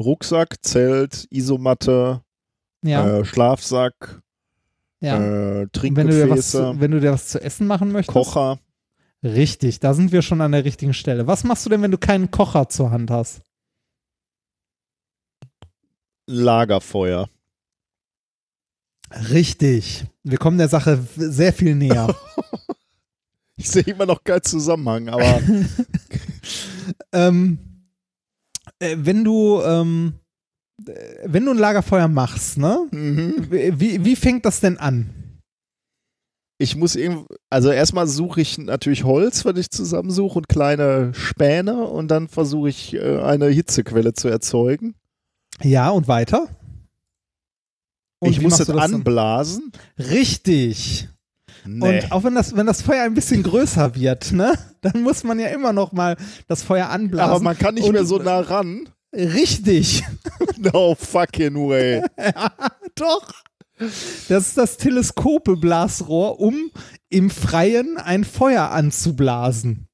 Rucksack, 0.00 0.56
Zelt, 0.64 1.26
Isomatte, 1.30 2.22
Ja, 2.84 3.18
äh, 3.18 3.24
Schlafsack, 3.24 4.20
ja. 5.02 5.16
äh, 5.18 5.62
Und 5.62 5.96
wenn 5.96 6.06
du, 6.06 6.12
dir 6.14 6.30
was, 6.30 6.50
Trinkgefäße, 6.52 6.58
zu- 6.74 6.80
wenn 6.80 6.90
du 6.92 7.00
dir 7.00 7.12
was 7.12 7.28
zu 7.28 7.42
essen 7.42 7.66
machen 7.66 7.92
möchtest? 7.92 8.14
Kocher. 8.14 8.58
Richtig, 9.22 9.78
da 9.80 9.94
sind 9.94 10.10
wir 10.12 10.22
schon 10.22 10.40
an 10.40 10.52
der 10.52 10.64
richtigen 10.64 10.94
Stelle. 10.94 11.26
Was 11.26 11.44
machst 11.44 11.64
du 11.66 11.70
denn, 11.70 11.82
wenn 11.82 11.90
du 11.92 11.98
keinen 11.98 12.30
Kocher 12.30 12.68
zur 12.68 12.90
Hand 12.90 13.10
hast? 13.10 13.42
Lagerfeuer. 16.26 17.28
Richtig. 19.30 20.04
Wir 20.22 20.38
kommen 20.38 20.58
der 20.58 20.68
Sache 20.68 21.04
sehr 21.16 21.52
viel 21.52 21.74
näher. 21.74 22.14
Ich 23.54 23.68
sehe 23.70 23.82
immer 23.82 24.06
noch 24.06 24.24
keinen 24.24 24.42
Zusammenhang, 24.42 25.08
aber 25.10 25.40
ähm, 27.12 27.58
äh, 28.80 28.96
wenn 28.98 29.22
du 29.22 29.60
ähm, 29.62 30.14
äh, 30.14 30.21
wenn 31.24 31.44
du 31.44 31.52
ein 31.52 31.58
Lagerfeuer 31.58 32.08
machst, 32.08 32.58
ne? 32.58 32.86
mhm. 32.90 33.46
Wie, 33.50 34.04
wie 34.04 34.16
fängt 34.16 34.44
das 34.44 34.60
denn 34.60 34.78
an? 34.78 35.10
ich 36.62 36.76
muss 36.76 36.94
irgendwo, 36.94 37.26
also 37.50 37.72
erstmal 37.72 38.06
suche 38.06 38.40
ich 38.40 38.56
natürlich 38.56 39.02
Holz, 39.02 39.44
was 39.44 39.58
ich 39.58 39.70
zusammensuche 39.70 40.38
und 40.38 40.48
kleine 40.48 41.12
Späne 41.12 41.84
und 41.88 42.06
dann 42.08 42.28
versuche 42.28 42.68
ich 42.68 42.94
äh, 42.94 43.20
eine 43.20 43.48
Hitzequelle 43.48 44.12
zu 44.14 44.28
erzeugen. 44.28 44.94
Ja, 45.60 45.90
und 45.90 46.06
weiter? 46.06 46.48
Und 48.20 48.30
ich 48.30 48.40
muss 48.40 48.58
das 48.58 48.68
dann? 48.68 48.78
anblasen. 48.78 49.72
Richtig. 49.98 51.08
Nee. 51.64 51.98
Und 52.04 52.12
auch 52.12 52.22
wenn 52.22 52.36
das, 52.36 52.54
wenn 52.54 52.66
das 52.66 52.82
Feuer 52.82 53.02
ein 53.02 53.14
bisschen 53.14 53.42
größer 53.42 53.96
wird, 53.96 54.30
ne, 54.30 54.56
dann 54.82 55.02
muss 55.02 55.24
man 55.24 55.40
ja 55.40 55.48
immer 55.48 55.72
noch 55.72 55.90
mal 55.90 56.16
das 56.46 56.62
Feuer 56.62 56.90
anblasen. 56.90 57.30
aber 57.30 57.40
man 57.42 57.58
kann 57.58 57.74
nicht 57.74 57.86
Und- 57.86 57.92
mehr 57.92 58.04
so 58.04 58.18
nah 58.18 58.38
ran. 58.38 58.88
Richtig. 59.14 60.02
No 60.58 60.94
fucking 60.94 61.54
way. 61.68 62.02
Doch. 62.94 63.32
Das 64.28 64.48
ist 64.48 64.56
das 64.56 64.76
Teleskopeblasrohr, 64.76 66.38
um 66.38 66.70
im 67.08 67.30
Freien 67.30 67.96
ein 67.98 68.22
Feuer 68.24 68.70
anzublasen. 68.70 69.88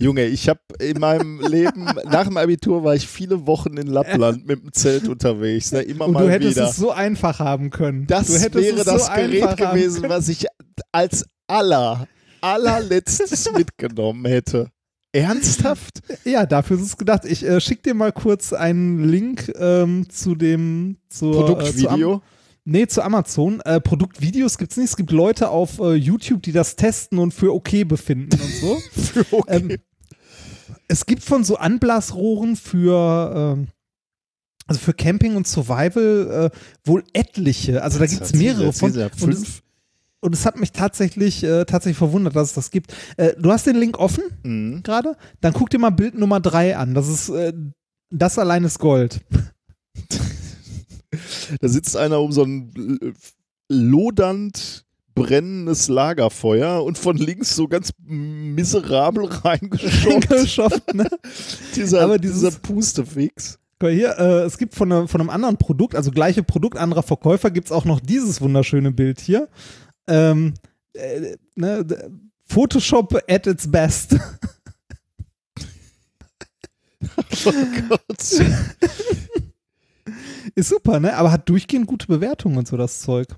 Junge, 0.00 0.24
ich 0.26 0.48
habe 0.48 0.60
in 0.80 0.98
meinem 0.98 1.40
Leben, 1.40 1.84
nach 2.04 2.24
dem 2.26 2.36
Abitur 2.36 2.82
war 2.84 2.94
ich 2.94 3.06
viele 3.06 3.46
Wochen 3.46 3.76
in 3.76 3.86
Lappland 3.86 4.46
mit 4.46 4.62
dem 4.62 4.72
Zelt 4.72 5.08
unterwegs, 5.08 5.72
ne, 5.72 5.82
immer 5.82 6.06
Und 6.06 6.12
mal 6.14 6.24
du 6.24 6.30
hättest 6.30 6.56
wieder. 6.56 6.68
es 6.68 6.76
so 6.76 6.90
einfach 6.90 7.38
haben 7.38 7.70
können. 7.70 8.06
Das 8.06 8.28
wäre 8.54 8.84
das 8.84 9.06
so 9.06 9.12
Gerät 9.12 9.56
gewesen, 9.56 10.08
was 10.08 10.28
ich 10.28 10.46
als 10.92 11.26
aller, 11.46 12.06
allerletztes 12.40 13.52
mitgenommen 13.56 14.24
hätte. 14.24 14.70
Ernsthaft? 15.16 16.02
Ja, 16.24 16.44
dafür 16.46 16.76
ist 16.76 16.84
es 16.84 16.96
gedacht. 16.96 17.24
Ich 17.24 17.44
äh, 17.44 17.60
schick 17.60 17.82
dir 17.82 17.94
mal 17.94 18.12
kurz 18.12 18.52
einen 18.52 19.04
Link 19.04 19.52
ähm, 19.58 20.08
zu 20.10 20.34
dem 20.34 20.96
zur, 21.08 21.32
Äh, 21.32 21.36
zu 21.36 21.88
Am 21.88 22.00
Produktvideo? 22.00 22.22
nee, 22.64 22.86
zu 22.86 23.02
Amazon. 23.02 23.60
Äh, 23.60 23.80
Produktvideos 23.80 24.58
gibt's 24.58 24.76
nicht. 24.76 24.90
Es 24.90 24.96
gibt 24.96 25.10
Leute 25.12 25.50
auf 25.50 25.78
äh, 25.78 25.94
YouTube, 25.94 26.42
die 26.42 26.52
das 26.52 26.76
testen 26.76 27.18
und 27.18 27.32
für 27.32 27.54
okay 27.54 27.84
befinden 27.84 28.38
und 28.40 28.54
so. 28.54 28.78
okay. 29.38 29.56
Ähm, 29.56 29.76
es 30.88 31.06
gibt 31.06 31.22
von 31.22 31.44
so 31.44 31.56
Anblasrohren 31.56 32.56
für, 32.56 33.56
ähm, 33.56 33.68
also 34.66 34.80
für 34.80 34.94
Camping 34.94 35.36
und 35.36 35.46
Survival 35.46 36.50
äh, 36.52 36.88
wohl 36.88 37.04
etliche. 37.12 37.82
Also 37.82 37.98
da 37.98 38.06
gibt 38.06 38.22
es 38.22 38.34
mehrere 38.34 38.72
von. 38.72 38.90
Es, 38.90 39.18
fünf. 39.18 39.62
Und 40.26 40.34
es 40.34 40.44
hat 40.44 40.58
mich 40.60 40.72
tatsächlich, 40.72 41.42
äh, 41.44 41.64
tatsächlich 41.64 41.96
verwundert, 41.98 42.36
dass 42.36 42.48
es 42.48 42.54
das 42.54 42.70
gibt. 42.70 42.92
Äh, 43.16 43.32
du 43.38 43.50
hast 43.52 43.66
den 43.66 43.76
Link 43.76 43.98
offen 43.98 44.24
Mhm. 44.42 44.82
gerade? 44.82 45.16
Dann 45.40 45.52
guck 45.54 45.70
dir 45.70 45.78
mal 45.78 45.90
Bild 45.90 46.18
Nummer 46.18 46.40
3 46.40 46.76
an. 46.76 46.92
Das 46.94 47.08
ist, 47.08 47.28
äh, 47.30 47.52
das 48.10 48.38
allein 48.38 48.64
ist 48.64 48.78
Gold. 48.78 49.20
Da 51.60 51.68
sitzt 51.68 51.96
einer 51.96 52.20
um 52.20 52.32
so 52.32 52.42
ein 52.42 52.98
äh, 53.00 53.12
lodernd 53.72 54.84
brennendes 55.14 55.88
Lagerfeuer 55.88 56.84
und 56.84 56.98
von 56.98 57.16
links 57.16 57.54
so 57.56 57.68
ganz 57.68 57.90
miserabel. 58.04 59.24
Reingeschafft, 59.44 60.92
ne? 60.94 61.08
dieser, 61.76 62.02
Aber 62.02 62.18
dieses- 62.18 62.40
dieser 62.40 62.50
Pustefix. 62.58 63.58
Guck 63.78 63.88
mal 63.88 63.94
Hier, 63.94 64.18
äh, 64.18 64.42
es 64.44 64.58
gibt 64.58 64.74
von, 64.74 64.88
ne, 64.88 65.06
von 65.08 65.20
einem 65.20 65.30
anderen 65.30 65.56
Produkt, 65.58 65.94
also 65.94 66.10
gleiche 66.10 66.42
Produkt, 66.42 66.76
anderer 66.78 67.02
Verkäufer, 67.02 67.50
gibt 67.50 67.66
es 67.66 67.72
auch 67.72 67.84
noch 67.84 68.00
dieses 68.00 68.40
wunderschöne 68.40 68.90
Bild 68.90 69.20
hier. 69.20 69.48
Ähm, 70.08 70.54
äh, 70.94 71.36
ne, 71.54 71.84
Photoshop 72.48 73.20
at 73.28 73.46
its 73.46 73.70
best. 73.70 74.16
Oh 77.44 77.52
Gott. 77.88 78.40
Ist 80.54 80.68
super, 80.68 81.00
ne? 81.00 81.14
Aber 81.16 81.30
hat 81.30 81.48
durchgehend 81.48 81.86
gute 81.86 82.06
Bewertungen 82.06 82.56
und 82.58 82.66
so 82.66 82.76
das 82.76 83.00
Zeug. 83.00 83.28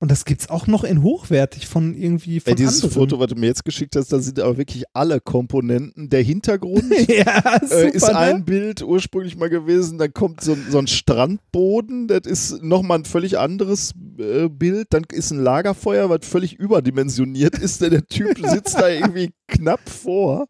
Und 0.00 0.10
das 0.10 0.24
gibt's 0.24 0.48
auch 0.48 0.66
noch 0.66 0.82
in 0.82 1.02
hochwertig 1.02 1.66
von 1.66 1.94
irgendwie 1.94 2.40
von 2.40 2.52
Ey, 2.52 2.56
dieses 2.56 2.82
anderen. 2.82 2.92
Foto, 2.92 3.20
was 3.20 3.26
du 3.26 3.34
mir 3.34 3.48
jetzt 3.48 3.66
geschickt 3.66 3.96
hast, 3.96 4.10
da 4.10 4.18
sind 4.18 4.40
aber 4.40 4.56
wirklich 4.56 4.84
alle 4.94 5.20
Komponenten. 5.20 6.08
Der 6.08 6.22
Hintergrund 6.22 6.90
ja, 7.08 7.60
super, 7.60 7.82
äh, 7.82 7.90
ist 7.90 8.06
ne? 8.06 8.16
ein 8.16 8.44
Bild 8.46 8.82
ursprünglich 8.82 9.36
mal 9.36 9.50
gewesen, 9.50 9.98
dann 9.98 10.14
kommt 10.14 10.40
so, 10.40 10.56
so 10.70 10.78
ein 10.78 10.86
Strandboden, 10.86 12.08
das 12.08 12.22
ist 12.24 12.62
nochmal 12.62 13.00
ein 13.00 13.04
völlig 13.04 13.38
anderes 13.38 13.92
äh, 14.18 14.48
Bild, 14.48 14.86
dann 14.90 15.04
ist 15.12 15.32
ein 15.32 15.42
Lagerfeuer, 15.42 16.08
was 16.08 16.20
völlig 16.22 16.54
überdimensioniert 16.54 17.58
ist, 17.58 17.82
denn 17.82 17.90
der 17.90 18.06
Typ 18.06 18.38
sitzt 18.42 18.76
da 18.76 18.88
irgendwie 18.88 19.32
knapp 19.48 19.86
vor. 19.86 20.46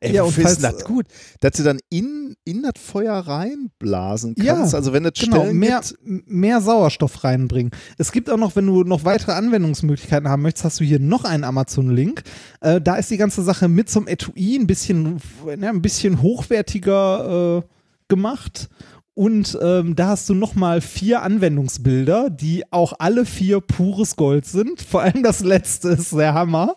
Ey, 0.00 0.10
Ja, 0.10 0.14
ja, 0.16 0.22
und 0.22 0.32
falls- 0.32 0.58
das 0.60 0.84
gut, 0.84 1.06
dass 1.40 1.52
du 1.52 1.62
dann 1.64 1.80
in, 1.90 2.36
in 2.44 2.62
das 2.62 2.72
Feuer 2.80 3.14
reinblasen 3.14 4.34
Ja, 4.38 4.54
kannst. 4.54 4.74
also 4.74 4.92
wenn 4.92 5.04
es 5.04 5.12
Genau, 5.18 5.40
Stellen 5.40 5.56
mehr, 5.58 5.80
gibt, 5.80 6.30
mehr 6.30 6.60
Sauerstoff 6.60 7.24
reinbringen. 7.24 7.72
Es 7.98 8.12
gibt 8.12 8.30
auch 8.30 8.36
noch, 8.36 8.54
wenn 8.56 8.66
du 8.66 8.84
noch 8.84 9.04
weitere 9.04 9.32
Anwendungsmöglichkeiten 9.32 10.28
haben 10.28 10.42
möchtest, 10.42 10.64
hast 10.64 10.80
du 10.80 10.84
hier 10.84 11.00
noch 11.00 11.24
einen 11.24 11.44
Amazon-Link. 11.44 12.22
Äh, 12.60 12.80
da 12.80 12.96
ist 12.96 13.10
die 13.10 13.16
ganze 13.16 13.42
Sache 13.42 13.68
mit 13.68 13.90
zum 13.90 14.06
Etui 14.06 14.56
ein 14.56 14.66
bisschen, 14.68 15.20
ne, 15.56 15.68
ein 15.68 15.82
bisschen 15.82 16.22
hochwertiger 16.22 17.58
äh, 17.58 17.62
gemacht. 18.08 18.68
Und 19.14 19.58
ähm, 19.60 19.96
da 19.96 20.10
hast 20.10 20.28
du 20.28 20.34
nochmal 20.34 20.80
vier 20.80 21.22
Anwendungsbilder, 21.22 22.30
die 22.30 22.62
auch 22.70 22.92
alle 23.00 23.26
vier 23.26 23.60
pures 23.60 24.14
Gold 24.14 24.46
sind. 24.46 24.80
Vor 24.80 25.02
allem 25.02 25.24
das 25.24 25.40
letzte 25.40 25.88
ist 25.88 26.12
der 26.12 26.34
Hammer. 26.34 26.76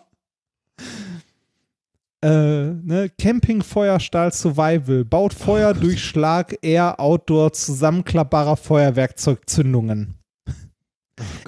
Äh, 2.22 2.72
ne? 2.74 3.10
Campingfeuerstahl 3.18 4.32
Survival 4.32 5.04
baut 5.04 5.34
Feuer 5.34 5.74
durch 5.74 6.04
Schlag, 6.04 6.56
Air, 6.62 7.00
Outdoor, 7.00 7.52
zusammenklappbarer 7.52 8.56
Feuerwerkzeugzündungen. 8.56 10.14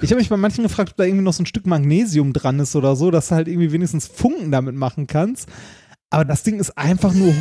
Ich 0.01 0.09
habe 0.11 0.19
mich 0.19 0.29
bei 0.29 0.37
manchen 0.37 0.63
gefragt, 0.63 0.91
ob 0.91 0.97
da 0.97 1.05
irgendwie 1.05 1.23
noch 1.23 1.33
so 1.33 1.43
ein 1.43 1.47
Stück 1.47 1.65
Magnesium 1.65 2.33
dran 2.33 2.59
ist 2.59 2.75
oder 2.75 2.95
so, 2.95 3.09
dass 3.11 3.29
du 3.29 3.35
halt 3.35 3.47
irgendwie 3.47 3.71
wenigstens 3.71 4.07
Funken 4.07 4.51
damit 4.51 4.75
machen 4.75 5.07
kannst. 5.07 5.49
Aber 6.09 6.23
das 6.25 6.43
Ding 6.43 6.59
ist 6.59 6.77
einfach 6.77 7.13
nur 7.13 7.33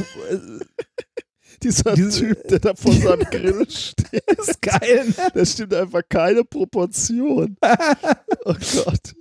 dieser 1.62 1.94
diese- 1.94 2.20
Typ, 2.28 2.48
der 2.48 2.58
da 2.60 2.74
vor 2.74 2.92
seinem 2.92 3.20
Grill 3.30 3.68
steht, 3.68 4.24
ist 4.38 4.62
geil. 4.62 5.04
Ne? 5.06 5.28
da 5.34 5.44
stimmt 5.44 5.74
einfach 5.74 6.02
keine 6.08 6.44
Proportion. 6.44 7.56
Oh 8.46 8.54
Gott. 8.84 9.14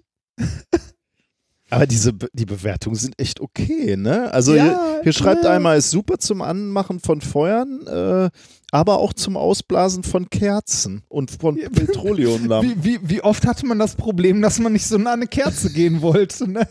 Aber 1.74 1.88
diese 1.88 2.14
die 2.34 2.45
Bewertungen 2.45 2.95
sind 2.95 3.19
echt 3.19 3.40
okay, 3.42 3.98
ne? 3.98 4.32
Also 4.34 4.53
Ja, 4.56 4.64
hier, 4.64 5.00
hier 5.03 5.14
schreibt 5.14 5.43
ja. 5.43 5.52
einmal, 5.52 5.77
ist 5.77 5.92
super 5.92 6.18
zum 6.19 6.42
Anmachen 6.42 7.00
von 7.00 7.22
Feuern, 7.22 7.85
äh, 7.88 8.30
aber 8.72 9.00
auch 9.00 9.14
zum 9.14 9.38
Ausblasen 9.38 10.03
von 10.03 10.30
Kerzen 10.30 11.03
und 11.10 11.32
von. 11.32 11.56
Petroleumlampen. 11.56 12.76
Wie, 12.84 13.02
wie, 13.02 13.10
wie 13.10 13.22
oft 13.22 13.45
hatte 13.45 13.66
man 13.66 13.80
das 13.80 13.95
Problem, 13.95 14.42
dass 14.42 14.60
man 14.60 14.74
nicht 14.74 14.85
so 14.88 14.98
nah 14.98 15.11
an 15.14 15.19
eine 15.19 15.27
Kerze 15.27 15.72
gehen 15.72 16.02
wollte, 16.02 16.50
ne? 16.50 16.68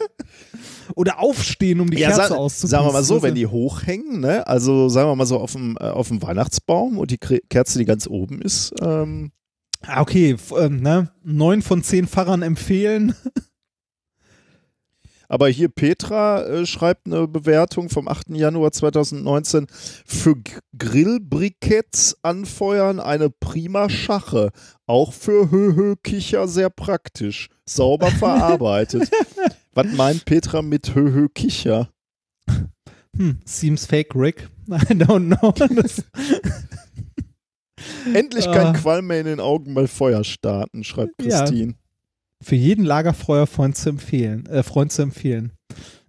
Oder 0.94 1.20
aufstehen, 1.20 1.80
um 1.80 1.90
die 1.90 1.98
Ja, 1.98 2.08
Kerze 2.08 2.36
auszupusten. 2.36 2.68
sagen 2.70 2.86
wir 2.86 2.92
mal 2.92 3.04
so, 3.04 3.22
wenn 3.22 3.34
die 3.34 3.46
hochhängen, 3.46 4.20
ne? 4.20 4.46
also 4.46 4.88
sagen 4.88 5.08
wir 5.08 5.16
mal 5.16 5.26
so 5.26 5.38
auf 5.38 5.52
dem, 5.52 5.76
äh, 5.80 5.84
auf 5.84 6.08
dem 6.08 6.20
Weihnachtsbaum 6.22 6.98
und 6.98 7.10
die 7.10 7.18
Kerze, 7.18 7.78
die 7.78 7.84
ganz 7.84 8.06
oben 8.06 8.42
ist, 8.42 8.72
ähm, 8.82 9.32
Ah, 9.84 10.00
okay, 10.00 10.36
ähm, 10.56 10.80
ne? 10.80 11.10
Neun 11.24 11.60
von 11.60 11.82
zehn 11.82 12.06
Fahrern 12.06 12.42
empfehlen. 12.42 13.14
Aber 15.32 15.48
hier 15.48 15.70
Petra 15.70 16.44
äh, 16.44 16.66
schreibt 16.66 17.06
eine 17.06 17.26
Bewertung 17.26 17.88
vom 17.88 18.06
8. 18.06 18.36
Januar 18.36 18.70
2019. 18.70 19.66
Für 20.04 20.34
Grillbriketts 20.76 22.18
anfeuern 22.20 23.00
eine 23.00 23.30
prima 23.30 23.88
Schache. 23.88 24.50
Auch 24.84 25.14
für 25.14 25.50
Höhö-Kicher 25.50 26.48
sehr 26.48 26.68
praktisch. 26.68 27.48
Sauber 27.64 28.10
verarbeitet. 28.18 29.10
Was 29.72 29.86
meint 29.96 30.26
Petra 30.26 30.60
mit 30.60 30.94
Höhö-Kicher? 30.94 31.88
Hm, 33.16 33.38
seems 33.46 33.86
fake, 33.86 34.14
Rick. 34.14 34.50
I 34.68 34.92
don't 34.92 35.34
know. 35.34 35.54
Endlich 38.14 38.44
kein 38.44 38.66
Ah. 38.66 38.72
Qualm 38.74 39.06
mehr 39.06 39.20
in 39.20 39.26
den 39.26 39.40
Augen 39.40 39.72
bei 39.72 39.86
Feuer 39.86 40.24
starten, 40.24 40.84
schreibt 40.84 41.22
Ja. 41.22 41.46
Für 42.42 42.56
jeden 42.56 42.84
Lagerfeuerfreund 42.84 43.76
zu 43.76 43.90
empfehlen, 43.90 44.46
äh, 44.46 44.62
Freund 44.62 44.92
zu 44.92 45.02
empfehlen. 45.02 45.52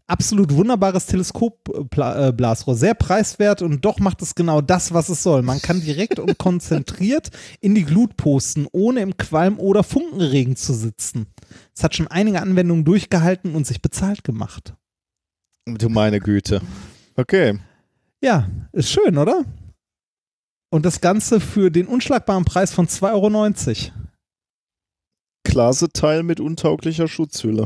Absolut 0.05 0.53
wunderbares 0.53 1.05
Teleskopblasrohr, 1.05 2.75
sehr 2.75 2.93
preiswert 2.93 3.61
und 3.61 3.85
doch 3.85 3.99
macht 3.99 4.21
es 4.21 4.35
genau 4.35 4.59
das, 4.59 4.93
was 4.93 5.07
es 5.07 5.23
soll. 5.23 5.43
Man 5.43 5.61
kann 5.61 5.81
direkt 5.81 6.19
und 6.19 6.37
konzentriert 6.37 7.29
in 7.61 7.73
die 7.73 7.85
Glut 7.85 8.17
posten, 8.17 8.67
ohne 8.73 8.99
im 8.99 9.15
Qualm 9.15 9.59
oder 9.59 9.83
Funkenregen 9.83 10.55
zu 10.55 10.73
sitzen. 10.73 11.27
Es 11.73 11.83
hat 11.83 11.95
schon 11.95 12.07
einige 12.07 12.41
Anwendungen 12.41 12.83
durchgehalten 12.83 13.55
und 13.55 13.65
sich 13.65 13.81
bezahlt 13.81 14.23
gemacht. 14.23 14.73
Du 15.65 15.87
meine 15.87 16.19
Güte. 16.19 16.61
Okay. 17.15 17.59
Ja, 18.21 18.49
ist 18.73 18.89
schön, 18.89 19.17
oder? 19.17 19.45
Und 20.69 20.85
das 20.85 21.01
Ganze 21.01 21.39
für 21.39 21.69
den 21.69 21.87
unschlagbaren 21.87 22.45
Preis 22.45 22.73
von 22.73 22.87
2,90 22.87 23.91
Euro. 23.91 24.02
Klasse 25.43 25.89
Teil 25.89 26.23
mit 26.23 26.39
untauglicher 26.39 27.07
Schutzhülle. 27.07 27.65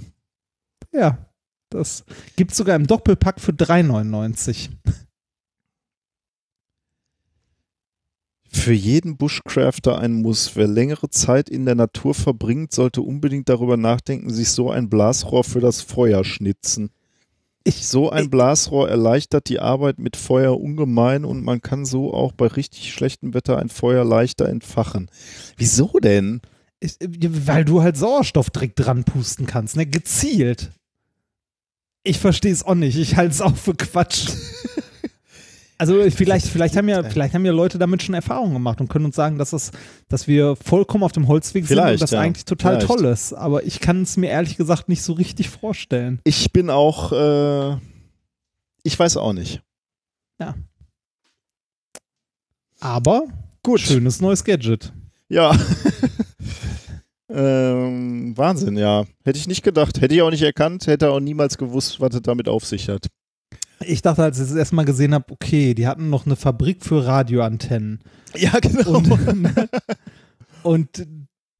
Ja, 0.91 1.17
das 1.69 2.05
gibt 2.35 2.55
sogar 2.55 2.75
im 2.75 2.87
Doppelpack 2.87 3.39
für 3.39 3.51
3,99. 3.51 4.69
Für 8.49 8.73
jeden 8.73 9.17
Bushcrafter 9.17 9.99
ein 9.99 10.13
Muss. 10.13 10.55
Wer 10.55 10.67
längere 10.67 11.09
Zeit 11.09 11.49
in 11.49 11.65
der 11.65 11.75
Natur 11.75 12.13
verbringt, 12.13 12.71
sollte 12.71 13.01
unbedingt 13.01 13.49
darüber 13.49 13.77
nachdenken, 13.77 14.33
sich 14.33 14.49
so 14.49 14.71
ein 14.71 14.89
Blasrohr 14.89 15.43
für 15.43 15.59
das 15.59 15.81
Feuer 15.81 16.23
schnitzen. 16.23 16.89
Ich, 17.63 17.85
So 17.85 18.09
ein 18.09 18.29
Blasrohr 18.29 18.89
erleichtert 18.89 19.49
die 19.49 19.59
Arbeit 19.59 19.99
mit 19.99 20.15
Feuer 20.15 20.57
ungemein 20.57 21.25
und 21.25 21.43
man 21.43 21.61
kann 21.61 21.85
so 21.85 22.13
auch 22.13 22.31
bei 22.31 22.47
richtig 22.47 22.93
schlechtem 22.93 23.33
Wetter 23.33 23.57
ein 23.57 23.67
Feuer 23.67 24.05
leichter 24.05 24.47
entfachen. 24.47 25.11
Wieso 25.57 25.99
denn? 26.01 26.41
Ich, 26.79 26.97
weil 26.99 27.65
du 27.65 27.81
halt 27.81 27.97
Sauerstoff 27.97 28.49
direkt 28.49 28.79
dran 28.79 29.03
pusten 29.03 29.45
kannst, 29.45 29.75
ne? 29.75 29.85
Gezielt. 29.85 30.71
Ich 32.03 32.19
verstehe 32.19 32.51
es 32.51 32.63
auch 32.63 32.75
nicht. 32.75 32.97
Ich 32.97 33.15
halte 33.15 33.31
es 33.31 33.41
auch 33.41 33.55
für 33.55 33.75
Quatsch. 33.75 34.29
Also 35.79 36.09
vielleicht, 36.09 36.47
vielleicht 36.47 36.75
haben 36.75 36.89
ja, 36.89 37.03
vielleicht 37.03 37.35
haben 37.35 37.45
ja 37.45 37.51
Leute 37.51 37.77
damit 37.77 38.01
schon 38.01 38.15
Erfahrungen 38.15 38.53
gemacht 38.53 38.81
und 38.81 38.87
können 38.87 39.05
uns 39.05 39.15
sagen, 39.15 39.37
dass 39.37 39.53
es, 39.53 39.69
dass 40.07 40.27
wir 40.27 40.55
vollkommen 40.55 41.03
auf 41.03 41.11
dem 41.11 41.27
Holzweg 41.27 41.67
sind 41.67 41.77
Vielleicht, 41.77 41.93
und 41.93 42.01
das 42.01 42.09
ja. 42.09 42.19
eigentlich 42.19 42.45
total 42.45 42.81
Vielleicht. 42.81 42.87
toll 42.87 43.05
ist. 43.05 43.33
Aber 43.33 43.63
ich 43.63 43.79
kann 43.79 44.01
es 44.01 44.17
mir 44.17 44.31
ehrlich 44.31 44.57
gesagt 44.57 44.89
nicht 44.89 45.03
so 45.03 45.13
richtig 45.13 45.49
vorstellen. 45.49 46.19
Ich 46.23 46.51
bin 46.51 46.71
auch, 46.71 47.11
äh, 47.11 47.77
ich 48.81 48.97
weiß 48.97 49.17
auch 49.17 49.33
nicht. 49.33 49.61
Aber 52.79 53.23
Gut. 53.63 53.81
schönes 53.81 54.21
neues 54.21 54.43
Gadget. 54.43 54.93
Ja. 55.29 55.51
ähm, 57.29 58.37
Wahnsinn, 58.37 58.77
ja. 58.77 59.05
Hätte 59.23 59.37
ich 59.39 59.47
nicht 59.47 59.63
gedacht. 59.63 60.01
Hätte 60.01 60.15
ich 60.15 60.21
auch 60.21 60.31
nicht 60.31 60.43
erkannt. 60.43 60.87
Hätte 60.87 61.11
auch 61.11 61.19
niemals 61.19 61.57
gewusst, 61.57 61.99
was 61.99 62.15
es 62.15 62.21
damit 62.21 62.47
auf 62.47 62.65
sich 62.65 62.89
hat. 62.89 63.07
Ich 63.81 64.01
dachte, 64.01 64.23
als 64.23 64.39
ich 64.39 64.45
es 64.49 64.55
erstmal 64.55 64.85
gesehen 64.85 65.13
habe, 65.13 65.25
okay, 65.31 65.73
die 65.73 65.87
hatten 65.87 66.09
noch 66.09 66.25
eine 66.25 66.35
Fabrik 66.35 66.83
für 66.83 67.05
Radioantennen. 67.05 67.99
Ja, 68.35 68.57
genau. 68.59 68.97
Und, 68.97 69.09
und 70.63 71.07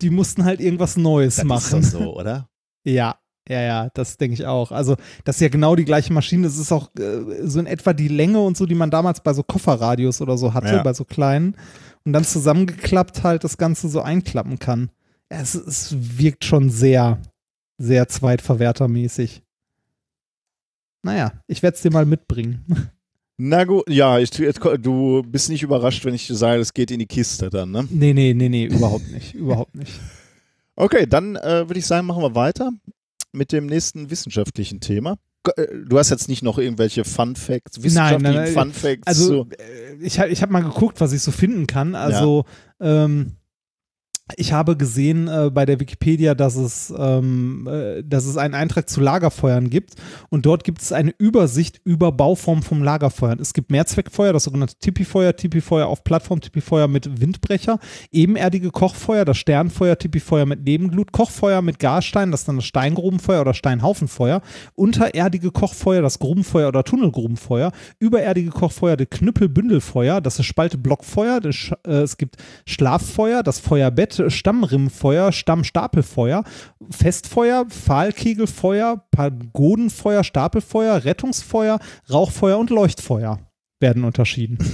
die 0.02 0.10
mussten 0.10 0.44
halt 0.46 0.60
irgendwas 0.60 0.98
Neues 0.98 1.44
machen. 1.44 1.84
so, 1.84 2.16
oder? 2.18 2.50
Ja, 2.84 3.18
ja, 3.50 3.62
ja, 3.62 3.90
das 3.94 4.18
denke 4.18 4.34
ich 4.34 4.46
auch. 4.46 4.72
Also, 4.72 4.96
das 5.24 5.38
ist 5.38 5.42
ja 5.42 5.48
genau 5.50 5.76
die 5.76 5.86
gleiche 5.86 6.12
Maschine. 6.12 6.44
Das 6.48 6.58
ist 6.58 6.72
auch 6.72 6.90
äh, 6.98 7.48
so 7.48 7.60
in 7.60 7.66
etwa 7.68 7.94
die 7.94 8.08
Länge 8.10 8.42
und 8.42 8.58
so, 8.58 8.66
die 8.66 8.76
man 8.76 8.90
damals 8.92 9.22
bei 9.22 9.34
so 9.34 9.44
Kofferradios 9.44 10.20
oder 10.22 10.38
so 10.38 10.54
hatte, 10.54 10.68
Ja. 10.76 10.84
bei 10.84 10.94
so 10.94 11.06
kleinen. 11.06 11.56
Und 12.04 12.14
dann 12.14 12.24
zusammengeklappt 12.24 13.24
halt 13.24 13.44
das 13.44 13.58
Ganze 13.58 13.90
so 13.90 14.02
einklappen 14.02 14.60
kann. 14.60 14.90
Ja, 15.32 15.40
Es, 15.42 15.56
es 15.56 15.96
wirkt 16.18 16.46
schon 16.46 16.70
sehr, 16.70 17.22
sehr 17.78 18.08
zweitverwertermäßig. 18.08 19.44
Naja, 21.04 21.32
ich 21.48 21.64
werde 21.64 21.76
es 21.76 21.82
dir 21.82 21.92
mal 21.92 22.06
mitbringen. 22.06 22.66
Na 23.40 23.66
gut, 23.66 23.88
ja, 23.88 24.18
ich, 24.18 24.32
du 24.32 25.22
bist 25.24 25.50
nicht 25.50 25.62
überrascht, 25.62 26.04
wenn 26.06 26.16
ich 26.16 26.28
sage, 26.28 26.60
es 26.60 26.74
geht 26.74 26.90
in 26.90 26.98
die 27.00 27.06
Kiste 27.06 27.52
dann, 27.52 27.70
ne? 27.70 27.88
Nee, 27.92 28.14
nee, 28.14 28.34
nee, 28.34 28.50
nee, 28.50 28.66
überhaupt 28.66 29.12
nicht. 29.12 29.34
Überhaupt 29.34 29.76
nicht. 29.76 30.00
Okay, 30.80 31.08
dann 31.08 31.36
äh, 31.38 31.68
würde 31.68 31.80
ich 31.80 31.88
sagen, 31.88 32.06
machen 32.06 32.22
wir 32.22 32.36
weiter 32.36 32.70
mit 33.32 33.52
dem 33.52 33.66
nächsten 33.66 34.12
wissenschaftlichen 34.12 34.80
Thema. 34.80 35.18
Äh, 35.56 35.66
Du 35.88 35.98
hast 35.98 36.12
jetzt 36.12 36.30
nicht 36.30 36.44
noch 36.44 36.60
irgendwelche 36.60 37.04
Fun 37.04 37.36
Facts, 37.36 37.82
wissenschaftlichen 37.82 38.36
nein, 38.36 38.54
Fun 38.54 38.72
Facts. 38.72 39.08
Also, 39.08 39.26
so. 39.28 39.48
äh, 39.58 39.96
ich, 40.02 40.20
hab- 40.20 40.30
ich 40.30 40.44
habe 40.44 40.54
mal 40.54 40.62
geguckt, 40.62 41.02
was 41.02 41.14
ich 41.14 41.22
so 41.24 41.32
finden 41.32 41.66
kann. 41.66 41.96
Also, 41.96 42.46
ähm, 42.80 43.38
ich 44.36 44.52
habe 44.52 44.76
gesehen 44.76 45.28
äh, 45.28 45.50
bei 45.54 45.66
der 45.66 45.80
Wikipedia, 45.80 46.36
dass 46.36 46.56
es, 46.56 46.94
ähm, 46.98 47.68
äh, 47.72 48.04
dass 48.04 48.26
es 48.26 48.36
einen 48.36 48.54
Eintrag 48.54 48.90
zu 48.90 49.00
Lagerfeuern 49.00 49.70
gibt 49.70 49.96
und 50.30 50.46
dort 50.46 50.64
gibt 50.64 50.82
es 50.82 50.92
eine 50.92 51.14
Übersicht 51.18 51.80
über 51.86 52.12
Bauformen 52.12 52.64
vom 52.64 52.84
Lagerfeuern. 52.84 53.40
Es 53.40 53.54
gibt 53.54 53.72
Mehrzweckfeuer, 53.72 54.34
das 54.34 54.44
sogenannte 54.44 54.76
Tipi-Feuer, 54.80 55.36
Tipi-Feuer 55.36 55.88
auf 55.88 56.04
Plattform, 56.04 56.42
Tipi-Feuer 56.42 56.88
mit 56.88 57.22
Windbrecher, 57.22 57.80
ebenerdige 58.12 58.72
Kochfeuer, 58.72 59.24
das 59.24 59.38
Sternfeuer, 59.38 59.98
Tipi-Feuer 59.98 60.46
mit 60.46 60.66
Nebenglut, 60.66 61.12
Kochfeuer 61.12 61.62
mit 61.62 61.80
Gasstein, 61.80 62.32
das 62.32 62.42
ist 62.42 62.48
dann 62.48 62.58
das 62.58 62.66
Steingrubenfeuer 62.66 63.42
oder 63.42 63.54
Steinhaufenfeuer, 63.54 64.42
untererdige 64.76 65.52
Kochfeuer, 65.52 66.02
das 66.02 66.20
Grubenfeuer 66.20 66.68
oder 66.68 66.84
Tunnelgrubenfeuer, 66.84 67.72
übererdige 68.00 68.50
Kochfeuer, 68.50 68.98
das 68.98 69.10
Knüppelbündelfeuer, 69.10 70.20
das 70.20 70.40
ist 70.40 70.46
Spalte-Blockfeuer, 70.48 71.40
das 71.40 71.56
Sch- 71.56 71.88
äh, 71.88 72.02
es 72.02 72.18
gibt 72.18 72.36
Schlaffeuer, 72.66 73.44
das 73.44 73.60
Feuerbett, 73.60 74.17
Stammrimmfeuer, 74.30 75.32
Stammstapelfeuer, 75.32 76.44
Festfeuer, 76.90 77.66
Pfahlkegelfeuer, 77.66 79.06
Pagodenfeuer, 79.12 80.24
Stapelfeuer, 80.24 81.04
Rettungsfeuer, 81.06 81.80
Rauchfeuer 82.10 82.58
und 82.58 82.70
Leuchtfeuer 82.70 83.40
werden 83.80 84.04
unterschieden. 84.04 84.58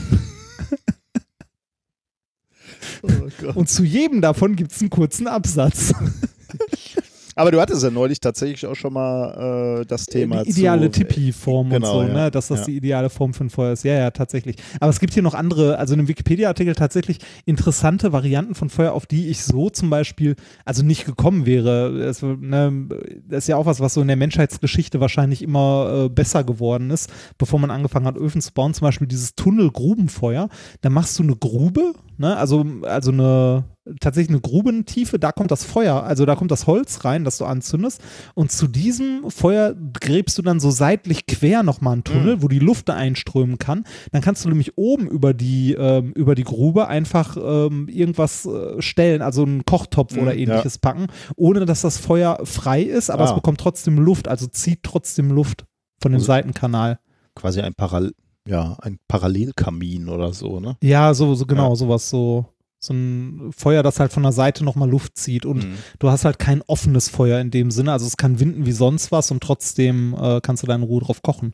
Und 3.54 3.70
zu 3.70 3.84
jedem 3.84 4.22
davon 4.22 4.56
gibt 4.56 4.72
es 4.72 4.80
einen 4.80 4.90
kurzen 4.90 5.28
Absatz. 5.28 5.94
Aber 7.36 7.52
du 7.52 7.60
hattest 7.60 7.84
ja 7.84 7.90
neulich 7.90 8.20
tatsächlich 8.20 8.66
auch 8.66 8.76
schon 8.76 8.94
mal 8.94 9.82
äh, 9.82 9.86
das 9.86 10.06
Thema 10.06 10.44
die 10.44 10.52
ideale 10.52 10.92
zu, 10.92 11.00
Tipi-Form 11.00 11.70
genau, 11.70 12.00
und 12.00 12.08
so, 12.08 12.08
ja. 12.08 12.24
ne? 12.26 12.32
dass 12.32 12.48
das 12.48 12.60
Ja. 12.62 12.66
die 12.66 12.78
ideale 12.78 13.10
Form 13.10 13.34
für 13.34 13.46
ein 13.46 13.50
Feuer 13.50 13.74
ist. 13.74 13.84
Ja, 13.84 13.94
ja, 13.94 14.12
tatsächlich. 14.12 14.58
Aber 14.80 14.90
es 14.90 15.00
gibt 15.00 15.14
hier 15.14 15.24
noch 15.24 15.34
andere, 15.34 15.78
also 15.78 15.94
in 15.94 16.00
einem 16.00 16.08
Wikipedia-Artikel 16.08 16.76
tatsächlich 16.76 17.20
interessante 17.46 18.12
Varianten 18.14 18.56
von 18.56 18.70
Feuer, 18.70 18.94
auf 18.94 19.06
die 19.06 19.30
ich 19.30 19.44
so 19.44 19.70
zum 19.70 19.90
Beispiel, 19.90 20.36
also 20.66 20.84
nicht 20.84 21.06
gekommen 21.06 21.46
wäre. 21.46 21.90
Es, 22.04 22.22
ne, 22.22 22.88
das 23.28 23.40
ist 23.46 23.48
ja 23.48 23.58
auch 23.58 23.66
was, 23.66 23.80
was 23.80 23.94
so 23.94 24.02
in 24.02 24.08
der 24.08 24.18
Menschheitsgeschichte 24.18 25.00
wahrscheinlich 25.00 25.42
immer 25.42 26.06
äh, 26.06 26.10
besser 26.10 26.44
geworden 26.44 26.92
ist, 26.92 27.12
bevor 27.38 27.60
man 27.60 27.72
angefangen 27.72 28.06
hat, 28.06 28.18
Öfen 28.18 28.42
zu 28.42 28.54
bauen. 28.54 28.74
Zum 28.74 28.86
Beispiel 28.86 29.08
dieses 29.08 29.36
Tunnelgrubenfeuer. 29.36 30.50
Da 30.82 30.90
machst 30.90 31.18
du 31.20 31.24
eine 31.24 31.36
Grube, 31.36 31.94
ne? 32.18 32.38
also, 32.38 32.66
also 32.84 33.12
eine 33.12 33.64
tatsächlich 34.00 34.30
eine 34.30 34.40
Grubentiefe, 34.42 35.20
da 35.20 35.32
kommt 35.32 35.52
das 35.52 35.64
Feuer, 35.66 36.04
also 36.04 36.26
da 36.26 36.36
kommt 36.36 36.52
das 36.52 36.68
Holz 36.68 37.04
rein, 37.04 37.24
das 37.26 37.38
du 37.38 37.46
anzündest 37.46 38.02
und 38.34 38.52
zu 38.52 38.68
diesem 38.68 39.30
Feuer 39.30 39.76
gräbst 40.00 40.38
du 40.38 40.42
dann 40.42 40.60
so 40.60 40.72
seitlich 40.72 41.26
quer 41.26 41.64
nochmal 41.64 41.94
einen 41.94 42.04
Tunnel, 42.06 42.42
wo 42.42 42.48
die 42.48 42.60
Luft 42.60 42.88
da 42.90 42.94
einströmen 42.96 43.58
kann. 43.60 43.84
Dann 44.12 44.22
kannst 44.22 44.46
du 44.46 44.50
nämlich 44.50 44.78
oben 44.78 45.08
über 45.08 45.34
die, 45.34 45.74
ähm, 45.74 46.14
über 46.14 46.34
die 46.36 46.44
Grube 46.46 46.88
einfach 46.88 47.36
ähm, 47.38 47.88
irgendwas 47.90 48.46
äh, 48.46 48.82
stellen, 48.82 49.22
also 49.22 49.44
einen 49.44 49.66
Kochtopf 49.66 50.16
Mhm, 50.16 50.22
oder 50.22 50.34
ja. 50.34 50.40
ähnliches 50.40 50.78
packen, 50.78 51.08
ohne 51.36 51.66
dass 51.66 51.82
das 51.82 51.98
Feuer 51.98 52.40
frei 52.46 52.82
ist, 52.84 53.10
aber 53.10 53.24
Ah. 53.24 53.30
es 53.30 53.36
bekommt 53.36 53.60
trotzdem 53.60 53.98
Luft, 54.00 54.28
also 54.28 54.48
zieht 54.48 54.84
trotzdem 54.84 55.30
Luft 55.32 55.66
von 56.02 56.12
dem 56.12 56.16
Also- 56.18 56.28
Seitenkanal. 56.28 57.00
quasi 57.36 57.60
ein, 57.62 57.74
Paral 57.74 58.12
ja, 58.48 58.76
ein 58.82 59.00
Parallelkamin 59.08 60.10
oder 60.10 60.34
so, 60.34 60.60
ne? 60.60 60.76
Ja, 60.84 61.14
so, 61.14 61.34
so 61.36 61.46
genau, 61.46 61.70
Ja. 61.70 61.76
sowas, 61.76 62.10
so. 62.10 62.46
So 62.84 62.94
ein 62.94 63.52
Feuer, 63.56 63.82
das 63.82 64.00
halt 64.00 64.12
von 64.12 64.24
der 64.24 64.34
Seite 64.34 64.64
nochmal 64.66 64.90
Luft 64.90 65.18
zieht 65.18 65.46
und 65.46 65.64
Mhm. 65.64 65.78
du 66.00 66.10
hast 66.10 66.26
halt 66.26 66.38
kein 66.38 66.62
offenes 66.64 67.08
Feuer 67.08 67.40
in 67.40 67.50
dem 67.50 67.72
Sinne. 67.72 67.94
Also 67.94 68.06
es 68.06 68.18
kann 68.18 68.40
winden 68.42 68.66
wie 68.66 68.72
sonst 68.74 69.12
was 69.12 69.32
und 69.32 69.42
trotzdem 69.42 70.14
äh, 70.20 70.42
kannst 70.42 70.64
du 70.64 70.68
da 70.68 70.76
in 70.76 70.84
Ruhe 70.84 71.02
drauf 71.02 71.22
kochen. 71.22 71.54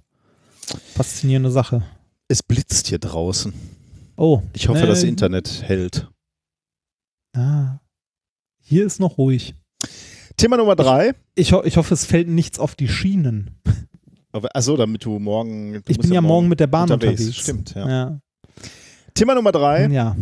Faszinierende 0.95 1.51
Sache. 1.51 1.83
Es 2.27 2.41
blitzt 2.41 2.88
hier 2.88 2.98
draußen. 2.99 3.53
Oh. 4.17 4.41
Ich 4.53 4.67
hoffe, 4.69 4.82
ne, 4.82 4.88
das 4.88 5.03
Internet 5.03 5.61
hält. 5.64 6.08
Ah. 7.35 7.80
Hier 8.61 8.85
ist 8.85 8.99
noch 8.99 9.17
ruhig. 9.17 9.56
Thema 10.38 10.58
Nummer 10.58 10.75
drei. 10.75 11.14
Ich, 11.35 11.53
ho 11.53 11.64
ich 11.64 11.77
hoffe, 11.77 11.93
es 11.93 12.06
fällt 12.06 12.27
nichts 12.27 12.59
auf 12.59 12.75
die 12.75 12.88
Schienen. 12.88 13.51
Achso, 14.32 14.77
damit 14.77 15.06
du 15.06 15.19
morgen. 15.19 15.74
Du 15.74 15.82
ich 15.88 15.98
bin 15.99 16.11
ja 16.14 16.22
morgen 16.22 16.48
mit 16.48 16.59
der 16.59 16.67
Bahn 16.67 16.90
unterwegs. 16.91 17.19
unterwegs. 17.22 17.38
Stimmt, 17.38 17.74
ja. 17.75 17.90
Ja. 17.90 18.19
Thema 19.14 19.35
Nummer 19.35 19.51
drei. 19.51 19.88
ja. 19.88 20.16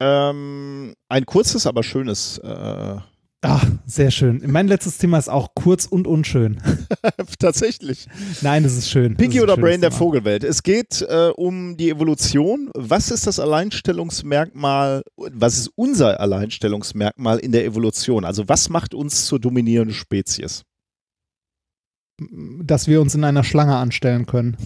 Ähm, 0.00 0.94
ein 1.08 1.26
kurzes, 1.26 1.66
aber 1.66 1.82
schönes. 1.82 2.38
Äh, 2.38 2.96
Ach, 3.42 3.64
sehr 3.86 4.10
schön. 4.10 4.42
Mein 4.46 4.66
letztes 4.66 4.98
Thema 4.98 5.18
ist 5.18 5.28
auch 5.28 5.54
kurz 5.54 5.86
und 5.86 6.06
unschön. 6.08 6.60
tatsächlich. 7.38 8.08
Nein, 8.40 8.64
es 8.64 8.76
ist 8.76 8.90
schön. 8.90 9.16
Pinky 9.16 9.36
ist 9.36 9.42
oder 9.44 9.56
Brain 9.56 9.80
der 9.80 9.90
Thema. 9.90 9.98
Vogelwelt. 9.98 10.42
Es 10.42 10.64
geht 10.64 11.02
äh, 11.02 11.30
um 11.36 11.76
die 11.76 11.90
Evolution. 11.90 12.70
Was 12.74 13.10
ist 13.10 13.26
das 13.26 13.38
Alleinstellungsmerkmal? 13.38 15.02
Was 15.16 15.58
ist 15.58 15.70
unser 15.76 16.18
Alleinstellungsmerkmal 16.18 17.38
in 17.38 17.52
der 17.52 17.64
Evolution? 17.64 18.24
Also 18.24 18.48
was 18.48 18.68
macht 18.68 18.94
uns 18.94 19.26
zur 19.26 19.38
dominierenden 19.38 19.94
Spezies? 19.94 20.62
Dass 22.18 22.88
wir 22.88 23.00
uns 23.00 23.14
in 23.14 23.22
einer 23.22 23.44
Schlange 23.44 23.76
anstellen 23.76 24.26
können. 24.26 24.56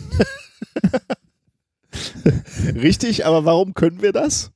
Richtig, 2.75 3.27
aber 3.27 3.45
warum 3.45 3.75
können 3.75 4.01
wir 4.01 4.13
das? 4.13 4.53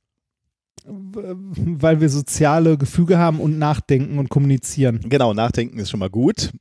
Weil 0.87 2.01
wir 2.01 2.09
soziale 2.09 2.77
Gefüge 2.77 3.17
haben 3.17 3.39
und 3.39 3.57
nachdenken 3.57 4.19
und 4.19 4.29
kommunizieren. 4.29 5.01
Genau, 5.07 5.33
nachdenken 5.33 5.79
ist 5.79 5.89
schon 5.89 5.99
mal 5.99 6.09
gut. 6.09 6.51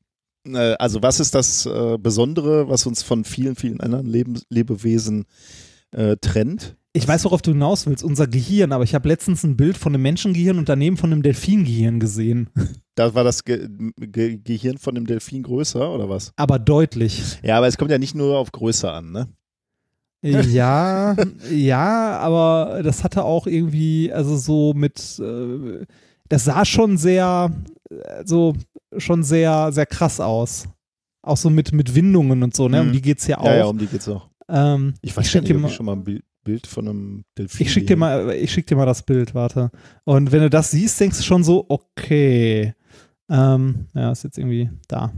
Äh, 0.46 0.74
Also 0.78 1.02
was 1.02 1.20
ist 1.20 1.34
das 1.34 1.66
äh, 1.66 1.98
Besondere, 1.98 2.68
was 2.68 2.86
uns 2.86 3.02
von 3.02 3.24
vielen, 3.24 3.56
vielen 3.56 3.80
anderen 3.80 4.06
Leben, 4.06 4.40
Lebewesen 4.48 5.24
äh, 5.92 6.16
trennt? 6.20 6.76
Ich 6.96 7.08
weiß, 7.08 7.24
worauf 7.24 7.42
du 7.42 7.50
hinaus 7.50 7.86
willst, 7.86 8.04
unser 8.04 8.28
Gehirn, 8.28 8.70
aber 8.70 8.84
ich 8.84 8.94
habe 8.94 9.08
letztens 9.08 9.42
ein 9.42 9.56
Bild 9.56 9.76
von 9.76 9.92
einem 9.92 10.02
Menschengehirn 10.02 10.58
und 10.58 10.68
daneben 10.68 10.96
von 10.96 11.10
einem 11.12 11.22
Delfingehirn 11.22 12.00
gesehen. 12.00 12.50
Da 12.96 13.12
war 13.12 13.24
das 13.24 13.42
Ge 13.42 13.68
Ge 13.96 14.38
Gehirn 14.38 14.78
von 14.78 14.94
dem 14.94 15.04
Delfin 15.04 15.42
größer 15.42 15.92
oder 15.92 16.08
was? 16.08 16.32
Aber 16.36 16.60
deutlich. 16.60 17.40
Ja, 17.42 17.56
aber 17.56 17.66
es 17.66 17.76
kommt 17.76 17.90
ja 17.90 17.98
nicht 17.98 18.14
nur 18.14 18.38
auf 18.38 18.52
Größe 18.52 18.88
an, 18.88 19.10
ne? 19.10 19.26
Ja, 20.24 21.14
ja, 21.52 22.18
aber 22.18 22.82
das 22.82 23.04
hatte 23.04 23.24
auch 23.24 23.46
irgendwie, 23.46 24.10
also 24.12 24.36
so 24.36 24.72
mit, 24.74 25.18
äh, 25.20 25.84
das 26.28 26.44
sah 26.44 26.64
schon 26.64 26.96
sehr, 26.96 27.52
so, 28.24 28.54
schon 28.96 29.22
sehr, 29.22 29.70
sehr 29.72 29.86
krass 29.86 30.20
aus. 30.20 30.66
Auch 31.22 31.36
so 31.36 31.50
mit, 31.50 31.72
mit 31.72 31.94
Windungen 31.94 32.42
und 32.42 32.54
so, 32.56 32.68
ne? 32.68 32.80
Um 32.80 32.88
Mhm. 32.88 32.92
die 32.92 33.02
geht's 33.02 33.26
ja 33.26 33.38
auch. 33.38 33.44
Ja, 33.46 33.56
ja, 33.56 33.64
um 33.66 33.78
die 33.78 33.86
geht's 33.86 34.08
auch. 34.08 34.28
ähm, 34.48 34.94
Ich 35.02 35.16
weiß 35.16 35.30
dir 35.30 35.42
nicht, 35.42 35.54
ob 35.54 35.60
mal- 35.60 35.68
ich 35.68 35.74
schon 35.74 35.86
mal 35.86 35.92
ein 35.92 36.04
Bild, 36.04 36.22
Bild 36.42 36.66
von 36.66 36.88
einem 36.88 37.24
Delfin 37.38 37.66
Ich 37.66 37.72
schick 37.72 37.86
dir 37.86 37.96
mal, 37.96 38.30
ich 38.32 38.52
schick 38.52 38.66
dir 38.66 38.76
mal 38.76 38.84
das 38.86 39.02
Bild, 39.02 39.34
warte. 39.34 39.70
Und 40.04 40.32
wenn 40.32 40.40
du 40.40 40.50
das 40.50 40.70
siehst, 40.70 41.00
denkst 41.00 41.18
du 41.18 41.22
schon 41.22 41.44
so, 41.44 41.64
okay. 41.68 42.74
Ähm, 43.30 43.86
ja, 43.94 44.10
ist 44.12 44.24
jetzt 44.24 44.36
irgendwie 44.38 44.68
da. 44.88 45.12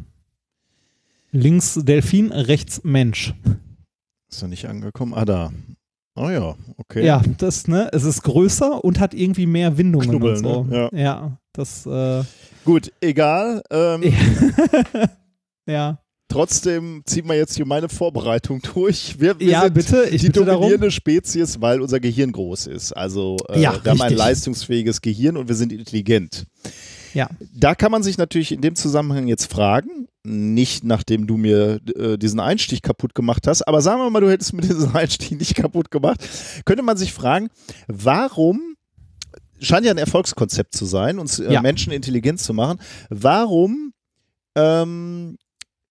Links 1.32 1.74
Delfin, 1.82 2.32
rechts 2.32 2.82
Mensch. 2.84 3.34
Ist 4.30 4.42
noch 4.42 4.48
nicht 4.48 4.66
angekommen. 4.68 5.14
Ah, 5.14 5.24
da. 5.24 5.52
Oh 6.18 6.30
ja, 6.30 6.56
okay. 6.78 7.04
Ja, 7.04 7.22
das, 7.38 7.68
ne, 7.68 7.90
es 7.92 8.04
ist 8.04 8.22
größer 8.22 8.82
und 8.82 9.00
hat 9.00 9.12
irgendwie 9.12 9.46
mehr 9.46 9.76
Windungen 9.76 10.08
Knubbel, 10.08 10.30
und 10.36 10.38
so. 10.42 10.64
ne? 10.64 10.88
Ja, 10.94 11.38
das, 11.52 11.84
äh, 11.86 12.22
Gut, 12.64 12.90
egal. 13.00 13.62
Ähm, 13.70 14.02
ja. 15.66 15.98
Trotzdem 16.28 17.02
ziehen 17.04 17.28
wir 17.28 17.36
jetzt 17.36 17.54
hier 17.54 17.66
meine 17.66 17.88
Vorbereitung 17.88 18.60
durch. 18.74 19.20
Wir, 19.20 19.38
wir 19.38 19.46
Ja, 19.46 19.62
sind 19.62 19.74
bitte, 19.74 20.04
ich 20.10 20.22
die 20.22 20.26
bitte 20.28 20.40
darum. 20.44 20.62
dominierende 20.62 20.90
Spezies, 20.90 21.60
weil 21.60 21.80
unser 21.80 22.00
Gehirn 22.00 22.32
groß 22.32 22.66
ist. 22.66 22.92
Also 22.92 23.36
äh, 23.48 23.60
Ja, 23.60 23.72
wir 23.84 23.90
haben 23.92 24.00
ein 24.00 24.08
richtig. 24.08 24.18
leistungsfähiges 24.18 25.00
Gehirn 25.02 25.36
und 25.36 25.48
wir 25.48 25.54
sind 25.54 25.72
intelligent. 25.72 26.46
Ja. 27.14 27.28
Da 27.54 27.74
kann 27.76 27.92
man 27.92 28.02
sich 28.02 28.18
natürlich 28.18 28.50
in 28.52 28.60
dem 28.60 28.74
Zusammenhang 28.74 29.28
jetzt 29.28 29.50
fragen, 29.52 30.08
nicht 30.26 30.84
nachdem 30.84 31.26
du 31.26 31.36
mir 31.36 31.80
äh, 31.96 32.18
diesen 32.18 32.40
Einstich 32.40 32.82
kaputt 32.82 33.14
gemacht 33.14 33.46
hast, 33.46 33.62
aber 33.62 33.80
sagen 33.80 34.00
wir 34.00 34.10
mal, 34.10 34.20
du 34.20 34.30
hättest 34.30 34.52
mir 34.52 34.62
diesen 34.62 34.94
Einstich 34.94 35.32
nicht 35.32 35.54
kaputt 35.54 35.90
gemacht, 35.90 36.20
könnte 36.64 36.82
man 36.82 36.96
sich 36.96 37.12
fragen, 37.12 37.48
warum, 37.88 38.76
scheint 39.60 39.86
ja 39.86 39.92
ein 39.92 39.98
Erfolgskonzept 39.98 40.74
zu 40.74 40.84
sein, 40.84 41.18
uns 41.18 41.38
äh, 41.38 41.52
Ja. 41.52 41.62
Menschen 41.62 41.92
intelligent 41.92 42.40
zu 42.40 42.52
machen, 42.52 42.78
warum 43.08 43.92
ähm, 44.54 45.36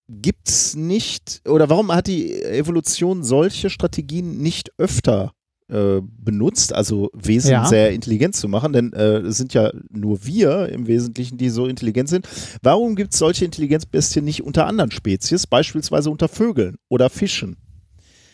gibt 0.07 0.49
es 0.49 0.75
nicht, 0.75 1.41
oder 1.47 1.69
warum 1.69 1.91
hat 1.91 2.07
die 2.07 2.41
Evolution 2.43 3.23
solche 3.23 3.69
Strategien 3.69 4.37
nicht 4.37 4.71
öfter 4.77 5.31
äh, 5.67 6.01
benutzt, 6.01 6.73
also 6.73 7.09
Wesen 7.13 7.51
Ja. 7.51 7.65
sehr 7.65 7.91
intelligent 7.91 8.35
zu 8.35 8.47
machen, 8.47 8.71
denn 8.73 8.93
äh, 8.93 9.17
es 9.19 9.37
sind 9.37 9.53
ja 9.53 9.71
nur 9.89 10.23
wir 10.25 10.69
im 10.69 10.85
Wesentlichen, 10.87 11.37
die 11.37 11.49
so 11.49 11.65
intelligent 11.65 12.07
sind. 12.09 12.27
Warum 12.61 12.95
gibt 12.95 13.13
es 13.13 13.19
solche 13.19 13.45
Intelligenzbestien 13.45 14.23
nicht 14.23 14.43
unter 14.43 14.67
anderen 14.67 14.91
Spezies, 14.91 15.47
beispielsweise 15.47 16.09
unter 16.11 16.27
Vögeln 16.27 16.75
oder 16.89 17.09
Fischen? 17.09 17.57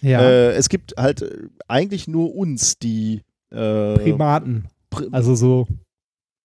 Ja. 0.02 0.22
Äh, 0.22 0.52
es 0.54 0.68
gibt 0.68 0.94
halt 0.98 1.22
äh, 1.22 1.30
eigentlich 1.68 2.08
nur 2.08 2.36
uns, 2.36 2.78
die 2.80 3.22
äh, 3.52 3.96
Primaten. 4.00 4.66
Pri- 4.92 5.08
Also 5.12 5.36
so, 5.36 5.68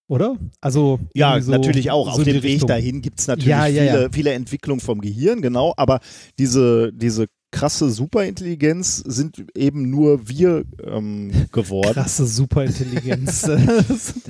oder? 0.09 0.37
Also 0.61 1.01
Ja, 1.15 1.41
so, 1.41 1.51
natürlich 1.51 1.91
auch. 1.91 2.07
so 2.15 2.21
Auf 2.21 2.25
dem 2.25 2.43
Weg 2.43 2.65
dahin 2.67 3.01
gibt 3.03 3.19
es 3.19 3.27
natürlich 3.27 3.49
Ja, 3.49 3.67
ja, 3.67 3.83
viele, 3.93 4.03
ja. 4.05 4.09
viele 4.13 4.33
Entwicklungen 4.35 4.81
vom 4.81 5.01
Gehirn, 5.01 5.43
genau. 5.43 5.75
Aber 5.77 6.01
diese, 6.39 6.93
diese 6.93 7.27
krasse 7.51 7.91
Superintelligenz 7.91 9.03
sind 9.07 9.45
eben 9.57 9.91
nur 9.91 10.29
wir 10.29 10.65
ähm, 10.85 11.31
geworden. 11.53 11.95
Krasse 11.95 12.27
Superintelligenz. 12.27 13.49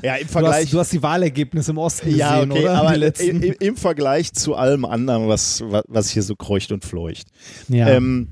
Ja, 0.02 0.16
im 0.16 0.26
du, 0.26 0.32
Vergleich. 0.32 0.64
hast, 0.64 0.72
du 0.72 0.78
hast 0.78 0.92
die 0.92 1.02
Wahlergebnisse 1.02 1.70
im 1.72 1.78
Osten 1.78 2.14
ja, 2.14 2.36
gesehen, 2.36 2.52
okay, 2.52 2.62
oder? 2.62 2.74
aber 2.74 3.20
im, 3.20 3.42
im 3.42 3.76
Vergleich 3.76 4.32
zu 4.32 4.54
allem 4.54 4.84
anderen, 4.84 5.26
was, 5.26 5.62
was, 5.66 6.10
hier 6.10 6.22
so 6.22 6.36
kreucht 6.36 6.70
und 6.70 6.84
fleucht. 6.84 7.28
ja. 7.68 7.88
Ähm, 7.88 8.28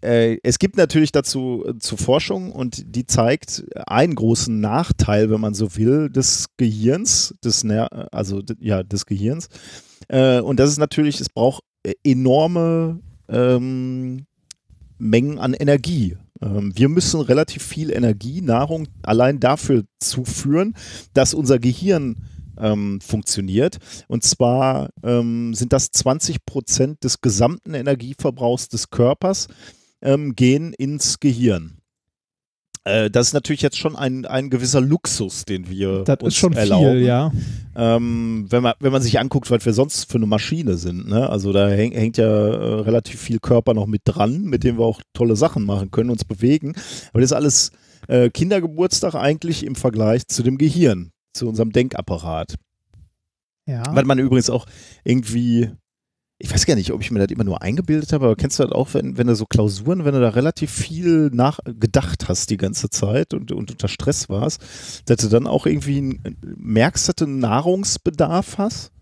äh, 0.00 0.38
es 0.44 0.60
gibt 0.60 0.76
natürlich 0.76 1.10
dazu 1.10 1.64
äh, 1.66 1.78
zu 1.78 1.96
Forschung 1.96 2.52
und 2.52 2.94
die 2.94 3.06
zeigt 3.06 3.64
einen 3.86 4.14
großen 4.14 4.60
Nachteil, 4.60 5.30
wenn 5.30 5.40
man 5.40 5.54
so 5.54 5.74
will, 5.76 6.08
des 6.08 6.46
Gehirns, 6.56 7.34
des 7.42 7.64
Ner 7.64 8.08
also 8.12 8.42
ja 8.60 8.84
des 8.84 9.06
Gehirns. 9.06 9.48
Äh, 10.08 10.40
und 10.40 10.60
das 10.60 10.70
ist 10.70 10.78
natürlich, 10.78 11.20
es 11.20 11.28
braucht 11.28 11.64
enorme 12.04 13.00
ähm, 13.28 14.26
Mengen 14.98 15.38
an 15.38 15.54
Energie. 15.54 16.16
Ähm, 16.40 16.72
wir 16.74 16.88
müssen 16.88 17.20
relativ 17.20 17.62
viel 17.62 17.90
Energie, 17.90 18.40
Nahrung 18.40 18.88
allein 19.02 19.40
dafür 19.40 19.84
zuführen, 20.00 20.74
dass 21.14 21.34
unser 21.34 21.58
Gehirn 21.58 22.16
ähm, 22.58 23.00
funktioniert. 23.00 23.78
Und 24.08 24.24
zwar 24.24 24.90
ähm, 25.02 25.54
sind 25.54 25.72
das 25.72 25.90
20 25.90 26.44
Prozent 26.44 27.04
des 27.04 27.20
gesamten 27.20 27.74
Energieverbrauchs 27.74 28.68
des 28.68 28.90
Körpers 28.90 29.48
ähm, 30.02 30.34
gehen 30.34 30.72
ins 30.72 31.20
Gehirn. 31.20 31.77
Äh, 32.84 33.10
das 33.10 33.28
ist 33.28 33.32
natürlich 33.32 33.62
jetzt 33.62 33.78
schon 33.78 33.96
ein, 33.96 34.24
ein 34.26 34.50
gewisser 34.50 34.80
Luxus, 34.80 35.44
den 35.44 35.68
wir 35.68 36.04
das 36.04 36.18
uns 36.20 36.34
ist 36.34 36.38
schon 36.38 36.52
erlauben. 36.52 36.92
viel, 36.92 37.02
ja. 37.06 37.32
Ähm, 37.76 38.46
wenn, 38.48 38.62
man, 38.62 38.74
wenn 38.80 38.92
man 38.92 39.02
sich 39.02 39.18
anguckt, 39.18 39.50
was 39.50 39.64
wir 39.64 39.72
sonst 39.72 40.10
für 40.10 40.18
eine 40.18 40.26
Maschine 40.26 40.76
sind. 40.76 41.08
Ne? 41.08 41.28
Also 41.28 41.52
da 41.52 41.68
häng, 41.68 41.92
hängt 41.92 42.16
ja 42.16 42.26
äh, 42.26 42.80
relativ 42.80 43.20
viel 43.20 43.38
Körper 43.38 43.74
noch 43.74 43.86
mit 43.86 44.02
dran, 44.04 44.42
mit 44.42 44.64
dem 44.64 44.78
wir 44.78 44.84
auch 44.84 45.00
tolle 45.12 45.36
Sachen 45.36 45.64
machen 45.64 45.90
können, 45.90 46.10
uns 46.10 46.24
bewegen. 46.24 46.74
Aber 47.10 47.20
das 47.20 47.30
ist 47.30 47.36
alles 47.36 47.70
äh, 48.08 48.30
Kindergeburtstag 48.30 49.14
eigentlich 49.14 49.64
im 49.64 49.74
Vergleich 49.74 50.26
zu 50.26 50.42
dem 50.42 50.58
Gehirn, 50.58 51.12
zu 51.32 51.48
unserem 51.48 51.72
Denkapparat. 51.72 52.54
ja. 53.66 53.84
Was 53.94 54.04
man 54.04 54.18
übrigens 54.18 54.50
auch 54.50 54.66
irgendwie, 55.04 55.70
ich 56.40 56.52
weiß 56.52 56.66
gar 56.66 56.76
nicht, 56.76 56.92
ob 56.92 57.00
ich 57.02 57.10
mir 57.10 57.18
das 57.18 57.30
immer 57.32 57.44
nur 57.44 57.62
eingebildet 57.62 58.12
habe, 58.12 58.26
aber 58.26 58.36
kennst 58.36 58.58
du 58.58 58.62
das 58.62 58.72
auch, 58.72 58.94
wenn, 58.94 59.18
wenn 59.18 59.26
du 59.26 59.34
so 59.34 59.44
Klausuren, 59.46 60.04
wenn 60.04 60.14
du 60.14 60.20
da 60.20 60.28
relativ 60.28 60.70
viel 60.70 61.30
nachgedacht 61.32 62.28
hast 62.28 62.50
die 62.50 62.56
ganze 62.56 62.90
Zeit 62.90 63.34
und, 63.34 63.50
und 63.50 63.70
unter 63.72 63.88
Stress 63.88 64.28
warst, 64.28 65.02
dass 65.06 65.16
du 65.18 65.28
dann 65.28 65.46
auch 65.48 65.66
irgendwie 65.66 65.98
ein- 65.98 66.36
merkst, 66.56 67.08
dass 67.08 67.16
du 67.16 67.24
einen 67.24 67.40
Nahrungsbedarf 67.40 68.58
hast? 68.58 68.92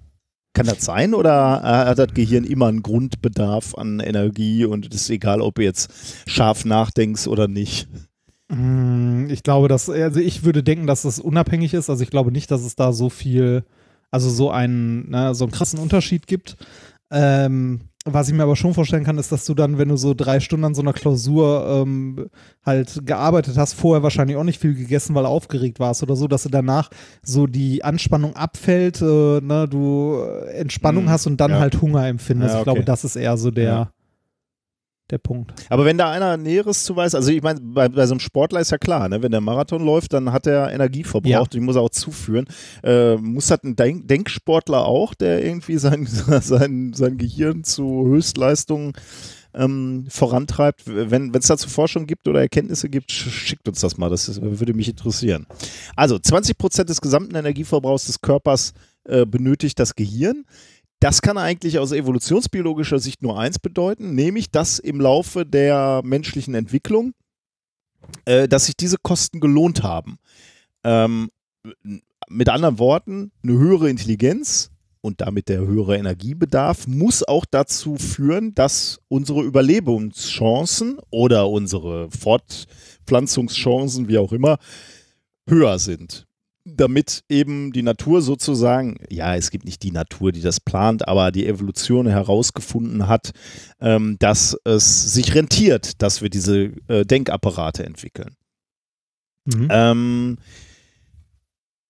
Kann 0.55 0.65
das 0.67 0.83
sein 0.87 1.13
oder 1.13 1.61
äh, 1.63 1.89
hat 1.91 1.99
das 1.99 2.15
Gehirn 2.15 2.45
immer 2.45 2.69
einen 2.69 2.83
Grundbedarf 2.83 3.75
an 3.75 4.01
Energie 4.01 4.65
und 4.65 4.95
es 4.95 5.03
ist 5.03 5.11
egal, 5.11 5.43
ob 5.43 5.57
du 5.57 5.63
jetzt 5.63 5.93
scharf 6.27 6.65
nachdenkst 6.65 7.27
oder 7.29 7.47
nicht? 7.49 7.87
Mm, 8.49 9.27
Ich 9.29 9.43
glaube, 9.43 9.69
dass, 9.69 9.91
also 9.91 10.21
ich 10.21 10.45
würde 10.45 10.63
denken, 10.63 10.87
dass 10.87 11.03
das 11.03 11.19
unabhängig 11.21 11.75
ist. 11.75 11.91
Also 11.91 12.03
ich 12.03 12.09
glaube 12.11 12.33
nicht, 12.33 12.51
dass 12.51 12.63
es 12.63 12.75
da 12.77 12.95
so 12.95 13.11
viel, 13.11 13.65
also 14.11 14.31
so 14.31 14.51
einen, 14.51 15.11
ne, 15.11 15.35
so 15.35 15.45
einen 15.45 15.53
krassen 15.53 15.79
Unterschied 15.79 16.27
gibt. 16.27 16.57
Ähm, 17.11 17.81
was 18.09 18.29
ich 18.29 18.35
mir 18.35 18.45
aber 18.45 18.55
schon 18.55 18.73
vorstellen 18.73 19.03
kann, 19.03 19.19
ist, 19.19 19.33
dass 19.33 19.47
du 19.47 19.55
dann, 19.55 19.79
wenn 19.79 19.89
du 19.89 19.97
so 19.97 20.15
drei 20.15 20.39
Stunden 20.39 20.65
an 20.65 20.75
so 20.77 20.83
einer 20.83 20.93
Klausur 20.93 21.83
ähm, 21.83 22.27
halt 22.65 23.01
gearbeitet 23.05 23.57
hast, 23.57 23.73
vorher 23.75 24.05
wahrscheinlich 24.05 24.37
auch 24.37 24.45
nicht 24.45 24.61
viel 24.61 24.75
gegessen, 24.75 25.15
weil 25.17 25.25
du 25.25 25.29
aufgeregt 25.29 25.81
warst 25.81 26.05
oder 26.05 26.15
so, 26.15 26.29
dass 26.29 26.45
du 26.45 26.49
danach 26.49 26.89
so 27.25 27.49
die 27.49 27.83
Anspannung 27.83 28.37
abfällt, 28.37 29.03
äh, 29.03 29.41
ne, 29.41 29.67
du 29.69 30.21
äh, 30.23 30.53
Entspannung 30.59 31.05
Mhm, 31.07 31.11
hast 31.11 31.27
und 31.27 31.41
dann 31.41 31.51
ja. 31.53 31.59
halt 31.59 31.81
Hunger 31.83 32.07
empfindest. 32.07 32.53
Ja, 32.55 32.59
Ich 32.61 32.65
glaube, 32.65 32.81
okay. 32.81 32.87
das 32.87 33.03
ist 33.05 33.17
eher 33.17 33.37
so 33.37 33.51
der, 33.51 33.65
Ja. 33.65 33.91
Der 35.11 35.19
Punkt. 35.19 35.53
Aber 35.69 35.85
wenn 35.85 35.99
da 35.99 36.11
einer 36.11 36.37
Näheres 36.37 36.85
zu 36.85 36.97
weiß, 36.97 37.15
also 37.15 37.31
ich 37.31 37.43
meine, 37.43 37.61
bei, 37.61 37.89
bei 37.89 38.07
so 38.07 38.15
einem 38.15 38.21
Sportler 38.21 38.61
ist 38.61 38.71
ja 38.73 38.79
klar, 38.79 39.09
ne? 39.09 39.23
wenn 39.23 39.31
der 39.31 39.41
Marathon 39.41 39.85
läuft, 39.85 40.13
dann 40.13 40.33
hat 40.33 40.47
er 40.47 40.73
Energie 40.73 41.05
verbraucht, 41.05 41.31
Ja. 41.31 41.45
die 41.45 41.61
muss 41.61 41.77
er 41.77 41.83
auch 41.83 41.91
zuführen. 41.91 42.47
Äh, 42.83 43.17
muss 43.17 43.47
das 43.47 43.63
ein 43.63 43.77
Denk 43.77 44.09
Denksportler 44.09 44.85
auch, 44.85 45.15
der 45.15 45.45
irgendwie 45.45 45.79
sein, 45.79 46.07
sein, 46.41 46.93
sein 46.95 47.19
Gehirn 47.19 47.63
zu 47.65 48.05
Höchstleistungen 48.07 48.93
ähm, 49.55 50.07
vorantreibt? 50.09 50.83
Wenn 50.87 51.33
es 51.35 51.47
dazu 51.47 51.69
Forschung 51.69 52.07
gibt 52.07 52.27
oder 52.29 52.41
Erkenntnisse 52.41 52.89
gibt, 52.89 53.11
sch- 53.11 53.31
schickt 53.31 53.69
uns 53.69 53.81
das 53.81 53.97
mal, 53.99 54.11
das 54.11 54.29
ist, 54.29 54.41
würde 54.43 54.75
mich 54.75 54.89
interessieren. 54.89 55.47
Also 55.95 56.19
20 56.19 56.59
Prozent 56.59 56.89
des 56.91 57.01
gesamten 57.01 57.35
Energieverbrauchs 57.37 58.07
des 58.07 58.21
Körpers 58.21 58.73
äh, 59.05 59.25
benötigt 59.25 59.79
das 59.79 59.95
Gehirn. 59.95 60.45
Das 61.01 61.21
kann 61.21 61.37
eigentlich 61.37 61.79
aus 61.79 61.93
evolutionsbiologischer 61.93 62.99
Sicht 62.99 63.23
nur 63.23 63.39
eins 63.39 63.59
bedeuten, 63.59 64.15
nämlich 64.15 64.51
dass 64.51 64.79
im 64.79 65.01
Laufe 65.01 65.45
der 65.45 66.01
menschlichen 66.05 66.55
Entwicklung, 66.55 67.13
äh, 68.25 68.49
dass 68.49 68.67
sich 68.67 68.77
diese 68.77 68.97
Kosten 69.03 69.41
gelohnt 69.41 69.83
haben. 69.83 70.19
Ähm, 70.85 71.31
mit 72.29 72.49
anderen 72.49 72.79
Worten, 72.79 73.31
eine 73.43 73.53
höhere 73.53 73.91
Intelligenz 73.91 74.71
und 75.01 75.21
damit 75.21 75.49
der 75.49 75.61
höhere 75.61 75.97
Energiebedarf 75.97 76.87
muss 76.87 77.23
auch 77.23 77.45
dazu 77.45 77.97
führen, 77.97 78.55
dass 78.55 78.99
unsere 79.09 79.43
Überlebenschancen 79.43 80.99
oder 81.11 81.49
unsere 81.49 82.11
Fortpflanzungschancen, 82.11 84.09
wie 84.09 84.19
auch 84.19 84.33
immer, 84.33 84.59
höher 85.47 85.79
sind 85.79 86.26
damit 86.67 87.23
eben 87.29 87.73
die 87.73 87.83
Natur 87.83 88.21
sozusagen, 88.21 88.97
ja, 89.09 89.37
es 89.37 89.51
gibt 89.51 89.65
nicht 89.65 89.83
die 89.85 89.93
Natur, 89.93 90.33
die 90.33 90.41
das 90.41 90.59
plant, 90.59 91.07
aber 91.07 91.31
die 91.31 91.47
Evolution 91.47 92.09
herausgefunden 92.09 93.07
hat, 93.07 93.31
ähm, 93.81 94.17
dass 94.19 94.57
es 94.65 95.15
sich 95.15 95.35
rentiert, 95.35 96.03
dass 96.03 96.23
wir 96.23 96.29
diese 96.29 96.73
äh, 96.89 97.05
Denkapparate 97.05 97.87
entwickeln. 97.87 98.35
Mhm. 99.45 99.69
Ähm, 99.71 100.39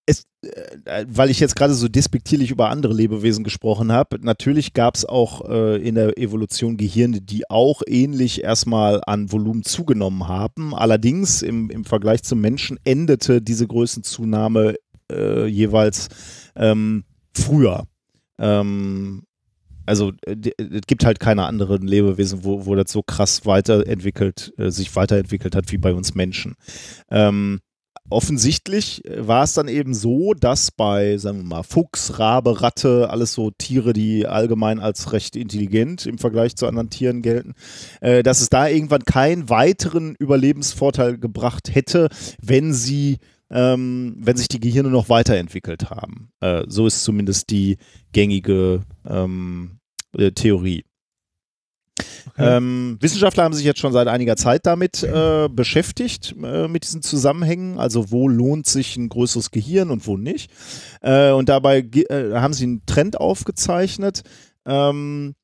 es, 0.07 0.25
äh, 0.43 1.05
weil 1.09 1.31
ich 1.31 1.41
jetzt 1.41 1.57
gerade 1.57 1.75
so 1.75 1.89
despektierlich 1.89 2.51
über 2.51 2.70
andere 2.70 2.94
Lebewesen 2.94 3.44
gesprochen 3.44 3.93
habe, 3.93 4.18
natürlich 4.20 4.73
gab 4.73 4.94
es 4.94 5.05
auch 5.05 5.49
äh, 5.49 5.76
in 5.86 5.97
der 5.97 6.17
Evolution 6.18 6.76
Gehirne, 6.76 7.20
die 7.20 7.51
auch 7.51 7.83
ähnlich 7.86 8.44
erstmal 8.44 9.02
an 9.07 9.31
Volumen 9.31 9.65
zugenommen 9.65 10.28
haben. 10.28 10.75
Allerdings 10.75 11.43
im, 11.43 11.70
im 11.70 11.85
Vergleich 11.85 12.23
zum 12.23 12.41
Menschen 12.41 12.78
endete 12.85 13.43
diese 13.43 13.67
Größenzunahme 13.67 14.76
äh, 15.12 15.47
jeweils 15.47 16.09
ähm, 16.55 17.05
früher. 17.35 17.85
Ähm, 18.39 19.25
also 19.86 20.12
äh, 20.26 20.36
es 20.59 20.86
gibt 20.86 21.05
halt 21.05 21.20
keine 21.20 21.44
anderen 21.44 21.86
Lebewesen, 21.86 22.44
wo, 22.44 22.67
wo 22.67 22.75
das 22.75 22.91
so 22.93 23.02
krass 23.02 23.47
weiterentwickelt, 23.47 24.52
äh, 24.59 24.70
sich 24.70 24.94
weiterentwickelt 24.94 25.55
hat 25.55 25.73
wie 25.73 25.78
bei 25.78 25.94
uns 25.94 26.15
Menschen. 26.15 26.55
Ähm, 27.10 27.60
offensichtlich 28.10 29.05
äh, 29.05 29.26
war 29.26 29.44
es 29.44 29.55
dann 29.55 29.68
eben 29.68 29.94
so, 29.94 30.35
dass 30.35 30.70
bei, 30.70 31.17
sagen 31.18 31.39
wir 31.39 31.44
mal, 31.44 31.62
Fuchs, 31.62 32.18
Rabe, 32.18 32.62
Ratte, 32.62 33.10
alles 33.10 33.33
so 33.33 33.51
Tiere, 33.51 33.93
die 33.93 34.26
allgemein 34.26 34.81
als 34.81 35.12
recht 35.12 35.36
intelligent 35.36 36.07
im 36.07 36.18
Vergleich 36.18 36.57
zu 36.57 36.67
anderen 36.67 36.91
Tieren 36.91 37.23
gelten, 37.23 37.55
äh, 38.01 38.23
dass 38.23 38.41
es 38.41 38.49
da 38.49 38.68
irgendwann 38.68 39.05
keinen 39.05 39.49
weiteren 39.49 40.15
Überlebensvorteil 40.17 41.18
gebracht 41.18 41.75
hätte, 41.75 42.09
wenn 42.41 42.73
sie 42.73 43.18
ähm, 43.51 44.17
wenn 44.18 44.36
sich 44.36 44.49
die 44.49 44.60
Gehirne 44.60 44.91
noch 44.91 45.09
weiterentwickelt 45.09 45.91
haben. 45.91 46.31
Äh, 46.41 46.65
so 46.67 46.86
ist 46.86 47.05
zumindest 47.05 47.51
die 47.51 47.76
gängige 48.12 48.83
ähm, 49.09 49.78
äh, 50.17 50.33
Theorie. 50.33 50.85
Ähm, 52.38 52.98
Wissenschaftler 53.00 53.44
haben 53.44 53.55
sich 53.55 53.64
jetzt 53.64 53.80
schon 53.80 53.92
seit 53.92 54.08
einiger 54.08 54.36
Zeit 54.36 54.66
damit 54.66 55.02
äh, 55.02 55.48
beschäftigt, 55.48 56.34
äh, 56.42 56.68
mit 56.68 56.84
diesen 56.84 57.00
Zusammenhängen. 57.00 57.78
Also 57.78 58.10
wo 58.10 58.28
lohnt 58.28 58.66
sich 58.66 58.96
ein 58.96 59.08
größeres 59.08 59.50
Gehirn 59.50 59.90
und 59.90 60.06
wo 60.06 60.16
nicht. 60.16 60.50
Äh, 61.00 61.30
und 61.30 61.48
dabei 61.48 61.78
äh, 61.78 62.34
haben 62.34 62.52
sie 62.52 62.64
einen 62.64 62.86
Trend 62.86 63.18
aufgezeichnet. 63.18 64.22
Ähm, 64.66 65.34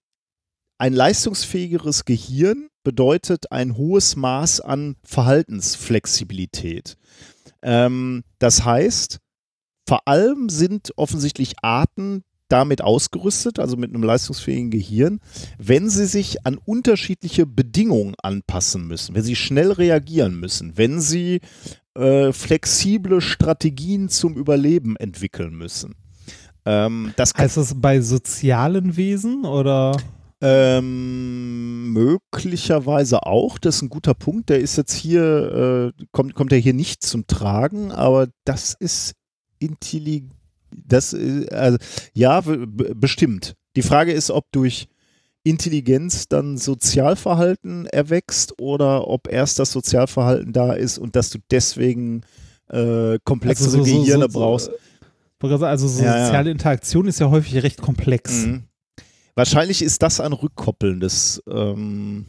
ein 0.79 0.93
leistungsfähigeres 0.93 2.05
Gehirn 2.05 2.69
bedeutet 2.83 3.53
ein 3.53 3.77
hohes 3.77 4.17
Maß 4.17 4.61
an 4.61 4.97
Verhaltensflexibilität. 5.05 6.97
Ähm, 7.63 8.25
das 8.39 8.65
heißt, 8.65 9.19
vor 9.87 10.07
allem 10.07 10.49
sind 10.49 10.93
offensichtlich 10.97 11.55
Arten 11.63 12.25
damit 12.53 12.83
ausgerüstet, 12.83 13.59
also 13.59 13.77
mit 13.77 13.95
einem 13.95 14.03
leistungsfähigen 14.03 14.71
Gehirn, 14.71 15.21
wenn 15.59 15.89
sie 15.89 16.07
sich 16.07 16.45
an 16.47 16.59
unterschiedliche 16.59 17.47
Bedingungen 17.47 18.15
anpassen 18.23 18.87
müssen, 18.87 19.15
wenn 19.15 19.23
sie 19.23 19.37
schnell 19.37 19.73
reagieren 19.73 20.39
müssen, 20.39 20.77
wenn 20.77 21.01
sie 21.01 21.41
äh, 21.95 22.33
flexible 22.33 23.21
Strategien 23.21 24.09
zum 24.09 24.37
Überleben 24.37 24.97
entwickeln 24.97 25.55
müssen. 25.55 25.95
Ähm, 26.65 27.13
das 27.17 27.33
Heißt 27.35 27.57
das 27.57 27.75
bei 27.81 28.01
sozialen 28.01 28.97
Wesen 28.97 29.45
oder? 29.45 29.97
ähm, 30.43 31.93
möglicherweise 31.93 33.25
auch. 33.25 33.59
Das 33.59 33.77
ist 33.77 33.83
ein 33.83 33.89
guter 33.89 34.13
Punkt. 34.13 34.51
Der 34.51 34.59
ist 34.59 34.77
jetzt 34.77 34.93
hier, 34.93 35.93
äh, 35.97 36.05
kommt, 36.11 36.35
kommt 36.35 36.53
er 36.53 36.59
hier 36.59 36.75
nicht 36.75 37.03
zum 37.05 37.27
Tragen, 37.29 37.93
aber 37.93 38.27
das 38.45 38.75
ist 38.75 39.15
intelligent. 39.61 40.33
Das, 40.75 41.13
äh, 41.13 41.47
also, 41.51 41.79
ja, 42.15 42.41
bestimmt. 42.41 43.55
Die 43.77 43.83
Frage 43.83 44.13
ist, 44.13 44.31
ob 44.31 44.51
durch 44.53 44.89
Intelligenz 45.45 46.29
dann 46.29 46.57
Sozialverhalten 46.57 47.87
erwächst 47.87 48.61
oder 48.61 49.09
ob 49.09 49.27
erst 49.29 49.59
das 49.59 49.73
Sozialverhalten 49.73 50.53
da 50.53 50.73
ist 50.73 50.99
und 50.99 51.17
dass 51.17 51.31
du 51.31 51.39
deswegen 51.51 52.23
äh, 52.69 53.19
komplexere 53.25 53.67
Also 53.67 53.79
so- 53.79 53.85
so- 53.85 54.01
Gehirne 54.03 54.25
so- 54.27 54.31
so- 54.31 54.39
brauchst. 54.39 54.71
Also 55.43 55.89
so 55.89 56.05
Ja, 56.05 56.17
ja. 56.19 56.27
soziale 56.27 56.51
Interaktion 56.53 57.09
ist 57.09 57.19
ja 57.19 57.29
häufig 57.29 57.61
recht 57.65 57.83
komplex. 57.83 58.47
Mhm. 58.47 58.63
Wahrscheinlich 59.35 59.83
ist 59.83 60.01
das 60.03 60.21
ein 60.21 60.33
rückkoppelndes 60.33 61.43
ähm, 61.51 62.27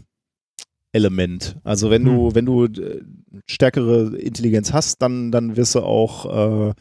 Element. 0.93 1.57
Also 1.63 1.89
wenn 1.91 2.03
du, 2.05 2.27
Hm. 2.29 2.35
wenn 2.35 2.45
du 2.45 2.65
äh, 2.65 3.01
stärkere 3.45 4.15
Intelligenz 4.17 4.73
hast, 4.73 5.01
dann, 5.01 5.31
dann 5.31 5.55
wirst 5.57 5.75
du 5.75 5.81
auch 5.81 6.69
äh, 6.69 6.73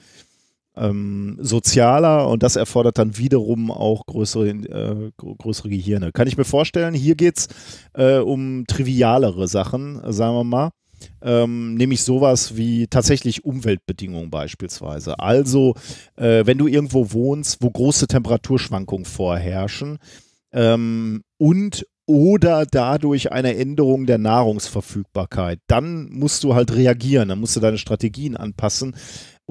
ähm, 0.77 1.39
sozialer 1.41 2.29
und 2.29 2.43
das 2.43 2.57
erfordert 2.57 2.99
dann 2.99 3.19
wiederum 3.19 3.71
auch 3.71 4.07
größere, 4.07 4.49
äh, 4.49 5.11
gr- 5.17 5.35
größere 5.37 5.69
Gehirne. 5.69 6.13
Kann 6.13 6.29
ich 6.29 6.37
mir 6.37 6.45
vorstellen, 6.45 6.95
hier 6.95 7.15
geht 7.15 7.39
es 7.39 7.49
äh, 7.95 8.19
um 8.19 8.65
trivialere 8.67 9.49
Sachen, 9.49 10.01
sagen 10.13 10.35
wir 10.37 10.45
mal. 10.45 10.71
Ähm, 11.21 11.75
nämlich 11.75 12.05
sowas 12.05 12.57
wie 12.57 12.87
tatsächlich 12.87 13.45
Umweltbedingungen 13.45 14.31
beispielsweise. 14.31 15.19
Also, 15.19 15.75
äh, 16.15 16.47
wenn 16.47 16.59
du 16.59 16.69
irgendwo 16.69 17.13
wohnst, 17.13 17.59
wo 17.61 17.71
große 17.71 18.07
Temperaturschwankungen 18.07 19.05
vorherrschen 19.05 19.99
ähm, 20.53 21.23
und 21.39 21.87
oder 22.07 22.67
dadurch 22.67 23.33
eine 23.33 23.57
Änderung 23.57 24.07
der 24.07 24.19
Nahrungsverfügbarkeit, 24.19 25.61
dann 25.67 26.09
musst 26.11 26.45
du 26.45 26.55
halt 26.55 26.75
reagieren, 26.75 27.29
dann 27.29 27.41
musst 27.41 27.57
du 27.57 27.61
deine 27.61 27.79
Strategien 27.79 28.37
anpassen. 28.37 28.97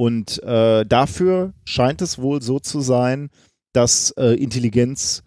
Und 0.02 0.42
äh, 0.42 0.84
dafür 0.84 1.54
scheint 1.64 2.02
es 2.02 2.18
wohl 2.18 2.42
so 2.42 2.60
zu 2.60 2.82
sein, 2.82 3.30
dass 3.72 4.10
äh, 4.18 4.34
Intelligenz 4.34 5.22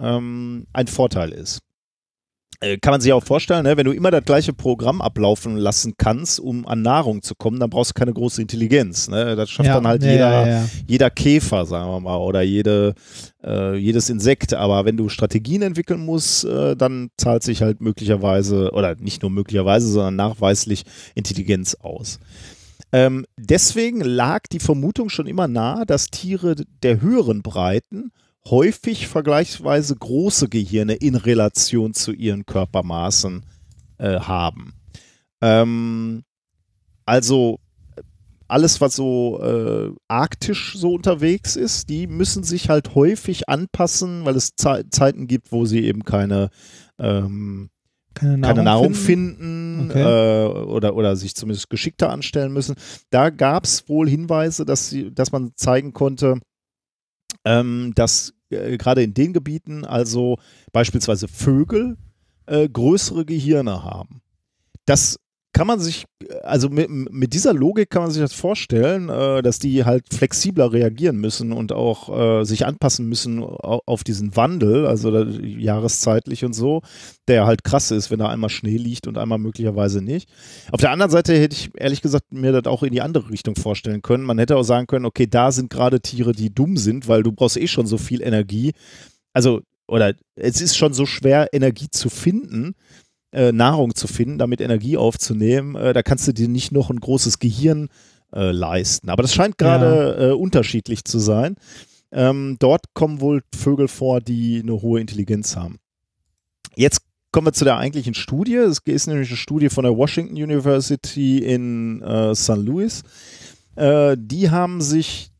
ähm, 0.00 0.66
ein 0.72 0.86
Vorteil 0.86 1.30
ist. 1.30 1.58
Äh, 2.60 2.78
Kann 2.78 2.92
man 2.92 3.02
sich 3.02 3.12
auch 3.12 3.22
vorstellen, 3.22 3.64
ne? 3.64 3.76
wenn 3.76 3.84
du 3.84 3.92
immer 3.92 4.10
das 4.10 4.24
gleiche 4.24 4.54
Programm 4.54 5.02
ablaufen 5.02 5.58
lassen 5.58 5.92
kannst, 5.98 6.40
um 6.40 6.66
an 6.66 6.80
Nahrung 6.80 7.20
zu 7.20 7.34
kommen, 7.34 7.60
dann 7.60 7.68
brauchst 7.68 7.90
du 7.90 7.98
keine 7.98 8.14
große 8.14 8.40
Intelligenz. 8.40 9.08
Ne? 9.08 9.36
Das 9.36 9.50
schafft 9.50 9.68
dann 9.68 9.86
halt 9.86 10.02
ja, 10.02 10.10
jeder, 10.10 10.30
ja, 10.30 10.46
ja. 10.46 10.68
jeder 10.86 11.10
Käfer, 11.10 11.66
sagen 11.66 11.90
wir 11.90 12.00
mal, 12.00 12.16
oder 12.16 12.40
jede, 12.40 12.94
äh, 13.44 13.76
jedes 13.76 14.08
Insekt. 14.08 14.54
Aber 14.54 14.86
wenn 14.86 14.96
du 14.96 15.10
Strategien 15.10 15.60
entwickeln 15.60 16.00
musst, 16.00 16.46
äh, 16.46 16.74
dann 16.76 17.10
zahlt 17.18 17.42
sich 17.42 17.60
halt 17.60 17.82
möglicherweise, 17.82 18.70
oder 18.72 18.94
nicht 18.94 19.20
nur 19.20 19.30
möglicherweise, 19.30 19.86
sondern 19.86 20.16
nachweislich 20.16 20.84
Intelligenz 21.14 21.74
aus. 21.74 22.20
Ähm, 22.94 23.26
deswegen 23.36 24.02
lag 24.02 24.42
die 24.52 24.60
Vermutung 24.60 25.08
schon 25.08 25.26
immer 25.26 25.48
nahe, 25.48 25.84
dass 25.84 26.10
Tiere 26.12 26.54
der 26.84 27.00
höheren 27.00 27.42
Breiten 27.42 28.12
häufig 28.48 29.08
vergleichsweise 29.08 29.96
große 29.96 30.48
Gehirne 30.48 30.94
in 30.94 31.16
Relation 31.16 31.92
zu 31.92 32.12
ihren 32.12 32.46
Körpermaßen 32.46 33.44
äh, 33.98 34.20
haben. 34.20 34.74
Ähm, 35.40 36.22
also 37.04 37.58
alles, 38.46 38.80
was 38.80 38.94
so 38.94 39.40
äh, 39.42 39.90
arktisch 40.06 40.76
so 40.76 40.94
unterwegs 40.94 41.56
ist, 41.56 41.88
die 41.88 42.06
müssen 42.06 42.44
sich 42.44 42.68
halt 42.68 42.94
häufig 42.94 43.48
anpassen, 43.48 44.24
weil 44.24 44.36
es 44.36 44.54
Ze 44.54 44.84
Zeiten 44.90 45.26
gibt, 45.26 45.50
wo 45.50 45.64
sie 45.66 45.80
eben 45.84 46.04
keine, 46.04 46.50
ähm, 47.00 47.70
Keine 48.14 48.38
Nahrung, 48.38 48.54
keine 48.56 48.64
Nahrung 48.64 48.94
finden. 48.94 49.36
finden, 49.36 49.90
Okay. 49.90 50.00
äh, 50.00 50.46
oder, 50.46 50.94
oder 50.94 51.16
sich 51.16 51.34
zumindest 51.34 51.68
geschickter 51.68 52.10
anstellen 52.10 52.52
müssen. 52.52 52.76
Da 53.10 53.30
gab 53.30 53.64
es 53.64 53.88
wohl 53.88 54.08
Hinweise, 54.08 54.64
dass, 54.64 54.88
sie, 54.88 55.12
dass 55.12 55.32
man 55.32 55.52
zeigen 55.56 55.92
konnte, 55.92 56.38
ähm, 57.44 57.92
dass 57.94 58.32
äh, 58.50 58.76
gerade 58.78 59.02
in 59.02 59.14
den 59.14 59.32
Gebieten, 59.32 59.84
also 59.84 60.38
beispielsweise 60.72 61.28
Vögel, 61.28 61.96
äh, 62.46 62.68
größere 62.68 63.24
Gehirne 63.24 63.82
haben. 63.82 64.20
Das 64.86 65.18
kann 65.54 65.66
man 65.66 65.80
sich, 65.80 66.04
also 66.42 66.68
mit, 66.68 66.90
mit 66.90 67.32
dieser 67.32 67.54
Logik 67.54 67.88
kann 67.88 68.02
man 68.02 68.10
sich 68.10 68.20
das 68.20 68.34
vorstellen, 68.34 69.08
äh, 69.08 69.40
dass 69.40 69.58
die 69.58 69.84
halt 69.84 70.12
flexibler 70.12 70.72
reagieren 70.72 71.16
müssen 71.16 71.52
und 71.52 71.72
auch 71.72 72.40
äh, 72.40 72.44
sich 72.44 72.66
anpassen 72.66 73.08
müssen 73.08 73.42
au- 73.42 73.80
auf 73.86 74.04
diesen 74.04 74.36
Wandel, 74.36 74.86
also 74.86 75.10
da, 75.10 75.24
jahreszeitlich 75.24 76.44
und 76.44 76.52
so, 76.52 76.82
der 77.28 77.46
halt 77.46 77.64
krass 77.64 77.90
ist, 77.90 78.10
wenn 78.10 78.18
da 78.18 78.28
einmal 78.28 78.50
Schnee 78.50 78.76
liegt 78.76 79.06
und 79.06 79.16
einmal 79.16 79.38
möglicherweise 79.38 80.02
nicht. 80.02 80.28
Auf 80.72 80.80
der 80.80 80.90
anderen 80.90 81.10
Seite 81.10 81.32
hätte 81.38 81.56
ich 81.56 81.70
ehrlich 81.76 82.02
gesagt 82.02 82.32
mir 82.32 82.52
das 82.52 82.66
auch 82.66 82.82
in 82.82 82.92
die 82.92 83.00
andere 83.00 83.30
Richtung 83.30 83.54
vorstellen 83.56 84.02
können. 84.02 84.24
Man 84.24 84.38
hätte 84.38 84.56
auch 84.56 84.64
sagen 84.64 84.86
können, 84.86 85.06
okay, 85.06 85.26
da 85.26 85.52
sind 85.52 85.70
gerade 85.70 86.00
Tiere, 86.00 86.32
die 86.32 86.52
dumm 86.52 86.76
sind, 86.76 87.08
weil 87.08 87.22
du 87.22 87.32
brauchst 87.32 87.56
eh 87.56 87.68
schon 87.68 87.86
so 87.86 87.96
viel 87.96 88.20
Energie. 88.20 88.72
Also, 89.32 89.62
oder 89.86 90.14
es 90.34 90.60
ist 90.60 90.76
schon 90.76 90.92
so 90.94 91.06
schwer, 91.06 91.48
Energie 91.52 91.88
zu 91.90 92.08
finden, 92.08 92.74
äh, 93.34 93.52
Nahrung 93.52 93.94
zu 93.94 94.06
finden, 94.06 94.38
damit 94.38 94.60
Energie 94.60 94.96
aufzunehmen. 94.96 95.74
Äh, 95.74 95.92
da 95.92 96.02
kannst 96.02 96.26
du 96.28 96.32
dir 96.32 96.48
nicht 96.48 96.72
noch 96.72 96.90
ein 96.90 97.00
großes 97.00 97.38
Gehirn 97.38 97.88
äh, 98.32 98.50
leisten. 98.50 99.10
Aber 99.10 99.22
das 99.22 99.34
scheint 99.34 99.58
gerade 99.58 100.30
äh, 100.30 100.32
unterschiedlich 100.32 101.04
zu 101.04 101.18
sein. 101.18 101.56
Ähm, 102.12 102.56
dort 102.60 102.94
kommen 102.94 103.20
wohl 103.20 103.42
Vögel 103.54 103.88
vor, 103.88 104.20
die 104.20 104.60
eine 104.62 104.80
hohe 104.80 105.00
Intelligenz 105.00 105.56
haben. 105.56 105.78
Jetzt 106.76 107.00
kommen 107.32 107.48
wir 107.48 107.52
zu 107.52 107.64
der 107.64 107.76
eigentlichen 107.76 108.14
Studie. 108.14 108.54
Es 108.54 108.78
ist 108.84 109.06
nämlich 109.08 109.28
eine 109.28 109.36
Studie 109.36 109.68
von 109.68 109.84
der 109.84 109.96
Washington 109.96 110.36
University 110.36 111.38
in 111.38 112.00
äh, 112.02 112.34
St. 112.34 112.56
Louis. 112.56 113.02
Äh, 113.74 114.16
die 114.18 114.50
haben 114.50 114.80
sich 114.80 115.32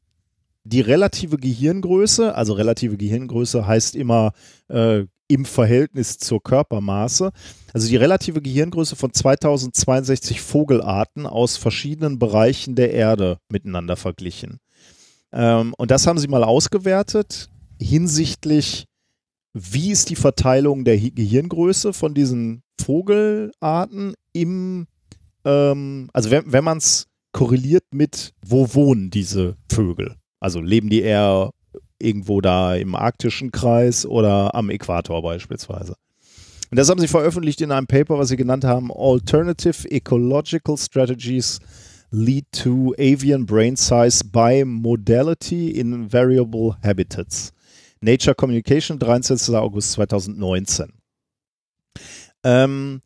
die 0.65 0.81
relative 0.81 1.37
Gehirngröße, 1.37 2.35
also 2.35 2.55
relative 2.55 2.97
Gehirngröße 2.97 3.67
heißt 3.67 3.95
immer 3.95 4.33
äh, 4.69 5.05
im 5.29 5.45
Verhältnis 5.45 6.19
zur 6.19 6.43
Körpermaße, 6.43 7.31
also 7.73 7.89
die 7.89 7.97
relative 7.97 8.43
Gehirngröße 8.43 8.97
von 8.97 9.13
2062 9.13 10.41
Vogelarten 10.41 11.27
aus 11.27 11.57
verschiedenen 11.57 12.19
Bereichen 12.19 12.75
der 12.75 12.93
Erde 12.93 13.39
miteinander 13.49 13.97
verglichen. 13.97 14.59
Ähm, 15.33 15.75
und 15.79 15.91
das 15.91 16.07
haben 16.07 16.19
sie 16.19 16.29
mal 16.29 16.45
ausgewertet 16.45 17.49
hinsichtlich, 17.81 18.87
wie 19.53 19.91
ist 19.91 20.11
die 20.11 20.17
Verteilung 20.17 20.85
der 20.85 20.97
Hi- 20.97 21.11
Gehirngröße 21.11 21.93
von 21.93 22.15
diesen 22.15 22.63
Vogelarten 22.81 24.15
im, 24.33 24.87
ähm, 25.45 26.09
also 26.13 26.31
wenn, 26.31 26.53
wenn 26.53 26.65
man 26.65 26.79
es 26.79 27.07
korreliert 27.33 27.85
mit, 27.93 28.33
wo 28.45 28.75
wohnen 28.75 29.11
diese 29.11 29.57
Vögel? 29.71 30.17
Also 30.41 30.61
leben 30.61 30.91
die 30.91 31.03
eher 31.03 31.51
irgendwo 31.99 32.41
da 32.41 32.75
im 32.75 32.95
arktischen 32.95 33.53
Kreis 33.53 34.07
oder 34.07 34.55
am 34.55 34.71
Äquator 34.71 35.23
beispielsweise? 35.23 35.97
Und 36.71 36.79
das 36.79 36.89
haben 36.91 37.01
sie 37.01 37.09
veröffentlicht 37.09 37.61
in 37.61 37.71
einem 37.71 37.87
Paper, 37.87 38.19
was 38.19 38.29
sie 38.29 38.37
genannt 38.37 38.65
haben 38.65 38.91
Alternative 38.93 39.89
Ecological 39.91 40.77
Strategies 40.77 41.61
Lead 42.11 42.47
to 42.53 42.95
Avian 42.99 43.45
Brain 43.45 43.77
Size 43.77 44.25
by 44.25 44.65
Modality 44.65 45.71
in 45.71 46.13
Variable 46.13 46.77
Habitats. 46.83 47.53
Nature 48.01 48.35
Communication, 48.35 48.99
23. 48.99 49.55
August 49.55 49.93
2019. 49.93 50.93
Ähm, 52.45 53.01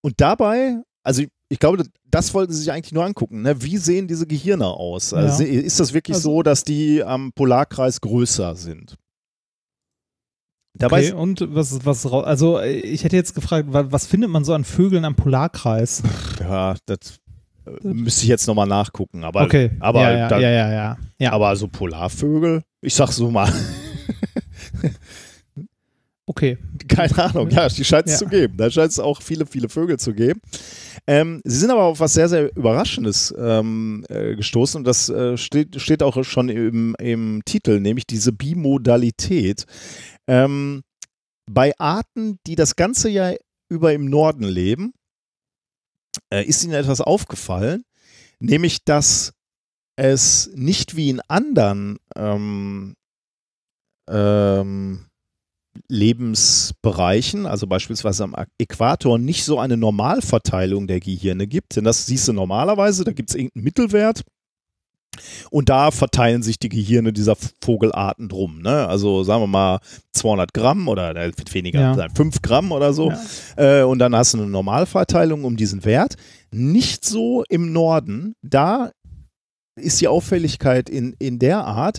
und 0.00 0.20
dabei, 0.20 0.82
also 1.02 1.24
ich, 1.52 1.58
glaube, 1.58 1.84
das 2.10 2.32
wollten 2.32 2.52
sie 2.52 2.60
sich 2.60 2.72
eigentlich 2.72 2.92
nur 2.92 3.04
angucken. 3.04 3.42
Ne? 3.42 3.60
Wie 3.62 3.76
sehen 3.76 4.06
diese 4.08 4.26
Gehirne 4.26 4.66
aus? 4.66 5.12
Also 5.12 5.42
Ja. 5.42 5.50
Ist 5.50 5.78
das 5.80 5.92
wirklich 5.92 6.14
Also- 6.16 6.30
so, 6.30 6.42
dass 6.42 6.64
die 6.64 7.02
am 7.04 7.32
Polarkreis 7.32 8.00
größer 8.00 8.54
sind? 8.54 8.96
Dabei 10.78 11.08
Okay, 11.08 11.12
und 11.12 11.44
was, 11.54 11.84
was 11.84 12.06
also 12.06 12.58
äh, 12.60 12.70
ich 12.78 13.02
hätte 13.02 13.16
jetzt 13.16 13.34
gefragt, 13.34 13.72
wa- 13.72 13.86
was 13.90 14.06
findet 14.06 14.30
man 14.30 14.44
so 14.44 14.54
an 14.54 14.62
Vögeln 14.64 15.04
am 15.04 15.16
Polarkreis? 15.16 16.02
Ja, 16.38 16.76
das 16.86 17.18
äh, 17.66 17.70
müsste 17.88 18.22
ich 18.22 18.28
jetzt 18.28 18.46
nochmal 18.46 18.68
nachgucken. 18.68 19.24
Aber, 19.24 19.42
Okay, 19.42 19.72
aber, 19.80 20.02
ja, 20.02 20.16
ja, 20.16 20.28
da, 20.28 20.38
ja, 20.38 20.48
ja, 20.50 20.96
ja. 21.18 21.32
aber 21.32 21.56
so 21.56 21.66
Polarvögel, 21.66 22.62
ich 22.80 22.94
sag 22.94 23.10
so 23.10 23.30
mal, 23.32 23.52
okay. 26.26 26.56
keine 26.88 27.18
Ahnung, 27.18 27.50
ja, 27.50 27.68
die 27.68 27.84
scheint 27.84 28.06
es 28.06 28.18
zu 28.18 28.26
geben. 28.26 28.56
Da 28.56 28.70
scheint 28.70 28.92
es 28.92 28.98
auch 29.00 29.20
viele, 29.22 29.46
viele 29.46 29.68
Vögel 29.68 29.98
zu 29.98 30.14
geben. 30.14 30.40
Ähm, 31.06 31.40
sie 31.44 31.58
sind 31.58 31.70
aber 31.70 31.84
auf 31.84 32.00
was 32.00 32.14
sehr, 32.14 32.28
sehr 32.28 32.54
Überraschendes 32.56 33.34
ähm, 33.38 34.04
äh, 34.08 34.36
gestoßen 34.36 34.78
und 34.78 34.84
das 34.84 35.08
äh, 35.08 35.36
steht, 35.36 35.80
steht 35.80 36.02
auch 36.02 36.22
schon 36.24 36.48
im, 36.48 36.94
im 36.98 37.42
Titel, 37.44 37.80
nämlich 37.80 38.06
diese 38.06 38.32
Bimodalität. 38.32 39.66
Ähm, 40.26 40.82
bei 41.50 41.72
Arten, 41.78 42.38
die 42.46 42.54
das 42.54 42.76
ganze 42.76 43.08
Jahr 43.08 43.34
über 43.68 43.92
im 43.92 44.06
Norden 44.06 44.44
leben, 44.44 44.92
äh, 46.32 46.44
ist 46.44 46.64
ihnen 46.64 46.74
etwas 46.74 47.00
aufgefallen, 47.00 47.82
nämlich 48.38 48.84
dass 48.84 49.32
es 49.96 50.50
nicht 50.54 50.96
wie 50.96 51.10
in 51.10 51.20
anderen 51.28 51.98
ähm, 52.16 52.94
ähm, 54.08 55.09
Lebensbereichen, 55.88 57.46
also 57.46 57.66
beispielsweise 57.66 58.24
am 58.24 58.34
Äquator, 58.58 59.18
nicht 59.18 59.44
so 59.44 59.58
eine 59.58 59.76
Normalverteilung 59.76 60.86
der 60.86 61.00
Gehirne 61.00 61.46
gibt. 61.46 61.76
Denn 61.76 61.84
das 61.84 62.06
siehst 62.06 62.28
du 62.28 62.32
normalerweise, 62.32 63.04
da 63.04 63.12
gibt 63.12 63.30
es 63.30 63.36
irgendeinen 63.36 63.64
Mittelwert 63.64 64.22
Und 65.50 65.68
da 65.68 65.90
verteilen 65.90 66.42
sich 66.42 66.58
die 66.58 66.68
Gehirne 66.68 67.12
dieser 67.12 67.36
Vogelarten 67.60 68.28
drum. 68.28 68.62
Ne? 68.62 68.86
Also 68.86 69.24
sagen 69.24 69.42
wir 69.42 69.46
mal 69.48 69.80
200 70.12 70.54
Gramm 70.54 70.88
oder 70.88 71.14
äh, 71.16 71.32
weniger, 71.52 71.80
Ja. 71.80 72.06
5 72.14 72.42
Gramm 72.42 72.72
oder 72.72 72.92
so. 72.92 73.12
Äh, 73.56 73.82
und 73.82 73.98
dann 73.98 74.14
hast 74.14 74.34
du 74.34 74.38
eine 74.38 74.46
Normalverteilung 74.46 75.44
um 75.44 75.56
diesen 75.56 75.84
Wert. 75.84 76.14
Nicht 76.52 77.04
so 77.04 77.44
im 77.48 77.72
Norden. 77.72 78.34
Da 78.42 78.92
ist 79.76 80.00
die 80.00 80.08
Auffälligkeit 80.08 80.88
in, 80.88 81.14
in 81.18 81.38
der 81.38 81.64
Art, 81.64 81.98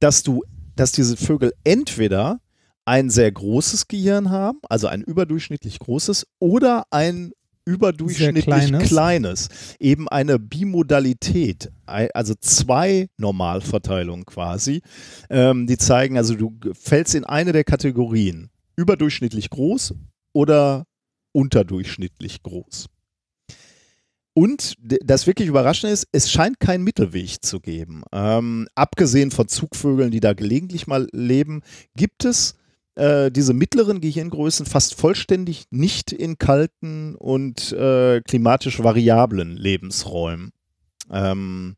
dass 0.00 0.22
du, 0.22 0.42
dass 0.76 0.92
diese 0.92 1.16
Vögel 1.16 1.52
entweder 1.64 2.40
ein 2.84 3.10
sehr 3.10 3.30
großes 3.30 3.88
Gehirn 3.88 4.30
haben, 4.30 4.58
also 4.68 4.86
ein 4.86 5.02
überdurchschnittlich 5.02 5.78
großes, 5.78 6.26
oder 6.38 6.84
ein 6.90 7.32
überdurchschnittlich 7.64 8.44
kleines. 8.44 8.88
kleines. 8.88 9.48
Eben 9.78 10.08
eine 10.08 10.38
Bimodalität, 10.38 11.70
also 11.86 12.34
zwei 12.40 13.08
Normalverteilungen 13.18 14.26
quasi, 14.26 14.82
ähm, 15.30 15.66
die 15.66 15.78
zeigen, 15.78 16.16
also 16.16 16.34
du 16.34 16.58
fällst 16.72 17.14
in 17.14 17.24
eine 17.24 17.52
der 17.52 17.64
Kategorien, 17.64 18.50
überdurchschnittlich 18.76 19.50
groß 19.50 19.94
oder 20.32 20.86
unterdurchschnittlich 21.32 22.42
groß. 22.42 22.88
Und 24.34 24.76
das 24.80 25.26
wirklich 25.26 25.46
Überraschende 25.48 25.92
ist, 25.92 26.08
es 26.10 26.30
scheint 26.30 26.58
keinen 26.58 26.84
Mittelweg 26.84 27.44
zu 27.44 27.60
geben. 27.60 28.02
Ähm, 28.12 28.66
abgesehen 28.74 29.30
von 29.30 29.46
Zugvögeln, 29.46 30.10
die 30.10 30.20
da 30.20 30.32
gelegentlich 30.32 30.86
mal 30.86 31.06
leben, 31.12 31.60
gibt 31.94 32.24
es 32.24 32.56
äh, 32.94 33.30
diese 33.30 33.54
mittleren 33.54 34.00
Gehirngrößen 34.00 34.66
fast 34.66 34.94
vollständig 34.94 35.64
nicht 35.70 36.12
in 36.12 36.38
kalten 36.38 37.14
und 37.14 37.72
äh, 37.72 38.20
klimatisch 38.22 38.82
variablen 38.82 39.56
Lebensräumen. 39.56 40.52
Ähm, 41.10 41.76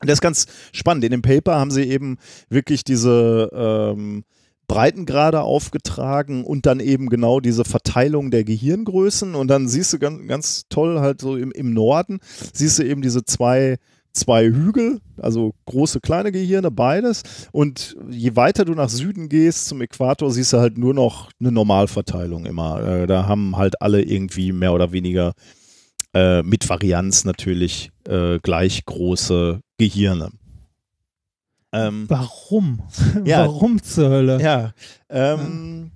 das 0.00 0.14
ist 0.14 0.20
ganz 0.20 0.46
spannend. 0.72 1.04
In 1.04 1.10
dem 1.10 1.22
Paper 1.22 1.56
haben 1.56 1.70
sie 1.70 1.84
eben 1.84 2.18
wirklich 2.48 2.84
diese 2.84 3.50
ähm, 3.52 4.24
Breitengrade 4.68 5.42
aufgetragen 5.42 6.44
und 6.44 6.66
dann 6.66 6.80
eben 6.80 7.08
genau 7.08 7.40
diese 7.40 7.64
Verteilung 7.64 8.30
der 8.30 8.44
Gehirngrößen 8.44 9.34
und 9.34 9.48
dann 9.48 9.68
siehst 9.68 9.92
du 9.92 9.98
ganz, 9.98 10.26
ganz 10.26 10.64
toll 10.68 11.00
halt 11.00 11.20
so 11.20 11.36
im, 11.36 11.52
im 11.52 11.72
Norden, 11.72 12.18
siehst 12.52 12.78
du 12.78 12.84
eben 12.84 13.00
diese 13.00 13.24
zwei, 13.24 13.76
zwei 14.16 14.46
Hügel, 14.46 15.00
also 15.18 15.54
große, 15.66 16.00
kleine 16.00 16.32
Gehirne, 16.32 16.70
beides 16.70 17.22
und 17.52 17.96
je 18.10 18.34
weiter 18.36 18.64
du 18.64 18.74
nach 18.74 18.88
Süden 18.88 19.28
gehst 19.28 19.66
zum 19.66 19.80
Äquator, 19.80 20.30
siehst 20.30 20.52
du 20.52 20.58
halt 20.58 20.78
nur 20.78 20.94
noch 20.94 21.30
eine 21.40 21.52
Normalverteilung 21.52 22.46
immer. 22.46 22.82
Äh, 22.82 23.06
da 23.06 23.26
haben 23.26 23.56
halt 23.56 23.80
alle 23.82 24.02
irgendwie 24.02 24.52
mehr 24.52 24.72
oder 24.72 24.92
weniger 24.92 25.32
äh, 26.14 26.42
mit 26.42 26.68
Varianz 26.68 27.24
natürlich 27.24 27.90
äh, 28.08 28.38
gleich 28.38 28.84
große 28.84 29.60
Gehirne. 29.78 30.30
Ähm, 31.72 32.06
Warum? 32.08 32.80
Ja. 33.24 33.40
Warum 33.46 33.82
zur 33.82 34.08
Hölle? 34.08 34.40
ja, 34.40 34.72
ähm, 35.10 35.90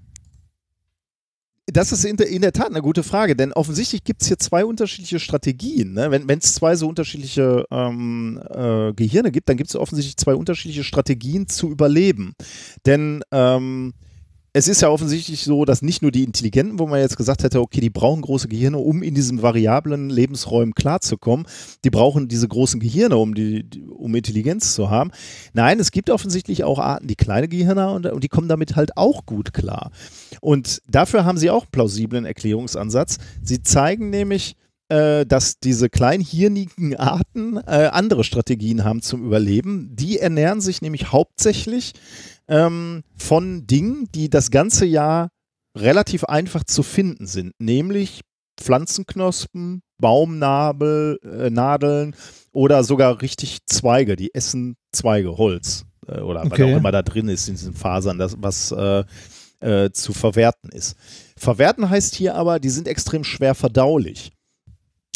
das 1.73 1.93
ist 1.93 2.05
in 2.05 2.17
der, 2.17 2.29
in 2.29 2.43
der 2.43 2.53
Tat 2.53 2.69
eine 2.69 2.83
gute 2.83 3.03
Frage, 3.03 3.37
denn 3.37 3.53
offensichtlich 3.53 4.05
gibt 4.05 4.23
es 4.23 4.29
hier 4.29 4.39
zwei 4.39 4.65
unterschiedliche 4.65 5.19
Strategien. 5.19 5.93
Ne? 5.95 6.11
Wenn 6.11 6.39
es 6.39 6.55
zwei 6.55 6.77
so 6.77 6.89
unterschiedliche 6.89 7.65
ähm, 7.71 8.41
äh, 8.51 8.93
Gehirne 8.93 9.31
gibt, 9.31 9.49
dann 9.49 9.57
gibt 9.57 9.71
es 9.71 9.77
offensichtlich 9.77 10.17
zwei 10.17 10.35
unterschiedliche 10.35 10.85
Strategien 10.85 11.49
zu 11.49 11.71
überleben. 11.71 12.35
Denn 12.87 13.23
ähm, 13.31 13.95
es 14.53 14.67
ist 14.67 14.83
ja 14.83 14.89
offensichtlich 14.89 15.45
so, 15.45 15.65
dass 15.65 15.83
nicht 15.83 16.03
nur 16.03 16.11
die 16.11 16.25
Intelligenten, 16.25 16.79
wo 16.79 16.87
man 16.87 17.01
jetzt 17.01 17.17
gesagt 17.17 17.45
hätte, 17.45 17.61
okay, 17.61 17.81
die 17.81 17.91
brauchen 17.91 18.23
große 18.23 18.49
Gehirne, 18.49 18.79
um 18.79 19.03
in 19.03 19.15
diesen 19.15 19.43
variablen 19.43 20.11
Lebensräumen 20.11 20.75
klarzukommen, 20.75 21.47
die 21.85 21.91
brauchen 21.91 22.27
diese 22.27 22.49
großen 22.49 22.81
Gehirne, 22.81 23.17
um, 23.17 23.35
die, 23.35 23.69
um 23.91 24.15
Intelligenz 24.15 24.75
zu 24.75 24.91
haben. 24.91 25.13
Nein, 25.53 25.79
es 25.79 25.93
gibt 25.93 26.11
offensichtlich 26.11 26.65
auch 26.65 26.79
Arten, 26.79 27.07
die 27.07 27.17
kleine 27.17 27.49
Gehirne 27.49 27.83
haben 27.83 27.97
und, 27.97 28.07
und 28.07 28.25
die 28.25 28.29
kommen 28.29 28.49
damit 28.49 28.75
halt 28.75 28.97
auch 28.97 29.25
gut 29.25 29.53
klar. 29.53 29.93
Und 30.41 30.83
dafür 30.89 31.25
haben 31.25 31.39
sie 31.39 31.51
auch 31.51 31.63
einen 31.63 31.71
plausiblen 31.71 32.25
Erklärungsansatz. 32.25 33.19
Sie 33.43 33.63
zeigen 33.63 34.11
nämlich, 34.11 34.57
äh, 34.89 35.25
dass 35.25 35.61
diese 35.61 35.89
kleinhirnigen 35.89 36.97
Arten 36.97 37.59
äh, 37.59 37.91
andere 37.93 38.25
Strategien 38.25 38.83
haben 38.83 39.03
zum 39.03 39.25
Überleben. 39.25 39.95
Die 39.95 40.19
ernähren 40.19 40.61
sich 40.61 40.83
nämlich 40.83 41.13
hauptsächlich 41.13 41.93
ähm, 42.51 43.03
von 43.17 43.67
Dingen, 43.67 44.09
die 44.15 44.29
das 44.29 44.51
ganze 44.51 44.85
Jahr 44.85 45.31
relativ 45.77 46.25
einfach 46.25 46.65
zu 46.65 46.83
finden 46.83 47.27
sind, 47.27 47.53
nämlich 47.59 48.21
Pflanzenknospen, 48.61 49.83
Baumnabel, 49.99 51.19
äh, 51.23 51.49
Nadeln 51.51 52.15
oder 52.53 52.85
sogar 52.85 53.23
richtig 53.23 53.61
Zweige, 53.67 54.17
die 54.17 54.35
essen 54.35 54.77
Zweige, 54.93 55.39
Holz 55.39 55.87
äh, 56.07 56.21
oder 56.21 56.43
was 56.43 56.53
Okay. 56.53 56.65
auch 56.65 56.77
immer 56.77 56.93
da 56.93 57.03
drin 57.03 57.29
ist 57.29 57.49
in 57.49 57.55
diesen 57.55 57.73
Fasern, 57.75 58.19
das, 58.19 58.37
was 58.39 58.73
äh, 58.73 59.05
äh, 59.61 59.91
zu 59.93 60.13
verwerten 60.13 60.71
ist. 60.71 60.97
Verwerten 61.37 61.89
heißt 61.89 62.15
hier 62.15 62.35
aber, 62.35 62.59
die 62.59 62.71
sind 62.71 62.89
extrem 62.89 63.25
schwer 63.25 63.55
verdaulich. 63.55 64.33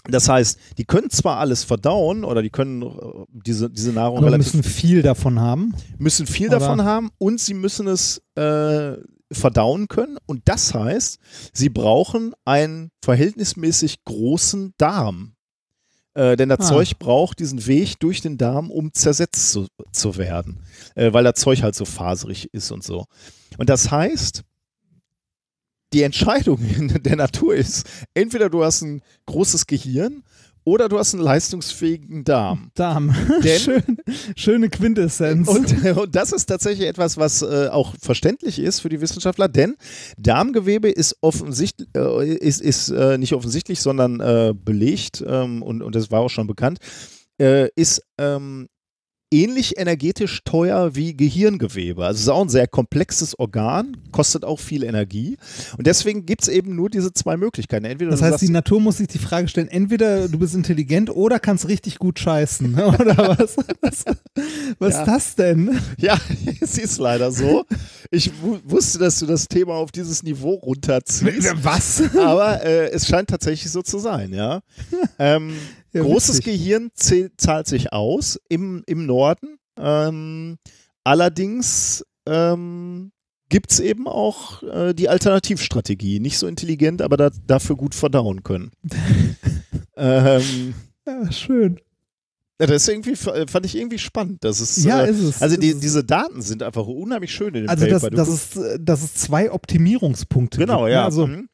Das 0.09 0.29
heißt, 0.29 0.59
die 0.79 0.85
können 0.85 1.09
zwar 1.11 1.39
alles 1.39 1.65
verdauen 1.65 2.25
oder 2.25 2.43
die 2.43 2.51
können 2.51 2.83
äh, 2.83 2.89
diese, 3.33 3.71
diese 3.71 3.93
Nahrung 3.93 4.19
Aber 4.19 4.27
relativ 4.27 4.55
müssen 4.55 4.63
viel 4.63 5.03
davon 5.03 5.41
haben. 5.41 5.75
müssen 5.99 6.27
viel 6.27 6.49
Oder- 6.49 6.59
davon 6.59 6.85
haben 6.85 7.11
und 7.19 7.41
sie 7.41 7.55
müssen 7.55 7.87
es 7.87 8.21
äh, 8.35 8.93
verdauen 9.33 9.89
können. 9.89 10.19
Und 10.27 10.43
das 10.45 10.75
heißt, 10.75 11.19
sie 11.55 11.71
brauchen 11.71 12.35
einen 12.45 12.91
verhältnismäßig 13.03 14.05
großen 14.05 14.75
Darm. 14.77 15.33
Äh, 16.13 16.37
denn 16.37 16.49
das 16.51 16.61
Ah. 16.61 16.69
Zeug 16.75 16.99
braucht 16.99 17.41
diesen 17.41 17.67
Weg 17.67 17.99
durch 17.99 18.21
den 18.21 18.37
Darm, 18.39 18.71
um 18.71 18.93
zersetzt 18.93 19.51
zu, 19.53 19.67
zu 19.91 20.17
werden. 20.19 20.61
Äh, 20.95 21.13
weil 21.13 21.25
das 21.25 21.35
Zeug 21.41 21.63
halt 21.63 21.75
so 21.75 21.85
faserig 21.87 22.53
ist 22.53 22.71
und 22.71 22.85
so. 22.85 23.07
Und 23.59 23.69
das 23.71 23.91
heißt, 23.91 24.43
die 25.95 26.03
Entscheidung 26.03 26.59
in 26.77 27.03
der 27.03 27.17
Natur 27.17 27.55
ist, 27.55 27.87
entweder 28.13 28.51
du 28.51 28.65
hast 28.65 28.83
ein 28.83 29.01
großes 29.27 29.67
Gehirn 29.67 30.23
oder 30.67 30.89
du 30.89 30.99
hast 30.99 31.15
einen 31.15 31.23
leistungsfähigen 31.23 32.25
Darm. 32.25 32.71
Darm. 32.75 33.15
Denn- 33.43 33.61
Schön, 33.61 33.83
schöne 34.35 34.69
Quintessenz. 34.71 35.47
Und, 35.47 35.85
und 35.97 36.17
das 36.17 36.33
ist 36.33 36.47
tatsächlich 36.47 36.89
etwas, 36.89 37.17
was 37.17 37.43
äh, 37.43 37.69
auch 37.71 37.95
verständlich 38.01 38.59
ist 38.59 38.81
für 38.81 38.89
die 38.89 39.01
Wissenschaftler, 39.01 39.49
denn 39.49 39.77
Darmgewebe 40.19 40.91
ist 40.91 41.17
offensichtlich, 41.21 41.89
äh, 41.95 42.35
ist, 42.35 42.61
ist 42.61 42.89
äh, 42.89 43.19
nicht 43.19 43.35
offensichtlich, 43.35 43.81
sondern 43.81 44.21
äh, 44.21 44.55
belegt 44.55 45.23
ähm, 45.27 45.63
und, 45.63 45.83
und 45.83 45.95
das 45.95 46.11
war 46.11 46.21
auch 46.21 46.31
schon 46.31 46.47
bekannt, 46.47 46.79
äh, 47.39 47.69
ist 47.77 48.03
ähm, 48.19 48.69
ähnlich 49.35 49.77
energetisch 49.79 50.43
teuer 50.45 50.95
wie 50.95 51.17
Gehirngewebe. 51.17 52.05
Also 52.05 52.17
es 52.19 52.23
ist 52.23 52.29
auch 52.29 52.43
ein 52.43 52.49
sehr 52.49 52.69
komplexes 52.69 53.39
Organ, 53.39 53.97
kostet 54.13 54.45
auch 54.45 54.61
viel 54.61 54.85
Energie. 54.85 55.37
Und 55.77 55.87
deswegen 55.87 56.25
gibt 56.25 56.43
es 56.43 56.49
eben 56.49 56.77
nur 56.77 56.89
diese 56.89 57.13
zwei 57.13 57.37
Möglichkeiten. 57.37 57.85
Entweder 57.85 58.13
das 58.13 58.23
heißt, 58.23 58.41
die 58.41 58.47
sagst, 58.47 58.53
Natur 58.53 58.81
muss 58.81 58.99
sich 58.99 59.09
die 59.09 59.19
Frage 59.19 59.49
stellen, 59.49 59.69
entweder 59.69 60.29
du 60.29 60.39
bist 60.39 60.55
intelligent 60.55 61.11
oder 61.11 61.41
kannst 61.41 61.67
richtig 61.69 61.99
gut 61.99 62.19
scheißen. 62.19 62.75
Oder 62.85 63.37
was? 63.39 63.57
Was, 63.81 64.05
was 64.79 64.95
Ja. 64.95 65.01
ist 65.01 65.07
das 65.09 65.35
denn? 65.35 65.81
Ja, 65.99 66.17
es 66.61 66.79
ist 66.79 66.99
leider 66.99 67.33
so. 67.33 67.65
Ich 68.11 68.31
wu 68.43 68.59
wusste, 68.65 68.99
dass 68.99 69.19
du 69.19 69.27
das 69.27 69.49
Thema 69.49 69.75
auf 69.75 69.91
dieses 69.91 70.23
Niveau 70.23 70.55
runterziehst. 70.55 71.55
Was? 71.65 72.03
Aber 72.17 72.63
äh, 72.65 72.91
es 72.91 73.07
scheint 73.09 73.31
tatsächlich 73.31 73.71
so 73.73 73.83
zu 73.83 73.99
sein, 73.99 74.33
ja. 74.33 74.61
Ähm, 75.19 75.55
Ja, 75.95 76.03
großes 76.03 76.39
witzig. 76.39 76.45
Gehirn 76.45 76.91
zahlt 77.37 77.67
sich 77.67 77.93
aus 77.93 78.39
im, 78.49 78.83
im 78.87 79.07
Norden. 79.07 79.59
Ähm, 79.79 80.59
allerdings 81.05 82.05
ähm, 82.27 83.13
gibt 83.49 83.71
es 83.73 83.81
eben 83.81 84.07
auch 84.09 84.63
äh, 84.65 84.93
die 84.95 85.09
Alternativstrategie. 85.09 86.21
Nicht 86.21 86.39
so 86.39 86.47
intelligent, 86.47 87.01
aber 87.03 87.17
da, 87.17 87.31
dafür 87.47 87.77
gut 87.77 87.95
verdauen 87.95 88.43
können. 88.43 88.73
ähm, 89.97 90.75
Ja, 91.07 91.31
schön. 91.33 91.81
ja, 92.61 92.67
das 92.67 92.83
ist 92.83 92.89
irgendwie, 92.89 93.15
fand 93.17 93.67
ich 93.67 93.77
irgendwie 93.77 93.99
spannend. 93.99 94.43
Dass 94.43 94.61
es, 94.61 94.83
Ja, 94.85 95.05
äh, 95.05 95.11
ist 95.11 95.21
es. 95.21 95.43
Also 95.43 95.57
die, 95.57 95.69
Ist 95.69 95.75
es. 95.77 95.81
diese 95.81 96.05
Daten 96.05 96.41
sind 96.43 96.63
einfach 96.63 96.87
unheimlich 96.87 97.33
schön 97.33 97.55
in 97.55 97.63
dem 97.65 97.69
Also 97.69 97.87
das, 97.87 98.03
Paper. 98.03 98.11
Du 98.11 98.17
das, 98.17 98.29
guckst- 98.29 98.57
ist, 98.57 98.65
äh, 98.75 98.79
dass 98.81 99.03
es 99.03 99.15
zwei 99.15 99.53
Optimierungspunkte 99.53 100.59
genau, 100.59 100.79
gibt. 100.81 100.89
ne? 100.89 100.93
ja. 100.95 101.05
Also 101.05 101.27
Mhm. 101.27 101.49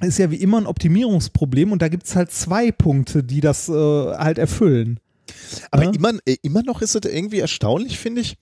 Ist 0.00 0.18
ja 0.18 0.30
wie 0.30 0.36
immer 0.36 0.58
ein 0.58 0.66
Optimierungsproblem 0.66 1.72
und 1.72 1.80
da 1.82 1.88
gibt 1.88 2.04
es 2.06 2.16
halt 2.16 2.30
zwei 2.30 2.70
Punkte, 2.70 3.22
die 3.24 3.40
das 3.40 3.68
äh, 3.68 3.72
halt 3.72 4.38
erfüllen. 4.38 5.00
Aber 5.70 5.84
Ja. 5.84 5.90
immer, 5.90 6.12
äh, 6.26 6.36
immer 6.42 6.62
noch 6.62 6.82
ist 6.82 6.94
es 6.94 7.10
irgendwie 7.10 7.40
erstaunlich, 7.40 7.98
finde 7.98 8.20
ich. 8.20 8.36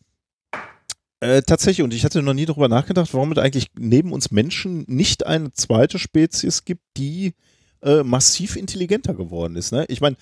Äh, 1.21 1.43
tatsächlich, 1.43 1.83
und 1.83 1.95
ich 1.95 2.05
hatte 2.05 2.23
noch 2.23 2.35
nie 2.35 2.45
darüber 2.45 2.69
nachgedacht, 2.69 3.15
warum 3.15 3.33
es 3.33 3.39
eigentlich 3.39 3.69
neben 3.79 4.13
uns 4.13 4.31
Menschen 4.31 4.85
nicht 4.89 5.27
eine 5.27 5.53
zweite 5.53 5.99
Spezies 5.99 6.65
gibt, 6.65 6.83
die 6.97 7.35
äh, 7.83 8.03
massiv 8.03 8.57
intelligenter 8.57 9.15
geworden 9.15 9.57
ist. 9.57 9.73
Ne? 9.73 9.87
Ich 9.89 10.01
meine, 10.01 10.17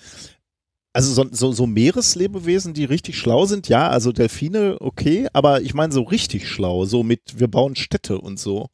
also 0.93 1.11
so, 1.11 1.27
so, 1.31 1.51
so 1.51 1.65
Meereslebewesen, 1.65 2.73
die 2.73 2.85
richtig 2.85 3.17
schlau 3.17 3.45
sind, 3.45 3.67
ja, 3.67 3.89
also 3.89 4.11
Delfine, 4.11 4.77
okay, 4.79 5.27
aber 5.33 5.61
ich 5.61 5.73
meine 5.73 5.91
so 5.91 6.03
richtig 6.03 6.47
schlau, 6.47 6.85
so 6.85 7.03
mit, 7.03 7.39
wir 7.39 7.47
bauen 7.47 7.75
Städte 7.75 8.21
und 8.21 8.39
so. 8.39 8.69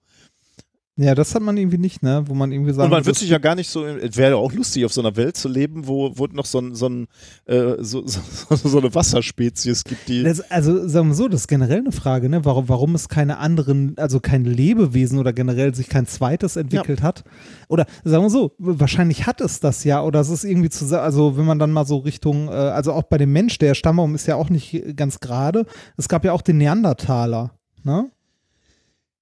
Ja, 1.01 1.15
das 1.15 1.33
hat 1.33 1.41
man 1.41 1.55
irgendwie 1.55 1.77
nicht, 1.77 2.03
ne? 2.03 2.23
Wo 2.25 2.33
man 2.33 2.51
irgendwie 2.51 2.73
sagen 2.73 2.87
Und 2.87 2.91
man 2.91 3.05
wird 3.05 3.15
sich 3.15 3.29
ja 3.29 3.37
gar 3.37 3.55
nicht 3.55 3.69
so, 3.69 3.85
es 3.85 4.17
wäre 4.17 4.31
ja 4.31 4.35
auch 4.35 4.51
lustig, 4.51 4.83
auf 4.83 4.91
so 4.91 4.99
einer 4.99 5.15
Welt 5.15 5.37
zu 5.37 5.47
leben, 5.47 5.87
wo, 5.87 6.11
wo 6.17 6.25
noch 6.25 6.45
so, 6.45 6.59
ein, 6.59 6.75
so, 6.75 6.89
ein, 6.89 7.07
äh, 7.45 7.75
so, 7.79 8.03
so, 8.05 8.55
so 8.55 8.79
eine 8.79 8.93
Wasserspezies 8.93 9.85
gibt, 9.85 10.09
die. 10.09 10.23
Das, 10.23 10.41
also 10.51 10.85
sagen 10.89 11.07
wir 11.07 11.15
so, 11.15 11.29
das 11.29 11.41
ist 11.41 11.47
generell 11.47 11.77
eine 11.77 11.93
Frage, 11.93 12.27
ne? 12.27 12.43
warum, 12.43 12.67
warum 12.67 12.95
es 12.95 13.07
keine 13.07 13.37
anderen, 13.37 13.93
also 13.97 14.19
kein 14.19 14.43
Lebewesen 14.43 15.19
oder 15.19 15.31
generell 15.31 15.73
sich 15.73 15.87
kein 15.87 16.05
zweites 16.05 16.57
entwickelt 16.57 17.01
hat. 17.01 17.23
Oder 17.69 17.85
sagen 18.03 18.25
wir 18.25 18.29
so, 18.29 18.53
wahrscheinlich 18.57 19.25
hat 19.25 19.39
es 19.39 19.61
das 19.61 19.85
ja 19.85 20.03
oder 20.03 20.19
es 20.19 20.29
ist 20.29 20.43
irgendwie 20.43 20.69
zu, 20.69 21.01
also 21.01 21.37
wenn 21.37 21.45
man 21.45 21.59
dann 21.59 21.71
mal 21.71 21.85
so 21.85 21.99
Richtung, 21.99 22.49
äh, 22.49 22.51
also 22.51 22.91
auch 22.91 23.03
bei 23.03 23.17
dem 23.17 23.31
Mensch, 23.31 23.57
der 23.57 23.73
Stammbaum 23.73 24.15
ist 24.15 24.27
ja 24.27 24.35
auch 24.35 24.49
nicht 24.49 24.97
ganz 24.97 25.21
gerade. 25.21 25.65
Es 25.95 26.09
gab 26.09 26.25
ja 26.25 26.33
auch 26.33 26.41
den 26.41 26.57
Neandertaler, 26.57 27.51
ne? 27.85 28.11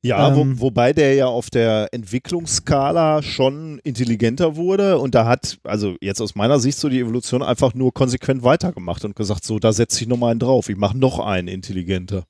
Ja, 0.03 0.29
Ähm, 0.29 0.59
wo, 0.59 0.67
wobei 0.67 0.93
der 0.93 1.15
ja 1.15 1.25
auf 1.25 1.49
der 1.49 1.89
Entwicklungsskala 1.91 3.23
schon 3.23 3.79
intelligenter 3.79 4.55
wurde 4.55 4.99
und 4.99 5.15
da 5.15 5.25
hat, 5.25 5.57
also 5.63 5.95
jetzt 6.01 6.21
aus 6.21 6.35
meiner 6.35 6.59
Sicht 6.59 6.77
so 6.77 6.87
die 6.87 6.99
Evolution 6.99 7.41
einfach 7.41 7.73
nur 7.73 7.93
konsequent 7.93 8.43
weitergemacht 8.43 9.03
und 9.05 9.15
gesagt, 9.15 9.43
so, 9.43 9.59
da 9.59 9.73
setze 9.73 10.01
ich 10.01 10.07
nochmal 10.07 10.31
einen 10.31 10.39
drauf, 10.39 10.69
ich 10.69 10.77
mache 10.77 10.97
noch 10.97 11.19
einen 11.19 11.47
intelligenter. 11.47 12.25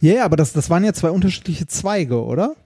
Ja, 0.00 0.14
ja, 0.14 0.24
aber 0.24 0.36
das, 0.36 0.52
das 0.52 0.70
waren 0.70 0.84
ja 0.84 0.92
zwei 0.92 1.10
unterschiedliche 1.10 1.66
Zweige, 1.66 2.24
oder? 2.24 2.56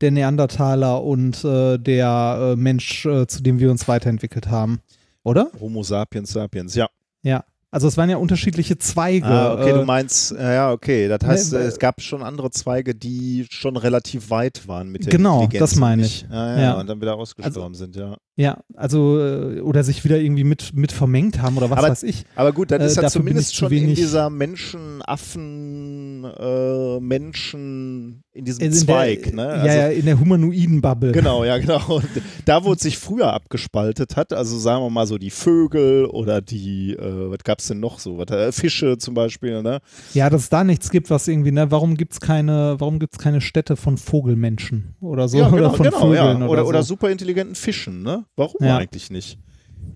Der 0.00 0.10
Neandertaler 0.10 1.02
und 1.04 1.44
äh, 1.44 1.78
der 1.78 2.54
äh, 2.54 2.56
Mensch, 2.56 3.06
äh, 3.06 3.26
zu 3.26 3.42
dem 3.42 3.58
wir 3.60 3.70
uns 3.70 3.86
weiterentwickelt 3.86 4.48
haben. 4.48 4.80
Oder? 5.22 5.50
Homo 5.60 5.82
sapiens 5.82 6.32
sapiens, 6.32 6.74
ja. 6.74 6.88
Ja. 7.22 7.44
Also 7.74 7.88
es 7.88 7.96
waren 7.96 8.08
ja 8.08 8.18
unterschiedliche 8.18 8.78
Zweige. 8.78 9.26
Ah, 9.26 9.54
okay, 9.54 9.70
äh, 9.70 9.74
du 9.74 9.84
meinst, 9.84 10.30
ja, 10.30 10.70
okay. 10.70 11.08
Das 11.08 11.18
heißt, 11.26 11.52
Ne, 11.54 11.58
äh, 11.58 11.62
äh, 11.64 11.66
es 11.66 11.80
gab 11.80 12.00
schon 12.00 12.22
andere 12.22 12.52
Zweige, 12.52 12.94
die 12.94 13.46
schon 13.50 13.76
relativ 13.76 14.30
weit 14.30 14.68
waren 14.68 14.90
mit 14.90 15.06
der 15.06 15.10
Genau, 15.10 15.48
das 15.58 15.74
meine 15.74 16.02
ich. 16.02 16.22
nicht- 16.22 16.32
Ja, 16.32 16.54
ja, 16.56 16.60
Ja. 16.62 16.68
Also 16.68 16.80
und 16.82 16.86
dann 16.88 17.00
wieder 17.00 17.16
ausgestorben 17.16 17.74
sind, 17.74 17.96
ja. 17.96 18.16
Ja, 18.36 18.58
also 18.74 19.20
äh, 19.20 19.60
oder 19.60 19.84
sich 19.84 20.02
wieder 20.04 20.18
irgendwie 20.18 20.42
mit, 20.42 20.74
mit 20.74 20.90
vermengt 20.90 21.40
haben 21.40 21.56
oder 21.56 21.70
was 21.70 21.78
Aber- 21.78 21.88
weiß 21.90 22.02
ich. 22.02 22.24
Aber 22.34 22.52
gut, 22.52 22.72
dann 22.72 22.80
Äh, 22.80 22.86
ist 22.86 22.96
ja 22.96 23.08
zumindest 23.08 23.54
schon 23.54 23.70
in 23.70 23.94
dieser 23.94 24.28
Menschen, 24.28 25.02
Affen, 25.02 26.24
äh, 26.24 26.98
Menschen, 27.00 28.24
in 28.32 28.44
diesem 28.44 28.64
In 28.64 28.70
der- 28.72 28.80
Zweig, 28.80 29.32
ne? 29.34 29.46
Also, 29.48 29.66
ja, 29.68 29.74
ja, 29.74 29.88
in 29.88 30.04
der 30.06 30.18
humanoiden 30.18 30.80
Bubble. 30.80 31.12
Genau, 31.12 31.44
ja, 31.44 31.58
genau. 31.58 31.96
Und 31.96 32.08
da, 32.44 32.64
wo 32.64 32.72
es 32.72 32.80
sich 32.80 32.98
früher 32.98 33.32
abgespaltet 33.32 34.16
hat, 34.16 34.32
also 34.32 34.58
sagen 34.58 34.82
wir 34.82 34.90
mal 34.90 35.06
so 35.06 35.16
die 35.18 35.30
Vögel 35.30 36.06
oder 36.06 36.40
die, 36.40 36.94
äh, 36.94 37.30
was 37.30 37.38
gab 37.44 37.60
es 37.60 37.68
denn 37.68 37.78
noch 37.78 38.00
so? 38.00 38.18
Was, 38.18 38.30
äh, 38.30 38.50
Fische 38.50 38.98
zum 38.98 39.14
Beispiel, 39.14 39.62
ne? 39.62 39.78
Ja, 40.12 40.28
dass 40.28 40.42
es 40.42 40.48
da 40.48 40.64
nichts 40.64 40.90
gibt, 40.90 41.08
was 41.10 41.28
irgendwie, 41.28 41.52
ne, 41.52 41.70
warum 41.70 41.96
gibt's 41.96 42.20
keine, 42.20 42.74
warum 42.78 42.98
gibt's 42.98 43.18
keine 43.18 43.40
Städte 43.40 43.76
von 43.76 43.96
Vogelmenschen 43.96 44.96
oder 45.00 45.28
so 45.28 45.38
ja, 45.38 45.46
oder 45.52 45.56
genau, 45.56 45.72
von 45.74 45.84
genau, 45.84 46.00
Vögeln 46.00 46.16
ja. 46.16 46.34
oder, 46.36 46.48
Oder, 46.50 46.66
oder 46.66 46.82
so. 46.82 46.94
superintelligenten 46.94 47.54
Fischen, 47.54 48.02
ne? 48.02 48.23
Warum 48.36 48.64
Ja. 48.64 48.78
eigentlich 48.78 49.10
nicht? 49.10 49.38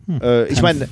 Hm. 0.07 0.21
Äh, 0.23 0.47
ich 0.47 0.63
meine, 0.63 0.89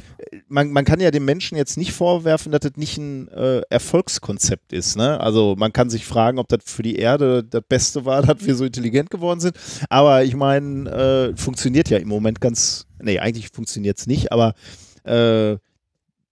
man, 0.48 0.70
man 0.70 0.84
kann 0.84 1.00
ja 1.00 1.10
dem 1.10 1.24
Menschen 1.24 1.56
jetzt 1.56 1.76
nicht 1.76 1.92
vorwerfen, 1.92 2.52
dass 2.52 2.60
das 2.60 2.73
nicht 2.76 2.98
ein 2.98 3.28
äh, 3.28 3.60
Erfolgskonzept 3.70 4.73
ist. 4.73 4.97
Ne? 4.97 5.20
Also 5.20 5.55
man 5.56 5.73
kann 5.73 5.90
sich 5.90 6.06
fragen, 6.06 6.39
ob 6.39 6.48
das 6.48 6.60
für 6.65 6.82
die 6.82 6.97
Erde 6.97 7.44
das 7.44 7.62
Beste 7.68 8.05
war, 8.05 8.23
dass 8.26 8.44
wir 8.44 8.55
so 8.55 8.65
intelligent 8.65 9.10
geworden 9.10 9.40
sind. 9.40 9.56
Aber 9.89 10.24
ich 10.24 10.34
meine, 10.34 10.90
äh, 10.90 11.36
funktioniert 11.36 11.89
ja 11.89 11.98
im 11.98 12.08
Moment 12.08 12.40
ganz, 12.40 12.86
nee, 13.00 13.18
eigentlich 13.18 13.50
funktioniert 13.50 13.98
es 13.98 14.06
nicht, 14.06 14.32
aber 14.32 14.55
äh, 15.05 15.56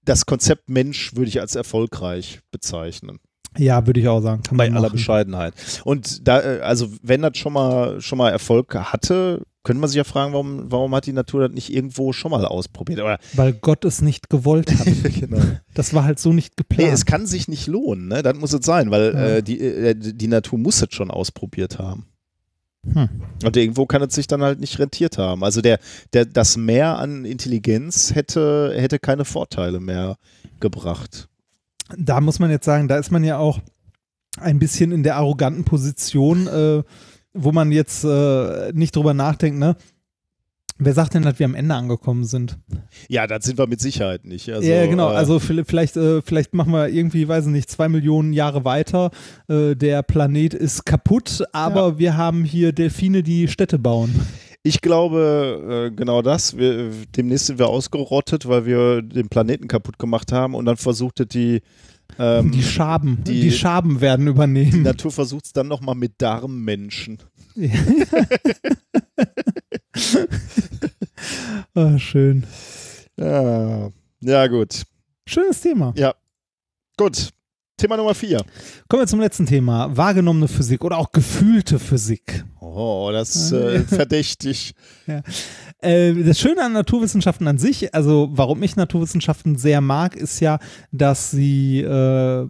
das 0.05 0.27
Konzept 0.27 0.69
Mensch 0.69 1.15
würde 1.17 1.29
ich 1.29 1.41
als 1.41 1.55
erfolgreich 1.55 2.41
bezeichnen. 2.51 3.19
Ja, 3.57 3.87
würde 3.87 4.01
ich 4.01 4.09
auch 4.09 4.21
sagen. 4.21 4.43
Bei 4.51 4.69
man 4.69 4.73
aller 4.77 4.89
machen. 4.89 4.97
Bescheidenheit. 4.97 5.55
Und 5.85 6.27
da, 6.27 6.41
äh, 6.41 6.61
also 6.61 6.89
wenn 7.03 7.23
das 7.23 7.39
schon 7.39 7.53
mal 7.53 8.01
schon 8.01 8.19
mal 8.19 8.31
Erfolg 8.31 8.75
hatte, 8.75 9.43
könnte 9.65 9.81
man 9.81 9.89
sich 9.89 9.97
ja 9.97 10.05
fragen, 10.05 10.33
warum, 10.33 10.71
warum 10.71 10.95
hat 10.95 11.07
die 11.07 11.13
Natur 11.13 11.41
das 11.41 11.53
nicht 11.53 11.73
irgendwo 11.73 12.13
schon 12.13 12.31
mal 12.31 12.45
ausprobiert? 12.45 13.01
Oder 13.01 13.19
Weil 13.33 13.55
Gott 13.55 13.85
es 13.85 14.01
nicht 14.03 14.31
gewollt 14.31 14.71
hat. 14.79 14.87
genau. 15.21 15.43
Das 15.75 15.93
war 15.95 16.05
halt 16.05 16.19
so 16.21 16.33
nicht 16.33 16.53
Nee, 16.57 16.65
geplant. 16.69 16.93
es 16.93 17.07
kann 17.07 17.27
sich 17.27 17.49
nicht 17.49 17.67
lohnen, 17.67 18.09
ne? 18.09 18.23
Das 18.23 18.37
muss 18.37 18.53
es 18.53 18.65
sein, 18.65 18.91
weil 18.91 19.13
Ja. 19.15 19.27
äh, 19.37 19.43
die, 19.43 19.61
äh, 19.61 19.95
die 19.97 20.29
Natur 20.29 20.59
muss 20.59 20.81
es 20.83 20.89
schon 20.95 21.11
ausprobiert 21.11 21.79
haben. 21.79 22.07
Hm. 22.93 23.09
Und 23.43 23.57
irgendwo 23.57 23.87
kann 23.87 24.03
es 24.03 24.15
sich 24.15 24.27
dann 24.27 24.43
halt 24.43 24.61
nicht 24.61 24.79
rentiert 24.79 25.17
haben. 25.17 25.43
Also 25.43 25.63
der, 25.63 25.79
der, 26.13 26.27
das 26.27 26.59
Mehr 26.59 26.99
an 26.99 27.25
Intelligenz 27.25 28.15
hätte, 28.15 28.75
hätte 28.77 28.99
keine 28.99 29.25
Vorteile 29.25 29.81
mehr 29.81 30.19
gebracht. 30.61 31.29
da 31.97 32.21
muss 32.21 32.39
man 32.39 32.51
jetzt 32.51 32.67
sagen, 32.67 32.87
da 32.89 32.99
ist 32.99 33.11
man 33.11 33.25
ja 33.25 33.39
auch 33.39 33.61
ein 34.39 34.59
bisschen 34.59 34.93
in 34.93 35.03
der 35.03 35.17
arroganten 35.17 35.65
Position, 35.65 36.47
äh, 36.49 36.83
wo 37.35 37.53
man 37.53 37.73
jetzt 37.73 38.05
äh, 38.05 38.73
nicht 38.73 38.95
drüber 38.97 39.13
nachdenkt, 39.15 39.59
ne? 39.59 39.77
Wer 40.77 40.93
sagt 40.93 41.15
denn, 41.15 41.23
dass 41.23 41.39
wir 41.39 41.47
am 41.47 41.55
Ende 41.55 41.73
angekommen 41.77 42.25
sind? 42.25 42.59
Ja, 43.09 43.29
das 43.29 43.45
sind 43.45 43.59
wir 43.59 43.69
mit 43.69 43.81
Sicherheit 43.81 44.25
nicht. 44.25 44.49
Also, 44.53 44.69
ja, 44.69 44.87
genau. 44.87 45.13
äh, 45.13 45.15
Also 45.15 45.37
vi- 45.37 45.63
vielleicht, 45.65 45.97
äh, 45.97 46.21
vielleicht 46.21 46.53
machen 46.53 46.73
wir 46.73 46.89
irgendwie, 46.89 47.29
weiß 47.29 47.47
ich 47.47 47.53
nicht, 47.53 47.71
zwei 47.71 47.89
Millionen 47.89 48.33
Jahre 48.33 48.65
weiter. 48.65 49.13
Äh, 49.49 49.77
der 49.77 50.03
Planet 50.03 50.53
ist 50.53 50.85
kaputt, 50.85 51.45
aber 51.53 51.99
wir 52.01 52.17
haben 52.17 52.43
hier 52.45 52.73
Delfine, 52.73 53.23
die 53.23 53.47
Städte 53.47 53.79
bauen. 53.79 54.13
Ich 54.65 54.81
glaube, 54.81 55.91
äh, 55.93 55.95
genau 55.95 56.23
das. 56.23 56.57
Wir, 56.57 56.91
demnächst 57.17 57.47
sind 57.47 57.61
wir 57.61 57.69
ausgerottet, 57.69 58.49
weil 58.49 58.67
wir 58.67 59.01
den 59.03 59.29
Planeten 59.29 59.69
kaputt 59.69 59.99
gemacht 60.01 60.33
haben 60.33 60.55
und 60.57 60.65
dann 60.65 60.77
versuchte 60.77 61.25
die, 61.25 61.61
ähm, 62.19 62.51
die 62.53 62.63
Schaben, 62.63 63.23
die, 63.25 63.41
die- 63.43 63.51
Schaben 63.53 64.01
werden 64.01 64.27
die 64.27 64.31
übernehmen. 64.33 64.83
Natur 64.83 65.11
versucht 65.11 65.47
es 65.47 65.53
dann 65.53 65.69
nochmal 65.69 65.95
mit 65.95 66.15
Darmmenschen. 66.19 67.19
Ah, 71.75 71.99
schön. 71.99 72.47
Ja, 73.17 73.91
ja 74.21 74.47
gut. 74.47 74.83
Schönes 75.27 75.61
Thema. 75.61 75.93
Gut. 76.97 77.31
Thema 77.77 77.97
Nummer 77.97 78.15
vier. 78.15 78.45
Kommen 78.89 79.03
wir 79.03 79.07
zum 79.09 79.19
letzten 79.21 79.47
Thema. 79.47 79.97
Wahrgenommene 79.97 80.47
Physik 80.47 80.85
oder 80.85 80.99
auch 80.99 81.11
gefühlte 81.11 81.81
Physik. 81.81 82.45
Oh, 82.61 83.11
das 83.13 83.35
ist 83.35 83.53
äh, 83.53 83.81
verdächtig. 83.81 84.75
Äh, 85.85 86.25
das 86.25 86.41
Schöne 86.41 86.63
an 86.63 86.73
Naturwissenschaften 86.73 87.47
an 87.47 87.59
sich, 87.59 87.95
also 87.95 88.31
warum 88.33 88.63
ich 88.63 88.77
Naturwissenschaften 88.77 89.57
sehr 89.57 89.81
mag, 89.81 90.17
ist 90.17 90.41
ja, 90.41 90.59
dass 90.93 91.31
sie 91.31 91.81
äh, 91.81 92.49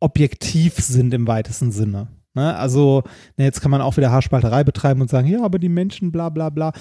objektiv 0.00 0.74
sind 0.74 1.14
im 1.14 1.26
weitesten 1.26 1.70
Sinne. 1.70 2.08
Ne? 2.34 2.54
Also, 2.56 3.02
ne, 3.36 3.44
jetzt 3.44 3.60
kann 3.60 3.70
man 3.70 3.80
auch 3.80 3.96
wieder 3.96 4.10
Haarspalterei 4.10 4.64
betreiben 4.64 5.00
und 5.00 5.08
sagen, 5.08 5.28
ja, 5.28 5.42
aber 5.44 5.58
die 5.58 5.68
Menschen, 5.68 6.10
bla 6.12 6.28
bla 6.28 6.50
bla. 6.50 6.72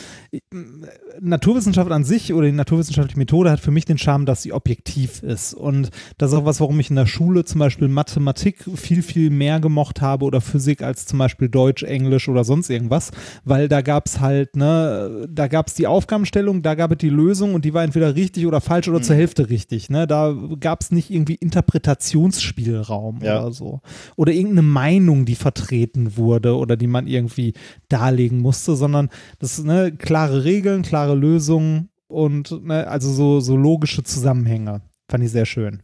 Naturwissenschaft 1.22 1.92
an 1.92 2.04
sich 2.04 2.34
oder 2.34 2.48
die 2.48 2.54
naturwissenschaftliche 2.54 3.20
Methode 3.20 3.52
hat 3.52 3.60
für 3.60 3.72
mich 3.72 3.86
den 3.86 3.98
Charme, 3.98 4.26
dass 4.26 4.42
sie 4.42 4.52
objektiv 4.54 5.22
ist. 5.24 5.54
Und 5.54 5.90
das 6.18 6.32
ist 6.32 6.38
auch 6.38 6.46
was, 6.46 6.60
warum 6.60 6.80
ich 6.80 6.90
in 6.90 6.96
der 6.96 7.06
Schule 7.06 7.46
zum 7.46 7.60
Beispiel 7.60 7.88
Mathematik 7.88 8.64
viel, 8.76 9.02
viel 9.04 9.30
mehr 9.30 9.60
gemocht 9.60 10.02
habe 10.02 10.26
oder 10.26 10.42
Physik 10.42 10.82
als 10.82 11.06
zum 11.06 11.20
Beispiel 11.20 11.50
Deutsch, 11.50 11.84
Englisch 11.84 12.28
oder 12.30 12.44
sonst 12.44 12.70
irgendwas. 12.70 13.12
Weil 13.46 13.68
da 13.68 13.82
gab 13.82 14.08
es 14.08 14.20
halt, 14.20 14.56
ne, 14.56 15.28
da 15.30 15.48
gab 15.48 15.68
es 15.68 15.76
die 15.76 15.88
Aufgabenstellung, 15.88 16.62
da 16.64 16.76
gab 16.76 16.92
es 16.92 16.98
die 16.98 17.10
Lösung 17.10 17.54
und 17.54 17.64
die 17.66 17.74
war 17.74 17.84
entweder 17.84 18.16
richtig 18.16 18.48
oder 18.48 18.62
falsch 18.62 18.88
oder 18.88 19.02
zur 19.02 19.16
Hälfte 19.16 19.50
richtig. 19.50 19.90
Ne? 19.90 20.08
Da 20.08 20.36
gab 20.60 20.82
es 20.82 20.92
nicht 20.92 21.10
irgendwie 21.12 21.36
Interpretationsspielraum 21.36 23.20
Ja. 23.22 23.42
oder 23.42 23.52
so. 23.52 23.82
Oder 24.16 24.32
irgendeine 24.34 24.62
Meinung, 24.64 25.26
die 25.26 25.36
vertreten 25.44 26.16
wurde 26.16 26.56
oder 26.56 26.78
die 26.78 26.88
man 26.88 27.06
irgendwie 27.06 27.54
darlegen 27.90 28.40
musste, 28.40 28.76
sondern 28.76 29.10
das 29.40 29.60
ist 29.60 29.66
ne, 29.66 29.92
klare 29.92 30.46
Regeln, 30.46 30.82
klare 30.82 31.16
Lösungen 31.16 31.90
und 32.08 32.66
ne, 32.66 32.88
also 32.88 33.12
so, 33.12 33.42
so 33.42 33.58
logische 33.58 34.04
Zusammenhänge. 34.04 34.82
Fand 35.10 35.24
ich 35.24 35.32
sehr 35.32 35.46
schön. 35.46 35.84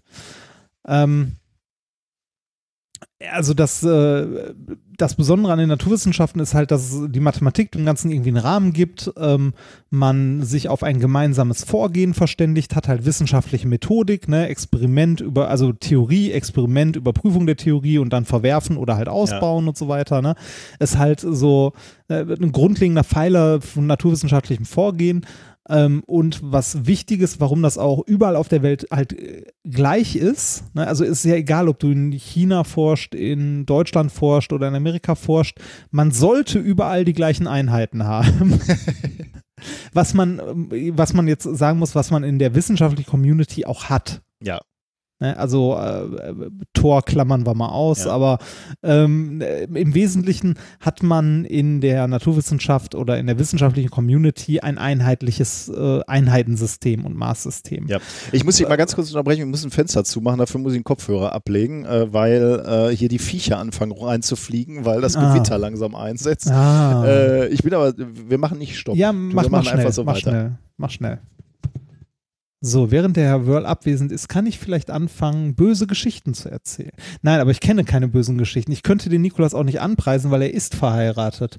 Ähm, 0.87 1.33
also 3.31 3.53
das, 3.53 3.83
äh, 3.83 4.53
das 4.97 5.15
Besondere 5.15 5.51
an 5.51 5.59
den 5.59 5.67
Naturwissenschaften 5.67 6.39
ist 6.39 6.53
halt, 6.53 6.71
dass 6.71 6.97
die 7.07 7.19
Mathematik 7.19 7.71
dem 7.71 7.85
Ganzen 7.85 8.11
irgendwie 8.11 8.29
einen 8.29 8.37
Rahmen 8.37 8.71
gibt, 8.71 9.11
ähm, 9.17 9.53
man 9.89 10.43
sich 10.43 10.69
auf 10.69 10.83
ein 10.83 10.99
gemeinsames 10.99 11.63
Vorgehen 11.65 12.13
verständigt, 12.13 12.75
hat 12.75 12.87
halt 12.87 13.05
wissenschaftliche 13.05 13.67
Methodik, 13.67 14.29
ne, 14.29 14.47
Experiment 14.47 15.19
über, 15.19 15.49
also 15.49 15.73
Theorie, 15.73 16.31
Experiment, 16.31 16.95
Überprüfung 16.95 17.45
der 17.45 17.57
Theorie 17.57 17.97
und 17.97 18.13
dann 18.13 18.23
verwerfen 18.23 18.77
oder 18.77 18.95
halt 18.95 19.09
ausbauen 19.09 19.67
und 19.67 19.77
so 19.77 19.89
weiter, 19.89 20.21
ne. 20.21 20.35
Ist 20.79 20.97
halt 20.97 21.19
so 21.19 21.73
äh, 22.07 22.21
ein 22.21 22.51
grundlegender 22.53 23.03
Pfeiler 23.03 23.59
von 23.61 23.85
naturwissenschaftlichem 23.85 24.65
Vorgehen. 24.65 25.25
Ähm, 25.69 26.03
und 26.07 26.39
was 26.41 26.87
wichtig 26.87 27.21
ist, 27.21 27.39
warum 27.39 27.61
das 27.61 27.77
auch 27.77 28.05
überall 28.07 28.35
auf 28.35 28.47
der 28.47 28.63
Welt 28.63 28.87
halt 28.91 29.13
äh, 29.13 29.45
gleich 29.63 30.15
ist, 30.15 30.63
ne? 30.73 30.87
also 30.87 31.03
ist 31.03 31.23
ja 31.23 31.35
egal, 31.35 31.69
ob 31.69 31.77
du 31.79 31.91
in 31.91 32.11
China 32.11 32.63
forscht, 32.63 33.13
in 33.13 33.67
Deutschland 33.67 34.11
forscht 34.11 34.51
oder 34.51 34.67
in 34.67 34.75
Amerika 34.75 35.13
forscht, 35.13 35.59
man 35.91 36.11
sollte 36.11 36.57
überall 36.57 37.05
die 37.05 37.13
gleichen 37.13 37.47
Einheiten 37.47 38.03
haben. 38.03 38.59
was 39.93 40.15
man, 40.15 40.39
ähm, 40.39 40.97
was 40.97 41.13
man 41.13 41.27
jetzt 41.27 41.43
sagen 41.43 41.77
muss, 41.77 41.93
was 41.93 42.09
man 42.09 42.23
in 42.23 42.39
der 42.39 42.55
wissenschaftlichen 42.55 43.09
Community 43.09 43.65
auch 43.65 43.85
hat. 43.85 44.21
Ja. 44.41 44.59
Ne, 45.21 45.37
also 45.37 45.75
äh, 45.77 46.49
Tor 46.73 47.01
klammern 47.03 47.45
wir 47.45 47.53
mal 47.53 47.67
aus, 47.67 48.05
Ja. 48.05 48.11
aber 48.11 48.37
ähm, 48.83 49.41
äh, 49.41 49.63
im 49.65 49.93
Wesentlichen 49.93 50.55
hat 50.79 51.03
man 51.03 51.43
in 51.43 51.81
der 51.81 52.07
Naturwissenschaft 52.07 52.95
oder 52.95 53.17
in 53.19 53.27
der 53.27 53.37
wissenschaftlichen 53.37 53.89
Community 53.89 54.61
ein 54.61 54.77
einheitliches 54.77 55.67
äh, 55.67 55.99
Einheitensystem 56.07 57.05
und 57.05 57.17
Maßsystem. 57.17 57.87
Ja. 57.87 57.97
Ich 58.31 58.45
muss 58.45 58.55
dich 58.57 58.67
mal 58.69 58.77
ganz 58.77 58.95
kurz 58.95 59.09
unterbrechen, 59.09 59.39
wir 59.39 59.45
müssen 59.47 59.67
ein 59.67 59.71
Fenster 59.71 60.05
zumachen, 60.05 60.39
dafür 60.39 60.61
muss 60.61 60.71
ich 60.71 60.77
einen 60.77 60.83
Kopfhörer 60.85 61.33
ablegen, 61.33 61.83
äh, 61.83 62.13
weil 62.13 62.63
äh, 62.91 62.95
hier 62.95 63.09
die 63.09 63.19
Viecher 63.19 63.57
anfangen 63.59 63.91
reinzufliegen, 63.91 64.85
weil 64.85 65.01
das 65.01 65.17
Ah. 65.17 65.33
Gewitter 65.33 65.57
langsam 65.57 65.95
einsetzt. 65.95 66.49
Ah. 66.49 67.03
Äh, 67.05 67.47
ich 67.49 67.61
bin 67.61 67.73
aber, 67.73 67.93
wir 67.97 68.37
machen 68.37 68.57
nicht 68.57 68.77
Stopp. 68.77 68.95
ja, 68.95 69.11
mach, 69.11 69.29
wir 69.29 69.35
mach 69.35 69.49
machen 69.49 69.65
schnell, 69.65 69.79
einfach 69.79 69.91
so 69.93 70.03
mach 70.05 70.15
weiter. 70.15 70.29
schnell, 70.31 70.51
mach 70.77 70.89
schnell. 70.91 71.19
So, 72.61 72.91
während 72.91 73.15
der 73.15 73.25
Herr 73.25 73.47
Wörl 73.47 73.65
abwesend 73.65 74.11
ist, 74.11 74.27
kann 74.27 74.45
ich 74.45 74.59
vielleicht 74.59 74.91
anfangen, 74.91 75.55
böse 75.55 75.87
Geschichten 75.87 76.33
zu 76.33 76.49
erzählen. 76.49 76.91
Nein, 77.21 77.39
aber 77.39 77.51
ich 77.51 77.61
kenne 77.61 77.85
keine 77.85 78.09
bösen 78.09 78.37
Geschichten. 78.37 78.73
Ich 78.73 78.83
könnte 78.83 79.09
den 79.09 79.21
Nikolas 79.21 79.53
auch 79.53 79.63
nicht 79.63 79.79
anpreisen, 79.79 80.29
weil 80.29 80.41
er 80.41 80.53
ist 80.53 80.75
verheiratet. 80.75 81.57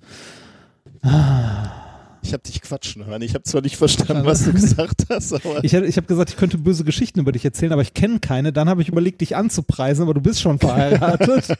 Ich 2.22 2.34
habe 2.34 2.42
dich 2.44 2.60
quatschen 2.60 3.06
hören. 3.06 3.22
Ich 3.22 3.32
habe 3.32 3.44
zwar 3.44 3.62
nicht 3.62 3.76
verstanden, 3.78 4.26
was 4.26 4.44
du 4.44 4.52
gesagt 4.52 5.06
hast, 5.08 5.32
aber 5.32 5.64
Ich, 5.64 5.72
ich 5.72 5.96
habe 5.96 6.06
gesagt, 6.06 6.30
ich 6.30 6.36
könnte 6.36 6.58
böse 6.58 6.84
Geschichten 6.84 7.20
über 7.20 7.32
dich 7.32 7.46
erzählen, 7.46 7.72
aber 7.72 7.82
ich 7.82 7.94
kenne 7.94 8.20
keine. 8.20 8.52
Dann 8.52 8.68
habe 8.68 8.82
ich 8.82 8.88
überlegt, 8.88 9.22
dich 9.22 9.36
anzupreisen, 9.36 10.02
aber 10.02 10.12
du 10.12 10.20
bist 10.20 10.42
schon 10.42 10.58
verheiratet. 10.58 11.56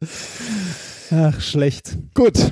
Ach, 1.12 1.40
schlecht. 1.40 1.96
gut. 2.14 2.50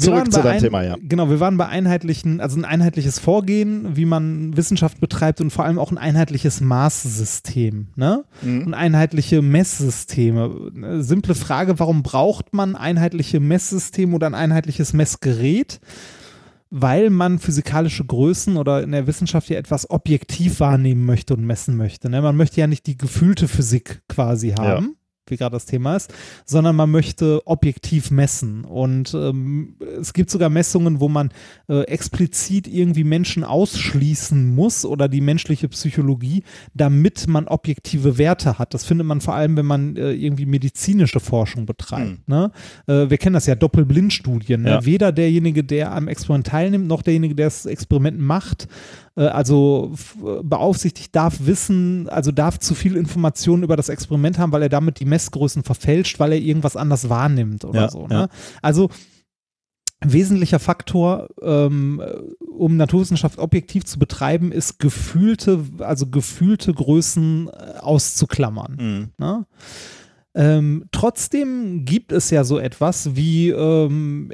Zurück 0.00 0.32
zu 0.32 0.42
deinem 0.42 0.52
ein- 0.54 0.60
Thema, 0.60 0.82
ja. 0.82 0.96
Genau, 1.00 1.30
wir 1.30 1.40
waren 1.40 1.56
bei 1.56 1.66
einheitlichen, 1.66 2.40
also 2.40 2.58
ein 2.58 2.64
einheitliches 2.64 3.18
Vorgehen, 3.18 3.96
wie 3.96 4.04
man 4.04 4.56
Wissenschaft 4.56 5.00
betreibt 5.00 5.40
und 5.40 5.50
vor 5.50 5.64
allem 5.64 5.78
auch 5.78 5.90
ein 5.90 5.98
einheitliches 5.98 6.60
Maßsystem, 6.60 7.88
ne? 7.96 8.24
Mhm. 8.42 8.66
Und 8.66 8.74
einheitliche 8.74 9.42
Messsysteme. 9.42 10.70
Eine 10.74 11.02
Simple 11.02 11.34
Frage, 11.34 11.78
warum 11.78 12.02
braucht 12.02 12.52
man 12.52 12.76
einheitliche 12.76 13.40
Messsysteme 13.40 14.14
oder 14.14 14.26
ein 14.26 14.34
einheitliches 14.34 14.92
Messgerät? 14.92 15.80
Weil 16.72 17.10
man 17.10 17.40
physikalische 17.40 18.04
Größen 18.04 18.56
oder 18.56 18.84
in 18.84 18.92
der 18.92 19.08
Wissenschaft 19.08 19.50
ja 19.50 19.58
etwas 19.58 19.90
objektiv 19.90 20.60
wahrnehmen 20.60 21.04
möchte 21.04 21.34
und 21.34 21.44
messen 21.44 21.76
möchte. 21.76 22.08
Ne? 22.08 22.22
Man 22.22 22.36
möchte 22.36 22.60
ja 22.60 22.68
nicht 22.68 22.86
die 22.86 22.96
gefühlte 22.96 23.48
Physik 23.48 24.02
quasi 24.08 24.50
haben, 24.50 24.94
wie 25.30 25.36
gerade 25.36 25.54
das 25.56 25.66
Thema 25.66 25.96
ist, 25.96 26.12
sondern 26.44 26.76
man 26.76 26.90
möchte 26.90 27.46
objektiv 27.46 28.10
messen. 28.10 28.64
Und 28.64 29.14
ähm, 29.14 29.76
es 30.00 30.12
gibt 30.12 30.30
sogar 30.30 30.50
Messungen, 30.50 31.00
wo 31.00 31.08
man 31.08 31.30
äh, 31.68 31.82
explizit 31.82 32.66
irgendwie 32.66 33.04
Menschen 33.04 33.44
ausschließen 33.44 34.54
muss 34.54 34.84
oder 34.84 35.08
die 35.08 35.20
menschliche 35.20 35.68
Psychologie, 35.68 36.42
damit 36.74 37.26
man 37.28 37.48
objektive 37.48 38.18
Werte 38.18 38.58
hat. 38.58 38.74
Das 38.74 38.84
findet 38.84 39.06
man 39.06 39.20
vor 39.20 39.34
allem, 39.34 39.56
wenn 39.56 39.66
man 39.66 39.96
äh, 39.96 40.12
irgendwie 40.12 40.46
medizinische 40.46 41.20
Forschung 41.20 41.66
betreibt. 41.66 42.28
Ne? 42.28 42.50
Äh, 42.86 43.10
wir 43.10 43.18
kennen 43.18 43.34
das 43.34 43.46
ja, 43.46 43.54
Doppelblindstudien. 43.54 44.62
Ne? 44.62 44.70
Ja. 44.70 44.84
Weder 44.84 45.12
derjenige, 45.12 45.64
der 45.64 45.92
am 45.92 46.08
Experiment 46.08 46.46
teilnimmt, 46.46 46.86
noch 46.86 47.02
derjenige, 47.02 47.34
der 47.34 47.46
das 47.46 47.66
Experiment 47.66 48.18
macht, 48.18 48.68
also 49.24 49.90
f- 49.92 50.16
beaufsichtigt, 50.42 51.14
darf 51.14 51.38
wissen, 51.46 52.08
also 52.08 52.32
darf 52.32 52.58
zu 52.58 52.74
viel 52.74 52.96
Informationen 52.96 53.62
über 53.62 53.76
das 53.76 53.88
Experiment 53.88 54.38
haben, 54.38 54.52
weil 54.52 54.62
er 54.62 54.68
damit 54.68 55.00
die 55.00 55.04
Messgrößen 55.04 55.62
verfälscht, 55.62 56.18
weil 56.20 56.32
er 56.32 56.38
irgendwas 56.38 56.76
anders 56.76 57.08
wahrnimmt 57.08 57.64
oder 57.64 57.82
Ja, 57.82 57.90
so. 57.90 58.06
ja. 58.10 58.22
Ne? 58.22 58.28
Also 58.62 58.88
wesentlicher 60.02 60.58
Faktor, 60.58 61.28
ähm, 61.42 62.00
um 62.50 62.76
Naturwissenschaft 62.78 63.38
objektiv 63.38 63.84
zu 63.84 63.98
betreiben, 63.98 64.50
ist 64.50 64.78
gefühlte, 64.78 65.62
also 65.80 66.06
gefühlte 66.06 66.72
Größen 66.72 67.48
äh, 67.48 67.78
auszuklammern. 67.80 68.76
Mhm. 68.80 69.08
Ne? 69.18 69.46
Ähm, 70.34 70.84
trotzdem 70.92 71.84
gibt 71.84 72.12
es 72.12 72.30
ja 72.30 72.44
so 72.44 72.58
etwas 72.58 73.14
wie, 73.14 73.50
ähm, 73.50 74.32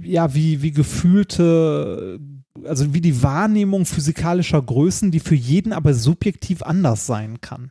ja, 0.00 0.34
wie, 0.34 0.62
wie 0.62 0.70
gefühlte, 0.70 2.18
also 2.64 2.94
wie 2.94 3.00
die 3.00 3.22
Wahrnehmung 3.22 3.86
physikalischer 3.86 4.60
Größen, 4.60 5.10
die 5.10 5.20
für 5.20 5.34
jeden 5.34 5.72
aber 5.72 5.94
subjektiv 5.94 6.62
anders 6.62 7.06
sein 7.06 7.40
kann. 7.40 7.70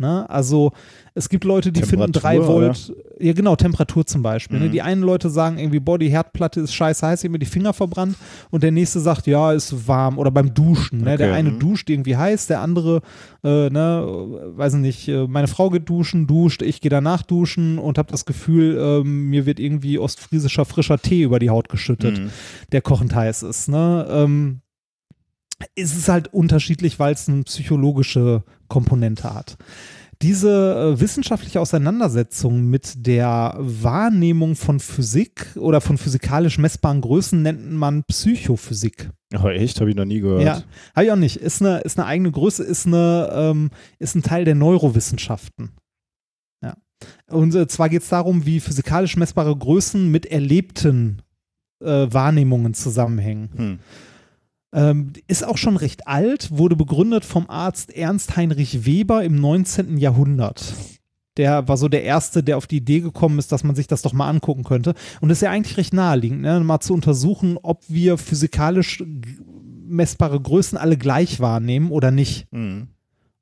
Ne? 0.00 0.28
Also 0.30 0.72
es 1.14 1.28
gibt 1.28 1.44
Leute, 1.44 1.72
die 1.72 1.82
finden 1.82 2.12
Temperatur, 2.12 2.40
3 2.40 2.46
Volt, 2.48 2.92
ja 3.20 3.32
genau, 3.34 3.54
Temperatur 3.54 4.06
zum 4.06 4.22
Beispiel. 4.22 4.58
Ne? 4.58 4.66
Mhm. 4.66 4.72
Die 4.72 4.80
einen 4.80 5.02
Leute 5.02 5.28
sagen 5.28 5.58
irgendwie, 5.58 5.78
boah, 5.78 5.98
die 5.98 6.08
Herdplatte 6.08 6.60
ist 6.60 6.72
scheiße 6.72 7.06
heiß, 7.06 7.20
ich 7.22 7.28
hab 7.28 7.32
mir 7.32 7.38
die 7.38 7.44
Finger 7.46 7.74
verbrannt 7.74 8.16
und 8.50 8.62
der 8.62 8.70
nächste 8.70 8.98
sagt, 9.00 9.26
ja, 9.26 9.52
ist 9.52 9.86
warm 9.86 10.18
oder 10.18 10.30
beim 10.30 10.54
Duschen. 10.54 11.02
Ne? 11.02 11.18
Der 11.18 11.28
Okay, 11.28 11.38
eine 11.38 11.50
mhm. 11.50 11.58
duscht 11.58 11.90
irgendwie 11.90 12.16
heiß, 12.16 12.46
der 12.46 12.60
andere, 12.62 13.02
äh, 13.44 13.68
ne, 13.68 14.06
weiß 14.56 14.74
nicht, 14.74 15.06
äh, 15.08 15.26
meine 15.28 15.48
Frau 15.48 15.68
geht 15.68 15.88
duschen, 15.88 16.26
duscht, 16.26 16.62
ich 16.62 16.80
gehe 16.80 16.90
danach 16.90 17.22
duschen 17.22 17.78
und 17.78 17.98
habe 17.98 18.10
das 18.10 18.24
Gefühl, 18.24 18.78
ähm, 18.80 19.28
mir 19.28 19.44
wird 19.44 19.60
irgendwie 19.60 19.98
ostfriesischer 19.98 20.64
frischer 20.64 20.98
Tee 20.98 21.22
über 21.22 21.38
die 21.38 21.50
Haut 21.50 21.68
geschüttet, 21.68 22.18
Mhm. 22.18 22.30
der 22.72 22.80
kochend 22.80 23.14
heiß 23.14 23.42
ist. 23.42 23.68
Ne? 23.68 24.06
Ähm, 24.10 24.60
es 25.74 25.96
ist 25.96 26.08
halt 26.08 26.32
unterschiedlich, 26.32 26.98
weil 26.98 27.14
es 27.14 27.28
eine 27.28 27.42
psychologische 27.44 28.44
Komponente 28.68 29.34
hat. 29.34 29.56
Diese 30.22 30.94
äh, 30.96 31.00
wissenschaftliche 31.00 31.60
Auseinandersetzung 31.60 32.66
mit 32.66 33.06
der 33.06 33.56
Wahrnehmung 33.58 34.54
von 34.54 34.78
Physik 34.78 35.46
oder 35.56 35.80
von 35.80 35.96
physikalisch 35.96 36.58
messbaren 36.58 37.00
Größen 37.00 37.40
nennt 37.40 37.72
man 37.72 38.04
Psychophysik. 38.04 39.10
Oh, 39.42 39.48
echt? 39.48 39.80
Habe 39.80 39.90
ich 39.90 39.96
noch 39.96 40.04
nie 40.04 40.20
gehört. 40.20 40.42
Ja, 40.42 40.62
habe 40.94 41.06
ich 41.06 41.12
auch 41.12 41.16
nicht. 41.16 41.36
Ist 41.36 41.62
eine, 41.62 41.78
ist 41.80 41.98
eine 41.98 42.06
eigene 42.06 42.30
Größe, 42.30 42.62
ist, 42.62 42.86
eine, 42.86 43.30
ähm, 43.32 43.70
ist 43.98 44.14
ein 44.14 44.22
Teil 44.22 44.44
der 44.44 44.56
Neurowissenschaften. 44.56 45.70
Ja. 46.62 46.76
Und 47.28 47.54
äh, 47.54 47.66
zwar 47.66 47.88
geht 47.88 48.02
es 48.02 48.08
darum, 48.10 48.44
wie 48.44 48.60
physikalisch 48.60 49.16
messbare 49.16 49.56
Größen 49.56 50.10
mit 50.10 50.26
erlebten 50.26 51.22
äh, 51.82 52.06
Wahrnehmungen 52.10 52.74
zusammenhängen. 52.74 53.48
Hm. 53.56 53.78
Ähm, 54.72 55.12
ist 55.26 55.44
auch 55.44 55.56
schon 55.56 55.76
recht 55.76 56.06
alt, 56.06 56.56
wurde 56.56 56.76
begründet 56.76 57.24
vom 57.24 57.50
Arzt 57.50 57.90
Ernst 57.94 58.36
Heinrich 58.36 58.86
Weber 58.86 59.24
im 59.24 59.34
19. 59.34 59.98
Jahrhundert. 59.98 60.74
Der 61.36 61.66
war 61.68 61.76
so 61.76 61.88
der 61.88 62.04
Erste, 62.04 62.42
der 62.42 62.56
auf 62.56 62.66
die 62.66 62.76
Idee 62.76 63.00
gekommen 63.00 63.38
ist, 63.38 63.50
dass 63.50 63.64
man 63.64 63.74
sich 63.74 63.86
das 63.86 64.02
doch 64.02 64.12
mal 64.12 64.28
angucken 64.28 64.62
könnte. 64.62 64.94
Und 65.20 65.30
ist 65.30 65.42
ja 65.42 65.50
eigentlich 65.50 65.76
recht 65.76 65.92
naheliegend, 65.92 66.42
ne? 66.42 66.60
mal 66.60 66.80
zu 66.80 66.94
untersuchen, 66.94 67.58
ob 67.62 67.82
wir 67.88 68.18
physikalisch 68.18 69.02
messbare 69.86 70.40
Größen 70.40 70.78
alle 70.78 70.96
gleich 70.96 71.40
wahrnehmen 71.40 71.90
oder 71.90 72.10
nicht 72.10 72.46
Mhm. 72.52 72.88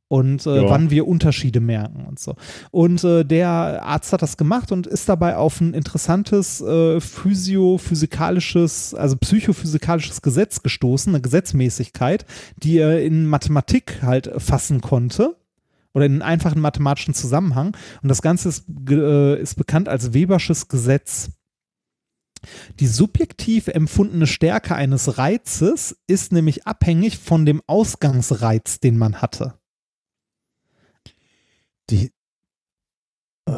Und 0.09 0.47
äh, 0.47 0.57
Ja. 0.63 0.71
wann 0.71 0.91
wir 0.91 1.07
Unterschiede 1.07 1.61
merken 1.61 2.07
und 2.07 2.19
so. 2.19 2.35
Und 2.71 3.05
äh, 3.05 3.25
der 3.25 3.49
Arzt 3.85 4.13
hat 4.13 4.23
das 4.23 4.37
gemacht 4.37 4.73
und 4.73 4.87
ist 4.87 5.09
dabei 5.09 5.37
auf 5.37 5.61
ein 5.61 5.75
interessantes 5.75 6.61
äh, 6.61 7.01
physio-physikalisches, 7.01 8.95
also 8.95 9.17
psychophysikalisches 9.17 10.23
Gesetz 10.23 10.63
gestoßen, 10.63 11.15
eine 11.15 11.21
Gesetzmäßigkeit, 11.21 12.27
die 12.57 12.79
er 12.79 13.03
in 13.03 13.27
Mathematik 13.27 13.99
halt 14.03 14.31
fassen 14.39 14.81
konnte 14.81 15.37
oder 15.95 16.07
in 16.07 16.13
einen 16.13 16.23
einfachen 16.23 16.61
mathematischen 16.61 17.15
Zusammenhang. 17.15 17.77
Und 18.03 18.09
das 18.09 18.23
Ganze 18.23 18.49
ist, 18.49 18.65
äh, 18.91 19.41
ist 19.41 19.57
bekannt 19.57 19.89
als 19.89 20.13
Webersches 20.15 20.69
Gesetz. 20.69 21.31
Die 22.79 22.87
subjektiv 22.87 23.67
empfundene 23.67 24.29
Stärke 24.29 24.77
eines 24.77 25.19
Reizes 25.19 25.97
ist 26.07 26.31
nämlich 26.33 26.67
abhängig 26.69 27.19
von 27.19 27.45
dem 27.45 27.61
Ausgangsreiz, 27.67 28.79
den 28.79 28.97
man 28.97 29.21
hatte. 29.21 29.58
Die, 31.91 32.13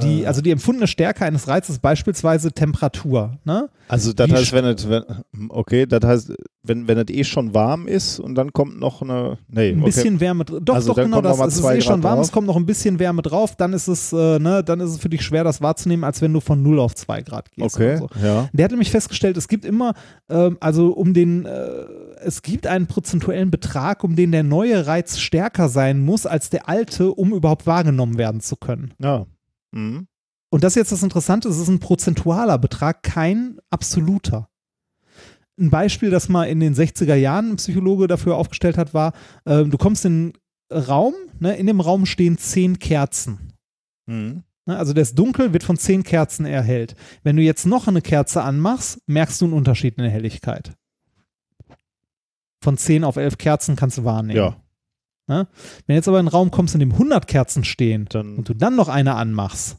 Die, 0.02 0.22
Äh. 0.22 0.26
also 0.26 0.40
die 0.40 0.50
empfundene 0.50 0.86
Stärke 0.86 1.24
eines 1.24 1.48
Reizes 1.48 1.78
beispielsweise 1.78 2.52
Temperatur. 2.52 3.38
Ne? 3.44 3.68
Also 3.88 4.12
das 4.12 4.28
Wie 4.30 4.34
heißt, 4.34 4.52
wenn 4.52 4.64
es, 4.64 4.88
wenn, 4.88 5.02
okay, 5.48 5.86
das 5.86 6.00
heißt, 6.04 6.32
wenn, 6.62 6.86
wenn 6.88 6.98
es 6.98 7.06
eh 7.08 7.24
schon 7.24 7.54
warm 7.54 7.88
ist 7.88 8.20
und 8.20 8.34
dann 8.34 8.52
kommt 8.52 8.78
noch 8.78 9.02
eine, 9.02 9.38
nee, 9.48 9.70
Ein 9.70 9.78
okay. 9.78 9.86
bisschen 9.86 10.20
Wärme 10.20 10.44
dr- 10.44 10.60
Doch, 10.60 10.74
Also 10.74 10.88
doch, 10.94 11.02
genau 11.02 11.20
das. 11.22 11.38
Es 11.40 11.58
ist 11.58 11.64
eh 11.64 11.80
schon 11.80 11.94
Grad 12.00 12.04
warm, 12.04 12.16
drauf. 12.16 12.26
es 12.26 12.32
kommt 12.32 12.46
noch 12.46 12.56
ein 12.56 12.66
bisschen 12.66 12.98
Wärme 12.98 13.22
drauf, 13.22 13.56
dann 13.56 13.72
ist 13.72 13.88
es, 13.88 14.12
äh, 14.12 14.38
ne, 14.38 14.62
dann 14.62 14.78
ist 14.80 14.90
es 14.90 14.98
für 14.98 15.08
dich 15.08 15.22
schwer, 15.22 15.42
das 15.42 15.60
wahrzunehmen, 15.62 16.04
als 16.04 16.20
wenn 16.22 16.32
du 16.32 16.40
von 16.40 16.62
0 16.62 16.78
auf 16.78 16.94
2 16.94 17.22
Grad 17.22 17.50
gehst. 17.52 17.74
okay, 17.76 17.96
so. 17.98 18.08
ja. 18.22 18.48
Der 18.52 18.64
hat 18.64 18.70
nämlich 18.70 18.90
festgestellt, 18.90 19.36
es 19.36 19.48
gibt 19.48 19.64
immer, 19.64 19.94
ähm, 20.28 20.56
also 20.60 20.88
um 20.92 21.14
den, 21.14 21.46
äh, 21.46 21.50
es 22.22 22.42
gibt 22.42 22.66
einen 22.66 22.86
prozentuellen 22.86 23.50
Betrag, 23.50 24.04
um 24.04 24.14
den 24.14 24.30
der 24.30 24.42
neue 24.42 24.86
Reiz 24.86 25.18
stärker 25.18 25.68
sein 25.70 26.00
muss 26.04 26.26
als 26.26 26.50
der 26.50 26.68
alte, 26.68 27.10
um 27.12 27.32
überhaupt 27.32 27.66
wahrgenommen 27.66 28.18
werden 28.18 28.40
zu 28.40 28.56
können. 28.56 28.92
Ja. 28.98 29.26
Mhm. 29.72 30.06
Und 30.50 30.64
das 30.64 30.72
ist 30.72 30.76
jetzt 30.76 30.92
das 30.92 31.02
Interessante, 31.02 31.48
es 31.48 31.58
ist 31.58 31.68
ein 31.68 31.78
prozentualer 31.78 32.58
Betrag, 32.58 33.02
kein 33.02 33.58
absoluter. 33.70 34.48
Ein 35.58 35.70
Beispiel, 35.70 36.10
das 36.10 36.28
mal 36.28 36.44
in 36.44 36.58
den 36.58 36.74
60er 36.74 37.14
Jahren 37.14 37.50
ein 37.50 37.56
Psychologe 37.56 38.08
dafür 38.08 38.36
aufgestellt 38.36 38.76
hat, 38.76 38.94
war, 38.94 39.12
ähm, 39.46 39.70
du 39.70 39.78
kommst 39.78 40.04
in 40.04 40.32
einen 40.70 40.84
Raum, 40.84 41.14
ne, 41.38 41.56
in 41.56 41.66
dem 41.66 41.80
Raum 41.80 42.06
stehen 42.06 42.38
zehn 42.38 42.78
Kerzen. 42.78 43.52
Mhm. 44.06 44.42
Ne, 44.66 44.76
also 44.76 44.92
ist 44.94 45.18
dunkel, 45.18 45.52
wird 45.52 45.62
von 45.62 45.76
zehn 45.76 46.02
Kerzen 46.02 46.46
erhellt. 46.46 46.96
Wenn 47.22 47.36
du 47.36 47.42
jetzt 47.42 47.66
noch 47.66 47.86
eine 47.86 48.02
Kerze 48.02 48.42
anmachst, 48.42 49.00
merkst 49.06 49.40
du 49.40 49.46
einen 49.46 49.54
Unterschied 49.54 49.98
in 49.98 50.04
der 50.04 50.12
Helligkeit. 50.12 50.72
Von 52.62 52.76
zehn 52.76 53.04
auf 53.04 53.16
elf 53.16 53.38
Kerzen 53.38 53.76
kannst 53.76 53.98
du 53.98 54.04
wahrnehmen. 54.04 54.36
Ja. 54.36 54.56
Ne? 55.28 55.48
Wenn 55.86 55.96
jetzt 55.96 56.08
aber 56.08 56.18
in 56.18 56.26
einen 56.26 56.28
Raum 56.28 56.50
kommst, 56.50 56.74
in 56.74 56.80
dem 56.80 56.92
100 56.92 57.26
Kerzen 57.26 57.64
stehen 57.64 58.06
Dann, 58.10 58.36
und 58.36 58.48
du 58.48 58.54
dann 58.54 58.76
noch 58.76 58.88
eine 58.88 59.14
anmachst, 59.14 59.78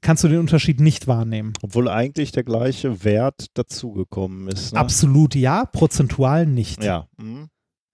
kannst 0.00 0.24
du 0.24 0.28
den 0.28 0.38
Unterschied 0.38 0.80
nicht 0.80 1.06
wahrnehmen. 1.06 1.52
obwohl 1.62 1.88
eigentlich 1.88 2.32
der 2.32 2.44
gleiche 2.44 3.04
Wert 3.04 3.46
dazugekommen 3.54 4.48
ist. 4.48 4.72
Ne? 4.72 4.80
Absolut 4.80 5.34
ja, 5.34 5.64
prozentual 5.64 6.46
nicht. 6.46 6.84
Ja. 6.84 7.08
Mhm. 7.16 7.48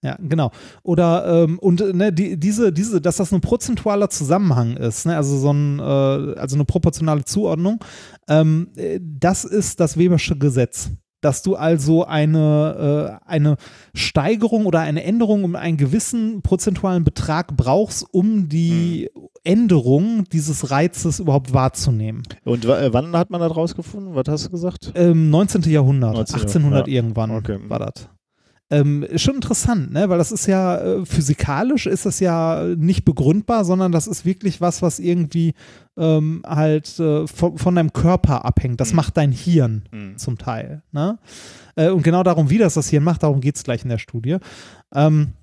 Ja, 0.05 0.17
genau. 0.21 0.51
Oder 0.83 1.43
ähm, 1.45 1.57
und 1.57 1.79
ne, 1.95 2.13
die, 2.13 2.39
diese, 2.39 2.71
diese, 2.71 3.01
dass 3.01 3.17
das 3.17 3.33
ein 3.33 3.41
prozentualer 3.41 4.07
Zusammenhang 4.11 4.77
ist, 4.77 5.07
ne, 5.07 5.17
also 5.17 5.35
so 5.39 5.51
ein, 5.51 5.79
äh, 5.79 5.81
also 5.81 6.55
eine 6.55 6.65
proportionale 6.65 7.25
Zuordnung, 7.25 7.83
ähm, 8.27 8.69
äh, 8.75 8.99
das 9.01 9.45
ist 9.45 9.79
das 9.79 9.97
Webersche 9.97 10.37
Gesetz. 10.37 10.91
Dass 11.25 11.41
du 11.41 11.55
also 11.55 12.05
eine, 12.05 13.19
äh, 13.25 13.27
eine 13.27 13.55
Steigerung 13.95 14.67
oder 14.67 14.81
eine 14.81 15.03
Änderung 15.03 15.43
um 15.43 15.55
einen 15.55 15.75
gewissen 15.75 16.43
prozentualen 16.43 17.03
Betrag 17.03 17.57
brauchst, 17.57 18.05
um 18.11 18.47
die 18.47 19.09
Änderung 19.43 20.25
dieses 20.31 20.69
Reizes 20.69 21.19
überhaupt 21.19 21.51
wahrzunehmen. 21.51 22.21
Und 22.43 22.65
äh, 22.65 22.93
wann 22.93 23.17
hat 23.17 23.31
man 23.31 23.41
das 23.41 23.55
rausgefunden? 23.55 24.13
Was 24.13 24.25
hast 24.27 24.45
du 24.45 24.49
gesagt? 24.51 24.91
Ähm, 24.93 25.31
19. 25.31 25.63
Jahrhundert, 25.63 26.13
19. 26.13 26.35
1800 26.35 26.87
ja. 26.87 26.93
irgendwann 26.93 27.31
Okay. 27.31 27.57
war 27.67 27.79
das. 27.79 28.07
Ähm, 28.71 29.03
ist 29.03 29.21
schon 29.21 29.35
interessant, 29.35 29.91
ne? 29.93 30.09
weil 30.09 30.17
das 30.17 30.31
ist 30.31 30.47
ja 30.47 30.77
äh, 30.79 31.05
physikalisch 31.05 31.85
ist 31.85 32.07
das 32.07 32.19
ja 32.19 32.63
nicht 32.75 33.05
begründbar, 33.05 33.63
sondern 33.63 33.91
das 33.91 34.07
ist 34.07 34.25
wirklich 34.25 34.59
was, 34.59 34.81
was 34.81 34.97
irgendwie 34.97 35.53
ähm, 35.97 36.41
halt 36.47 36.99
äh, 36.99 37.27
von, 37.27 37.59
von 37.59 37.75
deinem 37.75 37.93
Körper 37.93 38.43
abhängt. 38.43 38.81
Das 38.81 38.89
Mhm. 38.89 38.95
macht 38.95 39.17
dein 39.17 39.31
Hirn 39.31 39.83
Mhm. 39.91 40.17
zum 40.17 40.39
Teil. 40.39 40.81
Ne? 40.91 41.19
Äh, 41.75 41.89
und 41.89 42.01
genau 42.01 42.23
darum, 42.23 42.49
wie 42.49 42.57
das 42.57 42.73
das 42.73 42.89
Hirn 42.89 43.03
macht, 43.03 43.21
darum 43.21 43.39
geht 43.39 43.55
es 43.55 43.63
gleich 43.63 43.83
in 43.83 43.89
der 43.89 43.99
Studie. 43.99 44.37
Ähm, 44.95 45.33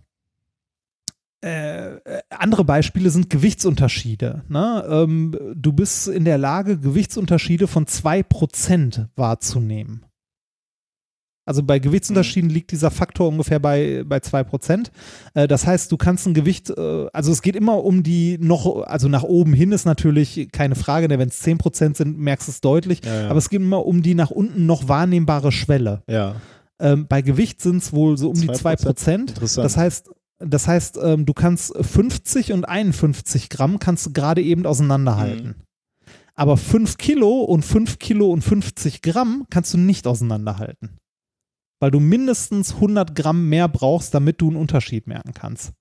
äh, 1.44 1.96
äh, 1.96 2.22
andere 2.30 2.64
Beispiele 2.64 3.10
sind 3.10 3.30
Gewichtsunterschiede. 3.30 4.42
Ne? 4.48 4.84
Ähm, 4.88 5.36
du 5.56 5.72
bist 5.72 6.08
in 6.08 6.24
der 6.24 6.38
Lage, 6.38 6.78
Gewichtsunterschiede 6.78 7.66
von 7.66 7.86
2% 7.86 9.08
wahrzunehmen. 9.16 10.04
Also 11.44 11.62
bei 11.62 11.80
Gewichtsunterschieden 11.80 12.50
liegt 12.50 12.70
dieser 12.70 12.92
Faktor 12.92 13.28
ungefähr 13.28 13.58
bei, 13.58 14.04
bei 14.06 14.18
2%. 14.18 14.90
Äh, 15.34 15.48
das 15.48 15.66
heißt, 15.66 15.90
du 15.90 15.96
kannst 15.96 16.26
ein 16.26 16.34
Gewicht, 16.34 16.70
äh, 16.70 17.06
also 17.12 17.32
es 17.32 17.42
geht 17.42 17.56
immer 17.56 17.82
um 17.84 18.02
die 18.02 18.38
noch, 18.38 18.82
also 18.82 19.08
nach 19.08 19.24
oben 19.24 19.52
hin 19.52 19.72
ist 19.72 19.84
natürlich 19.84 20.50
keine 20.52 20.76
Frage, 20.76 21.08
denn 21.08 21.18
wenn 21.18 21.28
es 21.28 21.44
10% 21.44 21.96
sind, 21.96 22.18
merkst 22.18 22.46
du 22.46 22.52
es 22.52 22.60
deutlich. 22.60 23.04
Ja, 23.04 23.22
ja. 23.22 23.28
Aber 23.28 23.38
es 23.38 23.50
geht 23.50 23.60
immer 23.60 23.84
um 23.84 24.02
die 24.02 24.14
nach 24.14 24.30
unten 24.30 24.66
noch 24.66 24.88
wahrnehmbare 24.88 25.52
Schwelle. 25.52 26.02
ja. 26.08 26.36
Ähm, 26.80 27.06
bei 27.06 27.22
Gewicht 27.22 27.60
sind 27.60 27.76
es 27.76 27.92
wohl 27.92 28.18
so 28.18 28.30
um 28.30 28.34
die 28.34 28.48
2%. 28.48 28.84
2%. 28.84 29.14
Interessant. 29.14 29.64
Das 29.64 29.76
heißt, 29.76 30.10
das 30.40 30.66
heißt, 30.66 30.98
ähm, 31.00 31.26
du 31.26 31.32
kannst 31.32 31.72
50 31.80 32.52
und 32.52 32.64
51 32.64 33.48
Gramm 33.50 33.78
kannst 33.78 34.06
du 34.06 34.12
gerade 34.12 34.42
eben 34.42 34.66
auseinanderhalten. 34.66 35.46
Mhm. 35.46 35.54
Aber 36.34 36.56
5 36.56 36.98
Kilo 36.98 37.42
und 37.42 37.64
5 37.64 38.00
Kilo 38.00 38.30
und 38.30 38.42
50 38.42 39.02
Gramm 39.02 39.46
kannst 39.50 39.72
du 39.74 39.78
nicht 39.78 40.08
auseinanderhalten. 40.08 40.98
Weil 41.82 41.90
du 41.90 41.98
mindestens 41.98 42.74
100 42.76 43.12
Gramm 43.16 43.48
mehr 43.48 43.66
brauchst, 43.66 44.14
damit 44.14 44.40
du 44.40 44.46
einen 44.46 44.56
Unterschied 44.56 45.08
merken 45.08 45.34
kannst. 45.34 45.72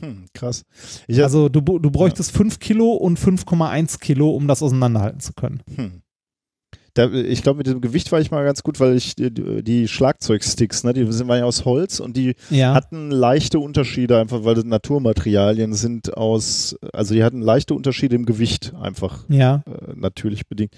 Hm, 0.00 0.24
krass. 0.34 0.64
Ich 1.06 1.22
Also 1.22 1.48
du, 1.48 1.60
du 1.60 1.90
bräuchtest 1.92 2.32
5 2.32 2.58
Kilo 2.58 2.90
und 2.94 3.20
5,1 3.20 4.00
Kilo, 4.00 4.30
um 4.30 4.48
das 4.48 4.64
auseinanderhalten 4.64 5.20
zu 5.20 5.32
können. 5.32 5.62
Hm. 5.76 6.02
Da, 6.94 7.08
ich 7.08 7.42
glaube, 7.42 7.58
mit 7.58 7.68
dem 7.68 7.80
Gewicht 7.80 8.10
war 8.10 8.20
ich 8.20 8.32
mal 8.32 8.44
ganz 8.44 8.64
gut, 8.64 8.80
weil 8.80 8.96
ich 8.96 9.14
die, 9.14 9.32
die 9.62 9.86
Schlagzeugsticks, 9.86 10.82
ne, 10.82 10.92
die 10.92 11.12
sind 11.12 11.28
waren 11.28 11.38
ja 11.38 11.44
aus 11.44 11.64
Holz 11.64 12.00
und 12.00 12.16
die 12.16 12.34
Ja. 12.50 12.74
hatten 12.74 13.12
leichte 13.12 13.60
Unterschiede, 13.60 14.18
einfach 14.18 14.42
weil 14.44 14.56
das 14.56 14.64
Naturmaterialien 14.64 15.72
sind 15.74 16.16
aus, 16.16 16.76
also 16.92 17.14
die 17.14 17.22
hatten 17.22 17.42
leichte 17.42 17.74
Unterschiede 17.74 18.16
im 18.16 18.26
Gewicht, 18.26 18.74
einfach 18.74 19.24
ja. 19.28 19.62
äh, 19.66 19.92
natürlich 19.94 20.48
bedingt. 20.48 20.74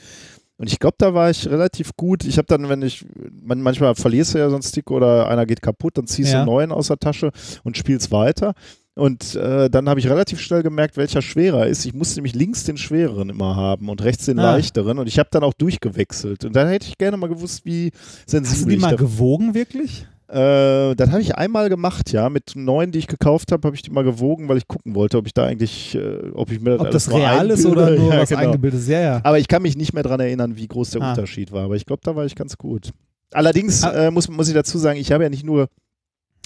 Und 0.59 0.73
ich 0.73 0.79
glaube, 0.79 0.97
da 0.99 1.13
war 1.13 1.29
ich 1.31 1.49
relativ 1.49 1.91
gut. 1.97 2.25
Ich 2.25 2.39
habe 2.39 2.47
dann, 2.47 2.69
wenn 2.69 2.81
ich, 2.83 3.05
man, 3.43 3.61
manchmal 3.61 3.95
verlierst 3.95 4.35
du 4.35 4.39
ja 4.39 4.49
so 4.49 4.57
einen 4.57 4.63
Stick 4.63 4.91
oder 4.91 5.29
einer 5.29 5.45
geht 5.45 5.61
kaputt, 5.61 5.99
dann 5.99 6.07
ziehst 6.07 6.31
du 6.31 6.33
Ja. 6.35 6.39
einen 6.43 6.47
neuen 6.51 6.73
aus 6.73 6.89
der 6.89 6.97
Tasche 6.99 7.31
und 7.63 7.77
spielst 7.77 8.11
weiter. 8.11 8.55
Und 8.95 9.35
äh, 9.35 9.69
dann 9.69 9.91
habe 9.91 10.01
ich 10.01 10.09
relativ 10.09 10.41
schnell 10.41 10.63
gemerkt, 10.63 10.97
welcher 10.97 11.21
schwerer 11.21 11.67
ist. 11.67 11.85
Ich 11.85 11.93
musste 11.93 12.17
nämlich 12.17 12.35
links 12.35 12.65
den 12.65 12.79
schwereren 12.79 13.29
immer 13.29 13.55
haben 13.55 13.91
und 13.91 14.03
rechts 14.03 14.25
den 14.25 14.39
Ah. 14.39 14.53
leichteren. 14.53 14.99
Und 14.99 15.07
ich 15.07 15.19
habe 15.19 15.29
dann 15.31 15.45
auch 15.45 15.53
durchgewechselt. 15.53 16.47
Und 16.47 16.57
dann 16.57 16.69
hätte 16.69 16.87
ich 16.89 16.97
gerne 16.97 17.19
mal 17.19 17.27
gewusst, 17.29 17.67
wie 17.67 17.91
sensibel 18.27 18.57
Hast 18.59 18.65
du 18.65 18.69
die 18.71 18.77
mal 18.79 18.97
gewogen, 18.97 19.53
wirklich? 19.53 20.07
Äh, 20.29 20.95
das 20.97 21.11
habe 21.11 21.21
ich 21.21 21.35
einmal 21.37 21.69
gemacht, 21.69 22.11
ja. 22.13 22.29
Mit 22.29 22.53
neun, 22.57 22.91
die 22.93 22.99
ich 22.99 23.07
gekauft 23.07 23.53
habe, 23.53 23.67
habe 23.67 23.77
ich 23.77 23.83
die 23.83 23.91
mal 23.91 24.03
gewogen, 24.05 24.49
weil 24.49 24.57
ich 24.57 24.67
gucken 24.67 24.95
wollte, 24.95 25.19
ob 25.19 25.27
ich 25.27 25.35
da 25.35 25.45
eigentlich, 25.47 25.95
äh, 25.95 26.31
ob 26.35 26.51
ich 26.51 26.61
mir 26.61 26.71
das 26.73 26.81
Ob 26.81 26.91
das 26.91 27.13
real 27.13 27.51
ist 27.51 27.65
oder 27.67 27.91
nur 27.91 28.13
ja, 28.15 28.21
was 28.21 28.29
genau. 28.31 28.41
eingebildet 28.43 28.81
ist? 28.81 28.89
Ja, 28.89 29.01
ja. 29.01 29.21
Aber 29.23 29.39
ich 29.39 29.49
kann 29.49 29.63
mich 29.63 29.77
nicht 29.77 29.93
mehr 29.93 30.03
daran 30.03 30.21
erinnern, 30.21 30.57
wie 30.57 30.67
groß 30.67 30.91
der 30.91 31.03
Ah. 31.03 31.11
Unterschied 31.11 31.53
war. 31.53 31.65
Aber 31.65 31.77
ich 31.77 31.87
glaube, 31.87 32.01
da 32.05 32.17
war 32.17 32.25
ich 32.25 32.35
ganz 32.35 32.57
gut. 32.59 32.91
Allerdings 33.33 33.85
Ah. 33.85 34.07
äh, 34.07 34.11
muss, 34.11 34.29
muss 34.29 34.49
ich 34.49 34.55
dazu 34.55 34.79
sagen, 34.79 34.99
ich 34.99 35.13
habe 35.13 35.25
ja 35.25 35.31
nicht 35.31 35.45
nur 35.45 35.69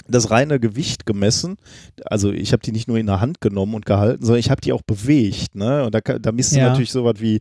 das 0.07 0.31
reine 0.31 0.59
Gewicht 0.59 1.05
gemessen. 1.05 1.57
Also 2.05 2.31
ich 2.31 2.53
habe 2.53 2.61
die 2.63 2.71
nicht 2.71 2.87
nur 2.87 2.97
in 2.97 3.05
der 3.05 3.21
Hand 3.21 3.39
genommen 3.39 3.75
und 3.75 3.85
gehalten, 3.85 4.23
sondern 4.25 4.39
ich 4.39 4.49
habe 4.49 4.59
die 4.61 4.73
auch 4.73 4.81
bewegt. 4.81 5.55
Ne? 5.55 5.85
Und 5.85 5.93
da, 5.95 5.99
da 6.01 6.31
misst 6.31 6.53
du 6.53 6.57
Ja. 6.57 6.69
natürlich 6.69 6.91
sowas 6.91 7.15
wie 7.19 7.39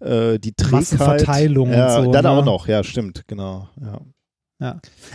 äh, 0.00 0.38
die 0.38 0.52
Trägheit. 0.52 0.72
Massenverteilung 0.72 1.68
und 1.68 1.74
ja, 1.74 2.02
so, 2.02 2.10
Dann 2.10 2.24
ne? 2.24 2.30
auch 2.30 2.44
noch, 2.44 2.66
ja, 2.66 2.82
stimmt, 2.82 3.22
genau. 3.26 3.68
Ja. 3.80 4.00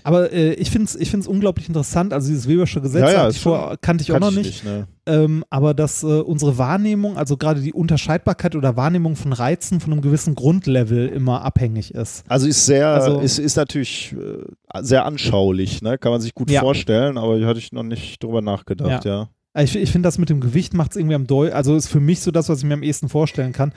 Aber 0.03 0.31
äh, 0.31 0.53
ich 0.53 0.69
finde 0.71 0.85
es 0.85 0.95
ich 0.95 1.11
find's 1.11 1.27
unglaublich 1.27 1.67
interessant. 1.67 2.13
Also 2.13 2.29
dieses 2.29 2.47
Webersche 2.47 2.79
Gesetz 2.81 3.01
Ja, 3.01 3.11
ja, 3.11 3.29
ich 3.29 3.39
vor, 3.39 3.75
kannte 3.81 4.01
ich 4.03 4.11
auch 4.11 4.19
noch 4.19 4.31
nicht. 4.31 4.63
ne? 4.63 4.87
Ähm, 5.05 5.43
aber 5.49 5.73
dass 5.73 6.01
äh, 6.03 6.07
unsere 6.21 6.57
Wahrnehmung, 6.57 7.17
also 7.17 7.35
gerade 7.35 7.59
die 7.59 7.73
Unterscheidbarkeit 7.73 8.55
oder 8.55 8.77
Wahrnehmung 8.77 9.17
von 9.17 9.33
Reizen 9.33 9.81
von 9.81 9.91
einem 9.91 10.01
gewissen 10.01 10.33
Grundlevel 10.33 11.09
immer 11.09 11.43
abhängig 11.43 11.93
ist. 11.93 12.23
Also 12.29 12.47
ist 12.47 12.65
sehr, 12.65 12.87
Also- 12.87 13.19
ist, 13.19 13.37
ist 13.37 13.57
natürlich 13.57 14.13
äh, 14.13 14.43
sehr 14.81 15.05
anschaulich, 15.05 15.81
ne? 15.81 15.97
kann 15.97 16.11
man 16.13 16.21
sich 16.21 16.33
gut 16.33 16.49
Ja. 16.49 16.61
vorstellen, 16.61 17.17
aber 17.17 17.45
hatte 17.45 17.59
ich 17.59 17.73
noch 17.73 17.83
nicht 17.83 18.23
drüber 18.23 18.41
nachgedacht, 18.41 19.03
ja. 19.03 19.27
Ich, 19.55 19.75
ich 19.75 19.91
finde 19.91 20.07
das 20.07 20.17
mit 20.17 20.29
dem 20.31 20.39
Gewicht 20.39 20.73
macht 20.73 20.91
es 20.91 20.97
irgendwie 20.97 21.13
am 21.13 21.27
Deu 21.27 21.51
also 21.51 21.75
ist 21.75 21.87
für 21.87 21.99
mich 21.99 22.21
so 22.21 22.31
das, 22.31 22.49
was 22.49 22.59
ich 22.59 22.63
mir 22.65 22.73
am 22.73 22.81
ehesten 22.81 23.07
vorstellen 23.07 23.51
kann. 23.51 23.71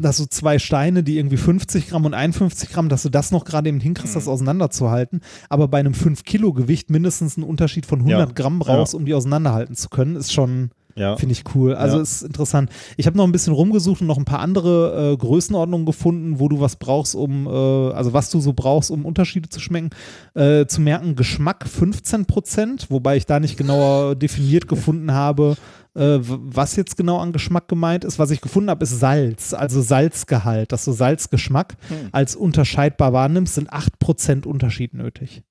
Dass 0.00 0.16
so 0.18 0.26
zwei 0.26 0.58
Steine, 0.58 1.02
die 1.02 1.18
irgendwie 1.18 1.36
50 1.36 1.88
Gramm 1.88 2.04
und 2.04 2.14
51 2.14 2.70
Gramm, 2.70 2.88
dass 2.88 3.02
du 3.02 3.08
das 3.10 3.30
noch 3.30 3.44
gerade 3.44 3.68
eben 3.68 3.80
hinkriegst, 3.80 4.14
das 4.16 4.26
Mhm. 4.26 4.32
auseinanderzuhalten, 4.32 5.20
aber 5.48 5.68
bei 5.68 5.78
einem 5.78 5.94
5 5.94 6.24
Kilo 6.24 6.52
Gewicht 6.52 6.90
mindestens 6.90 7.36
einen 7.36 7.46
Unterschied 7.46 7.86
von 7.86 8.00
100 8.00 8.28
Ja. 8.30 8.34
Gramm 8.34 8.58
brauchst, 8.58 8.94
um 8.94 9.04
die 9.04 9.14
auseinanderhalten 9.14 9.74
zu 9.76 9.88
können, 9.88 10.16
ist 10.16 10.32
schon, 10.32 10.70
ja. 10.96 11.16
Finde 11.16 11.32
ich 11.32 11.42
cool. 11.56 11.74
Also 11.74 11.96
Ja. 11.96 12.02
ist 12.04 12.22
interessant. 12.22 12.70
Ich 12.96 13.06
habe 13.06 13.16
noch 13.16 13.24
ein 13.24 13.32
bisschen 13.32 13.52
rumgesucht 13.52 14.00
und 14.00 14.06
noch 14.06 14.16
ein 14.16 14.24
paar 14.24 14.38
andere 14.38 15.14
äh, 15.14 15.16
Größenordnungen 15.16 15.86
gefunden, 15.86 16.38
wo 16.38 16.48
du 16.48 16.60
was 16.60 16.76
brauchst, 16.76 17.16
um, 17.16 17.48
äh, 17.48 17.50
also 17.50 18.12
was 18.12 18.30
du 18.30 18.38
so 18.40 18.52
brauchst, 18.52 18.92
um 18.92 19.04
Unterschiede 19.04 19.48
zu 19.48 19.58
schmecken, 19.58 19.90
äh, 20.34 20.66
zu 20.66 20.80
merken. 20.80 21.16
Geschmack 21.16 21.66
15 21.66 22.26
Prozent, 22.26 22.86
wobei 22.90 23.16
ich 23.16 23.26
da 23.26 23.40
nicht 23.40 23.56
genauer 23.56 24.14
definiert 24.14 24.68
gefunden 24.68 25.10
habe, 25.12 25.56
äh, 25.94 26.18
was 26.20 26.76
jetzt 26.76 26.96
genau 26.96 27.18
an 27.18 27.32
Geschmack 27.32 27.68
gemeint 27.68 28.04
ist. 28.04 28.18
Was 28.18 28.30
ich 28.30 28.40
gefunden 28.40 28.70
habe, 28.70 28.82
ist 28.84 28.98
Salz, 28.98 29.52
also 29.54 29.80
Salzgehalt, 29.80 30.72
dass 30.72 30.84
du 30.84 30.92
Salzgeschmack 30.92 31.76
Hm. 31.88 32.08
als 32.12 32.36
unterscheidbar 32.36 33.12
wahrnimmst, 33.12 33.54
sind 33.54 33.72
8 33.72 33.98
Prozent 33.98 34.46
Unterschied 34.46 34.94
nötig. 34.94 35.42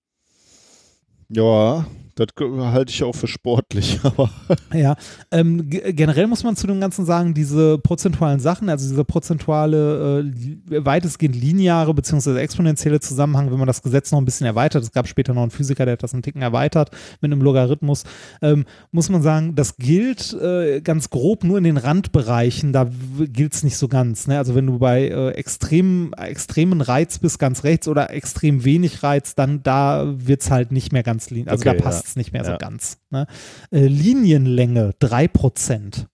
Ja, 1.30 1.86
das 2.16 2.28
halte 2.40 2.92
ich 2.92 3.04
auch 3.04 3.16
für 3.16 3.28
sportlich, 3.28 4.00
aber 4.04 4.30
Ja, 4.74 4.96
ähm, 5.32 5.70
ge- 5.70 5.94
generell 5.94 6.28
muss 6.28 6.44
man 6.44 6.56
zu 6.56 6.68
dem 6.68 6.80
Ganzen 6.80 7.06
sagen, 7.06 7.34
diese 7.34 7.78
prozentualen 7.80 8.40
Sachen, 8.40 8.70
also 8.70 8.88
dieser 8.90 9.04
prozentuale, 9.04 10.24
äh, 10.70 10.86
weitestgehend 10.86 11.36
lineare 11.36 11.94
bzw. 11.94 12.38
exponentielle 12.40 13.00
Zusammenhang, 13.00 13.52
wenn 13.52 13.58
man 13.58 13.68
das 13.68 13.82
Gesetz 13.82 14.12
noch 14.12 14.20
ein 14.20 14.26
bisschen 14.26 14.46
erweitert, 14.46 14.84
es 14.84 14.92
gab 14.92 15.08
später 15.08 15.34
noch 15.34 15.42
einen 15.42 15.52
Physiker, 15.52 15.86
der 15.86 15.94
hat 15.94 16.04
das 16.04 16.14
einen 16.14 16.24
Ticken 16.24 16.42
erweitert 16.42 16.92
mit 17.22 17.32
einem 17.32 17.42
Logarithmus, 17.42 18.04
ähm, 18.42 18.66
muss 18.92 19.10
man 19.10 19.22
sagen, 19.22 19.56
das 19.56 19.78
gilt 19.78 20.34
äh, 20.34 20.82
ganz 20.82 21.10
grob 21.10 21.44
nur 21.44 21.58
in 21.58 21.64
den 21.64 21.78
Randbereichen, 21.78 22.74
da 22.74 22.90
gilt 23.32 23.54
es 23.54 23.64
nicht 23.64 23.78
so 23.78 23.88
ganz. 23.88 24.28
Ne? 24.28 24.38
Also 24.38 24.56
wenn 24.56 24.68
du 24.68 24.78
bei 24.80 25.08
äh, 25.08 25.30
extrem, 25.32 26.14
extremen 26.14 26.82
Reiz 26.82 27.20
bist, 27.20 27.40
ganz 27.40 27.64
rechts 27.64 27.88
oder 27.88 28.12
extrem 28.12 28.64
wenig 28.66 29.04
Reiz, 29.04 29.36
dann 29.36 29.64
da 29.64 30.06
wird 30.16 30.42
es 30.42 30.52
halt 30.52 30.72
nicht 30.72 30.92
mehr 30.92 31.04
ganz 31.04 31.30
linear, 31.30 31.52
also 31.54 31.64
Okay, 31.68 31.78
da 31.78 31.84
passt 31.84 32.03
ja. 32.03 32.03
Es 32.06 32.16
nicht 32.16 32.34
mehr 32.34 32.46
so 32.46 32.58
ganz. 32.58 33.00
Ne? 33.10 33.28
Äh, 33.72 33.88
Linienlänge 33.88 34.94
3%. 35.02 36.06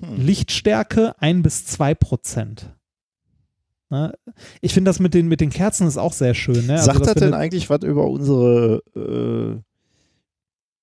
hm. 0.00 0.16
Lichtstärke 0.16 1.14
1 1.20 1.42
bis 1.42 1.66
2%. 1.78 2.70
Ne? 3.90 4.12
Ich 4.60 4.74
finde 4.74 4.88
das 4.88 4.98
mit 4.98 5.14
den, 5.14 5.28
mit 5.28 5.40
den 5.40 5.50
Kerzen 5.50 5.86
ist 5.86 5.98
auch 5.98 6.12
sehr 6.12 6.34
schön. 6.34 6.66
Ne? 6.66 6.74
Also, 6.74 6.92
sagt 6.92 7.06
das 7.06 7.14
denn 7.14 7.34
eigentlich 7.34 7.70
was 7.70 7.82
über 7.82 8.08
unsere 8.08 8.82
äh, 8.96 9.60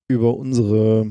über 0.08 0.38
unsere 0.38 1.10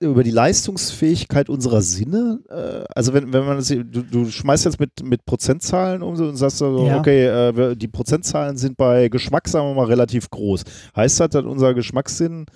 über 0.00 0.22
die 0.24 0.30
Leistungsfähigkeit 0.30 1.48
unserer 1.48 1.80
Sinne? 1.82 2.40
Äh, 2.48 2.84
also 2.94 3.12
wenn, 3.14 3.32
wenn 3.32 3.44
man 3.44 3.56
das, 3.56 3.68
du, 3.68 3.84
du 3.84 4.26
schmeißt 4.30 4.64
jetzt 4.64 4.80
mit, 4.80 5.02
mit 5.04 5.24
Prozentzahlen 5.24 6.02
um 6.02 6.16
so 6.16 6.24
und 6.28 6.36
sagst 6.36 6.58
so, 6.58 6.86
Ja. 6.86 6.98
okay, 6.98 7.26
äh, 7.26 7.76
die 7.76 7.88
Prozentzahlen 7.88 8.56
sind 8.56 8.76
bei 8.76 9.08
Geschmack, 9.08 9.48
sagen 9.48 9.68
wir 9.68 9.74
mal, 9.74 9.86
relativ 9.86 10.28
groß. 10.30 10.64
Heißt 10.96 11.20
das, 11.20 11.30
dass 11.30 11.44
unser 11.44 11.74
Geschmackssinn 11.74 12.46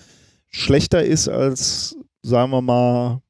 schlechter 0.51 1.05
ist 1.05 1.29
als, 1.29 1.97
sagen 2.23 2.51
wir 2.51 2.63
mal, 2.63 3.21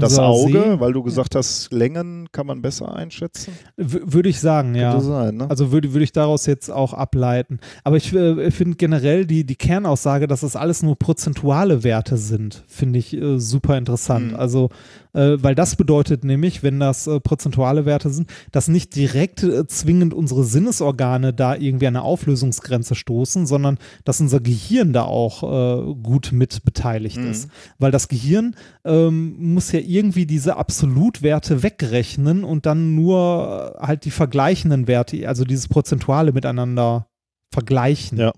das 0.00 0.12
Unser 0.12 0.26
Auge, 0.26 0.52
See- 0.74 0.80
weil 0.80 0.92
du 0.92 1.02
gesagt 1.02 1.34
hast, 1.34 1.72
Längen 1.72 2.28
kann 2.32 2.46
man 2.46 2.62
besser 2.62 2.94
einschätzen. 2.94 3.52
W- 3.76 4.00
Würde 4.04 4.28
ich 4.28 4.40
sagen, 4.40 4.74
ja. 4.74 4.92
Könnte 4.92 5.06
sein, 5.06 5.36
ne? 5.36 5.50
Also 5.50 5.72
würde, 5.72 5.92
würde 5.92 6.04
ich 6.04 6.12
daraus 6.12 6.46
jetzt 6.46 6.70
auch 6.70 6.92
ableiten. 6.92 7.58
Aber 7.84 7.96
ich 7.96 8.12
äh, 8.12 8.50
finde 8.50 8.76
generell 8.76 9.26
die, 9.26 9.44
die 9.44 9.56
Kernaussage, 9.56 10.26
dass 10.26 10.40
das 10.40 10.56
alles 10.56 10.82
nur 10.82 10.96
prozentuale 10.96 11.82
Werte 11.84 12.16
sind, 12.16 12.64
finde 12.68 12.98
ich 12.98 13.14
äh, 13.16 13.38
super 13.38 13.76
interessant. 13.78 14.32
Mhm. 14.32 14.36
Also, 14.36 14.70
äh, 15.16 15.42
weil 15.42 15.54
das 15.54 15.76
bedeutet 15.76 16.24
nämlich, 16.24 16.62
wenn 16.62 16.78
das 16.78 17.06
äh, 17.06 17.18
prozentuale 17.18 17.86
Werte 17.86 18.10
sind, 18.10 18.30
dass 18.52 18.68
nicht 18.68 18.94
direkt 18.94 19.42
äh, 19.42 19.66
zwingend 19.66 20.14
unsere 20.14 20.44
Sinnesorgane 20.44 21.32
da 21.32 21.56
irgendwie 21.56 21.86
an 21.86 21.96
eine 21.96 22.04
Auflösungsgrenze 22.04 22.94
stoßen, 22.94 23.46
sondern 23.46 23.78
dass 24.04 24.20
unser 24.20 24.40
Gehirn 24.40 24.92
da 24.92 25.04
auch 25.04 25.42
äh, 25.42 25.94
gut 25.94 26.30
mit 26.32 26.64
beteiligt 26.64 27.16
Mhm. 27.16 27.30
ist. 27.30 27.48
Weil 27.78 27.90
das 27.90 28.08
Gehirn 28.08 28.54
ähm, 28.84 29.36
muss 29.54 29.72
ja 29.72 29.80
irgendwie 29.80 30.26
diese 30.26 30.56
Absolutwerte 30.56 31.62
wegrechnen 31.62 32.44
und 32.44 32.66
dann 32.66 32.94
nur 32.94 33.76
äh, 33.80 33.86
halt 33.86 34.04
die 34.04 34.10
vergleichenden 34.10 34.86
Werte, 34.86 35.26
also 35.28 35.44
dieses 35.44 35.68
Prozentuale 35.68 36.32
miteinander 36.32 37.06
vergleichen. 37.52 38.18
Ja. 38.18 38.32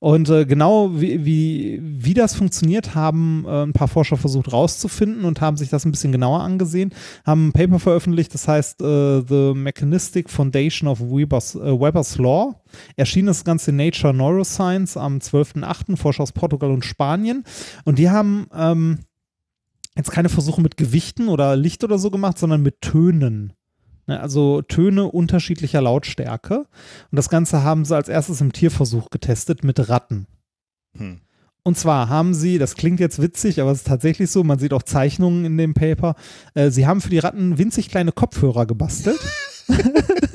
Und 0.00 0.28
äh, 0.28 0.46
genau 0.46 1.00
wie, 1.00 1.24
wie, 1.24 1.80
wie 1.82 2.14
das 2.14 2.36
funktioniert, 2.36 2.94
haben 2.94 3.44
äh, 3.46 3.64
ein 3.64 3.72
paar 3.72 3.88
Forscher 3.88 4.16
versucht 4.16 4.52
rauszufinden 4.52 5.24
und 5.24 5.40
haben 5.40 5.56
sich 5.56 5.70
das 5.70 5.84
ein 5.84 5.90
bisschen 5.90 6.12
genauer 6.12 6.40
angesehen, 6.40 6.94
haben 7.26 7.48
ein 7.48 7.52
Paper 7.52 7.80
veröffentlicht, 7.80 8.32
das 8.32 8.46
heißt 8.46 8.80
äh, 8.80 9.22
The 9.26 9.54
Mechanistic 9.56 10.30
Foundation 10.30 10.88
of 10.88 11.00
Weber's, 11.00 11.56
äh, 11.56 11.80
Weber's 11.80 12.16
Law. 12.16 12.62
Erschien 12.96 13.26
das 13.26 13.42
Ganze 13.42 13.70
in 13.70 13.76
Nature 13.76 14.14
Neuroscience 14.14 14.96
am 14.96 15.18
12.08. 15.18 15.96
Forscher 15.96 16.22
aus 16.22 16.32
Portugal 16.32 16.70
und 16.70 16.84
Spanien. 16.84 17.42
Und 17.84 17.98
die 17.98 18.08
haben 18.08 18.46
ähm, 18.54 19.00
jetzt 19.96 20.12
keine 20.12 20.28
Versuche 20.28 20.62
mit 20.62 20.76
Gewichten 20.76 21.26
oder 21.26 21.56
Licht 21.56 21.82
oder 21.82 21.98
so 21.98 22.12
gemacht, 22.12 22.38
sondern 22.38 22.62
mit 22.62 22.82
Tönen. 22.82 23.52
Ne, 24.08 24.18
Also 24.20 24.62
Töne 24.62 25.04
unterschiedlicher 25.04 25.80
Lautstärke. 25.80 26.60
Und 26.60 27.16
das 27.16 27.28
Ganze 27.28 27.62
haben 27.62 27.84
sie 27.84 27.94
als 27.94 28.08
erstes 28.08 28.40
im 28.40 28.52
Tierversuch 28.52 29.10
getestet 29.10 29.62
mit 29.62 29.88
Ratten. 29.88 30.26
Hm. 30.96 31.20
Und 31.62 31.76
zwar 31.76 32.08
haben 32.08 32.32
sie, 32.32 32.56
das 32.56 32.76
klingt 32.76 32.98
jetzt 32.98 33.20
witzig, 33.20 33.60
aber 33.60 33.70
es 33.70 33.78
ist 33.78 33.86
tatsächlich 33.86 34.30
so, 34.30 34.42
man 34.42 34.58
sieht 34.58 34.72
auch 34.72 34.82
Zeichnungen 34.82 35.44
in 35.44 35.58
dem 35.58 35.74
Paper, 35.74 36.14
äh, 36.54 36.70
sie 36.70 36.86
haben 36.86 37.02
für 37.02 37.10
die 37.10 37.18
Ratten 37.18 37.58
winzig 37.58 37.90
kleine 37.90 38.10
Kopfhörer 38.10 38.64
gebastelt. 38.64 39.20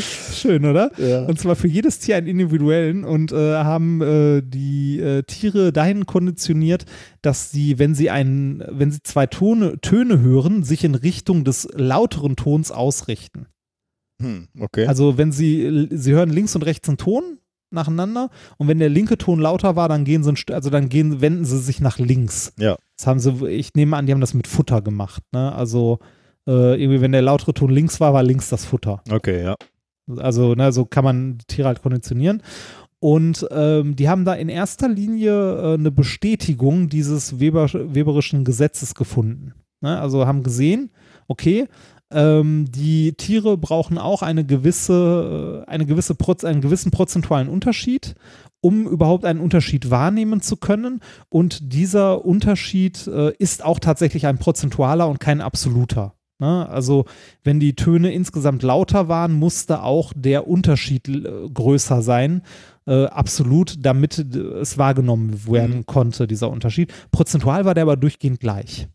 Schön, 0.32 0.64
oder? 0.64 0.90
Ja. 0.98 1.24
Und 1.24 1.38
zwar 1.38 1.56
für 1.56 1.68
jedes 1.68 1.98
Tier 1.98 2.16
einen 2.16 2.26
individuellen 2.26 3.04
und 3.04 3.32
äh, 3.32 3.54
haben 3.54 4.00
äh, 4.02 4.42
die 4.44 5.00
äh, 5.00 5.22
Tiere 5.22 5.72
dahin 5.72 6.06
konditioniert, 6.06 6.84
dass 7.22 7.50
sie, 7.50 7.78
wenn 7.78 7.94
sie 7.94 8.10
einen, 8.10 8.62
wenn 8.68 8.90
sie 8.90 9.02
zwei 9.02 9.26
Tone, 9.26 9.80
Töne 9.80 10.20
hören, 10.20 10.62
sich 10.62 10.84
in 10.84 10.94
Richtung 10.94 11.44
des 11.44 11.68
lauteren 11.74 12.36
Tons 12.36 12.70
ausrichten. 12.70 13.46
Hm. 14.20 14.48
Okay. 14.58 14.86
Also 14.86 15.18
wenn 15.18 15.32
sie, 15.32 15.88
sie 15.90 16.12
hören 16.12 16.30
links 16.30 16.54
und 16.54 16.62
rechts 16.62 16.88
einen 16.88 16.98
Ton 16.98 17.38
nacheinander 17.70 18.30
und 18.58 18.68
wenn 18.68 18.78
der 18.78 18.88
linke 18.88 19.18
Ton 19.18 19.40
lauter 19.40 19.76
war, 19.76 19.88
dann 19.88 20.04
gehen 20.04 20.22
sie, 20.22 20.32
also 20.52 20.70
dann 20.70 20.88
gehen, 20.88 21.20
wenden 21.20 21.44
sie 21.44 21.58
sich 21.58 21.80
nach 21.80 21.98
links. 21.98 22.52
Ja. 22.58 22.76
Das 22.96 23.06
haben 23.06 23.18
sie, 23.18 23.46
ich 23.48 23.74
nehme 23.74 23.96
an, 23.96 24.06
die 24.06 24.12
haben 24.12 24.20
das 24.20 24.34
mit 24.34 24.46
Futter 24.46 24.82
gemacht. 24.82 25.22
Ne? 25.32 25.52
Also 25.52 25.98
äh, 26.46 26.80
irgendwie, 26.80 27.00
wenn 27.00 27.12
der 27.12 27.22
lautere 27.22 27.54
Ton 27.54 27.70
links 27.70 28.00
war, 28.00 28.14
war 28.14 28.22
links 28.22 28.48
das 28.48 28.64
Futter. 28.64 29.02
okay, 29.10 29.42
ja. 29.42 29.56
Also, 30.08 30.54
ne, 30.54 30.72
so 30.72 30.84
kann 30.84 31.04
man 31.04 31.38
Tiere 31.46 31.68
halt 31.68 31.82
konditionieren. 31.82 32.42
Und 32.98 33.46
ähm, 33.50 33.94
die 33.94 34.08
haben 34.08 34.24
da 34.24 34.34
in 34.34 34.48
erster 34.48 34.88
Linie 34.88 35.32
äh, 35.32 35.74
eine 35.74 35.90
Bestätigung 35.90 36.88
dieses 36.88 37.38
Weber, 37.38 37.68
weberischen 37.72 38.44
Gesetzes 38.44 38.94
gefunden. 38.94 39.54
Ne? 39.80 40.00
Also 40.00 40.26
haben 40.26 40.42
gesehen, 40.42 40.90
okay, 41.28 41.68
ähm, 42.10 42.66
die 42.70 43.12
Tiere 43.14 43.58
brauchen 43.58 43.98
auch 43.98 44.22
eine 44.22 44.44
gewisse, 44.44 45.64
äh, 45.66 45.70
eine 45.70 45.86
gewisse 45.86 46.14
Proz 46.14 46.44
einen 46.44 46.60
gewissen 46.60 46.90
prozentualen 46.90 47.48
Unterschied, 47.48 48.14
um 48.60 48.86
überhaupt 48.86 49.24
einen 49.24 49.40
Unterschied 49.40 49.90
wahrnehmen 49.90 50.40
zu 50.40 50.56
können. 50.56 51.00
Und 51.28 51.72
dieser 51.74 52.24
Unterschied 52.24 53.06
äh, 53.08 53.32
ist 53.38 53.64
auch 53.64 53.78
tatsächlich 53.78 54.26
ein 54.26 54.38
prozentualer 54.38 55.08
und 55.08 55.20
kein 55.20 55.40
absoluter. 55.40 56.15
Ne? 56.38 56.68
Also 56.68 57.06
wenn 57.44 57.60
die 57.60 57.74
Töne 57.74 58.12
insgesamt 58.12 58.62
lauter 58.62 59.08
waren, 59.08 59.32
musste 59.32 59.82
auch 59.82 60.12
der 60.14 60.46
Unterschied 60.46 61.08
äh, 61.08 61.48
größer 61.52 62.02
sein, 62.02 62.42
äh, 62.86 63.06
absolut, 63.06 63.76
damit 63.84 64.18
äh, 64.18 64.38
es 64.60 64.76
wahrgenommen 64.76 65.46
werden 65.46 65.86
konnte, 65.86 66.26
dieser 66.26 66.50
Unterschied. 66.50 66.92
Prozentual 67.10 67.64
war 67.64 67.74
der 67.74 67.82
aber 67.84 67.96
durchgehend 67.96 68.40
gleich. 68.40 68.88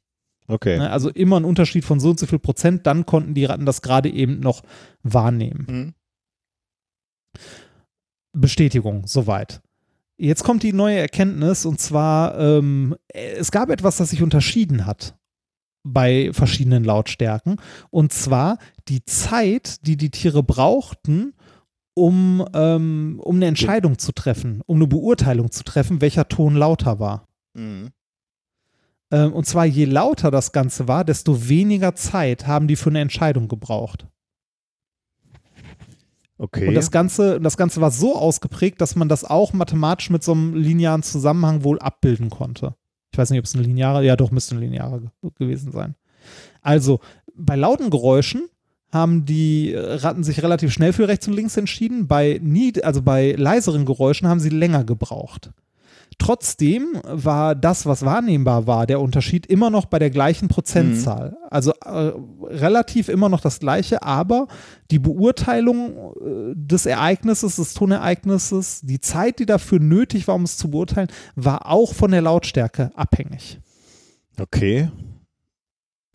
Okay. 0.48 0.78
Ne? 0.78 0.92
Also 0.92 1.10
immer 1.10 1.40
ein 1.40 1.46
Unterschied 1.46 1.84
von 1.84 2.00
so 2.00 2.12
und 2.12 2.20
so 2.20 2.28
viel 2.28 2.40
Prozent, 2.40 2.86
dann 2.86 3.06
konnten 3.06 3.34
die 3.34 3.46
Ratten 3.46 3.66
das 3.66 3.82
gerade 3.82 4.10
eben 4.10 4.40
noch 4.40 4.62
wahrnehmen. 5.02 5.66
Hm. 5.68 5.94
Bestätigung, 8.34 9.08
soweit. 9.08 9.62
Jetzt 10.18 10.44
kommt 10.44 10.62
die 10.62 10.74
neue 10.74 11.00
Erkenntnis 11.00 11.66
und 11.66 11.80
zwar, 11.80 12.38
ähm, 12.38 12.96
es 13.08 13.50
gab 13.52 13.72
etwas, 13.72 13.98
das 13.98 14.12
sich 14.12 14.22
unterschieden 14.22 14.86
hat 14.86 15.16
bei 15.84 16.32
verschiedenen 16.34 16.84
Lautstärken 16.84 17.58
und 17.90 18.14
zwar 18.14 18.58
die 18.88 19.04
Zeit, 19.06 19.86
die 19.88 19.98
die 19.98 20.12
Tiere 20.12 20.44
brauchten, 20.44 21.34
um, 21.94 22.46
ähm, 22.54 23.20
um 23.24 23.36
eine 23.36 23.48
Entscheidung 23.48 23.98
zu 23.98 24.12
treffen, 24.12 24.62
um 24.66 24.78
eine 24.78 24.88
Beurteilung 24.88 25.52
zu 25.52 25.64
treffen, 25.64 26.02
welcher 26.02 26.28
Ton 26.28 26.56
lauter 26.56 27.00
war. 27.00 27.28
Mhm. 27.54 27.90
Ähm, 29.12 29.34
und 29.34 29.46
zwar 29.46 29.66
je 29.66 29.86
lauter 29.86 30.32
das 30.32 30.52
Ganze 30.52 30.88
war, 30.88 31.04
desto 31.04 31.50
weniger 31.50 31.96
Zeit 31.96 32.48
haben 32.48 32.68
die 32.68 32.78
für 32.78 32.90
eine 32.90 33.02
Entscheidung 33.02 33.48
gebraucht. 33.48 34.08
Okay. 36.38 36.70
Und 36.70 36.74
das 36.74 36.90
Ganze, 36.90 37.40
das 37.40 37.56
Ganze 37.56 37.82
war 37.82 37.92
so 37.92 38.18
ausgeprägt, 38.18 38.82
dass 38.82 38.96
man 38.96 39.08
das 39.08 39.24
auch 39.24 39.54
mathematisch 39.54 40.10
mit 40.10 40.24
so 40.24 40.32
einem 40.32 40.56
linearen 40.56 41.04
Zusammenhang 41.04 41.64
wohl 41.64 41.78
abbilden 41.78 42.32
konnte. 42.32 42.74
Ich 43.12 43.18
weiß 43.18 43.30
nicht, 43.30 43.40
ob 43.40 43.46
es 43.46 43.56
ein 43.56 43.64
linearer, 43.64 44.02
ja 44.02 44.16
doch, 44.16 44.32
müsste 44.32 44.56
ein 44.56 44.62
linearer 44.62 45.00
ge 45.00 45.10
gewesen 45.38 45.72
sein. 45.72 45.96
Also, 46.62 47.00
bei 47.36 47.56
lauten 47.56 47.90
Geräuschen 47.90 48.48
haben 48.92 49.26
die 49.26 49.74
Ratten 49.76 50.24
sich 50.24 50.44
relativ 50.44 50.72
schnell 50.72 50.94
für 50.94 51.08
rechts 51.08 51.28
und 51.28 51.34
links 51.34 51.58
entschieden. 51.58 52.08
Bei 52.08 52.40
nie, 52.44 52.74
also 52.84 53.02
bei 53.02 53.34
leiseren 53.38 53.86
Geräuschen 53.86 54.28
haben 54.28 54.40
sie 54.40 54.50
länger 54.50 54.84
gebraucht. 54.84 55.52
Trotzdem 56.22 57.02
war 57.04 57.56
das, 57.56 57.88
was 57.88 58.06
wahrnehmbar 58.06 58.68
war, 58.68 58.86
der 58.86 59.02
Unterschied 59.02 59.48
immer 59.48 59.72
noch 59.72 59.86
bei 59.86 59.98
der 59.98 60.12
gleichen 60.12 60.50
Prozentzahl. 60.50 61.36
Also 61.50 61.72
äh, 61.84 62.12
relativ 62.46 63.10
immer 63.10 63.28
noch 63.28 63.42
das 63.42 63.58
gleiche, 63.58 64.04
aber 64.04 64.48
die 64.92 65.00
Beurteilung 65.00 66.14
äh, 66.22 66.54
des 66.54 66.86
Ereignisses, 66.86 67.56
des 67.56 67.74
Tonereignisses, 67.74 68.82
die 68.84 69.00
Zeit, 69.00 69.40
die 69.40 69.48
dafür 69.48 69.80
nötig 69.80 70.28
war, 70.28 70.36
um 70.36 70.44
es 70.44 70.58
zu 70.58 70.70
beurteilen, 70.70 71.08
war 71.36 71.66
auch 71.66 71.96
von 71.96 72.12
der 72.12 72.22
Lautstärke 72.22 72.92
abhängig. 72.94 73.60
okay. 74.40 74.92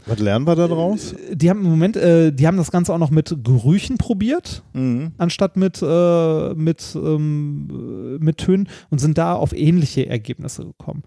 Was 0.05 0.19
lernen 0.21 0.47
wir 0.47 0.55
da 0.55 0.69
draus? 0.69 1.15
Die 1.33 1.51
haben 1.51 1.65
im 1.65 1.71
Moment, 1.71 1.97
äh, 1.97 2.33
die 2.33 2.47
haben 2.47 2.59
das 2.59 2.71
Ganze 2.71 2.93
auch 2.93 2.99
noch 2.99 3.11
mit 3.11 3.37
Gerüchen 3.43 3.99
probiert. 3.99 4.63
Mhm. 4.73 5.13
anstatt 5.17 5.57
mit, 5.57 5.81
äh, 5.83 6.55
mit, 6.55 6.95
ähm, 6.95 8.19
mit 8.21 8.39
Tönen 8.39 8.69
und 8.91 8.99
sind 8.99 9.17
da 9.17 9.35
auf 9.35 9.55
ähnliche 9.55 10.07
Ergebnisse 10.07 10.67
gekommen. 10.67 11.03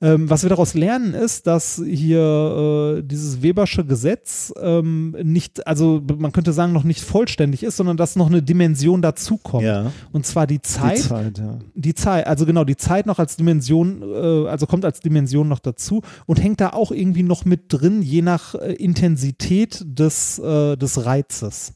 Ähm, 0.00 0.28
was 0.28 0.42
wir 0.42 0.50
daraus 0.50 0.74
lernen 0.74 1.14
ist, 1.14 1.46
dass 1.46 1.80
hier 1.84 2.98
äh, 2.98 3.02
dieses 3.02 3.42
Webersche 3.42 3.84
Gesetz 3.84 4.52
ähm, 4.60 5.16
nicht, 5.22 5.64
also 5.66 6.02
man 6.18 6.32
könnte 6.32 6.52
sagen, 6.52 6.72
noch 6.72 6.82
nicht 6.82 7.00
vollständig 7.00 7.62
ist, 7.62 7.76
sondern 7.76 7.96
dass 7.96 8.16
noch 8.16 8.26
eine 8.26 8.42
Dimension 8.42 9.02
dazukommt. 9.02 9.62
Ja. 9.64 9.92
Und 10.10 10.26
zwar 10.26 10.48
die 10.48 10.60
Zeit, 10.60 10.98
Die 10.98 11.02
Zeit, 11.02 11.38
ja. 11.38 11.58
die 11.74 11.94
Zeit, 11.94 12.26
also 12.26 12.44
genau, 12.44 12.64
die 12.64 12.76
Zeit 12.76 13.06
noch 13.06 13.20
als 13.20 13.36
Dimension, 13.36 14.02
äh, 14.02 14.48
also 14.48 14.66
kommt 14.66 14.84
als 14.84 14.98
Dimension 14.98 15.46
noch 15.46 15.60
dazu 15.60 16.02
und 16.26 16.42
hängt 16.42 16.60
da 16.60 16.70
auch 16.70 16.90
irgendwie 16.90 17.22
noch 17.22 17.44
mit 17.44 17.72
drin, 17.72 18.02
je 18.02 18.22
nach 18.22 18.31
äh, 18.54 18.72
Intensität 18.74 19.82
des, 19.84 20.38
äh, 20.38 20.76
des 20.76 21.04
Reizes. 21.04 21.74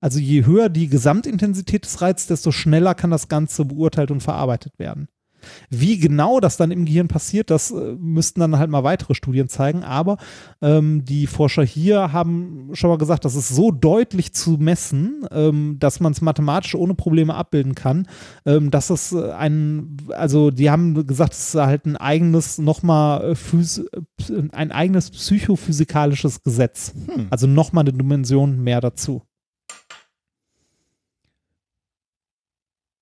Also 0.00 0.18
je 0.18 0.44
höher 0.44 0.68
die 0.68 0.88
Gesamtintensität 0.88 1.84
des 1.84 2.02
Reizes, 2.02 2.26
desto 2.26 2.52
schneller 2.52 2.94
kann 2.94 3.10
das 3.10 3.28
Ganze 3.28 3.64
beurteilt 3.64 4.10
und 4.10 4.22
verarbeitet 4.22 4.78
werden. 4.78 5.08
Wie 5.70 5.98
genau 5.98 6.40
das 6.40 6.56
dann 6.56 6.70
im 6.70 6.84
Gehirn 6.84 7.08
passiert, 7.08 7.50
das 7.50 7.70
äh, 7.70 7.96
müssten 7.98 8.40
dann 8.40 8.58
halt 8.58 8.70
mal 8.70 8.84
weitere 8.84 9.14
Studien 9.14 9.48
zeigen. 9.48 9.84
Aber 9.84 10.16
ähm, 10.62 11.04
die 11.04 11.26
Forscher 11.26 11.64
hier 11.64 12.12
haben 12.12 12.70
schon 12.72 12.90
mal 12.90 12.98
gesagt, 12.98 13.24
das 13.24 13.34
ist 13.34 13.48
so 13.48 13.70
deutlich 13.70 14.32
zu 14.32 14.52
messen, 14.52 15.26
ähm, 15.30 15.76
dass 15.78 16.00
man 16.00 16.12
es 16.12 16.20
mathematisch 16.20 16.74
ohne 16.74 16.94
Probleme 16.94 17.34
abbilden 17.34 17.74
kann, 17.74 18.08
ähm, 18.46 18.70
dass 18.70 18.90
es 18.90 19.12
äh, 19.12 19.32
ein, 19.32 19.96
also 20.10 20.50
die 20.50 20.70
haben 20.70 21.06
gesagt, 21.06 21.32
es 21.32 21.54
ist 21.54 21.60
halt 21.60 21.86
ein 21.86 21.96
eigenes, 21.96 22.58
nochmal 22.58 23.34
äh, 23.34 24.32
ein 24.52 24.72
eigenes 24.72 25.10
psychophysikalisches 25.10 26.42
Gesetz. 26.42 26.94
Hm. 27.06 27.26
Also 27.30 27.46
nochmal 27.46 27.82
eine 27.82 27.92
Dimension 27.92 28.62
mehr 28.62 28.80
dazu. 28.80 29.22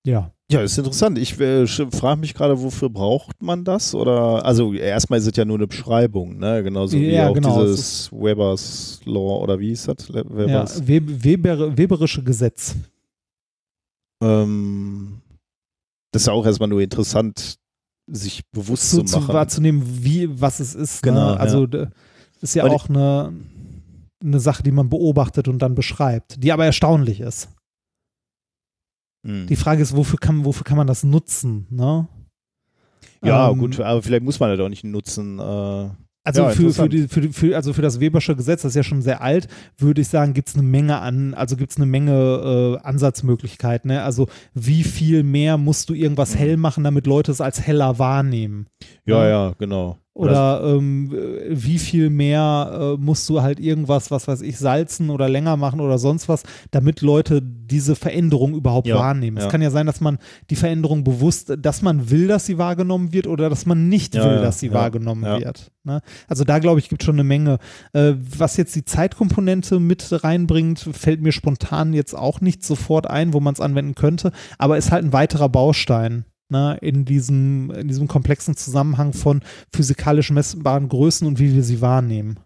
Ja. 0.05 0.31
Ja, 0.51 0.61
ist 0.61 0.77
interessant. 0.77 1.17
Ich 1.17 1.39
äh, 1.39 1.65
frage 1.65 2.19
mich 2.19 2.33
gerade, 2.33 2.61
wofür 2.61 2.89
braucht 2.89 3.41
man 3.41 3.63
das? 3.63 3.95
Oder 3.95 4.45
also 4.45 4.73
erstmal 4.73 5.17
ist 5.19 5.27
es 5.27 5.35
ja 5.35 5.45
nur 5.45 5.57
eine 5.57 5.65
Beschreibung, 5.67 6.37
ne? 6.37 6.61
Genauso 6.61 6.97
wie 6.97 7.11
Ja, 7.11 7.29
auch 7.29 7.33
genau, 7.33 7.63
es 7.63 7.75
dieses 7.75 8.11
Weber's 8.11 8.99
Law 9.05 9.41
oder 9.41 9.59
wie 9.59 9.69
hieß 9.69 9.85
das? 9.85 10.09
Ja. 10.09 10.23
Weber's, 10.29 10.85
Web 10.87 11.03
Weber 11.07 11.77
Weberische 11.77 12.21
Gesetz. 12.23 12.75
ähm, 14.21 15.21
das 16.11 16.23
ist 16.23 16.27
ja 16.27 16.33
auch 16.33 16.45
erstmal 16.45 16.69
nur 16.69 16.81
interessant, 16.81 17.55
sich 18.07 18.43
bewusst 18.51 18.91
Zu, 18.91 19.03
zu, 19.03 19.19
machen. 19.21 19.33
wahrzunehmen, 19.33 19.81
wie, 20.03 20.29
was 20.39 20.59
es 20.59 20.75
ist. 20.75 21.01
Genau, 21.01 21.31
ne? 21.31 21.39
Also 21.39 21.65
d- 21.65 21.87
ist 22.41 22.53
ja 22.53 22.63
Weil 22.65 22.71
auch 22.71 22.89
eine, 22.89 23.33
eine 24.21 24.39
Sache, 24.39 24.61
die 24.61 24.71
man 24.71 24.89
beobachtet 24.89 25.47
und 25.47 25.59
dann 25.59 25.73
beschreibt, 25.73 26.43
die 26.43 26.51
aber 26.51 26.65
erstaunlich 26.65 27.21
ist. 27.21 27.49
Hm. 29.25 29.47
Die 29.47 29.55
Frage 29.55 29.81
ist, 29.81 29.95
wofür 29.95 30.19
kann, 30.19 30.45
wofür 30.45 30.63
kann 30.63 30.77
man 30.77 30.87
das 30.87 31.03
nutzen? 31.03 31.65
Ne? 31.69 32.07
ja, 33.23 33.49
Ähm, 33.49 33.57
gut, 33.57 33.79
aber 33.79 34.01
vielleicht 34.01 34.23
muss 34.23 34.39
man 34.39 34.49
das 34.49 34.59
auch 34.59 34.69
nicht 34.69 34.83
nutzen. 34.83 35.39
Äh, 35.39 35.89
Also, 36.25 36.43
Ja, 36.43 36.49
für, 36.51 36.71
für, 36.73 36.87
die, 36.89 37.07
für, 37.09 37.33
für, 37.33 37.55
also 37.55 37.73
für 37.73 37.81
das 37.81 37.99
Webersche 37.99 38.35
Gesetz, 38.35 38.61
das 38.61 38.71
ist 38.71 38.75
ja 38.77 38.83
schon 38.83 39.01
sehr 39.01 39.21
alt, 39.21 39.47
würde 39.77 39.99
ich 40.01 40.07
sagen, 40.07 40.33
gibt 40.33 40.47
es 40.49 40.55
eine 40.55 40.63
Menge 40.63 40.99
an, 40.99 41.33
also 41.33 41.55
gibt 41.57 41.71
es 41.71 41.77
eine 41.77 41.85
Menge 41.85 42.79
äh, 42.81 42.85
Ansatzmöglichkeiten. 42.87 43.89
Ne? 43.89 44.03
Also 44.03 44.27
wie 44.53 44.83
viel 44.83 45.23
mehr 45.23 45.57
musst 45.57 45.89
du 45.89 45.93
irgendwas 45.93 46.33
Mhm. 46.35 46.39
hell 46.39 46.57
machen, 46.57 46.83
damit 46.83 47.07
Leute 47.07 47.31
es 47.31 47.41
als 47.41 47.61
heller 47.61 47.99
wahrnehmen? 47.99 48.67
ja, 49.05 49.23
Ja. 49.23 49.29
ja, 49.47 49.53
genau. 49.57 49.97
Oder 50.15 50.61
ähm, 50.63 51.11
äh, 51.11 51.49
wie 51.49 51.79
viel 51.79 52.11
mehr 52.11 52.95
äh, 52.99 53.01
musst 53.01 53.27
du 53.29 53.41
halt 53.41 53.59
irgendwas, 53.59 54.11
was 54.11 54.27
weiß 54.27 54.41
ich, 54.41 54.59
salzen 54.59 55.09
oder 55.09 55.27
länger 55.27 55.57
machen 55.57 55.79
oder 55.79 55.97
sonst 55.97 56.29
was, 56.29 56.43
damit 56.69 57.01
Leute 57.01 57.41
diese 57.41 57.95
Veränderung 57.95 58.53
überhaupt 58.53 58.87
Ja, 58.87 58.97
wahrnehmen. 58.97 59.37
Es 59.37 59.45
ja. 59.45 59.49
kann 59.49 59.63
ja 59.63 59.71
sein, 59.71 59.87
dass 59.87 60.01
man 60.01 60.19
die 60.51 60.55
Veränderung 60.55 61.03
bewusst, 61.03 61.53
dass 61.57 61.81
man 61.81 62.11
will, 62.11 62.27
dass 62.27 62.45
sie 62.45 62.59
wahrgenommen 62.59 63.11
wird 63.11 63.25
oder 63.25 63.49
dass 63.49 63.65
man 63.65 63.89
nicht 63.89 64.13
Ja, 64.13 64.23
will, 64.25 64.41
dass 64.41 64.59
sie 64.59 64.71
wahrgenommen 64.71 65.23
wird. 65.23 65.71
Ne? 65.83 66.01
Also 66.27 66.43
da 66.43 66.59
glaube 66.59 66.79
ich, 66.79 66.89
gibt 66.89 67.03
schon 67.03 67.15
eine 67.15 67.23
Menge. 67.23 67.57
Äh, 67.93 68.13
was 68.15 68.55
jetzt 68.55 68.75
die 68.75 68.85
Zeitkomponente 68.85 69.79
mit 69.79 70.23
reinbringt, 70.23 70.87
fällt 70.93 71.21
mir 71.21 71.31
spontan 71.31 71.91
jetzt 71.91 72.15
auch 72.15 72.39
nicht 72.39 72.63
sofort 72.63 73.09
ein, 73.09 73.33
wo 73.33 73.39
man 73.39 73.55
es 73.55 73.59
anwenden 73.59 73.95
könnte, 73.95 74.31
aber 74.59 74.77
ist 74.77 74.91
halt 74.91 75.03
ein 75.03 75.13
weiterer 75.13 75.49
Baustein. 75.49 76.25
Ne, 76.53 76.77
in, 76.81 77.03
diesem, 77.03 77.71
in 77.71 77.87
diesem 77.87 78.07
komplexen 78.07 78.55
Zusammenhang 78.55 79.11
von 79.13 79.41
physikalisch 79.73 80.29
messbaren 80.29 80.87
Größen 80.87 81.25
und 81.25 81.39
wie 81.39 81.55
wir 81.55 81.63
sie 81.63 81.81
wahrnehmen. 81.81 82.37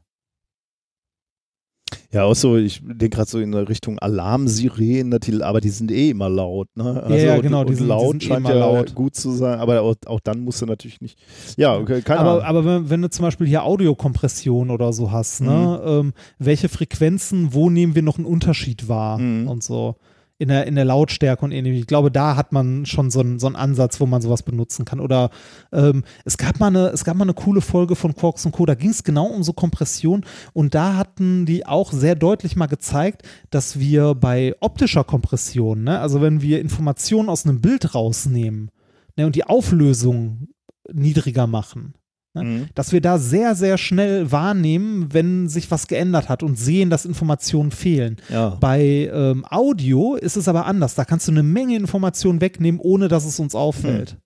Ja, 2.13 2.23
auch 2.23 2.35
so, 2.35 2.55
ich 2.55 2.79
denke 2.85 3.09
gerade 3.09 3.29
so 3.29 3.39
in 3.39 3.51
der 3.51 3.67
Richtung 3.67 3.99
Alarmsirenen, 3.99 5.09
natürlich, 5.09 5.43
aber 5.43 5.59
die 5.59 5.69
sind 5.69 5.91
eh 5.91 6.11
immer 6.11 6.29
laut, 6.29 6.69
ne? 6.75 7.03
Also, 7.03 7.25
ja, 7.25 7.35
und- 7.35 7.41
genau, 7.41 7.63
die 7.65 7.71
und 7.71 7.75
sind- 7.75 7.85
die 7.85 7.89
laut 7.89 8.11
sind 8.11 8.23
eh 8.23 8.27
scheint 8.27 8.39
immer 8.45 8.55
ja 8.55 8.59
laut. 8.59 8.95
gut 8.95 9.15
zu 9.15 9.31
sein, 9.31 9.59
aber 9.59 9.81
auch, 9.81 9.95
auch 10.05 10.21
dann 10.21 10.39
musst 10.39 10.61
du 10.61 10.65
natürlich 10.67 11.01
nicht. 11.01 11.19
Ja, 11.57 11.75
okay, 11.77 12.01
keine 12.01 12.21
Aber, 12.21 12.31
Ahnung. 12.31 12.43
aber 12.45 12.65
wenn, 12.65 12.89
wenn 12.89 13.01
du 13.01 13.09
zum 13.09 13.23
Beispiel 13.23 13.45
hier 13.47 13.63
Audiokompression 13.63 14.69
oder 14.69 14.93
so 14.93 15.11
hast, 15.11 15.41
ne, 15.41 15.81
Mhm. 15.83 15.89
ähm, 16.07 16.13
welche 16.39 16.69
Frequenzen, 16.69 17.53
wo 17.53 17.69
nehmen 17.69 17.93
wir 17.93 18.03
noch 18.03 18.17
einen 18.17 18.25
Unterschied 18.25 18.87
wahr 18.87 19.17
Mhm. 19.17 19.49
und 19.49 19.63
so. 19.63 19.95
In 20.39 20.49
der, 20.49 20.67
in 20.67 20.75
der 20.75 20.85
Lautstärke 20.85 21.43
und 21.43 21.51
ähnlichem. 21.51 21.79
Ich 21.79 21.87
glaube, 21.87 22.11
da 22.11 22.35
hat 22.35 22.51
man 22.51 22.85
schon 22.85 23.09
so 23.09 23.21
einen, 23.21 23.39
so 23.39 23.47
einen 23.47 23.55
Ansatz, 23.55 23.99
wo 23.99 24.05
man 24.05 24.21
sowas 24.21 24.43
benutzen 24.43 24.85
kann. 24.85 24.99
Oder 24.99 25.31
ähm, 25.71 26.03
es, 26.25 26.37
gab 26.37 26.59
mal 26.59 26.67
eine, 26.67 26.89
es 26.89 27.03
gab 27.03 27.17
mal 27.17 27.25
eine 27.25 27.33
coole 27.33 27.61
Folge 27.61 27.95
von 27.95 28.13
Quarks 28.13 28.45
und 28.45 28.51
Co., 28.51 28.67
da 28.67 28.75
ging 28.75 28.91
es 28.91 29.03
genau 29.03 29.25
um 29.25 29.41
so 29.41 29.53
Kompression 29.53 30.23
und 30.53 30.75
da 30.75 30.95
hatten 30.95 31.47
die 31.47 31.65
auch 31.65 31.91
sehr 31.91 32.13
deutlich 32.13 32.55
mal 32.55 32.67
gezeigt, 32.67 33.23
dass 33.49 33.79
wir 33.79 34.13
bei 34.13 34.53
optischer 34.59 35.03
Kompression, 35.03 35.83
ne, 35.83 35.99
also 35.99 36.21
wenn 36.21 36.41
wir 36.41 36.61
Informationen 36.61 37.29
aus 37.29 37.45
einem 37.45 37.59
Bild 37.59 37.95
rausnehmen 37.95 38.69
ne, 39.15 39.25
und 39.25 39.35
die 39.35 39.45
Auflösung 39.45 40.49
niedriger 40.91 41.47
machen, 41.47 41.95
ne, 42.37 42.43
Mhm. 42.43 42.65
dass 42.75 42.91
wir 42.91 43.01
da 43.01 43.17
sehr, 43.17 43.55
sehr 43.55 43.77
schnell 43.77 44.31
wahrnehmen, 44.31 45.09
wenn 45.13 45.47
sich 45.49 45.69
was 45.71 45.87
geändert 45.87 46.29
hat 46.29 46.43
und 46.43 46.57
sehen, 46.57 46.89
dass 46.89 47.05
Informationen 47.05 47.71
fehlen. 47.71 48.17
Ja. 48.29 48.57
Bei 48.59 49.09
ähm, 49.13 49.45
Audio 49.49 50.15
ist 50.15 50.37
es 50.37 50.47
aber 50.47 50.65
anders. 50.65 50.95
Da 50.95 51.05
kannst 51.05 51.27
du 51.27 51.31
eine 51.31 51.43
Menge 51.43 51.75
Informationen 51.75 52.41
wegnehmen, 52.41 52.79
ohne 52.79 53.07
dass 53.07 53.25
es 53.25 53.39
uns 53.39 53.55
auffällt. 53.55 54.17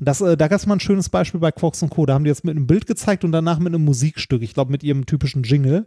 Und 0.00 0.08
Das, 0.08 0.20
äh, 0.22 0.36
da 0.36 0.48
gab 0.48 0.58
es 0.58 0.66
mal 0.66 0.76
ein 0.76 0.80
schönes 0.80 1.10
Beispiel 1.10 1.38
bei 1.40 1.52
Quarks 1.52 1.82
und 1.82 1.90
Co. 1.90 2.06
Da 2.06 2.14
haben 2.14 2.24
die 2.24 2.28
jetzt 2.30 2.42
mit 2.44 2.56
einem 2.56 2.66
Bild 2.66 2.86
gezeigt 2.86 3.22
und 3.22 3.32
danach 3.32 3.58
mit 3.58 3.68
einem 3.72 3.84
Musikstück, 3.84 4.42
ich 4.42 4.54
glaube 4.54 4.72
mit 4.72 4.82
ihrem 4.82 5.04
typischen 5.06 5.42
Jingle, 5.42 5.86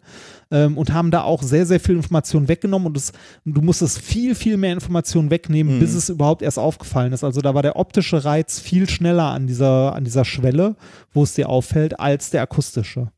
ähm, 0.52 0.78
und 0.78 0.94
haben 0.94 1.10
da 1.12 1.24
auch 1.24 1.42
sehr, 1.44 1.66
sehr 1.66 1.80
viel 1.80 1.96
Information 1.96 2.48
weggenommen 2.48 2.86
und 2.88 2.96
es, 2.96 3.12
du 3.44 3.62
musstest 3.62 4.00
viel, 4.00 4.36
viel 4.36 4.58
mehr 4.58 4.72
Informationen 4.72 5.32
wegnehmen, 5.32 5.76
Mhm. 5.76 5.80
bis 5.80 5.96
es 5.96 6.10
überhaupt 6.10 6.44
erst 6.44 6.60
aufgefallen 6.60 7.12
ist. 7.12 7.24
Also 7.24 7.42
da 7.42 7.56
war 7.56 7.64
der 7.64 7.76
optische 7.76 8.24
Reiz 8.24 8.60
viel 8.60 8.88
schneller 8.88 9.32
an 9.32 9.48
dieser, 9.48 9.94
an 9.96 10.04
dieser 10.04 10.26
Schwelle, 10.26 10.76
wo 11.12 11.24
es 11.24 11.34
dir 11.34 11.50
auffällt, 11.50 12.00
als 12.00 12.30
der 12.30 12.44
akustische. 12.44 13.12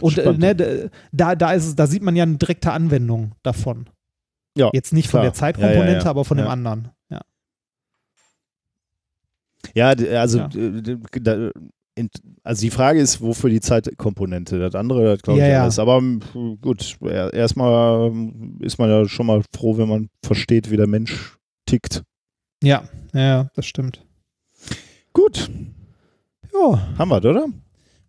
Und 0.00 0.18
äh, 0.18 0.32
ne, 0.32 0.90
da, 1.12 1.34
da, 1.36 1.52
ist 1.52 1.66
es, 1.66 1.76
da 1.76 1.86
sieht 1.86 2.02
man 2.02 2.16
ja 2.16 2.24
eine 2.24 2.36
direkte 2.36 2.72
Anwendung 2.72 3.32
davon. 3.42 3.88
Ja, 4.56 4.70
Jetzt 4.72 4.92
nicht 4.92 5.08
von 5.08 5.18
klar. 5.20 5.24
der 5.24 5.34
Zeitkomponente, 5.34 5.92
Ja, 5.92 6.04
ja, 6.04 6.10
aber 6.10 6.24
von 6.24 6.36
dem 6.38 6.48
anderen. 6.48 6.88
Ja. 9.74 9.88
Also, 9.88 10.38
Ja. 10.38 10.48
da, 11.20 11.50
also 12.44 12.60
die 12.60 12.70
Frage 12.70 13.00
ist, 13.00 13.20
wofür 13.20 13.50
die 13.50 13.60
Zeitkomponente? 13.60 14.58
Das 14.60 14.74
andere, 14.76 15.04
das 15.16 15.22
glaube 15.22 15.40
ich, 15.40 15.46
Ja, 15.46 15.52
ja. 15.52 15.62
alles. 15.62 15.78
Aber 15.80 15.96
m, 15.98 16.20
gut, 16.60 16.96
er- 17.02 17.32
erstmal 17.32 18.06
ähm, 18.08 18.58
ist 18.60 18.78
man 18.78 18.88
ja 18.88 19.08
schon 19.08 19.26
mal 19.26 19.42
froh, 19.54 19.76
wenn 19.78 19.88
man 19.88 20.08
versteht, 20.24 20.70
wie 20.70 20.76
der 20.76 20.86
Mensch 20.86 21.36
tickt. 21.66 22.02
Ja, 22.62 22.84
ja, 23.12 23.48
das 23.54 23.66
stimmt. 23.66 24.04
Gut, 25.12 25.50
Ja, 26.54 26.88
haben 26.98 27.08
wir, 27.10 27.16
oder? 27.24 27.46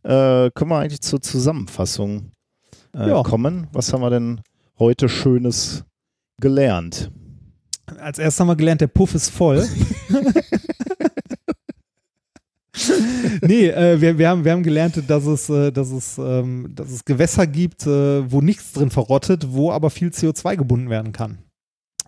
Äh, 0.04 0.52
können 0.52 0.70
wir 0.72 0.78
eigentlich 0.80 1.02
zur 1.02 1.22
Zusammenfassung 1.22 2.32
äh, 2.96 3.10
Ja. 3.10 3.24
kommen? 3.24 3.68
Was 3.74 3.92
haben 3.92 4.02
wir 4.02 4.10
denn 4.12 4.42
heute 4.78 5.10
Schönes 5.10 5.84
gelernt? 6.40 7.12
als 8.00 8.20
erstes 8.20 8.40
haben 8.40 8.48
wir 8.48 8.56
gelernt, 8.56 8.82
der 8.82 8.88
Puff 8.88 9.16
ist 9.16 9.30
voll. 9.32 9.68
nee, 13.42 13.68
äh, 13.68 14.00
wir, 14.00 14.18
wir, 14.18 14.30
haben, 14.30 14.44
wir 14.44 14.52
haben 14.52 14.64
gelernt, 14.64 15.02
dass 15.08 15.26
es, 15.26 15.50
äh, 15.50 15.72
dass, 15.72 15.92
es, 15.92 16.18
ähm, 16.18 16.72
dass 16.76 16.92
es 16.92 17.06
Gewässer 17.06 17.48
gibt, 17.48 17.86
äh, 17.86 18.32
wo 18.32 18.42
nichts 18.42 18.74
drin 18.74 18.90
verrottet, 18.90 19.48
wo 19.52 19.72
aber 19.72 19.90
viel 19.90 20.10
CO2 20.10 20.58
gebunden 20.58 20.90
werden 20.90 21.12
kann. 21.12 21.40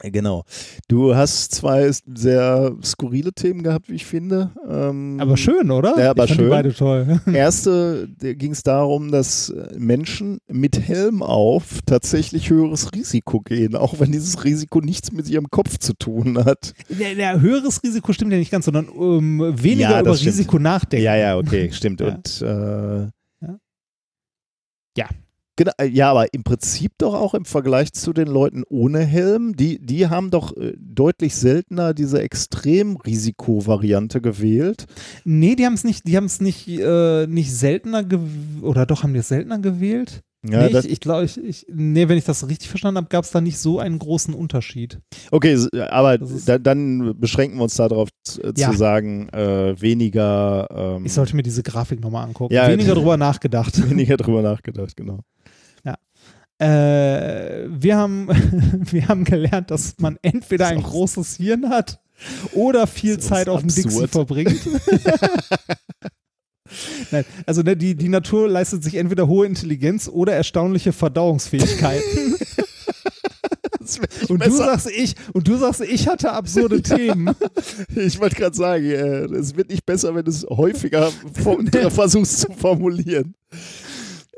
Genau. 0.04 0.44
Du 0.88 1.16
hast 1.16 1.54
zwei 1.54 1.92
sehr 2.16 2.76
skurrile 2.84 3.34
Themen 3.34 3.62
gehabt, 3.62 3.88
wie 3.90 3.96
ich 3.96 4.06
finde. 4.06 4.50
Ähm, 4.68 5.18
Aber 5.20 5.38
schön, 5.38 5.70
oder? 5.70 5.96
Ja, 6.00 6.10
aber 6.12 6.26
ich 6.26 6.32
schön. 6.34 6.46
Die 6.46 6.50
beide 6.50 6.74
toll. 6.74 7.20
Erste 7.34 8.08
ging 8.20 8.52
es 8.52 8.64
darum, 8.64 9.12
dass 9.12 9.54
Menschen 9.78 10.40
mit 10.48 10.80
Helm 10.80 11.22
auf 11.22 11.80
tatsächlich 11.86 12.50
höheres 12.50 12.92
Risiko 12.94 13.42
gehen, 13.42 13.76
auch 13.76 14.00
wenn 14.00 14.12
dieses 14.12 14.44
Risiko 14.44 14.82
nichts 14.82 15.12
mit 15.12 15.30
ihrem 15.30 15.50
Kopf 15.52 15.78
zu 15.78 15.94
tun 15.94 16.44
hat. 16.44 16.74
Der, 16.90 17.14
der 17.16 17.40
höheres 17.42 17.84
Risiko 17.84 18.12
stimmt 18.14 18.32
ja 18.32 18.40
nicht 18.40 18.52
ganz, 18.52 18.66
sondern 18.66 18.88
ähm, 19.00 19.40
weniger 19.62 19.92
Ja, 19.92 20.02
über 20.02 20.16
stimmt. 20.16 20.34
Risiko 20.34 20.58
nachdenken. 20.60 21.06
Ja, 21.06 21.16
ja, 21.16 21.38
okay, 21.38 21.72
stimmt. 21.72 22.02
Ja. 22.02 22.08
Und 22.16 22.42
äh, 22.42 23.10
Ja. 24.98 25.08
Genau, 25.58 25.72
äh, 25.78 25.88
ja, 25.88 26.12
aber 26.12 26.34
im 26.34 26.44
Prinzip 26.44 26.94
doch 26.98 27.14
auch 27.14 27.34
im 27.34 27.46
Vergleich 27.46 27.94
zu 27.94 28.14
den 28.14 28.28
Leuten 28.28 28.64
ohne 28.70 29.00
Helm, 29.00 29.56
die, 29.56 29.80
die 29.80 30.08
haben 30.08 30.32
doch 30.32 30.56
äh, 30.58 30.74
deutlich 30.78 31.36
seltener 31.36 31.94
diese 31.94 32.22
Extremrisikovariante 32.22 34.22
gewählt. 34.22 34.86
Nee, 35.24 35.56
die 35.56 35.66
haben 35.66 35.74
es 35.74 35.84
nicht, 35.84 36.08
die 36.08 36.18
haben 36.18 36.26
es 36.26 36.42
nicht, 36.42 36.68
äh, 36.68 37.28
nicht 37.28 37.54
seltener 37.54 38.04
oder 38.62 38.86
doch 38.86 39.04
haben 39.04 39.14
die 39.14 39.20
es 39.20 39.28
seltener 39.28 39.60
gewählt? 39.60 40.22
Ja, 40.50 40.68
nee, 40.68 40.76
ich, 40.80 40.90
ich 40.90 41.00
glaube, 41.00 41.26
ich, 41.26 41.38
ich, 41.38 41.68
nee, 41.72 42.10
wenn 42.10 42.18
ich 42.18 42.24
das 42.24 42.48
richtig 42.50 42.68
verstanden 42.70 42.98
habe, 42.98 43.10
gab 43.10 43.24
es 43.26 43.30
da 43.30 43.42
nicht 43.42 43.60
so 43.60 43.78
einen 43.78 44.00
großen 44.00 44.34
Unterschied. 44.34 44.98
okay, 45.30 45.52
s- 45.54 45.70
aber 45.92 46.18
da, 46.18 46.58
dann 46.58 47.14
beschränken 47.20 47.58
wir 47.60 47.64
uns 47.66 47.76
darauf 47.76 48.10
zu, 48.24 48.42
äh, 48.42 48.52
Ja. 48.58 48.74
sagen, 48.74 49.30
äh, 49.30 49.80
weniger, 49.80 50.68
ähm, 50.98 51.06
Ich 51.06 51.14
sollte 51.14 51.36
mir 51.36 51.44
diese 51.44 51.62
Grafik 51.62 52.02
nochmal 52.02 52.26
angucken. 52.26 52.56
Ja, 52.56 52.68
Weniger 52.70 52.96
drüber 52.96 53.18
nachgedacht. 53.18 53.88
weniger 53.88 54.18
drüber 54.18 54.42
nachgedacht, 54.42 54.98
genau. 54.98 55.20
Äh, 56.62 57.68
wir, 57.70 57.98
haben, 57.98 58.28
wir 58.92 59.08
haben 59.08 59.24
gelernt, 59.24 59.72
dass 59.72 59.96
man 59.98 60.20
entweder 60.22 60.68
ein 60.68 60.84
großes 60.84 61.38
Hirn 61.38 61.70
hat 61.70 62.00
oder 62.54 62.86
viel 62.86 63.18
Zeit 63.18 63.50
auf 63.50 63.62
dem 63.62 63.70
Dixie 63.74 64.08
verbringt. 64.08 64.62
Nein, 67.12 67.26
also 67.48 67.64
ne, 67.64 67.76
die, 67.76 67.96
die 67.96 68.10
Natur 68.10 68.48
leistet 68.48 68.84
sich 68.84 68.94
entweder 68.96 69.28
hohe 69.28 69.48
Intelligenz 69.48 70.08
oder 70.08 70.34
erstaunliche 70.34 70.94
Verdauungsfähigkeiten. 70.94 72.36
Und 74.30 74.46
du 74.46 74.52
sagst 74.52 74.90
ich, 74.90 75.16
und 75.34 75.50
du 75.50 75.58
sagst, 75.58 75.82
ich 75.82 76.08
hatte 76.08 76.32
absurde 76.32 76.82
Themen. 76.82 77.36
Ich 77.94 78.20
wollte 78.22 78.36
gerade 78.36 78.56
sagen, 78.56 78.86
äh, 78.86 79.26
es 79.36 79.58
wird 79.58 79.70
nicht 79.70 79.86
besser, 79.86 80.16
wenn 80.16 80.24
du 80.24 80.32
es 80.32 80.46
häufiger 80.50 81.12
versuchst 81.90 82.40
zu 82.40 82.54
formulieren. 82.54 83.36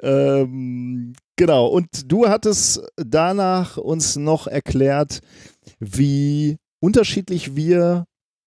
Ähm, 0.01 1.13
genau, 1.35 1.67
und 1.67 2.11
du 2.11 2.27
hattest 2.27 2.81
danach 2.95 3.77
uns 3.77 4.15
noch 4.15 4.47
erklärt, 4.47 5.19
wie 5.79 6.57
unterschiedlich 6.79 7.55
wir 7.55 8.05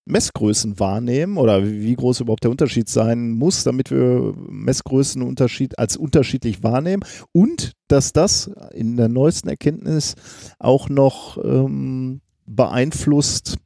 Messgrößen 0.08 0.78
wahrnehmen 0.78 1.36
oder 1.36 1.66
wie 1.66 1.94
groß 1.94 2.20
überhaupt 2.20 2.44
der 2.44 2.50
Unterschied 2.52 2.88
sein 2.88 3.32
muss, 3.32 3.64
damit 3.64 3.90
wir 3.90 4.34
Messgrößen 4.48 5.20
Unterschied 5.20 5.78
als 5.78 5.96
unterschiedlich 5.96 6.62
wahrnehmen 6.62 7.02
und 7.32 7.72
dass 7.88 8.12
das 8.12 8.50
in 8.72 8.96
der 8.96 9.08
neuesten 9.08 9.48
Erkenntnis 9.48 10.14
auch 10.60 10.88
noch 10.88 11.42
ähm, 11.44 12.20
beeinflusst 12.46 13.56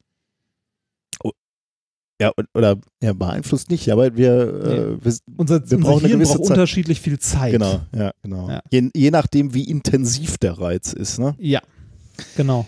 ja, 2.21 2.33
oder 2.55 2.77
ja, 3.03 3.13
beeinflusst 3.15 3.71
nicht, 3.71 3.91
aber 3.91 4.17
wir, 4.17 4.33
äh, 4.33 5.05
wir, 5.05 5.15
Unser, 5.37 5.71
wir 5.71 5.79
brauchen 5.79 6.05
eine 6.05 6.13
gewisse 6.15 6.35
braucht 6.35 6.49
Zeit. 6.49 6.57
unterschiedlich 6.57 7.01
viel 7.01 7.19
Zeit. 7.19 7.53
Genau, 7.53 7.81
ja, 7.97 8.13
genau. 8.23 8.49
Ja. 8.51 8.63
Je, 8.71 8.91
je 8.95 9.11
nachdem, 9.11 9.55
wie 9.55 9.65
intensiv 9.65 10.37
der 10.39 10.59
Reiz 10.59 10.93
ist. 10.93 11.19
Ne? 11.19 11.35
Ja, 11.39 11.61
genau. 12.37 12.67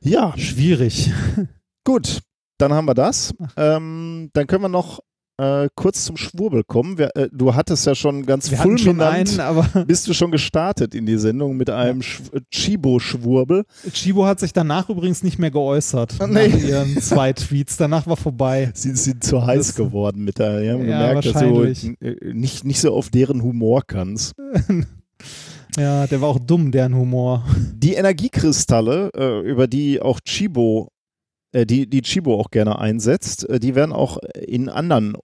Ja, 0.00 0.36
Schwierig. 0.36 1.12
gut. 1.84 2.20
Dann 2.58 2.72
haben 2.72 2.86
wir 2.86 2.94
das. 2.94 3.34
Ähm, 3.56 4.30
dann 4.32 4.46
können 4.46 4.62
wir 4.62 4.68
noch 4.68 5.00
äh, 5.38 5.68
kurz 5.74 6.04
zum 6.04 6.16
Schwurbel 6.16 6.62
kommen. 6.64 6.96
Wir, 6.98 7.14
äh, 7.16 7.28
du 7.32 7.54
hattest 7.54 7.86
ja 7.86 7.94
schon 7.94 8.24
ganz 8.26 8.50
Wir 8.50 8.58
hatten 8.58 8.78
schon 8.78 8.96
fulminant, 8.96 9.30
einen, 9.30 9.40
aber 9.40 9.84
bist 9.86 10.06
du 10.08 10.14
schon 10.14 10.30
gestartet 10.30 10.94
in 10.94 11.06
die 11.06 11.16
Sendung 11.18 11.56
mit 11.56 11.70
einem 11.70 12.00
Sch- 12.00 12.20
Chibo-Schwurbel. 12.50 13.64
Chibo 13.92 14.26
hat 14.26 14.40
sich 14.40 14.52
danach 14.52 14.88
übrigens 14.88 15.22
nicht 15.22 15.38
mehr 15.38 15.50
geäußert. 15.50 16.14
Nee. 16.28 16.48
Nach 16.48 16.58
ihren 16.58 17.00
zwei 17.00 17.32
Tweets. 17.32 17.76
Danach 17.76 18.06
war 18.06 18.16
vorbei. 18.16 18.70
Sie 18.74 18.94
sind 18.96 19.22
zu 19.24 19.44
heiß 19.44 19.68
Das- 19.68 19.74
geworden 19.76 20.24
mit 20.24 20.38
der. 20.38 20.62
Wir 20.62 20.72
haben 20.74 20.88
Ja, 20.88 21.08
gemerkt, 21.14 21.26
dass 21.34 21.42
du 21.42 21.62
äh, 22.04 22.32
nicht, 22.32 22.64
nicht 22.64 22.80
so 22.80 22.94
auf 22.94 23.10
deren 23.10 23.42
Humor 23.42 23.82
kannst. 23.86 24.34
Ja, 25.76 26.06
der 26.06 26.20
war 26.20 26.28
auch 26.28 26.38
dumm, 26.38 26.70
deren 26.70 26.94
Humor. 26.94 27.44
Die 27.74 27.94
Energiekristalle, 27.94 29.10
äh, 29.16 29.40
über 29.40 29.66
die 29.66 30.00
auch 30.00 30.20
Chibo, 30.20 30.88
äh, 30.88 30.93
die, 31.64 31.88
die 31.88 32.02
Chibo 32.02 32.38
auch 32.38 32.50
gerne 32.50 32.78
einsetzt, 32.78 33.48
äh, 33.48 33.60
die 33.60 33.74
werden 33.74 33.92
auch 33.92 34.18
in 34.34 34.68
anderen 34.68 35.16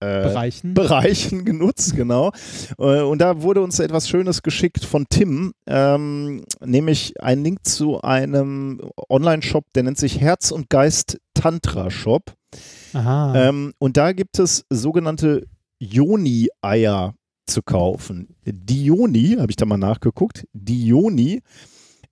äh, 0.00 0.22
Bereichen. 0.22 0.74
Bereichen 0.74 1.44
genutzt, 1.44 1.94
genau. 1.94 2.32
Äh, 2.78 3.02
Und 3.02 3.20
da 3.20 3.42
wurde 3.42 3.60
uns 3.60 3.78
etwas 3.78 4.08
Schönes 4.08 4.42
geschickt 4.42 4.84
von 4.84 5.06
Tim, 5.10 5.52
ähm, 5.66 6.44
nämlich 6.64 7.20
ein 7.22 7.44
Link 7.44 7.66
zu 7.66 8.00
einem 8.00 8.80
Online-Shop, 9.10 9.66
der 9.74 9.82
nennt 9.82 9.98
sich 9.98 10.20
Herz 10.20 10.50
und 10.50 10.70
Geist 10.70 11.20
Tantra 11.34 11.90
Shop. 11.90 12.34
Ähm, 13.36 13.74
und 13.78 13.96
da 13.98 14.12
gibt 14.12 14.38
es 14.38 14.64
sogenannte 14.70 15.46
Yoni-Eier 15.78 17.14
zu 17.46 17.62
kaufen. 17.62 18.36
Die 18.44 18.84
Yoni, 18.84 19.36
habe 19.38 19.50
ich 19.50 19.56
da 19.56 19.66
mal 19.66 19.76
nachgeguckt, 19.76 20.46
die 20.52 20.86
Yoni 20.86 21.42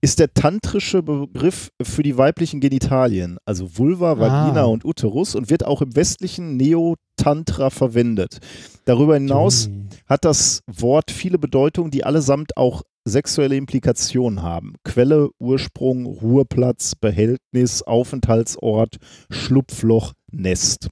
ist 0.01 0.19
der 0.19 0.33
tantrische 0.33 1.03
Begriff 1.03 1.71
für 1.81 2.03
die 2.03 2.17
weiblichen 2.17 2.61
Genitalien, 2.61 3.37
also 3.45 3.77
Vulva, 3.77 4.17
Vagina 4.17 4.61
Ah. 4.61 4.65
und 4.65 4.85
Uterus 4.85 5.35
und 5.35 5.49
wird 5.49 5.65
auch 5.65 5.81
im 5.81 5.95
westlichen 5.95 6.55
Neo-Tantra 6.57 7.69
verwendet. 7.69 8.39
Darüber 8.85 9.15
hinaus 9.15 9.65
Juni. 9.65 9.87
hat 10.07 10.23
das 10.25 10.61
Wort 10.67 11.11
viele 11.11 11.37
Bedeutungen, 11.37 11.91
die 11.91 12.03
allesamt 12.05 12.55
auch 12.55 12.83
sexuelle 13.05 13.55
Implikationen 13.57 14.41
haben. 14.41 14.75
Quelle, 14.83 15.29
Ursprung, 15.39 16.05
Ruheplatz, 16.05 16.95
Behältnis, 16.95 17.81
Aufenthaltsort, 17.81 18.97
Schlupfloch, 19.29 20.13
Nest. 20.31 20.89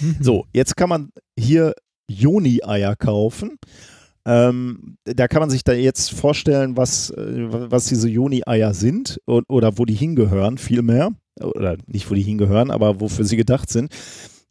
Mhm. 0.00 0.16
So, 0.20 0.44
jetzt 0.52 0.76
kann 0.76 0.88
man 0.88 1.10
hier 1.38 1.74
Joni-Eier 2.08 2.96
kaufen. 2.96 3.58
Ähm, 4.26 4.98
da 5.04 5.28
kann 5.28 5.40
man 5.40 5.50
sich 5.50 5.62
da 5.62 5.72
jetzt 5.72 6.12
vorstellen, 6.12 6.76
was, 6.76 7.10
äh, 7.10 7.46
was 7.70 7.86
diese 7.86 8.08
Joni-Eier 8.08 8.74
sind 8.74 9.20
o- 9.26 9.42
oder 9.48 9.78
wo 9.78 9.84
die 9.84 9.94
hingehören, 9.94 10.58
vielmehr. 10.58 11.12
Oder 11.40 11.76
nicht, 11.86 12.10
wo 12.10 12.14
die 12.14 12.22
hingehören, 12.22 12.70
aber 12.70 13.00
wofür 13.00 13.24
sie 13.24 13.36
gedacht 13.36 13.70
sind. 13.70 13.92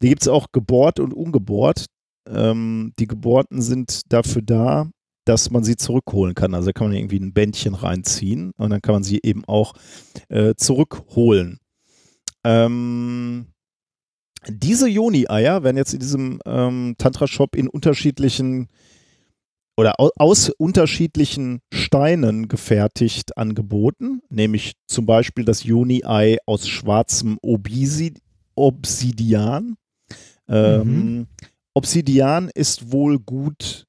Die 0.02 0.08
gibt 0.08 0.22
es 0.22 0.28
auch 0.28 0.46
gebohrt 0.52 0.98
und 0.98 1.12
ungebohrt. 1.12 1.86
Ähm, 2.28 2.92
die 2.98 3.06
gebohrten 3.06 3.60
sind 3.60 4.00
dafür 4.12 4.40
da, 4.42 4.90
dass 5.26 5.50
man 5.50 5.62
sie 5.62 5.76
zurückholen 5.76 6.34
kann. 6.34 6.54
Also 6.54 6.66
da 6.66 6.72
kann 6.72 6.88
man 6.88 6.96
irgendwie 6.96 7.20
ein 7.20 7.34
Bändchen 7.34 7.74
reinziehen 7.74 8.52
und 8.56 8.70
dann 8.70 8.80
kann 8.80 8.94
man 8.94 9.02
sie 9.02 9.20
eben 9.22 9.44
auch 9.44 9.74
äh, 10.28 10.54
zurückholen. 10.56 11.58
Ähm, 12.44 13.46
diese 14.48 14.88
Joni-Eier 14.88 15.64
werden 15.64 15.76
jetzt 15.76 15.92
in 15.92 16.00
diesem 16.00 16.40
ähm, 16.46 16.94
Tantra-Shop 16.98 17.56
in 17.56 17.68
unterschiedlichen 17.68 18.68
oder 19.76 20.00
au 20.00 20.10
aus 20.16 20.50
unterschiedlichen 20.50 21.60
Steinen 21.72 22.48
gefertigt 22.48 23.36
angeboten, 23.36 24.20
nämlich 24.30 24.72
zum 24.86 25.06
Beispiel 25.06 25.44
das 25.44 25.64
Joni-Ei 25.64 26.38
aus 26.46 26.68
schwarzem 26.68 27.38
Obisi 27.42 28.14
Obsidian. 28.54 29.76
Ähm, 30.48 31.26
Obsidian 31.74 32.50
ist 32.54 32.90
wohl 32.90 33.18
gut 33.18 33.86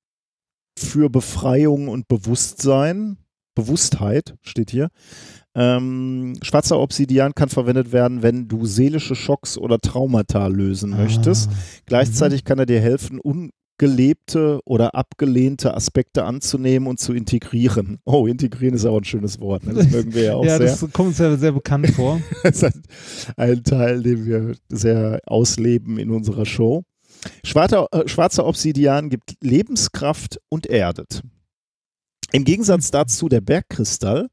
für 0.78 1.10
Befreiung 1.10 1.88
und 1.88 2.08
Bewusstsein. 2.08 3.18
Bewusstheit 3.56 4.36
steht 4.44 4.70
hier. 4.70 4.90
Ähm, 5.56 6.38
schwarzer 6.44 6.80
Obsidian 6.80 7.34
kann 7.34 7.50
verwendet 7.50 7.92
werden, 7.92 8.22
wenn 8.22 8.48
du 8.48 8.66
seelische 8.66 9.16
Schocks 9.16 9.58
oder 9.58 9.80
Traumata 9.80 10.48
lösen 10.48 10.92
möchtest. 10.92 11.50
Ah. 11.50 11.56
Gleichzeitig 11.88 12.44
kann 12.44 12.60
er 12.60 12.68
dir 12.68 12.80
helfen, 12.80 13.20
ungelebte 13.78 14.60
oder 14.66 14.96
abgelehnte 14.96 15.74
Aspekte 15.74 16.24
anzunehmen 16.24 16.88
und 16.88 17.00
zu 17.00 17.14
integrieren. 17.14 18.00
Oh, 18.06 18.28
integrieren 18.28 18.76
ist 18.76 18.86
auch 18.86 18.98
ein 18.98 19.04
schönes 19.04 19.40
Wort. 19.40 19.66
Ne? 19.66 19.74
Das 19.74 19.90
mögen 19.90 20.14
wir 20.14 20.24
ja 20.24 20.36
auch 20.36 20.46
ja, 20.46 20.58
sehr. 20.58 20.68
das 20.68 20.80
kommt 20.94 21.10
uns 21.10 21.18
ja 21.18 21.36
sehr 21.38 21.52
bekannt 21.52 21.90
vor. 21.96 22.22
Das 22.44 22.58
ist 22.58 22.64
ein, 22.64 22.84
ein 23.36 23.64
Teil, 23.64 24.02
den 24.02 24.26
wir 24.26 24.56
sehr 24.70 25.20
ausleben 25.26 26.00
in 26.00 26.12
unserer 26.12 26.46
Show. 26.46 26.84
Schwarzer, 27.44 27.88
äh, 27.92 28.08
schwarzer 28.08 28.46
Obsidian 28.46 29.10
gibt 29.10 29.36
Lebenskraft 29.42 30.40
und 30.50 30.68
erdet. 30.68 31.22
Im 32.34 32.44
Gegensatz 32.44 32.92
dazu 32.92 33.30
der 33.30 33.40
Bergkristall, 33.40 34.28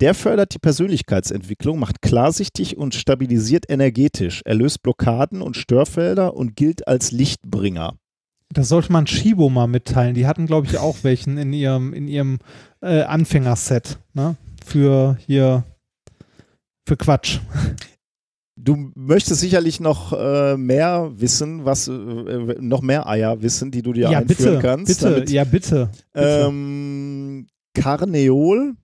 der 0.00 0.14
fördert 0.14 0.52
die 0.52 0.58
Persönlichkeitsentwicklung, 0.58 1.78
macht 1.78 2.02
klarsichtig 2.02 2.76
und 2.76 2.94
stabilisiert 2.94 3.64
energetisch. 3.70 4.42
Er 4.44 4.56
löst 4.56 4.82
Blockaden 4.82 5.40
und 5.40 5.56
Störfelder 5.56 6.34
und 6.34 6.54
gilt 6.54 6.86
als 6.86 7.12
Lichtbringer. 7.12 7.94
Das 8.52 8.68
sollte 8.68 8.90
man 8.92 9.06
Shibo 9.06 9.48
mal 9.48 9.66
mitteilen. 9.68 10.14
Die 10.14 10.26
hatten, 10.26 10.46
glaube 10.46 10.66
ich, 10.66 10.78
auch 10.78 10.98
welchen 11.02 11.38
in 11.38 11.52
ihrem, 11.52 11.92
in 11.94 12.08
ihrem 12.08 12.38
äh, 12.82 13.02
Anfängerset. 13.02 13.98
Ne? 14.12 14.36
Für 14.64 15.16
hier, 15.24 15.62
für 16.86 16.96
Quatsch. 16.96 17.38
Du 18.56 18.90
möchtest 18.94 19.40
sicherlich 19.40 19.80
noch 19.80 20.12
äh, 20.12 20.56
mehr 20.56 21.12
wissen, 21.14 21.64
was 21.64 21.88
äh, 21.88 21.92
noch 22.60 22.82
mehr 22.82 23.06
Eier 23.08 23.40
wissen, 23.40 23.70
die 23.70 23.82
du 23.82 23.92
dir 23.92 24.10
Ja, 24.10 24.18
einführen 24.18 24.56
bitte, 24.56 24.58
kannst. 24.58 24.86
bitte, 24.86 25.14
damit- 25.14 25.30
ja, 25.30 25.44
bitte. 25.44 25.90
bitte. 26.12 26.26
Ähm, 26.46 27.46
Carneol 27.74 28.74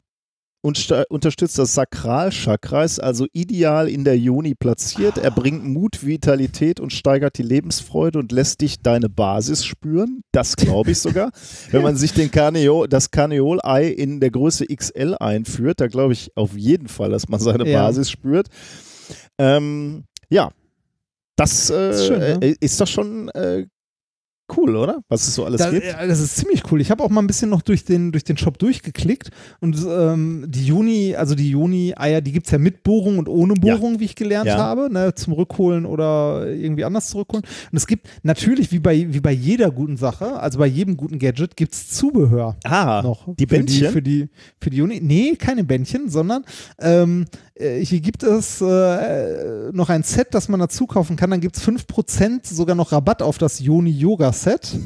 und 0.66 0.92
unterstützt 1.10 1.60
das 1.60 1.74
Sakralchakra, 1.74 2.82
ist 2.82 2.98
also 2.98 3.26
ideal 3.32 3.88
in 3.88 4.02
der 4.02 4.18
Joni 4.18 4.56
platziert. 4.56 5.16
Er 5.16 5.30
bringt 5.30 5.64
Mut, 5.64 6.04
Vitalität 6.04 6.80
und 6.80 6.92
steigert 6.92 7.38
die 7.38 7.44
Lebensfreude 7.44 8.18
und 8.18 8.32
lässt 8.32 8.62
dich 8.62 8.80
deine 8.82 9.08
Basis 9.08 9.64
spüren. 9.64 10.22
Das 10.32 10.56
glaube 10.56 10.90
ich 10.90 10.98
sogar. 10.98 11.30
Wenn 11.70 11.82
man 11.82 11.96
sich 11.96 12.14
den 12.14 12.32
Carneol, 12.32 12.88
das 12.88 13.12
Carneol-Ei 13.12 13.86
in 13.86 14.18
der 14.18 14.32
Größe 14.32 14.66
XL 14.66 15.14
einführt, 15.20 15.80
da 15.80 15.86
glaube 15.86 16.14
ich 16.14 16.36
auf 16.36 16.56
jeden 16.56 16.88
Fall, 16.88 17.10
dass 17.10 17.28
man 17.28 17.38
seine 17.38 17.68
Ja. 17.68 17.84
Basis 17.84 18.10
spürt. 18.10 18.48
Ähm, 19.38 20.02
ja, 20.28 20.50
das, 21.36 21.70
äh, 21.70 21.90
ist 21.90 22.06
schön, 22.06 22.18
ne? 22.18 22.38
äh, 22.42 22.56
ist 22.58 22.80
doch 22.80 22.88
schon 22.88 23.28
äh, 23.28 23.66
cool, 24.56 24.76
oder? 24.76 24.98
Was 25.08 25.26
es 25.26 25.34
so 25.34 25.44
alles 25.44 25.60
Da, 25.60 25.70
gibt. 25.70 25.84
ja, 25.86 26.06
das 26.06 26.20
ist 26.20 26.36
ziemlich 26.36 26.62
cool. 26.70 26.80
Ich 26.80 26.90
habe 26.90 27.02
auch 27.02 27.08
mal 27.10 27.20
ein 27.20 27.26
bisschen 27.26 27.50
noch 27.50 27.62
durch 27.62 27.84
den, 27.84 28.12
durch 28.12 28.24
den 28.24 28.36
Shop 28.36 28.58
durchgeklickt 28.58 29.30
und 29.60 29.76
ähm, 29.88 30.44
die 30.48 30.66
Juni, 30.66 31.14
also 31.16 31.34
die 31.34 31.50
Juni-Eier, 31.50 32.20
die 32.20 32.32
gibt 32.32 32.46
es 32.46 32.52
ja 32.52 32.58
mit 32.58 32.82
Bohrung 32.82 33.18
und 33.18 33.28
ohne 33.28 33.54
Bohrung, 33.54 34.00
wie 34.00 34.04
ich 34.04 34.14
gelernt 34.14 34.46
Ja. 34.46 34.58
habe, 34.58 34.88
ne, 34.92 35.14
zum 35.14 35.32
Rückholen 35.32 35.86
oder 35.86 36.46
irgendwie 36.48 36.84
anders 36.84 37.08
zurückholen. 37.08 37.44
Und 37.72 37.76
es 37.76 37.86
gibt 37.86 38.08
natürlich, 38.22 38.72
wie 38.72 38.78
bei, 38.78 39.06
wie 39.12 39.20
bei 39.20 39.32
jeder 39.32 39.70
guten 39.70 39.96
Sache, 39.96 40.38
also 40.40 40.58
bei 40.58 40.66
jedem 40.66 40.96
guten 40.96 41.18
Gadget, 41.18 41.56
gibt 41.56 41.74
es 41.74 41.90
Zubehör 41.90 42.56
Ah, 42.64 43.00
noch. 43.02 43.26
die 43.36 43.44
für 43.44 43.56
Bändchen? 43.56 43.86
Die, 43.86 43.92
für, 43.92 44.02
die, 44.02 44.28
für 44.60 44.70
die 44.70 44.76
Juni. 44.78 45.00
Nee, 45.02 45.36
keine 45.36 45.64
Bändchen, 45.64 46.08
sondern 46.10 46.44
ähm, 46.78 47.26
äh, 47.54 47.80
hier 47.84 48.00
gibt 48.00 48.22
es 48.22 48.60
äh, 48.60 49.72
noch 49.72 49.88
ein 49.88 50.02
Set, 50.02 50.28
das 50.32 50.48
man 50.48 50.60
dazu 50.60 50.86
kaufen 50.86 51.16
kann. 51.16 51.30
Dann 51.30 51.40
gibt 51.40 51.56
es 51.56 51.62
5% 51.66 52.40
sogar 52.44 52.76
noch 52.76 52.92
Rabatt 52.92 53.22
auf 53.22 53.38
das 53.38 53.58
Joni-Yoga-Set. 54.36 54.78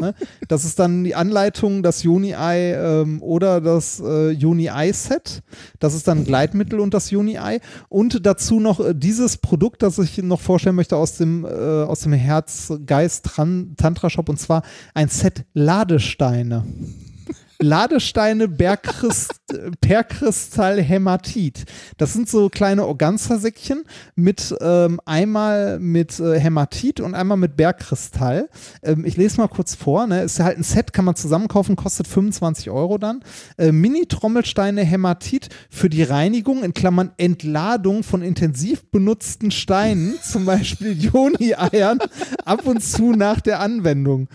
Ne? 0.00 0.14
Das 0.46 0.64
ist 0.64 0.78
dann 0.78 1.02
die 1.02 1.16
Anleitung, 1.16 1.82
das 1.82 2.04
Joni-Ei 2.04 2.74
ähm, 2.74 3.20
oder 3.20 3.60
das 3.60 4.00
äh, 4.00 4.30
Joni-Ei-Set. 4.30 5.42
Das 5.80 5.94
ist 5.94 6.06
dann 6.06 6.24
Gleitmittel 6.24 6.78
und 6.78 6.94
das 6.94 7.10
Joni-Ei. 7.10 7.58
Und 7.88 8.24
dazu 8.24 8.60
noch 8.60 8.78
äh, 8.78 8.94
dieses 8.94 9.38
Produkt, 9.38 9.82
das 9.82 9.98
ich 9.98 10.18
noch 10.18 10.40
vorstellen 10.40 10.76
möchte 10.76 10.96
aus 10.96 11.16
dem, 11.16 11.44
äh, 11.44 11.48
aus 11.48 11.98
dem 12.00 12.12
Herz-Geist-Tantra-Shop 12.12 14.28
und 14.28 14.38
zwar 14.38 14.62
ein 14.94 15.08
Set 15.08 15.46
Ladesteine. 15.52 16.64
Ladesteine 17.60 18.46
Bergchrist 18.48 19.34
Perkristall 19.80 20.80
Hämatit. 20.80 21.64
Das 21.96 22.12
sind 22.12 22.28
so 22.28 22.48
kleine 22.48 22.86
Organza-Säckchen 22.86 23.84
mit 24.14 24.54
ähm, 24.60 25.00
einmal 25.04 25.78
mit 25.80 26.20
äh, 26.20 26.38
Hämatit 26.38 27.00
und 27.00 27.14
einmal 27.14 27.36
mit 27.36 27.56
Bergkristall. 27.56 28.48
Ähm, 28.82 29.04
ich 29.04 29.16
lese 29.16 29.38
mal 29.38 29.48
kurz 29.48 29.74
vor. 29.74 30.06
Ne? 30.06 30.22
Ist 30.22 30.40
halt 30.40 30.58
ein 30.58 30.62
Set, 30.62 30.92
kann 30.92 31.04
man 31.04 31.16
zusammenkaufen, 31.16 31.76
kostet 31.76 32.06
25 32.06 32.70
Euro 32.70 32.98
dann. 32.98 33.22
Äh, 33.56 33.72
Mini-Trommelsteine 33.72 34.82
Hämatit 34.82 35.48
für 35.70 35.88
die 35.88 36.02
Reinigung 36.02 36.62
in 36.62 36.74
Klammern 36.74 37.12
Entladung 37.16 38.02
von 38.02 38.22
intensiv 38.22 38.90
benutzten 38.90 39.50
Steinen, 39.50 40.18
zum 40.22 40.44
Beispiel 40.44 40.92
Joni-Eiern, 40.98 41.98
ab 42.44 42.66
und 42.66 42.82
zu 42.82 43.12
nach 43.12 43.40
der 43.40 43.60
Anwendung. 43.60 44.28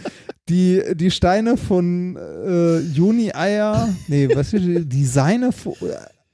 Die, 0.49 0.81
die 0.95 1.09
Steine 1.11 1.55
von 1.55 2.17
äh, 2.17 2.79
Juni-Eier, 2.79 3.89
nee, 4.09 4.27
was 4.33 4.51
ist 4.51 4.65
die, 4.65 4.85
die 4.85 5.05
Seine, 5.05 5.51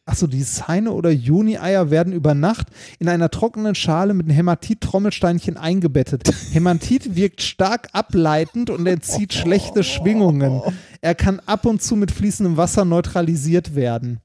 achso, 0.06 0.26
die 0.26 0.42
Seine 0.42 0.94
oder 0.94 1.12
Juni-Eier 1.12 1.92
werden 1.92 2.12
über 2.12 2.34
Nacht 2.34 2.70
in 2.98 3.08
einer 3.08 3.30
trockenen 3.30 3.76
Schale 3.76 4.16
mit 4.16 4.26
einem 4.26 4.36
Hämatit-Trommelsteinchen 4.36 5.58
eingebettet. 5.58 6.24
Hämatit 6.52 7.16
wirkt 7.16 7.44
stark 7.44 7.90
ableitend 7.94 8.72
und 8.72 8.88
entzieht 8.88 9.34
schlechte 9.34 9.84
Schwingungen. 9.84 10.60
Er 11.02 11.14
kann 11.14 11.40
ab 11.46 11.68
und 11.68 11.84
zu 11.84 11.96
mit 11.96 12.10
fließendem 12.12 12.58
Wasser 12.58 12.86
neutralisiert 12.86 13.76
werden. 13.76 14.22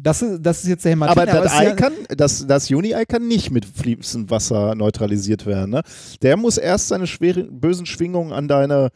Das 0.00 0.22
ist, 0.22 0.42
das 0.42 0.62
ist 0.62 0.68
jetzt 0.68 0.84
der 0.84 0.92
Hämatit. 0.92 1.16
Aber 1.16 1.26
das 1.26 1.46
ist 1.52 1.58
Ei 1.58 1.64
ja- 1.64 1.74
kann, 1.74 1.92
das, 2.16 2.46
das 2.46 2.68
Juni-Ei 2.68 3.04
kann 3.04 3.26
nicht 3.26 3.50
mit 3.50 3.64
fließendem 3.64 4.30
Wasser 4.30 4.74
neutralisiert 4.76 5.44
werden. 5.46 5.70
Ne? 5.70 5.82
Der 6.22 6.36
muss 6.36 6.56
erst 6.56 6.88
seine 6.88 7.06
schweren, 7.08 7.60
bösen 7.60 7.84
Schwingungen 7.84 8.32
an 8.32 8.46
deine, 8.46 8.90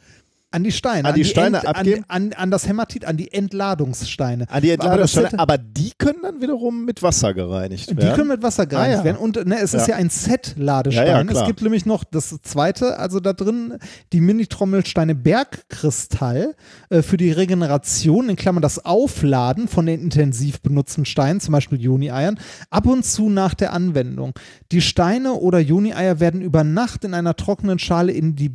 An 0.53 0.63
die 0.65 0.73
Steine. 0.73 1.09
An 1.09 1.15
die 1.15 1.25
Steine 1.25 1.59
Ent- 1.59 1.67
abgeben? 1.67 2.05
An, 2.09 2.23
an, 2.29 2.33
an 2.35 2.51
das 2.51 2.69
Hämatit, 2.69 3.05
an 3.05 3.17
die 3.17 3.33
Entladungssteine. 3.33 4.45
an 4.49 4.63
die 4.63 4.69
Aber 4.73 4.75
Entladungssteine, 4.85 5.31
Set- 5.31 5.41
aber 5.41 5.59
die 5.59 5.93
können 5.99 6.19
dann 6.23 6.41
wiederum 6.41 6.85
mit 6.85 7.03
Wasser 7.03 7.35
gereinigt 7.35 7.91
Die 7.91 7.97
werden. 7.97 8.15
können 8.15 8.29
mit 8.29 8.43
Wasser 8.43 8.67
gereinigt 8.67 8.97
Ah, 8.97 8.99
ja. 9.01 9.05
werden. 9.05 9.17
Und 9.17 9.47
ne, 9.47 9.57
es 9.61 9.75
ist 9.75 9.89
Ja. 9.89 9.95
ja 9.95 9.97
ein 9.97 10.11
Set-Ladestein. 10.11 11.07
Ja, 11.07 11.23
ja, 11.23 11.41
es 11.41 11.47
gibt 11.47 11.63
nämlich 11.63 11.87
noch 11.87 12.05
das 12.05 12.37
zweite, 12.43 12.99
also 12.99 13.19
da 13.21 13.33
drin 13.33 13.79
die 14.13 14.21
Mini-Trommelsteine 14.21 15.15
Bergkristall 15.15 16.55
äh, 16.91 17.03
für 17.03 17.17
die 17.17 17.31
Regeneration, 17.33 18.29
in 18.29 18.37
Klammern 18.37 18.63
das 18.63 18.85
Aufladen 18.85 19.69
von 19.69 19.87
den 19.87 20.01
intensiv 20.03 20.61
benutzten 20.61 21.05
Steinen, 21.05 21.41
zum 21.41 21.53
Beispiel 21.53 21.81
Juni-Eiern, 21.81 22.39
ab 22.71 22.87
und 22.87 23.05
zu 23.05 23.29
nach 23.31 23.55
der 23.55 23.73
Anwendung. 23.73 24.33
Die 24.71 24.81
Steine 24.81 25.33
oder 25.35 25.59
Juni-Eier 25.59 26.21
werden 26.21 26.43
über 26.43 26.65
Nacht 26.65 27.05
in 27.05 27.15
einer 27.15 27.37
trockenen 27.37 27.79
Schale 27.79 28.13
in 28.13 28.37
die 28.37 28.49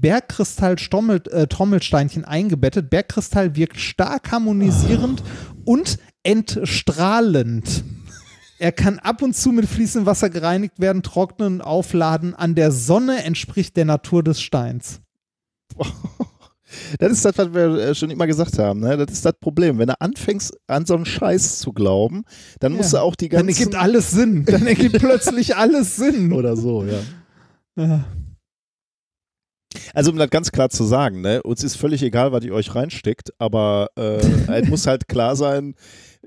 Bergkristall-Trommelsteinchen 1.90 2.26
eingebettet. 2.26 2.90
Bergkristall 2.90 3.56
wirkt 3.56 3.80
stark 3.80 4.32
harmonisierend 4.32 5.24
und 5.66 5.98
entstrahlend. 6.24 7.84
Er 8.60 8.72
kann 8.72 8.98
ab 9.00 9.22
und 9.22 9.36
zu 9.36 9.52
mit 9.52 9.66
fließendem 9.68 10.06
Wasser 10.08 10.30
gereinigt 10.30 10.80
werden, 10.80 11.04
trocknen 11.04 11.56
und 11.56 11.62
aufladen. 11.62 12.34
An 12.34 12.56
der 12.56 12.72
Sonne 12.72 13.24
entspricht 13.24 13.78
der 13.78 13.86
Natur 13.86 14.24
des 14.24 14.42
Steins. 14.42 15.00
Das 17.00 17.12
ist 17.12 17.24
das, 17.24 17.38
was 17.38 17.54
wir 17.54 17.78
äh, 17.78 17.96
schon 17.96 18.10
immer 18.10 18.28
gesagt 18.28 18.58
haben. 18.60 18.80
Ne? 18.82 18.98
Das 18.98 19.12
ist 19.14 19.24
das 19.26 19.34
Problem. 19.40 19.78
Wenn 19.78 19.88
du 19.88 20.02
anfängst, 20.02 20.54
an 20.68 20.86
so 20.86 20.96
einen 20.96 21.06
Scheiß 21.06 21.60
zu 21.60 21.72
glauben, 21.72 22.24
dann 22.60 22.74
musst 22.74 22.94
Ja. 22.94 23.00
du 23.00 23.06
auch 23.06 23.16
die 23.16 23.30
Dann 23.30 23.46
ganzen... 23.48 23.60
ergibt 23.62 23.82
alles 23.82 24.12
Sinn. 24.12 24.44
Dann 24.46 24.68
ergibt 24.68 24.98
plötzlich 25.00 25.56
alles 25.56 25.96
Sinn. 25.96 26.34
oder 26.34 26.58
so, 26.58 26.84
ja. 26.84 27.00
Ja. 27.78 28.06
Also 29.94 30.12
um 30.12 30.18
das 30.18 30.30
ganz 30.30 30.52
klar 30.52 30.70
zu 30.70 30.84
sagen, 30.86 31.22
ne, 31.22 31.44
uns 31.44 31.64
ist 31.64 31.76
völlig 31.76 32.02
egal, 32.02 32.32
was 32.32 32.44
ihr 32.44 32.54
euch 32.54 32.74
reinsteckt, 32.74 33.32
aber 33.38 33.90
äh, 33.98 34.18
es 34.62 34.68
muss 34.70 34.88
halt 34.88 35.08
klar 35.08 35.36
sein, 35.36 35.76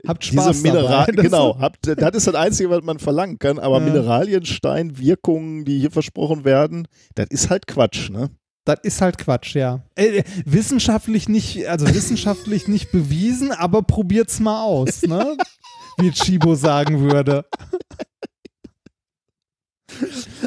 Habt 0.07 0.25
Spaß 0.25 0.53
diese 0.53 0.63
Mineral, 0.63 1.07
dabei. 1.07 1.23
Genau, 1.23 1.59
habt, 1.59 1.87
das 1.87 2.15
ist 2.15 2.27
das 2.27 2.35
Einzige, 2.35 2.71
was 2.71 2.83
man 2.83 2.99
verlangen 2.99 3.39
kann, 3.39 3.59
aber 3.59 3.79
Ja. 3.79 3.85
Mineralienstein-Wirkungen, 3.85 5.65
die 5.65 5.79
hier 5.79 5.91
versprochen 5.91 6.45
werden, 6.45 6.89
das 7.15 7.27
ist 7.31 7.51
halt 7.51 7.67
Quatsch, 7.67 8.09
ne? 8.11 8.31
Das 8.65 8.79
ist 8.83 9.01
halt 9.01 9.19
Quatsch, 9.19 9.55
ja. 9.57 9.83
Äh, 9.97 10.19
äh, 10.19 10.25
wissenschaftlich 10.45 11.29
nicht, 11.29 11.67
also 11.69 11.87
wissenschaftlich 11.87 12.69
nicht 12.69 12.93
bewiesen, 12.93 13.53
aber 13.53 13.83
probiert's 13.83 14.41
mal 14.41 14.63
aus, 14.63 15.03
ne? 15.03 15.37
Wie 15.99 16.11
Chibo 16.13 16.55
sagen 16.55 17.01
würde. 17.01 17.45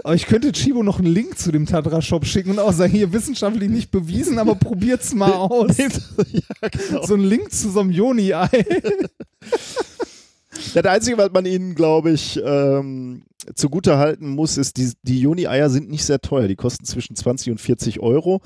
Aber 0.04 0.16
ich 0.16 0.26
könnte 0.26 0.52
Chibo 0.52 0.84
noch 0.84 1.00
einen 1.00 1.08
Link 1.08 1.40
zu 1.40 1.52
dem 1.52 1.66
Tatra-Shop 1.66 2.26
schicken 2.26 2.52
und 2.52 2.60
auch 2.60 2.74
sagen, 2.74 2.92
hier 2.92 3.14
wissenschaftlich 3.14 3.70
nicht 3.70 3.90
bewiesen, 3.90 4.38
aber 4.38 4.56
probiert's 4.56 5.14
mal 5.14 5.32
aus. 5.32 5.78
ja, 5.78 6.70
genau. 6.70 7.06
So 7.06 7.14
ein 7.14 7.24
Link 7.24 7.54
zu 7.54 7.72
so 7.72 7.80
einem 7.80 7.92
Joni-Ei. 7.92 8.66
Das 10.74 10.86
Einzige, 10.86 11.18
was 11.18 11.32
man 11.32 11.46
ihnen, 11.46 11.76
glaube 11.76 12.12
ich, 12.12 12.42
ähm, 12.44 13.24
zugute 13.56 13.98
halten 13.98 14.30
muss, 14.30 14.58
ist, 14.58 14.78
die, 14.78 14.92
die 15.04 15.20
Juni-Eier 15.20 15.70
sind 15.70 15.90
nicht 15.90 16.06
sehr 16.06 16.20
teuer. 16.20 16.48
Die 16.48 16.56
kosten 16.56 16.86
zwischen 16.86 17.16
20 17.16 17.52
und 17.52 17.62
40 17.62 18.00
Euro. 18.00 18.42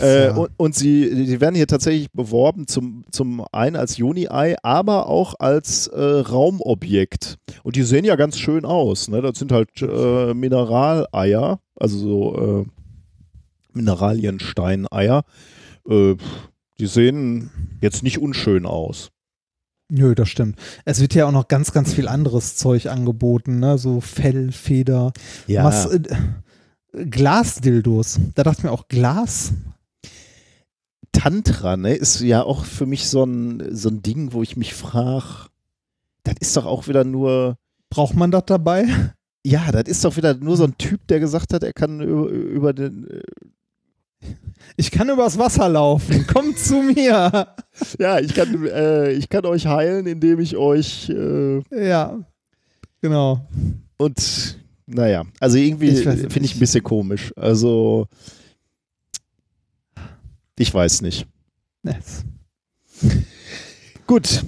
Äh, 0.00 0.30
und, 0.30 0.50
und 0.56 0.74
sie 0.74 1.26
die 1.26 1.40
werden 1.40 1.54
hier 1.54 1.66
tatsächlich 1.66 2.10
beworben, 2.12 2.66
zum, 2.66 3.04
zum 3.10 3.44
einen 3.52 3.76
als 3.76 3.96
Juni-Ei, 3.96 4.56
aber 4.62 5.08
auch 5.08 5.34
als 5.38 5.86
äh, 5.88 6.00
Raumobjekt. 6.00 7.36
Und 7.62 7.76
die 7.76 7.82
sehen 7.82 8.04
ja 8.04 8.16
ganz 8.16 8.38
schön 8.38 8.64
aus. 8.64 9.08
Ne? 9.08 9.22
Das 9.22 9.38
sind 9.38 9.52
halt 9.52 9.70
äh, 9.82 10.34
Mineraleier, 10.34 11.60
also 11.76 11.98
so 11.98 12.64
äh, 12.64 12.64
Mineraliensteineier. 13.72 15.24
Äh, 15.88 16.14
die 16.78 16.86
sehen 16.86 17.50
jetzt 17.80 18.02
nicht 18.02 18.18
unschön 18.18 18.66
aus. 18.66 19.10
Nö, 19.90 20.14
das 20.14 20.28
stimmt. 20.28 20.58
Es 20.84 21.00
wird 21.00 21.14
ja 21.14 21.26
auch 21.26 21.32
noch 21.32 21.48
ganz, 21.48 21.72
ganz 21.72 21.94
viel 21.94 22.08
anderes 22.08 22.56
Zeug 22.56 22.86
angeboten, 22.86 23.58
ne? 23.58 23.78
So 23.78 24.00
Fell, 24.00 24.52
Feder, 24.52 25.12
was, 25.46 25.86
äh, 25.86 26.02
Glasdildos. 26.92 28.20
Da 28.34 28.42
dachte 28.42 28.60
ich 28.60 28.64
mir 28.64 28.72
auch 28.72 28.88
Glas. 28.88 29.52
Tantra, 31.12 31.76
ne, 31.76 31.94
ist 31.94 32.20
ja 32.20 32.42
auch 32.42 32.64
für 32.64 32.86
mich 32.86 33.08
so 33.08 33.24
ein, 33.24 33.74
so 33.74 33.88
ein 33.88 34.02
Ding, 34.02 34.32
wo 34.32 34.42
ich 34.42 34.56
mich 34.56 34.74
frage, 34.74 35.48
das 36.22 36.36
ist 36.40 36.56
doch 36.56 36.66
auch 36.66 36.86
wieder 36.86 37.04
nur, 37.04 37.56
Braucht 37.90 38.14
man 38.14 38.30
das 38.30 38.44
dabei? 38.46 38.86
ja, 39.44 39.72
das 39.72 39.84
ist 39.84 40.04
doch 40.04 40.16
wieder 40.16 40.34
nur 40.34 40.56
so 40.56 40.64
ein 40.64 40.76
Typ, 40.78 41.06
der 41.08 41.20
gesagt 41.20 41.54
hat, 41.54 41.62
er 41.62 41.72
kann 41.72 42.00
über, 42.00 42.28
über 42.28 42.72
den, 42.72 43.22
Ich 44.76 44.90
kann 44.90 45.08
übers 45.08 45.38
Wasser 45.38 45.68
laufen. 45.68 46.26
Kommt 46.26 46.58
zu 46.58 46.82
mir. 46.82 47.48
ja, 47.98 48.18
ich 48.20 48.34
kann, 48.34 48.66
äh, 48.66 49.10
ich 49.12 49.28
kann 49.28 49.44
euch 49.44 49.66
heilen, 49.66 50.06
indem 50.06 50.40
ich 50.40 50.56
euch, 50.56 51.08
äh, 51.08 51.62
Ja. 51.70 52.18
Genau. 53.00 53.46
und, 53.96 54.58
naja, 54.86 55.24
also 55.38 55.56
irgendwie 55.56 55.94
finde 55.94 56.40
ich 56.42 56.54
ein 56.56 56.58
bisschen 56.58 56.82
komisch. 56.82 57.32
Also, 57.36 58.06
ich 60.58 60.72
weiß 60.72 61.02
nicht. 61.02 61.26
Yes. 61.84 62.24
Gut. 64.06 64.42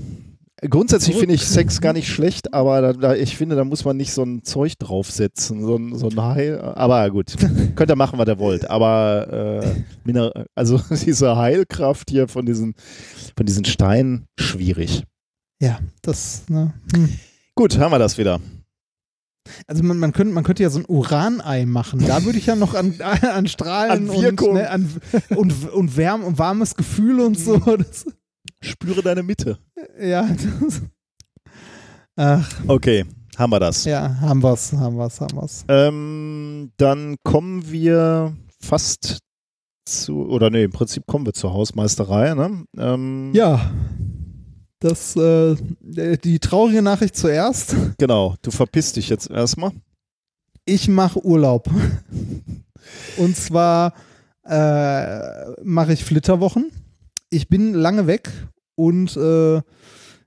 Grundsätzlich 0.69 1.17
finde 1.17 1.35
ich 1.35 1.47
Sex 1.47 1.81
gar 1.81 1.95
nicht 1.95 2.09
schlecht, 2.13 2.53
aber 2.53 2.83
da, 2.83 2.93
da, 2.93 3.15
ich 3.15 3.37
finde, 3.37 3.57
da 3.57 3.65
muss 3.65 3.85
man 3.85 3.97
nicht 3.97 4.13
so 4.13 4.23
ein 4.23 4.43
Zeug 4.45 4.79
draufsetzen, 4.79 5.65
so 5.65 5.77
ein, 5.77 5.97
so 5.97 6.09
ein 6.09 6.23
Heil. 6.23 6.61
Aber 6.61 7.09
gut, 7.11 7.35
könnt 7.77 7.91
ihr 7.91 7.97
machen, 7.97 8.19
was 8.19 8.29
ihr 8.29 8.39
wollt. 8.39 8.69
Aber 8.69 9.65
äh, 10.07 10.39
also 10.55 10.81
diese 10.91 11.37
Heilkraft 11.37 12.11
hier 12.11 12.29
von 12.29 12.45
diesen, 12.45 12.75
von 13.37 13.47
diesen 13.47 13.65
Steinen, 13.65 14.27
schwierig. 14.39 15.05
Ja, 15.63 15.79
das, 16.03 16.43
ne? 16.49 16.75
Hm. 16.95 17.09
Gut, 17.55 17.79
haben 17.79 17.93
wir 17.93 17.99
das 17.99 18.19
wieder. 18.19 18.41
Also 19.67 19.83
man, 19.83 19.99
man, 19.99 20.13
könnte, 20.13 20.35
man 20.35 20.45
könnte 20.45 20.63
ja 20.63 20.71
so 20.71 20.79
ein 20.79 20.85
Uranei 20.87 21.65
machen. 21.65 22.05
Da 22.07 22.25
würde 22.25 22.39
ich 22.39 22.47
ja 22.47 22.55
noch 22.55 22.75
an, 22.75 22.95
an 23.01 23.47
Strahlen 23.47 24.11
An 24.11 24.17
und, 24.17 24.41
ne, 24.53 24.71
an, 24.71 25.01
und, 25.31 25.71
und, 25.71 25.97
Wärme 25.97 26.25
und 26.25 26.39
warmes 26.39 26.77
Gefühl 26.77 27.21
und 27.21 27.39
so. 27.39 27.57
Das, 27.59 28.05
Spüre 28.63 29.03
deine 29.03 29.23
Mitte. 29.23 29.59
Ja. 30.01 30.29
Ach, 32.17 32.51
Okay, 32.69 33.05
haben 33.37 33.51
wir 33.51 33.61
das. 33.61 33.85
ja, 33.85 34.17
haben 34.21 34.43
wir's, 34.43 34.73
haben 34.73 34.97
wir's, 34.97 35.21
haben 35.21 35.37
wir's. 35.37 35.65
Ähm, 35.69 36.73
dann 36.77 37.17
kommen 37.25 37.71
wir 37.71 38.37
fast 38.61 39.19
zu, 39.87 40.27
oder 40.29 40.51
nee, 40.51 40.65
im 40.65 40.71
Prinzip 40.73 41.07
kommen 41.07 41.27
wir 41.27 41.33
zur 41.33 41.53
Hausmeisterei. 41.53 42.35
Ne? 42.35 42.65
Ähm, 42.77 43.31
Ja. 43.35 43.71
Das, 44.83 45.15
äh, 45.15 45.57
die 46.25 46.39
traurige 46.39 46.81
Nachricht 46.81 47.15
zuerst. 47.15 47.77
Genau, 47.99 48.37
du 48.41 48.51
verpisst 48.51 48.97
dich 48.97 49.11
jetzt 49.11 49.29
erstmal. 49.31 49.73
Ich 50.65 50.89
mache 50.89 51.23
Urlaub. 51.25 51.69
Und 53.19 53.37
zwar 53.37 53.93
äh, 54.45 55.51
mache 55.63 55.93
ich 55.93 56.03
Flitterwochen. 56.05 56.71
Ich 57.29 57.49
bin 57.49 57.75
lange 57.75 58.07
weg 58.07 58.31
und 58.81 59.17
äh, 59.17 59.61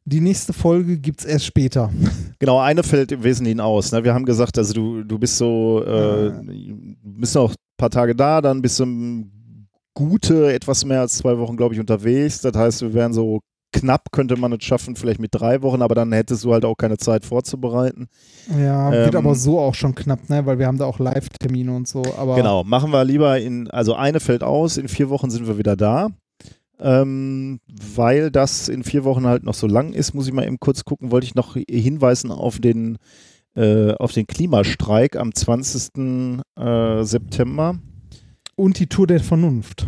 die 0.06 0.22
nächste 0.22 0.54
Folge 0.54 0.98
gibt 0.98 1.22
es 1.22 1.26
erst 1.26 1.46
später. 1.46 1.90
Genau, 2.40 2.60
eine 2.60 2.84
fällt 2.84 3.14
im 3.14 3.24
Wesentlichen 3.24 3.62
aus. 3.62 3.94
Ne? 3.94 4.04
Wir 4.04 4.14
haben 4.14 4.26
gesagt, 4.26 4.58
also 4.58 4.74
du, 4.74 5.04
du 5.06 5.18
bist 5.18 5.38
so, 5.38 5.82
äh, 5.82 6.30
bist 7.02 7.36
noch 7.36 7.52
ein 7.52 7.56
paar 7.78 7.90
Tage 7.90 8.14
da, 8.14 8.42
dann 8.42 8.62
bist 8.62 8.82
du 8.82 9.26
gute 9.94 10.52
etwas 10.52 10.84
mehr 10.84 11.00
als 11.00 11.14
zwei 11.14 11.38
Wochen, 11.38 11.56
glaube 11.56 11.74
ich, 11.74 11.80
unterwegs. 11.80 12.42
Das 12.42 12.54
heißt, 12.54 12.82
wir 12.82 12.94
werden 12.94 13.14
so 13.14 13.40
knapp 13.72 14.12
könnte 14.12 14.36
man 14.36 14.54
es 14.54 14.64
schaffen, 14.64 14.96
vielleicht 14.96 15.20
mit 15.20 15.34
drei 15.34 15.62
Wochen, 15.62 15.82
aber 15.82 15.96
dann 15.96 16.12
hättest 16.12 16.44
du 16.44 16.54
halt 16.54 16.64
auch 16.66 16.76
keine 16.76 16.98
Zeit 16.98 17.26
vorzubereiten. 17.26 18.08
Ja, 18.50 18.92
wird 18.92 19.16
Ähm, 19.16 19.20
aber 19.20 19.36
so 19.36 19.60
auch 19.60 19.74
schon 19.74 19.96
knapp, 19.96 20.30
ne? 20.30 20.46
Weil 20.46 20.60
wir 20.60 20.68
haben 20.68 20.78
da 20.78 20.86
auch 20.86 21.00
Live-Termine 21.00 21.74
und 21.74 21.88
so. 21.88 22.02
Genau, 22.36 22.64
machen 22.64 22.92
wir 22.92 23.04
lieber 23.04 23.40
in, 23.40 23.70
also 23.70 23.96
eine 23.96 24.20
fällt 24.20 24.44
aus, 24.44 24.78
in 24.78 24.88
vier 24.88 25.10
Wochen 25.10 25.30
sind 25.30 25.48
wir 25.48 25.58
wieder 25.58 25.76
da. 25.76 26.10
Ähm, 26.80 27.60
weil 27.96 28.32
das 28.32 28.68
in 28.68 28.84
vier 28.84 29.04
Wochen 29.04 29.26
halt 29.26 29.44
noch 29.44 29.54
so 29.54 29.68
lang 29.68 29.94
ist, 29.94 30.14
muss 30.14 30.28
ich 30.28 30.34
mal 30.34 30.46
eben 30.46 30.60
kurz 30.60 30.84
gucken, 30.86 31.12
wollte 31.12 31.26
ich 31.26 31.36
noch 31.36 31.56
hinweisen 31.56 32.32
auf 32.32 32.60
den, 32.60 32.98
äh, 33.56 33.92
auf 33.94 34.12
den 34.12 34.28
Klimastreik 34.28 35.16
am 35.16 35.34
20. 35.34 36.42
Äh, 36.58 37.04
September. 37.04 37.76
Und 38.56 38.80
die 38.80 38.88
Tour 38.88 39.08
der 39.08 39.20
Vernunft. 39.20 39.88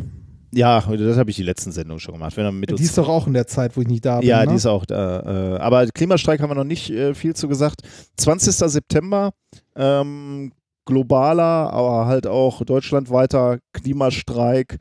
Ja, 0.56 0.80
das 0.80 1.18
habe 1.18 1.30
ich 1.30 1.36
die 1.36 1.44
letzten 1.44 1.74
Sendungen 1.74 2.00
schon 2.00 2.14
gemacht. 2.14 2.38
Wenn 2.38 2.60
mit 2.60 2.80
Die 2.80 2.84
ist 2.84 2.98
doch 2.98 3.10
auch 3.10 3.28
in 3.28 3.34
der 3.34 3.46
Zeit, 3.46 3.76
wo 3.76 3.82
ich 3.82 3.88
nicht 3.88 4.06
da 4.06 4.20
bin. 4.20 4.30
Ja, 4.30 4.42
ne? 4.42 4.52
die 4.52 4.56
ist 4.56 4.66
auch 4.66 4.86
da. 4.86 5.56
Äh, 5.56 5.60
aber 5.60 5.86
Klimastreik 5.88 6.40
haben 6.40 6.50
wir 6.50 6.56
noch 6.56 6.64
nicht 6.64 6.90
äh, 6.92 7.14
viel 7.14 7.36
zu 7.36 7.50
gesagt. 7.50 7.82
20. 8.16 8.54
September, 8.54 9.34
ähm, 9.76 10.54
globaler, 10.86 11.74
aber 11.74 12.06
halt 12.06 12.26
auch 12.26 12.64
deutschlandweiter 12.64 13.60
Klimastreik. 13.74 14.78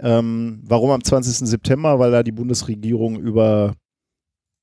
Ähm, 0.00 0.60
warum 0.64 0.90
am 0.90 1.02
20. 1.02 1.48
September? 1.48 1.98
Weil 1.98 2.10
da 2.10 2.22
die 2.22 2.32
Bundesregierung 2.32 3.18
über 3.18 3.74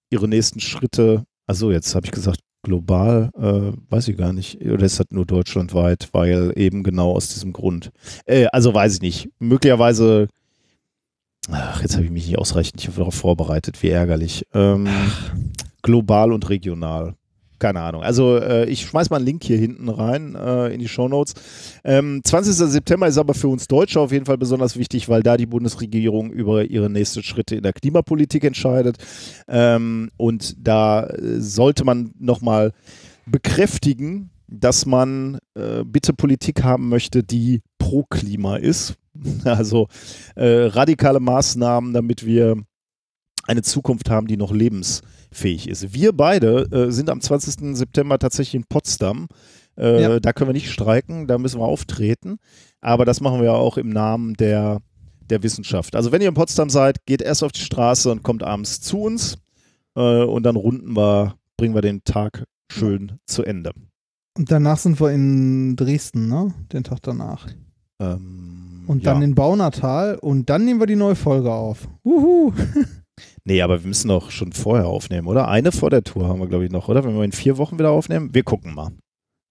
ihre 0.10 0.28
nächsten 0.28 0.60
Schritte, 0.60 1.24
also 1.48 1.72
jetzt 1.72 1.96
habe 1.96 2.06
ich 2.06 2.12
gesagt 2.12 2.40
global, 2.62 3.30
äh, 3.36 3.78
weiß 3.92 4.08
ich 4.08 4.18
gar 4.18 4.32
nicht, 4.32 4.62
oder 4.62 4.86
ist 4.86 5.00
das 5.00 5.08
nur 5.10 5.26
deutschlandweit, 5.26 6.10
weil 6.14 6.54
eben 6.56 6.84
genau 6.84 7.12
aus 7.12 7.34
diesem 7.34 7.52
Grund. 7.52 7.92
Äh, 8.26 8.46
also 8.54 8.74
weiß 8.74 8.96
ich 8.96 9.02
nicht. 9.02 9.30
Möglicherweise 9.40 10.28
Ach, 11.52 11.82
jetzt 11.82 11.96
habe 11.96 12.06
ich 12.06 12.12
mich 12.12 12.28
nicht 12.28 12.40
ausreichend 12.40 12.88
darauf 12.98 13.16
vorbereitet, 13.16 13.84
wie 13.84 13.90
ärgerlich. 13.90 14.46
Ähm, 14.54 14.88
global 15.82 16.32
und 16.32 16.50
regional. 16.50 17.16
Keine 17.64 17.80
Ahnung. 17.80 18.04
Also 18.04 18.36
äh, 18.40 18.66
ich 18.66 18.82
schmeiß 18.82 19.10
mal 19.10 19.16
einen 19.16 19.26
Link 19.26 19.42
hier 19.46 19.58
hinten 19.58 19.88
rein 19.88 20.36
äh, 20.36 20.74
in 20.74 20.82
die 20.82 20.90
Shownotes. 20.90 21.34
Ähm, 21.86 22.20
20. 22.22 22.56
September 22.56 23.08
ist 23.08 23.18
aber 23.18 23.34
für 23.34 23.48
uns 23.48 23.70
Deutsche 23.70 24.02
auf 24.02 24.12
jeden 24.12 24.26
Fall 24.26 24.38
besonders 24.38 24.76
wichtig, 24.76 25.08
weil 25.08 25.24
da 25.24 25.38
die 25.38 25.46
Bundesregierung 25.46 26.30
über 26.34 26.66
ihre 26.66 26.90
nächsten 26.90 27.24
Schritte 27.24 27.56
in 27.56 27.64
der 27.64 27.72
Klimapolitik 27.72 28.44
entscheidet. 28.44 28.98
Ähm, 29.48 30.12
und 30.18 30.58
da 30.60 31.06
äh, 31.06 31.40
sollte 31.40 31.86
man 31.86 32.12
nochmal 32.20 32.74
bekräftigen, 33.28 34.30
dass 34.50 34.86
man 34.86 35.40
äh, 35.56 35.86
bitte 35.86 36.12
Politik 36.12 36.64
haben 36.64 36.90
möchte, 36.90 37.24
die 37.24 37.62
pro 37.78 38.04
Klima 38.04 38.58
ist. 38.58 38.96
Also 39.46 39.88
äh, 40.36 40.66
radikale 40.66 41.22
Maßnahmen, 41.22 41.94
damit 41.94 42.26
wir 42.26 42.58
eine 43.44 43.62
Zukunft 43.62 44.10
haben, 44.10 44.28
die 44.28 44.38
noch 44.38 44.52
lebensfähig 44.52 45.68
ist. 45.70 45.94
Wir 45.94 46.14
beide 46.14 46.64
äh, 46.72 46.92
sind 46.92 47.10
am 47.10 47.22
20. 47.22 47.76
September 47.76 48.18
tatsächlich 48.20 48.56
in 48.56 48.66
Potsdam. 48.66 49.28
Äh, 49.78 50.02
Ja. 50.02 50.20
Da 50.20 50.34
können 50.34 50.50
wir 50.50 50.54
nicht 50.54 50.72
streiken, 50.72 51.28
da 51.28 51.38
müssen 51.38 51.60
wir 51.60 51.66
auftreten. 51.66 52.38
Aber 52.82 53.06
das 53.06 53.22
machen 53.22 53.42
wir 53.42 53.54
auch 53.54 53.78
im 53.78 53.90
Namen 53.90 54.34
der, 54.36 54.80
der 55.30 55.44
Wissenschaft. 55.44 55.96
Also 55.96 56.12
wenn 56.12 56.22
ihr 56.22 56.28
in 56.30 56.34
Potsdam 56.34 56.70
seid, 56.70 57.06
geht 57.06 57.22
erst 57.22 57.44
auf 57.44 57.52
die 57.52 57.62
Straße 57.62 58.12
und 58.12 58.24
kommt 58.24 58.44
abends 58.44 58.82
zu 58.82 59.02
uns 59.02 59.38
äh, 59.96 60.24
und 60.24 60.44
dann 60.44 60.56
runden 60.56 60.96
wir, 60.96 61.36
bringen 61.58 61.76
wir 61.76 61.82
den 61.82 62.04
Tag 62.04 62.46
schön 62.72 63.20
zu 63.26 63.44
Ende. 63.44 63.72
Und 64.38 64.52
danach 64.52 64.78
sind 64.80 65.00
wir 65.00 65.12
in 65.12 65.76
Dresden, 65.76 66.28
ne? 66.28 66.54
Den 66.72 66.84
Tag 66.84 67.00
danach. 67.04 67.48
Ähm, 68.00 68.84
Und 68.88 69.04
ja. 69.04 69.14
dann 69.14 69.22
in 69.22 69.36
Baunatal 69.36 70.16
und 70.16 70.50
dann 70.50 70.66
nehmen 70.66 70.80
wir 70.80 70.88
die 70.88 70.96
neue 70.96 71.16
Folge 71.16 71.52
auf. 71.52 71.88
Uhu. 72.04 72.52
Nee, 73.46 73.62
aber 73.62 73.82
wir 73.82 73.88
müssen 73.88 74.08
doch 74.08 74.32
schon 74.32 74.54
vorher 74.54 74.88
aufnehmen, 74.88 75.28
oder? 75.28 75.48
Eine 75.48 75.72
vor 75.72 75.90
der 75.90 76.04
Tour 76.04 76.28
haben 76.28 76.40
wir, 76.40 76.48
glaube 76.48 76.66
ich, 76.66 76.72
noch, 76.72 76.88
oder? 76.88 77.04
Wenn 77.04 77.16
wir 77.16 77.24
in 77.24 77.32
vier 77.32 77.58
Wochen 77.58 77.78
wieder 77.78 77.92
aufnehmen. 77.92 78.34
Wir 78.34 78.44
gucken 78.44 78.74
mal. 78.74 78.92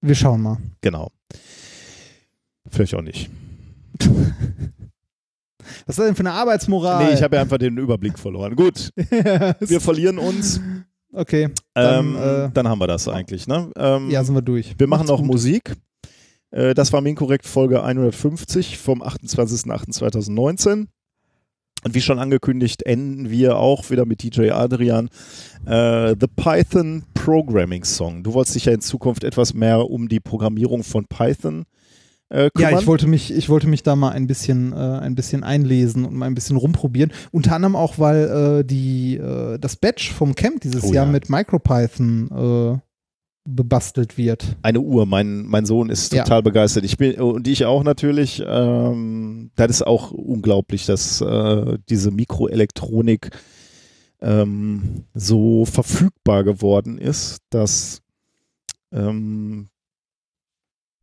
Wir 0.00 0.14
schauen 0.14 0.42
mal. 0.42 0.58
Genau. 0.80 1.10
Vielleicht 2.68 2.94
auch 2.94 3.02
nicht. 3.02 3.30
Was 5.86 5.96
ist 5.96 5.98
das 5.98 6.06
denn 6.06 6.14
für 6.14 6.20
eine 6.20 6.32
Arbeitsmoral? 6.32 7.04
Nee, 7.06 7.14
ich 7.14 7.22
habe 7.22 7.36
ja 7.36 7.42
einfach 7.42 7.58
den 7.58 7.76
Überblick 7.76 8.18
verloren. 8.18 8.56
Gut, 8.56 8.90
wir 8.96 9.80
verlieren 9.80 10.18
uns. 10.18 10.60
okay, 11.12 11.50
dann, 11.74 12.06
ähm, 12.06 12.16
äh, 12.16 12.50
dann 12.52 12.68
haben 12.68 12.80
wir 12.80 12.86
das 12.86 13.08
eigentlich. 13.08 13.46
Ne? 13.46 13.70
Ähm, 13.76 14.10
ja, 14.10 14.24
sind 14.24 14.34
wir 14.34 14.42
durch. 14.42 14.74
wir 14.78 14.86
machen 14.86 15.06
Macht's 15.06 15.10
noch 15.10 15.18
gut. 15.18 15.26
Musik. 15.26 15.76
Äh, 16.50 16.74
das 16.74 16.92
war 16.92 17.00
Minkorrekt 17.00 17.46
Folge 17.46 17.82
150 17.82 18.78
vom 18.78 19.02
28.08.2019. 19.02 20.86
Und 21.84 21.94
wie 21.94 22.00
schon 22.00 22.18
angekündigt, 22.18 22.84
enden 22.84 23.30
wir 23.30 23.56
auch 23.56 23.90
wieder 23.90 24.06
mit 24.06 24.22
DJ 24.22 24.50
Adrian. 24.50 25.08
Äh, 25.66 26.14
The 26.18 26.28
Python 26.34 27.04
Programming 27.14 27.84
Song. 27.84 28.22
Du 28.22 28.34
wolltest 28.34 28.54
dich 28.54 28.66
ja 28.66 28.72
in 28.72 28.80
Zukunft 28.80 29.24
etwas 29.24 29.52
mehr 29.52 29.90
um 29.90 30.08
die 30.08 30.20
Programmierung 30.20 30.84
von 30.84 31.06
Python 31.06 31.64
äh, 32.28 32.50
kümmern. 32.50 32.72
Ja, 32.72 32.78
ich 32.78 32.86
wollte 32.86 33.06
mich, 33.08 33.32
ich 33.32 33.48
wollte 33.48 33.66
mich 33.66 33.82
da 33.82 33.96
mal 33.96 34.10
ein 34.10 34.26
bisschen, 34.26 34.72
äh, 34.72 34.76
ein 34.76 35.14
bisschen 35.16 35.42
einlesen 35.42 36.04
und 36.04 36.14
mal 36.14 36.26
ein 36.26 36.34
bisschen 36.34 36.56
rumprobieren. 36.56 37.12
Unter 37.32 37.56
anderem 37.56 37.74
auch, 37.74 37.98
weil 37.98 38.60
äh, 38.60 38.64
die, 38.64 39.16
äh, 39.16 39.58
das 39.58 39.76
Badge 39.76 40.12
vom 40.14 40.34
Camp 40.34 40.60
dieses 40.60 40.84
Oh 40.84 40.92
Jahr 40.92 41.06
ja. 41.06 41.12
mit 41.12 41.28
MicroPython 41.28 42.78
äh, 42.78 42.91
bebastelt 43.44 44.16
wird. 44.16 44.56
eine 44.62 44.80
Uhr. 44.80 45.04
Mein, 45.06 45.42
mein 45.46 45.66
Sohn 45.66 45.90
ist 45.90 46.12
Ja. 46.12 46.22
total 46.22 46.42
begeistert. 46.42 46.84
Ich 46.84 46.96
bin 46.96 47.20
und 47.20 47.48
ich 47.48 47.64
auch 47.64 47.82
natürlich. 47.82 48.42
Ähm, 48.46 49.50
das 49.56 49.70
ist 49.70 49.86
auch 49.86 50.12
unglaublich, 50.12 50.86
dass 50.86 51.20
äh, 51.20 51.78
diese 51.88 52.10
Mikroelektronik 52.12 53.30
ähm, 54.20 55.04
so 55.14 55.64
verfügbar 55.64 56.44
geworden 56.44 56.98
ist, 56.98 57.38
dass 57.50 58.00
ähm, 58.92 59.68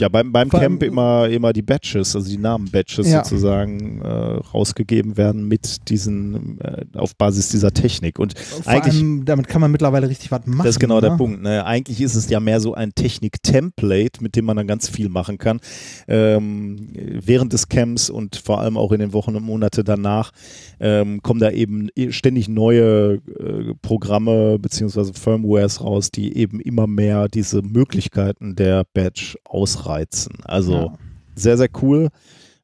ja 0.02 0.10
beim, 0.10 0.32
beim 0.32 0.50
Vor 0.50 0.60
Camp 0.60 0.84
immer, 0.84 1.28
immer 1.30 1.54
die 1.54 1.62
Badges, 1.62 2.16
also 2.16 2.30
die 2.30 2.38
Namen-Badges 2.38 3.10
Ja. 3.10 3.24
sozusagen 3.24 4.02
äh, 4.02 4.08
rausgegeben 4.08 5.18
werden 5.18 5.48
mit 5.48 5.90
diesen, 5.90 6.60
äh, 6.62 6.86
auf 6.96 7.16
Basis 7.16 7.50
dieser 7.50 7.72
Technik. 7.74 8.20
Und 8.20 8.38
Vor 8.38 8.68
Eigentlich- 8.68 8.96
allem, 8.96 9.26
damit 9.26 9.48
kann 9.48 9.62
man 9.62 9.72
mittlerweile 9.72 10.10
richtig 10.10 10.32
was 10.32 10.46
machen. 10.46 10.60
das 10.66 10.76
ist 10.76 10.80
genau 10.80 10.96
ne? 10.96 11.02
der 11.02 11.18
Punkt. 11.18 11.42
Ne? 11.42 11.66
Eigentlich 11.66 12.02
ist 12.02 12.16
es 12.16 12.30
ja 12.30 12.40
mehr 12.40 12.60
so 12.62 12.74
ein 12.74 12.94
Technik-Template, 12.96 14.22
mit 14.24 14.36
dem 14.36 14.46
man 14.46 14.58
dann 14.58 14.68
ganz 14.68 14.90
viel 14.90 15.10
machen 15.10 15.38
kann. 15.38 15.60
Ähm, 16.08 16.90
während 16.96 17.54
des 17.54 17.70
Camps 17.70 18.10
und 18.10 18.36
vor 18.36 18.62
allem 18.62 18.78
auch 18.78 18.92
in 18.92 19.00
den 19.00 19.14
Wochen 19.14 19.36
und 19.36 19.44
Monate 19.44 19.84
danach 19.84 20.32
ähm, 20.80 21.22
kommen 21.22 21.40
da 21.40 21.52
eben 21.52 21.90
ständig 22.10 22.48
neue 22.48 23.16
äh, 23.40 23.74
Programme 23.82 24.58
beziehungsweise 24.60 25.14
Firmwares 25.14 25.82
raus, 25.82 26.12
die 26.12 26.36
eben 26.38 26.60
immer 26.60 26.88
mehr 26.88 27.28
diese 27.28 27.62
Möglichkeiten 27.62 28.56
der 28.56 28.86
Badge 28.94 29.36
ausreizen. 29.90 30.34
Also 30.44 30.74
Ja. 30.74 30.98
sehr, 31.36 31.58
sehr 31.58 31.70
cool. 31.82 32.10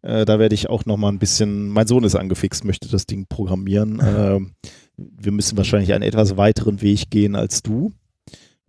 Äh, 0.02 0.26
da 0.26 0.38
werde 0.40 0.54
ich 0.56 0.70
auch 0.70 0.86
noch 0.86 0.98
mal 0.98 1.10
ein 1.10 1.20
bisschen, 1.20 1.70
mein 1.70 1.88
Sohn 1.88 2.04
ist 2.04 2.16
angefixt, 2.16 2.64
möchte 2.64 2.90
das 2.90 3.06
Ding 3.06 3.26
programmieren. 3.28 4.00
Ähm, 4.38 4.54
wir 4.98 5.34
müssen 5.34 5.58
wahrscheinlich 5.58 5.92
einen 5.94 6.04
etwas 6.04 6.38
weiteren 6.38 6.82
Weg 6.82 7.10
gehen 7.10 7.36
als 7.36 7.62
du. 7.62 7.92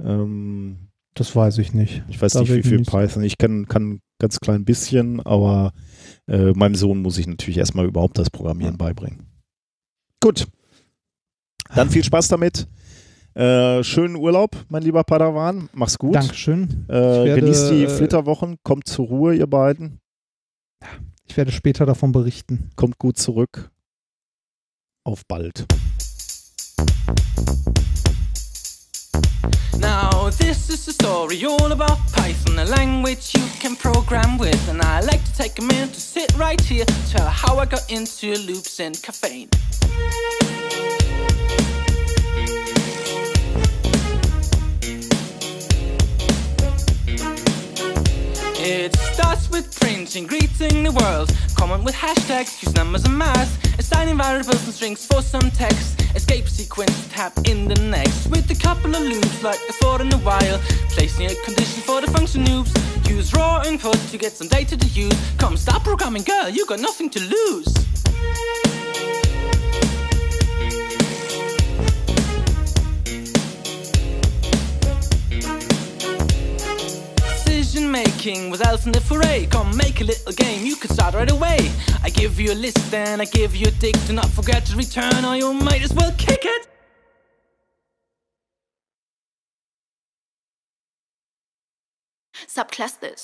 Ähm, 0.02 0.88
Das 1.14 1.34
weiß 1.36 1.58
ich 1.58 1.72
nicht. 1.72 2.02
ich 2.08 2.20
weiß 2.20 2.32
Da 2.32 2.40
nicht, 2.40 2.52
wie 2.52 2.62
viel 2.62 2.78
nicht- 2.78 2.90
Python. 2.90 3.22
Ich 3.22 3.38
kann, 3.38 3.66
kann 3.68 4.00
ganz 4.18 4.40
klein 4.40 4.64
bisschen, 4.64 5.20
aber 5.20 5.72
äh, 6.26 6.50
meinem 6.52 6.74
Sohn 6.74 7.00
muss 7.02 7.18
ich 7.18 7.26
natürlich 7.28 7.58
erstmal 7.58 7.86
überhaupt 7.86 8.18
das 8.18 8.28
Programmieren 8.30 8.76
beibringen. 8.76 9.26
Gut. 10.20 10.46
Dann 11.74 11.90
viel 11.90 12.02
Spaß 12.04 12.28
damit. 12.28 12.66
Äh, 13.36 13.84
schönen 13.84 14.16
Urlaub, 14.16 14.56
mein 14.70 14.82
lieber 14.82 15.04
Padawan. 15.04 15.68
Mach's 15.74 15.98
gut. 15.98 16.14
Dankeschön. 16.14 16.86
Äh, 16.88 16.94
werde, 16.94 17.40
genießt 17.42 17.70
die 17.70 17.84
äh, 17.84 17.88
Flitterwochen. 17.88 18.56
Kommt 18.62 18.88
zur 18.88 19.08
Ruhe, 19.08 19.34
ihr 19.34 19.46
beiden. 19.46 20.00
Ich 21.26 21.36
werde 21.36 21.52
später 21.52 21.84
davon 21.84 22.12
berichten. 22.12 22.70
Kommt 22.76 22.98
gut 22.98 23.18
zurück. 23.18 23.70
Auf 25.04 25.26
bald. 25.26 25.66
Now, 29.78 30.30
this 30.30 30.70
is 30.70 30.88
a 30.88 30.92
story 30.92 31.44
all 31.44 31.72
about 31.72 31.98
Python, 32.14 32.58
a 32.58 32.64
language 32.64 33.34
you 33.34 33.42
can 33.60 33.76
program 33.76 34.38
with. 34.38 34.66
And 34.70 34.80
I 34.82 35.00
like 35.00 35.22
to 35.24 35.36
take 35.36 35.58
a 35.58 35.62
minute 35.62 35.92
to 35.92 36.00
sit 36.00 36.32
right 36.38 36.60
here, 36.62 36.86
tell 37.12 37.28
how 37.28 37.58
I 37.58 37.66
got 37.66 37.84
into 37.90 38.34
loops 38.46 38.80
and 38.80 38.98
caffeine. 39.02 39.50
It 48.68 48.96
starts 48.96 49.48
with 49.48 49.78
printing, 49.78 50.26
greeting 50.26 50.82
the 50.82 50.90
world. 50.90 51.32
Comment 51.54 51.84
with 51.84 51.94
hashtags, 51.94 52.60
use 52.60 52.74
numbers 52.74 53.04
and 53.04 53.16
math. 53.16 53.78
Assigning 53.78 54.18
variables 54.18 54.64
and 54.64 54.74
strings 54.74 55.06
for 55.06 55.22
some 55.22 55.52
text. 55.52 56.00
Escape 56.16 56.48
sequence, 56.48 57.06
tap 57.12 57.32
in 57.44 57.68
the 57.68 57.76
next. 57.76 58.26
With 58.26 58.50
a 58.50 58.56
couple 58.56 58.92
of 58.92 59.02
loops 59.02 59.40
like 59.44 59.60
for 59.78 60.02
and 60.02 60.12
a 60.12 60.18
while. 60.18 60.58
Placing 60.90 61.26
a 61.26 61.34
condition 61.44 61.80
for 61.82 62.00
the 62.00 62.10
function 62.10 62.44
loops. 62.44 62.74
Use 63.08 63.32
raw 63.34 63.62
input 63.64 63.98
to 64.10 64.18
get 64.18 64.32
some 64.32 64.48
data 64.48 64.76
to 64.76 64.86
use. 64.88 65.14
Come 65.38 65.56
start 65.56 65.84
programming, 65.84 66.24
girl, 66.24 66.48
you 66.48 66.66
got 66.66 66.80
nothing 66.80 67.08
to 67.10 67.20
lose. 67.20 67.72
King 78.18 78.50
was 78.50 78.60
elf 78.60 78.86
in 78.86 78.92
the 78.92 79.00
foray. 79.00 79.46
Come 79.46 79.76
make 79.76 80.00
a 80.00 80.04
little 80.04 80.32
game, 80.32 80.66
you 80.66 80.76
can 80.76 80.90
start 80.90 81.14
right 81.14 81.30
away. 81.30 81.58
I 82.02 82.10
give 82.10 82.40
you 82.40 82.52
a 82.52 82.58
list 82.66 82.92
and 82.92 83.22
I 83.22 83.24
give 83.24 83.54
you 83.54 83.68
a 83.68 83.70
dick. 83.70 83.96
Do 84.06 84.12
not 84.12 84.28
forget 84.30 84.66
to 84.66 84.76
return 84.76 85.24
or 85.24 85.36
you 85.36 85.52
might 85.52 85.82
as 85.82 85.92
well 85.94 86.12
kick 86.18 86.44
it. 86.44 86.66
Subclass 92.48 92.98
this. 93.00 93.22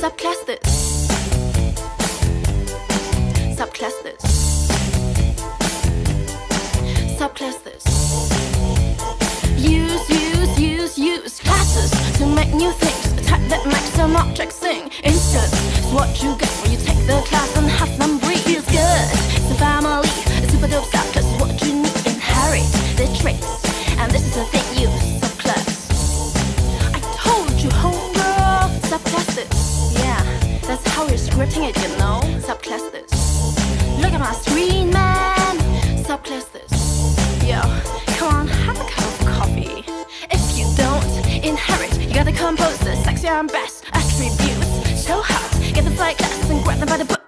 Subclass 0.00 0.46
this. 0.46 0.66
Subclass 3.58 3.96
this. 4.06 4.22
Subclass 7.18 7.58
this. 7.64 7.84
Use, 9.58 10.08
use, 10.10 10.60
use, 10.60 10.98
use 10.98 11.45
classes 11.76 12.18
to 12.18 12.26
make 12.26 12.52
new 12.54 12.72
things. 12.72 13.12
A 13.18 13.22
type 13.22 13.48
that 13.48 13.64
makes 13.66 13.90
some 13.94 14.16
objects 14.16 14.56
sing. 14.56 14.90
Instance 15.04 15.52
is 15.78 15.92
what 15.92 16.22
you 16.22 16.36
get 16.36 16.50
when 16.62 16.72
you 16.72 16.78
take 16.78 16.98
the 17.06 17.20
class 17.26 17.56
and 17.56 17.66
have 17.68 17.98
them 17.98 18.18
breathe. 18.18 18.44
Feels 18.44 18.66
good. 18.66 19.06
A 19.52 19.54
family. 19.58 20.08
A 20.42 20.48
super 20.50 20.68
dope 20.68 20.84
stuff. 20.84 21.16
is 21.16 21.26
what 21.40 21.52
you 21.62 21.74
need. 21.82 22.06
Inherit 22.06 22.66
the 22.96 23.06
traits. 23.20 23.64
And 23.98 24.10
this 24.10 24.24
is 24.26 24.34
the 24.34 24.44
thing 24.52 24.66
you 24.80 24.88
subclass. 25.20 25.68
I 26.94 27.00
told 27.24 27.52
you, 27.62 27.70
homegirl. 27.70 28.68
Subclass. 28.90 29.36
Yeah, 29.98 30.22
that's 30.66 30.86
how 30.88 31.06
you're 31.06 31.24
scripting 31.28 31.68
it, 31.68 31.76
you 31.82 31.90
know. 31.98 32.20
Subclass. 32.48 32.84
Look 34.00 34.12
at 34.12 34.20
my 34.20 34.32
screen, 34.32 34.90
man. 34.90 35.56
Subclass 36.04 36.52
this. 36.52 36.72
Yo, 37.46 37.60
come 38.18 38.34
on, 38.34 38.48
have 38.48 38.76
a 38.80 38.84
cup 38.84 39.15
inherit, 41.46 41.96
you 42.00 42.12
gotta 42.12 42.32
compose 42.32 42.78
the 42.78 42.96
sexy 42.96 43.28
and 43.28 43.50
best 43.50 43.84
attributes. 43.92 45.06
So 45.06 45.20
hot, 45.22 45.74
get 45.74 45.84
the 45.84 45.90
flight 45.92 46.18
class 46.18 46.50
and 46.50 46.64
grab 46.64 46.78
them 46.78 46.88
by 46.88 46.96
the 46.96 47.04
butt. 47.04 47.22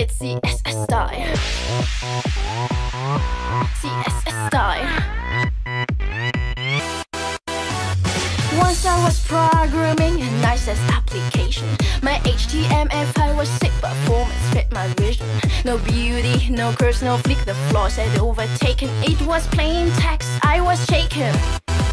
It's 0.00 0.18
the 0.18 0.40
SS 0.42 0.84
style. 0.84 1.36
CSS 3.80 4.48
style. 4.48 5.02
Once 8.58 8.84
I 8.86 9.04
was 9.04 9.24
programming 9.26 10.20
a 10.20 10.30
nicest 10.40 10.82
application. 10.90 11.83
My 12.34 12.40
HTML 12.40 13.06
file 13.14 13.36
was 13.36 13.48
sick, 13.48 13.70
but 13.80 13.90
performance 13.90 14.42
fit 14.52 14.66
my 14.72 14.88
vision. 14.94 15.24
No 15.64 15.78
beauty, 15.78 16.50
no 16.50 16.72
curves, 16.72 17.00
no 17.00 17.16
flick. 17.18 17.38
The 17.44 17.54
flaws 17.70 17.94
had 17.94 18.18
overtaken. 18.18 18.88
It 19.04 19.22
was 19.22 19.46
plain 19.54 19.88
text. 19.92 20.28
I 20.42 20.60
was 20.60 20.84
shaken. 20.86 21.32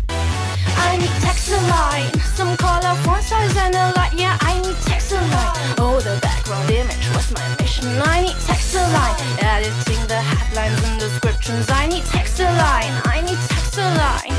I 0.09 0.97
need 0.97 1.13
text 1.21 1.47
align, 1.51 2.09
some 2.33 2.57
color, 2.57 2.95
font 3.05 3.23
size, 3.23 3.55
and 3.55 3.75
a 3.75 3.93
light. 3.95 4.13
Yeah, 4.17 4.35
I 4.41 4.59
need 4.61 4.75
text 4.81 5.11
align. 5.11 5.75
Oh, 5.77 6.01
the 6.01 6.17
background 6.23 6.71
image 6.71 7.07
was 7.13 7.31
my 7.31 7.47
mission. 7.59 7.85
I 8.01 8.21
need 8.21 8.37
text 8.49 8.73
align, 8.73 9.15
editing 9.45 10.01
the 10.07 10.21
headlines 10.25 10.81
and 10.89 10.99
descriptions. 10.99 11.69
I 11.69 11.85
need 11.85 12.03
text 12.05 12.39
align. 12.39 12.89
I 13.05 13.21
need 13.21 13.37
text 13.45 13.77
align. 13.77 14.33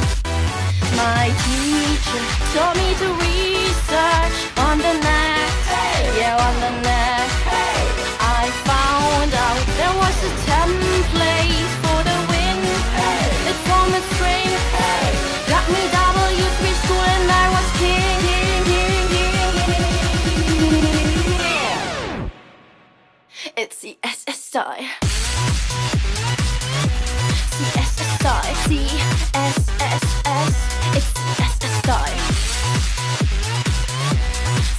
My 0.98 1.31
teacher 1.47 2.22
taught 2.50 2.74
me 2.74 2.90
to 2.98 3.08
research 3.22 4.58
on 4.58 4.78
the 4.78 4.94
net. 4.98 5.22
Yeah, 6.32 6.48
on 6.48 6.54
the 6.64 6.70
net. 6.88 7.30
I 8.40 8.42
found 8.70 9.32
out 9.46 9.64
there 9.78 9.94
was 10.02 10.16
a 10.30 10.32
template 10.48 11.70
for 11.82 12.00
the 12.08 12.16
win. 12.30 12.58
It 13.50 13.56
formed 13.68 13.94
a 14.00 14.02
string. 14.14 14.52
Got 15.52 15.64
me 15.74 15.82
W3 15.92 16.62
school 16.84 17.04
and 17.16 17.28
I 17.28 17.46
was 17.56 17.68
king. 17.82 18.16
king, 18.24 18.60
king, 18.72 19.04
king. 19.12 19.28
It's 23.54 23.78
the 23.82 23.92
SS 24.02 24.40
style. 24.50 24.88
CSS 27.56 28.10
style. 28.20 28.56
CSSS. 28.68 30.14
It's 30.96 31.10
the 31.12 31.24
SS 31.52 31.74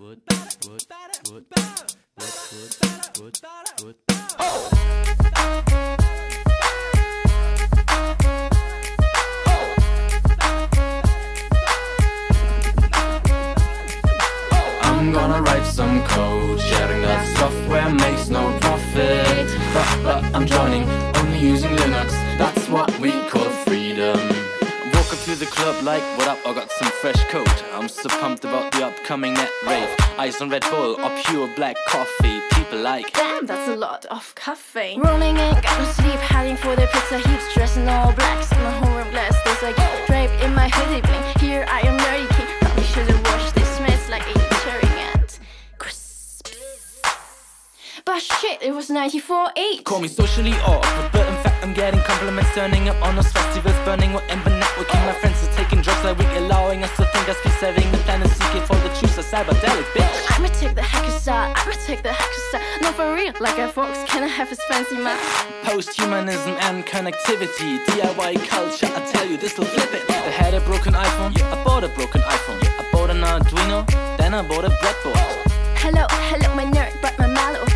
I'm 0.00 0.16
gonna 15.12 15.42
write 15.42 15.66
some 15.66 16.02
code, 16.04 16.58
sharing 16.60 17.02
that 17.02 17.36
software 17.36 17.90
makes 17.90 18.30
no 18.30 18.56
profit. 18.60 19.48
But, 19.74 20.02
but 20.02 20.24
I'm 20.34 20.46
joining, 20.46 20.88
only 21.16 21.38
using 21.40 21.76
Linux, 21.76 22.08
that's 22.38 22.66
what 22.70 22.98
we 23.00 23.19
to 25.30 25.36
the 25.36 25.46
club 25.46 25.84
like, 25.84 26.02
what 26.18 26.26
up, 26.26 26.38
I 26.44 26.52
got 26.54 26.72
some 26.72 26.88
fresh 26.88 27.22
coat. 27.28 27.64
I'm 27.72 27.88
so 27.88 28.08
pumped 28.08 28.44
about 28.44 28.72
the 28.72 28.86
upcoming 28.86 29.34
net 29.34 29.50
rave. 29.64 29.88
Ice 30.18 30.40
on 30.40 30.50
Red 30.50 30.62
Bull 30.70 31.00
or 31.00 31.10
pure 31.22 31.46
black 31.54 31.76
coffee. 31.86 32.40
People 32.50 32.80
like, 32.80 33.12
Damn, 33.12 33.46
that's 33.46 33.68
a 33.68 33.76
lot 33.76 34.06
of 34.06 34.34
caffeine. 34.34 35.00
Rolling 35.00 35.36
in, 35.36 35.54
got 35.62 35.78
no 35.78 35.84
sleep, 35.92 36.18
heading 36.18 36.56
for 36.56 36.74
the 36.74 36.88
pizza 36.92 37.18
heaps, 37.18 37.54
dressed 37.54 37.76
in 37.76 37.88
all 37.88 38.12
blacks. 38.12 38.50
My 38.50 38.72
homeroom 38.80 39.10
glass, 39.12 39.36
there's 39.44 39.62
like 39.62 39.76
draped 40.06 40.42
in 40.42 40.52
my 40.52 40.68
hoodie 40.68 41.00
bling. 41.00 41.22
Here 41.38 41.64
I 41.68 41.80
am, 41.82 42.00
But 48.04 48.22
shit, 48.22 48.62
it 48.62 48.74
was 48.74 48.88
94.8. 48.88 49.84
Call 49.84 50.00
me 50.00 50.08
socially 50.08 50.52
awkward, 50.64 51.12
but 51.12 51.26
in 51.26 51.34
fact 51.42 51.62
I'm 51.62 51.74
getting 51.74 52.00
compliments 52.00 52.50
turning 52.54 52.88
up 52.88 53.00
on 53.02 53.16
those 53.16 53.30
festivals, 53.30 53.74
burning 53.84 54.12
whatever 54.12 54.50
networking. 54.50 55.04
My 55.06 55.12
friends 55.12 55.42
are 55.46 55.52
taking 55.52 55.82
drugs 55.82 56.02
like 56.04 56.18
we 56.18 56.24
allowing 56.36 56.82
us 56.82 56.94
to 56.96 57.04
think 57.06 57.28
us 57.28 57.36
be 57.42 57.50
saving 57.50 57.90
the 57.92 57.98
planet, 57.98 58.30
seeking 58.30 58.62
for 58.62 58.76
the 58.76 58.88
truth, 58.98 59.18
a 59.18 59.22
cyberdelic 59.22 59.84
bitch. 59.92 60.36
I'ma 60.36 60.48
take 60.48 60.74
the 60.74 60.82
hacker 60.82 61.10
side, 61.18 61.54
I'ma 61.56 61.74
take 61.84 62.02
the 62.02 62.12
hacker 62.12 62.40
side. 62.50 62.82
No, 62.82 62.92
for 62.92 63.14
real, 63.14 63.32
like 63.40 63.58
a 63.58 63.68
fox, 63.68 63.98
can 64.10 64.22
I 64.22 64.28
have 64.28 64.48
his 64.48 64.62
fancy 64.64 64.96
mouth? 64.96 65.20
Post-humanism 65.64 66.56
and 66.60 66.86
connectivity, 66.86 67.84
DIY 67.84 68.48
culture, 68.48 68.86
I 68.86 69.00
tell 69.12 69.26
you 69.26 69.36
this 69.36 69.58
will 69.58 69.66
flip 69.66 69.92
it. 69.92 70.08
I 70.10 70.30
had 70.30 70.54
a 70.54 70.60
broken 70.60 70.94
iPhone, 70.94 71.40
I 71.42 71.64
bought 71.64 71.84
a 71.84 71.88
broken 71.88 72.22
iPhone. 72.22 72.60
I 72.64 72.90
bought 72.92 73.10
an 73.10 73.20
Arduino, 73.20 73.86
then 74.16 74.34
I 74.34 74.42
bought 74.42 74.64
a 74.64 74.70
breadboard. 74.70 75.36
Hello, 75.76 76.06
hello, 76.10 76.54
my 76.54 76.64
nerd, 76.64 76.92
but 77.02 77.18
my 77.18 77.26
mallow. 77.26 77.69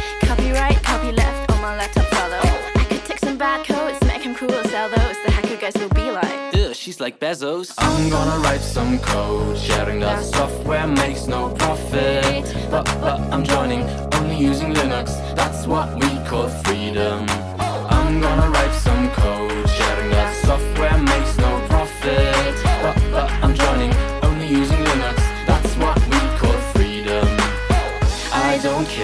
Copyright, 0.55 0.83
copy 0.85 1.11
left 1.11 1.51
on 1.51 1.61
my 1.61 1.77
laptop 1.77 2.05
follow. 2.15 2.39
I 2.77 2.85
could 2.89 3.05
take 3.05 3.19
some 3.19 3.37
bad 3.37 3.67
codes, 3.67 4.01
make 4.07 4.23
him 4.23 4.37
cool, 4.37 4.51
sell 4.71 4.89
those. 4.89 5.17
The 5.25 5.33
hacker 5.33 5.57
guys 5.57 5.75
will 5.75 5.89
be 5.89 6.13
like. 6.13 6.55
Ugh, 6.55 6.73
she's 6.73 7.01
like 7.01 7.19
Bezos. 7.19 7.75
I'm 7.79 8.09
gonna 8.09 8.39
write 8.39 8.61
some 8.61 9.01
code, 9.01 9.59
sharing 9.59 9.99
that 9.99 10.23
software 10.23 10.87
makes 10.87 11.27
no 11.27 11.49
profit. 11.55 12.45
But, 12.71 12.85
but 13.01 13.19
I'm 13.33 13.43
joining, 13.43 13.83
only 14.15 14.37
using 14.37 14.73
Linux, 14.73 15.09
that's 15.35 15.67
what 15.67 15.93
we 15.95 16.09
call 16.29 16.49
freedom. 16.63 17.27
I'm 17.59 18.21
gonna 18.21 18.49
write 18.51 18.75
some 18.75 19.11
code, 19.11 19.69
sharing 19.69 20.11
that 20.11 20.37
software 20.47 20.99
makes 20.99 21.37
no 21.37 21.67
profit. 21.69 22.64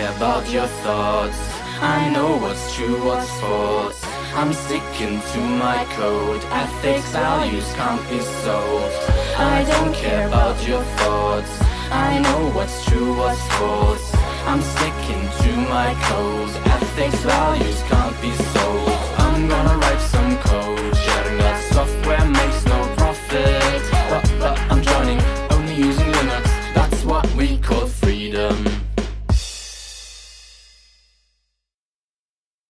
Care 0.00 0.16
about 0.16 0.50
your 0.50 0.66
thoughts. 0.84 1.38
I 1.80 2.10
know 2.10 2.36
what's 2.38 2.74
true, 2.74 3.04
what's 3.04 3.30
false. 3.40 4.00
I'm 4.34 4.52
sticking 4.52 5.20
to 5.32 5.40
my 5.64 5.84
code. 5.96 6.42
Ethics, 6.62 7.10
values 7.12 7.70
can't 7.74 8.04
be 8.08 8.20
sold. 8.42 8.92
I 9.36 9.58
don't 9.72 9.94
care 9.94 10.26
about 10.26 10.56
your 10.66 10.82
thoughts. 11.00 11.52
I 11.90 12.18
know 12.24 12.40
what's 12.56 12.84
true, 12.86 13.12
what's 13.20 13.44
false. 13.58 14.06
I'm 14.50 14.62
sticking 14.74 15.24
to 15.42 15.50
my 15.76 15.90
code. 16.08 16.54
Ethics, 16.76 17.20
values 17.22 17.82
can't 17.90 18.00